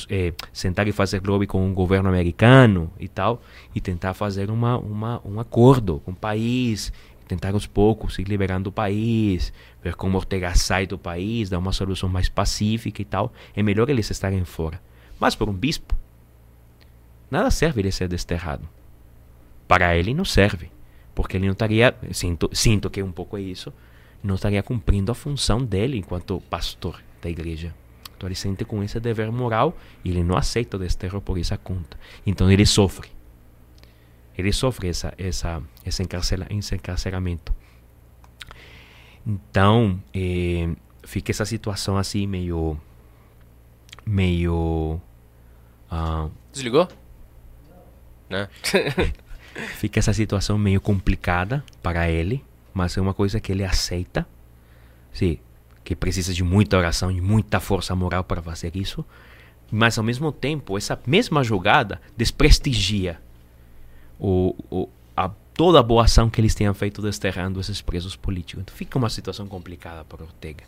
eh, 0.09 0.33
sentar 0.53 0.89
e 0.89 0.93
fazer 0.93 1.23
lobby 1.25 1.47
com 1.47 1.65
um 1.65 1.73
governo 1.73 2.09
americano 2.09 2.91
e 2.99 3.07
tal, 3.07 3.41
e 3.75 3.81
tentar 3.81 4.15
fazer 4.15 4.51
uma, 4.51 4.77
uma, 4.79 5.21
um 5.25 5.39
acordo 5.39 6.01
com 6.01 6.11
o 6.11 6.17
país, 6.17 6.93
tentar 7.29 7.55
aos 7.55 7.67
poucos 7.67 8.19
ir 8.19 8.25
liberando 8.25 8.71
o 8.71 8.73
país, 8.73 9.53
ver 9.83 9.95
como 9.95 10.19
Ortega 10.19 10.55
sai 10.57 10.87
do 10.87 10.99
país, 10.99 11.49
dar 11.49 11.59
uma 11.59 11.73
solução 11.73 12.09
mais 12.09 12.29
pacífica 12.29 13.01
e 13.01 13.05
tal. 13.05 13.33
É 13.55 13.63
melhor 13.63 13.89
eles 13.89 14.11
estarem 14.11 14.45
fora. 14.45 14.81
Mas 15.21 15.37
por 15.37 15.49
um 15.49 15.53
bispo, 15.53 15.95
nada 17.31 17.51
serve 17.51 17.81
ele 17.81 17.93
ser 17.93 18.09
desterrado. 18.09 18.69
Para 19.69 19.97
ele 19.97 20.13
não 20.13 20.25
serve 20.25 20.71
porque 21.21 21.37
ele 21.37 21.45
não 21.45 21.53
estaria, 21.53 21.95
sinto, 22.13 22.49
sinto 22.53 22.89
que 22.89 23.03
um 23.03 23.13
pouco 23.13 23.37
é 23.37 23.43
isso, 23.43 23.71
não 24.23 24.37
estaria 24.37 24.63
cumprindo 24.63 25.13
a 25.13 25.15
função 25.15 25.63
dele 25.63 25.99
enquanto 25.99 26.41
pastor 26.49 27.03
da 27.21 27.29
igreja. 27.29 27.75
Então 28.17 28.27
ele 28.27 28.35
sente 28.35 28.65
com 28.65 28.83
esse 28.83 29.01
dever 29.01 29.31
moral 29.31 29.77
e 30.03 30.11
ele 30.11 30.23
não 30.23 30.35
aceita 30.37 30.77
o 30.77 30.81
desterro 30.81 31.21
por 31.21 31.39
essa 31.39 31.57
conta. 31.57 31.99
Então 32.27 32.51
ele 32.51 32.65
sofre. 32.67 33.11
Ele 34.37 34.51
sofre 34.51 34.89
essa, 34.89 35.13
essa, 35.19 35.63
esse, 35.85 36.03
encarcela, 36.03 36.47
esse 36.49 36.75
encarceramento. 36.75 37.55
Então 39.27 40.03
eh, 40.15 40.71
fica 41.05 41.31
essa 41.31 41.45
situação 41.45 41.97
assim 41.99 42.27
meio. 42.27 42.79
meio. 44.07 45.01
Uh, 45.93 46.31
Desligou? 46.51 46.89
Né? 48.31 48.49
Fica 49.77 49.99
essa 49.99 50.13
situação 50.13 50.57
meio 50.57 50.81
complicada 50.81 51.65
para 51.83 52.09
ele, 52.09 52.45
mas 52.73 52.97
é 52.97 53.01
uma 53.01 53.13
coisa 53.13 53.41
que 53.41 53.51
ele 53.51 53.65
aceita. 53.65 54.27
Sim, 55.13 55.39
que 55.83 55.97
precisa 55.97 56.33
de 56.33 56.45
muita 56.45 56.79
oração 56.79 57.11
e 57.11 57.21
muita 57.21 57.59
força 57.59 57.95
moral 57.97 58.23
para 58.23 58.41
fazer 58.41 58.77
isso. 58.77 59.05
Mas 59.71 59.99
ao 59.99 60.05
mesmo 60.05 60.31
tempo, 60.31 60.79
essa 60.79 60.99
mesma 61.07 61.43
jogada 61.43 62.01
desprestigia 62.17 63.21
o, 64.19 64.55
o, 64.71 64.89
a, 65.17 65.31
toda 65.55 65.81
a 65.81 65.83
boa 65.83 66.05
ação 66.05 66.29
que 66.31 66.41
eles 66.41 66.55
tenham 66.55 66.75
feito 66.75 67.01
desterrando 67.03 67.61
esses 67.61 67.81
presos 67.81 68.15
políticos. 68.15 68.63
Então 68.63 68.77
fica 68.77 68.99
uma 68.99 69.11
situação 69.11 69.47
complicada 69.47 70.05
para 70.05 70.23
Ortega. 70.23 70.65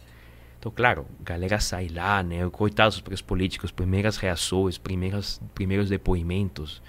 Então, 0.59 0.73
claro, 0.75 1.07
a 1.21 1.25
galera 1.25 1.59
sai 1.59 1.89
lá, 1.89 2.23
né? 2.23 2.49
Coitados 2.51 2.95
dos 2.95 3.03
presos 3.03 3.23
políticos, 3.23 3.73
primeiras 3.73 4.17
reações, 4.17 4.79
primeiras, 4.79 5.41
primeiros 5.55 5.89
depoimentos. 5.89 6.81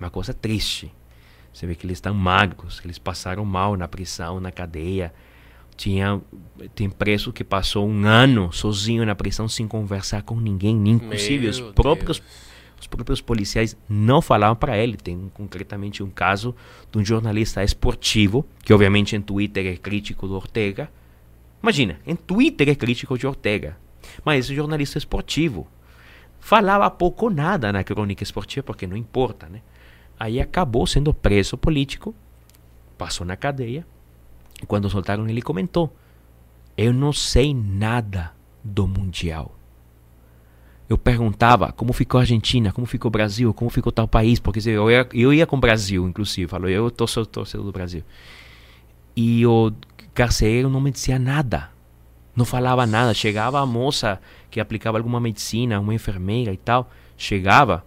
Uma 0.00 0.10
coisa 0.10 0.32
triste. 0.32 0.90
Você 1.52 1.66
vê 1.66 1.74
que 1.74 1.84
eles 1.84 1.98
estão 1.98 2.14
magros, 2.14 2.80
eles 2.84 2.98
passaram 2.98 3.44
mal 3.44 3.76
na 3.76 3.86
prisão, 3.86 4.40
na 4.40 4.50
cadeia. 4.50 5.12
Tinha, 5.76 6.20
tem 6.74 6.88
preso 6.88 7.32
que 7.32 7.44
passou 7.44 7.88
um 7.88 8.06
ano 8.06 8.52
sozinho 8.52 9.04
na 9.04 9.14
prisão 9.14 9.48
sem 9.48 9.66
conversar 9.66 10.22
com 10.22 10.36
ninguém, 10.36 10.76
inclusive 10.88 11.48
os 11.48 11.60
próprios, 11.60 12.22
os 12.78 12.86
próprios 12.86 13.20
policiais 13.20 13.76
não 13.88 14.20
falavam 14.20 14.56
para 14.56 14.76
ele. 14.76 14.96
Tem 14.96 15.30
concretamente 15.34 16.02
um 16.02 16.10
caso 16.10 16.54
de 16.90 16.98
um 16.98 17.04
jornalista 17.04 17.64
esportivo, 17.64 18.46
que 18.62 18.72
obviamente 18.72 19.16
em 19.16 19.20
Twitter 19.20 19.66
é 19.66 19.76
crítico 19.76 20.28
do 20.28 20.34
Ortega. 20.34 20.90
Imagina, 21.62 21.98
em 22.06 22.16
Twitter 22.16 22.68
é 22.68 22.74
crítico 22.74 23.18
de 23.18 23.26
Ortega, 23.26 23.76
mas 24.24 24.44
esse 24.44 24.54
jornalista 24.54 24.98
esportivo 24.98 25.66
falava 26.38 26.90
pouco 26.90 27.26
ou 27.26 27.30
nada 27.30 27.72
na 27.72 27.84
crônica 27.84 28.22
esportiva, 28.22 28.64
porque 28.64 28.86
não 28.86 28.96
importa, 28.96 29.46
né? 29.46 29.60
Aí 30.20 30.38
acabou 30.38 30.86
sendo 30.86 31.14
preso 31.14 31.56
político, 31.56 32.14
passou 32.98 33.26
na 33.26 33.36
cadeia. 33.36 33.86
E 34.62 34.66
quando 34.66 34.90
soltaram, 34.90 35.26
ele 35.26 35.40
comentou: 35.40 35.96
Eu 36.76 36.92
não 36.92 37.10
sei 37.10 37.54
nada 37.54 38.30
do 38.62 38.86
Mundial. 38.86 39.56
Eu 40.86 40.98
perguntava 40.98 41.72
como 41.72 41.94
ficou 41.94 42.18
a 42.18 42.22
Argentina, 42.22 42.70
como 42.70 42.86
ficou 42.86 43.08
o 43.08 43.12
Brasil, 43.12 43.54
como 43.54 43.70
ficou 43.70 43.90
tal 43.90 44.06
país, 44.06 44.38
porque 44.38 44.60
eu 44.68 44.90
ia, 44.90 45.08
eu 45.14 45.32
ia 45.32 45.46
com 45.46 45.56
o 45.56 45.60
Brasil, 45.60 46.06
inclusive, 46.06 46.50
falou, 46.50 46.68
eu 46.68 46.88
estou 46.88 47.06
torcedor 47.24 47.64
do 47.64 47.72
Brasil. 47.72 48.02
E 49.16 49.46
o 49.46 49.72
carcereiro 50.12 50.68
não 50.68 50.82
me 50.82 50.90
dizia 50.90 51.18
nada, 51.18 51.70
não 52.36 52.44
falava 52.44 52.86
nada. 52.86 53.14
Chegava 53.14 53.58
a 53.58 53.64
moça 53.64 54.20
que 54.50 54.60
aplicava 54.60 54.98
alguma 54.98 55.18
medicina, 55.18 55.80
uma 55.80 55.94
enfermeira 55.94 56.52
e 56.52 56.58
tal, 56.58 56.90
chegava, 57.16 57.84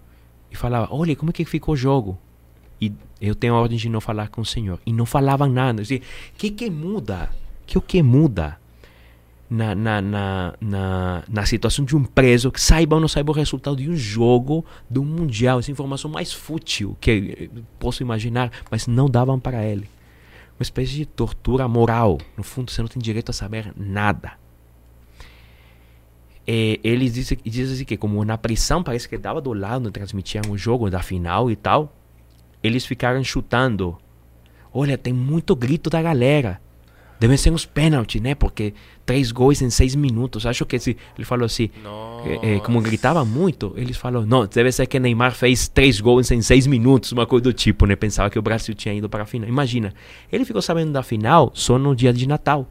e 0.54 0.56
falava: 0.56 0.88
Olha, 0.92 1.16
como 1.16 1.32
é 1.32 1.34
que 1.34 1.44
ficou 1.44 1.74
o 1.74 1.78
jogo? 1.78 2.18
E 2.80 2.94
eu 3.20 3.34
tenho 3.34 3.56
a 3.56 3.60
ordem 3.60 3.78
de 3.78 3.90
não 3.90 4.00
falar 4.00 4.30
com 4.30 4.42
o 4.42 4.46
Senhor. 4.46 4.80
E 4.86 4.94
não 4.94 5.06
falavam 5.06 5.50
nada. 5.50 5.82
O 5.82 5.86
que 6.38 6.52
que 6.52 6.70
muda? 6.70 7.30
Que 7.66 7.78
o 7.78 7.82
que 7.82 8.04
muda 8.04 8.60
na, 9.50 9.74
na, 9.74 10.02
na, 10.02 10.54
na, 10.62 11.24
na 11.28 11.46
situação 11.46 11.86
de 11.86 11.96
um 11.96 12.04
preso 12.04 12.52
que 12.52 12.62
saiba 12.62 12.96
ou 12.96 13.02
não 13.02 13.08
saiba 13.08 13.32
o 13.32 13.36
resultado 13.36 13.78
de 13.78 13.90
um 13.90 13.96
jogo, 13.96 14.64
de 14.90 15.00
um 15.00 15.06
mundial? 15.06 15.60
Essa 15.60 15.72
informação 15.72 16.12
mais 16.12 16.32
fútil 16.32 16.96
que 17.02 17.50
posso 17.80 18.04
imaginar, 18.04 18.52
mas 18.70 18.86
não 18.86 19.10
davam 19.10 19.40
para 19.40 19.66
ele. 19.66 19.90
Uma 20.60 20.64
espécie 20.64 20.92
de 20.92 21.06
tortura 21.06 21.68
moral. 21.68 22.20
No 22.38 22.44
fundo, 22.44 22.70
você 22.70 22.82
não 22.82 22.90
tem 22.90 23.02
direito 23.02 23.30
a 23.30 23.34
saber 23.34 23.74
nada. 23.76 24.43
É, 26.46 26.80
eles 26.84 27.14
dizem, 27.14 27.38
dizem 27.44 27.76
assim 27.76 27.86
que 27.86 27.98
como 27.98 28.24
na 28.26 28.38
prisão 28.38 28.84
parece 28.84 29.08
que 29.08 29.18
dava 29.18 29.40
do 29.40 29.54
lado, 29.54 29.90
transmitiam 29.92 30.44
o 30.50 30.58
jogo 30.58 30.90
da 30.90 31.02
final 31.02 31.50
e 31.50 31.56
tal, 31.56 31.96
eles 32.62 32.86
ficaram 32.86 33.24
chutando. 33.24 33.98
Olha, 34.74 34.98
tem 34.98 35.14
muito 35.14 35.56
grito 35.56 35.90
da 35.90 36.02
galera. 36.02 36.60
Devem 37.20 37.38
ser 37.38 37.52
uns 37.52 37.66
pênaltis, 37.66 38.22
né? 38.22 38.36
Porque 38.36 38.74
três 39.06 39.32
gols 39.32 39.62
em 39.62 39.70
seis 39.70 39.96
minutos. 39.96 40.46
Acho 40.46 40.66
que 40.66 40.78
se 40.78 40.98
ele 41.16 41.24
falou 41.24 41.46
assim, 41.46 41.70
é, 42.26 42.56
é, 42.56 42.60
como 42.60 42.82
gritava 42.82 43.24
muito, 43.24 43.74
eles 43.78 43.96
falaram, 43.96 44.26
não, 44.26 44.46
deve 44.46 44.72
ser 44.74 44.86
que 44.88 45.00
Neymar 45.00 45.34
fez 45.34 45.70
três 45.70 46.02
gols 46.02 46.30
em 46.32 46.42
seis 46.42 46.68
minutos, 46.68 47.14
uma 47.14 47.26
coisa 47.26 47.44
do 47.44 47.54
tipo, 47.54 47.86
né? 47.86 47.96
Pensava 47.96 48.30
que 48.30 48.38
o 48.38 48.42
Brasil 48.42 48.76
tinha 48.76 48.94
ido 48.94 49.08
para 49.08 49.24
a 49.24 49.26
final. 49.26 49.48
Imagina, 49.48 49.94
ele 50.30 50.44
ficou 50.44 50.62
sabendo 50.62 50.92
da 50.92 51.04
final 51.04 51.52
só 51.54 51.78
no 51.78 51.96
dia 51.96 52.12
de 52.12 52.28
Natal. 52.28 52.68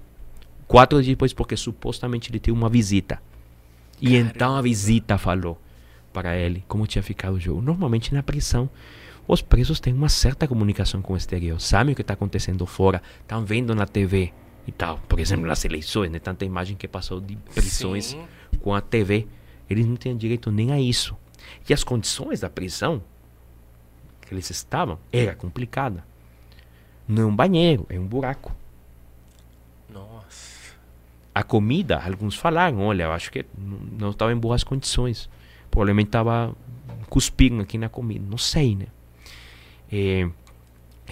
Quatro 0.67 0.99
dias 1.02 1.15
depois, 1.15 1.33
porque 1.33 1.57
supostamente 1.57 2.31
ele 2.31 2.39
teve 2.39 2.57
uma 2.57 2.68
visita. 2.68 3.20
E 4.02 4.16
então 4.16 4.56
a 4.56 4.60
visita 4.60 5.16
falou 5.16 5.56
para 6.12 6.36
ele 6.36 6.64
como 6.66 6.89
tinha 6.89 7.02
ficado 7.02 7.34
o 7.34 7.40
jogo. 7.40 7.62
Normalmente 7.62 8.12
na 8.12 8.20
prisão, 8.20 8.68
os 9.28 9.40
presos 9.40 9.78
têm 9.78 9.94
uma 9.94 10.08
certa 10.08 10.48
comunicação 10.48 11.00
com 11.00 11.12
o 11.12 11.16
exterior, 11.16 11.60
sabem 11.60 11.92
o 11.92 11.97
que 11.97 12.02
está 12.02 12.14
acontecendo 12.14 12.66
fora, 12.66 13.00
estão 13.20 13.44
vendo 13.44 13.76
na 13.76 13.86
TV 13.86 14.32
e 14.66 14.72
tal. 14.72 14.98
Por 15.08 15.20
exemplo, 15.20 15.47
nas 15.47 15.64
eleições, 15.64 16.10
né? 16.10 16.18
Tanta 16.18 16.44
imagem 16.44 16.76
que 16.76 16.89
passou 16.89 17.20
de 17.20 17.36
prisões 17.55 18.06
Sim. 18.06 18.24
com 18.60 18.74
a 18.74 18.81
TV. 18.81 19.28
Eles 19.70 19.86
não 19.86 19.94
têm 19.94 20.16
direito 20.16 20.50
nem 20.50 20.72
a 20.72 20.81
isso. 20.81 21.16
E 21.68 21.72
as 21.72 21.84
condições 21.84 22.40
da 22.40 22.50
prisão 22.50 23.02
que 24.20 24.34
eles 24.34 24.50
estavam 24.50 24.98
era 25.12 25.36
complicada. 25.36 26.05
Não 27.06 27.22
é 27.22 27.26
um 27.26 27.36
banheiro, 27.36 27.86
é 27.89 28.00
um 28.00 28.06
buraco. 28.06 28.52
A 31.35 31.43
comida, 31.43 32.02
alguns 32.05 32.36
falaram, 32.36 32.81
olha, 32.81 33.05
eu 33.05 33.12
acho 33.12 33.31
que 33.33 33.44
não 33.57 34.11
estava 34.11 34.33
em 34.33 34.36
boas 34.36 34.62
condições. 34.62 35.31
Provavelmente 35.70 36.09
estava 36.09 36.55
cuspindo 37.09 37.62
aqui 37.62 37.78
na 37.78 37.89
comida, 37.89 38.25
não 38.28 38.39
sei, 38.39 38.77
né? 38.77 38.86
É, 39.91 40.28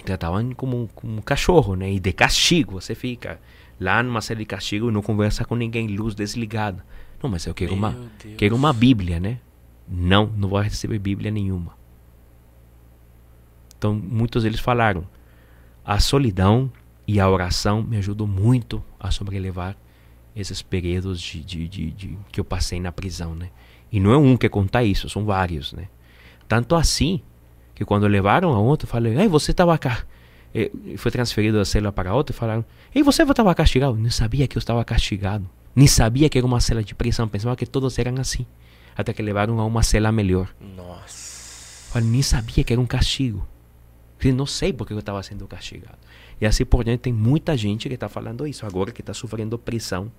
tratavam 0.03 0.51
como, 0.53 0.89
como 0.93 1.17
um 1.17 1.21
cachorro, 1.21 1.75
né? 1.75 1.91
E 1.91 1.99
de 1.99 2.13
castigo, 2.13 2.73
você 2.79 2.95
fica 2.95 3.39
lá 3.79 4.01
numa 4.03 4.21
série 4.21 4.39
de 4.39 4.45
castigo 4.45 4.89
e 4.89 4.91
não 4.91 5.01
conversa 5.01 5.43
com 5.45 5.55
ninguém, 5.55 5.87
luz 5.87 6.13
desligada. 6.13 6.85
Não, 7.21 7.29
mas 7.29 7.45
eu 7.45 7.53
quero 7.53 7.73
uma, 7.73 7.95
quero 8.37 8.55
uma 8.55 8.73
Bíblia, 8.73 9.19
né? 9.19 9.39
Não, 9.87 10.27
não 10.37 10.49
vou 10.49 10.59
receber 10.59 10.99
Bíblia 10.99 11.31
nenhuma. 11.31 11.75
Então, 13.77 13.93
muitos 13.93 14.43
deles 14.43 14.59
falaram: 14.59 15.07
a 15.83 15.99
solidão 15.99 16.71
e 17.07 17.19
a 17.19 17.29
oração 17.29 17.83
me 17.83 17.97
ajudou 17.97 18.27
muito 18.27 18.83
a 18.99 19.11
sobrelevar 19.11 19.75
esses 20.35 20.61
períodos 20.61 21.19
de, 21.19 21.43
de, 21.43 21.67
de, 21.67 21.91
de, 21.91 22.17
que 22.31 22.39
eu 22.39 22.45
passei 22.45 22.79
na 22.79 22.91
prisão, 22.91 23.35
né? 23.35 23.49
E 23.91 23.99
não 23.99 24.11
é 24.11 24.17
um 24.17 24.37
que 24.37 24.47
conta 24.47 24.83
isso, 24.83 25.09
são 25.09 25.25
vários, 25.25 25.73
né? 25.73 25.87
Tanto 26.47 26.75
assim 26.75 27.21
que 27.75 27.83
quando 27.83 28.07
levaram 28.07 28.53
a 28.53 28.59
outro, 28.59 28.87
falei, 28.87 29.17
ei, 29.17 29.27
você 29.27 29.51
estava 29.51 29.77
cá. 29.77 30.03
E 30.53 30.97
foi 30.97 31.11
transferido 31.11 31.57
da 31.57 31.65
cela 31.65 31.91
para 31.91 32.13
outra 32.13 32.35
e 32.35 32.37
falaram, 32.37 32.65
ei, 32.93 33.03
você 33.03 33.23
estava 33.23 33.53
castigado? 33.55 33.95
Nem 33.95 34.11
sabia 34.11 34.47
que 34.47 34.57
eu 34.57 34.59
estava 34.59 34.83
castigado. 34.83 35.49
Nem 35.75 35.87
sabia 35.87 36.29
que 36.29 36.37
era 36.37 36.45
uma 36.45 36.59
cela 36.59 36.83
de 36.83 36.93
prisão. 36.93 37.27
Pensava 37.27 37.55
que 37.55 37.65
todos 37.65 37.97
eram 37.97 38.19
assim. 38.19 38.45
Até 38.95 39.13
que 39.13 39.21
levaram 39.21 39.59
a 39.59 39.65
uma 39.65 39.81
cela 39.81 40.11
melhor. 40.11 40.53
Nossa. 40.75 41.91
Falei, 41.91 42.09
nem 42.09 42.21
sabia 42.21 42.63
que 42.63 42.73
era 42.73 42.81
um 42.81 42.85
castigo. 42.85 43.47
Eu 44.23 44.35
não 44.35 44.45
sei 44.45 44.71
porque 44.71 44.93
eu 44.93 44.99
estava 44.99 45.23
sendo 45.23 45.47
castigado. 45.47 45.97
E 46.41 46.45
assim 46.45 46.65
por 46.65 46.83
diante, 46.83 47.01
tem 47.01 47.13
muita 47.13 47.55
gente 47.55 47.87
que 47.87 47.93
está 47.93 48.09
falando 48.09 48.45
isso 48.47 48.65
agora, 48.65 48.91
que 48.91 49.01
está 49.01 49.13
sofrendo 49.13 49.57
prisão. 49.57 50.11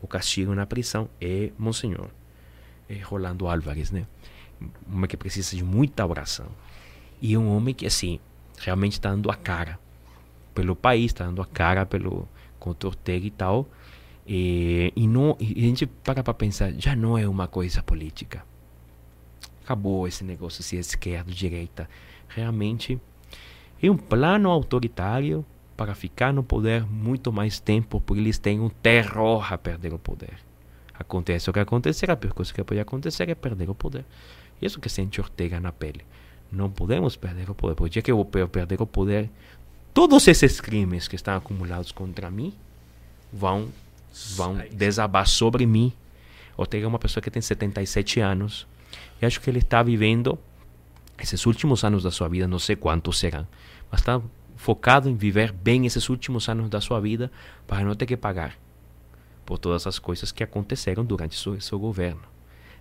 O 0.00 0.08
castigo 0.08 0.54
na 0.54 0.66
prisão 0.66 1.08
é 1.20 1.52
Monsenhor 1.58 2.08
é 2.90 2.98
Rolando 3.02 3.46
Álvares, 3.46 3.90
né? 3.90 4.06
Uma 4.86 5.06
que 5.06 5.16
precisa 5.16 5.56
de 5.56 5.62
muita 5.62 6.04
oração. 6.04 6.46
E 7.22 7.36
um 7.36 7.48
homem 7.48 7.72
que, 7.72 7.86
assim, 7.86 8.18
realmente 8.58 8.94
está 8.94 9.10
dando 9.10 9.30
a 9.30 9.34
cara 9.34 9.78
pelo 10.54 10.74
país, 10.74 11.06
está 11.06 11.24
dando 11.24 11.40
a 11.40 11.46
cara 11.46 11.86
pelo 11.86 12.28
contra 12.58 12.88
Ortega 12.88 13.26
e 13.26 13.30
tal. 13.30 13.68
E, 14.26 14.92
e, 14.96 15.06
não, 15.06 15.36
e 15.38 15.64
a 15.64 15.66
gente 15.68 15.86
para 15.86 16.22
para 16.22 16.34
pensar, 16.34 16.72
já 16.72 16.96
não 16.96 17.16
é 17.16 17.28
uma 17.28 17.46
coisa 17.46 17.82
política. 17.82 18.44
Acabou 19.62 20.08
esse 20.08 20.24
negócio 20.24 20.62
se 20.62 20.76
é 20.76 20.80
esquerda, 20.80 21.30
direita. 21.30 21.88
Realmente 22.28 23.00
é 23.82 23.90
um 23.90 23.96
plano 23.96 24.50
autoritário 24.50 25.44
para 25.76 25.94
ficar 25.94 26.32
no 26.32 26.42
poder 26.42 26.84
muito 26.84 27.32
mais 27.32 27.58
tempo, 27.58 28.00
porque 28.00 28.20
eles 28.20 28.38
têm 28.38 28.60
um 28.60 28.68
terror 28.68 29.52
a 29.52 29.56
perder 29.56 29.94
o 29.94 29.98
poder. 29.98 30.34
Acontece 30.92 31.48
o 31.48 31.52
que 31.52 31.60
acontecer, 31.60 32.10
a 32.10 32.16
pior 32.16 32.34
coisa 32.34 32.52
que 32.52 32.62
pode 32.62 32.78
acontecer 32.78 33.28
é 33.30 33.34
perder 33.34 33.70
o 33.70 33.74
poder. 33.74 34.04
Isso 34.60 34.78
que 34.78 34.90
sente 34.90 35.20
Ortega 35.20 35.58
na 35.58 35.72
pele. 35.72 36.04
Não 36.52 36.68
podemos 36.68 37.16
perder 37.16 37.48
o 37.48 37.54
poder. 37.54 37.74
Porque 37.74 37.90
dia 37.94 38.02
que 38.02 38.12
eu 38.12 38.22
perder 38.24 38.82
o 38.82 38.86
poder, 38.86 39.30
todos 39.94 40.28
esses 40.28 40.60
crimes 40.60 41.08
que 41.08 41.16
estão 41.16 41.34
acumulados 41.36 41.92
contra 41.92 42.30
mim 42.30 42.52
vão, 43.32 43.70
vão 44.36 44.58
desabar 44.70 45.26
sobre 45.26 45.64
mim. 45.64 45.90
Ortega 46.56 46.84
é 46.84 46.88
uma 46.88 46.98
pessoa 46.98 47.22
que 47.22 47.30
tem 47.30 47.40
77 47.40 48.20
anos. 48.20 48.66
E 49.22 49.24
acho 49.24 49.40
que 49.40 49.48
ele 49.48 49.60
está 49.60 49.82
vivendo 49.82 50.38
esses 51.18 51.46
últimos 51.46 51.84
anos 51.84 52.02
da 52.02 52.10
sua 52.10 52.28
vida, 52.28 52.46
não 52.46 52.58
sei 52.58 52.76
quantos 52.76 53.18
serão, 53.18 53.46
mas 53.90 54.00
está 54.00 54.20
focado 54.56 55.08
em 55.08 55.16
viver 55.16 55.52
bem 55.52 55.86
esses 55.86 56.08
últimos 56.08 56.48
anos 56.48 56.68
da 56.68 56.80
sua 56.80 57.00
vida 57.00 57.30
para 57.66 57.84
não 57.84 57.94
ter 57.94 58.06
que 58.06 58.16
pagar 58.16 58.58
por 59.44 59.58
todas 59.58 59.86
as 59.86 59.98
coisas 59.98 60.30
que 60.30 60.44
aconteceram 60.44 61.04
durante 61.04 61.34
seu, 61.34 61.60
seu 61.60 61.78
governo. 61.78 62.22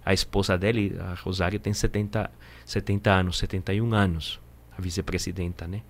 A 0.06 0.14
esposa 0.14 0.58
dele, 0.58 0.96
a 1.00 1.14
Rosário, 1.16 1.60
tem 1.60 1.74
70, 1.74 2.30
70 2.66 3.12
anos, 3.12 3.38
71 3.38 3.94
anos, 3.94 4.40
a 4.78 4.82
vice-presidenta, 4.82 5.68
né? 5.68 5.82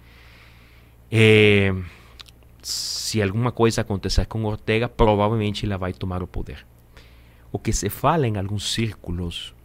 Se 2.61 3.21
alguma 3.21 3.51
coisa 3.51 3.81
acontecer 3.81 4.25
com 4.25 4.43
Ortega, 4.43 4.87
provavelmente 4.87 5.65
ela 5.65 5.77
vai 5.77 5.93
tomar 5.93 6.21
o 6.21 6.27
poder. 6.27 6.65
O 7.51 7.57
que 7.57 7.73
se 7.73 7.89
fala 7.89 8.27
em 8.27 8.37
alguns 8.37 8.71
círculos 8.71 9.55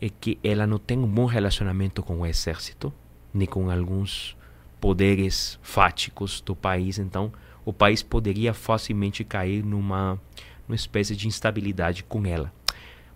é 0.00 0.08
que 0.08 0.38
ela 0.44 0.66
não 0.66 0.78
tem 0.78 0.98
um 0.98 1.06
bom 1.06 1.26
relacionamento 1.26 2.02
com 2.02 2.20
o 2.20 2.26
exército, 2.26 2.92
nem 3.34 3.46
com 3.46 3.70
alguns 3.70 4.35
poderes 4.80 5.58
fáticos 5.62 6.40
do 6.40 6.54
país, 6.54 6.98
então 6.98 7.32
o 7.64 7.72
país 7.72 8.02
poderia 8.02 8.54
facilmente 8.54 9.24
cair 9.24 9.64
numa, 9.64 10.20
numa 10.68 10.76
espécie 10.76 11.16
de 11.16 11.26
instabilidade 11.26 12.04
com 12.04 12.24
ela. 12.26 12.52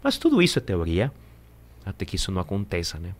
Mas 0.02 0.18
tudo 0.18 0.42
isso 0.42 0.58
é 0.58 0.62
teoria, 0.62 1.12
até 1.84 2.04
que 2.04 2.16
isso 2.16 2.32
não 2.32 2.40
aconteça, 2.40 2.98
né? 2.98 3.14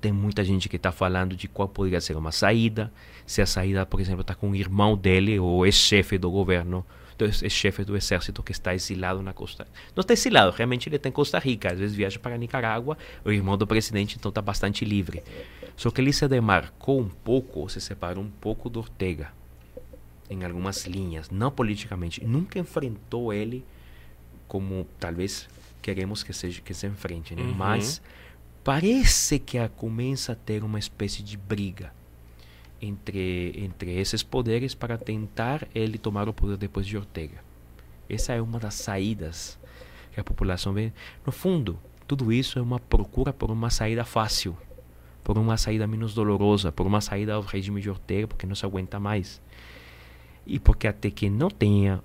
Tem 0.00 0.12
muita 0.12 0.44
gente 0.44 0.68
que 0.68 0.76
está 0.76 0.92
falando 0.92 1.34
de 1.34 1.48
qual 1.48 1.66
poderia 1.66 2.00
ser 2.00 2.16
uma 2.16 2.30
saída, 2.30 2.92
se 3.26 3.40
a 3.40 3.46
saída, 3.46 3.86
por 3.86 4.00
exemplo, 4.00 4.20
está 4.20 4.34
com 4.34 4.50
o 4.50 4.54
irmão 4.54 4.96
dele, 4.96 5.38
ou 5.38 5.64
ex-chefe 5.64 6.18
do 6.18 6.30
governo, 6.30 6.84
ex-chefe 7.18 7.84
do 7.84 7.96
exército 7.96 8.42
que 8.42 8.52
está 8.52 8.74
exilado 8.74 9.22
na 9.22 9.32
Costa 9.32 9.66
Não 9.94 10.00
está 10.02 10.12
exilado, 10.12 10.50
realmente 10.50 10.88
ele 10.88 10.96
está 10.96 11.08
em 11.08 11.12
Costa 11.12 11.38
Rica, 11.38 11.72
às 11.72 11.78
vezes 11.78 11.96
viaja 11.96 12.18
para 12.18 12.36
Nicarágua, 12.36 12.98
o 13.24 13.30
irmão 13.30 13.56
do 13.56 13.66
presidente 13.66 14.16
então 14.18 14.28
está 14.28 14.42
bastante 14.42 14.84
livre. 14.84 15.22
Só 15.76 15.90
que 15.90 16.00
ele 16.00 16.12
se 16.12 16.26
demarcou 16.28 17.00
um 17.00 17.08
pouco, 17.08 17.68
se 17.68 17.80
separou 17.80 18.22
um 18.22 18.30
pouco 18.30 18.68
do 18.68 18.78
Ortega, 18.80 19.32
em 20.30 20.44
algumas 20.44 20.86
linhas, 20.86 21.30
não 21.30 21.50
politicamente. 21.50 22.24
Nunca 22.24 22.58
enfrentou 22.58 23.32
ele 23.32 23.64
como 24.46 24.86
talvez 24.98 25.48
queremos 25.82 26.22
que 26.22 26.32
seja 26.32 26.60
que 26.60 26.72
se 26.72 26.86
enfrente, 26.86 27.34
né? 27.34 27.42
Uhum. 27.42 27.54
Mas 27.54 28.00
parece 28.62 29.38
que 29.38 29.58
começa 29.70 30.32
a 30.32 30.36
ter 30.36 30.64
uma 30.64 30.78
espécie 30.78 31.22
de 31.22 31.36
briga 31.36 31.92
entre 32.80 33.52
entre 33.56 33.98
esses 33.98 34.22
poderes 34.22 34.74
para 34.74 34.96
tentar 34.96 35.66
ele 35.74 35.98
tomar 35.98 36.28
o 36.28 36.32
poder 36.32 36.56
depois 36.56 36.86
de 36.86 36.96
Ortega. 36.96 37.42
Essa 38.08 38.34
é 38.34 38.40
uma 38.40 38.58
das 38.58 38.74
saídas 38.74 39.58
que 40.12 40.20
a 40.20 40.24
população 40.24 40.72
vê. 40.72 40.92
No 41.26 41.32
fundo, 41.32 41.78
tudo 42.06 42.32
isso 42.32 42.58
é 42.58 42.62
uma 42.62 42.78
procura 42.78 43.32
por 43.32 43.50
uma 43.50 43.70
saída 43.70 44.04
fácil, 44.04 44.56
por 45.24 45.38
uma 45.38 45.56
saída 45.56 45.86
menos 45.86 46.14
dolorosa, 46.14 46.70
por 46.70 46.86
uma 46.86 47.00
saída 47.00 47.34
ao 47.34 47.42
regime 47.42 47.80
de 47.80 47.90
Ortega, 47.90 48.28
porque 48.28 48.46
não 48.46 48.54
se 48.54 48.64
aguenta 48.64 49.00
mais. 49.00 49.40
E 50.46 50.60
porque 50.60 50.86
até 50.86 51.10
que 51.10 51.30
não 51.30 51.48
tenha 51.48 52.02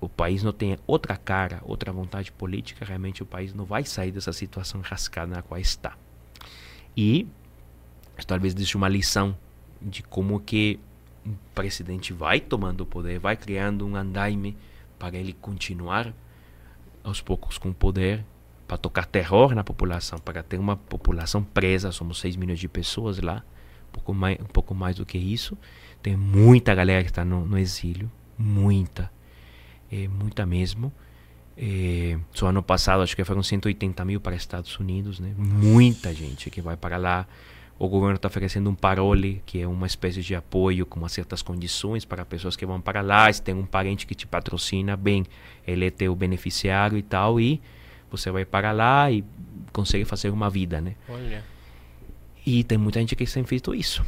o 0.00 0.08
país 0.08 0.42
não 0.42 0.52
tenha 0.52 0.78
outra 0.86 1.16
cara, 1.16 1.60
outra 1.62 1.92
vontade 1.92 2.32
política, 2.32 2.84
realmente 2.84 3.22
o 3.22 3.26
país 3.26 3.52
não 3.52 3.64
vai 3.66 3.84
sair 3.84 4.10
dessa 4.10 4.32
situação 4.32 4.80
rascada 4.80 5.36
na 5.36 5.42
qual 5.42 5.60
está. 5.60 5.96
E 6.96 7.26
talvez 8.26 8.54
deixe 8.54 8.76
uma 8.76 8.88
lição 8.88 9.36
de 9.80 10.02
como 10.02 10.40
que 10.40 10.80
um 11.24 11.34
presidente 11.54 12.12
vai 12.12 12.40
tomando 12.40 12.80
o 12.80 12.86
poder, 12.86 13.18
vai 13.18 13.36
criando 13.36 13.86
um 13.86 13.94
andaime 13.94 14.56
para 14.98 15.16
ele 15.16 15.34
continuar 15.34 16.14
aos 17.04 17.20
poucos 17.20 17.58
com 17.58 17.70
o 17.70 17.74
poder, 17.74 18.24
para 18.70 18.78
tocar 18.78 19.04
terror 19.04 19.52
na 19.52 19.64
população, 19.64 20.20
para 20.20 20.44
ter 20.44 20.56
uma 20.56 20.76
população 20.76 21.42
presa, 21.42 21.90
somos 21.90 22.20
6 22.20 22.36
milhões 22.36 22.60
de 22.60 22.68
pessoas 22.68 23.18
lá, 23.18 23.42
um 23.88 23.92
pouco 23.92 24.14
mais, 24.14 24.38
um 24.40 24.44
pouco 24.44 24.76
mais 24.76 24.94
do 24.94 25.04
que 25.04 25.18
isso. 25.18 25.58
Tem 26.00 26.16
muita 26.16 26.72
galera 26.72 27.02
que 27.02 27.10
está 27.10 27.24
no, 27.24 27.44
no 27.44 27.58
exílio, 27.58 28.08
muita 28.38 29.10
é, 29.90 30.06
muita 30.06 30.46
mesmo. 30.46 30.92
É, 31.56 32.16
só 32.30 32.46
ano 32.46 32.62
passado 32.62 33.02
acho 33.02 33.16
que 33.16 33.24
foram 33.24 33.42
180 33.42 34.04
mil 34.04 34.20
para 34.20 34.36
Estados 34.36 34.78
Unidos, 34.78 35.18
né? 35.18 35.34
Muita 35.36 36.14
gente 36.14 36.48
que 36.48 36.62
vai 36.62 36.76
para 36.76 36.96
lá. 36.96 37.26
O 37.76 37.88
governo 37.88 38.14
está 38.14 38.28
oferecendo 38.28 38.70
um 38.70 38.74
parole, 38.76 39.42
que 39.46 39.60
é 39.60 39.66
uma 39.66 39.88
espécie 39.88 40.22
de 40.22 40.36
apoio 40.36 40.86
com 40.86 41.08
certas 41.08 41.42
condições 41.42 42.04
para 42.04 42.24
pessoas 42.24 42.54
que 42.54 42.64
vão 42.64 42.80
para 42.80 43.00
lá. 43.00 43.32
Se 43.32 43.42
tem 43.42 43.52
um 43.52 43.66
parente 43.66 44.06
que 44.06 44.14
te 44.14 44.28
patrocina, 44.28 44.96
bem, 44.96 45.26
ele 45.66 45.86
é 45.86 45.90
teu 45.90 46.14
beneficiário 46.14 46.96
e 46.96 47.02
tal, 47.02 47.40
e 47.40 47.60
você 48.10 48.30
vai 48.30 48.44
para 48.44 48.72
lá 48.72 49.10
e 49.10 49.24
consegue 49.72 50.04
fazer 50.04 50.30
uma 50.30 50.50
vida, 50.50 50.80
né? 50.80 50.94
Olha. 51.08 51.44
E 52.44 52.64
tem 52.64 52.78
muita 52.78 53.00
gente 53.00 53.14
que 53.14 53.24
tem 53.26 53.44
feito 53.44 53.74
isso. 53.74 54.04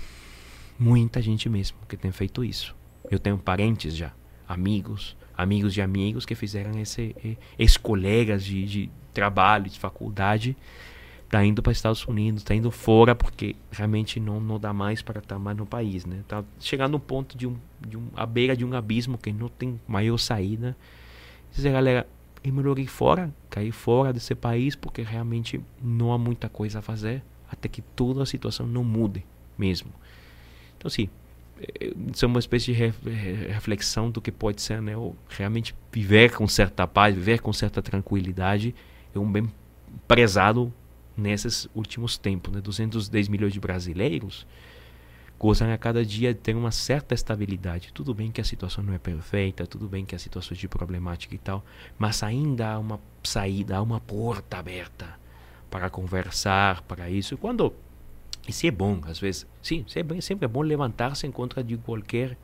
Muita 0.78 1.20
gente 1.20 1.48
mesmo 1.48 1.76
que 1.88 1.96
tem 1.96 2.10
feito 2.10 2.44
isso. 2.44 2.74
Eu 3.10 3.18
tenho 3.18 3.38
parentes 3.38 3.94
já, 3.94 4.12
amigos, 4.48 5.16
amigos 5.36 5.74
de 5.74 5.82
amigos 5.82 6.24
que 6.24 6.34
fizeram 6.34 6.78
esse, 6.80 7.14
ex-colegas 7.58 8.44
de, 8.44 8.64
de 8.64 8.90
trabalho, 9.12 9.68
de 9.68 9.78
faculdade, 9.78 10.56
tá 11.28 11.44
indo 11.44 11.62
para 11.62 11.72
Estados 11.72 12.06
Unidos, 12.06 12.42
tá 12.42 12.54
indo 12.54 12.70
fora 12.70 13.14
porque 13.14 13.56
realmente 13.70 14.20
não 14.20 14.40
não 14.40 14.58
dá 14.58 14.72
mais 14.72 15.02
para 15.02 15.18
estar 15.18 15.38
mais 15.38 15.56
no 15.56 15.66
país, 15.66 16.04
né? 16.04 16.22
Tá 16.28 16.44
chegando 16.58 16.96
um 16.96 17.00
ponto 17.00 17.36
de 17.36 17.46
um, 17.46 17.56
de 17.80 17.96
um 17.96 18.08
à 18.14 18.26
beira 18.26 18.56
de 18.56 18.64
um 18.64 18.74
abismo 18.74 19.16
que 19.16 19.32
não 19.32 19.48
tem 19.48 19.80
maior 19.86 20.18
saída. 20.18 20.76
Dizer, 21.50 21.72
galera, 21.72 22.06
é 22.44 22.50
melhor 22.50 22.78
ir 22.78 22.86
fora, 22.86 23.32
cair 23.48 23.72
fora 23.72 24.12
desse 24.12 24.34
país 24.34 24.74
porque 24.74 25.02
realmente 25.02 25.60
não 25.82 26.12
há 26.12 26.18
muita 26.18 26.48
coisa 26.48 26.80
a 26.80 26.82
fazer 26.82 27.22
até 27.50 27.68
que 27.68 27.82
toda 27.82 28.22
a 28.22 28.26
situação 28.26 28.66
não 28.66 28.82
mude 28.82 29.24
mesmo. 29.58 29.92
Então, 30.76 30.90
sim, 30.90 31.08
é, 31.60 31.92
isso 32.12 32.24
é 32.24 32.28
uma 32.28 32.38
espécie 32.38 32.66
de 32.66 32.72
reflexão 32.72 34.10
do 34.10 34.20
que 34.20 34.32
pode 34.32 34.60
ser, 34.62 34.80
né? 34.80 34.92
Realmente 35.28 35.74
viver 35.92 36.34
com 36.34 36.48
certa 36.48 36.86
paz, 36.86 37.14
viver 37.14 37.40
com 37.40 37.52
certa 37.52 37.82
tranquilidade 37.82 38.74
é 39.14 39.18
um 39.18 39.30
bem 39.30 39.48
prezado 40.08 40.72
nesses 41.16 41.68
últimos 41.74 42.16
tempos. 42.16 42.52
Né? 42.52 42.60
210 42.60 43.28
milhões 43.28 43.52
de 43.52 43.60
brasileiros 43.60 44.46
gozam 45.42 45.72
a 45.72 45.76
cada 45.76 46.06
dia 46.06 46.32
ter 46.32 46.54
uma 46.54 46.70
certa 46.70 47.16
estabilidade. 47.16 47.92
Tudo 47.92 48.14
bem 48.14 48.30
que 48.30 48.40
a 48.40 48.44
situação 48.44 48.84
não 48.84 48.94
é 48.94 48.98
perfeita, 48.98 49.66
tudo 49.66 49.88
bem 49.88 50.04
que 50.04 50.14
a 50.14 50.18
situação 50.18 50.56
é 50.56 50.68
problemática 50.68 51.34
e 51.34 51.38
tal, 51.38 51.64
mas 51.98 52.22
ainda 52.22 52.68
há 52.68 52.78
uma 52.78 53.00
saída, 53.24 53.76
há 53.76 53.82
uma 53.82 53.98
porta 53.98 54.58
aberta 54.58 55.18
para 55.68 55.90
conversar, 55.90 56.82
para 56.82 57.10
isso. 57.10 57.36
Quando 57.36 57.74
isso 58.46 58.64
é 58.68 58.70
bom, 58.70 59.00
às 59.04 59.18
vezes, 59.18 59.44
sim, 59.60 59.84
sempre, 59.88 60.22
sempre 60.22 60.44
é 60.44 60.48
bom 60.48 60.60
levantar-se 60.60 61.26
em 61.26 61.32
contra 61.32 61.64
de 61.64 61.76
qualquer 61.76 62.38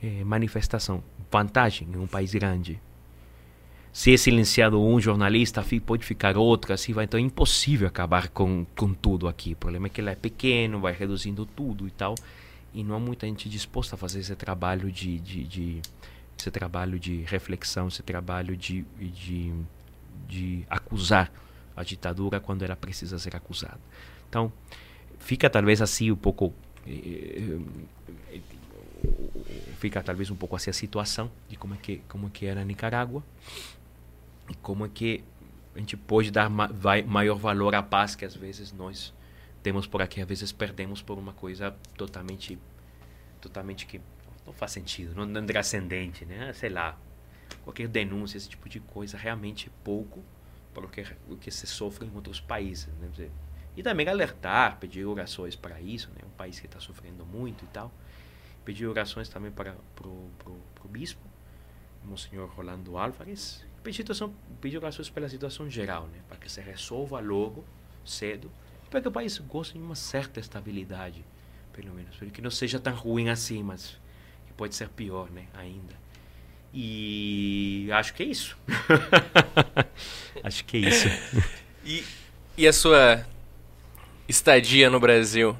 eh, 0.00 0.22
manifestação. 0.22 1.02
Vantagem 1.32 1.88
em 1.92 1.96
um 1.96 2.06
país 2.06 2.32
grande 2.32 2.80
se 3.92 4.14
é 4.14 4.16
silenciado 4.16 4.80
um 4.80 5.00
jornalista, 5.00 5.64
pode 5.84 6.04
ficar 6.04 6.36
outro, 6.36 6.72
assim 6.72 6.92
vai. 6.92 7.04
Então 7.04 7.18
é 7.18 7.22
impossível 7.22 7.88
acabar 7.88 8.28
com, 8.28 8.64
com 8.76 8.94
tudo 8.94 9.26
aqui. 9.26 9.52
O 9.52 9.56
problema 9.56 9.88
é 9.88 9.90
que 9.90 10.00
ele 10.00 10.10
é 10.10 10.14
pequeno, 10.14 10.80
vai 10.80 10.92
reduzindo 10.92 11.44
tudo 11.44 11.88
e 11.88 11.90
tal. 11.90 12.14
E 12.72 12.84
não 12.84 12.94
há 12.94 13.00
muita 13.00 13.26
gente 13.26 13.48
disposta 13.48 13.96
a 13.96 13.98
fazer 13.98 14.20
esse 14.20 14.36
trabalho 14.36 14.92
de, 14.92 15.18
de, 15.18 15.44
de 15.44 15.82
esse 16.38 16.50
trabalho 16.52 17.00
de 17.00 17.22
reflexão, 17.22 17.88
esse 17.88 18.02
trabalho 18.02 18.56
de, 18.56 18.84
de, 18.98 19.52
de 20.28 20.64
acusar 20.70 21.32
a 21.76 21.82
ditadura 21.82 22.38
quando 22.38 22.62
ela 22.62 22.76
precisa 22.76 23.18
ser 23.18 23.34
acusada. 23.34 23.80
Então, 24.28 24.52
fica 25.18 25.50
talvez 25.50 25.82
assim 25.82 26.12
um 26.12 26.16
pouco. 26.16 26.54
Eh, 26.86 27.58
eh, 28.32 28.40
fica 29.78 30.00
talvez 30.02 30.30
um 30.30 30.36
pouco 30.36 30.54
assim 30.54 30.70
a 30.70 30.74
situação 30.74 31.30
de 31.48 31.56
como 31.56 31.74
é 31.74 31.76
que, 31.76 32.02
como 32.08 32.28
é 32.28 32.30
que 32.30 32.46
era 32.46 32.60
a 32.60 32.64
Nicarágua 32.64 33.24
e 34.50 34.54
como 34.54 34.84
é 34.84 34.88
que 34.88 35.24
a 35.74 35.78
gente 35.78 35.96
pode 35.96 36.30
dar 36.30 36.50
ma 36.50 36.66
vai, 36.66 37.02
maior 37.02 37.36
valor 37.36 37.74
à 37.74 37.82
paz 37.82 38.14
que 38.14 38.24
às 38.24 38.34
vezes 38.34 38.72
nós 38.72 39.14
temos 39.62 39.86
por 39.86 40.02
aqui, 40.02 40.20
às 40.20 40.28
vezes 40.28 40.52
perdemos 40.52 41.00
por 41.00 41.18
uma 41.18 41.32
coisa 41.32 41.74
totalmente 41.96 42.58
totalmente 43.40 43.86
que 43.86 44.00
não 44.46 44.52
faz 44.52 44.72
sentido, 44.72 45.14
não, 45.14 45.24
não 45.24 45.40
é 45.40 45.44
transcendente, 45.44 46.24
né? 46.24 46.52
Sei 46.52 46.68
lá, 46.68 46.98
qualquer 47.62 47.88
denúncia, 47.88 48.36
esse 48.36 48.48
tipo 48.48 48.68
de 48.68 48.80
coisa, 48.80 49.16
realmente 49.16 49.70
pouco 49.82 50.22
para 50.74 50.84
o 50.84 50.88
que, 50.88 51.04
o 51.28 51.36
que 51.36 51.50
se 51.50 51.66
sofre 51.66 52.06
em 52.06 52.14
outros 52.14 52.40
países, 52.40 52.88
né? 53.00 53.28
E 53.76 53.82
também 53.82 54.08
alertar, 54.08 54.78
pedir 54.78 55.04
orações 55.04 55.54
para 55.54 55.80
isso, 55.80 56.10
né? 56.10 56.20
Um 56.26 56.36
país 56.36 56.58
que 56.58 56.66
está 56.66 56.80
sofrendo 56.80 57.24
muito 57.24 57.64
e 57.64 57.68
tal. 57.68 57.92
Pedir 58.64 58.86
orações 58.86 59.28
também 59.28 59.50
para 59.50 59.74
pro 59.94 60.88
bispo, 60.88 61.22
Monsenhor 62.04 62.48
Rolando 62.50 62.98
Álvares, 62.98 63.64
pedir, 63.82 63.98
situação, 63.98 64.34
pedir 64.60 64.78
orações 64.78 65.08
pela 65.08 65.28
situação 65.28 65.68
geral, 65.68 66.06
né? 66.08 66.18
para 66.28 66.36
que 66.36 66.50
se 66.50 66.60
resolva 66.60 67.20
logo, 67.20 67.64
cedo, 68.04 68.50
para 68.90 69.00
que 69.00 69.08
o 69.08 69.12
país 69.12 69.38
goste 69.38 69.74
de 69.74 69.84
uma 69.84 69.94
certa 69.94 70.40
estabilidade, 70.40 71.24
pelo 71.72 71.94
menos, 71.94 72.16
para 72.16 72.28
que 72.28 72.42
não 72.42 72.50
seja 72.50 72.78
tão 72.78 72.94
ruim 72.94 73.28
assim, 73.28 73.62
mas 73.62 73.98
que 74.46 74.52
pode 74.52 74.74
ser 74.74 74.88
pior 74.88 75.30
né? 75.30 75.46
ainda. 75.54 75.94
E 76.72 77.88
acho 77.92 78.14
que 78.14 78.22
é 78.22 78.26
isso. 78.26 78.56
acho 80.42 80.64
que 80.64 80.76
é 80.76 80.80
isso. 80.80 81.08
e, 81.84 82.04
e 82.56 82.66
a 82.66 82.72
sua 82.72 83.26
estadia 84.28 84.88
no 84.88 85.00
Brasil 85.00 85.56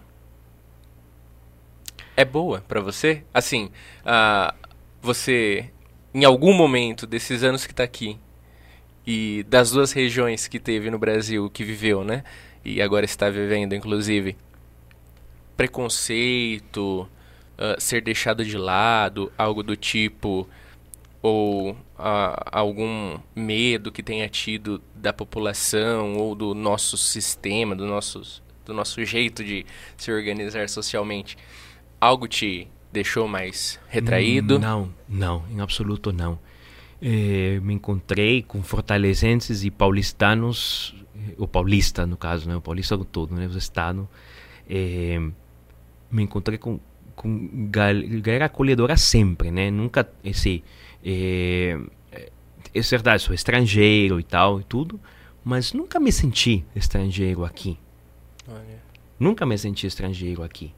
é 2.16 2.24
boa 2.24 2.60
para 2.60 2.80
você? 2.80 3.24
Assim, 3.34 3.72
uh, 4.04 4.54
você 5.02 5.70
em 6.12 6.24
algum 6.24 6.52
momento 6.52 7.06
desses 7.06 7.42
anos 7.42 7.66
que 7.66 7.72
está 7.72 7.84
aqui 7.84 8.18
e 9.06 9.44
das 9.48 9.70
duas 9.70 9.92
regiões 9.92 10.48
que 10.48 10.58
teve 10.58 10.90
no 10.90 10.98
Brasil, 10.98 11.48
que 11.50 11.64
viveu, 11.64 12.04
né? 12.04 12.24
E 12.64 12.82
agora 12.82 13.04
está 13.04 13.30
vivendo, 13.30 13.74
inclusive, 13.74 14.36
preconceito, 15.56 17.08
uh, 17.58 17.80
ser 17.80 18.02
deixado 18.02 18.44
de 18.44 18.58
lado, 18.58 19.32
algo 19.38 19.62
do 19.62 19.76
tipo, 19.76 20.46
ou 21.22 21.72
uh, 21.72 21.76
algum 22.50 23.18
medo 23.34 23.92
que 23.92 24.02
tenha 24.02 24.28
tido 24.28 24.82
da 24.94 25.12
população 25.12 26.16
ou 26.16 26.34
do 26.34 26.54
nosso 26.54 26.96
sistema, 26.96 27.74
do 27.74 27.86
nosso, 27.86 28.42
do 28.64 28.74
nosso 28.74 29.02
jeito 29.04 29.44
de 29.44 29.64
se 29.96 30.12
organizar 30.12 30.68
socialmente, 30.68 31.38
algo 32.00 32.26
te 32.26 32.68
deixou 32.92 33.28
mais 33.28 33.78
retraído? 33.88 34.58
Não, 34.58 34.92
não, 35.08 35.44
em 35.50 35.60
absoluto 35.60 36.12
não. 36.12 36.38
É, 37.00 37.58
me 37.60 37.74
encontrei 37.74 38.42
com 38.42 38.62
fortalecenses 38.62 39.64
e 39.64 39.70
paulistanos, 39.70 40.94
o 41.38 41.48
paulista 41.48 42.04
no 42.06 42.16
caso, 42.16 42.48
né, 42.48 42.56
o 42.56 42.60
paulista 42.60 42.98
todo, 42.98 43.34
né, 43.34 43.46
o 43.46 43.56
estado. 43.56 44.08
É, 44.68 45.18
me 46.10 46.22
encontrei 46.22 46.58
com, 46.58 46.78
com 47.16 47.68
galera 47.70 48.46
acolhedora 48.46 48.96
sempre, 48.96 49.50
né, 49.50 49.70
nunca, 49.70 50.08
esse, 50.22 50.62
é, 51.04 51.78
é 52.74 52.80
verdade, 52.80 53.22
sou 53.22 53.34
estrangeiro 53.34 54.20
e 54.20 54.22
tal 54.22 54.60
e 54.60 54.64
tudo, 54.64 55.00
mas 55.42 55.72
nunca 55.72 55.98
me 55.98 56.12
senti 56.12 56.64
estrangeiro 56.76 57.44
aqui. 57.44 57.78
Olha. 58.46 58.80
Nunca 59.18 59.44
me 59.44 59.56
senti 59.56 59.86
estrangeiro 59.86 60.42
aqui. 60.42 60.72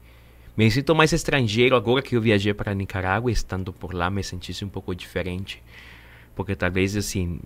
Me 0.55 0.69
sinto 0.69 0.93
mais 0.93 1.11
estrangeiro 1.11 1.75
agora 1.75 2.01
que 2.01 2.15
eu 2.15 2.21
viajei 2.21 2.53
para 2.53 2.73
Nicarágua, 2.75 3.31
estando 3.31 3.73
por 3.73 3.93
lá 3.93 4.09
me 4.09 4.23
sentisse 4.23 4.63
um 4.63 4.69
pouco 4.69 4.93
diferente. 4.93 5.61
Porque 6.35 6.55
talvez 6.55 6.95
assim, 6.95 7.39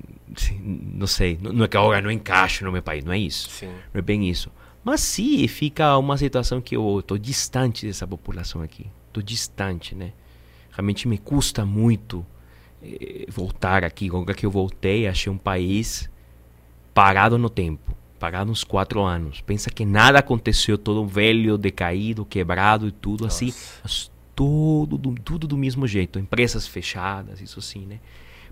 não 0.62 1.08
sei, 1.08 1.38
não 1.42 1.66
é 1.66 1.68
que 1.68 1.78
agora 1.78 2.02
não 2.02 2.12
encaixo 2.12 2.64
no 2.66 2.72
meu 2.72 2.82
país, 2.82 3.04
não 3.04 3.14
é 3.14 3.18
isso. 3.18 3.50
Sim. 3.50 3.68
Não 3.94 4.00
é 4.00 4.02
bem 4.02 4.30
isso. 4.30 4.52
Mas 4.84 5.02
sim, 5.02 5.46
fica 5.48 5.98
uma 5.98 6.18
situação 6.18 6.62
que 6.62 6.76
eu 6.76 7.00
estou 7.00 7.18
distante 7.18 7.86
dessa 7.86 8.08
população 8.08 8.62
aqui. 8.62 8.88
Estou 9.08 9.22
distante, 9.24 9.96
né? 9.96 10.14
Realmente 10.72 11.08
me 11.08 11.18
custa 11.18 11.66
muito 11.66 12.26
eh, 12.82 13.26
voltar 13.30 13.84
aqui. 13.84 14.08
Agora 14.08 14.34
que 14.34 14.46
eu 14.46 14.52
voltei, 14.52 15.08
achei 15.08 15.32
um 15.32 15.38
país 15.38 16.10
parado 16.94 17.38
no 17.38 17.50
tempo 17.50 17.97
Pagaram 18.20 18.52
uns 18.52 18.64
quatro 18.64 19.02
anos. 19.02 19.42
Pensa 19.42 19.70
que 19.70 19.86
nada 19.86 20.20
aconteceu, 20.20 20.78
todo 20.78 21.06
velho, 21.06 21.58
decaído, 21.58 22.26
quebrado 22.26 22.88
e 22.88 22.92
tudo 22.92 23.26
assim, 23.26 23.48
Nossa. 23.48 23.82
assim. 23.84 24.10
Mas 24.10 24.12
tudo, 24.36 25.16
tudo 25.24 25.48
do 25.48 25.58
mesmo 25.58 25.88
jeito. 25.88 26.20
Empresas 26.20 26.68
fechadas, 26.68 27.42
isso 27.42 27.60
assim, 27.60 27.86
né? 27.86 28.00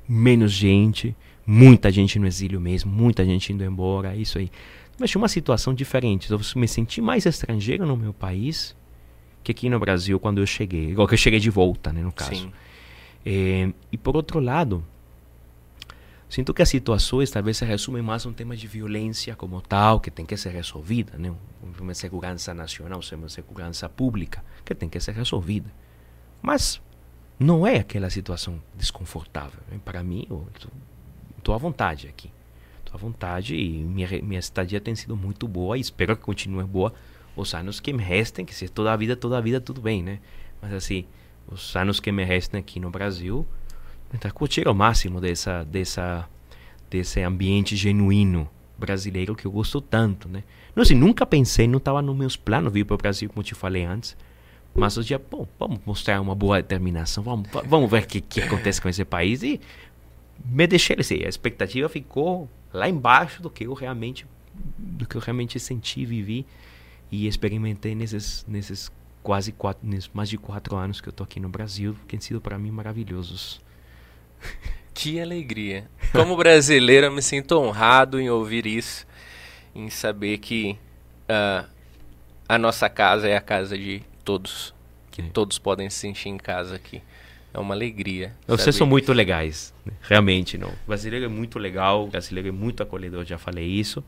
Menos 0.08 0.52
gente, 0.52 1.16
muita 1.46 1.92
gente 1.92 2.18
no 2.20 2.28
exílio 2.28 2.60
mesmo, 2.60 2.92
muita 2.92 3.26
gente 3.26 3.52
indo 3.54 3.64
embora, 3.64 4.16
isso 4.16 4.38
aí. 4.38 4.52
Mas 5.00 5.10
tinha 5.10 5.22
uma 5.22 5.28
situação 5.28 5.74
diferente. 5.74 6.32
Eu 6.32 6.40
me 6.56 6.68
senti 6.68 7.02
mais 7.02 7.26
estrangeiro 7.26 7.86
no 7.86 7.98
meu 7.98 8.14
país 8.14 8.76
que 9.44 9.52
aqui 9.52 9.70
no 9.70 9.80
Brasil 9.80 10.20
quando 10.20 10.40
eu 10.40 10.46
cheguei. 10.46 10.90
Igual 10.90 11.08
que 11.08 11.14
eu 11.14 11.18
cheguei 11.18 11.40
de 11.40 11.50
volta, 11.50 11.94
né, 11.94 12.02
no 12.02 12.12
caso. 12.12 12.52
É, 13.26 13.72
e 13.92 13.98
por 13.98 14.16
outro 14.16 14.40
lado, 14.40 14.84
Sinto 16.36 16.54
que 16.54 16.62
as 16.62 16.68
situações 16.68 17.32
talvez 17.32 17.56
se 17.56 17.64
resumem 17.64 18.04
mais 18.04 18.26
a 18.26 18.30
um 18.30 18.34
tema 18.34 18.58
de 18.58 18.68
violência 18.68 19.34
como 19.38 19.62
tal, 19.62 20.02
que 20.02 20.12
tem 20.12 20.26
que 20.26 20.36
ser 20.36 20.50
resolvida, 20.50 21.18
né? 21.18 21.34
uma 21.80 21.94
segurança 21.94 22.54
nacional, 22.54 23.00
uma 23.14 23.30
segurança 23.30 23.88
pública, 23.88 24.44
que 24.66 24.76
tem 24.76 24.90
que 24.90 25.00
ser 25.00 25.14
resolvida. 25.14 25.72
Mas 26.42 26.82
não 27.40 27.66
é 27.66 27.78
aquela 27.78 28.10
situação 28.10 28.62
desconfortável. 28.78 29.62
Né? 29.72 29.80
Para 29.86 30.04
mim, 30.04 30.28
tô 31.42 31.54
à 31.54 31.58
vontade 31.58 32.10
aqui. 32.10 32.30
Tô 32.84 32.94
à 32.96 32.98
vontade 32.98 33.56
e 33.56 33.70
minha, 33.86 34.22
minha 34.22 34.40
estadia 34.40 34.82
tem 34.82 34.94
sido 34.94 35.16
muito 35.16 35.48
boa 35.48 35.78
e 35.78 35.80
espero 35.80 36.18
que 36.18 36.24
continue 36.24 36.66
boa 36.66 36.94
os 37.34 37.54
anos 37.54 37.80
que 37.80 37.94
me 37.94 38.04
restem, 38.04 38.44
que 38.44 38.54
se 38.54 38.68
toda 38.68 38.92
a 38.92 38.98
vida, 38.98 39.16
toda 39.16 39.38
a 39.38 39.42
vida, 39.42 39.62
tudo 39.62 39.80
bem, 39.80 40.04
né? 40.04 40.20
Mas 40.62 40.74
assim, 40.74 41.06
os 41.48 41.74
anos 41.78 42.02
que 42.02 42.12
me 42.12 42.26
restem 42.26 42.60
aqui 42.60 42.78
no 42.78 42.90
Brasil, 42.90 43.48
tentar 44.16 44.32
curtir 44.32 44.68
ao 44.68 44.74
máximo 44.74 45.20
dessa, 45.20 45.64
dessa, 45.66 46.28
desse 46.90 47.22
ambiente 47.22 47.76
genuíno 47.76 48.50
brasileiro 48.78 49.36
que 49.36 49.46
eu 49.46 49.52
gosto 49.52 49.80
tanto, 49.82 50.28
né? 50.28 50.44
Não 50.76 50.84
assim, 50.84 50.96
nunca 50.96 51.26
pensei, 51.26 51.68
não 51.68 51.78
estava 51.78 52.02
nos 52.02 52.16
meus 52.16 52.36
planos 52.36 52.72
vir 52.72 52.86
para 52.86 52.96
o 52.96 52.98
Brasil, 52.98 53.30
como 53.30 53.44
te 53.44 53.54
falei 53.54 53.84
antes. 53.84 54.18
Mas 54.74 54.98
hoje, 54.98 55.18
bom, 55.30 55.48
vamos 55.58 55.80
mostrar 55.86 56.20
uma 56.20 56.36
boa 56.36 56.62
determinação, 56.62 57.24
vamos, 57.24 57.48
vamos 57.66 57.90
ver 57.90 58.04
o 58.04 58.08
que, 58.08 58.20
que 58.20 58.42
acontece 58.42 58.82
com 58.82 58.90
esse 58.90 59.06
país. 59.06 59.42
E 59.42 59.62
me 60.44 60.68
deixei, 60.68 60.98
assim, 61.00 61.24
a 61.24 61.30
expectativa 61.30 61.88
ficou 61.88 62.50
lá 62.74 62.90
embaixo 62.90 63.42
do 63.42 63.50
que 63.50 63.66
eu 63.66 63.74
realmente, 63.74 64.26
do 64.78 65.06
que 65.06 65.16
eu 65.16 65.22
realmente 65.22 65.60
senti, 65.60 66.06
vivi 66.06 66.46
e 67.10 67.28
experimentei 67.28 67.96
nesses, 67.96 68.46
nesses 68.48 68.92
quase 69.24 69.54
quatro, 69.54 69.88
nesses 69.88 70.10
mais 70.14 70.28
de 70.28 70.38
quatro 70.38 70.76
anos 70.76 71.00
que 71.00 71.08
eu 71.08 71.14
tô 71.14 71.24
aqui 71.24 71.40
no 71.40 71.48
Brasil, 71.48 71.96
que 72.02 72.08
têm 72.08 72.20
sido 72.20 72.42
para 72.42 72.58
mim 72.60 72.72
maravilhosos. 72.72 73.62
Que 74.94 75.20
alegria! 75.20 75.90
Como 76.12 76.38
brasileiro, 76.38 77.08
eu 77.08 77.12
me 77.12 77.22
sinto 77.22 77.60
honrado 77.60 78.20
em 78.20 78.30
ouvir 78.30 78.66
isso, 78.66 79.06
em 79.76 79.90
saber 79.90 80.38
que 80.38 80.78
uh, 81.30 81.68
a 82.48 82.58
nossa 82.58 82.90
casa 82.90 83.28
é 83.28 83.36
a 83.36 83.42
casa 83.42 83.78
de 83.78 84.02
todos, 84.24 84.74
que 85.12 85.22
é. 85.22 85.26
todos 85.26 85.60
podem 85.60 85.90
se 85.90 85.98
sentir 85.98 86.30
em 86.30 86.38
casa 86.38 86.76
aqui. 86.76 87.02
É 87.54 87.60
uma 87.60 87.74
alegria. 87.74 88.34
Vocês 88.48 88.76
são 88.76 88.86
muito 88.86 89.14
legais, 89.14 89.74
né? 89.86 89.94
realmente 90.02 90.58
não. 90.58 90.70
O 90.70 90.88
brasileiro 90.88 91.26
é 91.26 91.30
muito 91.30 91.58
legal, 91.58 92.04
o 92.04 92.08
brasileiro 92.08 92.50
é 92.50 92.52
muito 92.52 92.84
acolhedor, 92.84 93.24
já 93.24 93.38
falei 93.38 93.66
isso, 93.66 94.04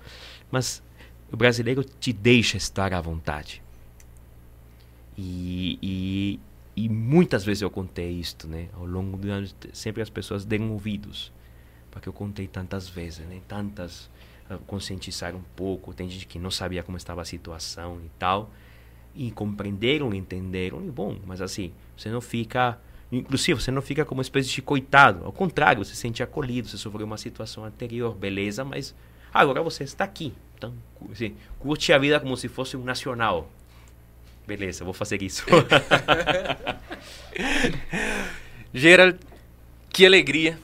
mas 0.52 0.84
o 1.32 1.38
brasileiro 1.38 1.84
te 1.84 2.12
deixa 2.12 2.58
estar 2.58 2.94
à 2.94 3.00
vontade. 3.00 3.62
E, 5.18 5.80
e, 5.82 6.40
e 6.78 6.88
muitas 6.88 7.44
vezes 7.44 7.64
eu 7.64 7.72
contei 7.72 8.12
isto, 8.12 8.48
né? 8.48 8.70
Ao 8.74 8.86
longo 8.86 9.18
do 9.18 9.32
ano, 9.32 9.48
sempre 9.74 10.00
as 10.00 10.12
pessoas 10.12 10.46
deram 10.46 10.72
ouvidos, 10.72 11.34
porque 11.90 12.08
eu 12.08 12.14
contei 12.14 12.48
tantas 12.48 12.88
vezes, 12.88 13.26
né? 13.26 13.42
Tantas 13.48 14.12
uh, 14.48 14.60
conscientizar 14.68 15.36
um 15.36 15.42
pouco, 15.56 15.92
tem 15.92 16.08
gente 16.08 16.28
que 16.28 16.38
não 16.38 16.52
sabia 16.52 16.84
como 16.84 16.96
estava 16.96 17.24
a 17.24 17.26
situação 17.26 18.00
e 18.06 18.12
tal, 18.20 18.52
e 19.16 19.32
compreenderam, 19.32 20.14
entenderam, 20.14 20.86
e 20.86 20.92
bom, 20.92 21.18
mas 21.26 21.42
assim, 21.42 21.74
você 21.98 22.12
não 22.12 22.22
fica 22.22 22.80
Inclusive, 23.10 23.62
você 23.62 23.72
não 23.72 23.82
fica 23.82 24.04
como 24.04 24.20
uma 24.20 24.22
espécie 24.22 24.50
de 24.50 24.62
coitado. 24.62 25.24
Ao 25.24 25.32
contrário, 25.32 25.84
você 25.84 25.92
se 25.92 26.02
sente 26.02 26.22
acolhido. 26.22 26.68
Você 26.68 26.78
sofreu 26.78 27.06
uma 27.06 27.18
situação 27.18 27.64
anterior, 27.64 28.14
beleza, 28.14 28.66
mas 28.66 28.94
agora 29.34 29.64
você 29.64 29.86
está 29.86 30.04
aqui. 30.04 30.34
Então, 30.58 30.74
assim, 31.10 31.34
curte 31.58 31.94
a 31.94 31.98
vida 31.98 32.20
como 32.20 32.36
se 32.36 32.50
fosse 32.50 32.76
um 32.76 32.84
nacional. 32.84 33.50
Beleza, 34.48 34.86
vou 34.86 34.94
fazer 34.94 35.22
isso. 35.22 35.46
Gerald, 38.74 39.20
que 39.90 40.06
alegria 40.06 40.58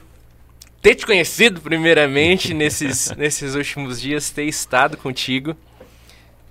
ter 0.84 0.94
te 0.94 1.06
conhecido 1.06 1.62
primeiramente 1.62 2.52
nesses, 2.52 3.10
nesses 3.16 3.54
últimos 3.54 3.98
dias, 3.98 4.30
ter 4.30 4.44
estado 4.44 4.98
contigo. 4.98 5.56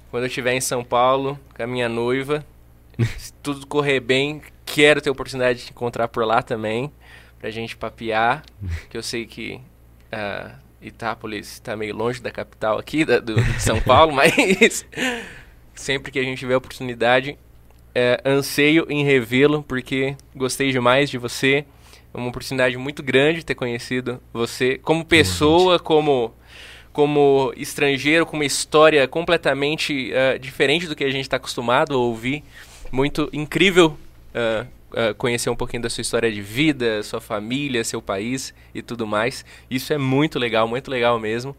Quando 0.09 0.23
eu 0.23 0.27
estiver 0.27 0.53
em 0.53 0.61
São 0.61 0.83
Paulo 0.83 1.39
com 1.55 1.61
a 1.61 1.67
minha 1.67 1.87
noiva, 1.87 2.43
se 3.17 3.31
tudo 3.43 3.67
correr 3.67 3.99
bem, 3.99 4.41
quero 4.65 5.01
ter 5.01 5.09
a 5.09 5.11
oportunidade 5.11 5.59
de 5.59 5.65
te 5.65 5.71
encontrar 5.71 6.07
por 6.07 6.25
lá 6.25 6.41
também, 6.41 6.91
pra 7.39 7.51
gente 7.51 7.77
papear, 7.77 8.43
que 8.89 8.97
eu 8.97 9.03
sei 9.03 9.27
que 9.27 9.61
uh, 10.11 10.51
Itápolis 10.81 11.53
está 11.53 11.75
meio 11.75 11.95
longe 11.95 12.19
da 12.19 12.31
capital 12.31 12.79
aqui, 12.79 13.05
da, 13.05 13.19
do, 13.19 13.39
de 13.39 13.61
São 13.61 13.79
Paulo, 13.81 14.13
mas 14.13 14.83
sempre 15.73 16.11
que 16.11 16.19
a 16.19 16.23
gente 16.23 16.39
tiver 16.39 16.53
a 16.53 16.57
oportunidade, 16.57 17.37
é, 17.95 18.21
anseio 18.25 18.85
em 18.89 19.03
revê-lo, 19.03 19.63
porque 19.63 20.15
gostei 20.35 20.71
demais 20.71 21.09
de 21.09 21.17
você. 21.17 21.65
É 22.13 22.17
uma 22.17 22.29
oportunidade 22.29 22.77
muito 22.77 23.01
grande 23.01 23.43
ter 23.43 23.55
conhecido 23.55 24.21
você 24.31 24.77
como 24.77 25.03
pessoa, 25.03 25.79
como 25.79 26.33
como 26.91 27.51
estrangeiro, 27.57 28.23
com 28.23 28.37
uma 28.37 28.45
história 28.45 29.07
completamente 29.07 30.11
uh, 30.13 30.37
diferente 30.37 30.87
do 30.87 30.95
que 30.95 31.03
a 31.03 31.09
gente 31.09 31.23
está 31.23 31.37
acostumado 31.37 31.95
a 31.95 31.97
ouvir. 31.97 32.43
Muito 32.91 33.27
incrível 33.33 33.97
uh, 34.35 34.67
uh, 34.91 35.15
conhecer 35.15 35.49
um 35.49 35.55
pouquinho 35.55 35.81
da 35.81 35.89
sua 35.89 36.03
história 36.03 36.31
de 36.31 36.39
vida, 36.39 37.01
sua 37.01 37.19
família, 37.19 37.83
seu 37.83 37.99
país 37.99 38.53
e 38.75 38.83
tudo 38.83 39.07
mais. 39.07 39.43
Isso 39.71 39.91
é 39.91 39.97
muito 39.97 40.37
legal, 40.37 40.67
muito 40.67 40.91
legal 40.91 41.19
mesmo. 41.19 41.55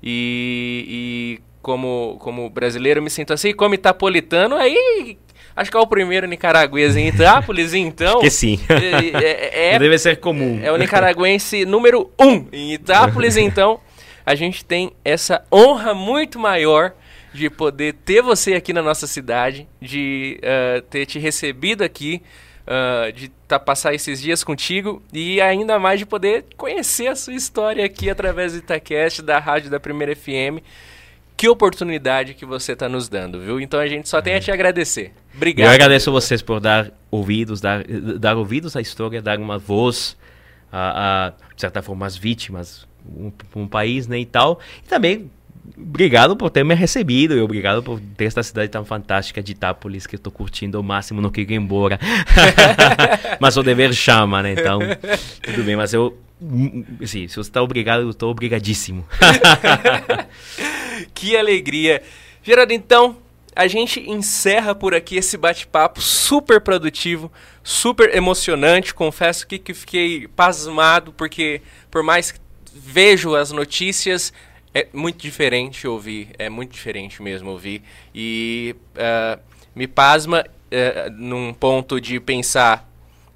E, 0.00 1.40
e 1.42 1.42
como, 1.66 2.16
como 2.20 2.48
brasileiro, 2.48 3.02
me 3.02 3.10
sinto 3.10 3.32
assim, 3.32 3.52
como 3.52 3.74
itapolitano, 3.74 4.54
aí 4.54 5.18
Acho 5.56 5.70
que 5.70 5.76
é 5.76 5.80
o 5.80 5.86
primeiro 5.86 6.26
nicaragüense 6.26 7.00
em 7.00 7.08
Itápolis, 7.08 7.72
então. 7.74 8.20
que 8.20 8.30
sim. 8.30 8.60
É, 8.68 9.70
é, 9.70 9.74
é, 9.74 9.78
Deve 9.78 9.98
ser 9.98 10.18
comum. 10.18 10.60
É 10.62 10.70
o 10.70 10.76
nicaragüense 10.76 11.64
número 11.64 12.12
um 12.20 12.46
em 12.52 12.74
Itápolis, 12.74 13.36
então. 13.36 13.80
A 14.24 14.34
gente 14.34 14.64
tem 14.64 14.92
essa 15.04 15.42
honra 15.50 15.94
muito 15.94 16.38
maior 16.38 16.92
de 17.32 17.48
poder 17.48 17.94
ter 18.04 18.20
você 18.20 18.54
aqui 18.54 18.72
na 18.72 18.82
nossa 18.82 19.06
cidade, 19.06 19.66
de 19.80 20.38
uh, 20.42 20.82
ter 20.82 21.06
te 21.06 21.18
recebido 21.18 21.82
aqui, 21.82 22.22
uh, 22.66 23.10
de 23.12 23.28
tá, 23.48 23.58
passar 23.58 23.94
esses 23.94 24.20
dias 24.20 24.44
contigo 24.44 25.02
e 25.12 25.40
ainda 25.40 25.78
mais 25.78 25.98
de 25.98 26.06
poder 26.06 26.44
conhecer 26.56 27.06
a 27.06 27.16
sua 27.16 27.34
história 27.34 27.84
aqui 27.84 28.10
através 28.10 28.52
do 28.52 28.58
Itacast, 28.58 29.22
da 29.22 29.38
rádio 29.38 29.70
da 29.70 29.80
Primeira 29.80 30.14
FM 30.14 30.60
que 31.36 31.48
oportunidade 31.48 32.34
que 32.34 32.46
você 32.46 32.72
está 32.72 32.88
nos 32.88 33.08
dando, 33.08 33.40
viu? 33.40 33.60
Então 33.60 33.78
a 33.78 33.86
gente 33.86 34.08
só 34.08 34.22
tem 34.22 34.34
a 34.34 34.40
te 34.40 34.50
agradecer. 34.50 35.12
Obrigado. 35.34 35.68
Eu 35.68 35.72
agradeço 35.72 36.10
vocês 36.10 36.40
por 36.40 36.60
dar 36.60 36.90
ouvidos, 37.10 37.60
dar, 37.60 37.84
dar 38.18 38.36
ouvidos 38.36 38.74
à 38.76 38.80
história, 38.80 39.20
dar 39.20 39.38
uma 39.38 39.58
voz 39.58 40.16
a, 40.72 41.26
a 41.26 41.30
de 41.54 41.60
certa 41.60 41.82
forma, 41.82 42.06
às 42.06 42.16
vítimas, 42.16 42.86
um, 43.06 43.30
um 43.54 43.68
país, 43.68 44.06
né, 44.06 44.18
e 44.18 44.26
tal. 44.26 44.60
E 44.84 44.88
também 44.88 45.30
obrigado 45.76 46.36
por 46.36 46.48
ter 46.48 46.64
me 46.64 46.74
recebido 46.74 47.36
e 47.36 47.40
obrigado 47.40 47.82
por 47.82 48.00
ter 48.16 48.26
essa 48.26 48.42
cidade 48.42 48.70
tão 48.70 48.84
fantástica 48.84 49.42
de 49.42 49.52
Itápolis 49.52 50.06
que 50.06 50.14
eu 50.14 50.18
estou 50.18 50.32
curtindo 50.32 50.78
ao 50.78 50.82
máximo, 50.82 51.20
não 51.20 51.30
quero 51.30 51.52
ir 51.52 51.56
embora. 51.56 51.98
mas 53.40 53.56
o 53.56 53.62
dever 53.62 53.92
chama, 53.92 54.42
né? 54.42 54.52
Então, 54.52 54.78
tudo 55.42 55.64
bem, 55.64 55.76
mas 55.76 55.92
eu 55.92 56.16
Sim, 57.06 57.26
se 57.28 57.36
você 57.36 57.40
está 57.40 57.62
obrigado, 57.62 58.02
eu 58.02 58.10
estou 58.10 58.30
obrigadíssimo. 58.30 59.06
que 61.14 61.36
alegria. 61.36 62.02
Gerardo, 62.42 62.72
então, 62.72 63.16
a 63.54 63.66
gente 63.66 64.00
encerra 64.08 64.74
por 64.74 64.94
aqui 64.94 65.16
esse 65.16 65.36
bate-papo 65.38 66.00
super 66.00 66.60
produtivo, 66.60 67.32
super 67.64 68.14
emocionante. 68.14 68.92
Confesso 68.92 69.46
que, 69.46 69.58
que 69.58 69.72
fiquei 69.72 70.28
pasmado, 70.28 71.12
porque 71.12 71.62
por 71.90 72.02
mais 72.02 72.32
que 72.32 72.38
vejo 72.74 73.34
as 73.34 73.50
notícias, 73.50 74.32
é 74.74 74.86
muito 74.92 75.16
diferente 75.22 75.88
ouvir, 75.88 76.28
é 76.38 76.50
muito 76.50 76.72
diferente 76.72 77.22
mesmo 77.22 77.50
ouvir. 77.50 77.82
E 78.14 78.76
uh, 78.94 79.40
me 79.74 79.86
pasma 79.86 80.44
uh, 80.44 81.10
num 81.12 81.54
ponto 81.54 81.98
de 81.98 82.20
pensar 82.20 82.86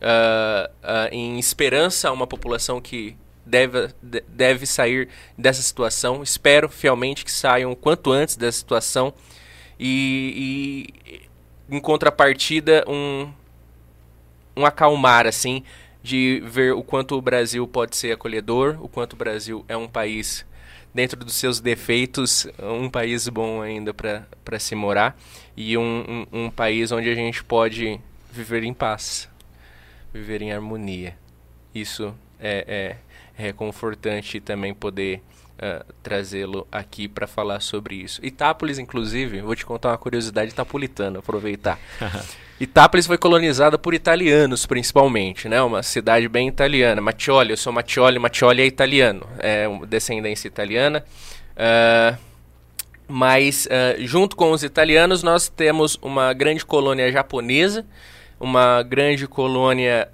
uh, 0.01 1.09
em 1.11 1.39
esperança 1.39 2.11
a 2.11 2.13
uma 2.13 2.27
população 2.27 2.79
que 2.79 3.17
deve, 3.51 3.89
deve 4.29 4.67
sair 4.67 5.09
dessa 5.37 5.61
situação. 5.61 6.23
Espero 6.23 6.69
fielmente 6.69 7.25
que 7.25 7.33
saiam 7.33 7.73
o 7.73 7.77
quanto 7.77 8.13
antes 8.13 8.37
dessa 8.37 8.59
situação. 8.59 9.13
E, 9.79 10.87
e 11.71 11.77
em 11.77 11.81
contrapartida, 11.81 12.85
um, 12.87 13.31
um 14.57 14.65
acalmar, 14.65 15.27
assim, 15.27 15.63
de 16.03 16.43
ver 16.47 16.73
o 16.73 16.83
quanto 16.83 17.17
o 17.17 17.23
Brasil 17.23 17.67
pode 17.67 17.97
ser 17.97 18.13
acolhedor, 18.13 18.79
o 18.81 18.89
quanto 18.89 19.15
o 19.15 19.17
Brasil 19.17 19.65
é 19.69 19.77
um 19.77 19.89
país, 19.89 20.47
dentro 20.95 21.19
dos 21.19 21.35
seus 21.35 21.61
defeitos, 21.61 22.47
um 22.59 22.89
país 22.89 23.29
bom 23.29 23.63
ainda 23.63 23.95
para 23.95 24.59
se 24.59 24.75
morar 24.75 25.17
e 25.57 25.77
um, 25.77 26.27
um, 26.33 26.45
um 26.45 26.51
país 26.51 26.91
onde 26.91 27.09
a 27.09 27.15
gente 27.15 27.45
pode 27.45 28.01
viver 28.33 28.65
em 28.65 28.75
paz, 28.75 29.29
viver 30.13 30.43
em 30.43 30.53
harmonia. 30.53 31.17
Isso 31.75 32.15
é, 32.39 32.65
é 32.67 33.10
reconfortante 33.41 34.41
também 34.41 34.73
poder 34.73 35.23
uh, 35.61 35.85
trazê-lo 36.03 36.67
aqui 36.71 37.07
para 37.07 37.27
falar 37.27 37.61
sobre 37.61 37.97
isso. 37.97 38.25
Itápolis, 38.25 38.79
inclusive, 38.79 39.41
vou 39.41 39.55
te 39.55 39.67
contar 39.67 39.91
uma 39.91 39.99
curiosidade 39.99 40.51
itapolitana, 40.51 41.19
aproveitar. 41.19 41.79
Itápolis 42.61 43.07
foi 43.07 43.17
colonizada 43.17 43.79
por 43.79 43.95
italianos, 43.95 44.67
principalmente, 44.67 45.49
né? 45.49 45.63
Uma 45.63 45.83
cidade 45.83 46.29
bem 46.29 46.47
italiana. 46.47 47.01
Mattioli, 47.01 47.53
eu 47.53 47.57
sou 47.57 47.73
Mattioli, 47.73 48.19
Mattioli 48.19 48.61
é 48.61 48.67
italiano, 48.67 49.27
é 49.39 49.67
descendência 49.87 50.47
italiana. 50.47 51.03
Uh, 51.53 52.19
mas, 53.09 53.67
uh, 53.67 54.07
junto 54.07 54.37
com 54.37 54.53
os 54.53 54.63
italianos, 54.63 55.23
nós 55.23 55.49
temos 55.49 55.99
uma 56.03 56.35
grande 56.35 56.65
colônia 56.65 57.11
japonesa, 57.11 57.87
uma 58.39 58.83
grande 58.83 59.27
colônia 59.27 60.07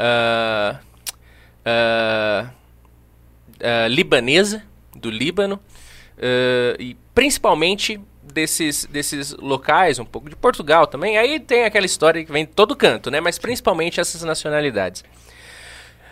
uh, 3.61 3.89
libanesa, 3.89 4.63
do 4.95 5.11
Líbano, 5.11 5.57
uh, 5.57 6.81
e 6.81 6.97
principalmente 7.15 8.01
desses, 8.23 8.85
desses 8.87 9.33
locais, 9.35 9.99
um 9.99 10.05
pouco 10.05 10.29
de 10.29 10.37
Portugal 10.37 10.87
também. 10.87 11.17
Aí 11.17 11.39
tem 11.41 11.65
aquela 11.65 11.87
história 11.87 12.25
que 12.25 12.33
vem 12.33 12.45
de 12.45 12.53
todo 12.53 12.77
canto, 12.77 13.11
né? 13.11 13.21
Mas 13.21 13.39
principalmente 13.39 14.01
essas 14.01 14.23
nacionalidades. 14.23 15.05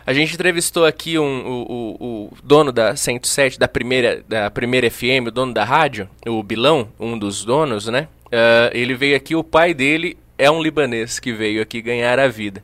A 0.07 0.13
gente 0.13 0.35
entrevistou 0.35 0.85
aqui 0.85 1.19
um, 1.19 1.47
o, 1.47 1.63
o, 1.63 2.25
o, 2.27 2.37
dono 2.43 2.71
da 2.71 2.95
107, 2.95 3.59
da 3.59 3.67
primeira, 3.67 4.23
da 4.29 4.51
primeira 4.51 4.91
FM, 4.91 5.29
o 5.29 5.31
dono 5.31 5.55
da 5.55 5.65
rádio, 5.65 6.09
o 6.27 6.43
Bilão, 6.43 6.89
um 7.01 7.19
dos 7.19 7.43
donos, 7.43 7.87
né? 7.87 8.09
Uh, 8.27 8.69
ele 8.73 8.95
veio 8.95 9.17
aqui, 9.17 9.35
o 9.35 9.43
pai 9.43 9.73
dele 9.73 10.19
é 10.37 10.51
um 10.51 10.63
libanês 10.63 11.19
que 11.19 11.33
veio 11.33 11.63
aqui 11.63 11.81
ganhar 11.81 12.19
a 12.19 12.29
vida. 12.29 12.63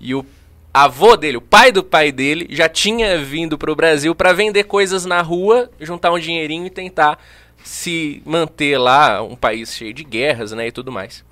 E 0.00 0.14
o 0.14 0.24
avô 0.72 1.16
dele, 1.16 1.36
o 1.36 1.40
pai 1.40 1.72
do 1.72 1.82
pai 1.82 2.12
dele, 2.12 2.46
já 2.50 2.68
tinha 2.68 3.18
vindo 3.18 3.58
para 3.58 3.72
o 3.72 3.76
Brasil 3.76 4.14
para 4.14 4.32
vender 4.32 4.64
coisas 4.64 5.04
na 5.04 5.20
rua, 5.20 5.70
juntar 5.80 6.12
um 6.12 6.18
dinheirinho 6.18 6.66
e 6.66 6.70
tentar 6.70 7.18
se 7.62 8.22
manter 8.24 8.78
lá, 8.78 9.22
um 9.22 9.36
país 9.36 9.74
cheio 9.74 9.92
de 9.92 10.04
guerras, 10.04 10.52
né, 10.52 10.68
e 10.68 10.72
tudo 10.72 10.90
mais. 10.90 11.24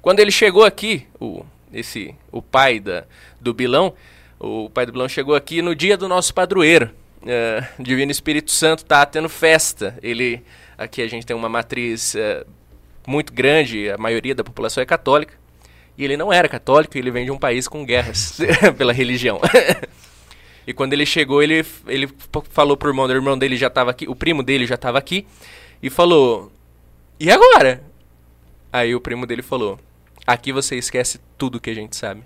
Quando 0.00 0.20
ele 0.20 0.30
chegou 0.30 0.64
aqui, 0.64 1.06
o, 1.20 1.44
esse, 1.72 2.14
o 2.32 2.40
pai 2.40 2.80
da, 2.80 3.04
do 3.40 3.52
Bilão, 3.52 3.92
o 4.38 4.70
pai 4.70 4.86
do 4.86 4.92
Bilão 4.92 5.08
chegou 5.08 5.34
aqui 5.34 5.60
no 5.60 5.74
dia 5.74 5.96
do 5.96 6.08
nosso 6.08 6.32
padroeiro. 6.32 6.90
Uh, 7.22 7.82
Divino 7.82 8.12
Espírito 8.12 8.52
Santo 8.52 8.84
tá 8.84 9.04
tendo 9.04 9.28
festa. 9.28 9.98
Ele 10.00 10.42
aqui 10.76 11.02
a 11.02 11.08
gente 11.08 11.26
tem 11.26 11.34
uma 11.34 11.48
matriz 11.48 12.14
uh, 12.14 12.46
muito 13.06 13.32
grande, 13.32 13.90
a 13.90 13.98
maioria 13.98 14.34
da 14.34 14.44
população 14.44 14.82
é 14.82 14.86
católica. 14.86 15.37
E 15.98 16.04
ele 16.04 16.16
não 16.16 16.32
era 16.32 16.48
católico, 16.48 16.96
ele 16.96 17.10
vem 17.10 17.24
de 17.24 17.32
um 17.32 17.38
país 17.38 17.66
com 17.66 17.84
guerras 17.84 18.38
pela 18.78 18.92
religião. 18.92 19.40
e 20.64 20.72
quando 20.72 20.92
ele 20.92 21.04
chegou, 21.04 21.42
ele, 21.42 21.66
ele 21.88 22.08
falou 22.50 22.76
pro 22.76 22.90
irmão, 22.90 23.06
o 23.06 23.10
irmão 23.10 23.36
dele 23.36 23.56
já 23.56 23.66
estava 23.66 23.90
aqui, 23.90 24.08
o 24.08 24.14
primo 24.14 24.44
dele 24.44 24.64
já 24.64 24.76
estava 24.76 24.96
aqui, 24.96 25.26
e 25.82 25.90
falou: 25.90 26.52
"E 27.18 27.28
agora?" 27.28 27.82
Aí 28.72 28.94
o 28.94 29.00
primo 29.00 29.26
dele 29.26 29.42
falou: 29.42 29.78
"Aqui 30.24 30.52
você 30.52 30.76
esquece 30.76 31.18
tudo 31.36 31.60
que 31.60 31.70
a 31.70 31.74
gente 31.74 31.96
sabe." 31.96 32.22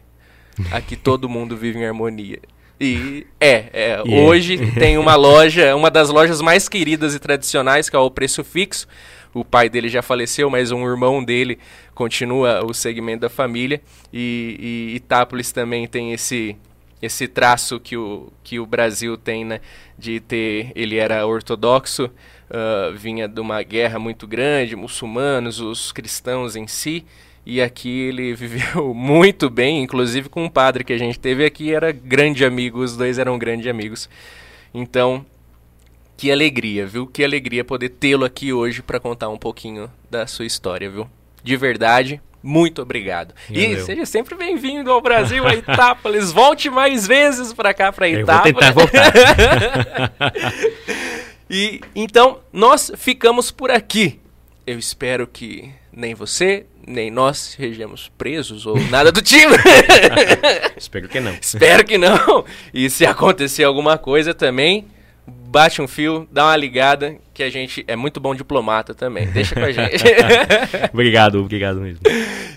Aqui 0.70 0.96
todo 0.96 1.28
mundo 1.28 1.56
vive 1.56 1.78
em 1.78 1.86
harmonia. 1.86 2.40
E 2.80 3.26
é, 3.40 3.70
é 3.72 4.02
yeah. 4.04 4.10
hoje 4.10 4.58
tem 4.72 4.98
uma 4.98 5.14
loja, 5.14 5.74
uma 5.76 5.90
das 5.90 6.08
lojas 6.08 6.40
mais 6.40 6.68
queridas 6.68 7.14
e 7.14 7.18
tradicionais, 7.18 7.88
que 7.88 7.96
é 7.96 7.98
o 7.98 8.10
Preço 8.10 8.42
Fixo. 8.42 8.86
O 9.32 9.44
pai 9.44 9.68
dele 9.68 9.88
já 9.88 10.02
faleceu, 10.02 10.50
mas 10.50 10.70
um 10.72 10.86
irmão 10.86 11.24
dele 11.24 11.58
continua 12.02 12.64
o 12.64 12.74
segmento 12.74 13.20
da 13.20 13.28
família. 13.28 13.80
E, 14.12 14.90
e 14.92 14.96
Itápolis 14.96 15.52
também 15.52 15.86
tem 15.86 16.12
esse 16.12 16.56
esse 17.00 17.26
traço 17.26 17.80
que 17.80 17.96
o, 17.96 18.32
que 18.44 18.60
o 18.60 18.66
Brasil 18.66 19.16
tem, 19.16 19.44
né, 19.44 19.60
de 19.98 20.20
ter, 20.20 20.70
ele 20.72 20.98
era 20.98 21.26
ortodoxo, 21.26 22.04
uh, 22.04 22.96
vinha 22.96 23.26
de 23.26 23.40
uma 23.40 23.60
guerra 23.64 23.98
muito 23.98 24.24
grande, 24.24 24.76
muçulmanos, 24.76 25.58
os 25.58 25.90
cristãos 25.90 26.54
em 26.54 26.68
si, 26.68 27.04
e 27.44 27.60
aqui 27.60 28.02
ele 28.02 28.32
viveu 28.38 28.94
muito 28.94 29.50
bem, 29.50 29.82
inclusive 29.82 30.28
com 30.28 30.44
um 30.44 30.48
padre 30.48 30.84
que 30.84 30.92
a 30.92 30.98
gente 30.98 31.18
teve 31.18 31.44
aqui, 31.44 31.74
era 31.74 31.90
grande 31.90 32.44
amigo, 32.44 32.78
os 32.78 32.96
dois 32.96 33.18
eram 33.18 33.36
grandes 33.36 33.66
amigos. 33.66 34.08
Então, 34.72 35.26
que 36.16 36.30
alegria, 36.30 36.86
viu? 36.86 37.04
Que 37.04 37.24
alegria 37.24 37.64
poder 37.64 37.88
tê-lo 37.88 38.24
aqui 38.24 38.52
hoje 38.52 38.80
para 38.80 39.00
contar 39.00 39.28
um 39.28 39.36
pouquinho 39.38 39.90
da 40.08 40.24
sua 40.24 40.46
história, 40.46 40.88
viu? 40.88 41.08
De 41.42 41.56
verdade, 41.56 42.20
muito 42.42 42.82
obrigado. 42.82 43.34
E, 43.48 43.80
seja 43.80 44.04
sempre 44.04 44.34
bem-vindo 44.34 44.90
ao 44.90 45.00
Brasil, 45.00 45.46
a 45.46 45.54
Itápolis. 45.54 46.30
Volte 46.32 46.68
mais 46.68 47.06
vezes 47.06 47.52
para 47.52 47.72
cá, 47.72 47.92
para 47.92 48.08
Itápolis. 48.08 48.56
Eu 48.66 48.74
vou 48.74 48.86
tentar 48.86 49.10
voltar. 49.12 50.12
e 51.48 51.80
então, 51.94 52.40
nós 52.52 52.90
ficamos 52.96 53.50
por 53.50 53.70
aqui. 53.70 54.20
Eu 54.66 54.78
espero 54.78 55.26
que 55.26 55.70
nem 55.92 56.14
você, 56.14 56.66
nem 56.86 57.10
nós 57.10 57.38
sejamos 57.38 58.10
presos 58.16 58.66
ou 58.66 58.78
nada 58.88 59.12
do 59.12 59.20
tipo. 59.20 59.52
Espero 60.76 61.08
que 61.08 61.20
não. 61.20 61.32
Espero 61.40 61.84
que 61.84 61.98
não. 61.98 62.44
E 62.72 62.88
se 62.88 63.04
acontecer 63.04 63.64
alguma 63.64 63.98
coisa 63.98 64.32
também, 64.32 64.86
bate 65.26 65.80
um 65.80 65.88
fio, 65.88 66.26
dá 66.30 66.46
uma 66.46 66.56
ligada, 66.56 67.16
que 67.32 67.42
a 67.42 67.50
gente 67.50 67.84
é 67.86 67.96
muito 67.96 68.20
bom 68.20 68.34
diplomata 68.34 68.94
também. 68.94 69.26
Deixa 69.28 69.54
com 69.54 69.64
a 69.64 69.72
gente. 69.72 70.04
obrigado, 70.92 71.40
obrigado 71.40 71.80
mesmo. 71.80 72.00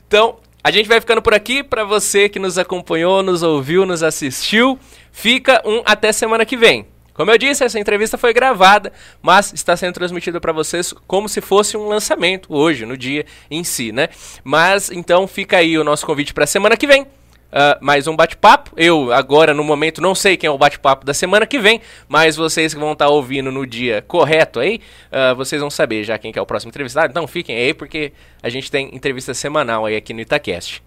Então, 0.08 0.38
a 0.64 0.72
gente 0.72 0.88
vai 0.88 1.00
ficando 1.00 1.22
por 1.22 1.34
aqui. 1.34 1.64
Para 1.64 1.84
você 1.84 2.28
que 2.28 2.40
nos 2.40 2.58
acompanhou, 2.58 3.22
nos 3.22 3.44
ouviu, 3.44 3.86
nos 3.86 4.02
assistiu, 4.02 4.80
fica 5.12 5.62
um 5.66 5.82
até 5.86 6.12
semana 6.12 6.46
que 6.46 6.58
vem. 6.58 6.88
Como 7.14 7.32
eu 7.32 7.38
disse, 7.38 7.64
essa 7.64 7.80
entrevista 7.80 8.18
foi 8.18 8.34
gravada, 8.34 8.92
mas 9.22 9.54
está 9.54 9.78
sendo 9.78 9.94
transmitida 9.94 10.42
para 10.42 10.52
vocês 10.52 10.94
como 11.08 11.30
se 11.30 11.40
fosse 11.40 11.78
um 11.78 11.88
lançamento 11.88 12.54
hoje, 12.54 12.86
no 12.86 12.98
dia 12.98 13.26
em 13.50 13.64
si, 13.64 13.94
né? 13.94 14.10
Mas 14.44 14.92
então 14.92 15.26
fica 15.26 15.58
aí 15.58 15.78
o 15.78 15.84
nosso 15.84 16.06
convite 16.06 16.34
para 16.34 16.46
semana 16.46 16.76
que 16.76 16.86
vem. 16.86 17.08
Uh, 17.56 17.80
mais 17.80 18.06
um 18.06 18.14
bate-papo. 18.14 18.72
Eu, 18.76 19.14
agora, 19.14 19.54
no 19.54 19.64
momento, 19.64 20.02
não 20.02 20.14
sei 20.14 20.36
quem 20.36 20.46
é 20.46 20.52
o 20.52 20.58
bate-papo 20.58 21.06
da 21.06 21.14
semana 21.14 21.48
que 21.48 21.58
vem, 21.58 21.80
mas 22.06 22.36
vocês 22.36 22.74
que 22.74 22.80
vão 22.82 22.92
estar 22.92 23.06
tá 23.06 23.12
ouvindo 23.12 23.50
no 23.50 23.66
dia 23.66 24.02
correto 24.02 24.60
aí, 24.60 24.82
uh, 25.10 25.34
vocês 25.38 25.62
vão 25.62 25.70
saber 25.70 26.04
já 26.04 26.18
quem 26.18 26.34
que 26.34 26.38
é 26.38 26.42
o 26.42 26.46
próximo 26.46 26.70
entrevistado. 26.70 27.12
Então 27.12 27.26
fiquem 27.26 27.56
aí, 27.56 27.74
porque 27.74 28.12
a 28.44 28.50
gente 28.50 28.70
tem 28.70 28.94
entrevista 28.94 29.34
semanal 29.34 29.86
aí 29.86 29.96
aqui 29.96 30.14
no 30.14 30.20
Itacast. 30.20 30.84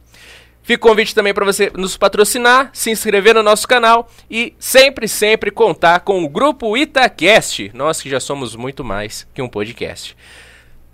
Fica 0.62 0.86
o 0.86 0.90
convite 0.90 1.14
também 1.14 1.32
para 1.32 1.46
você 1.46 1.72
nos 1.74 1.96
patrocinar, 1.96 2.68
se 2.74 2.90
inscrever 2.90 3.34
no 3.34 3.42
nosso 3.42 3.66
canal 3.66 4.06
e 4.30 4.52
sempre, 4.58 5.08
sempre 5.08 5.50
contar 5.50 6.00
com 6.00 6.22
o 6.22 6.28
grupo 6.28 6.76
Itacast. 6.76 7.70
Nós 7.72 8.02
que 8.02 8.10
já 8.10 8.20
somos 8.20 8.54
muito 8.54 8.84
mais 8.84 9.26
que 9.32 9.40
um 9.40 9.48
podcast. 9.48 10.14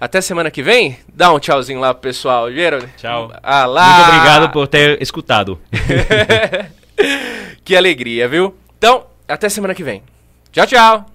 Até 0.04 0.20
semana 0.20 0.50
que 0.50 0.62
vem. 0.62 0.98
Dá 1.08 1.32
um 1.32 1.38
tchauzinho 1.38 1.80
lá 1.80 1.94
pro 1.94 2.02
pessoal, 2.02 2.52
Gerald. 2.52 2.86
Tchau. 2.98 3.32
Ah, 3.42 3.64
lá. 3.64 3.94
Muito 3.94 4.08
obrigado 4.10 4.52
por 4.52 4.68
ter 4.68 5.00
escutado. 5.00 5.58
que 7.64 7.74
alegria, 7.74 8.28
viu? 8.28 8.54
Então, 8.76 9.06
até 9.26 9.48
semana 9.48 9.74
que 9.74 9.82
vem. 9.82 10.02
Tchau, 10.52 10.66
tchau. 10.66 11.06